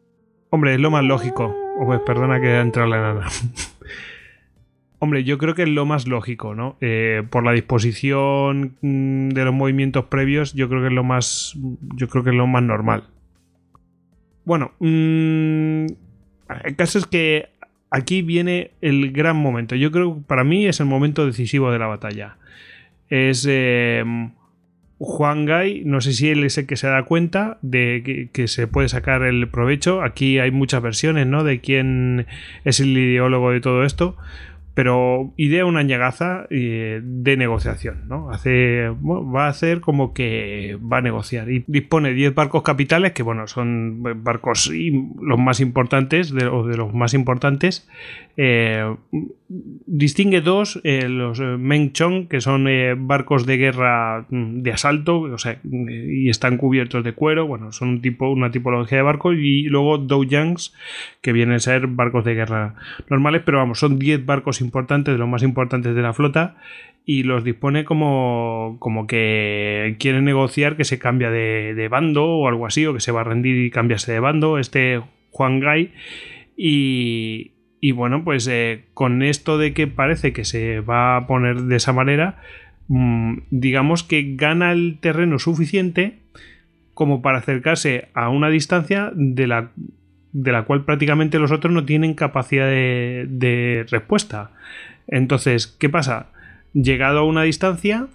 Hombre, 0.49 0.75
es 0.75 0.81
lo 0.81 0.91
más 0.91 1.05
lógico. 1.05 1.64
Oh, 1.77 1.87
pues 1.87 2.01
perdona 2.01 2.41
que 2.41 2.49
ha 2.49 2.61
entrado 2.61 2.89
la 2.89 2.97
enana. 2.99 3.29
Hombre, 5.01 5.25
yo 5.25 5.39
creo 5.39 5.55
que 5.55 5.65
es 5.65 5.69
lo 5.69 5.85
más 5.85 6.07
lógico, 6.07 6.55
¿no? 6.55 6.77
Eh, 6.81 7.23
por 7.29 7.45
la 7.45 7.53
disposición 7.53 8.77
mm, 8.81 9.31
de 9.31 9.45
los 9.45 9.53
movimientos 9.53 10.07
previos, 10.07 10.55
yo 10.55 10.69
creo 10.69 10.81
que 10.81 10.89
es 10.89 10.93
lo 10.93 11.05
más. 11.05 11.55
Yo 11.97 12.09
creo 12.09 12.25
que 12.25 12.31
es 12.31 12.37
lo 12.37 12.47
más 12.47 12.63
normal. 12.63 13.05
Bueno, 14.45 14.73
mm, 14.79 15.87
el 16.65 16.77
caso 16.77 16.99
es 16.99 17.07
que 17.07 17.51
aquí 17.91 18.23
viene 18.23 18.71
el 18.81 19.13
gran 19.13 19.37
momento. 19.37 19.75
Yo 19.75 19.91
creo 19.91 20.15
que 20.15 20.21
para 20.23 20.45
mí 20.45 20.67
es 20.67 20.81
el 20.81 20.87
momento 20.87 21.27
decisivo 21.27 21.71
de 21.71 21.79
la 21.79 21.87
batalla. 21.87 22.39
Es. 23.09 23.47
eh, 23.49 24.05
Juan 25.05 25.47
Gay, 25.47 25.83
no 25.85 26.01
sé 26.01 26.13
si 26.13 26.31
él 26.31 26.45
es 26.45 26.59
el 26.59 26.67
que 26.67 26.77
se 26.77 26.87
da 26.87 27.03
cuenta 27.05 27.59
de 27.63 28.03
que, 28.05 28.29
que 28.33 28.49
se 28.49 28.67
puede 28.67 28.89
sacar 28.89 29.23
el 29.23 29.49
provecho. 29.49 30.03
Aquí 30.03 30.39
hay 30.39 30.51
muchas 30.51 30.83
versiones, 30.83 31.27
¿no? 31.27 31.45
De 31.45 31.61
quién 31.61 32.27
es 32.65 32.81
el 32.81 32.97
ideólogo 32.97 33.51
de 33.51 33.61
todo 33.61 33.85
esto. 33.85 34.17
Pero 34.75 35.33
idea 35.37 35.67
una 35.67 35.83
ñagaza 35.83 36.47
eh, 36.51 37.01
de 37.03 37.37
negociación, 37.37 38.09
¿no? 38.09 38.31
Hace, 38.31 38.89
va 38.89 39.47
a 39.47 39.49
hacer 39.49 39.81
como 39.81 40.13
que 40.13 40.77
va 40.81 40.99
a 40.99 41.01
negociar. 41.01 41.49
Y 41.51 41.65
dispone 41.69 42.13
10 42.13 42.35
barcos 42.35 42.63
capitales, 42.63 43.13
que 43.13 43.23
bueno, 43.23 43.47
son 43.47 44.03
barcos 44.25 44.71
los 45.21 45.39
más 45.39 45.61
importantes, 45.61 46.33
de, 46.33 46.47
o 46.47 46.67
de 46.67 46.77
los 46.77 46.93
más 46.93 47.15
importantes. 47.15 47.89
Eh, 48.37 48.85
distingue 49.49 50.41
dos, 50.41 50.81
eh, 50.83 51.09
los 51.09 51.39
Meng 51.39 51.93
Chong, 51.93 52.27
que 52.27 52.41
son 52.41 52.67
barcos 53.07 53.47
de 53.47 53.57
guerra 53.57 54.27
mm, 54.29 54.63
de 54.63 54.73
asalto, 54.73 55.21
o 55.21 55.39
sea, 55.39 55.61
y 55.63 56.29
están 56.29 56.57
cubiertos 56.57 57.05
de 57.05 57.13
cuero, 57.13 57.47
bueno, 57.47 57.71
son 57.71 57.89
un 57.91 58.03
tipo, 58.03 58.29
una 58.29 58.51
tipología 58.51 58.99
de 58.99 59.03
barcos, 59.03 59.37
y 59.39 59.63
luego 59.65 59.99
Douyangs, 59.99 60.75
que 61.21 61.33
vienen 61.33 61.57
a 61.57 61.61
ser 61.61 61.87
barcos 61.87 62.25
de 62.25 62.35
guerra 62.35 62.75
normales, 63.09 63.43
pero 63.45 63.59
vamos, 63.59 63.79
son 63.79 64.01
10 64.01 64.27
barcos 64.27 64.61
importantes, 64.65 65.15
de 65.15 65.19
los 65.19 65.29
más 65.29 65.43
importantes 65.43 65.95
de 65.95 66.03
la 66.03 66.13
flota, 66.13 66.57
y 67.07 67.23
los 67.23 67.45
dispone 67.45 67.85
como, 67.85 68.77
como 68.81 69.07
que 69.07 69.97
quiere 69.99 70.23
negociar 70.23 70.77
que 70.77 70.85
se 70.85 70.99
cambia 70.99 71.31
de, 71.31 71.89
bando 71.91 72.25
o 72.25 72.49
algo 72.49 72.67
así, 72.67 72.87
o 72.87 72.95
que 72.95 73.01
se 73.01 73.13
va 73.13 73.21
a 73.21 73.25
rendir 73.25 73.57
y 73.65 73.71
cambiarse 73.71 74.13
de 74.13 74.21
bando, 74.21 74.59
este 74.59 75.03
Juan 75.31 75.61
Gai, 75.61 75.93
y, 76.57 77.53
y 77.81 77.93
bueno, 77.93 78.25
pues 78.25 78.49
eh, 78.49 78.87
con 78.95 79.23
esto 79.23 79.59
de 79.59 79.75
que 79.75 79.87
parece 79.87 80.33
que 80.33 80.45
se 80.45 80.81
va 80.81 81.17
a 81.17 81.27
poner 81.27 81.63
de 81.63 81.77
esa 81.77 81.93
manera, 81.93 82.41
mm, 82.89 83.39
digamos 83.51 84.03
que 84.03 84.35
gana 84.37 84.73
el 84.73 84.99
terreno 85.01 85.39
suficiente 85.39 86.19
como 86.95 87.23
para 87.23 87.39
acercarse 87.39 88.09
a 88.15 88.31
una 88.31 88.49
distancia 88.49 89.13
de 89.15 89.47
la, 89.47 89.73
de 90.35 90.51
la 90.53 90.65
cual 90.65 90.85
prácticamente 90.85 91.39
los 91.39 91.53
otros 91.53 91.73
no 91.73 91.85
tienen 91.85 92.13
capacidad 92.15 92.67
de, 92.67 93.87
respuesta. 93.89 94.51
Entonces, 95.07 95.69
¿qué 95.69 95.89
pasa? 95.89 96.27
Llegado 96.75 97.21
a 97.21 97.25
una 97.25 97.45
distancia, 97.45 98.09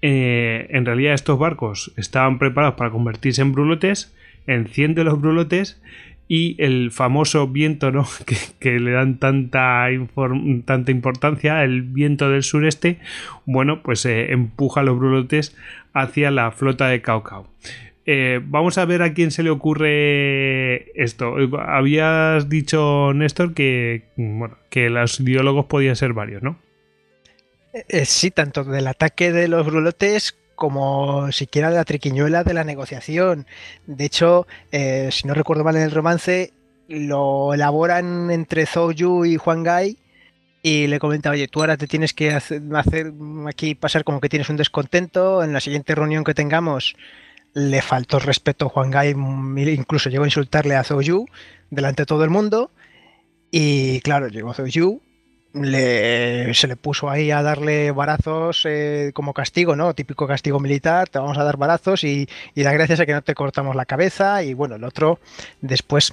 eh, 0.00 0.66
en 0.70 0.86
realidad 0.86 1.12
estos 1.12 1.38
barcos 1.38 1.92
estaban 1.96 2.38
preparados 2.38 2.76
para 2.76 2.90
convertirse 2.90 3.42
en 3.42 3.52
brulotes, 3.52 4.16
enciende 4.46 5.04
los 5.04 5.20
brulotes 5.20 5.82
y 6.28 6.60
el 6.62 6.90
famoso 6.92 7.46
viento 7.46 7.90
¿no? 7.90 8.06
que, 8.58 8.80
le 8.80 8.92
dan 8.92 9.18
tanta, 9.18 9.88
tanta 10.64 10.90
importancia, 10.90 11.62
el 11.62 11.82
viento 11.82 12.30
del 12.30 12.42
sureste, 12.42 13.00
bueno, 13.44 13.82
pues 13.82 14.06
eh, 14.06 14.32
empuja 14.32 14.80
a 14.80 14.84
los 14.84 14.98
brulotes 14.98 15.54
hacia 15.92 16.30
la 16.30 16.52
flota 16.52 16.88
de 16.88 17.02
Cao 17.02 17.22
Cao. 17.22 17.50
Eh, 18.06 18.40
vamos 18.44 18.78
a 18.78 18.84
ver 18.84 19.02
a 19.02 19.12
quién 19.12 19.32
se 19.32 19.42
le 19.42 19.50
ocurre 19.50 20.92
esto. 21.00 21.40
Eh, 21.40 21.50
Habías 21.66 22.48
dicho, 22.48 23.12
Néstor, 23.12 23.52
que, 23.52 24.04
bueno, 24.16 24.56
que 24.70 24.88
los 24.90 25.18
ideólogos 25.18 25.66
podían 25.66 25.96
ser 25.96 26.12
varios, 26.12 26.42
¿no? 26.42 26.58
Eh, 27.88 28.04
sí, 28.04 28.30
tanto 28.30 28.64
del 28.64 28.86
ataque 28.86 29.32
de 29.32 29.48
los 29.48 29.66
brulotes 29.66 30.36
como 30.54 31.30
siquiera 31.32 31.68
de 31.68 31.76
la 31.76 31.84
triquiñuela 31.84 32.44
de 32.44 32.54
la 32.54 32.64
negociación. 32.64 33.46
De 33.86 34.04
hecho, 34.06 34.46
eh, 34.72 35.10
si 35.12 35.26
no 35.26 35.34
recuerdo 35.34 35.64
mal 35.64 35.76
en 35.76 35.82
el 35.82 35.90
romance, 35.90 36.52
lo 36.88 37.52
elaboran 37.52 38.30
entre 38.30 38.64
Zhou 38.66 38.92
Yu 38.92 39.24
y 39.26 39.36
Juan 39.36 39.62
Gai 39.64 39.98
y 40.62 40.86
le 40.86 40.98
comenta, 40.98 41.30
oye, 41.30 41.48
tú 41.48 41.60
ahora 41.60 41.76
te 41.76 41.86
tienes 41.86 42.14
que 42.14 42.30
hacer, 42.30 42.62
hacer 42.74 43.12
aquí 43.46 43.74
pasar 43.74 44.04
como 44.04 44.20
que 44.20 44.28
tienes 44.28 44.48
un 44.48 44.56
descontento, 44.56 45.44
en 45.44 45.52
la 45.52 45.60
siguiente 45.60 45.94
reunión 45.94 46.24
que 46.24 46.34
tengamos 46.34 46.96
le 47.56 47.80
faltó 47.80 48.18
respeto 48.18 48.66
a 48.66 48.68
Juan 48.68 48.90
Gai, 48.90 49.12
incluso 49.12 50.10
llegó 50.10 50.24
a 50.24 50.26
insultarle 50.26 50.74
a 50.76 50.84
Zhou 50.84 51.00
Yu 51.00 51.26
delante 51.70 52.02
de 52.02 52.06
todo 52.06 52.22
el 52.22 52.28
mundo 52.28 52.70
y 53.50 54.00
claro, 54.00 54.28
llegó 54.28 54.52
Zhou 54.52 54.66
Yu 54.66 55.00
se 55.54 56.66
le 56.68 56.76
puso 56.76 57.08
ahí 57.08 57.30
a 57.30 57.40
darle 57.40 57.92
barazos 57.92 58.64
eh, 58.66 59.10
como 59.14 59.32
castigo, 59.32 59.74
¿no? 59.74 59.94
Típico 59.94 60.26
castigo 60.26 60.60
militar, 60.60 61.08
te 61.08 61.18
vamos 61.18 61.38
a 61.38 61.44
dar 61.44 61.56
barazos 61.56 62.04
y, 62.04 62.28
y 62.54 62.62
da 62.62 62.74
gracias 62.74 63.00
a 63.00 63.06
que 63.06 63.14
no 63.14 63.22
te 63.22 63.34
cortamos 63.34 63.74
la 63.74 63.86
cabeza. 63.86 64.42
Y 64.42 64.52
bueno, 64.52 64.74
el 64.74 64.84
otro 64.84 65.18
después 65.62 66.12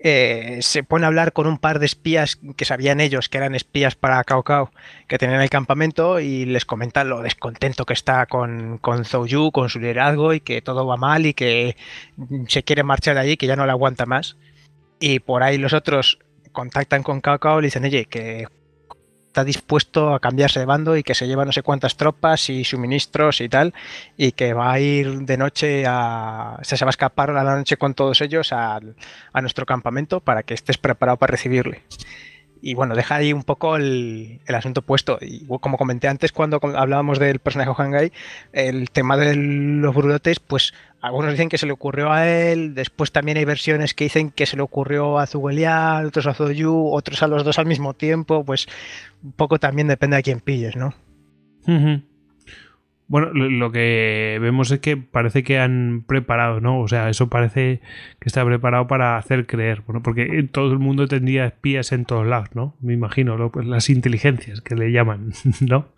eh, 0.00 0.58
se 0.60 0.84
pone 0.84 1.04
a 1.04 1.08
hablar 1.08 1.32
con 1.32 1.48
un 1.48 1.58
par 1.58 1.80
de 1.80 1.86
espías 1.86 2.38
que 2.56 2.64
sabían 2.64 3.00
ellos 3.00 3.28
que 3.28 3.38
eran 3.38 3.56
espías 3.56 3.96
para 3.96 4.22
Cao 4.22 4.44
Cao 4.44 4.70
que 5.08 5.18
tenían 5.18 5.40
el 5.40 5.50
campamento 5.50 6.20
y 6.20 6.44
les 6.44 6.64
comenta 6.64 7.02
lo 7.02 7.20
descontento 7.20 7.84
que 7.84 7.94
está 7.94 8.26
con, 8.26 8.78
con 8.78 9.04
Zhou 9.04 9.26
Yu, 9.26 9.50
con 9.50 9.68
su 9.68 9.80
liderazgo 9.80 10.34
y 10.34 10.40
que 10.40 10.62
todo 10.62 10.86
va 10.86 10.96
mal 10.96 11.26
y 11.26 11.34
que 11.34 11.76
se 12.46 12.62
quiere 12.62 12.84
marchar 12.84 13.14
de 13.14 13.22
allí, 13.22 13.36
que 13.36 13.48
ya 13.48 13.56
no 13.56 13.66
le 13.66 13.72
aguanta 13.72 14.06
más. 14.06 14.36
Y 15.00 15.18
por 15.20 15.42
ahí 15.42 15.58
los 15.58 15.72
otros 15.72 16.18
contactan 16.52 17.02
con 17.02 17.20
Cao 17.20 17.40
Cao 17.40 17.58
y 17.58 17.62
le 17.62 17.66
dicen, 17.66 17.84
oye, 17.84 18.04
que 18.04 18.46
está 19.28 19.44
dispuesto 19.44 20.14
a 20.14 20.20
cambiarse 20.20 20.58
de 20.58 20.66
bando 20.66 20.96
y 20.96 21.02
que 21.02 21.14
se 21.14 21.26
lleva 21.28 21.44
no 21.44 21.52
sé 21.52 21.62
cuántas 21.62 21.96
tropas 21.96 22.48
y 22.50 22.64
suministros 22.64 23.40
y 23.40 23.48
tal, 23.48 23.74
y 24.16 24.32
que 24.32 24.54
va 24.54 24.72
a 24.72 24.80
ir 24.80 25.20
de 25.20 25.36
noche 25.36 25.84
a. 25.86 26.56
o 26.60 26.64
sea, 26.64 26.78
se 26.78 26.84
va 26.84 26.88
a 26.88 26.96
escapar 26.96 27.30
a 27.30 27.44
la 27.44 27.56
noche 27.56 27.76
con 27.76 27.94
todos 27.94 28.20
ellos 28.20 28.52
al- 28.52 28.96
a, 29.32 29.40
nuestro 29.40 29.66
campamento 29.66 30.20
para 30.20 30.42
que 30.42 30.54
estés 30.54 30.78
preparado 30.78 31.18
para 31.18 31.32
recibirle. 31.32 31.82
y 32.60 32.74
bueno, 32.74 32.96
deja 32.96 33.16
ahí 33.16 33.32
un 33.32 33.44
poco 33.44 33.76
el, 33.76 34.40
el, 34.46 34.54
asunto 34.54 34.82
puesto. 34.82 35.18
Y 35.20 35.46
como 35.60 35.76
comenté 35.78 36.08
antes 36.08 36.32
cuando 36.32 36.58
hablábamos 36.76 37.18
del 37.18 37.38
personaje 37.38 37.70
Hangai, 37.76 38.12
el 38.52 38.90
tema 38.90 39.16
de 39.16 39.36
los 39.36 39.94
brulotes, 39.94 40.40
pues 40.40 40.72
algunos 41.00 41.30
dicen 41.30 41.48
que 41.48 41.58
se 41.58 41.66
le 41.66 41.72
ocurrió 41.72 42.10
a 42.10 42.28
él, 42.28 42.74
después 42.74 43.12
también 43.12 43.38
hay 43.38 43.44
versiones 43.44 43.94
que 43.94 44.04
dicen 44.04 44.30
que 44.30 44.46
se 44.46 44.56
le 44.56 44.62
ocurrió 44.62 45.18
a 45.18 45.26
Zugelial, 45.26 46.06
otros 46.06 46.26
a 46.26 46.34
Zoyu, 46.34 46.88
otros 46.88 47.22
a 47.22 47.28
los 47.28 47.44
dos 47.44 47.58
al 47.58 47.66
mismo 47.66 47.94
tiempo, 47.94 48.44
pues 48.44 48.66
un 49.22 49.32
poco 49.32 49.58
también 49.58 49.88
depende 49.88 50.16
de 50.16 50.22
quién 50.22 50.40
pilles, 50.40 50.76
¿no? 50.76 50.94
Bueno, 53.08 53.30
lo, 53.32 53.72
que 53.72 54.38
vemos 54.40 54.70
es 54.70 54.80
que 54.80 54.98
parece 54.98 55.42
que 55.42 55.58
han 55.58 56.04
preparado, 56.06 56.60
¿no? 56.60 56.80
O 56.80 56.88
sea, 56.88 57.08
eso 57.08 57.30
parece 57.30 57.80
que 58.20 58.28
está 58.28 58.44
preparado 58.44 58.86
para 58.86 59.16
hacer 59.16 59.46
creer, 59.46 59.82
bueno, 59.86 60.02
porque 60.02 60.46
todo 60.52 60.72
el 60.72 60.78
mundo 60.78 61.08
tendría 61.08 61.46
espías 61.46 61.92
en 61.92 62.04
todos 62.04 62.26
lados, 62.26 62.50
¿no? 62.54 62.76
Me 62.80 62.92
imagino, 62.92 63.50
pues 63.50 63.66
las 63.66 63.88
inteligencias 63.88 64.60
que 64.60 64.74
le 64.74 64.92
llaman, 64.92 65.32
¿no? 65.60 65.88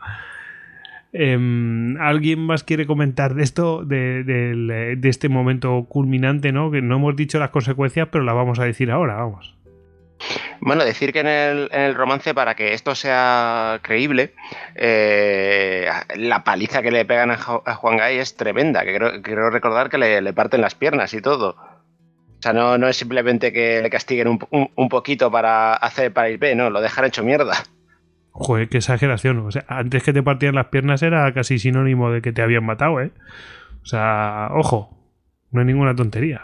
Em, 1.13 2.01
¿Alguien 2.01 2.39
más 2.41 2.63
quiere 2.63 2.87
comentar 2.87 3.35
de 3.35 3.43
esto, 3.43 3.85
de, 3.85 4.99
este 5.03 5.29
momento 5.29 5.87
culminante, 5.89 6.53
¿no? 6.53 6.71
Que 6.71 6.83
no 6.83 6.97
hemos 6.97 7.17
dicho 7.17 7.39
las 7.39 7.51
consecuencias, 7.51 8.09
pero 8.13 8.25
las 8.25 8.35
vamos 8.35 8.61
a 8.61 8.65
decir 8.65 8.91
ahora, 8.91 9.17
vamos. 9.17 9.57
Bueno, 10.61 10.85
decir 10.85 11.13
que 11.13 11.21
en 11.21 11.27
el, 11.73 11.95
romance, 11.95 12.35
para 12.35 12.55
que 12.55 12.75
esto 12.75 12.95
sea 12.95 13.81
creíble, 13.83 14.35
eh, 14.75 15.89
la 16.17 16.45
paliza 16.45 16.83
que 16.83 16.91
le 16.91 17.07
pegan 17.07 17.31
a, 17.31 17.39
Juan 17.39 17.97
Gay 17.97 18.19
es 18.19 18.37
tremenda. 18.37 18.85
Que 18.85 19.21
quiero, 19.23 19.51
recordar 19.51 19.89
que 19.89 19.99
le, 19.99 20.33
parten 20.33 20.61
las 20.61 20.75
piernas 20.75 21.15
y 21.15 21.23
todo. 21.23 21.57
O 22.39 22.43
sea, 22.43 22.53
no, 22.53 22.79
no 22.79 22.89
es 22.89 22.97
simplemente 22.97 23.53
que 23.53 23.83
le 23.83 23.91
castiguen 23.91 24.29
un, 24.51 24.89
poquito 24.89 25.31
para 25.31 25.75
hacer 25.75 26.13
para 26.13 26.31
ir 26.31 26.39
B, 26.39 26.55
no, 26.55 26.71
lo 26.71 26.81
dejan 26.81 27.07
hecho 27.07 27.25
mierda. 27.25 27.55
Joder, 28.33 28.69
qué 28.69 28.79
exageración. 28.79 29.39
O 29.41 29.51
sea, 29.51 29.65
antes 29.69 30.03
que 30.03 30.13
te 30.13 30.23
partían 30.23 30.55
las 30.55 30.67
piernas 30.67 31.03
era 31.03 31.33
casi 31.33 31.59
sinónimo 31.59 32.11
de 32.11 32.23
que 32.23 32.33
te 32.33 32.43
habían 32.43 32.65
matado, 32.65 33.01
¿eh? 33.01 33.11
O 33.83 33.87
sea, 33.87 34.51
ojo, 34.53 34.97
no 35.51 35.61
hay 35.61 35.67
ninguna 35.67 35.95
tontería. 35.95 36.43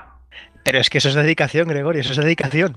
Pero 0.64 0.78
es 0.78 0.90
que 0.90 0.98
eso 0.98 1.08
es 1.08 1.14
dedicación, 1.14 1.68
Gregorio, 1.68 2.00
eso 2.00 2.12
es 2.12 2.18
dedicación. 2.18 2.76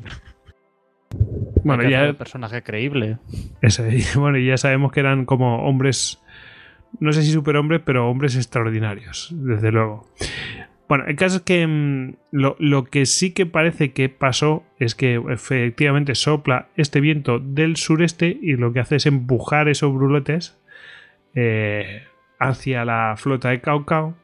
Bueno, 1.64 1.90
ya. 1.90 2.10
Un 2.10 2.16
personaje 2.16 2.62
creíble. 2.62 3.18
Ese, 3.62 4.04
bueno, 4.16 4.38
y 4.38 4.48
ya 4.48 4.58
sabemos 4.58 4.92
que 4.92 5.00
eran 5.00 5.26
como 5.26 5.68
hombres. 5.68 6.20
No 7.00 7.14
sé 7.14 7.22
si 7.22 7.32
superhombres, 7.32 7.82
pero 7.86 8.10
hombres 8.10 8.36
extraordinarios, 8.36 9.30
desde 9.32 9.72
luego. 9.72 10.08
Bueno, 10.90 11.06
el 11.08 11.16
caso 11.16 11.38
es 11.38 11.44
que 11.44 11.68
mm, 11.68 12.16
lo, 12.32 12.84
que 12.86 13.06
sí 13.06 13.32
que 13.32 13.46
parece 13.46 13.94
que 13.94 14.10
pasó 14.10 14.64
es 14.80 14.96
que 14.96 15.22
efectivamente 15.30 16.16
sopla 16.16 16.70
este 16.78 17.00
viento 17.00 17.38
del 17.38 17.76
sureste 17.76 18.40
y 18.42 18.54
lo 18.56 18.74
que 18.74 18.80
hace 18.80 18.96
es 18.96 19.06
empujar 19.06 19.70
esos 19.70 19.94
bruletes 19.94 20.60
eh, 21.36 22.08
hacia 22.40 22.86
la 22.86 23.14
flota 23.18 23.50
de 23.50 23.62
Cao 23.62 24.16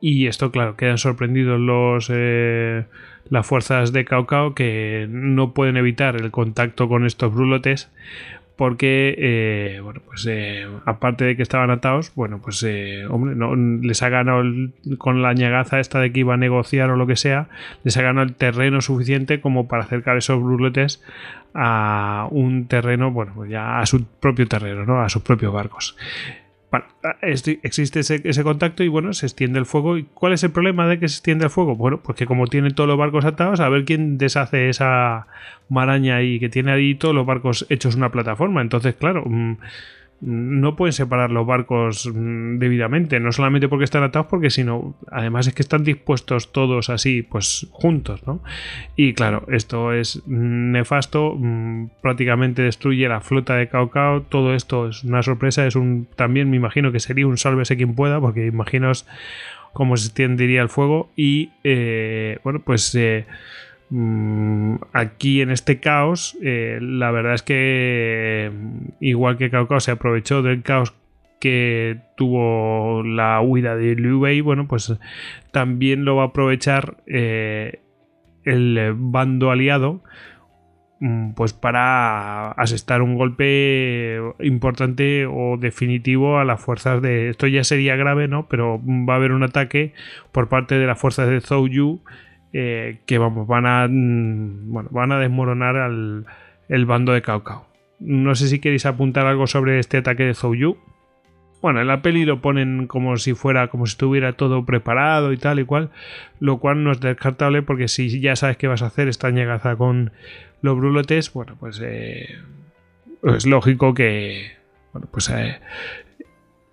Y 0.00 0.28
esto, 0.28 0.52
claro, 0.52 0.76
quedan 0.76 0.96
sorprendidos 0.96 1.58
los, 1.58 2.08
eh, 2.14 2.86
las 3.28 3.44
fuerzas 3.44 3.92
de 3.92 4.04
Cao 4.04 4.54
que 4.54 5.08
no 5.10 5.54
pueden 5.54 5.76
evitar 5.76 6.14
el 6.14 6.30
contacto 6.30 6.88
con 6.88 7.04
estos 7.04 7.34
brulotes 7.34 7.90
porque, 8.58 9.14
eh, 9.16 9.80
bueno, 9.80 10.00
pues 10.04 10.26
eh, 10.28 10.66
aparte 10.84 11.24
de 11.24 11.36
que 11.36 11.44
estaban 11.44 11.70
atados, 11.70 12.10
bueno, 12.16 12.40
pues, 12.42 12.60
eh, 12.64 13.06
hombre, 13.08 13.36
no, 13.36 13.54
les 13.54 14.02
ha 14.02 14.08
ganado 14.08 14.42
con 14.98 15.22
la 15.22 15.32
ñagaza 15.32 15.78
esta 15.78 16.00
de 16.00 16.12
que 16.12 16.20
iba 16.20 16.34
a 16.34 16.36
negociar 16.36 16.90
o 16.90 16.96
lo 16.96 17.06
que 17.06 17.14
sea, 17.14 17.46
les 17.84 17.96
ha 17.96 18.02
ganado 18.02 18.26
el 18.26 18.34
terreno 18.34 18.80
suficiente 18.80 19.40
como 19.40 19.68
para 19.68 19.84
acercar 19.84 20.16
esos 20.16 20.42
brulotes 20.42 21.04
a 21.54 22.26
un 22.32 22.66
terreno, 22.66 23.12
bueno, 23.12 23.30
pues 23.36 23.48
ya 23.48 23.78
a 23.78 23.86
su 23.86 24.04
propio 24.04 24.48
terreno, 24.48 24.84
¿no? 24.84 25.02
A 25.02 25.08
sus 25.08 25.22
propios 25.22 25.52
barcos. 25.52 25.96
Bueno, 26.70 26.84
existe 27.22 28.00
ese, 28.00 28.42
contacto 28.42 28.84
y 28.84 28.88
bueno, 28.88 29.14
se 29.14 29.24
extiende 29.24 29.58
el 29.58 29.64
fuego. 29.64 29.96
¿Y 29.96 30.04
cuál 30.04 30.34
es 30.34 30.44
el 30.44 30.50
problema 30.50 30.86
de 30.86 30.98
que 30.98 31.08
se 31.08 31.16
extiende 31.16 31.44
el 31.46 31.50
fuego? 31.50 31.76
Bueno, 31.76 32.00
pues 32.02 32.16
que 32.18 32.26
como 32.26 32.46
tienen 32.46 32.74
todos 32.74 32.88
los 32.88 32.98
barcos 32.98 33.24
atados, 33.24 33.60
a 33.60 33.68
ver 33.70 33.86
quién 33.86 34.18
deshace 34.18 34.68
esa 34.68 35.26
maraña 35.70 36.22
y 36.22 36.38
que 36.38 36.50
tiene 36.50 36.72
ahí 36.72 36.94
todos 36.94 37.14
los 37.14 37.24
barcos 37.24 37.66
hechos 37.70 37.94
una 37.94 38.10
plataforma. 38.10 38.60
Entonces, 38.60 38.94
claro, 38.96 39.24
mm, 39.24 39.56
no 40.20 40.74
pueden 40.74 40.92
separar 40.92 41.30
los 41.30 41.46
barcos 41.46 42.10
mm, 42.12 42.58
debidamente, 42.58 43.20
no 43.20 43.30
solamente 43.30 43.68
porque 43.68 43.84
están 43.84 44.02
atados, 44.02 44.26
porque 44.28 44.50
sino, 44.50 44.94
además 45.10 45.46
es 45.46 45.54
que 45.54 45.62
están 45.62 45.84
dispuestos 45.84 46.52
todos 46.52 46.90
así, 46.90 47.22
pues 47.22 47.68
juntos, 47.70 48.26
¿no? 48.26 48.40
Y 48.96 49.14
claro, 49.14 49.44
esto 49.48 49.92
es 49.92 50.26
nefasto, 50.26 51.34
mm, 51.36 51.90
prácticamente 52.02 52.62
destruye 52.62 53.08
la 53.08 53.20
flota 53.20 53.54
de 53.54 53.68
Cao 53.68 54.22
todo 54.28 54.54
esto 54.54 54.88
es 54.88 55.04
una 55.04 55.22
sorpresa, 55.22 55.66
es 55.66 55.76
un, 55.76 56.08
también 56.16 56.50
me 56.50 56.56
imagino 56.56 56.90
que 56.90 57.00
sería 57.00 57.26
un 57.26 57.38
sálvese 57.38 57.76
quien 57.76 57.94
pueda, 57.94 58.20
porque 58.20 58.46
imaginaos 58.46 59.06
cómo 59.72 59.96
se 59.96 60.08
extendería 60.08 60.62
el 60.62 60.68
fuego 60.68 61.10
y, 61.16 61.50
eh, 61.62 62.38
bueno, 62.42 62.60
pues... 62.64 62.94
Eh, 62.94 63.26
aquí 64.92 65.40
en 65.40 65.50
este 65.50 65.80
caos, 65.80 66.36
eh, 66.42 66.78
la 66.80 67.10
verdad 67.10 67.34
es 67.34 67.42
que 67.42 68.50
igual 69.00 69.38
que 69.38 69.50
Cao 69.50 69.80
se 69.80 69.92
aprovechó 69.92 70.42
del 70.42 70.62
caos 70.62 70.94
que 71.40 72.00
tuvo 72.16 73.02
la 73.02 73.40
huida 73.40 73.76
de 73.76 73.94
Liu 73.94 74.20
Bei, 74.20 74.40
bueno, 74.40 74.66
pues 74.66 74.92
también 75.52 76.04
lo 76.04 76.16
va 76.16 76.24
a 76.24 76.26
aprovechar 76.26 76.96
eh, 77.06 77.80
el 78.44 78.94
bando 78.96 79.50
aliado 79.50 80.02
mm, 81.00 81.32
pues 81.32 81.52
para 81.52 82.50
asestar 82.52 83.02
un 83.02 83.16
golpe 83.16 84.20
importante 84.40 85.26
o 85.26 85.56
definitivo 85.58 86.38
a 86.38 86.44
las 86.44 86.60
fuerzas 86.60 87.02
de 87.02 87.28
esto 87.28 87.46
ya 87.46 87.64
sería 87.64 87.96
grave 87.96 88.26
no 88.28 88.48
pero 88.48 88.80
va 88.84 89.14
a 89.14 89.16
haber 89.16 89.32
un 89.32 89.42
ataque 89.42 89.92
por 90.32 90.48
parte 90.48 90.78
de 90.78 90.86
las 90.86 90.98
fuerzas 90.98 91.28
de 91.28 91.40
Zhou 91.40 91.68
Yu 91.68 92.00
eh, 92.52 93.00
que 93.06 93.18
van 93.18 93.66
a, 93.66 93.86
mm, 93.88 94.72
bueno, 94.72 94.88
van 94.92 95.12
a 95.12 95.18
desmoronar 95.18 95.76
al 95.76 96.26
el 96.68 96.86
bando 96.86 97.12
de 97.12 97.22
Cao. 97.22 97.66
No 97.98 98.34
sé 98.34 98.48
si 98.48 98.60
queréis 98.60 98.86
apuntar 98.86 99.26
algo 99.26 99.46
sobre 99.46 99.78
este 99.78 99.98
ataque 99.98 100.24
de 100.24 100.34
Zhou 100.34 100.54
Yu. 100.54 100.76
Bueno, 101.60 101.80
en 101.80 101.88
la 101.88 102.02
peli 102.02 102.24
lo 102.24 102.40
ponen 102.40 102.86
como 102.86 103.16
si 103.16 103.34
fuera, 103.34 103.66
como 103.66 103.86
si 103.86 103.92
estuviera 103.92 104.34
todo 104.34 104.64
preparado 104.64 105.32
y 105.32 105.38
tal 105.38 105.58
y 105.58 105.64
cual, 105.64 105.90
lo 106.38 106.58
cual 106.58 106.84
no 106.84 106.92
es 106.92 107.00
descartable 107.00 107.62
porque 107.62 107.88
si 107.88 108.20
ya 108.20 108.36
sabes 108.36 108.56
que 108.56 108.68
vas 108.68 108.82
a 108.82 108.86
hacer 108.86 109.08
esta 109.08 109.30
ñegaza 109.30 109.74
con 109.74 110.12
los 110.62 110.76
brulotes, 110.76 111.32
bueno, 111.32 111.56
pues 111.58 111.80
eh, 111.82 112.28
es 113.24 113.46
lógico 113.46 113.92
que, 113.92 114.52
bueno, 114.92 115.08
pues 115.10 115.30
eh, 115.30 115.58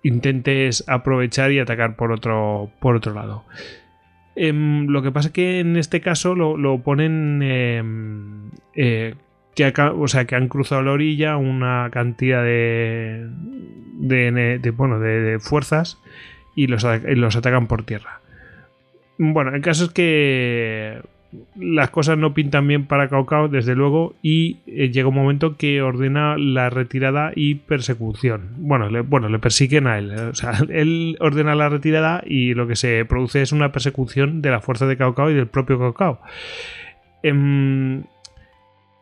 intentes 0.04 0.84
aprovechar 0.86 1.50
y 1.50 1.58
atacar 1.58 1.96
por 1.96 2.12
otro, 2.12 2.70
por 2.80 2.94
otro 2.94 3.12
lado. 3.12 3.44
Em, 4.36 4.86
lo 4.86 5.02
que 5.02 5.10
pasa 5.10 5.28
es 5.28 5.32
que 5.32 5.60
en 5.60 5.76
este 5.76 6.02
caso 6.02 6.34
lo, 6.34 6.82
ponen 6.82 7.40
em, 7.42 8.50
eh, 8.74 9.14
que, 9.54 9.72
o 9.80 10.08
sea, 10.08 10.26
que 10.26 10.36
han 10.36 10.48
cruzado 10.48 10.82
la 10.82 10.92
orilla 10.92 11.38
una 11.38 11.88
cantidad 11.90 12.44
de, 12.44 13.26
de, 13.98 14.70
bueno, 14.76 15.00
de, 15.00 15.38
fuerzas 15.40 15.98
y 16.54 16.66
los, 16.66 16.84
los 16.84 17.36
atacan 17.36 17.66
por 17.66 17.84
tierra. 17.84 18.20
Bueno, 19.16 19.54
el 19.54 19.62
caso 19.62 19.84
es 19.84 19.90
que 19.90 21.00
las 21.56 21.90
cosas 21.90 22.18
no 22.18 22.34
pintan 22.34 22.66
bien 22.66 22.86
para 22.86 23.08
Cao 23.08 23.48
desde 23.48 23.74
luego, 23.74 24.14
y 24.22 24.58
eh, 24.66 24.90
llega 24.90 25.08
un 25.08 25.14
momento 25.14 25.56
que 25.56 25.82
ordena 25.82 26.36
la 26.38 26.70
retirada 26.70 27.32
y 27.34 27.56
persecución. 27.56 28.50
Bueno, 28.58 28.88
le, 28.90 29.00
bueno, 29.00 29.28
le 29.28 29.38
persiguen 29.38 29.86
a 29.86 29.98
él. 29.98 30.12
O 30.12 30.34
sea, 30.34 30.52
él 30.68 31.16
ordena 31.20 31.54
la 31.54 31.68
retirada 31.68 32.22
y 32.26 32.54
lo 32.54 32.66
que 32.66 32.76
se 32.76 33.04
produce 33.04 33.42
es 33.42 33.52
una 33.52 33.72
persecución 33.72 34.42
de 34.42 34.50
la 34.50 34.60
fuerza 34.60 34.86
de 34.86 34.96
Cao 34.96 35.30
y 35.30 35.34
del 35.34 35.48
propio 35.48 35.94
Cao 35.94 36.20
em, 37.22 38.04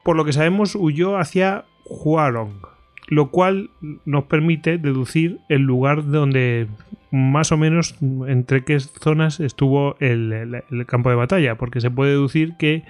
por 0.03 0.17
lo 0.17 0.25
que 0.25 0.33
sabemos, 0.33 0.75
huyó 0.75 1.17
hacia 1.17 1.65
Huarong 1.85 2.74
lo 3.08 3.31
cual 3.31 3.70
nos 4.05 4.24
permite 4.24 4.78
deducir 4.78 5.39
el 5.49 5.62
lugar 5.62 6.07
donde 6.07 6.68
más 7.10 7.52
o 7.52 7.57
menos 7.57 7.97
entre 8.26 8.65
qué 8.65 8.81
zonas 8.81 9.41
estuvo 9.41 9.97
el, 10.00 10.62
campo 10.86 11.10
de 11.10 11.16
batalla, 11.16 11.57
porque 11.57 11.81
se 11.81 11.91
puede 11.91 12.12
deducir 12.12 12.57
que 12.57 12.84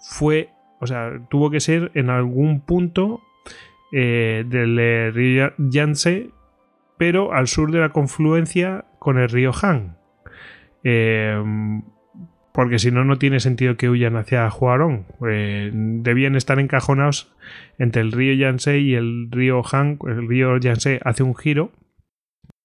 fue, 0.00 0.50
o 0.80 0.86
sea, 0.86 1.20
tuvo 1.30 1.50
que 1.50 1.60
ser 1.60 1.90
en 1.94 2.10
algún 2.10 2.60
punto 2.60 3.22
eh, 3.92 4.44
del 4.46 4.78
eh, 4.78 5.10
río 5.10 5.52
Yangtze, 5.58 6.30
pero 6.98 7.32
al 7.32 7.48
sur 7.48 7.70
de 7.72 7.78
la 7.78 7.90
confluencia 7.90 8.84
con 8.98 9.18
el 9.18 9.28
río 9.28 9.52
Han. 9.62 9.96
Eh, 10.84 11.42
porque 12.52 12.78
si 12.78 12.90
no, 12.90 13.04
no 13.04 13.18
tiene 13.18 13.40
sentido 13.40 13.76
que 13.76 13.88
huyan 13.88 14.16
hacia 14.16 14.48
Huarong. 14.48 15.06
Eh, 15.26 15.70
debían 15.72 16.36
estar 16.36 16.58
encajonados 16.60 17.32
entre 17.78 18.02
el 18.02 18.12
río 18.12 18.34
Yangtze 18.34 18.78
y 18.78 18.94
el 18.94 19.28
río 19.30 19.62
Han. 19.72 19.98
El 20.06 20.28
río 20.28 20.58
Yangtze 20.58 21.00
hace 21.04 21.22
un 21.22 21.34
giro 21.34 21.72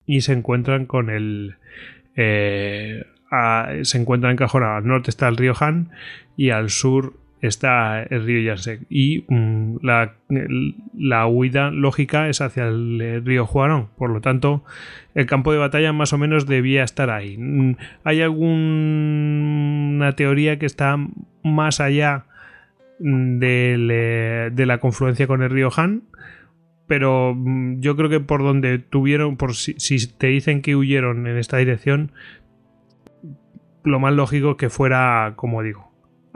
y 0.05 0.21
se 0.21 0.33
encuentran 0.33 0.85
con 0.85 1.09
el. 1.09 1.55
Eh, 2.15 3.05
se 3.83 3.97
encuentran 3.97 4.33
encajonados. 4.33 4.77
Al 4.83 4.87
norte 4.87 5.09
está 5.09 5.29
el 5.29 5.37
río 5.37 5.53
Han 5.59 5.91
y 6.35 6.49
al 6.49 6.69
sur 6.69 7.13
está 7.41 8.03
el 8.03 8.25
río 8.25 8.41
Yansek 8.41 8.81
y 8.89 9.25
mm, 9.27 9.77
la, 9.81 10.15
la, 10.97 11.27
huida 11.27 11.71
lógica 11.71 12.29
es 12.29 12.41
hacia 12.41 12.67
el, 12.67 13.23
río 13.23 13.45
Juarón. 13.45 13.89
Por 13.97 14.09
lo 14.09 14.21
tanto, 14.21 14.63
el 15.13 15.25
campo 15.25 15.51
de 15.51 15.59
batalla 15.59 15.93
más 15.93 16.13
o 16.13 16.17
menos 16.17 16.47
debía 16.47 16.83
estar 16.83 17.09
ahí. 17.09 17.37
Mm, 17.37 17.75
hay 18.03 18.21
alguna 18.21 20.11
teoría 20.13 20.57
que 20.59 20.65
está 20.65 20.97
más 21.43 21.79
allá 21.79 22.25
de, 22.99 24.51
de 24.51 24.65
la 24.65 24.79
confluencia 24.79 25.27
con 25.27 25.43
el 25.43 25.51
río 25.51 25.69
Han, 25.75 26.03
pero 26.87 27.35
mm, 27.35 27.81
yo 27.81 27.95
creo 27.95 28.09
que 28.09 28.19
por 28.19 28.41
donde 28.41 28.79
tuvieron, 28.79 29.37
por 29.37 29.53
si, 29.53 29.75
si, 29.77 30.07
te 30.07 30.27
dicen 30.27 30.61
que 30.61 30.75
huyeron 30.75 31.27
en 31.27 31.37
esta 31.37 31.57
dirección, 31.57 32.11
lo 33.83 33.99
más 33.99 34.13
lógico 34.13 34.57
que 34.57 34.69
fuera, 34.69 35.33
como 35.35 35.61
digo, 35.61 35.86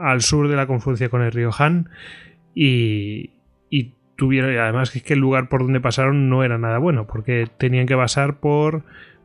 al 0.02 0.22
sur 0.22 0.48
de 0.48 0.56
la 0.56 0.66
confluencia 0.66 1.08
con 1.08 1.22
el 1.22 1.32
río 1.32 1.50
Han 1.56 1.88
y, 2.54 3.30
y 3.70 3.94
tuvieron, 4.16 4.56
además 4.58 4.90
que, 4.90 4.98
es 4.98 5.04
que 5.04 5.14
el 5.14 5.20
lugar 5.20 5.48
por 5.48 5.62
donde 5.62 5.80
pasaron 5.80 6.28
no 6.28 6.44
era 6.44 6.58
nada 6.58 6.78
bueno, 6.78 7.06
porque 7.06 7.48
tenían 7.58 7.86
que 7.86 7.96
pasar 7.96 8.40
por 8.40 8.84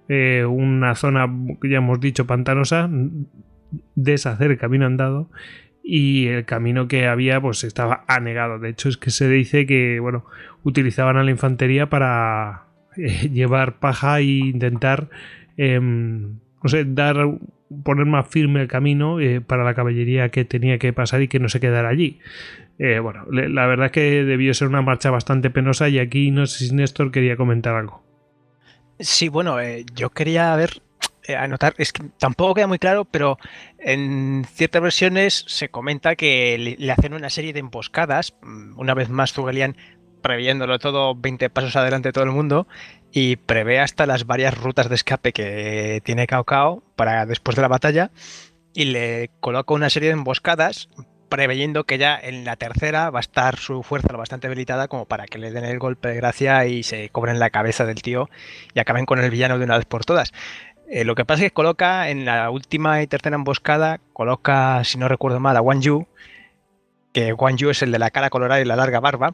eh, 0.10 0.46
una 0.46 0.96
zona, 0.96 1.28
ya 1.64 1.78
hemos 1.78 2.00
dicho, 2.00 2.26
pantanosa, 2.26 2.90
deshacer 3.96 4.52
el 4.52 4.58
camino 4.58 4.86
andado 4.86 5.30
y 5.84 6.28
el 6.28 6.46
camino 6.46 6.88
que 6.88 7.08
había 7.08 7.42
pues 7.42 7.64
estaba 7.64 8.04
anegado. 8.08 8.60
De 8.60 8.70
hecho 8.70 8.90
es 8.90 8.98
que 8.98 9.10
se 9.10 9.30
dice 9.30 9.66
que 9.66 10.00
bueno 10.00 10.26
utilizaban 10.64 11.18
a 11.18 11.24
la 11.24 11.32
infantería 11.32 11.90
para 11.90 12.66
eh, 12.98 13.30
llevar 13.30 13.80
paja 13.80 14.20
e 14.20 14.24
intentar 14.24 15.10
em, 15.56 16.40
no 16.68 16.70
sé 16.70 16.84
dar 16.86 17.16
poner 17.84 18.06
más 18.06 18.28
firme 18.28 18.62
el 18.62 18.68
camino 18.68 19.22
eh, 19.22 19.40
para 19.40 19.64
la 19.64 19.74
caballería 19.74 20.30
que 20.30 20.44
tenía 20.44 20.78
que 20.78 20.92
pasar 20.92 21.22
y 21.22 21.30
que 21.30 21.40
no 21.40 21.48
se 21.48 21.62
quedara 21.62 21.88
allí. 21.88 22.20
Eh, 22.78 23.00
bueno, 23.00 23.26
la 23.32 23.66
verdad 23.68 23.86
es 23.86 23.92
que 23.94 24.24
debió 24.26 24.54
ser 24.54 24.68
una 24.68 24.82
marcha 24.82 25.10
bastante 25.10 25.50
penosa 25.50 25.88
y 25.88 25.98
aquí 25.98 26.30
no 26.30 26.46
sé 26.46 26.68
si 26.68 26.76
Néstor 26.76 27.12
quería 27.12 27.38
comentar 27.38 27.74
algo. 27.74 28.04
Sí, 29.00 29.30
bueno, 29.30 29.58
yo 29.96 30.10
quería 30.10 30.54
ver 30.58 30.82
eh, 31.24 31.38
anotar, 31.38 31.74
es 31.78 31.94
que 31.94 32.04
tampoco 32.20 32.56
queda 32.56 32.68
muy 32.68 32.80
claro, 32.80 33.06
pero 33.06 33.38
en 33.80 34.46
ciertas 34.46 34.82
versiones 34.82 35.46
se 35.48 35.70
comenta 35.70 36.18
que 36.18 36.78
le, 36.78 36.92
hacen 36.92 37.14
una 37.14 37.30
serie 37.30 37.54
de 37.54 37.60
emboscadas, 37.60 38.36
mm, 38.42 38.78
una 38.78 38.94
vez 38.94 39.10
más 39.10 39.32
Zugelian 39.32 39.78
previéndolo 40.22 40.80
todo 40.80 41.16
20 41.16 41.50
pasos 41.50 41.76
adelante 41.78 42.10
de 42.10 42.14
todo 42.14 42.26
el 42.26 42.32
mundo 42.32 42.68
y 43.12 43.38
prevé 43.38 43.80
hasta 43.80 44.06
las 44.06 44.26
varias 44.26 44.58
rutas 44.58 44.90
de 44.90 44.96
escape 44.96 45.34
que 45.34 46.02
tiene 46.04 46.28
Cao 46.28 46.44
Cao 46.44 46.84
para 46.96 47.26
después 47.26 47.56
de 47.56 47.62
la 47.62 47.68
batalla 47.68 48.12
y 48.74 48.86
le 48.86 49.32
coloca 49.40 49.74
una 49.74 49.90
serie 49.90 50.10
de 50.10 50.14
emboscadas 50.14 50.90
preveyendo 51.30 51.84
que 51.84 51.98
ya 51.98 52.18
en 52.18 52.46
la 52.46 52.56
tercera 52.56 53.10
va 53.10 53.20
a 53.20 53.22
estar 53.22 53.58
su 53.58 53.84
fuerza 53.84 54.10
lo 54.12 54.18
bastante 54.18 54.48
debilitada 54.48 54.88
como 54.88 55.06
para 55.06 55.26
que 55.26 55.38
le 55.38 55.52
den 55.52 55.66
el 55.66 55.80
golpe 55.80 56.10
de 56.10 56.16
gracia 56.16 56.66
y 56.66 56.84
se 56.84 57.10
cobren 57.10 57.40
la 57.40 57.50
cabeza 57.50 57.86
del 57.86 58.02
tío 58.02 58.30
y 58.74 58.80
acaben 58.80 59.06
con 59.06 59.20
el 59.20 59.30
villano 59.30 59.58
de 59.58 59.66
una 59.66 59.78
vez 59.78 59.86
por 59.86 60.06
todas. 60.06 60.32
Eh, 60.90 61.04
lo 61.04 61.16
que 61.16 61.26
pasa 61.26 61.44
es 61.44 61.50
que 61.50 61.54
coloca 61.54 62.10
en 62.10 62.26
la 62.26 62.50
última 62.50 63.02
y 63.02 63.08
tercera 63.08 63.36
emboscada, 63.36 64.00
coloca, 64.14 64.84
si 64.86 64.98
no 64.98 65.10
recuerdo 65.10 65.40
mal, 65.40 65.58
a 65.58 65.62
Wang 65.62 65.82
Yu, 65.82 66.08
que 67.12 67.34
Wang 67.34 67.58
Yu 67.58 67.72
es 67.72 67.82
el 67.82 67.92
de 67.92 68.00
la 68.00 68.10
cara 68.10 68.30
colorada 68.30 68.62
y 68.62 68.66
la 68.66 68.78
larga 68.78 69.02
barba, 69.02 69.34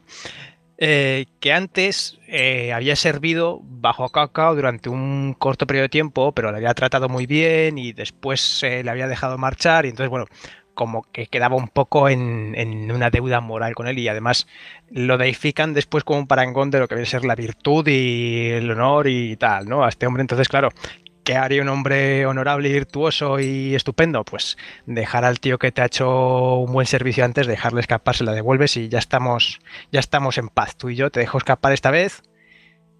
eh, 0.78 1.26
que 1.40 1.52
antes 1.52 2.18
eh, 2.26 2.72
había 2.72 2.96
servido 2.96 3.60
bajo 3.62 4.08
Cao 4.08 4.32
Cao 4.32 4.54
durante 4.54 4.88
un 4.88 5.34
corto 5.38 5.66
periodo 5.66 5.84
de 5.84 5.88
tiempo, 5.90 6.32
pero 6.32 6.50
le 6.50 6.58
había 6.58 6.74
tratado 6.74 7.08
muy 7.08 7.26
bien 7.26 7.78
y 7.78 7.92
después 7.92 8.62
le 8.62 8.88
había 8.90 9.08
dejado 9.08 9.38
marchar 9.38 9.86
y 9.86 9.90
entonces, 9.90 10.10
bueno, 10.10 10.26
como 10.74 11.04
que 11.12 11.26
quedaba 11.26 11.56
un 11.56 11.68
poco 11.68 12.08
en, 12.08 12.54
en, 12.56 12.90
una 12.90 13.10
deuda 13.10 13.40
moral 13.40 13.74
con 13.74 13.86
él 13.86 13.98
y 13.98 14.08
además 14.08 14.46
lo 14.90 15.16
deifican 15.16 15.72
después 15.72 16.04
como 16.04 16.18
un 16.18 16.26
parangón 16.26 16.70
de 16.70 16.80
lo 16.80 16.88
que 16.88 16.96
debe 16.96 17.06
ser 17.06 17.24
la 17.24 17.34
virtud 17.34 17.86
y 17.88 18.50
el 18.50 18.70
honor 18.70 19.08
y 19.08 19.36
tal, 19.36 19.68
¿no? 19.68 19.84
A 19.84 19.88
este 19.88 20.06
hombre 20.06 20.22
entonces, 20.22 20.48
claro, 20.48 20.70
¿Qué 21.24 21.36
haría 21.36 21.62
un 21.62 21.68
hombre 21.68 22.26
honorable, 22.26 22.70
virtuoso 22.70 23.40
y 23.40 23.74
estupendo? 23.74 24.24
Pues 24.24 24.58
dejar 24.84 25.24
al 25.24 25.40
tío 25.40 25.58
que 25.58 25.72
te 25.72 25.80
ha 25.80 25.86
hecho 25.86 26.56
un 26.56 26.72
buen 26.72 26.86
servicio 26.86 27.24
antes, 27.24 27.46
dejarle 27.46 27.80
escapar, 27.80 28.14
se 28.14 28.24
la 28.24 28.32
devuelves 28.32 28.76
y 28.76 28.90
ya 28.90 28.98
estamos, 28.98 29.60
ya 29.90 30.00
estamos 30.00 30.36
en 30.36 30.48
paz. 30.50 30.76
Tú 30.76 30.90
y 30.90 30.96
yo 30.96 31.10
te 31.10 31.20
dejo 31.20 31.38
escapar 31.38 31.72
esta 31.72 31.90
vez 31.90 32.22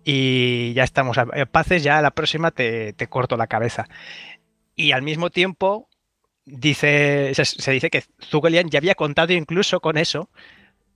y 0.04 0.72
ya 0.72 0.84
estamos 0.84 1.18
en 1.18 1.46
paz. 1.48 1.68
ya 1.82 2.00
la 2.00 2.12
próxima 2.12 2.50
te, 2.50 2.94
te 2.94 3.08
corto 3.08 3.36
la 3.36 3.46
cabeza. 3.46 3.88
Y 4.74 4.92
al 4.92 5.02
mismo 5.02 5.30
tiempo 5.30 5.88
dice, 6.46 7.32
se, 7.34 7.72
dice 7.72 7.90
que 7.90 8.04
Zugelian 8.22 8.68
ya 8.68 8.78
había 8.78 8.94
contado 8.94 9.32
incluso 9.32 9.80
con 9.80 9.96
eso, 9.96 10.30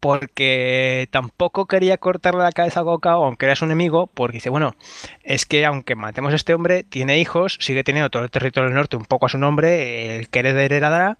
porque 0.01 1.09
tampoco 1.11 1.67
quería 1.67 1.99
cortarle 1.99 2.43
la 2.43 2.53
cabeza 2.53 2.81
a 2.81 2.83
Goka, 2.83 3.13
aunque 3.13 3.47
era 3.47 3.57
su 3.57 3.65
enemigo, 3.65 4.07
porque 4.07 4.39
dice, 4.39 4.51
bueno, 4.51 4.75
es 5.23 5.47
que 5.47 5.65
aunque 5.67 5.95
matemos 5.95 6.33
a 6.33 6.37
este 6.37 6.55
hombre, 6.55 6.85
tiene 6.85 7.19
hijos, 7.19 7.59
sigue 7.61 7.85
teniendo 7.85 8.11
todo 8.11 8.23
el 8.23 8.31
territorio 8.31 8.69
del 8.69 8.77
norte 8.77 8.97
un 8.97 9.05
poco 9.05 9.27
a 9.27 9.29
su 9.29 9.39
nombre, 9.39 10.17
el 10.17 10.29
que 10.29 10.41
heredará, 10.41 11.17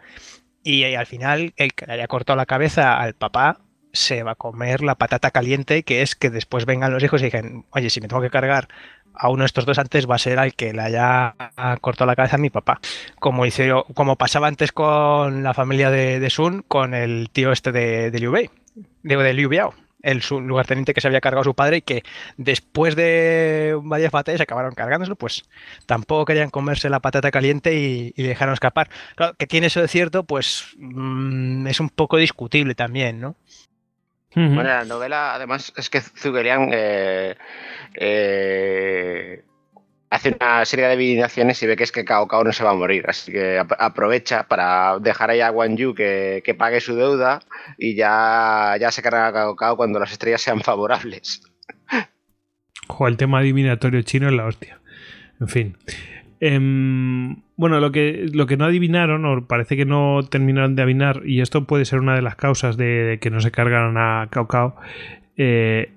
y, 0.63 0.85
y 0.85 0.95
al 0.95 1.07
final 1.07 1.55
el 1.57 1.75
que 1.75 1.87
le 1.87 1.95
haya 1.95 2.09
cortado 2.09 2.37
la 2.37 2.47
cabeza 2.47 2.99
al 2.99 3.15
papá 3.15 3.61
se 3.93 4.23
va 4.23 4.33
a 4.33 4.35
comer 4.35 4.83
la 4.83 4.97
patata 4.97 5.31
caliente, 5.31 5.83
que 5.83 6.03
es 6.03 6.15
que 6.15 6.31
después 6.31 6.67
vengan 6.67 6.93
los 6.93 7.03
hijos 7.03 7.21
y 7.21 7.27
digan, 7.27 7.65
oye, 7.71 7.91
si 7.91 8.01
me 8.01 8.09
tengo 8.09 8.23
que 8.23 8.31
cargar 8.31 8.69
a 9.19 9.29
uno 9.31 9.43
de 9.43 9.47
estos 9.47 9.67
dos 9.67 9.79
antes 9.79 10.09
va 10.09 10.15
a 10.15 10.19
ser 10.19 10.39
al 10.39 10.55
que 10.55 10.73
le 10.73 10.83
haya 10.83 11.35
cortado 11.81 12.07
la 12.07 12.17
cabeza 12.17 12.37
a 12.37 12.39
mi 12.39 12.51
papá. 12.51 12.81
Como 13.19 13.47
hice 13.47 13.71
como 13.95 14.17
pasaba 14.17 14.47
antes 14.47 14.73
con 14.73 15.43
la 15.43 15.55
familia 15.55 15.91
de, 15.91 16.31
Sun, 16.31 16.65
con 16.67 16.95
el 16.95 17.31
tío 17.31 17.53
este 17.53 17.73
de, 17.73 18.11
de 18.11 18.19
Liu 18.21 18.31
Bei, 18.31 18.51
digo, 19.03 19.23
de 19.23 19.35
Liu 19.35 19.49
Biao, 19.49 19.75
el 20.03 20.23
lugarteniente 20.31 20.95
que 20.95 21.01
se 21.01 21.09
había 21.09 21.21
cargado 21.21 21.43
a 21.43 21.45
su 21.45 21.55
padre 21.55 21.79
y 21.79 21.83
que 21.83 22.03
después 22.37 22.95
de 22.95 23.77
varias 23.83 24.13
batallas 24.13 24.41
acabaron 24.41 24.75
cargándoselo, 24.75 25.17
pues 25.17 25.45
tampoco 25.87 26.25
querían 26.25 26.51
comerse 26.51 26.89
la 26.89 27.01
patata 27.01 27.31
caliente 27.31 27.75
y, 27.75 28.13
dejaron 28.17 28.55
escapar. 28.55 28.89
Claro, 29.17 29.35
que 29.35 29.47
tiene 29.47 29.69
eso 29.69 29.81
de 29.81 29.89
cierto, 29.89 30.25
pues 30.25 30.75
mm, 30.79 31.67
es 31.67 31.81
un 31.81 31.91
poco 31.91 32.17
discutible 32.17 32.75
también, 32.75 33.21
¿no? 33.21 33.37
Bueno, 34.35 34.63
la 34.63 34.85
novela, 34.85 35.35
además, 35.35 35.73
es 35.77 35.91
que 35.91 36.01
Zugerian 36.01 36.71
eh, 36.73 37.37
eh, 37.95 39.43
hace 40.11 40.37
una 40.41 40.65
serie 40.65 40.87
de 40.87 40.93
adivinaciones 40.93 41.63
y 41.63 41.67
ve 41.67 41.77
que 41.77 41.85
es 41.85 41.93
que 41.93 42.05
Cao 42.05 42.29
Cao 42.29 42.45
no 42.45 42.53
se 42.53 42.65
va 42.65 42.71
a 42.71 42.75
morir. 42.75 43.05
Así 43.09 43.33
que 43.33 43.59
aprovecha 43.79 44.45
para 44.49 44.99
dejar 44.99 45.31
ahí 45.31 45.41
a 45.41 45.51
Wang 45.51 45.77
Yu 45.77 45.95
que, 45.95 46.57
pague 46.59 46.81
su 46.81 46.95
deuda 46.95 47.41
y 47.77 47.95
ya, 47.95 48.77
ya 48.81 48.91
se 48.91 49.03
carga 49.03 49.29
a 49.29 49.33
Cao 49.33 49.57
Cao 49.57 49.77
cuando 49.77 49.99
las 49.99 50.13
estrellas 50.13 50.43
sean 50.43 50.61
favorables. 50.61 51.43
Ojo, 52.89 53.09
el 53.09 53.17
tema 53.17 53.41
adivinatorio 53.41 54.03
chino 54.03 54.29
es 54.29 54.35
la 54.35 54.47
hostia. 54.47 54.81
En 55.41 55.49
fin. 55.49 55.77
Em, 56.41 57.37
bueno, 57.57 57.81
lo 57.81 57.91
que, 57.93 58.27
lo 58.33 58.47
que 58.47 58.57
no 58.57 58.65
adivinaron, 58.65 59.25
o 59.25 59.47
parece 59.47 59.77
que 59.77 59.85
no 59.85 60.21
terminaron 60.23 60.77
de 60.77 60.83
adivinar, 60.83 61.23
y 61.25 61.41
esto 61.41 61.65
puede 61.65 61.85
ser 61.85 61.99
una 61.99 62.15
de 62.15 62.23
las 62.23 62.37
causas 62.37 62.77
de, 62.77 63.19
que 63.21 63.31
no 63.31 63.41
se 63.41 63.51
cargaron 63.51 63.99
a 63.99 64.29
Cao 64.31 64.47
Cao, 64.47 64.77
eh, 65.37 65.93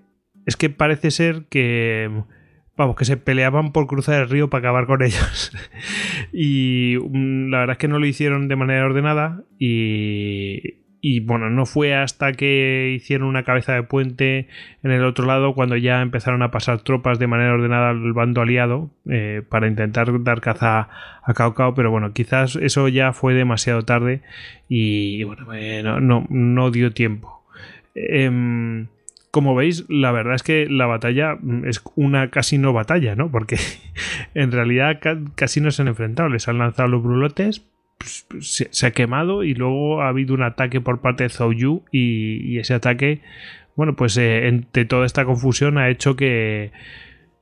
es 0.46 0.58
que 0.58 0.70
parece 0.70 1.12
ser 1.12 1.44
que 1.50 2.10
vamos, 2.82 2.96
que 2.96 3.06
se 3.06 3.18
peleaban 3.18 3.72
por 3.72 3.88
cruzar 3.88 4.22
el 4.22 4.30
río 4.30 4.50
para 4.50 4.70
acabar 4.70 4.86
con 4.86 5.02
ellos. 5.04 5.52
y 6.34 6.98
mm, 7.00 7.50
la 7.50 7.60
verdad 7.60 7.74
es 7.74 7.78
que 7.78 7.88
no 7.88 8.00
lo 8.00 8.06
hicieron 8.06 8.48
de 8.48 8.56
manera 8.56 8.86
ordenada 8.86 9.44
y, 9.60 10.82
y 11.02 11.20
bueno, 11.20 11.50
no 11.50 11.66
fue 11.66 11.96
hasta 11.96 12.32
que 12.34 12.94
hicieron 12.96 13.28
una 13.28 13.44
cabeza 13.44 13.74
de 13.74 13.82
puente 13.82 14.48
en 14.84 14.92
el 14.92 15.04
otro 15.04 15.26
lado 15.26 15.56
cuando 15.56 15.76
ya 15.76 16.02
empezaron 16.02 16.44
a 16.44 16.52
pasar 16.52 16.82
tropas 16.82 17.18
de 17.18 17.26
manera 17.26 17.54
ordenada 17.54 17.90
al 17.90 18.14
bando 18.14 18.42
aliado 18.42 18.92
eh, 19.10 19.42
para 19.50 19.68
intentar 19.68 20.24
dar 20.24 20.42
caza 20.42 20.90
a 21.24 21.34
Cao 21.34 21.56
Cao, 21.56 21.74
pero 21.74 21.90
bueno, 21.90 22.14
quizás 22.14 22.56
eso 22.56 22.88
ya 22.88 23.14
fue 23.14 23.34
demasiado 23.34 23.82
tarde 23.82 24.22
y 24.70 25.24
bueno, 25.24 25.52
eh, 25.54 25.82
no, 25.84 26.72
dio 26.72 26.92
tiempo. 26.92 27.44
Em, 27.96 28.88
como 29.32 29.56
veis, 29.56 29.86
la 29.88 30.12
verdad 30.12 30.36
es 30.36 30.44
que 30.44 30.68
la 30.70 30.86
batalla 30.86 31.38
es 31.66 31.82
una 31.96 32.30
casi 32.30 32.58
no 32.58 32.74
batalla, 32.74 33.16
¿no? 33.16 33.32
Porque 33.32 33.58
en 34.36 34.52
realidad 34.52 35.00
casi 35.36 35.62
no 35.62 35.72
se 35.72 35.82
han 35.82 35.88
enfrentado, 35.88 36.30
les 36.30 36.48
han 36.50 36.58
lanzado 36.58 36.90
los 36.90 37.02
brulotes, 37.02 37.66
pues, 37.98 38.68
se, 38.72 38.86
ha 38.86 38.92
quemado 38.92 39.44
y 39.44 39.54
luego 39.54 40.02
ha 40.02 40.10
habido 40.10 40.34
un 40.34 40.44
ataque 40.44 40.82
por 40.82 41.00
parte 41.00 41.24
de 41.24 41.30
Zhou 41.30 41.54
Yu 41.54 41.84
y, 41.92 42.58
ese 42.58 42.74
ataque, 42.74 43.22
bueno, 43.76 43.96
pues 43.96 44.18
eh, 44.18 44.48
entre 44.48 44.86
toda 44.86 45.06
esta 45.06 45.24
confusión 45.24 45.78
ha 45.78 45.90
hecho 45.90 46.16
que, 46.16 46.72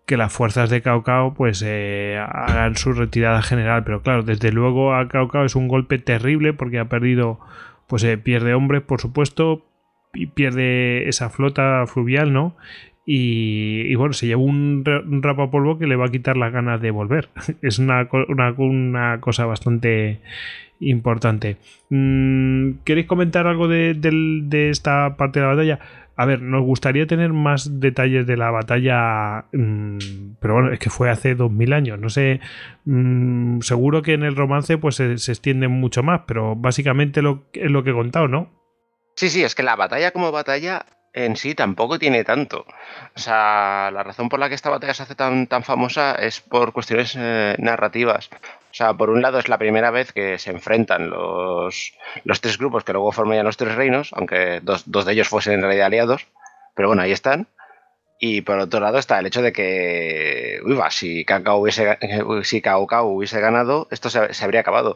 las 0.08 0.34
fuerzas 0.34 0.72
de 0.72 0.82
Cao 0.82 1.36
pues 1.36 1.64
eh, 1.64 2.18
hagan 2.18 2.76
su 2.76 2.94
retirada 2.94 3.44
general. 3.44 3.84
Pero 3.84 4.02
claro, 4.02 4.24
desde 4.24 4.52
luego 4.52 4.96
a 4.96 5.08
Cao 5.08 5.46
es 5.46 5.56
un 5.56 5.68
golpe 5.68 6.00
terrible 6.00 6.52
porque 6.54 6.80
ha 6.80 6.86
perdido, 6.86 7.40
pues 7.88 8.04
eh, 8.04 8.18
pierde 8.18 8.56
hombres, 8.56 8.82
por 8.82 9.00
supuesto, 9.00 9.69
y 10.14 10.28
pierde 10.28 11.08
esa 11.08 11.30
flota 11.30 11.86
fluvial, 11.88 12.34
¿no? 12.34 12.56
y, 13.12 13.96
bueno, 13.96 14.14
se 14.14 14.28
llevó 14.28 14.44
un, 14.44 14.84
un 14.86 15.24
rapapolvo 15.24 15.80
que 15.80 15.88
le 15.88 15.96
va 15.96 16.06
a 16.06 16.12
quitar 16.12 16.38
las 16.38 16.54
ganas 16.54 16.80
de 16.80 16.92
volver. 16.92 17.30
es 17.64 17.80
una, 17.80 18.08
una, 18.60 19.20
cosa 19.20 19.48
bastante 19.48 20.20
importante. 20.80 21.58
Mm, 21.90 22.84
¿Queréis 22.84 23.08
comentar 23.08 23.48
algo 23.48 23.68
de, 23.68 23.96
de 23.96 24.70
esta 24.70 25.18
parte 25.18 25.40
de 25.40 25.46
la 25.48 25.56
batalla? 25.56 25.80
A 26.18 26.26
ver, 26.26 26.44
nos 26.44 26.62
gustaría 26.64 27.08
tener 27.08 27.34
más 27.34 27.80
detalles 27.80 28.28
de 28.28 28.38
la 28.38 28.52
batalla, 28.52 29.46
mm, 29.54 29.98
pero 30.40 30.54
bueno, 30.54 30.72
es 30.72 30.78
que 30.78 30.92
fue 30.92 31.10
hace 31.10 31.34
2000 31.34 31.74
años. 31.74 32.00
No 32.00 32.10
sé, 32.10 32.42
mm, 32.86 33.62
seguro 33.62 34.04
que 34.04 34.14
en 34.14 34.22
el 34.22 34.36
romance 34.36 34.78
pues 34.78 34.96
se, 34.96 35.18
se 35.18 35.32
extiende 35.32 35.68
mucho 35.68 36.04
más, 36.04 36.22
pero 36.28 36.56
básicamente 36.56 37.24
lo, 37.24 37.46
es 37.54 37.72
lo 37.72 37.84
que 37.84 37.90
he 37.90 37.94
contado, 37.94 38.28
¿no? 38.28 38.59
Sí, 39.20 39.30
sí, 39.30 39.44
es 39.44 39.54
que 39.54 39.64
la 39.64 39.76
batalla 39.76 40.12
como 40.12 40.32
batalla 40.32 40.86
en 41.12 41.36
sí 41.36 41.54
tampoco 41.54 42.00
tiene 42.00 42.24
tanto. 42.24 42.66
O 43.14 43.20
sea, 43.20 43.92
la 43.92 44.02
razón 44.02 44.30
por 44.30 44.40
la 44.40 44.48
que 44.48 44.56
esta 44.56 44.70
batalla 44.70 44.94
se 44.94 45.04
hace 45.04 45.16
tan, 45.16 45.46
tan 45.48 45.64
famosa 45.64 46.16
es 46.16 46.40
por 46.40 46.72
cuestiones 46.72 47.18
eh, 47.20 47.54
narrativas. 47.60 48.30
O 48.32 48.74
sea, 48.74 48.94
por 48.94 49.10
un 49.10 49.22
lado 49.22 49.38
es 49.38 49.50
la 49.50 49.58
primera 49.58 49.92
vez 49.92 50.14
que 50.14 50.40
se 50.40 50.52
enfrentan 50.52 51.10
los, 51.10 51.92
los 52.24 52.40
tres 52.40 52.58
grupos 52.58 52.86
que 52.86 52.94
luego 52.94 53.12
formarían 53.12 53.46
los 53.46 53.58
tres 53.58 53.76
reinos, 53.76 54.12
aunque 54.14 54.62
dos, 54.62 54.90
dos 54.90 55.04
de 55.04 55.12
ellos 55.12 55.28
fuesen 55.28 55.56
en 55.56 55.64
realidad 55.64 55.88
aliados. 55.88 56.26
Pero 56.74 56.88
bueno, 56.88 57.02
ahí 57.02 57.12
están. 57.12 57.48
Y 58.22 58.40
por 58.44 58.58
otro 58.58 58.80
lado 58.80 59.00
está 59.00 59.20
el 59.20 59.26
hecho 59.26 59.42
de 59.42 59.52
que, 59.52 60.62
uy, 60.64 60.76
va, 60.76 60.92
si 60.92 61.26
Cao 61.26 61.58
hubiese, 61.58 61.98
eh, 62.00 62.24
si 62.44 62.62
hubiese 62.62 63.42
ganado, 63.42 63.90
esto 63.92 64.10
se, 64.10 64.34
se 64.34 64.46
habría 64.46 64.62
acabado. 64.62 64.96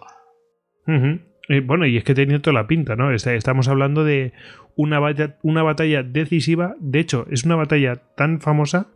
Eh, 1.49 1.59
bueno, 1.59 1.85
y 1.85 1.97
es 1.97 2.03
que 2.03 2.13
tenía 2.15 2.39
toda 2.41 2.53
la 2.53 2.67
pinta, 2.67 2.95
¿no? 2.95 3.11
Está- 3.11 3.33
Estamos 3.35 3.67
hablando 3.67 4.03
de 4.03 4.31
una 4.75 4.99
batalla, 4.99 5.35
una 5.41 5.61
batalla 5.63 6.03
decisiva. 6.03 6.75
De 6.79 6.99
hecho, 6.99 7.27
es 7.29 7.43
una 7.43 7.55
batalla 7.55 7.95
tan 8.15 8.39
famosa 8.41 8.87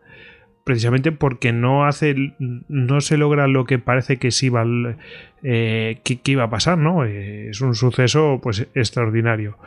precisamente 0.64 1.12
porque 1.14 1.54
no 1.54 1.86
hace 1.86 2.34
no 2.40 3.00
se 3.00 3.18
logra 3.18 3.48
lo 3.48 3.64
que 3.66 3.80
parece 3.80 4.18
que 4.18 4.32
sí 4.32 4.48
iba 4.48 4.66
eh, 5.44 6.00
que, 6.04 6.20
iba 6.32 6.44
a 6.44 6.50
pasar, 6.50 6.78
¿no? 6.78 7.06
Eh, 7.06 7.50
es 7.52 7.62
un 7.62 7.74
suceso 7.76 8.40
pues 8.44 8.68
extraordinario. 8.76 9.58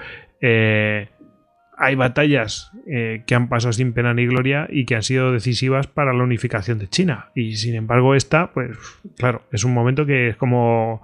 Hay 1.83 1.95
batallas 1.95 2.71
que 2.87 3.35
han 3.35 3.49
pasado 3.49 3.73
sin 3.73 3.95
pena 3.95 4.13
ni 4.13 4.27
gloria 4.27 4.67
y 4.71 4.85
que 4.85 4.97
han 4.97 5.03
sido 5.03 5.33
decisivas 5.33 5.87
para 5.87 6.13
la 6.13 6.23
unificación 6.25 6.79
de 6.79 6.89
China. 6.89 7.31
Y 7.35 7.57
sin 7.57 7.75
embargo, 7.75 8.15
esta, 8.15 8.53
pues, 8.53 8.77
claro, 9.17 9.43
es 9.53 9.65
un 9.65 9.73
momento 9.73 10.05
que 10.05 10.29
es 10.29 10.37
como, 10.37 11.03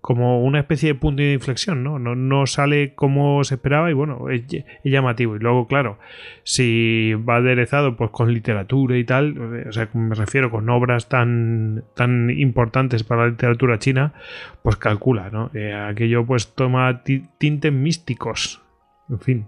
como 0.00 0.42
una 0.44 0.60
especie 0.60 0.88
de 0.90 0.94
punto 0.94 1.22
de 1.22 1.32
inflexión, 1.32 1.82
¿no? 1.82 1.98
No, 1.98 2.46
sale 2.46 2.94
como 2.94 3.42
se 3.44 3.56
esperaba 3.56 3.90
y 3.90 3.94
bueno, 3.94 4.28
es, 4.30 4.46
ll- 4.46 4.64
es 4.84 4.92
llamativo. 4.92 5.36
Y 5.36 5.40
luego, 5.40 5.66
claro, 5.66 5.98
si 6.44 7.14
va 7.14 7.36
aderezado 7.36 7.96
pues 7.96 8.10
con 8.10 8.32
literatura 8.32 8.96
y 8.96 9.04
tal, 9.04 9.64
o 9.68 9.72
sea, 9.72 9.88
me 9.94 10.14
refiero 10.14 10.50
con 10.50 10.68
obras 10.70 11.08
tan, 11.08 11.84
tan 11.94 12.30
importantes 12.30 13.02
para 13.02 13.22
la 13.22 13.28
literatura 13.30 13.78
china, 13.78 14.14
pues 14.62 14.76
calcula, 14.76 15.30
¿no? 15.30 15.50
Eh, 15.52 15.74
aquello 15.74 16.24
pues 16.24 16.54
toma 16.54 17.02
ti- 17.02 17.24
tintes 17.38 17.72
místicos. 17.72 18.62
En 19.10 19.20
fin. 19.20 19.46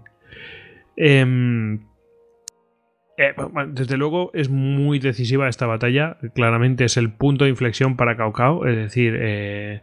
Em, 0.97 1.79
eh, 3.17 3.33
desde 3.69 3.97
luego 3.97 4.31
es 4.33 4.49
muy 4.49 4.99
decisiva 4.99 5.47
esta 5.47 5.65
batalla. 5.65 6.17
Claramente 6.35 6.85
es 6.85 6.97
el 6.97 7.11
punto 7.11 7.45
de 7.45 7.51
inflexión 7.51 7.95
para 7.95 8.17
Cao 8.17 8.33
Cao. 8.33 8.65
Es 8.67 8.75
decir, 8.75 9.15
eh, 9.19 9.81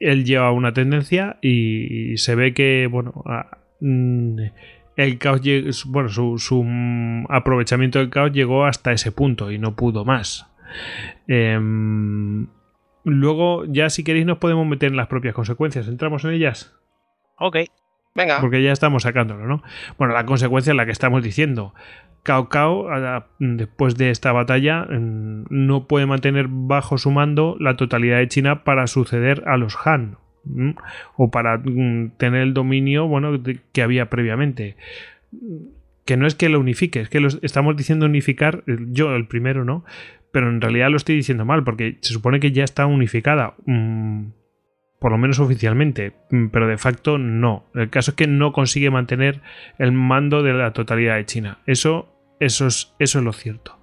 él 0.00 0.24
lleva 0.24 0.52
una 0.52 0.72
tendencia 0.72 1.38
y, 1.42 2.16
se 2.18 2.34
ve 2.34 2.54
que, 2.54 2.88
bueno, 2.90 3.24
mm, 3.80 4.38
el 4.96 5.18
caos, 5.18 5.40
bueno, 5.86 6.08
su, 6.08 6.38
su, 6.38 6.62
mm, 6.62 7.26
aprovechamiento 7.28 7.98
del 7.98 8.10
caos 8.10 8.32
llegó 8.32 8.64
hasta 8.64 8.92
ese 8.92 9.12
punto 9.12 9.50
y 9.50 9.58
no 9.58 9.74
pudo 9.76 10.04
más. 10.04 10.46
Em, 11.26 12.46
luego, 13.04 13.64
ya 13.66 13.90
si 13.90 14.04
queréis, 14.04 14.26
nos 14.26 14.38
podemos 14.38 14.66
meter 14.66 14.90
en 14.90 14.96
las 14.96 15.08
propias 15.08 15.34
consecuencias. 15.34 15.88
¿Entramos 15.88 16.24
en 16.24 16.32
ellas? 16.32 16.72
Ok. 17.38 17.56
Venga. 18.14 18.40
Porque 18.40 18.62
ya 18.62 18.72
estamos 18.72 19.02
sacándolo, 19.02 19.46
¿no? 19.46 19.62
Bueno, 19.98 20.14
la 20.14 20.24
consecuencia 20.24 20.70
es 20.70 20.76
la 20.76 20.86
que 20.86 20.92
estamos 20.92 21.22
diciendo. 21.22 21.74
Cao 22.22 22.48
Cao, 22.48 22.88
después 23.38 23.96
de 23.96 24.10
esta 24.10 24.32
batalla, 24.32 24.84
mm, 24.84 25.46
no 25.50 25.86
puede 25.86 26.06
mantener 26.06 26.46
bajo 26.48 26.96
su 26.96 27.10
mando 27.10 27.56
la 27.60 27.76
totalidad 27.76 28.18
de 28.18 28.28
China 28.28 28.64
para 28.64 28.86
suceder 28.86 29.42
a 29.46 29.56
los 29.56 29.76
Han. 29.84 30.16
O 31.16 31.30
para 31.30 31.58
mm, 31.58 32.12
tener 32.16 32.42
el 32.42 32.54
dominio 32.54 33.06
bueno, 33.08 33.40
que 33.72 33.82
había 33.82 34.10
previamente. 34.10 34.76
Que 36.04 36.16
no 36.16 36.26
es 36.26 36.34
que 36.34 36.48
lo 36.48 36.60
unifique, 36.60 37.00
es 37.00 37.08
que 37.08 37.26
estamos 37.42 37.76
diciendo 37.76 38.06
unificar, 38.06 38.62
yo 38.66 39.14
el 39.14 39.26
primero, 39.26 39.64
¿no? 39.64 39.84
Pero 40.32 40.50
en 40.50 40.60
realidad 40.60 40.90
lo 40.90 40.96
estoy 40.96 41.16
diciendo 41.16 41.44
mal, 41.44 41.64
porque 41.64 41.98
se 42.00 42.12
supone 42.12 42.40
que 42.40 42.52
ya 42.52 42.64
está 42.64 42.86
unificada. 42.86 43.54
mm, 43.66 44.26
por 45.04 45.12
lo 45.12 45.18
menos 45.18 45.38
oficialmente, 45.38 46.14
mm, 46.30 46.46
pero 46.46 46.66
de 46.66 46.78
facto 46.78 47.18
no. 47.18 47.66
El 47.74 47.90
caso 47.90 48.12
es 48.12 48.16
que 48.16 48.26
no 48.26 48.52
consigue 48.54 48.88
mantener 48.88 49.42
el 49.78 49.92
mando 49.92 50.42
de 50.42 50.54
la 50.54 50.72
totalidad 50.72 51.16
de 51.16 51.26
China. 51.26 51.58
Eso, 51.66 52.08
eso, 52.40 52.68
es, 52.68 52.94
eso 52.98 53.18
es 53.18 53.24
lo 53.26 53.34
cierto. 53.34 53.78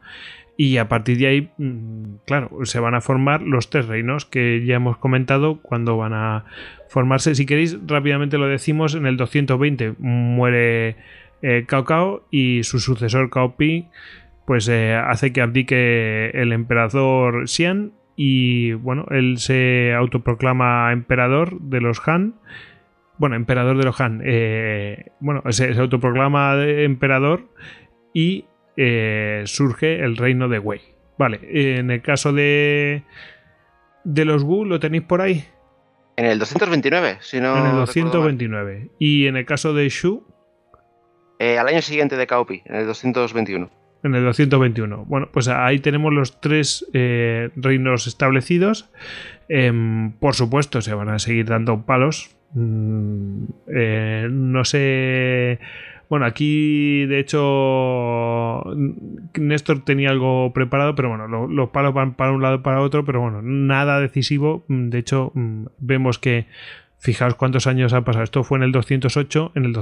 Y 0.58 0.78
a 0.78 0.90
partir 0.90 1.20
de 1.20 1.28
ahí, 1.28 1.52
mm, 1.60 2.26
claro, 2.26 2.50
se 2.64 2.80
van 2.80 2.96
a 2.96 3.02
formar 3.02 3.44
los 3.44 3.70
tres 3.70 3.86
reinos 3.86 4.26
que 4.26 4.66
ya 4.66 4.78
hemos 4.78 4.98
comentado 4.98 5.62
cuando 5.62 5.96
van 5.96 6.14
a 6.14 6.46
formarse. 6.90 7.36
Si 7.36 7.46
queréis, 7.46 7.78
rápidamente 7.86 8.40
lo 8.40 8.48
decimos, 8.48 8.96
en 8.96 9.06
el 9.06 9.16
220 9.16 9.94
muere 10.00 10.96
eh, 11.44 11.66
Cao 11.68 11.86
Cao 11.86 12.26
y 12.32 12.64
su 12.64 12.80
sucesor 12.80 13.30
Cao 13.30 13.58
Pi 13.58 13.90
pues 14.48 14.68
eh, 14.70 14.96
hace 14.96 15.32
que 15.32 15.42
abdique 15.42 16.32
el 16.34 16.52
emperador 16.52 17.48
Xian 17.48 17.92
y 18.16 18.74
bueno, 18.74 19.06
él 19.12 19.38
se 19.38 19.94
autoproclama 19.94 20.92
emperador 20.92 21.60
de 21.62 21.82
los 21.82 22.06
Han. 22.08 22.36
Bueno, 23.18 23.36
emperador 23.36 23.78
de 23.78 23.84
los 23.84 24.00
Han. 24.02 24.22
eh, 24.26 25.12
bueno, 25.20 25.44
se, 25.50 25.74
se 25.74 25.80
autoproclama 25.80 26.56
de 26.56 26.84
emperador 26.86 27.48
y 28.14 28.46
eh, 28.78 29.44
surge 29.46 30.04
el 30.04 30.18
reino 30.18 30.48
de 30.50 30.60
Wei. 30.60 30.82
Vale, 31.18 31.40
en 31.80 31.92
el 31.92 32.02
caso 32.02 32.34
de 32.34 33.04
de 34.04 34.26
los 34.26 34.44
Wu, 34.44 34.66
¿lo 34.66 34.80
tenéis 34.80 35.04
por 35.04 35.22
ahí? 35.22 35.46
En 36.16 36.26
el 36.26 36.40
229, 36.40 37.18
si 37.22 37.40
no. 37.40 37.52
en 37.52 37.58
el 37.58 37.64
recuerdo 37.64 37.78
mal. 37.78 37.86
229. 37.86 38.90
Y 39.00 39.28
en 39.28 39.38
el 39.38 39.46
caso 39.46 39.74
de 39.74 39.88
Shu, 39.90 40.24
Eh, 41.40 41.58
al 41.60 41.68
año 41.68 41.82
siguiente 41.82 42.18
de 42.18 42.28
Kaopi, 42.28 42.62
en 42.66 42.76
el 42.76 42.86
221. 42.88 43.70
En 44.04 44.16
el 44.16 44.24
221. 44.24 45.06
Bueno, 45.06 45.30
pues 45.32 45.48
ahí 45.48 45.80
tenemos 45.80 46.12
los 46.14 46.42
tres 46.42 46.88
eh, 46.94 47.50
reinos 47.56 48.08
establecidos. 48.08 48.90
Em, 49.48 50.12
por 50.14 50.34
supuesto, 50.34 50.82
se 50.82 50.94
van 50.94 51.10
a 51.10 51.20
seguir 51.20 51.46
dando 51.46 51.86
palos. 51.86 52.36
Mm, 52.54 53.44
eh, 53.76 54.28
no 54.32 54.66
sé. 54.66 55.60
Bueno, 56.10 56.26
aquí 56.26 57.06
de 57.06 57.20
hecho 57.20 58.64
Néstor 59.40 59.86
tenía 59.86 60.10
algo 60.10 60.52
preparado, 60.54 60.94
pero 60.96 61.10
bueno, 61.10 61.28
lo- 61.28 61.48
los 61.48 61.70
palos 61.70 61.94
van 61.94 62.16
para 62.16 62.32
un 62.34 62.42
lado 62.42 62.62
para 62.64 62.82
otro, 62.82 63.06
pero 63.06 63.22
bueno, 63.22 63.42
nada 63.42 64.00
decisivo. 64.00 64.66
Mm, 64.68 64.90
De 64.90 64.98
hecho, 65.00 65.32
mm, 65.36 65.66
vemos 65.80 66.20
que, 66.20 66.48
fijaos 66.98 67.34
cuántos 67.36 67.66
años 67.66 67.94
ha 67.94 68.02
pasado. 68.04 68.24
Esto 68.24 68.44
fue 68.44 68.58
en 68.60 68.64
el 68.64 68.72
208, 68.72 69.52
en 69.56 69.66
el 69.66 69.74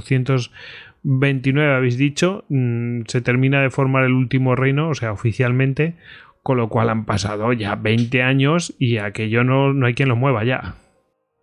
229 1.03 1.76
habéis 1.76 1.98
dicho, 1.98 2.45
mm, 2.50 3.02
se 3.08 3.22
termina 3.22 3.61
de 3.61 3.69
formar 3.69 4.03
el 4.03 4.14
último 4.14 4.56
reino, 4.56 4.90
o 4.90 4.95
sea, 4.95 5.11
oficialmente, 5.11 5.95
con 6.44 6.58
lo 6.58 6.69
cual 6.69 6.90
han 6.90 7.06
pasado 7.06 7.53
ya 7.53 7.76
20 7.76 8.22
años 8.24 8.74
y 8.80 8.98
aquello 8.98 9.44
no, 9.44 9.74
no 9.74 9.86
hay 9.86 9.94
quien 9.94 10.10
lo 10.10 10.16
mueva 10.16 10.44
ya. 10.44 10.76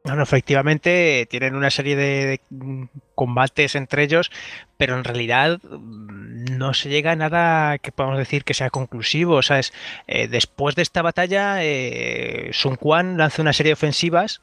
Bueno, 0.06 0.22
efectivamente 0.22 1.26
tienen 1.28 1.56
una 1.56 1.70
serie 1.70 1.96
de, 1.96 2.40
mm, 2.50 2.84
combates 3.16 3.74
entre 3.74 4.04
ellos, 4.04 4.30
pero 4.76 4.96
en 4.96 5.02
realidad 5.02 5.58
mm, 5.62 6.56
no 6.56 6.74
se 6.74 6.88
llega 6.88 7.12
a 7.12 7.16
nada 7.16 7.78
que 7.78 7.90
podamos 7.90 8.18
decir 8.18 8.44
que 8.44 8.54
sea 8.54 8.70
conclusivo. 8.70 9.42
¿sabes? 9.42 9.72
Eh, 10.06 10.28
después 10.28 10.76
de 10.76 10.82
esta 10.82 11.02
batalla, 11.02 11.64
eh, 11.64 12.50
Sun 12.52 12.76
Quan 12.76 13.16
lanza 13.16 13.42
una 13.42 13.52
serie 13.52 13.70
de 13.70 13.74
ofensivas 13.74 14.42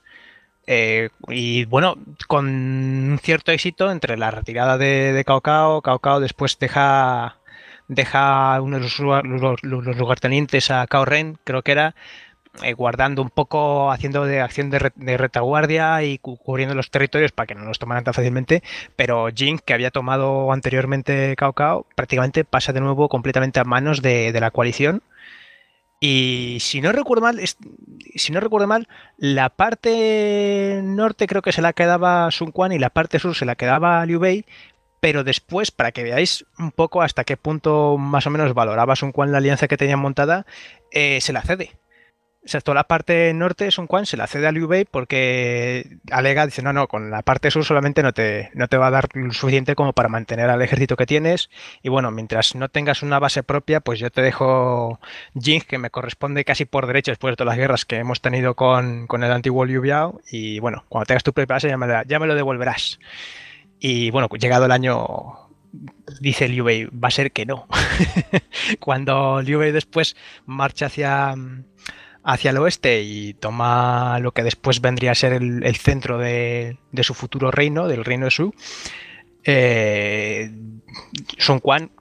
eh, 0.67 1.09
y 1.27 1.65
bueno, 1.65 1.95
con 2.27 3.19
cierto 3.21 3.51
éxito 3.51 3.91
entre 3.91 4.17
la 4.17 4.31
retirada 4.31 4.77
de, 4.77 5.13
de 5.13 5.23
Cao 5.25 6.19
después 6.19 6.57
deja, 6.59 7.37
deja 7.87 8.61
uno 8.61 8.77
de 8.77 8.83
los, 8.83 8.99
lugar- 8.99 9.25
los- 9.25 9.41
los- 9.63 9.83
los 9.85 9.97
lugartenientes 9.97 10.71
a 10.71 10.85
Cao 10.87 11.05
Ren, 11.05 11.37
creo 11.43 11.61
que 11.63 11.71
era, 11.73 11.95
eh, 12.63 12.73
guardando 12.73 13.21
un 13.23 13.29
poco, 13.31 13.91
haciendo 13.91 14.25
de 14.25 14.39
acción 14.41 14.69
de, 14.69 14.91
de 14.95 15.17
retaguardia 15.17 16.03
y 16.03 16.19
cu- 16.19 16.37
cubriendo 16.37 16.75
los 16.75 16.91
territorios 16.91 17.31
para 17.31 17.47
que 17.47 17.55
no 17.55 17.65
los 17.65 17.79
tomaran 17.79 18.03
tan 18.03 18.13
fácilmente, 18.13 18.61
pero 18.95 19.27
Jin, 19.35 19.59
que 19.59 19.73
había 19.73 19.91
tomado 19.91 20.51
anteriormente 20.51 21.35
Cao 21.35 21.53
Cao, 21.53 21.85
prácticamente 21.95 22.43
pasa 22.45 22.71
de 22.73 22.81
nuevo 22.81 23.09
completamente 23.09 23.59
a 23.59 23.63
manos 23.63 24.01
de 24.33 24.39
la 24.39 24.51
coalición. 24.51 25.01
Y 26.05 26.57
si 26.59 26.81
no 26.81 26.91
recuerdo 26.91 27.23
mal, 27.23 27.39
si 28.15 28.33
no 28.33 28.41
recuerdo 28.41 28.67
mal, 28.67 28.89
la 29.15 29.47
parte 29.47 30.81
norte 30.83 31.27
creo 31.27 31.41
que 31.41 31.53
se 31.53 31.61
la 31.61 31.71
quedaba 31.71 32.29
Sun 32.29 32.51
Quan 32.51 32.73
y 32.73 32.77
la 32.77 32.89
parte 32.89 33.19
sur 33.19 33.33
se 33.35 33.45
la 33.45 33.55
quedaba 33.55 34.05
Liu 34.05 34.19
Bei, 34.19 34.45
pero 34.99 35.23
después, 35.23 35.71
para 35.71 35.93
que 35.93 36.03
veáis 36.03 36.45
un 36.59 36.71
poco 36.71 37.01
hasta 37.01 37.23
qué 37.23 37.37
punto 37.37 37.97
más 37.97 38.27
o 38.27 38.31
menos 38.31 38.53
valoraba 38.53 38.97
Sun 38.97 39.13
Quan 39.13 39.31
la 39.31 39.37
alianza 39.37 39.69
que 39.69 39.77
tenían 39.77 40.01
montada, 40.01 40.45
eh, 40.91 41.21
se 41.21 41.31
la 41.31 41.41
cede. 41.41 41.71
O 42.45 42.47
sea, 42.47 42.59
toda 42.59 42.75
la 42.75 42.83
parte 42.83 43.33
norte 43.33 43.63
de 43.63 43.71
Sun 43.71 43.87
Quan 43.87 44.05
se 44.05 44.17
la 44.17 44.27
cede 44.27 44.47
a 44.47 44.51
Liu 44.51 44.67
Bei 44.67 44.83
porque 44.83 45.97
alega, 46.11 46.45
dice, 46.45 46.61
no, 46.61 46.73
no, 46.73 46.89
con 46.89 47.09
la 47.09 47.21
parte 47.21 47.49
sur 47.51 47.63
solamente 47.63 48.03
no 48.03 48.11
te, 48.11 48.51
no 48.53 48.67
te 48.67 48.75
va 48.75 48.87
a 48.87 48.91
dar 48.91 49.07
lo 49.13 49.31
suficiente 49.31 49.75
como 49.75 49.93
para 49.93 50.09
mantener 50.09 50.49
al 50.49 50.61
ejército 50.61 50.97
que 50.97 51.05
tienes. 51.05 51.49
Y 51.83 51.89
bueno, 51.89 52.11
mientras 52.11 52.55
no 52.55 52.67
tengas 52.67 53.01
una 53.01 53.19
base 53.19 53.43
propia, 53.43 53.79
pues 53.79 53.99
yo 53.99 54.09
te 54.09 54.21
dejo 54.21 54.99
Jing, 55.39 55.61
que 55.61 55.77
me 55.77 55.89
corresponde 55.89 56.43
casi 56.43 56.65
por 56.65 56.85
derecho 56.85 57.11
después 57.11 57.31
de 57.31 57.37
todas 57.37 57.51
las 57.51 57.57
guerras 57.57 57.85
que 57.85 57.95
hemos 57.97 58.19
tenido 58.19 58.55
con, 58.55 59.07
con 59.07 59.23
el 59.23 59.31
antiguo 59.31 59.63
Liu 59.63 59.81
Biao. 59.81 60.19
Y 60.29 60.59
bueno, 60.59 60.83
cuando 60.89 61.05
tengas 61.05 61.23
tu 61.23 61.31
propia 61.31 61.55
base 61.55 61.69
ya 61.69 61.77
me, 61.77 61.87
ya 62.05 62.19
me 62.19 62.27
lo 62.27 62.35
devolverás. 62.35 62.99
Y 63.79 64.11
bueno, 64.11 64.27
llegado 64.37 64.65
el 64.65 64.71
año, 64.71 65.49
dice 66.19 66.47
Liu 66.47 66.65
Bei, 66.65 66.85
va 66.85 67.07
a 67.07 67.11
ser 67.11 67.31
que 67.31 67.45
no. 67.45 67.67
Cuando 68.79 69.41
Liu 69.41 69.59
Bei 69.59 69.71
después 69.71 70.15
marcha 70.45 70.85
hacia, 70.85 71.35
hacia 72.23 72.51
el 72.51 72.57
oeste 72.57 73.01
y 73.01 73.33
toma 73.33 74.19
lo 74.19 74.31
que 74.31 74.43
después 74.43 74.81
vendría 74.81 75.11
a 75.11 75.15
ser 75.15 75.33
el, 75.33 75.75
centro 75.75 76.17
de, 76.17 76.77
su 77.01 77.13
futuro 77.13 77.51
reino, 77.51 77.87
del 77.87 78.05
reino 78.05 78.25
de 78.25 78.31
Su, 78.31 78.53
eh, 79.43 80.51
Sun 81.37 81.59
Quan 81.59 81.91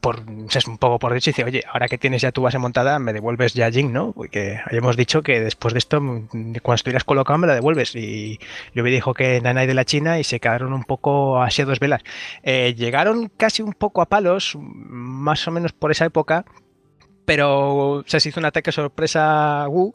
por, 0.00 0.20
un 0.20 0.78
poco 0.78 0.98
por 0.98 1.12
dicho, 1.12 1.30
dice, 1.30 1.44
oye, 1.44 1.62
ahora 1.70 1.88
que 1.88 1.98
tienes 1.98 2.22
ya 2.22 2.32
tu 2.32 2.42
base 2.42 2.58
montada, 2.58 2.98
me 2.98 3.12
devuelves 3.12 3.54
ya 3.54 3.70
Jing, 3.70 3.92
¿no? 3.92 4.12
Porque 4.12 4.58
habíamos 4.64 4.96
dicho 4.96 5.22
que 5.22 5.40
después 5.40 5.74
de 5.74 5.78
esto, 5.78 5.98
cuando 6.00 6.74
estuvieras 6.74 7.04
colocado, 7.04 7.38
me 7.38 7.46
la 7.46 7.54
devuelves. 7.54 7.94
Y 7.94 8.38
Liu 8.72 8.84
Bei 8.84 8.92
dijo 8.92 9.14
que 9.14 9.40
Nanai 9.40 9.66
de 9.66 9.74
la 9.74 9.84
China 9.84 10.18
y 10.18 10.24
se 10.24 10.40
quedaron 10.40 10.72
un 10.72 10.84
poco 10.84 11.42
así 11.42 11.62
a 11.62 11.64
dos 11.64 11.80
velas. 11.80 12.02
Eh, 12.42 12.74
llegaron 12.76 13.30
casi 13.36 13.62
un 13.62 13.72
poco 13.72 14.00
a 14.00 14.06
palos, 14.06 14.56
más 14.60 15.46
o 15.48 15.50
menos 15.50 15.72
por 15.72 15.90
esa 15.90 16.04
época, 16.04 16.44
pero 17.28 18.04
se 18.06 18.26
hizo 18.26 18.40
un 18.40 18.46
ataque 18.46 18.72
sorpresa 18.72 19.68
Wu, 19.68 19.94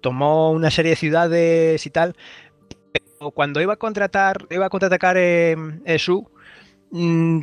tomó 0.00 0.50
una 0.50 0.70
serie 0.70 0.92
de 0.92 0.96
ciudades 0.96 1.84
y 1.84 1.90
tal. 1.90 2.16
Pero 2.90 3.32
cuando 3.32 3.60
iba 3.60 3.74
a 3.74 3.76
contratar, 3.76 4.46
iba 4.48 4.64
a 4.64 4.70
contraatacar 4.70 5.18
eh, 5.18 5.56
eh, 5.84 5.98
Su, 5.98 6.30
mm, 6.90 7.40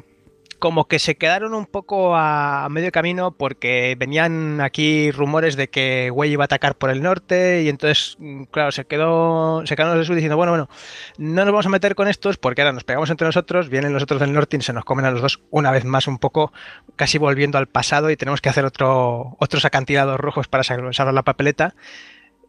como 0.59 0.87
que 0.87 0.99
se 0.99 1.15
quedaron 1.17 1.53
un 1.53 1.65
poco 1.65 2.15
a, 2.15 2.67
medio 2.69 2.91
camino 2.91 3.31
porque 3.31 3.95
venían 3.97 4.61
aquí 4.61 5.11
rumores 5.11 5.55
de 5.55 5.69
que 5.69 6.09
Wei 6.11 6.31
iba 6.31 6.43
a 6.43 6.45
atacar 6.45 6.75
por 6.75 6.89
el 6.89 7.01
norte 7.01 7.61
y 7.63 7.69
entonces, 7.69 8.15
mm, 8.19 8.43
claro, 8.45 8.71
se 8.71 8.85
quedó, 8.85 9.65
se 9.65 9.75
quedaron 9.75 9.97
los 9.97 10.07
diciendo, 10.09 10.37
bueno, 10.37 10.51
bueno, 10.51 10.69
no 11.17 11.45
nos 11.45 11.51
vamos 11.51 11.65
a 11.65 11.69
meter 11.69 11.95
con 11.95 12.07
estos 12.07 12.37
porque 12.37 12.61
ahora 12.61 12.73
nos 12.73 12.83
pegamos 12.83 13.09
entre 13.09 13.27
nosotros, 13.27 13.69
vienen 13.69 13.93
los 13.93 14.03
otros 14.03 14.19
del 14.19 14.33
norte 14.33 14.57
y 14.57 14.61
se 14.61 14.73
nos 14.73 14.85
comen 14.85 15.05
a 15.05 15.11
los 15.11 15.21
dos 15.21 15.39
una 15.49 15.71
vez 15.71 15.85
más 15.85 16.07
un 16.07 16.17
poco, 16.17 16.51
casi 16.95 17.17
volviendo 17.17 17.57
al 17.57 17.67
pasado 17.67 18.09
y 18.09 18.17
tenemos 18.17 18.41
que 18.41 18.49
hacer 18.49 18.65
otro, 18.65 19.35
otros 19.39 19.65
acantilados 19.65 20.19
rojos 20.19 20.47
para 20.47 20.63
sal- 20.63 20.93
salvar 20.93 21.13
la 21.13 21.23
papeleta. 21.23 21.75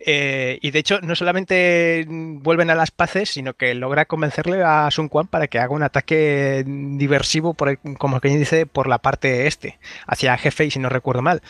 Eh, 0.00 0.58
y 0.62 0.70
de 0.70 0.78
hecho, 0.78 1.00
no 1.00 1.14
solamente 1.16 2.04
vuelven 2.08 2.70
a 2.70 2.74
las 2.74 2.90
paces, 2.90 3.30
sino 3.30 3.54
que 3.54 3.74
logra 3.74 4.04
convencerle 4.04 4.62
a 4.62 4.88
Sun 4.90 5.08
Quan 5.08 5.26
para 5.26 5.48
que 5.48 5.58
haga 5.58 5.74
un 5.74 5.82
ataque 5.82 6.64
diversivo, 6.66 7.54
por 7.54 7.70
el- 7.70 7.78
como 7.98 8.20
quien 8.20 8.38
dice, 8.38 8.66
por 8.66 8.86
la 8.88 8.98
parte 8.98 9.46
este, 9.46 9.78
hacia 10.06 10.36
Jefe, 10.38 10.70
si 10.70 10.78
no 10.78 10.88
recuerdo 10.88 11.22
mal. 11.22 11.42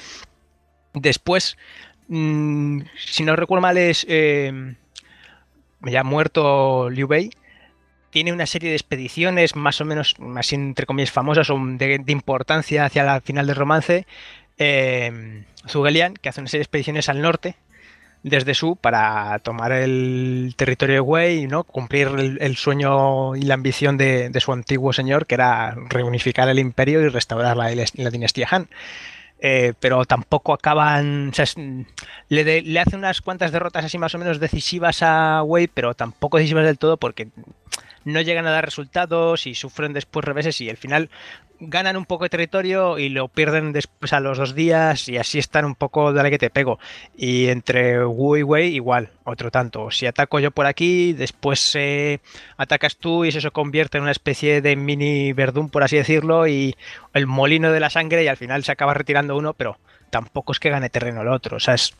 Después, 0.95 1.57
mm, 2.09 2.81
si 2.97 3.25
no 3.25 3.37
recuerdo 3.37 3.63
mal, 3.63 3.77
es 3.77 4.07
eh, 4.09 4.75
ya 5.83 6.03
muerto 6.05 6.91
Liu 6.91 7.07
Bei. 7.07 7.31
Tiene 8.11 8.33
una 8.33 8.47
serie 8.47 8.71
de 8.71 8.77
expediciones 8.77 9.55
más 9.55 9.81
o 9.81 9.85
menos, 9.85 10.17
así 10.37 10.55
entre 10.55 10.87
comillas, 10.87 11.11
famosas 11.13 11.51
o 11.51 11.59
de, 11.61 12.03
importancia 12.09 12.87
hacia 12.87 13.05
la 13.05 13.21
final 13.21 13.47
del 13.47 13.57
romance. 13.57 14.07
Eh, 14.57 15.45
Zhuge 15.69 16.15
que 16.21 16.29
hace 16.29 16.41
una 16.41 16.49
serie 16.49 16.61
de 16.61 16.65
expediciones 16.65 17.09
al 17.09 17.21
norte, 17.21 17.57
desde 18.23 18.55
su 18.55 18.77
para 18.77 19.39
tomar 19.41 19.73
el 19.73 20.55
territorio 20.57 20.97
de 20.97 21.01
Wei, 21.01 21.47
¿no? 21.47 21.65
cumplir 21.65 22.09
el, 22.41 22.57
sueño 22.57 23.37
y 23.37 23.43
la 23.43 23.55
ambición 23.55 23.97
de, 23.97 24.31
de 24.31 24.41
su 24.41 24.53
antiguo 24.53 24.93
señor, 24.93 25.27
que 25.27 25.35
era 25.35 25.75
reunificar 25.89 26.49
el 26.49 26.59
imperio 26.59 27.01
y 27.01 27.09
restaurar 27.09 27.57
la, 27.57 28.11
dinastía 28.11 28.49
Han. 28.51 28.69
Eh, 29.41 29.75
pero 29.79 30.05
tampoco 30.05 30.53
acaban. 30.53 31.33
le, 32.29 32.63
le 32.63 32.81
hace 32.81 32.97
unas 32.97 33.21
cuantas 33.21 33.53
derrotas 33.53 33.85
así 33.85 33.97
más 33.97 34.15
o 34.15 34.19
menos 34.19 34.41
decisivas 34.41 35.03
a 35.03 35.43
Wei, 35.45 35.69
pero 35.69 35.95
tampoco 35.95 36.39
decisivas 36.39 36.65
del 36.65 36.79
todo 36.79 36.97
porque 36.97 37.29
no 38.09 38.21
llegan 38.21 38.47
a 38.47 38.51
dar 38.51 38.65
resultados 38.65 39.47
y 39.47 39.55
sufren 39.55 39.93
después 39.93 40.25
reveses 40.25 40.61
y 40.61 40.71
al 40.71 40.77
final 40.77 41.11
ganan 41.61 41.97
un 41.97 42.05
poco 42.05 42.25
de 42.25 42.31
territorio 42.31 42.99
y 42.99 43.09
lo 43.09 43.29
pierden 43.29 43.73
después 43.73 44.13
a 44.13 44.21
los 44.21 44.39
dos 44.39 44.55
días 44.55 45.09
y 45.09 45.17
así 45.17 45.39
están 45.39 45.65
un 45.65 45.75
poco 45.75 46.13
dale 46.13 46.31
que 46.31 46.39
te 46.39 46.51
pego. 46.51 46.79
Y 47.17 47.49
entre 47.49 48.05
Wu 48.05 48.37
y 48.37 48.43
Wei 48.43 48.75
igual, 48.75 49.11
otro 49.25 49.51
tanto. 49.51 49.91
Si 49.91 50.07
ataco 50.07 50.39
yo 50.39 50.51
por 50.51 50.67
aquí, 50.67 51.13
después 51.13 51.75
eh, 51.75 52.21
atacas 52.57 52.97
tú 52.97 53.25
y 53.25 53.29
eso 53.29 53.41
se 53.41 53.51
convierte 53.51 53.99
en 53.99 54.03
una 54.03 54.13
especie 54.13 54.61
de 54.61 54.77
mini 54.77 55.33
verdún, 55.33 55.71
por 55.71 55.83
así 55.83 55.97
decirlo, 55.97 56.47
y 56.47 56.77
el 57.15 57.27
molino 57.27 57.73
de 57.73 57.81
la 57.81 57.91
sangre 57.91 58.25
y 58.25 58.29
al 58.29 58.37
final 58.37 58.65
se 58.65 58.73
acaba 58.73 58.95
retirando 58.95 59.37
uno, 59.37 59.55
pero 59.55 59.79
tampoco 60.11 60.53
es 60.53 60.61
que 60.61 60.71
gane 60.71 60.91
terreno 60.91 61.23
el 61.23 61.29
otro. 61.29 61.57
O 61.57 61.61
sea, 61.61 61.75
es 61.75 61.95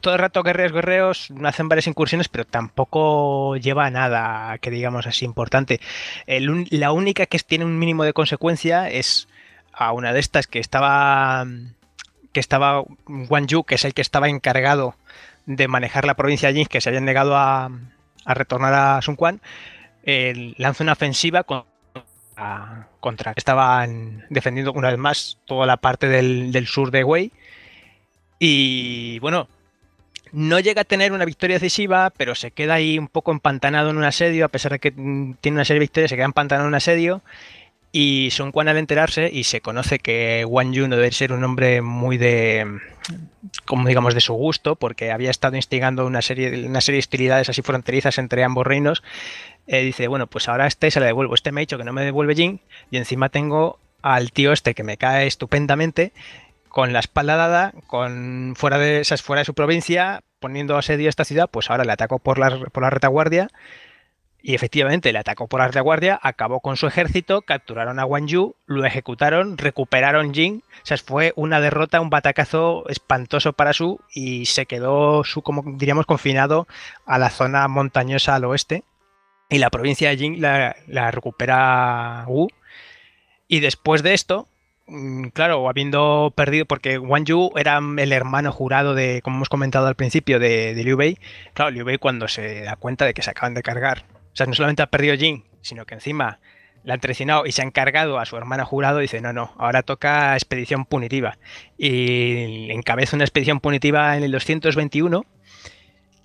todo 0.00 0.14
el 0.14 0.20
rato 0.20 0.42
guerreos, 0.42 0.72
guerreos, 0.72 1.32
hacen 1.44 1.68
varias 1.68 1.86
incursiones, 1.86 2.28
pero 2.28 2.44
tampoco 2.44 3.56
lleva 3.56 3.86
a 3.86 3.90
nada 3.90 4.58
que 4.58 4.70
digamos 4.70 5.06
así 5.06 5.24
importante. 5.24 5.80
La 6.26 6.92
única 6.92 7.26
que 7.26 7.38
tiene 7.38 7.64
un 7.64 7.78
mínimo 7.78 8.04
de 8.04 8.12
consecuencia 8.12 8.88
es 8.88 9.28
a 9.72 9.92
una 9.92 10.12
de 10.12 10.20
estas 10.20 10.46
que 10.46 10.58
estaba 10.58 11.46
que 12.32 12.40
estaba 12.40 12.82
Wang 13.06 13.46
Yu, 13.46 13.64
que 13.64 13.76
es 13.76 13.84
el 13.86 13.94
que 13.94 14.02
estaba 14.02 14.28
encargado 14.28 14.94
de 15.46 15.68
manejar 15.68 16.04
la 16.04 16.14
provincia 16.14 16.52
Jing, 16.52 16.66
que 16.66 16.82
se 16.82 16.90
habían 16.90 17.06
negado 17.06 17.34
a, 17.36 17.70
retornar 18.26 18.74
a 18.74 19.00
Sun 19.00 19.16
Quan, 19.16 19.40
lanza 20.04 20.84
una 20.84 20.92
ofensiva 20.92 21.44
contra 23.00 23.32
estaban 23.36 24.26
defendiendo 24.28 24.72
una 24.72 24.90
vez 24.90 24.98
más 24.98 25.38
toda 25.46 25.64
la 25.64 25.78
parte 25.78 26.08
del, 26.08 26.52
del 26.52 26.66
sur 26.66 26.90
de 26.90 27.04
Wei 27.04 27.32
y 28.38 29.18
bueno 29.20 29.48
no 30.32 30.60
llega 30.60 30.82
a 30.82 30.84
tener 30.84 31.12
una 31.12 31.24
victoria 31.24 31.56
decisiva, 31.56 32.12
pero 32.16 32.34
se 32.34 32.50
queda 32.50 32.74
ahí 32.74 32.98
un 32.98 33.08
poco 33.08 33.32
empantanado 33.32 33.90
en 33.90 33.96
un 33.96 34.04
asedio, 34.04 34.44
a 34.44 34.48
pesar 34.48 34.72
de 34.72 34.78
que 34.78 34.90
mm, 34.90 35.34
tiene 35.40 35.56
una 35.56 35.64
serie 35.64 35.78
de 35.78 35.84
victorias, 35.84 36.10
se 36.10 36.16
queda 36.16 36.26
empantanado 36.26 36.66
en 36.66 36.68
un 36.68 36.74
asedio. 36.74 37.22
Y 37.92 38.28
Sun 38.32 38.52
Quan 38.52 38.68
al 38.68 38.76
enterarse, 38.76 39.30
y 39.32 39.44
se 39.44 39.62
conoce 39.62 39.98
que 39.98 40.44
Wang 40.46 40.72
Yu 40.72 40.88
no 40.88 40.96
debe 40.96 41.10
ser 41.12 41.32
un 41.32 41.42
hombre 41.42 41.80
muy 41.80 42.18
de, 42.18 42.66
como 43.64 43.88
digamos, 43.88 44.12
de 44.12 44.20
su 44.20 44.34
gusto, 44.34 44.76
porque 44.76 45.10
había 45.10 45.30
estado 45.30 45.56
instigando 45.56 46.04
una 46.04 46.20
serie, 46.20 46.66
una 46.66 46.82
serie 46.82 46.96
de 46.96 47.04
hostilidades 47.04 47.48
así 47.48 47.62
fronterizas 47.62 48.18
entre 48.18 48.44
ambos 48.44 48.66
reinos, 48.66 49.02
eh, 49.66 49.82
dice, 49.82 50.08
bueno, 50.08 50.26
pues 50.26 50.48
ahora 50.48 50.66
este 50.66 50.90
se 50.90 51.00
le 51.00 51.06
devuelvo, 51.06 51.34
este 51.34 51.52
me 51.52 51.60
ha 51.60 51.62
dicho 51.62 51.78
que 51.78 51.84
no 51.84 51.94
me 51.94 52.04
devuelve 52.04 52.34
Jin, 52.34 52.60
y 52.90 52.98
encima 52.98 53.30
tengo 53.30 53.78
al 54.02 54.30
tío 54.30 54.52
este 54.52 54.74
que 54.74 54.84
me 54.84 54.98
cae 54.98 55.26
estupendamente, 55.26 56.12
con 56.76 56.92
la 56.92 56.98
espalda 56.98 57.36
dada, 57.36 57.72
con 57.86 58.52
fuera 58.54 58.76
de 58.76 59.00
esas 59.00 59.22
fuera 59.22 59.40
de 59.40 59.46
su 59.46 59.54
provincia, 59.54 60.20
poniendo 60.40 60.76
asedio 60.76 61.06
a 61.06 61.08
esta 61.08 61.24
ciudad, 61.24 61.48
pues 61.50 61.70
ahora 61.70 61.84
le 61.84 61.92
atacó 61.92 62.18
por 62.18 62.38
la, 62.38 62.50
por 62.70 62.92
retaguardia. 62.92 63.48
Y 64.42 64.54
efectivamente 64.54 65.10
le 65.10 65.18
atacó 65.18 65.48
por 65.48 65.60
la 65.60 65.68
retaguardia, 65.68 66.20
acabó 66.22 66.60
con 66.60 66.76
su 66.76 66.86
ejército, 66.86 67.40
capturaron 67.40 67.98
a 67.98 68.04
Wang 68.04 68.26
Yu, 68.26 68.56
lo 68.66 68.84
ejecutaron, 68.84 69.56
recuperaron 69.56 70.34
Jing, 70.34 70.58
o 70.58 70.80
sea, 70.82 70.98
fue 70.98 71.32
una 71.34 71.62
derrota, 71.62 72.02
un 72.02 72.10
batacazo 72.10 72.86
espantoso 72.90 73.54
para 73.54 73.72
Su 73.72 73.98
y 74.12 74.44
se 74.44 74.66
quedó 74.66 75.24
Su, 75.24 75.40
como 75.40 75.62
diríamos, 75.78 76.04
confinado 76.04 76.68
a 77.06 77.16
la 77.16 77.30
zona 77.30 77.66
montañosa 77.68 78.34
al 78.34 78.44
oeste. 78.44 78.84
Y 79.48 79.56
la 79.56 79.70
provincia 79.70 80.10
de 80.10 80.18
Jing 80.18 80.42
la, 80.42 80.76
la 80.88 81.10
recupera 81.10 82.26
Wu. 82.28 82.48
Y 83.48 83.60
después 83.60 84.02
de 84.02 84.12
esto 84.12 84.46
Claro, 85.32 85.68
habiendo 85.68 86.32
perdido, 86.36 86.64
porque 86.64 86.98
Wang 86.98 87.24
Yu 87.24 87.50
era 87.56 87.78
el 87.78 88.12
hermano 88.12 88.52
jurado 88.52 88.94
de, 88.94 89.20
como 89.20 89.38
hemos 89.38 89.48
comentado 89.48 89.88
al 89.88 89.96
principio, 89.96 90.38
de, 90.38 90.74
Liu 90.76 90.96
Bei. 90.96 91.18
Claro, 91.54 91.72
Liu 91.72 91.84
Bei 91.84 91.98
cuando 91.98 92.28
se 92.28 92.62
da 92.62 92.76
cuenta 92.76 93.04
de 93.04 93.12
que 93.12 93.22
se 93.22 93.30
acaban 93.30 93.54
de 93.54 93.62
cargar, 93.62 94.04
o 94.32 94.36
sea, 94.36 94.46
no 94.46 94.54
solamente 94.54 94.82
ha 94.82 94.86
perdido 94.86 95.16
Jin, 95.16 95.44
sino 95.60 95.86
que 95.86 95.94
encima 95.94 96.38
la 96.84 96.94
han 96.94 97.00
traicionado 97.00 97.46
y 97.46 97.52
se 97.52 97.62
ha 97.62 97.64
encargado 97.64 98.20
a 98.20 98.26
su 98.26 98.36
hermano 98.36 98.64
jurado, 98.64 99.00
dice, 99.00 99.20
no, 99.20 99.32
no, 99.32 99.52
ahora 99.58 99.82
toca 99.82 100.34
expedición 100.34 100.84
punitiva. 100.84 101.36
Y 101.76 102.70
encabeza 102.70 103.16
una 103.16 103.24
expedición 103.24 103.58
punitiva 103.58 104.16
en 104.16 104.22
el 104.22 104.30
221, 104.30 105.24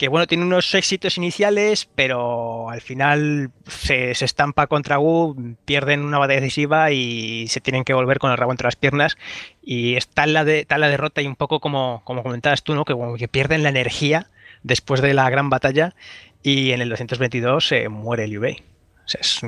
que 0.02 0.08
bueno, 0.08 0.26
tiene 0.26 0.44
unos 0.44 0.74
éxitos 0.74 1.16
iniciales, 1.20 1.88
pero 1.94 2.72
al 2.72 2.82
final 2.82 3.52
se, 3.68 4.16
se 4.16 4.26
estampa 4.26 4.66
contra 4.66 4.98
Wu, 4.98 5.56
pierden 5.64 6.04
una 6.04 6.18
batalla 6.18 6.40
decisiva 6.42 6.90
y 6.92 7.46
se 7.50 7.62
tienen 7.62 7.84
que 7.84 7.94
volver 7.94 8.18
con 8.18 8.32
el 8.32 8.38
rabo 8.38 8.50
entre 8.52 8.66
las 8.66 8.76
piernas. 8.76 9.16
Y 9.62 9.98
está 9.98 10.26
la, 10.26 10.44
de, 10.44 10.66
la 10.76 10.88
derrota 10.90 11.22
y 11.22 11.28
un 11.28 11.36
poco 11.36 11.60
como, 11.60 12.02
como 12.04 12.24
comentabas 12.24 12.64
tú, 12.64 12.74
¿no? 12.74 12.84
Que, 12.84 12.96
que 13.20 13.28
pierden 13.28 13.62
la 13.62 13.70
energía 13.70 14.32
después 14.64 15.02
de 15.02 15.14
la 15.14 15.30
gran 15.30 15.52
batalla 15.52 15.94
y 16.42 16.72
en 16.72 16.82
el 16.82 16.90
222 16.90 17.68
se 17.68 17.88
muere 17.88 18.28
Liu 18.28 18.42
Bei. 18.42 18.58
Es 19.06 19.42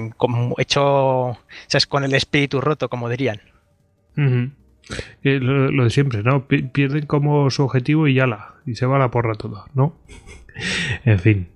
hecho, 0.60 1.36
es 1.74 1.88
con 1.88 2.04
el 2.04 2.14
espíritu 2.14 2.62
roto, 2.62 2.90
como 2.90 3.10
dirían. 3.10 3.42
Lo, 5.24 5.84
de 5.86 5.90
siempre, 5.90 6.22
¿no? 6.22 6.48
Pi- 6.48 6.64
Pierden 6.64 7.08
como 7.08 7.50
su 7.50 7.64
objetivo 7.64 8.08
y 8.08 8.14
la 8.16 8.56
Y 8.66 8.76
se 8.76 8.86
va 8.86 8.98
a 8.98 9.00
la 9.00 9.10
porra 9.10 9.36
todo, 9.36 9.66
¿no? 9.74 9.96
en 11.06 11.20
fin. 11.20 11.48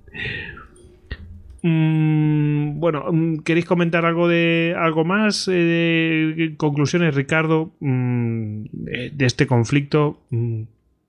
Mm, 1.64 2.80
bueno, 2.80 3.06
mm, 3.12 3.38
¿queréis 3.40 3.66
comentar 3.66 4.06
algo 4.06 4.28
de 4.28 4.76
algo 4.78 5.04
más? 5.06 5.48
eh, 5.48 6.34
de 6.36 6.56
conclusiones, 6.58 7.16
Ricardo, 7.16 7.72
mm, 7.80 8.66
de, 8.72 9.10
de 9.12 9.26
este 9.26 9.48
conflicto. 9.48 10.20
Mm, 10.30 10.64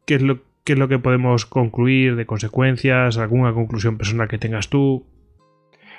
¿Qué 0.06 0.14
es 0.16 0.22
lo 0.22 0.40
qué 0.64 0.72
es 0.74 0.78
lo 0.78 0.88
que 0.88 0.98
podemos 0.98 1.46
concluir 1.46 2.16
de 2.16 2.26
consecuencias? 2.26 3.16
¿Alguna 3.18 3.52
conclusión 3.52 3.96
personal 3.98 4.28
que 4.28 4.38
tengas 4.38 4.68
tú? 4.68 5.06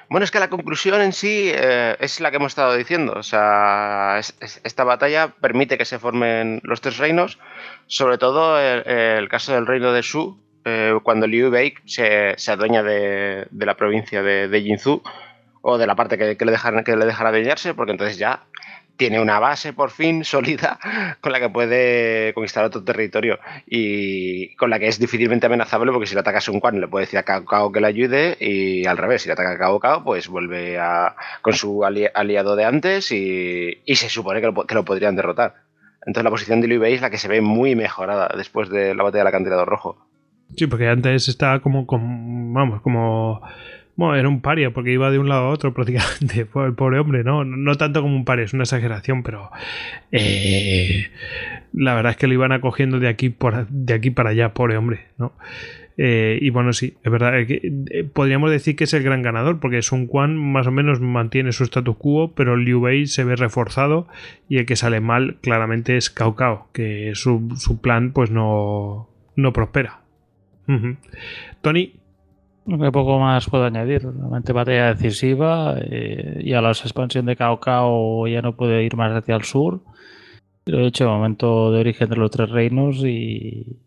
Bueno, 0.09 0.23
es 0.23 0.31
que 0.31 0.39
la 0.39 0.49
conclusión 0.49 1.01
en 1.01 1.13
sí 1.13 1.51
eh, 1.53 1.95
es 1.99 2.19
la 2.19 2.31
que 2.31 2.37
hemos 2.37 2.51
estado 2.51 2.75
diciendo. 2.75 3.13
O 3.15 3.23
sea, 3.23 4.17
es- 4.19 4.35
es- 4.41 4.61
esta 4.63 4.83
batalla 4.83 5.35
permite 5.39 5.77
que 5.77 5.85
se 5.85 5.99
formen 5.99 6.59
los 6.63 6.81
tres 6.81 6.97
reinos, 6.97 7.37
sobre 7.85 8.17
todo 8.17 8.59
el, 8.59 8.87
el 8.87 9.29
caso 9.29 9.53
del 9.53 9.67
reino 9.67 9.91
de 9.93 10.01
Shu, 10.01 10.39
eh, 10.65 10.97
cuando 11.03 11.27
Liu 11.27 11.49
Bei 11.49 11.73
se, 11.85 12.33
se 12.37 12.51
adueña 12.51 12.83
de, 12.83 13.47
de 13.49 13.65
la 13.65 13.75
provincia 13.75 14.21
de, 14.23 14.47
de 14.47 14.61
Jinzhou, 14.61 15.01
o 15.61 15.77
de 15.77 15.87
la 15.87 15.95
parte 15.95 16.17
que, 16.17 16.45
le 16.45 16.51
dejan, 16.51 16.83
que 16.83 16.95
le 16.95 17.05
dejan 17.05 17.27
adueñarse, 17.27 17.73
porque 17.73 17.91
entonces 17.91 18.17
ya 18.17 18.43
tiene 18.95 19.21
una 19.21 19.39
base 19.39 19.71
por 19.71 19.91
fin 19.91 20.23
sólida 20.25 20.77
con 21.21 21.31
la 21.31 21.39
que 21.39 21.49
puede 21.49 22.33
conquistar 22.33 22.65
otro 22.65 22.83
territorio 22.83 23.39
y 23.65 24.55
con 24.57 24.69
la 24.69 24.77
que 24.77 24.87
es 24.89 24.99
difícilmente 24.99 25.45
amenazable 25.45 25.91
porque 25.93 26.05
si 26.05 26.15
le 26.15 26.19
ataca 26.19 26.39
a 26.39 26.41
Sun 26.41 26.59
Quan 26.59 26.81
le 26.81 26.87
puede 26.89 27.05
decir 27.05 27.17
a 27.17 27.23
Cao 27.23 27.71
que 27.71 27.79
le 27.79 27.87
ayude 27.87 28.37
y 28.41 28.85
al 28.85 28.97
revés, 28.97 29.21
si 29.21 29.29
le 29.29 29.33
ataca 29.33 29.51
a 29.53 29.57
Cao 29.57 29.79
Cao 29.79 30.03
pues 30.03 30.27
vuelve 30.27 30.77
a, 30.77 31.15
con 31.41 31.53
su 31.53 31.85
ali- 31.85 32.09
aliado 32.13 32.57
de 32.57 32.65
antes 32.65 33.11
y, 33.11 33.81
se 33.87 34.09
supone 34.09 34.41
que 34.41 34.47
lo, 34.47 34.65
que 34.65 34.75
lo 34.75 34.83
podrían 34.83 35.15
derrotar. 35.15 35.55
Entonces 36.05 36.23
la 36.25 36.29
posición 36.29 36.59
de 36.59 36.67
Liu 36.67 36.81
Bei 36.81 36.93
es 36.93 37.01
la 37.01 37.09
que 37.09 37.17
se 37.17 37.29
ve 37.29 37.39
muy 37.39 37.75
mejorada 37.75 38.29
después 38.35 38.69
de 38.69 38.95
la 38.95 39.03
batalla 39.03 39.19
del 39.23 39.27
acantilado 39.27 39.65
rojo. 39.65 40.08
Sí, 40.55 40.67
porque 40.67 40.87
antes 40.87 41.27
estaba 41.27 41.59
como, 41.59 41.85
como 41.85 42.53
vamos, 42.53 42.81
como... 42.81 43.41
Bueno, 43.95 44.15
era 44.15 44.29
un 44.29 44.39
paria 44.39 44.71
porque 44.71 44.93
iba 44.93 45.11
de 45.11 45.19
un 45.19 45.27
lado 45.27 45.47
a 45.47 45.49
otro 45.49 45.73
prácticamente, 45.75 46.47
el 46.55 46.73
pobre 46.73 46.99
hombre, 46.99 47.23
¿no? 47.23 47.43
No, 47.43 47.75
tanto 47.75 48.01
como 48.01 48.15
un 48.15 48.23
paria, 48.23 48.45
es 48.45 48.53
una 48.53 48.63
exageración, 48.63 49.23
pero 49.23 49.51
eh, 50.11 51.07
la 51.73 51.95
verdad 51.95 52.11
es 52.11 52.17
que 52.17 52.27
lo 52.27 52.33
iban 52.33 52.53
acogiendo 52.53 52.99
de 52.99 53.09
aquí, 53.09 53.29
por, 53.29 53.67
de 53.67 53.93
aquí 53.93 54.09
para 54.09 54.29
allá, 54.29 54.53
pobre 54.53 54.77
hombre, 54.77 55.07
¿no? 55.17 55.33
Eh, 56.01 56.39
y 56.41 56.49
bueno, 56.49 56.71
sí, 56.71 56.95
es 57.03 57.11
verdad, 57.11 57.37
eh, 57.37 57.61
eh, 57.91 58.03
podríamos 58.05 58.49
decir 58.49 58.77
que 58.77 58.85
es 58.85 58.93
el 58.93 59.03
gran 59.03 59.21
ganador, 59.21 59.59
porque 59.59 59.81
Sun 59.81 60.07
Quan 60.07 60.37
más 60.37 60.65
o 60.65 60.71
menos 60.71 61.01
mantiene 61.01 61.51
su 61.51 61.65
status 61.65 61.97
quo, 61.97 62.33
pero 62.33 62.55
Liu 62.55 62.79
Bei 62.79 63.05
se 63.05 63.25
ve 63.25 63.35
reforzado 63.35 64.07
y 64.47 64.59
el 64.59 64.65
que 64.65 64.77
sale 64.77 65.01
mal 65.01 65.39
claramente 65.41 65.97
es 65.97 66.09
Cao 66.09 66.37
Cao, 66.37 66.69
que 66.71 67.11
su, 67.15 67.53
su 67.57 67.81
plan 67.81 68.13
pues 68.13 68.31
no, 68.31 69.09
no 69.35 69.51
prospera. 69.51 69.99
Tony, 71.61 71.93
que 72.67 72.91
poco 72.91 73.19
más 73.19 73.49
puedo 73.49 73.65
añadir. 73.65 74.03
Realmente 74.03 74.53
batalla 74.53 74.93
decisiva. 74.93 75.75
eh, 75.81 76.41
ya 76.45 76.61
la 76.61 76.69
expansión 76.71 77.25
de 77.25 77.35
Cao 77.35 77.59
Cao 77.59 78.27
ya 78.27 78.41
no 78.41 78.55
puede 78.55 78.83
ir 78.83 78.95
más 78.95 79.11
hacia 79.11 79.35
el 79.35 79.43
sur. 79.43 79.81
Lo 80.65 80.79
he 80.79 80.87
hecho 80.87 81.07
momento 81.09 81.71
de 81.71 81.79
origen 81.79 82.09
de 82.09 82.15
los 82.15 82.29
tres 82.31 82.49
reinos 82.51 82.97
y, 83.03 83.77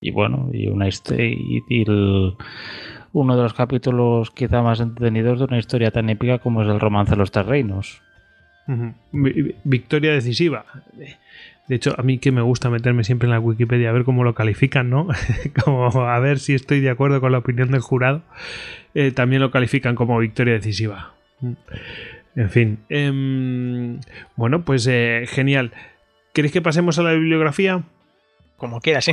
y 0.00 0.10
bueno, 0.10 0.50
y 0.52 0.66
una 0.68 0.88
y, 0.88 1.62
y 1.68 1.82
el- 1.82 2.34
uno 3.12 3.36
de 3.36 3.42
los 3.44 3.54
capítulos 3.54 4.30
quizá 4.30 4.60
más 4.60 4.80
entretenidos 4.80 5.38
de 5.38 5.44
una 5.46 5.58
historia 5.58 5.90
tan 5.90 6.10
épica 6.10 6.38
como 6.38 6.62
es 6.62 6.68
el 6.68 6.80
romance 6.80 7.12
de 7.12 7.16
los 7.16 7.30
tres 7.30 7.46
reinos. 7.46 8.02
Victoria 9.64 10.12
decisiva. 10.12 10.64
De 11.68 11.74
hecho, 11.76 11.94
a 11.98 12.02
mí 12.02 12.18
que 12.18 12.30
me 12.30 12.42
gusta 12.42 12.70
meterme 12.70 13.02
siempre 13.02 13.26
en 13.26 13.32
la 13.32 13.40
Wikipedia 13.40 13.90
a 13.90 13.92
ver 13.92 14.04
cómo 14.04 14.22
lo 14.22 14.34
califican, 14.34 14.88
¿no? 14.88 15.08
como 15.64 15.86
a 16.08 16.18
ver 16.20 16.38
si 16.38 16.54
estoy 16.54 16.80
de 16.80 16.90
acuerdo 16.90 17.20
con 17.20 17.32
la 17.32 17.38
opinión 17.38 17.70
del 17.70 17.80
jurado. 17.80 18.22
Eh, 18.94 19.10
también 19.10 19.42
lo 19.42 19.50
califican 19.50 19.94
como 19.96 20.18
victoria 20.18 20.54
decisiva. 20.54 21.14
Mm. 21.40 21.52
En 22.36 22.50
fin. 22.50 22.78
em, 22.88 24.00
bueno, 24.36 24.64
pues 24.64 24.86
eh, 24.86 25.24
genial. 25.26 25.72
¿Queréis 26.32 26.52
que 26.52 26.60
pasemos 26.62 26.98
a 26.98 27.02
la 27.02 27.12
bibliografía? 27.12 27.82
Como 28.58 28.80
quieras, 28.80 29.06
sí. 29.06 29.12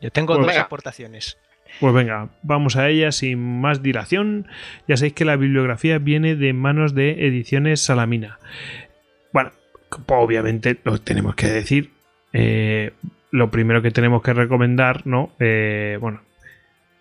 Yo 0.00 0.10
tengo 0.10 0.34
Pues 0.34 0.38
dos 0.40 0.46
venga. 0.48 0.62
aportaciones. 0.62 1.38
Pues 1.80 1.94
venga, 1.94 2.28
vamos 2.42 2.76
a 2.76 2.88
ella 2.88 3.12
sin 3.12 3.38
más 3.60 3.82
dilación. 3.82 4.46
Ya 4.88 4.96
sabéis 4.96 5.14
que 5.14 5.24
la 5.24 5.36
bibliografía 5.36 5.98
viene 5.98 6.34
de 6.34 6.52
manos 6.52 6.94
de 6.94 7.26
Ediciones 7.26 7.80
Salamina. 7.80 8.38
Bueno, 9.32 9.52
obviamente 10.06 10.78
lo 10.84 10.98
tenemos 11.00 11.34
que 11.34 11.46
decir. 11.48 11.90
eh, 12.32 12.92
lo 13.30 13.50
primero 13.50 13.80
que 13.80 13.90
tenemos 13.90 14.22
que 14.22 14.34
recomendar, 14.34 15.06
¿no? 15.06 15.30
Eh, 15.38 15.96
bueno, 16.00 16.20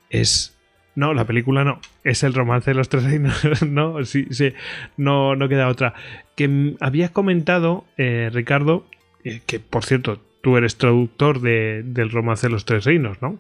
es. 0.10 0.58
No, 0.96 1.14
la 1.14 1.26
película 1.26 1.64
no. 1.64 1.80
Es 2.04 2.24
el 2.24 2.34
romance 2.34 2.72
de 2.72 2.76
los 2.76 2.90
tres 2.90 3.04
reinos. 3.04 3.62
no, 3.68 4.04
sí, 4.06 4.28
sí. 4.32 4.54
No, 4.98 5.36
no 5.36 5.48
queda 5.50 5.68
otra. 5.68 5.94
Que 6.36 6.76
habías 6.82 7.12
comentado, 7.12 7.86
eh, 7.98 8.30
Ricardo, 8.32 8.86
eh, 9.24 9.42
que 9.46 9.60
por 9.60 9.86
cierto, 9.86 10.22
tú 10.42 10.58
eres 10.58 10.78
traductor 10.78 11.40
de- 11.42 11.82
del 11.86 12.10
romance 12.12 12.48
de 12.48 12.52
los 12.54 12.66
tres 12.66 12.84
reinos, 12.86 13.22
¿no? 13.22 13.38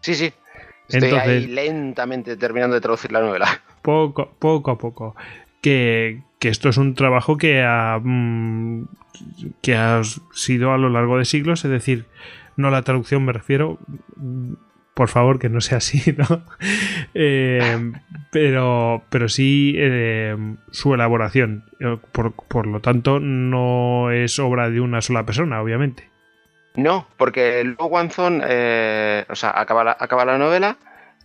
Sí, 0.00 0.14
sí. 0.14 0.32
Estoy 0.88 1.08
Entonces- 1.10 1.28
ahí 1.28 1.46
lentamente 1.48 2.36
terminando 2.36 2.74
de 2.74 2.80
traducir 2.80 3.10
la 3.12 3.20
novela. 3.20 3.48
poco, 3.82 4.32
poco 4.38 4.70
a 4.72 4.78
poco. 4.78 5.16
Que, 5.66 6.22
esto 6.48 6.68
es 6.68 6.76
un 6.76 6.94
trabajo 6.94 7.38
que 7.38 7.64
ha, 7.64 7.98
mm, 8.00 8.86
que 9.62 9.74
ha 9.74 10.00
sido 10.32 10.72
a 10.72 10.78
lo 10.78 10.90
largo 10.90 11.18
de 11.18 11.24
siglos, 11.24 11.64
es 11.64 11.70
decir, 11.72 12.06
no 12.56 12.70
la 12.70 12.82
traducción 12.82 13.24
me 13.24 13.32
refiero, 13.32 13.80
mm, 14.14 14.52
por 14.94 15.08
favor 15.08 15.40
que 15.40 15.48
no 15.48 15.60
sea 15.60 15.78
así, 15.78 16.14
¿no? 16.16 16.44
Eh, 17.14 17.92
pero, 18.30 19.02
pero 19.10 19.28
sí 19.28 19.74
eh, 19.76 20.36
su 20.70 20.94
elaboración. 20.94 21.64
Eh, 21.80 21.98
Por, 22.12 22.32
por 22.32 22.68
lo 22.68 22.80
tanto, 22.80 23.18
no 23.18 24.12
es 24.12 24.38
obra 24.38 24.70
de 24.70 24.80
una 24.80 25.02
sola 25.02 25.26
persona, 25.26 25.60
obviamente. 25.60 26.08
No, 26.76 27.08
porque 27.16 27.64
luego 27.64 27.86
Wanzon, 27.86 28.40
eh, 28.46 29.24
o 29.28 29.34
sea, 29.34 29.58
acaba 29.58 29.82
la, 29.82 29.96
acaba 29.98 30.24
la 30.24 30.38
novela 30.38 30.76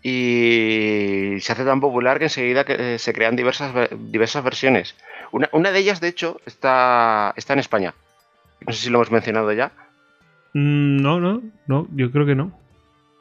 y 0.04 1.38
se 1.40 1.52
hace 1.54 1.66
tan 1.66 1.80
popular 1.82 2.18
que 2.18 2.26
enseguida 2.26 2.64
que, 2.66 2.96
eh, 2.96 3.00
se 3.00 3.14
crean 3.14 3.36
diversas, 3.36 3.74
ve- 3.74 3.90
diversas 3.92 4.44
versiones. 4.44 4.96
Una, 5.32 5.50
una 5.54 5.72
de 5.72 5.80
ellas, 5.80 6.02
de 6.02 6.08
hecho, 6.10 6.40
está, 6.46 7.34
está 7.38 7.54
en 7.54 7.60
España. 7.60 7.94
No 8.66 8.74
sé 8.74 8.84
si 8.84 8.90
lo 8.90 8.98
hemos 9.00 9.12
mencionado 9.12 9.52
ya. 9.54 9.72
Mm, 10.54 10.98
No, 11.02 11.20
no, 11.20 11.42
no, 11.68 11.88
yo 11.96 12.12
creo 12.12 12.26
que 12.26 12.36
no. 12.36 12.52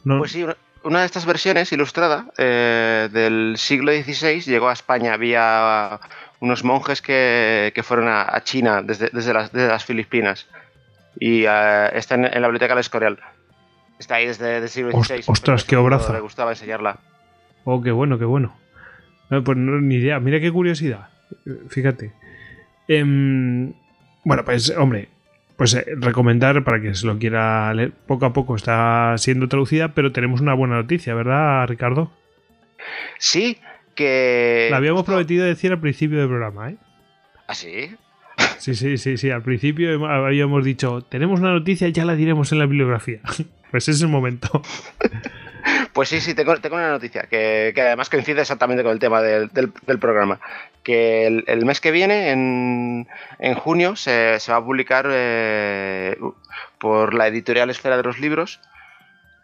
no 0.04 0.18
Pues 0.18 0.32
sí, 0.32 0.42
una, 0.42 0.56
una 0.82 1.00
de 1.00 1.06
estas 1.06 1.26
versiones 1.26 1.72
ilustrada 1.72 2.26
eh, 2.38 3.08
del 3.12 3.54
siglo 3.56 3.92
XVI 3.92 4.40
llegó 4.40 4.68
a 4.68 4.72
España. 4.72 5.12
Había 5.14 6.00
unos 6.40 6.64
monjes 6.64 7.02
que, 7.02 7.72
que 7.74 7.82
fueron 7.82 8.08
a, 8.08 8.22
a 8.34 8.42
China 8.42 8.82
desde, 8.82 9.10
desde, 9.12 9.32
las, 9.34 9.52
desde 9.52 9.68
las 9.68 9.84
Filipinas. 9.84 10.46
Y 11.18 11.44
eh, 11.46 11.90
está 11.94 12.14
en, 12.16 12.24
en 12.24 12.40
la 12.42 12.48
biblioteca 12.48 12.74
del 12.74 12.80
Escorial. 12.80 13.18
Está 14.00 14.14
ahí 14.14 14.26
desde 14.26 14.56
el 14.56 14.68
siglo 14.70 14.90
XVI. 14.92 15.24
ostras, 15.26 15.62
qué 15.62 15.76
obraza. 15.76 16.14
Le 16.14 16.20
gustaba 16.20 16.52
enseñarla. 16.52 16.98
Oh, 17.64 17.82
qué 17.82 17.90
bueno, 17.90 18.18
qué 18.18 18.24
bueno. 18.24 18.56
Eh, 19.30 19.42
pues 19.44 19.58
no, 19.58 19.78
ni 19.78 19.96
idea. 19.96 20.18
Mira 20.18 20.40
qué 20.40 20.50
curiosidad. 20.50 21.10
Fíjate. 21.68 22.10
Em, 22.88 23.74
bueno, 24.24 24.42
pues, 24.46 24.70
hombre, 24.70 25.10
pues 25.56 25.74
eh, 25.74 25.84
recomendar 25.96 26.64
para 26.64 26.80
que 26.80 26.94
se 26.94 27.06
lo 27.06 27.18
quiera 27.18 27.74
leer. 27.74 27.92
Poco 27.92 28.24
a 28.24 28.32
poco 28.32 28.56
está 28.56 29.16
siendo 29.18 29.48
traducida, 29.48 29.88
pero 29.88 30.12
tenemos 30.12 30.40
una 30.40 30.54
buena 30.54 30.76
noticia, 30.76 31.12
¿verdad, 31.12 31.68
Ricardo? 31.68 32.10
Sí, 33.18 33.58
que. 33.94 34.68
La 34.70 34.78
habíamos 34.78 35.04
prometido 35.04 35.44
decir 35.44 35.72
al 35.72 35.80
principio 35.80 36.18
del 36.18 36.28
programa, 36.28 36.70
¿eh? 36.70 36.76
¿Ah, 37.46 37.54
sí? 37.54 37.94
Sí, 38.60 38.74
sí, 38.74 38.98
sí, 38.98 39.16
sí. 39.16 39.30
Al 39.30 39.42
principio 39.42 40.04
habíamos 40.06 40.64
dicho, 40.64 41.00
tenemos 41.02 41.40
una 41.40 41.52
noticia, 41.52 41.88
ya 41.88 42.04
la 42.04 42.14
diremos 42.14 42.52
en 42.52 42.58
la 42.58 42.66
bibliografía. 42.66 43.20
pues 43.70 43.88
es 43.88 44.00
el 44.02 44.08
momento. 44.08 44.62
Pues 45.92 46.08
sí, 46.08 46.20
sí, 46.22 46.34
tengo, 46.34 46.56
tengo 46.56 46.76
una 46.76 46.88
noticia 46.90 47.24
que, 47.24 47.72
que 47.74 47.82
además 47.82 48.08
coincide 48.08 48.40
exactamente 48.40 48.82
con 48.82 48.92
el 48.92 48.98
tema 48.98 49.20
del, 49.20 49.48
del- 49.48 49.98
programa. 49.98 50.40
Que 50.82 51.26
el, 51.26 51.66
mes 51.66 51.82
que 51.82 51.90
viene, 51.90 52.30
en, 52.30 53.06
en 53.38 53.54
junio, 53.54 53.94
se, 53.94 54.38
va 54.48 54.56
a 54.56 54.64
publicar 54.64 55.06
eh, 55.10 56.16
por 56.78 57.12
la 57.12 57.26
editorial 57.26 57.68
Esfera 57.68 57.98
de 57.98 58.02
los 58.04 58.18
Libros 58.18 58.60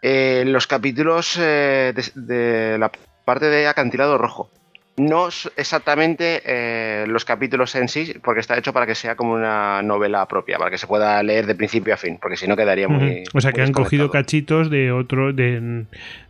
eh, 0.01 0.43
los 0.47 0.65
capítulos 0.65 1.37
eh, 1.39 1.93
de 2.15 2.77
la 2.79 2.91
parte 3.23 3.45
de 3.45 3.67
Acantilado 3.67 4.17
Rojo. 4.17 4.49
No 4.97 5.27
exactamente 5.55 6.41
eh, 6.43 7.05
los 7.07 7.23
capítulos 7.23 7.75
en 7.75 7.87
sí, 7.87 8.15
porque 8.23 8.39
está 8.41 8.57
hecho 8.57 8.73
para 8.73 8.87
que 8.87 8.95
sea 8.95 9.15
como 9.15 9.33
una 9.33 9.83
novela 9.83 10.27
propia, 10.27 10.57
para 10.57 10.71
que 10.71 10.79
se 10.79 10.87
pueda 10.87 11.21
leer 11.21 11.45
de 11.45 11.53
principio 11.53 11.93
a 11.93 11.97
fin, 11.97 12.17
porque 12.19 12.35
si 12.35 12.47
no 12.47 12.55
quedaría 12.57 12.87
muy. 12.87 13.23
O 13.33 13.39
sea, 13.41 13.51
que 13.53 13.61
han 13.61 13.73
cogido 13.73 14.09
cachitos 14.09 14.71
de 14.71 14.91
otro 14.91 15.33
de, 15.33 15.85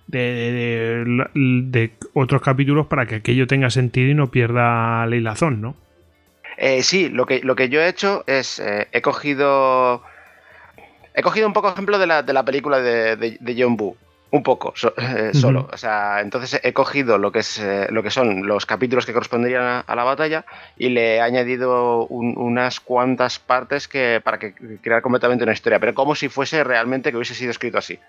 de, 0.08 0.20
de- 0.20 1.30
de- 1.34 1.92
otros 2.14 2.42
capítulos 2.42 2.88
para 2.88 3.06
que 3.06 3.16
aquello 3.16 3.48
tenga 3.48 3.70
sentido 3.70 4.10
y 4.12 4.16
no 4.16 4.32
pierda 4.32 5.06
la 5.06 5.16
hilazón, 5.16 5.62
¿no? 5.62 5.76
Eh, 6.58 6.84
sí, 6.84 7.08
lo 7.08 7.26
que, 7.26 7.40
lo 7.42 7.56
que 7.56 7.70
yo 7.70 7.80
he 7.82 7.88
hecho 7.88 8.26
es. 8.28 8.60
eh, 8.60 8.88
he 8.92 9.02
cogido. 9.02 10.04
He 11.16 11.22
cogido 11.22 11.48
un 11.48 11.54
poco 11.54 11.70
ejemplo 11.70 11.98
de 12.00 12.08
la, 12.08 12.22
de 12.22 12.34
la 12.34 12.44
película 12.44 12.80
de, 12.82 13.16
de- 13.16 13.38
de 13.40 13.56
John 13.64 13.78
Woo. 13.80 13.96
Un 14.30 14.44
poco, 14.44 14.74
so- 14.76 14.94
eh, 14.98 15.34
solo. 15.34 15.70
O 15.72 15.78
sea, 15.78 16.20
entonces 16.22 16.60
he 16.62 16.74
cogido 16.74 17.18
lo 17.18 17.32
que, 17.32 17.40
es, 17.40 17.60
eh, 17.60 17.88
lo 17.92 18.04
que 18.04 18.10
son 18.12 18.46
los 18.46 18.66
capítulos 18.66 19.06
que 19.06 19.14
corresponderían 19.14 19.64
a, 19.64 19.80
a 19.80 19.96
la 19.96 20.04
batalla 20.04 20.44
y 20.78 20.90
le 20.90 21.16
he 21.16 21.22
añadido 21.22 22.06
un- 22.08 22.34
unas 22.38 22.82
cuantas 22.82 23.40
partes 23.40 23.88
que 23.88 24.20
para 24.22 24.38
que 24.38 24.54
crear 24.82 25.02
completamente 25.02 25.44
una 25.46 25.54
historia, 25.54 25.80
pero 25.80 25.94
como 25.94 26.14
si 26.14 26.28
fuese 26.28 26.64
realmente 26.66 27.10
que 27.12 27.16
hubiese 27.18 27.36
sido 27.36 27.52
escrito 27.52 27.78
así. 27.78 28.00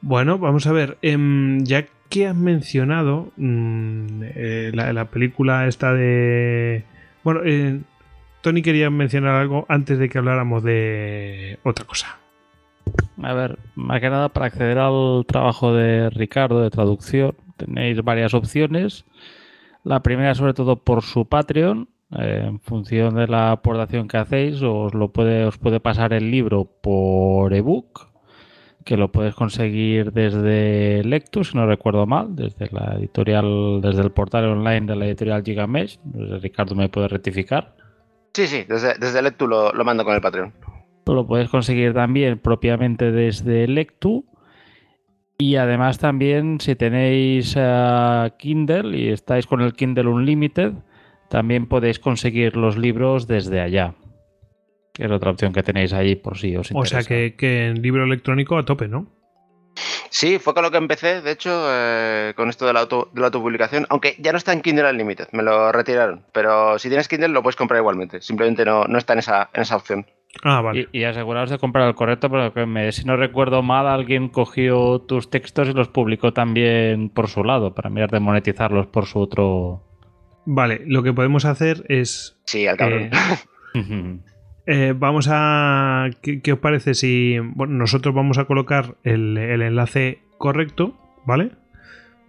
Bueno, 0.00 0.38
vamos 0.38 0.66
a 0.66 0.72
ver. 0.72 0.96
em, 1.02 1.62
ya 1.64 1.84
que 2.08 2.26
has 2.26 2.34
mencionado 2.34 3.30
mm, 3.36 4.22
eh, 4.24 4.70
la, 4.74 4.92
la 4.92 5.04
película 5.04 5.66
esta 5.68 5.92
de. 5.92 6.82
Bueno, 7.22 7.42
eh, 7.44 7.80
Tony 8.40 8.62
quería 8.62 8.90
mencionar 8.90 9.36
algo 9.36 9.66
antes 9.68 9.98
de 9.98 10.08
que 10.08 10.18
habláramos 10.18 10.64
de 10.64 11.58
otra 11.62 11.84
cosa. 11.84 12.18
A 13.22 13.34
ver, 13.34 13.58
más 13.74 14.00
que 14.00 14.10
nada 14.10 14.28
para 14.30 14.46
acceder 14.46 14.78
al 14.78 15.24
trabajo 15.26 15.74
de 15.74 16.10
Ricardo 16.10 16.60
de 16.62 16.70
traducción 16.70 17.34
tenéis 17.56 18.02
varias 18.02 18.32
opciones. 18.34 19.04
La 19.84 20.02
primera 20.02 20.34
sobre 20.34 20.54
todo 20.54 20.76
por 20.76 21.02
su 21.02 21.26
Patreon. 21.26 21.88
eh, 22.18 22.44
en 22.46 22.60
función 22.60 23.14
de 23.14 23.28
la 23.28 23.52
aportación 23.52 24.08
que 24.08 24.16
hacéis 24.16 24.60
os 24.62 24.94
lo 24.94 25.10
puede 25.12 25.44
os 25.44 25.58
puede 25.58 25.78
pasar 25.78 26.12
el 26.12 26.30
libro 26.30 26.64
por 26.64 27.54
ebook 27.54 28.08
que 28.84 28.96
lo 28.96 29.12
puedes 29.12 29.34
conseguir 29.36 30.12
desde 30.12 31.04
Lectus 31.04 31.50
si 31.50 31.56
no 31.56 31.66
recuerdo 31.66 32.06
mal 32.06 32.34
desde 32.34 32.68
la 32.72 32.96
editorial 32.98 33.80
desde 33.80 34.02
el 34.02 34.10
portal 34.10 34.46
online 34.46 34.86
de 34.86 34.96
la 34.96 35.06
editorial 35.06 35.44
Gigamesh 35.44 36.00
Ricardo 36.42 36.74
me 36.74 36.88
puede 36.88 37.06
rectificar 37.06 37.76
Sí, 38.32 38.46
sí, 38.46 38.64
desde, 38.68 38.94
desde 38.98 39.22
Lectu 39.22 39.46
lo, 39.46 39.72
lo 39.72 39.84
mando 39.84 40.04
con 40.04 40.14
el 40.14 40.20
Patreon. 40.20 40.52
Lo 41.14 41.26
puedes 41.26 41.48
conseguir 41.48 41.94
también 41.94 42.38
propiamente 42.38 43.10
desde 43.12 43.66
Lectu. 43.68 44.26
Y 45.38 45.56
además 45.56 45.98
también 45.98 46.60
si 46.60 46.76
tenéis 46.76 47.54
eh, 47.56 48.30
Kindle 48.38 48.96
y 48.96 49.08
estáis 49.08 49.46
con 49.46 49.62
el 49.62 49.72
Kindle 49.72 50.08
Unlimited, 50.08 50.72
también 51.30 51.66
podéis 51.66 51.98
conseguir 51.98 52.56
los 52.56 52.76
libros 52.76 53.26
desde 53.26 53.60
allá. 53.60 53.94
Que 54.92 55.04
es 55.04 55.10
otra 55.10 55.30
opción 55.30 55.52
que 55.52 55.62
tenéis 55.62 55.92
ahí 55.92 56.14
por 56.16 56.36
si 56.36 56.56
os 56.56 56.70
O 56.72 56.78
interesa. 56.78 57.02
sea 57.02 57.08
que, 57.08 57.36
que 57.36 57.68
en 57.68 57.80
libro 57.80 58.04
electrónico 58.04 58.58
a 58.58 58.64
tope, 58.64 58.88
¿no? 58.88 59.06
Sí, 60.10 60.40
fue 60.40 60.54
con 60.54 60.64
lo 60.64 60.72
que 60.72 60.76
empecé, 60.76 61.22
de 61.22 61.30
hecho, 61.30 61.50
eh, 61.68 62.34
con 62.36 62.50
esto 62.50 62.66
de 62.66 62.72
la, 62.72 62.80
auto, 62.80 63.08
de 63.14 63.20
la 63.20 63.28
autopublicación, 63.28 63.86
aunque 63.88 64.16
ya 64.18 64.32
no 64.32 64.38
está 64.38 64.52
en 64.52 64.60
Kindle 64.60 64.90
Unlimited, 64.90 65.28
me 65.30 65.44
lo 65.44 65.70
retiraron, 65.70 66.26
pero 66.32 66.80
si 66.80 66.88
tienes 66.88 67.06
Kindle 67.06 67.28
lo 67.28 67.42
puedes 67.44 67.54
comprar 67.54 67.78
igualmente, 67.78 68.20
simplemente 68.20 68.64
no, 68.64 68.84
no 68.86 68.98
está 68.98 69.12
en 69.12 69.20
esa, 69.20 69.48
en 69.54 69.62
esa 69.62 69.76
opción. 69.76 70.06
Ah, 70.42 70.60
vale. 70.60 70.88
Y, 70.92 71.00
y 71.00 71.04
aseguraos 71.04 71.50
de 71.50 71.58
comprar 71.58 71.88
el 71.88 71.94
correcto, 71.94 72.28
porque 72.30 72.64
me- 72.66 72.92
si 72.92 73.04
no 73.04 73.16
recuerdo 73.16 73.62
mal, 73.62 73.86
alguien 73.86 74.28
cogió 74.28 75.00
tus 75.00 75.28
textos 75.30 75.68
y 75.68 75.72
los 75.72 75.88
publicó 75.88 76.32
también 76.32 77.08
por 77.10 77.28
su 77.28 77.44
lado, 77.44 77.74
para 77.74 77.90
mirar 77.90 78.10
de 78.10 78.20
monetizarlos 78.20 78.86
por 78.86 79.06
su 79.06 79.18
otro. 79.18 79.82
Vale, 80.46 80.82
lo 80.86 81.02
que 81.02 81.12
podemos 81.12 81.44
hacer 81.44 81.84
es. 81.88 82.38
Sí, 82.44 82.66
al 82.66 82.76
cabrón. 82.76 83.10
eh, 83.74 84.20
eh, 84.66 84.94
vamos 84.96 85.28
a. 85.30 86.08
¿qué, 86.22 86.40
qué 86.40 86.52
os 86.54 86.58
parece 86.60 86.94
si. 86.94 87.38
Bueno, 87.40 87.74
nosotros 87.74 88.14
vamos 88.14 88.38
a 88.38 88.44
colocar 88.44 88.96
el, 89.04 89.36
el 89.36 89.62
enlace 89.62 90.22
correcto, 90.38 90.94
¿vale? 91.26 91.50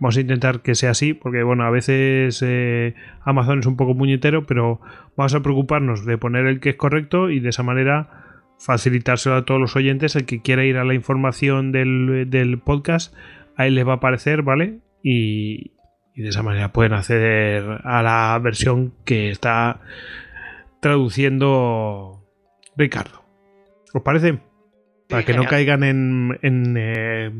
Vamos 0.01 0.17
a 0.17 0.21
intentar 0.21 0.61
que 0.61 0.73
sea 0.73 0.89
así, 0.89 1.13
porque 1.13 1.43
bueno, 1.43 1.63
a 1.63 1.69
veces 1.69 2.43
eh, 2.43 2.95
Amazon 3.21 3.59
es 3.59 3.67
un 3.67 3.77
poco 3.77 3.95
puñetero, 3.95 4.47
pero 4.47 4.81
vamos 5.15 5.35
a 5.35 5.41
preocuparnos 5.41 6.07
de 6.07 6.17
poner 6.17 6.47
el 6.47 6.59
que 6.59 6.71
es 6.71 6.75
correcto 6.75 7.29
y 7.29 7.39
de 7.39 7.49
esa 7.49 7.61
manera 7.61 8.09
facilitárselo 8.57 9.35
a 9.35 9.45
todos 9.45 9.61
los 9.61 9.75
oyentes. 9.75 10.15
El 10.15 10.25
que 10.25 10.41
quiera 10.41 10.65
ir 10.65 10.77
a 10.77 10.85
la 10.85 10.95
información 10.95 11.71
del, 11.71 12.31
del 12.31 12.57
podcast, 12.57 13.13
ahí 13.55 13.69
les 13.69 13.87
va 13.87 13.91
a 13.91 13.95
aparecer, 13.97 14.41
¿vale? 14.41 14.79
Y, 15.03 15.73
y 16.15 16.23
de 16.23 16.29
esa 16.29 16.41
manera 16.41 16.73
pueden 16.73 16.93
acceder 16.93 17.81
a 17.83 18.01
la 18.01 18.39
versión 18.41 18.95
que 19.05 19.29
está 19.29 19.81
traduciendo 20.79 22.25
Ricardo. 22.75 23.23
¿Os 23.93 24.01
parece? 24.01 24.39
Para 25.07 25.25
que 25.25 25.35
no 25.35 25.43
caigan 25.43 25.83
en, 25.83 26.39
en, 26.41 26.75
eh, 26.75 27.31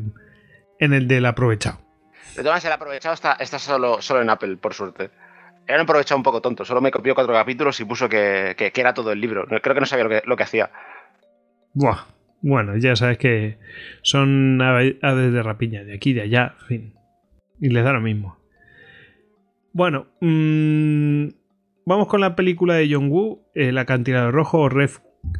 en 0.78 0.92
el 0.92 1.08
del 1.08 1.26
aprovechado. 1.26 1.80
De 2.36 2.42
todas 2.42 2.46
maneras, 2.46 2.64
el 2.64 2.72
aprovechado 2.72 3.14
está, 3.14 3.32
está 3.34 3.58
solo, 3.58 4.00
solo 4.00 4.22
en 4.22 4.30
Apple, 4.30 4.56
por 4.56 4.74
suerte. 4.74 5.10
Era 5.66 5.76
un 5.78 5.82
aprovechado 5.82 6.16
un 6.16 6.22
poco 6.22 6.40
tonto, 6.40 6.64
solo 6.64 6.80
me 6.80 6.90
copió 6.90 7.14
cuatro 7.14 7.32
capítulos 7.34 7.78
y 7.80 7.84
puso 7.84 8.08
que, 8.08 8.54
que- 8.56 8.72
era 8.80 8.94
todo 8.94 9.12
el 9.12 9.20
libro. 9.20 9.46
Creo 9.46 9.74
que 9.74 9.80
no 9.80 9.86
sabía 9.86 10.22
lo 10.24 10.36
que, 10.36 10.42
hacía. 10.42 10.70
Buah. 11.74 12.06
Bueno, 12.40 12.76
ya 12.76 12.96
sabes 12.96 13.18
que 13.18 13.58
son 14.02 14.58
ave- 14.60 14.98
aves 15.02 15.32
de 15.32 15.42
rapiña, 15.42 15.84
de 15.84 15.94
aquí, 15.94 16.12
de 16.12 16.22
allá, 16.22 16.54
fin. 16.66 16.94
Y 17.60 17.68
les 17.68 17.84
da 17.84 17.92
lo 17.92 18.00
mismo. 18.00 18.36
Bueno, 19.72 20.06
mm, 20.20 21.28
vamos 21.86 22.08
con 22.08 22.20
la 22.20 22.34
película 22.34 22.74
de 22.74 22.88
John 22.92 23.08
Woo, 23.10 23.44
El 23.54 23.78
acantilado 23.78 24.32
rojo 24.32 24.58
o, 24.62 24.68
Red, 24.68 24.90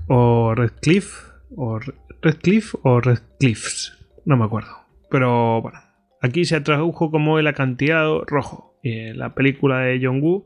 o 0.08 0.54
Redcliffe, 0.54 1.32
o 1.56 1.78
Re- 1.80 1.94
Redcliffe 2.22 2.78
o 2.82 3.00
Redcliffes, 3.00 3.98
no 4.24 4.36
me 4.36 4.44
acuerdo. 4.44 4.70
Pero 5.10 5.60
bueno, 5.60 5.80
aquí 6.22 6.44
se 6.46 6.60
tradujo 6.62 7.10
como 7.10 7.38
El 7.38 7.46
acantilado 7.46 8.24
rojo. 8.24 8.78
Eh, 8.82 9.12
la 9.14 9.34
película 9.34 9.80
de 9.80 10.00
John 10.02 10.20
Woo 10.22 10.44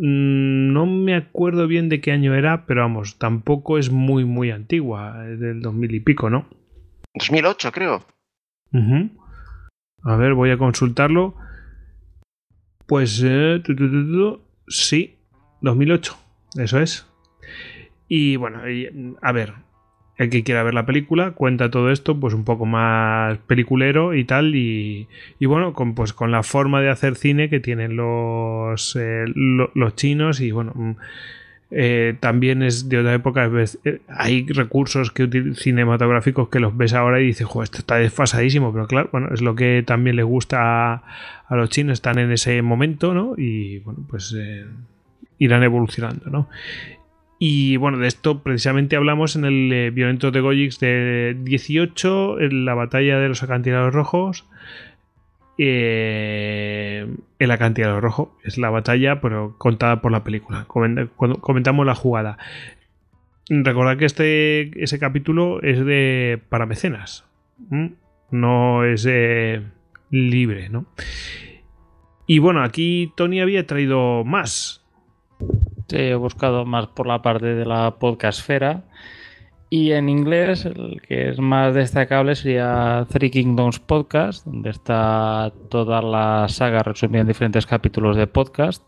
Mm, 0.00 0.72
No 0.72 0.86
me 0.86 1.14
acuerdo 1.14 1.66
bien 1.66 1.88
de 1.88 2.00
qué 2.00 2.12
año 2.12 2.34
era, 2.34 2.66
pero 2.66 2.82
vamos, 2.82 3.18
tampoco 3.18 3.78
es 3.78 3.90
muy, 3.90 4.24
muy 4.24 4.50
antigua, 4.50 5.26
es 5.30 5.40
del 5.40 5.60
2000 5.60 5.94
y 5.94 6.00
pico, 6.00 6.30
¿no? 6.30 6.46
2008, 7.14 7.72
creo. 7.72 8.04
A 10.04 10.16
ver, 10.16 10.34
voy 10.34 10.50
a 10.50 10.56
consultarlo. 10.58 11.34
Pues 12.86 13.22
eh, 13.24 13.60
tu, 13.64 13.76
tu, 13.76 13.90
tu, 13.90 14.12
tu, 14.12 14.40
sí, 14.66 15.18
2008, 15.60 16.16
eso 16.58 16.80
es. 16.80 17.06
Y 18.08 18.36
bueno, 18.36 18.68
y, 18.68 19.14
a 19.20 19.32
ver, 19.32 19.54
el 20.18 20.28
que 20.30 20.42
quiera 20.44 20.62
ver 20.62 20.74
la 20.74 20.84
película 20.86 21.30
cuenta 21.32 21.70
todo 21.70 21.90
esto 21.90 22.18
pues 22.20 22.34
un 22.34 22.44
poco 22.44 22.66
más 22.66 23.38
peliculero 23.46 24.14
y 24.14 24.24
tal 24.24 24.54
y, 24.54 25.08
bueno 25.40 25.72
con 25.72 25.94
pues 25.94 26.12
con 26.12 26.30
la 26.30 26.42
forma 26.42 26.80
de 26.80 26.90
hacer 26.90 27.16
cine 27.16 27.48
que 27.48 27.60
tienen 27.60 27.96
los 27.96 28.94
eh, 29.00 29.24
lo- 29.34 29.70
los 29.74 29.96
chinos 29.96 30.40
y 30.40 30.50
bueno 30.52 30.72
mm, 30.74 30.90
eh, 31.74 32.14
también 32.20 32.62
es 32.62 32.90
de 32.90 32.98
otra 32.98 33.14
época 33.14 33.50
eh, 33.84 34.00
hay 34.08 34.44
recursos 34.48 35.10
que 35.10 35.26
cinematográficos 35.54 36.50
que 36.50 36.60
los 36.60 36.76
ves 36.76 36.92
ahora 36.92 37.18
y 37.20 37.24
dices 37.28 37.46
"Jo, 37.46 37.62
esto 37.62 37.78
está 37.78 37.96
desfasadísimo 37.96 38.70
pero 38.74 38.86
claro 38.86 39.08
bueno 39.10 39.28
es 39.32 39.40
lo 39.40 39.54
que 39.54 39.82
también 39.84 40.16
les 40.16 40.26
gusta 40.26 40.92
a, 41.48 41.56
los 41.56 41.70
chinos 41.70 41.94
están 41.94 42.18
en 42.18 42.30
ese 42.30 42.60
momento 42.60 43.14
no 43.14 43.32
y 43.38 43.78
bueno 43.78 44.00
pues 44.08 44.36
irán 45.38 45.62
evolucionando 45.62 46.28
no 46.30 46.48
y 47.44 47.76
bueno, 47.76 47.98
de 47.98 48.06
esto 48.06 48.40
precisamente 48.44 48.94
hablamos 48.94 49.34
en 49.34 49.44
el 49.44 49.72
eh, 49.72 49.90
Violento 49.90 50.30
de 50.30 50.40
Goyix 50.40 50.78
de 50.78 51.36
18, 51.40 52.38
en 52.38 52.64
la 52.64 52.74
batalla 52.74 53.18
de 53.18 53.28
los 53.28 53.42
acantilados 53.42 53.92
rojos. 53.92 54.46
Eh, 55.58 57.04
el 57.40 57.50
acantilado 57.50 58.00
rojo 58.00 58.38
es 58.44 58.58
la 58.58 58.70
batalla, 58.70 59.20
pero 59.20 59.56
contada 59.58 60.00
por 60.00 60.12
la 60.12 60.22
película. 60.22 60.66
Comentamos 60.68 61.84
la 61.84 61.96
jugada. 61.96 62.38
Recordad 63.48 63.96
que 63.96 64.04
este, 64.04 64.80
ese 64.80 65.00
capítulo 65.00 65.60
es 65.64 65.84
de 65.84 66.40
para 66.48 66.64
mecenas. 66.64 67.24
No 68.30 68.84
es 68.84 69.04
eh, 69.10 69.62
libre, 70.10 70.68
¿no? 70.68 70.86
Y 72.28 72.38
bueno, 72.38 72.62
aquí 72.62 73.12
Tony 73.16 73.40
había 73.40 73.66
traído 73.66 74.22
más. 74.22 74.81
He 75.92 76.14
buscado 76.14 76.64
más 76.64 76.86
por 76.88 77.06
la 77.06 77.22
parte 77.22 77.46
de 77.54 77.64
la 77.64 77.96
podcastfera. 77.98 78.84
Y 79.70 79.92
en 79.92 80.08
inglés, 80.10 80.66
el 80.66 81.00
que 81.08 81.30
es 81.30 81.38
más 81.38 81.72
destacable 81.74 82.34
sería 82.34 83.06
Three 83.08 83.30
Kingdoms 83.30 83.78
Podcast, 83.80 84.44
donde 84.46 84.68
está 84.70 85.50
toda 85.70 86.02
la 86.02 86.46
saga 86.48 86.80
resumida 86.82 87.22
en 87.22 87.26
diferentes 87.28 87.64
capítulos 87.66 88.16
de 88.16 88.26
podcast. 88.26 88.82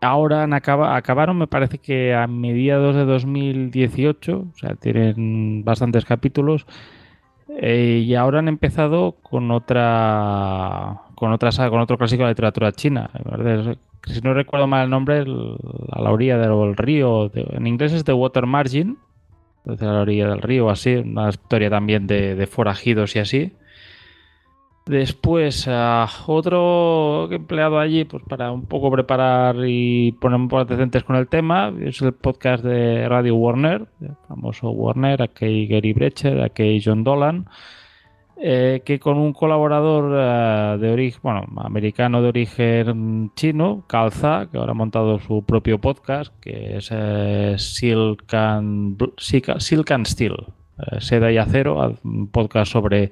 Ahora 0.00 0.44
han 0.44 0.52
acaba- 0.54 0.96
acabaron, 0.96 1.36
me 1.36 1.46
parece 1.46 1.78
que 1.78 2.14
a 2.14 2.26
mediados 2.26 2.94
de 2.94 3.04
2018, 3.04 4.46
o 4.54 4.56
sea, 4.56 4.74
tienen 4.76 5.62
bastantes 5.64 6.04
capítulos. 6.04 6.66
Eh, 7.58 8.04
y 8.06 8.14
ahora 8.14 8.38
han 8.38 8.48
empezado 8.48 9.16
con 9.22 9.50
otra 9.50 11.00
con 11.16 11.32
otra 11.32 11.52
saga, 11.52 11.68
con 11.70 11.80
otro 11.80 11.98
clásico 11.98 12.22
de 12.22 12.30
literatura 12.30 12.72
china. 12.72 13.10
Si 14.06 14.20
no 14.20 14.34
recuerdo 14.34 14.66
mal 14.66 14.84
el 14.84 14.90
nombre, 14.90 15.20
a 15.20 16.02
la 16.02 16.10
orilla 16.10 16.38
del 16.38 16.76
río, 16.76 17.30
en 17.34 17.66
inglés 17.66 17.92
es 17.92 18.04
The 18.04 18.12
Water 18.12 18.46
Margin, 18.46 18.98
a 19.66 19.84
la 19.84 20.00
orilla 20.00 20.28
del 20.28 20.42
río, 20.42 20.70
así, 20.70 20.96
una 20.96 21.28
historia 21.28 21.70
también 21.70 22.06
de, 22.06 22.46
forajidos 22.46 23.14
y 23.16 23.18
así. 23.18 23.52
Después, 24.86 25.66
ah, 25.68 26.08
otro 26.26 27.30
empleado 27.30 27.78
allí, 27.78 28.04
pues 28.04 28.24
para 28.28 28.50
un 28.50 28.66
poco 28.66 28.90
preparar 28.90 29.56
y 29.66 30.12
poner 30.12 30.40
un 30.40 30.48
poco 30.48 30.62
antecedentes 30.62 31.04
con 31.04 31.16
el 31.16 31.28
tema, 31.28 31.72
es 31.80 32.00
el 32.02 32.12
podcast 32.12 32.64
de 32.64 33.08
Radio 33.08 33.36
Warner, 33.36 33.86
el 34.00 34.16
famoso 34.26 34.70
Warner, 34.70 35.22
aquí 35.22 35.66
Gary 35.68 35.92
Brecher, 35.92 36.42
aquí 36.42 36.80
John 36.84 37.04
Dolan, 37.04 37.46
eh, 38.42 38.82
que 38.84 38.98
con 38.98 39.18
un 39.18 39.32
colaborador 39.32 40.12
eh, 40.16 40.78
de 40.80 40.90
origen, 40.92 41.20
bueno, 41.22 41.44
americano 41.58 42.22
de 42.22 42.28
origen 42.28 43.32
chino, 43.34 43.84
Calza, 43.86 44.48
que 44.50 44.58
ahora 44.58 44.72
ha 44.72 44.74
montado 44.74 45.18
su 45.20 45.42
propio 45.44 45.78
podcast, 45.78 46.32
que 46.40 46.76
es 46.78 46.86
Silk, 47.62 48.32
and, 48.34 48.98
Silk- 49.18 49.90
and 49.92 50.06
Steel, 50.06 50.36
eh, 50.78 51.00
Seda 51.00 51.30
y 51.30 51.38
Acero, 51.38 51.96
un 52.02 52.28
podcast 52.28 52.72
sobre 52.72 53.04
el 53.04 53.10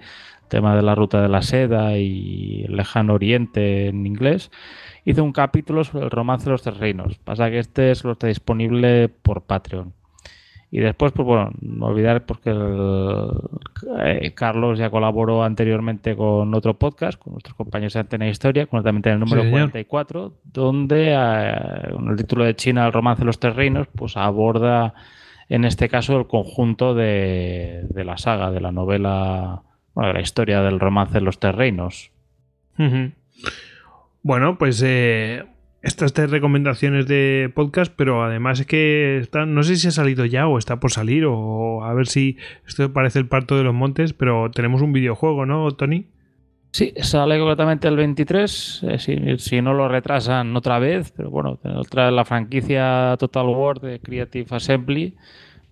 tema 0.49 0.75
de 0.75 0.83
la 0.83 0.95
ruta 0.95 1.21
de 1.21 1.29
la 1.29 1.43
seda 1.43 1.99
y 1.99 2.65
el 2.67 2.77
lejano 2.77 3.15
oriente 3.15 3.89
en 3.89 4.07
inglés. 4.07 4.51
Hizo 5.05 5.23
un 5.25 5.33
capítulo 5.33 5.85
sobre 5.85 6.05
el 6.05 6.11
romance 6.11 6.47
de 6.47 6.53
los 6.53 6.63
tres. 6.63 6.97
Pasa 7.25 7.51
que 7.51 7.59
este 7.59 7.95
solo 7.95 8.13
está 8.13 8.29
disponible 8.29 9.09
por 9.11 9.43
Patreon. 9.43 9.93
Y 10.71 10.81
después, 10.81 11.13
pues 11.13 11.25
bueno, 11.27 11.51
no 11.63 11.87
olvidar 11.87 12.27
pues, 12.27 12.41
que 12.41 12.51
el- 12.51 13.31
eh, 14.01 14.33
Carlos 14.35 14.79
ya 14.79 14.91
colaboró 14.91 15.43
anteriormente 15.43 16.15
con 16.15 16.55
otro 16.55 16.75
podcast, 16.75 17.19
con 17.19 17.33
nuestros 17.33 17.57
compañeros 17.57 17.95
de 17.95 18.01
Antena 18.01 18.29
Historia, 18.29 18.67
concretamente 18.67 19.09
en 19.09 19.15
el 19.15 19.21
número 19.21 19.43
Sí, 19.43 19.49
señor. 19.49 19.61
44, 19.71 20.35
donde 20.45 21.15
eh, 21.17 21.93
con 21.95 22.11
el 22.11 22.17
título 22.17 22.45
de 22.45 22.55
China, 22.55 22.87
el 22.87 22.93
romance 22.93 23.21
de 23.21 23.27
los 23.27 23.39
tres 23.41 23.57
reinos, 23.57 23.89
pues 23.95 24.17
aborda 24.19 24.93
en 25.49 25.65
este 25.65 25.89
caso 25.89 26.19
el 26.19 26.27
conjunto 26.27 26.95
de, 26.95 27.87
de 27.89 28.05
la 28.05 28.19
saga, 28.19 28.51
de 28.51 28.61
la 28.61 28.71
novela, 28.71 29.63
bueno, 29.95 30.09
de 30.09 30.15
la 30.15 30.21
historia 30.21 30.61
del 30.61 30.79
romance 30.81 31.15
de 31.15 31.21
los 31.23 31.39
tres 31.39 31.55
reinos. 31.55 32.11
Ujú. 32.79 33.13
Bueno, 34.23 34.59
pues 34.59 34.83
eh, 34.85 35.45
estas 35.89 36.13
tres 36.13 36.31
recomendaciones 36.31 37.07
de 37.07 37.51
podcast, 37.55 37.93
pero 37.97 38.23
además 38.23 38.61
es 38.61 38.67
que 38.67 39.19
está, 39.19 39.45
no 39.47 39.63
sé 39.63 39.77
si 39.77 39.89
ha 39.89 39.91
salido 39.91 40.25
ya 40.25 40.47
o 40.47 40.59
está 40.59 40.79
por 40.79 40.93
salir, 40.93 41.25
o 41.27 41.85
a 41.85 41.93
ver 41.95 42.07
si 42.07 42.37
esto 42.67 42.93
parece 42.93 43.19
el 43.19 43.27
parto 43.27 43.57
de 43.57 43.65
los 43.65 43.75
montes, 43.75 44.13
pero 44.13 44.51
tenemos 44.51 44.83
un 44.83 44.93
videojuego, 44.93 45.47
¿no, 45.47 45.71
Tony? 45.73 46.07
Sí, 46.71 46.93
sale 47.01 47.39
concretamente 47.39 47.89
el 47.89 47.97
23, 47.97 48.83
eh, 48.89 48.99
si, 48.99 49.39
si 49.39 49.63
no 49.63 49.73
lo 49.73 49.89
retrasan 49.89 50.55
otra 50.55 50.79
vez, 50.79 51.13
pero 51.17 51.31
bueno, 51.31 51.59
otra 51.77 52.11
la 52.11 52.25
franquicia 52.25 53.17
Total 53.19 53.47
War 53.47 53.81
de 53.81 54.01
Creative 54.01 54.47
Assembly 54.55 55.15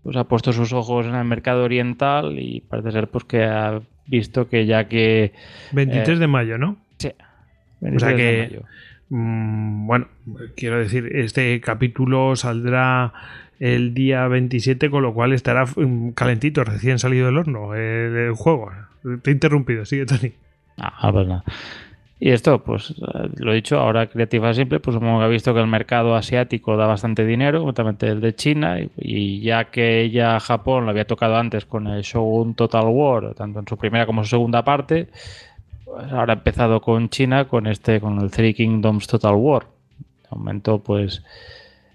pues 0.03 0.17
ha 0.17 0.25
puesto 0.25 0.53
sus 0.53 0.73
ojos 0.73 1.05
en 1.07 1.17
el 1.17 1.25
mercado 1.25 1.65
oriental 1.65 2.39
y 2.39 2.61
parece 2.61 2.93
ser 2.93 3.09
pues 3.09 3.25
que 3.25 3.45
ha 3.45 3.81
visto 4.07 4.49
que 4.49 4.65
ya 4.65 4.89
que 4.89 5.33
23 5.73 6.17
Eh, 6.17 6.21
de 6.21 6.27
mayo, 6.29 6.59
¿no? 6.59 6.77
sí, 6.97 7.09
O 7.09 7.99
sea 7.99 8.09
23 8.09 8.17
de 8.17 8.17
que, 8.17 8.49
mayo. 8.55 8.63
Mm, 9.09 9.87
bueno, 9.87 10.09
quiero 10.57 10.79
decir, 10.79 11.15
este 11.15 11.61
capítulo 11.61 12.37
saldrá 12.37 13.13
el 13.59 13.95
día 13.95 14.27
27, 14.29 14.91
con 14.91 15.03
lo 15.03 15.15
cual 15.15 15.33
estará 15.33 15.65
mm, 15.65 16.11
calentito, 16.11 16.65
recién 16.65 16.99
salido 16.99 17.27
del 17.27 17.39
horno 17.39 17.75
el, 17.75 18.17
el 18.17 18.33
juego. 18.33 18.71
Te 19.23 19.31
he 19.31 19.33
interrumpido, 19.33 19.85
sigue 19.85 20.07
Tony. 20.07 20.33
Ah, 20.79 21.11
pues 21.13 21.27
nada. 21.27 21.45
Y 22.19 22.31
esto, 22.31 22.63
pues 22.65 22.91
eh, 22.93 23.29
lo 23.37 23.53
he 23.53 23.57
dicho, 23.57 23.79
ahora 23.79 24.07
Creative 24.07 24.55
Simple, 24.55 24.81
pues 24.81 24.97
como 24.97 25.21
ha 25.21 25.29
visto 25.29 25.53
que 25.53 25.61
el 25.61 25.67
mercado 25.67 26.15
asiático 26.15 26.77
da 26.77 26.87
bastante 26.87 27.27
dinero, 27.27 27.61
concretamente 27.61 28.09
el 28.09 28.23
de 28.23 28.35
China, 28.35 28.79
y, 28.97 29.41
ya 29.43 29.67
que 29.67 30.01
ella 30.01 30.41
Japón 30.41 30.85
lo 30.85 30.91
había 30.91 31.07
tocado 31.07 31.37
antes 31.37 31.67
con 31.67 31.87
el 31.89 32.03
Shogun 32.03 32.55
Total 32.55 32.87
War, 32.87 33.35
tanto 33.35 33.61
en 33.61 33.69
su 33.69 33.77
primera 33.77 34.07
como 34.07 34.25
su 34.25 34.31
segunda 34.31 34.65
parte, 34.65 35.09
ahora 36.11 36.35
ha 36.35 36.37
empezado 36.37 36.81
con 36.81 37.09
China 37.09 37.47
con 37.47 37.67
este, 37.67 38.01
con 38.01 38.21
el 38.21 38.31
Three 38.31 38.55
Kingdoms 38.55 39.07
Total 39.07 39.35
War. 39.35 39.67
Momento, 40.31 40.79
pues 40.79 41.23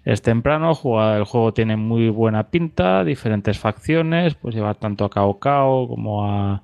es 0.03 0.21
temprano, 0.21 0.71
el 0.71 1.25
juego 1.25 1.53
tiene 1.53 1.75
muy 1.75 2.09
buena 2.09 2.49
pinta, 2.49 3.03
diferentes 3.03 3.59
facciones, 3.59 4.35
pues 4.35 4.55
lleva 4.55 4.73
tanto 4.73 5.05
a 5.05 5.09
Cao 5.09 5.39
Cao 5.39 5.87
como 5.87 6.25
a 6.25 6.63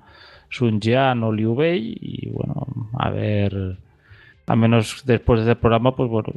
Sun 0.50 0.80
Jian 0.80 1.22
o 1.22 1.32
Liu 1.32 1.54
Bei 1.54 1.78
y 2.00 2.30
bueno, 2.30 2.66
a 2.98 3.10
ver, 3.10 3.78
al 4.46 4.56
menos 4.56 5.02
después 5.04 5.44
de 5.44 5.52
este 5.52 5.60
programa, 5.60 5.94
pues 5.94 6.10
bueno, 6.10 6.32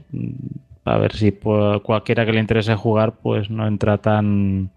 a 0.85 0.97
ver 0.97 1.15
si 1.15 1.31
cualquiera 1.31 2.25
que 2.25 2.33
le 2.33 2.39
interese 2.39 2.75
jugar, 2.75 3.13
pues 3.13 3.49
no 3.49 3.67
entra 3.67 3.97
tan 3.97 4.69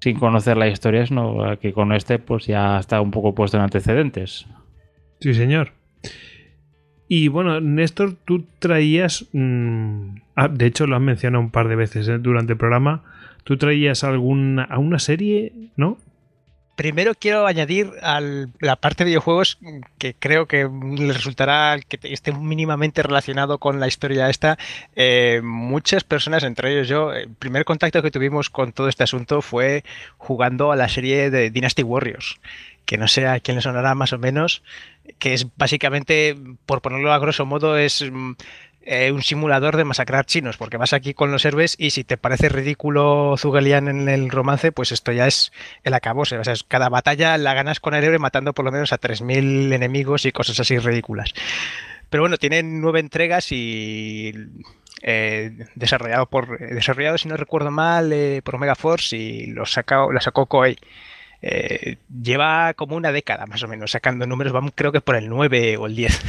sin 0.00 0.18
conocer 0.18 0.56
la 0.56 0.68
historia, 0.68 1.06
sino 1.06 1.58
que 1.60 1.72
con 1.72 1.92
este 1.92 2.18
pues 2.18 2.46
ya 2.46 2.78
está 2.78 3.00
un 3.00 3.10
poco 3.10 3.34
puesto 3.34 3.56
en 3.56 3.64
antecedentes. 3.64 4.46
Sí, 5.22 5.34
señor. 5.34 5.72
Y 7.06 7.28
bueno, 7.28 7.60
Néstor, 7.60 8.16
tú 8.24 8.44
traías. 8.58 9.26
mm, 9.32 10.16
ah, 10.34 10.48
de 10.48 10.66
hecho, 10.66 10.88
lo 10.88 10.96
has 10.96 11.02
mencionado 11.02 11.44
un 11.44 11.50
par 11.50 11.68
de 11.68 11.76
veces 11.76 12.08
eh, 12.08 12.18
durante 12.18 12.54
el 12.54 12.58
programa. 12.58 13.04
Tú 13.44 13.56
traías 13.56 14.02
alguna, 14.02 14.64
a 14.64 14.78
una 14.78 14.98
serie, 14.98 15.52
¿no? 15.76 15.98
Primero 16.74 17.12
quiero 17.14 17.46
añadir 17.46 17.92
a 18.02 18.20
la 18.60 18.76
parte 18.76 19.04
de 19.04 19.10
videojuegos 19.10 19.58
que 19.98 20.14
creo 20.18 20.46
que 20.46 20.66
le 20.66 21.12
resultará 21.12 21.78
que 21.86 21.98
esté 22.02 22.32
mínimamente 22.32 23.02
relacionado 23.02 23.58
con 23.58 23.78
la 23.78 23.86
historia 23.86 24.30
esta. 24.30 24.58
Eh, 24.96 25.42
muchas 25.44 26.02
personas, 26.02 26.44
entre 26.44 26.72
ellos 26.72 26.88
yo, 26.88 27.12
el 27.12 27.28
primer 27.28 27.66
contacto 27.66 28.02
que 28.02 28.10
tuvimos 28.10 28.48
con 28.48 28.72
todo 28.72 28.88
este 28.88 29.04
asunto 29.04 29.42
fue 29.42 29.84
jugando 30.16 30.72
a 30.72 30.76
la 30.76 30.88
serie 30.88 31.30
de 31.30 31.50
Dynasty 31.50 31.82
Warriors, 31.82 32.40
que 32.84 32.98
no 32.98 33.08
sé 33.08 33.26
a 33.26 33.40
quién 33.40 33.56
le 33.56 33.62
sonará 33.62 33.94
más 33.94 34.12
o 34.12 34.18
menos, 34.18 34.62
que 35.18 35.34
es 35.34 35.46
básicamente, 35.56 36.36
por 36.66 36.82
ponerlo 36.82 37.12
a 37.12 37.18
grosso 37.18 37.46
modo, 37.46 37.76
es 37.76 38.04
mm, 38.10 38.32
eh, 38.82 39.12
un 39.12 39.22
simulador 39.22 39.76
de 39.76 39.84
masacrar 39.84 40.26
chinos, 40.26 40.56
porque 40.56 40.76
vas 40.76 40.92
aquí 40.92 41.14
con 41.14 41.30
los 41.30 41.44
héroes 41.44 41.76
y 41.78 41.90
si 41.90 42.04
te 42.04 42.16
parece 42.16 42.48
ridículo 42.48 43.36
Zugelian 43.38 43.88
en 43.88 44.08
el 44.08 44.30
romance, 44.30 44.72
pues 44.72 44.92
esto 44.92 45.12
ya 45.12 45.26
es 45.26 45.52
el 45.84 45.94
acabose. 45.94 46.40
Cada 46.68 46.88
batalla 46.88 47.38
la 47.38 47.54
ganas 47.54 47.80
con 47.80 47.94
el 47.94 48.04
héroe 48.04 48.18
matando 48.18 48.52
por 48.52 48.64
lo 48.64 48.72
menos 48.72 48.92
a 48.92 49.00
3.000 49.00 49.72
enemigos 49.72 50.24
y 50.26 50.32
cosas 50.32 50.58
así 50.58 50.78
ridículas. 50.78 51.32
Pero 52.10 52.24
bueno, 52.24 52.36
tienen 52.36 52.82
nueve 52.82 53.00
entregas 53.00 53.52
y 53.52 54.34
eh, 55.00 55.66
desarrollado 55.74 56.26
por 56.26 56.60
eh, 56.60 56.74
desarrollado 56.74 57.16
si 57.16 57.26
no 57.26 57.38
recuerdo 57.38 57.70
mal 57.70 58.12
eh, 58.12 58.42
por 58.44 58.56
Omega 58.56 58.74
Force 58.74 59.16
y 59.16 59.46
lo 59.46 59.64
sacó 59.64 60.12
lo 60.12 60.20
sacó 60.20 60.44
Koei. 60.44 60.76
Eh, 61.44 61.96
lleva 62.22 62.72
como 62.74 62.94
una 62.94 63.10
década 63.10 63.46
más 63.46 63.62
o 63.64 63.68
menos 63.68 63.90
sacando 63.90 64.26
números, 64.26 64.52
vamos 64.52 64.72
creo 64.76 64.92
que 64.92 65.00
por 65.00 65.16
el 65.16 65.28
9 65.28 65.76
o 65.76 65.86
el 65.86 65.96
10. 65.96 66.24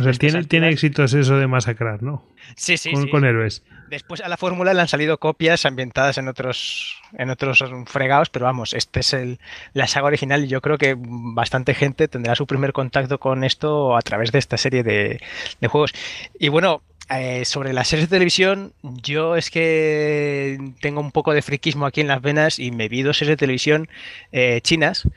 O 0.00 0.02
sea, 0.02 0.10
Estas 0.10 0.18
tiene, 0.18 0.44
tiene 0.44 0.68
éxitos 0.68 1.14
eso 1.14 1.36
de 1.36 1.48
masacrar, 1.48 2.02
¿no? 2.02 2.24
Sí, 2.54 2.76
sí, 2.76 2.92
con, 2.92 3.02
sí. 3.02 3.10
con 3.10 3.24
héroes. 3.24 3.64
Después 3.88 4.20
a 4.20 4.28
la 4.28 4.36
fórmula 4.36 4.72
le 4.72 4.80
han 4.80 4.88
salido 4.88 5.18
copias 5.18 5.66
ambientadas 5.66 6.16
en 6.18 6.28
otros 6.28 7.00
en 7.18 7.30
otros 7.30 7.64
fregados, 7.86 8.30
pero 8.30 8.44
vamos, 8.44 8.72
este 8.72 9.00
es 9.00 9.12
el, 9.14 9.40
la 9.72 9.88
saga 9.88 10.06
original 10.06 10.44
y 10.44 10.48
yo 10.48 10.60
creo 10.60 10.78
que 10.78 10.96
bastante 10.96 11.74
gente 11.74 12.06
tendrá 12.06 12.36
su 12.36 12.46
primer 12.46 12.72
contacto 12.72 13.18
con 13.18 13.42
esto 13.42 13.96
a 13.96 14.02
través 14.02 14.30
de 14.30 14.38
esta 14.38 14.56
serie 14.56 14.84
de, 14.84 15.20
de 15.60 15.68
juegos. 15.68 15.92
Y 16.38 16.50
bueno, 16.50 16.82
eh, 17.10 17.44
sobre 17.44 17.72
las 17.72 17.88
series 17.88 18.08
de 18.08 18.16
televisión, 18.16 18.72
yo 18.82 19.36
es 19.36 19.50
que 19.50 20.58
tengo 20.80 21.00
un 21.00 21.10
poco 21.10 21.32
de 21.34 21.42
friquismo 21.42 21.86
aquí 21.86 22.00
en 22.00 22.08
las 22.08 22.22
venas 22.22 22.58
y 22.58 22.70
me 22.70 22.88
vi 22.88 23.02
dos 23.02 23.18
series 23.18 23.32
de 23.32 23.40
televisión 23.40 23.88
eh, 24.32 24.60
chinas 24.62 25.08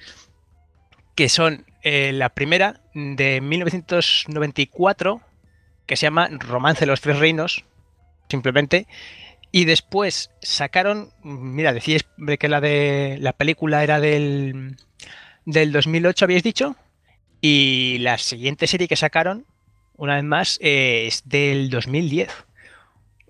que 1.15 1.29
son 1.29 1.65
eh, 1.83 2.11
la 2.13 2.29
primera 2.29 2.81
de 2.93 3.41
1994 3.41 5.21
que 5.85 5.95
se 5.95 6.05
llama 6.05 6.29
Romance 6.31 6.81
de 6.81 6.87
los 6.87 7.01
Tres 7.01 7.19
Reinos, 7.19 7.65
simplemente. 8.29 8.87
Y 9.51 9.65
después 9.65 10.31
sacaron, 10.41 11.11
mira, 11.21 11.73
decíais 11.73 12.05
que 12.39 12.49
la 12.49 12.61
de 12.61 13.17
la 13.19 13.33
película 13.33 13.83
era 13.83 13.99
del, 13.99 14.77
del 15.45 15.71
2008, 15.71 16.25
habéis 16.25 16.43
dicho. 16.43 16.75
Y 17.41 17.97
la 17.99 18.17
siguiente 18.17 18.65
serie 18.65 18.87
que 18.87 18.95
sacaron, 18.95 19.45
una 19.95 20.15
vez 20.15 20.23
más, 20.23 20.59
eh, 20.61 21.05
es 21.07 21.27
del 21.27 21.69
2010. 21.69 22.29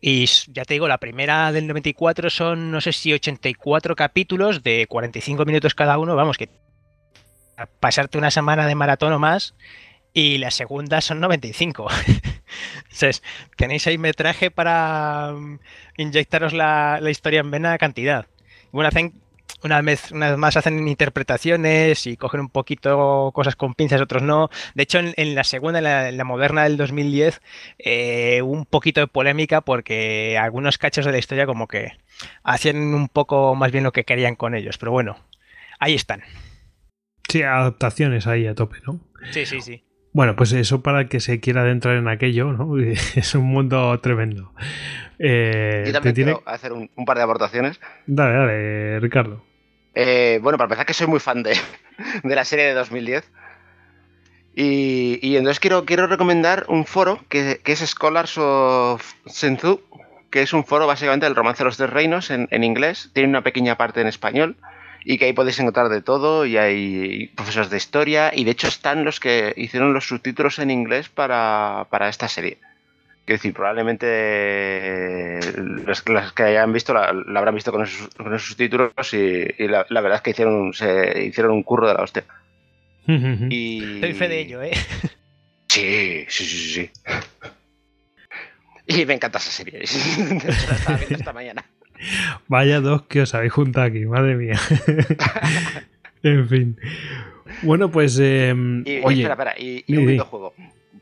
Y 0.02 0.26
ya 0.52 0.66
te 0.66 0.74
digo, 0.74 0.88
la 0.88 0.98
primera 0.98 1.52
del 1.52 1.68
94 1.68 2.30
son, 2.30 2.72
no 2.72 2.82
sé 2.82 2.92
si 2.92 3.14
84 3.14 3.96
capítulos 3.96 4.62
de 4.62 4.86
45 4.88 5.46
minutos 5.46 5.76
cada 5.76 5.98
uno. 5.98 6.16
Vamos, 6.16 6.38
que 6.38 6.50
pasarte 7.80 8.18
una 8.18 8.32
semana 8.32 8.68
de 8.68 8.76
maratón 8.76 9.14
o 9.14 9.20
más. 9.20 9.56
Y 10.14 10.38
la 10.40 10.52
segunda 10.52 11.02
son 11.02 11.20
95. 11.22 11.88
Entonces, 12.84 13.24
tenéis 13.56 13.88
ahí 13.88 13.98
metraje 13.98 14.52
para 14.52 15.32
mm, 15.34 15.60
inyectaros 15.98 16.54
la, 16.54 17.00
la 17.02 17.10
historia 17.10 17.40
en 17.40 17.50
vena 17.50 17.78
cantidad. 17.78 18.28
Bueno, 18.72 18.90
hacen 18.90 19.14
una 19.64 19.82
vez, 19.82 20.12
una 20.12 20.30
vez 20.30 20.38
más 20.38 20.58
hacen 20.58 20.88
interpretaciones 20.88 22.06
y 22.06 22.18
cogen 22.18 22.42
un 22.42 22.50
poquito 22.50 23.32
cosas 23.34 23.56
con 23.56 23.74
pinzas, 23.74 24.02
otros 24.02 24.22
no. 24.22 24.50
De 24.76 24.84
hecho, 24.84 25.00
en, 25.00 25.14
en 25.16 25.36
la 25.36 25.44
segunda, 25.44 25.80
en 25.80 25.86
la, 25.86 26.10
en 26.10 26.18
la 26.18 26.24
moderna 26.24 26.64
del 26.64 26.78
2010, 26.78 27.42
eh, 27.80 28.42
hubo 28.44 28.52
un 28.52 28.66
poquito 28.66 29.02
de 29.02 29.08
polémica 29.08 29.62
porque 29.62 30.38
algunos 30.38 30.78
cachos 30.78 31.06
de 31.06 31.12
la 31.12 31.18
historia 31.18 31.46
como 31.46 31.68
que 31.68 31.94
hacían 32.44 32.78
un 32.78 33.08
poco 33.08 33.56
más 33.56 33.72
bien 33.72 33.84
lo 33.84 33.92
que 33.92 34.04
querían 34.04 34.36
con 34.36 34.56
ellos. 34.56 34.78
Pero 34.78 34.92
bueno, 34.92 35.18
ahí 35.80 35.94
están. 35.94 36.24
Sí, 37.30 37.42
adaptaciones 37.42 38.28
ahí 38.28 38.46
a 38.48 38.56
tope, 38.56 38.78
¿no? 38.86 39.00
Sí, 39.32 39.46
sí, 39.46 39.62
sí. 39.62 39.84
Bueno, 40.14 40.36
pues 40.36 40.52
eso 40.54 40.82
para 40.82 41.02
el 41.02 41.10
que 41.10 41.20
se 41.20 41.40
quiera 41.40 41.62
adentrar 41.62 41.96
en 41.98 42.08
aquello, 42.08 42.54
¿no? 42.54 42.78
Es 43.16 43.36
un 43.36 43.46
mundo 43.46 44.00
tremendo. 44.00 44.54
Eh, 45.20 45.84
Yo 45.86 45.92
te 45.92 45.94
también 45.94 46.16
tiene- 46.16 46.32
quiero 46.34 46.50
hacer 46.50 46.72
un, 46.74 46.90
un 46.96 47.06
par 47.06 47.18
de 47.18 47.24
aportaciones. 47.24 47.80
Dale, 48.06 48.34
dale, 48.34 49.00
Ricardo. 49.00 49.44
Eh, 49.96 50.40
bueno, 50.42 50.58
para 50.58 50.66
empezar 50.66 50.86
que 50.86 50.94
soy 50.94 51.08
muy 51.08 51.20
fan 51.20 51.44
de, 51.44 51.56
de 52.24 52.36
la 52.36 52.46
serie 52.46 52.66
de 52.66 52.74
2010. 52.74 53.32
Y, 54.56 55.20
y 55.28 55.36
entonces 55.38 55.60
quiero, 55.60 55.84
quiero 55.86 56.06
recomendar 56.08 56.66
un 56.68 56.86
foro 56.86 57.20
que, 57.30 57.60
que 57.64 57.72
es 57.72 57.80
Scholars 57.80 58.38
of 58.38 59.14
Senzu, 59.26 59.82
que 60.30 60.44
es 60.44 60.54
un 60.54 60.64
foro 60.64 60.86
básicamente 60.86 61.26
del 61.26 61.36
romance 61.36 61.64
de 61.64 61.66
los 61.66 61.78
tres 61.78 61.90
reinos 61.90 62.30
en, 62.30 62.48
en 62.52 62.64
inglés. 62.64 63.10
Tiene 63.14 63.30
una 63.30 63.42
pequeña 63.42 63.78
parte 63.78 64.02
en 64.02 64.08
español 64.08 64.58
y 65.06 65.18
que 65.18 65.26
ahí 65.26 65.34
podéis 65.34 65.60
encontrar 65.60 65.90
de 65.90 66.02
todo 66.02 66.46
y 66.46 66.58
hay 66.58 67.28
profesores 67.36 67.70
de 67.70 67.78
historia 67.78 68.32
y 68.34 68.44
de 68.44 68.52
hecho 68.52 68.68
están 68.68 69.04
los 69.04 69.20
que 69.20 69.54
hicieron 69.58 69.94
los 69.94 70.08
subtítulos 70.08 70.60
en 70.60 70.72
inglés 70.72 71.10
para, 71.10 71.88
para 71.90 72.10
esta 72.10 72.28
serie. 72.28 72.58
Quiero 73.26 73.38
decir, 73.38 73.54
probablemente 73.54 74.06
eh, 74.10 75.40
los, 75.86 76.08
los 76.08 76.34
que 76.34 76.44
hayan 76.44 76.74
visto 76.74 76.94
la, 76.94 77.14
la 77.14 77.40
habrán 77.40 77.56
visto 77.56 77.72
con 77.72 77.84
esos, 77.84 78.10
con 78.16 78.34
esos 78.34 78.50
subtítulos 78.50 78.92
y, 79.14 79.46
y 79.58 79.68
la, 79.68 79.86
la 79.90 80.02
verdad 80.02 80.18
es 80.18 80.22
que 80.24 80.32
hicieron, 80.32 80.74
se 80.74 81.24
hicieron 81.24 81.54
un 81.54 81.64
curro 81.64 81.88
de 81.88 81.94
la 81.94 82.04
hostia. 82.04 82.24
Y... 83.50 84.00
Doy 84.00 84.14
fe 84.14 84.28
de 84.30 84.40
ello, 84.40 84.62
¿eh? 84.62 84.72
Sí, 85.68 86.26
sí, 86.30 86.46
sí, 86.46 86.58
sí. 86.58 86.74
sí. 86.74 86.92
Y 88.86 89.06
me 89.06 89.14
encanta 89.14 89.38
esa 89.38 89.52
serie. 89.52 89.80
Viendo 90.18 91.16
esta 91.16 91.32
mañana. 91.34 91.64
Vaya 92.48 92.82
dos 92.82 93.04
que 93.04 93.22
os 93.22 93.34
habéis 93.36 93.54
juntado 93.54 93.86
aquí, 93.88 94.06
madre 94.06 94.36
mía. 94.36 94.60
en 96.24 96.48
fin. 96.48 96.78
Bueno, 97.62 97.90
pues. 97.92 98.18
eh, 98.22 98.54
Y, 98.86 99.02
oye, 99.04 99.22
espera, 99.24 99.34
espera, 99.34 99.56
y, 99.58 99.84
y 99.88 99.98
un 99.98 100.06
videojuego. 100.08 100.54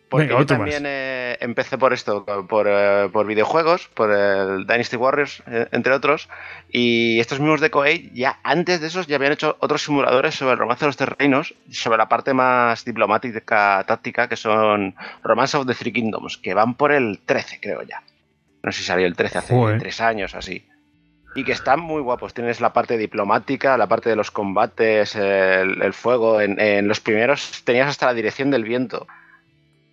Porque 0.10 0.28
Venga, 0.28 0.40
yo 0.42 0.46
también 0.46 0.84
eh, 0.86 1.38
empecé 1.40 1.78
por 1.78 1.94
esto, 1.94 2.26
por, 2.50 2.68
eh, 2.70 3.08
por 3.14 3.26
videojuegos, 3.26 3.88
por 3.94 4.12
el 4.12 4.68
Dynasty 4.68 4.98
Warriors, 4.98 5.42
eh, 5.48 5.70
entre 5.72 5.94
otros. 5.94 6.28
Y 6.70 7.18
estos 7.22 7.40
mismos 7.40 7.62
de 7.62 7.70
Koei, 7.70 8.12
ya 8.14 8.38
antes 8.44 8.82
de 8.82 8.88
esos, 8.88 9.08
ya 9.08 9.16
habían 9.16 9.32
hecho 9.32 9.56
otros 9.62 9.84
simuladores 9.84 10.36
sobre 10.36 10.52
el 10.52 10.58
romance 10.60 10.84
de 10.84 10.88
los 10.90 10.98
tres 10.98 11.12
reinos, 11.18 11.56
sobre 11.72 11.98
la 11.98 12.10
parte 12.10 12.34
más 12.34 12.84
diplomática, 12.84 13.86
táctica, 13.88 14.28
que 14.28 14.36
son 14.36 14.96
Romance 15.24 15.56
of 15.56 15.66
the 15.66 15.76
Three 15.76 15.94
Kingdoms, 15.94 16.38
que 16.38 16.54
van 16.54 16.76
por 16.76 16.92
el 16.92 17.20
13, 17.26 17.62
creo 17.62 17.82
ya. 17.84 18.04
No 18.64 18.74
sé 18.74 18.80
si 18.80 18.84
salió 18.84 19.08
el 19.08 19.16
13 19.16 19.38
hace 19.38 19.54
Joder. 19.56 19.80
tres 19.80 20.02
años, 20.02 20.36
así. 20.36 20.66
Y 21.36 21.44
que 21.46 21.54
están 21.54 21.80
muy 21.80 22.02
guapos. 22.02 22.34
Tienes 22.34 22.60
la 22.60 22.74
parte 22.74 22.98
diplomática, 22.98 23.78
la 23.78 23.88
parte 23.88 24.10
de 24.10 24.16
los 24.18 24.32
combates, 24.32 25.16
el, 25.16 25.94
fuego. 25.94 26.42
En, 26.42 26.60
en 26.60 26.88
los 26.88 27.00
primeros 27.00 27.62
tenías 27.64 27.88
hasta 27.88 28.08
la 28.08 28.14
dirección 28.14 28.52
del 28.52 28.64
viento. 28.64 29.08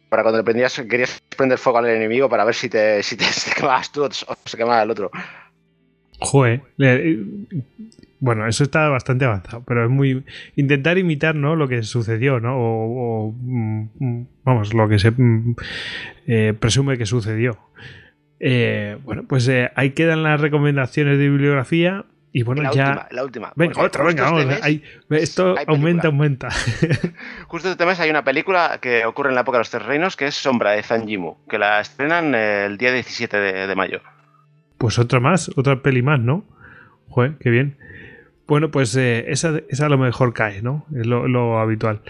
Para 0.08 0.22
cuando 0.22 0.42
prendías, 0.42 0.80
querías 0.88 1.22
prender 1.36 1.58
fuego 1.58 1.78
al 1.78 1.86
enemigo 1.88 2.28
para 2.28 2.44
ver 2.44 2.54
si 2.54 2.68
te, 2.68 3.02
si 3.02 3.16
te, 3.16 3.24
quemabas 3.56 3.92
tú 3.92 4.04
o 4.04 4.10
se 4.10 4.56
quemaba 4.56 4.82
el 4.82 4.90
otro. 4.90 5.10
Joder. 6.20 6.62
eh, 6.78 7.24
Bueno, 8.18 8.48
eso 8.48 8.64
está 8.64 8.88
bastante 8.88 9.24
avanzado, 9.24 9.62
pero 9.64 9.84
es 9.84 9.90
muy. 9.90 10.24
Intentar 10.56 10.98
imitar, 10.98 11.34
¿no? 11.34 11.54
Lo 11.54 11.68
que 11.68 11.82
sucedió, 11.82 12.40
¿no? 12.40 12.56
O. 12.56 13.28
o, 13.28 13.32
mm, 13.32 13.88
mm, 13.98 14.26
vamos, 14.44 14.74
lo 14.74 14.88
que 14.88 14.98
se 14.98 15.12
mm, 15.12 15.54
eh, 16.26 16.54
presume 16.58 16.98
que 16.98 17.06
sucedió. 17.06 17.58
Eh, 18.40 18.96
bueno, 19.04 19.24
pues 19.28 19.48
eh, 19.48 19.70
ahí 19.74 19.90
quedan 19.90 20.22
las 20.22 20.40
recomendaciones 20.40 21.18
de 21.18 21.28
bibliografía. 21.28 22.04
Y 22.30 22.42
bueno, 22.42 22.62
la 22.62 22.70
ya. 22.72 22.84
última, 22.88 23.06
la 23.10 23.24
última. 23.24 23.52
Venga, 23.56 23.72
Porque 23.74 23.86
otra, 23.86 24.04
venga, 24.04 24.58
este 24.60 24.82
mes- 25.08 25.22
esto 25.22 25.54
hay 25.58 25.64
aumenta, 25.66 26.08
aumenta. 26.08 26.48
Justo 27.48 27.70
este 27.70 27.86
mes 27.86 27.98
hay 28.00 28.10
una 28.10 28.22
película 28.22 28.78
que 28.82 29.06
ocurre 29.06 29.30
en 29.30 29.34
la 29.34 29.40
época 29.40 29.56
de 29.58 29.60
los 29.60 29.70
tres 29.70 29.84
reinos 29.86 30.14
que 30.16 30.26
es 30.26 30.34
Sombra 30.34 30.72
de 30.72 30.82
Zanjimu, 30.82 31.36
que 31.48 31.58
la 31.58 31.80
estrenan 31.80 32.34
el 32.34 32.76
día 32.76 32.92
17 32.92 33.36
de, 33.38 33.66
de 33.66 33.74
mayo. 33.74 34.00
Pues 34.76 34.98
otra 34.98 35.20
más, 35.20 35.50
otra 35.56 35.82
peli 35.82 36.02
más, 36.02 36.20
¿no? 36.20 36.44
Joder, 37.08 37.32
qué 37.40 37.48
bien. 37.50 37.76
Bueno, 38.46 38.70
pues 38.70 38.94
eh, 38.96 39.24
esa, 39.28 39.54
esa 39.70 39.86
a 39.86 39.88
lo 39.88 39.98
mejor 39.98 40.32
cae, 40.34 40.60
¿no? 40.62 40.86
Es 40.94 41.06
lo, 41.06 41.26
lo 41.28 41.58
habitual. 41.58 42.02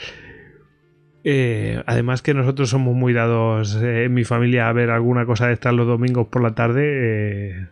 Eh, 1.30 1.82
además 1.84 2.22
que 2.22 2.32
nosotros 2.32 2.70
somos 2.70 2.96
muy 2.96 3.12
dados 3.12 3.76
eh, 3.82 4.04
en 4.04 4.14
mi 4.14 4.24
familia 4.24 4.66
a 4.66 4.72
ver 4.72 4.88
alguna 4.88 5.26
cosa 5.26 5.48
de 5.48 5.52
estas 5.52 5.74
los 5.74 5.86
domingos 5.86 6.28
por 6.28 6.42
la 6.42 6.54
tarde. 6.54 6.82
eh, 6.86 7.66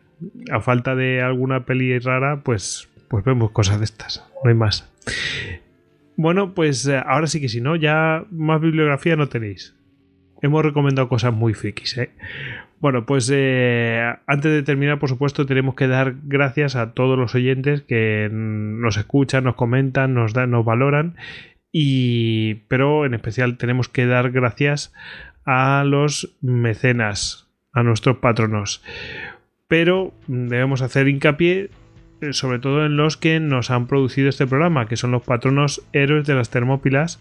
a 0.52 0.60
falta 0.60 0.94
de 0.94 1.22
alguna 1.22 1.64
peli 1.64 1.98
rara, 1.98 2.42
pues, 2.42 2.86
pues 3.08 3.24
vemos 3.24 3.52
cosas 3.52 3.78
de 3.78 3.86
estas. 3.86 4.30
No 4.44 4.50
hay 4.50 4.54
más. 4.54 4.92
Bueno, 6.18 6.52
pues 6.52 6.86
ahora 6.86 7.28
sí 7.28 7.40
que 7.40 7.48
si 7.48 7.62
no, 7.62 7.76
ya 7.76 8.26
más 8.30 8.60
bibliografía 8.60 9.16
no 9.16 9.30
tenéis. 9.30 9.74
Hemos 10.42 10.62
recomendado 10.62 11.08
cosas 11.08 11.32
muy 11.32 11.54
frikis, 11.54 11.96
¿eh? 11.96 12.10
Bueno, 12.78 13.06
pues 13.06 13.30
antes 13.30 14.52
de 14.52 14.62
terminar, 14.64 14.98
por 14.98 15.08
supuesto, 15.08 15.46
tenemos 15.46 15.74
que 15.76 15.88
dar 15.88 16.14
gracias 16.24 16.76
a 16.76 16.92
todos 16.92 17.18
los 17.18 17.34
oyentes 17.34 17.80
que 17.80 18.28
nos 18.30 18.98
escuchan, 18.98 19.44
nos 19.44 19.54
comentan, 19.54 20.12
nos 20.12 20.34
dan, 20.34 20.50
nos 20.50 20.64
valoran. 20.64 21.16
Y, 21.78 22.62
pero 22.68 23.04
en 23.04 23.12
especial 23.12 23.58
tenemos 23.58 23.90
que 23.90 24.06
dar 24.06 24.30
gracias 24.30 24.94
a 25.44 25.84
los 25.84 26.34
mecenas, 26.40 27.50
a 27.74 27.82
nuestros 27.82 28.16
patronos. 28.16 28.82
Pero 29.68 30.14
debemos 30.26 30.80
hacer 30.80 31.06
hincapié 31.06 31.68
eh, 32.22 32.32
sobre 32.32 32.60
todo 32.60 32.86
en 32.86 32.96
los 32.96 33.18
que 33.18 33.40
nos 33.40 33.70
han 33.70 33.88
producido 33.88 34.30
este 34.30 34.46
programa, 34.46 34.88
que 34.88 34.96
son 34.96 35.10
los 35.10 35.22
patronos 35.22 35.82
héroes 35.92 36.26
de 36.26 36.34
las 36.34 36.48
Termópilas, 36.48 37.20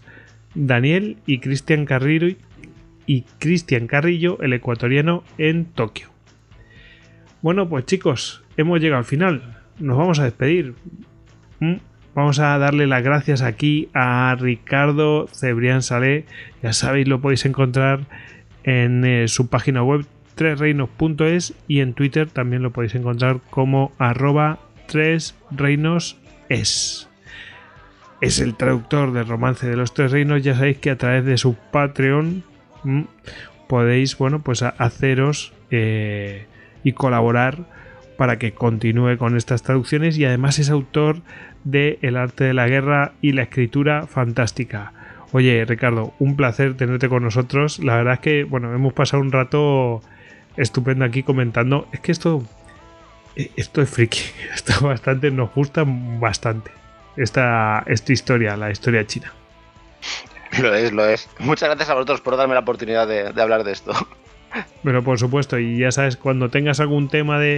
Daniel 0.54 1.18
y 1.26 1.40
Cristian 1.40 1.84
Carrillo, 1.84 2.34
y 3.04 3.26
Cristian 3.38 3.86
Carrillo, 3.86 4.38
el 4.40 4.54
ecuatoriano, 4.54 5.22
en 5.36 5.66
Tokio. 5.66 6.08
Bueno, 7.42 7.68
pues 7.68 7.84
chicos, 7.84 8.42
hemos 8.56 8.80
llegado 8.80 9.00
al 9.00 9.04
final. 9.04 9.58
Nos 9.78 9.98
vamos 9.98 10.18
a 10.18 10.24
despedir. 10.24 10.72
Mm, 11.60 11.74
Vamos 12.16 12.38
a 12.38 12.56
darle 12.56 12.86
las 12.86 13.04
gracias 13.04 13.42
aquí 13.42 13.90
a 13.92 14.34
Ricardo 14.40 15.28
Cebrián 15.28 15.82
Salé. 15.82 16.24
Ya 16.62 16.72
sabéis, 16.72 17.08
lo 17.08 17.20
podéis 17.20 17.44
encontrar 17.44 18.06
en 18.64 19.04
eh, 19.04 19.28
su 19.28 19.48
página 19.48 19.82
web 19.82 20.06
tresreinos.es 20.34 21.52
y 21.68 21.80
en 21.80 21.92
Twitter 21.92 22.30
también 22.30 22.62
lo 22.62 22.70
podéis 22.70 22.94
encontrar 22.94 23.40
como 23.50 23.92
arroba 23.98 24.60
tresreinos.es. 24.86 27.10
Es 28.22 28.40
el 28.40 28.54
traductor 28.54 29.12
del 29.12 29.28
romance 29.28 29.68
de 29.68 29.76
los 29.76 29.92
tres 29.92 30.10
reinos. 30.10 30.42
Ya 30.42 30.54
sabéis 30.54 30.78
que 30.78 30.88
a 30.88 30.96
través 30.96 31.26
de 31.26 31.36
su 31.36 31.54
Patreon 31.70 32.44
mm, 32.82 33.02
podéis, 33.68 34.16
bueno, 34.16 34.40
pues 34.40 34.62
haceros 34.62 35.52
eh, 35.70 36.46
y 36.82 36.92
colaborar 36.92 37.66
para 38.16 38.38
que 38.38 38.52
continúe 38.52 39.18
con 39.18 39.36
estas 39.36 39.62
traducciones 39.62 40.16
y 40.16 40.24
además 40.24 40.58
es 40.58 40.70
autor 40.70 41.20
de 41.66 41.98
El 42.00 42.16
arte 42.16 42.44
de 42.44 42.54
la 42.54 42.68
guerra 42.68 43.12
y 43.20 43.32
la 43.32 43.42
escritura 43.42 44.06
fantástica. 44.06 44.92
Oye, 45.32 45.64
Ricardo, 45.64 46.14
un 46.20 46.36
placer 46.36 46.76
tenerte 46.76 47.08
con 47.08 47.24
nosotros. 47.24 47.80
La 47.80 47.96
verdad 47.96 48.14
es 48.14 48.20
que, 48.20 48.44
bueno, 48.44 48.72
hemos 48.72 48.92
pasado 48.92 49.20
un 49.20 49.32
rato 49.32 50.00
estupendo 50.56 51.04
aquí 51.04 51.24
comentando. 51.24 51.88
Es 51.92 52.00
que 52.00 52.12
esto, 52.12 52.44
eh, 53.34 53.50
esto 53.56 53.82
es 53.82 53.90
friki. 53.90 54.20
Esto 54.54 54.86
bastante, 54.86 55.30
nos 55.32 55.52
gusta 55.52 55.84
bastante. 55.84 56.70
Esta, 57.16 57.82
esta 57.86 58.12
historia, 58.12 58.56
la 58.56 58.70
historia 58.70 59.04
china. 59.06 59.32
Lo 60.60 60.72
es, 60.72 60.92
lo 60.92 61.04
es. 61.04 61.28
Muchas 61.40 61.68
gracias 61.68 61.90
a 61.90 61.94
vosotros 61.94 62.20
por 62.20 62.36
darme 62.36 62.54
la 62.54 62.60
oportunidad 62.60 63.08
de, 63.08 63.32
de 63.32 63.42
hablar 63.42 63.64
de 63.64 63.72
esto. 63.72 63.92
Pero 64.84 65.02
por 65.02 65.18
supuesto, 65.18 65.58
y 65.58 65.78
ya 65.78 65.90
sabes, 65.90 66.16
cuando 66.16 66.48
tengas 66.48 66.78
algún 66.78 67.08
tema 67.08 67.40
de, 67.40 67.56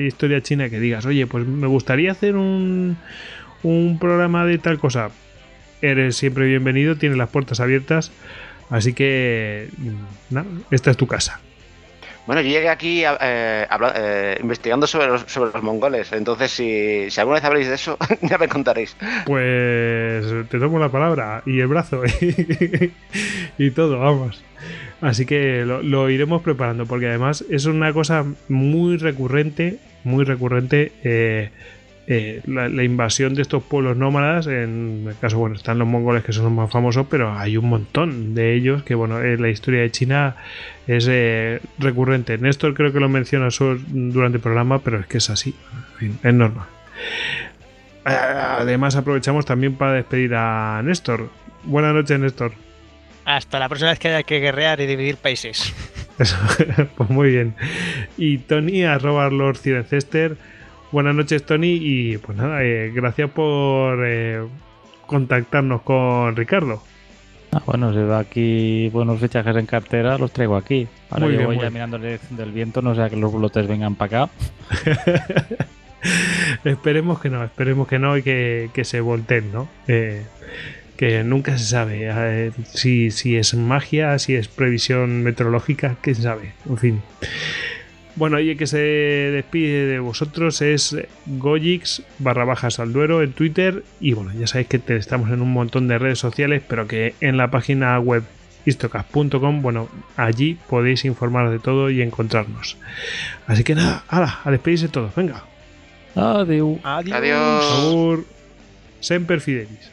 de 0.00 0.06
historia 0.06 0.40
china 0.40 0.70
que 0.70 0.78
digas, 0.78 1.04
oye, 1.04 1.26
pues 1.26 1.46
me 1.46 1.66
gustaría 1.66 2.12
hacer 2.12 2.36
un, 2.36 2.96
un 3.62 3.98
programa 3.98 4.46
de 4.46 4.58
tal 4.58 4.78
cosa, 4.78 5.10
eres 5.82 6.16
siempre 6.16 6.46
bienvenido, 6.46 6.96
tienes 6.96 7.18
las 7.18 7.28
puertas 7.30 7.60
abiertas, 7.60 8.12
así 8.70 8.92
que, 8.92 9.68
mm, 9.78 10.38
esta 10.70 10.90
es 10.90 10.96
tu 10.96 11.06
casa. 11.06 11.40
Bueno, 12.26 12.42
yo 12.42 12.48
llegué 12.50 12.68
aquí 12.68 13.02
eh, 13.04 13.66
habla- 13.68 13.94
eh, 13.96 14.38
investigando 14.40 14.86
sobre 14.86 15.08
los, 15.08 15.22
sobre 15.22 15.50
los 15.52 15.62
mongoles, 15.64 16.12
entonces 16.12 16.50
si, 16.52 17.10
si 17.10 17.18
alguna 17.18 17.36
vez 17.36 17.44
habléis 17.44 17.68
de 17.68 17.74
eso, 17.74 17.98
ya 18.22 18.38
me 18.38 18.46
contaréis. 18.46 18.96
Pues 19.26 20.26
te 20.48 20.58
tomo 20.60 20.78
la 20.78 20.90
palabra 20.90 21.42
y 21.46 21.58
el 21.60 21.66
brazo 21.66 22.02
y 23.58 23.70
todo, 23.72 23.98
vamos. 23.98 24.44
Así 25.00 25.24
que 25.24 25.64
lo, 25.64 25.82
lo 25.82 26.10
iremos 26.10 26.42
preparando 26.42 26.84
porque 26.86 27.06
además 27.08 27.44
es 27.50 27.64
una 27.64 27.92
cosa 27.92 28.24
muy 28.48 28.98
recurrente, 28.98 29.78
muy 30.04 30.24
recurrente 30.24 30.92
eh, 31.02 31.50
eh, 32.12 32.40
la, 32.46 32.68
la 32.68 32.82
invasión 32.82 33.34
de 33.34 33.42
estos 33.42 33.62
pueblos 33.62 33.96
nómadas. 33.96 34.48
En 34.48 35.04
el 35.08 35.16
caso, 35.20 35.38
bueno, 35.38 35.54
están 35.54 35.78
los 35.78 35.86
mongoles 35.86 36.24
que 36.24 36.32
son 36.32 36.42
los 36.42 36.52
más 36.52 36.68
famosos, 36.68 37.06
pero 37.08 37.38
hay 37.38 37.56
un 37.56 37.68
montón 37.68 38.34
de 38.34 38.52
ellos 38.52 38.82
que, 38.82 38.96
bueno, 38.96 39.22
en 39.22 39.40
la 39.40 39.48
historia 39.48 39.82
de 39.82 39.92
China 39.92 40.34
es 40.88 41.06
eh, 41.08 41.60
recurrente. 41.78 42.36
Néstor 42.36 42.74
creo 42.74 42.92
que 42.92 42.98
lo 42.98 43.08
menciona 43.08 43.46
durante 43.86 44.38
el 44.38 44.42
programa, 44.42 44.80
pero 44.80 44.98
es 44.98 45.06
que 45.06 45.18
es 45.18 45.30
así. 45.30 45.54
En 45.92 45.98
fin, 45.98 46.18
es 46.24 46.34
normal. 46.34 46.66
Eh, 48.06 48.10
Además, 48.10 48.96
aprovechamos 48.96 49.46
también 49.46 49.76
para 49.76 49.92
despedir 49.92 50.34
a 50.34 50.82
Néstor. 50.82 51.30
Buenas 51.62 51.94
noches, 51.94 52.18
Néstor. 52.18 52.54
Hasta 53.24 53.60
la 53.60 53.68
próxima 53.68 53.90
vez 53.90 54.00
que 54.00 54.08
haya 54.08 54.24
que 54.24 54.40
guerrear 54.40 54.80
y 54.80 54.86
dividir 54.86 55.16
países. 55.16 55.72
Eso, 56.18 56.36
pues 56.96 57.08
muy 57.08 57.30
bien. 57.30 57.54
Y 58.16 58.38
Tony, 58.38 58.82
arroba 58.82 59.30
Lord 59.30 59.58
Cirencester. 59.58 60.36
Buenas 60.92 61.14
noches, 61.14 61.44
Tony. 61.44 61.78
Y 61.80 62.18
pues 62.18 62.36
nada, 62.36 62.62
eh, 62.64 62.90
gracias 62.94 63.30
por 63.30 64.04
eh, 64.04 64.40
contactarnos 65.06 65.82
con 65.82 66.34
Ricardo. 66.36 66.82
Ah, 67.52 67.62
bueno, 67.66 67.92
si 67.92 67.98
va 67.98 68.20
aquí 68.20 68.88
buenos 68.90 69.20
fichajes 69.20 69.56
en 69.56 69.66
cartera, 69.66 70.18
los 70.18 70.32
traigo 70.32 70.56
aquí. 70.56 70.86
Ahora 71.10 71.26
Muy 71.26 71.34
yo 71.34 71.38
bien, 71.38 71.46
voy 71.48 71.58
ya 71.58 71.70
mirando 71.70 71.98
la 71.98 72.04
dirección 72.04 72.36
del 72.36 72.52
viento, 72.52 72.80
no 72.80 72.94
sea 72.94 73.10
que 73.10 73.16
los 73.16 73.32
blotes 73.32 73.66
vengan 73.66 73.96
para 73.96 74.24
acá. 74.24 74.32
esperemos 76.64 77.20
que 77.20 77.28
no, 77.28 77.42
esperemos 77.42 77.88
que 77.88 77.98
no 77.98 78.16
y 78.16 78.22
que, 78.22 78.70
que 78.72 78.84
se 78.84 79.00
volteen, 79.00 79.52
¿no? 79.52 79.68
Eh, 79.88 80.22
que 80.96 81.24
nunca 81.24 81.56
se 81.58 81.64
sabe 81.64 82.02
eh, 82.04 82.52
si, 82.72 83.10
si 83.10 83.36
es 83.36 83.54
magia, 83.54 84.18
si 84.18 84.34
es 84.36 84.48
previsión 84.48 85.22
meteorológica, 85.22 85.96
quién 86.02 86.16
sabe, 86.16 86.52
en 86.68 86.76
fin. 86.78 87.02
Bueno, 88.20 88.38
y 88.38 88.50
el 88.50 88.56
que 88.58 88.66
se 88.68 88.76
despide 88.78 89.86
de 89.86 89.98
vosotros 89.98 90.60
es 90.62 90.94
Gojix 91.26 92.02
barra 92.18 92.44
bajas 92.44 92.78
al 92.78 92.92
duero 92.92 93.22
en 93.22 93.32
Twitter. 93.32 93.82
Y 93.98 94.12
bueno, 94.12 94.30
ya 94.38 94.46
sabéis 94.46 94.68
que 94.68 94.78
te- 94.78 94.96
estamos 94.96 95.30
en 95.30 95.40
un 95.40 95.50
montón 95.52 95.88
de 95.88 95.98
redes 95.98 96.18
sociales, 96.20 96.62
pero 96.68 96.86
que 96.86 97.14
en 97.22 97.36
la 97.38 97.50
página 97.50 97.98
web 97.98 98.22
istocas.com, 98.66 99.62
bueno, 99.62 99.88
allí 100.16 100.58
podéis 100.68 101.04
informaros 101.06 101.50
de 101.50 101.58
todo 101.60 101.88
y 101.90 102.02
encontrarnos. 102.02 102.76
Así 103.46 103.64
que 103.64 103.74
nada, 103.74 104.04
hala, 104.08 104.38
a 104.44 104.50
despedirse 104.50 104.88
todos, 104.88 105.14
venga. 105.14 105.42
Adiós. 106.14 106.78
Adiós. 106.84 107.16
Adiós. 107.16 107.64
Por 107.64 107.74
favor, 107.80 108.24
Semper 109.00 109.40
Fidelis. 109.40 109.89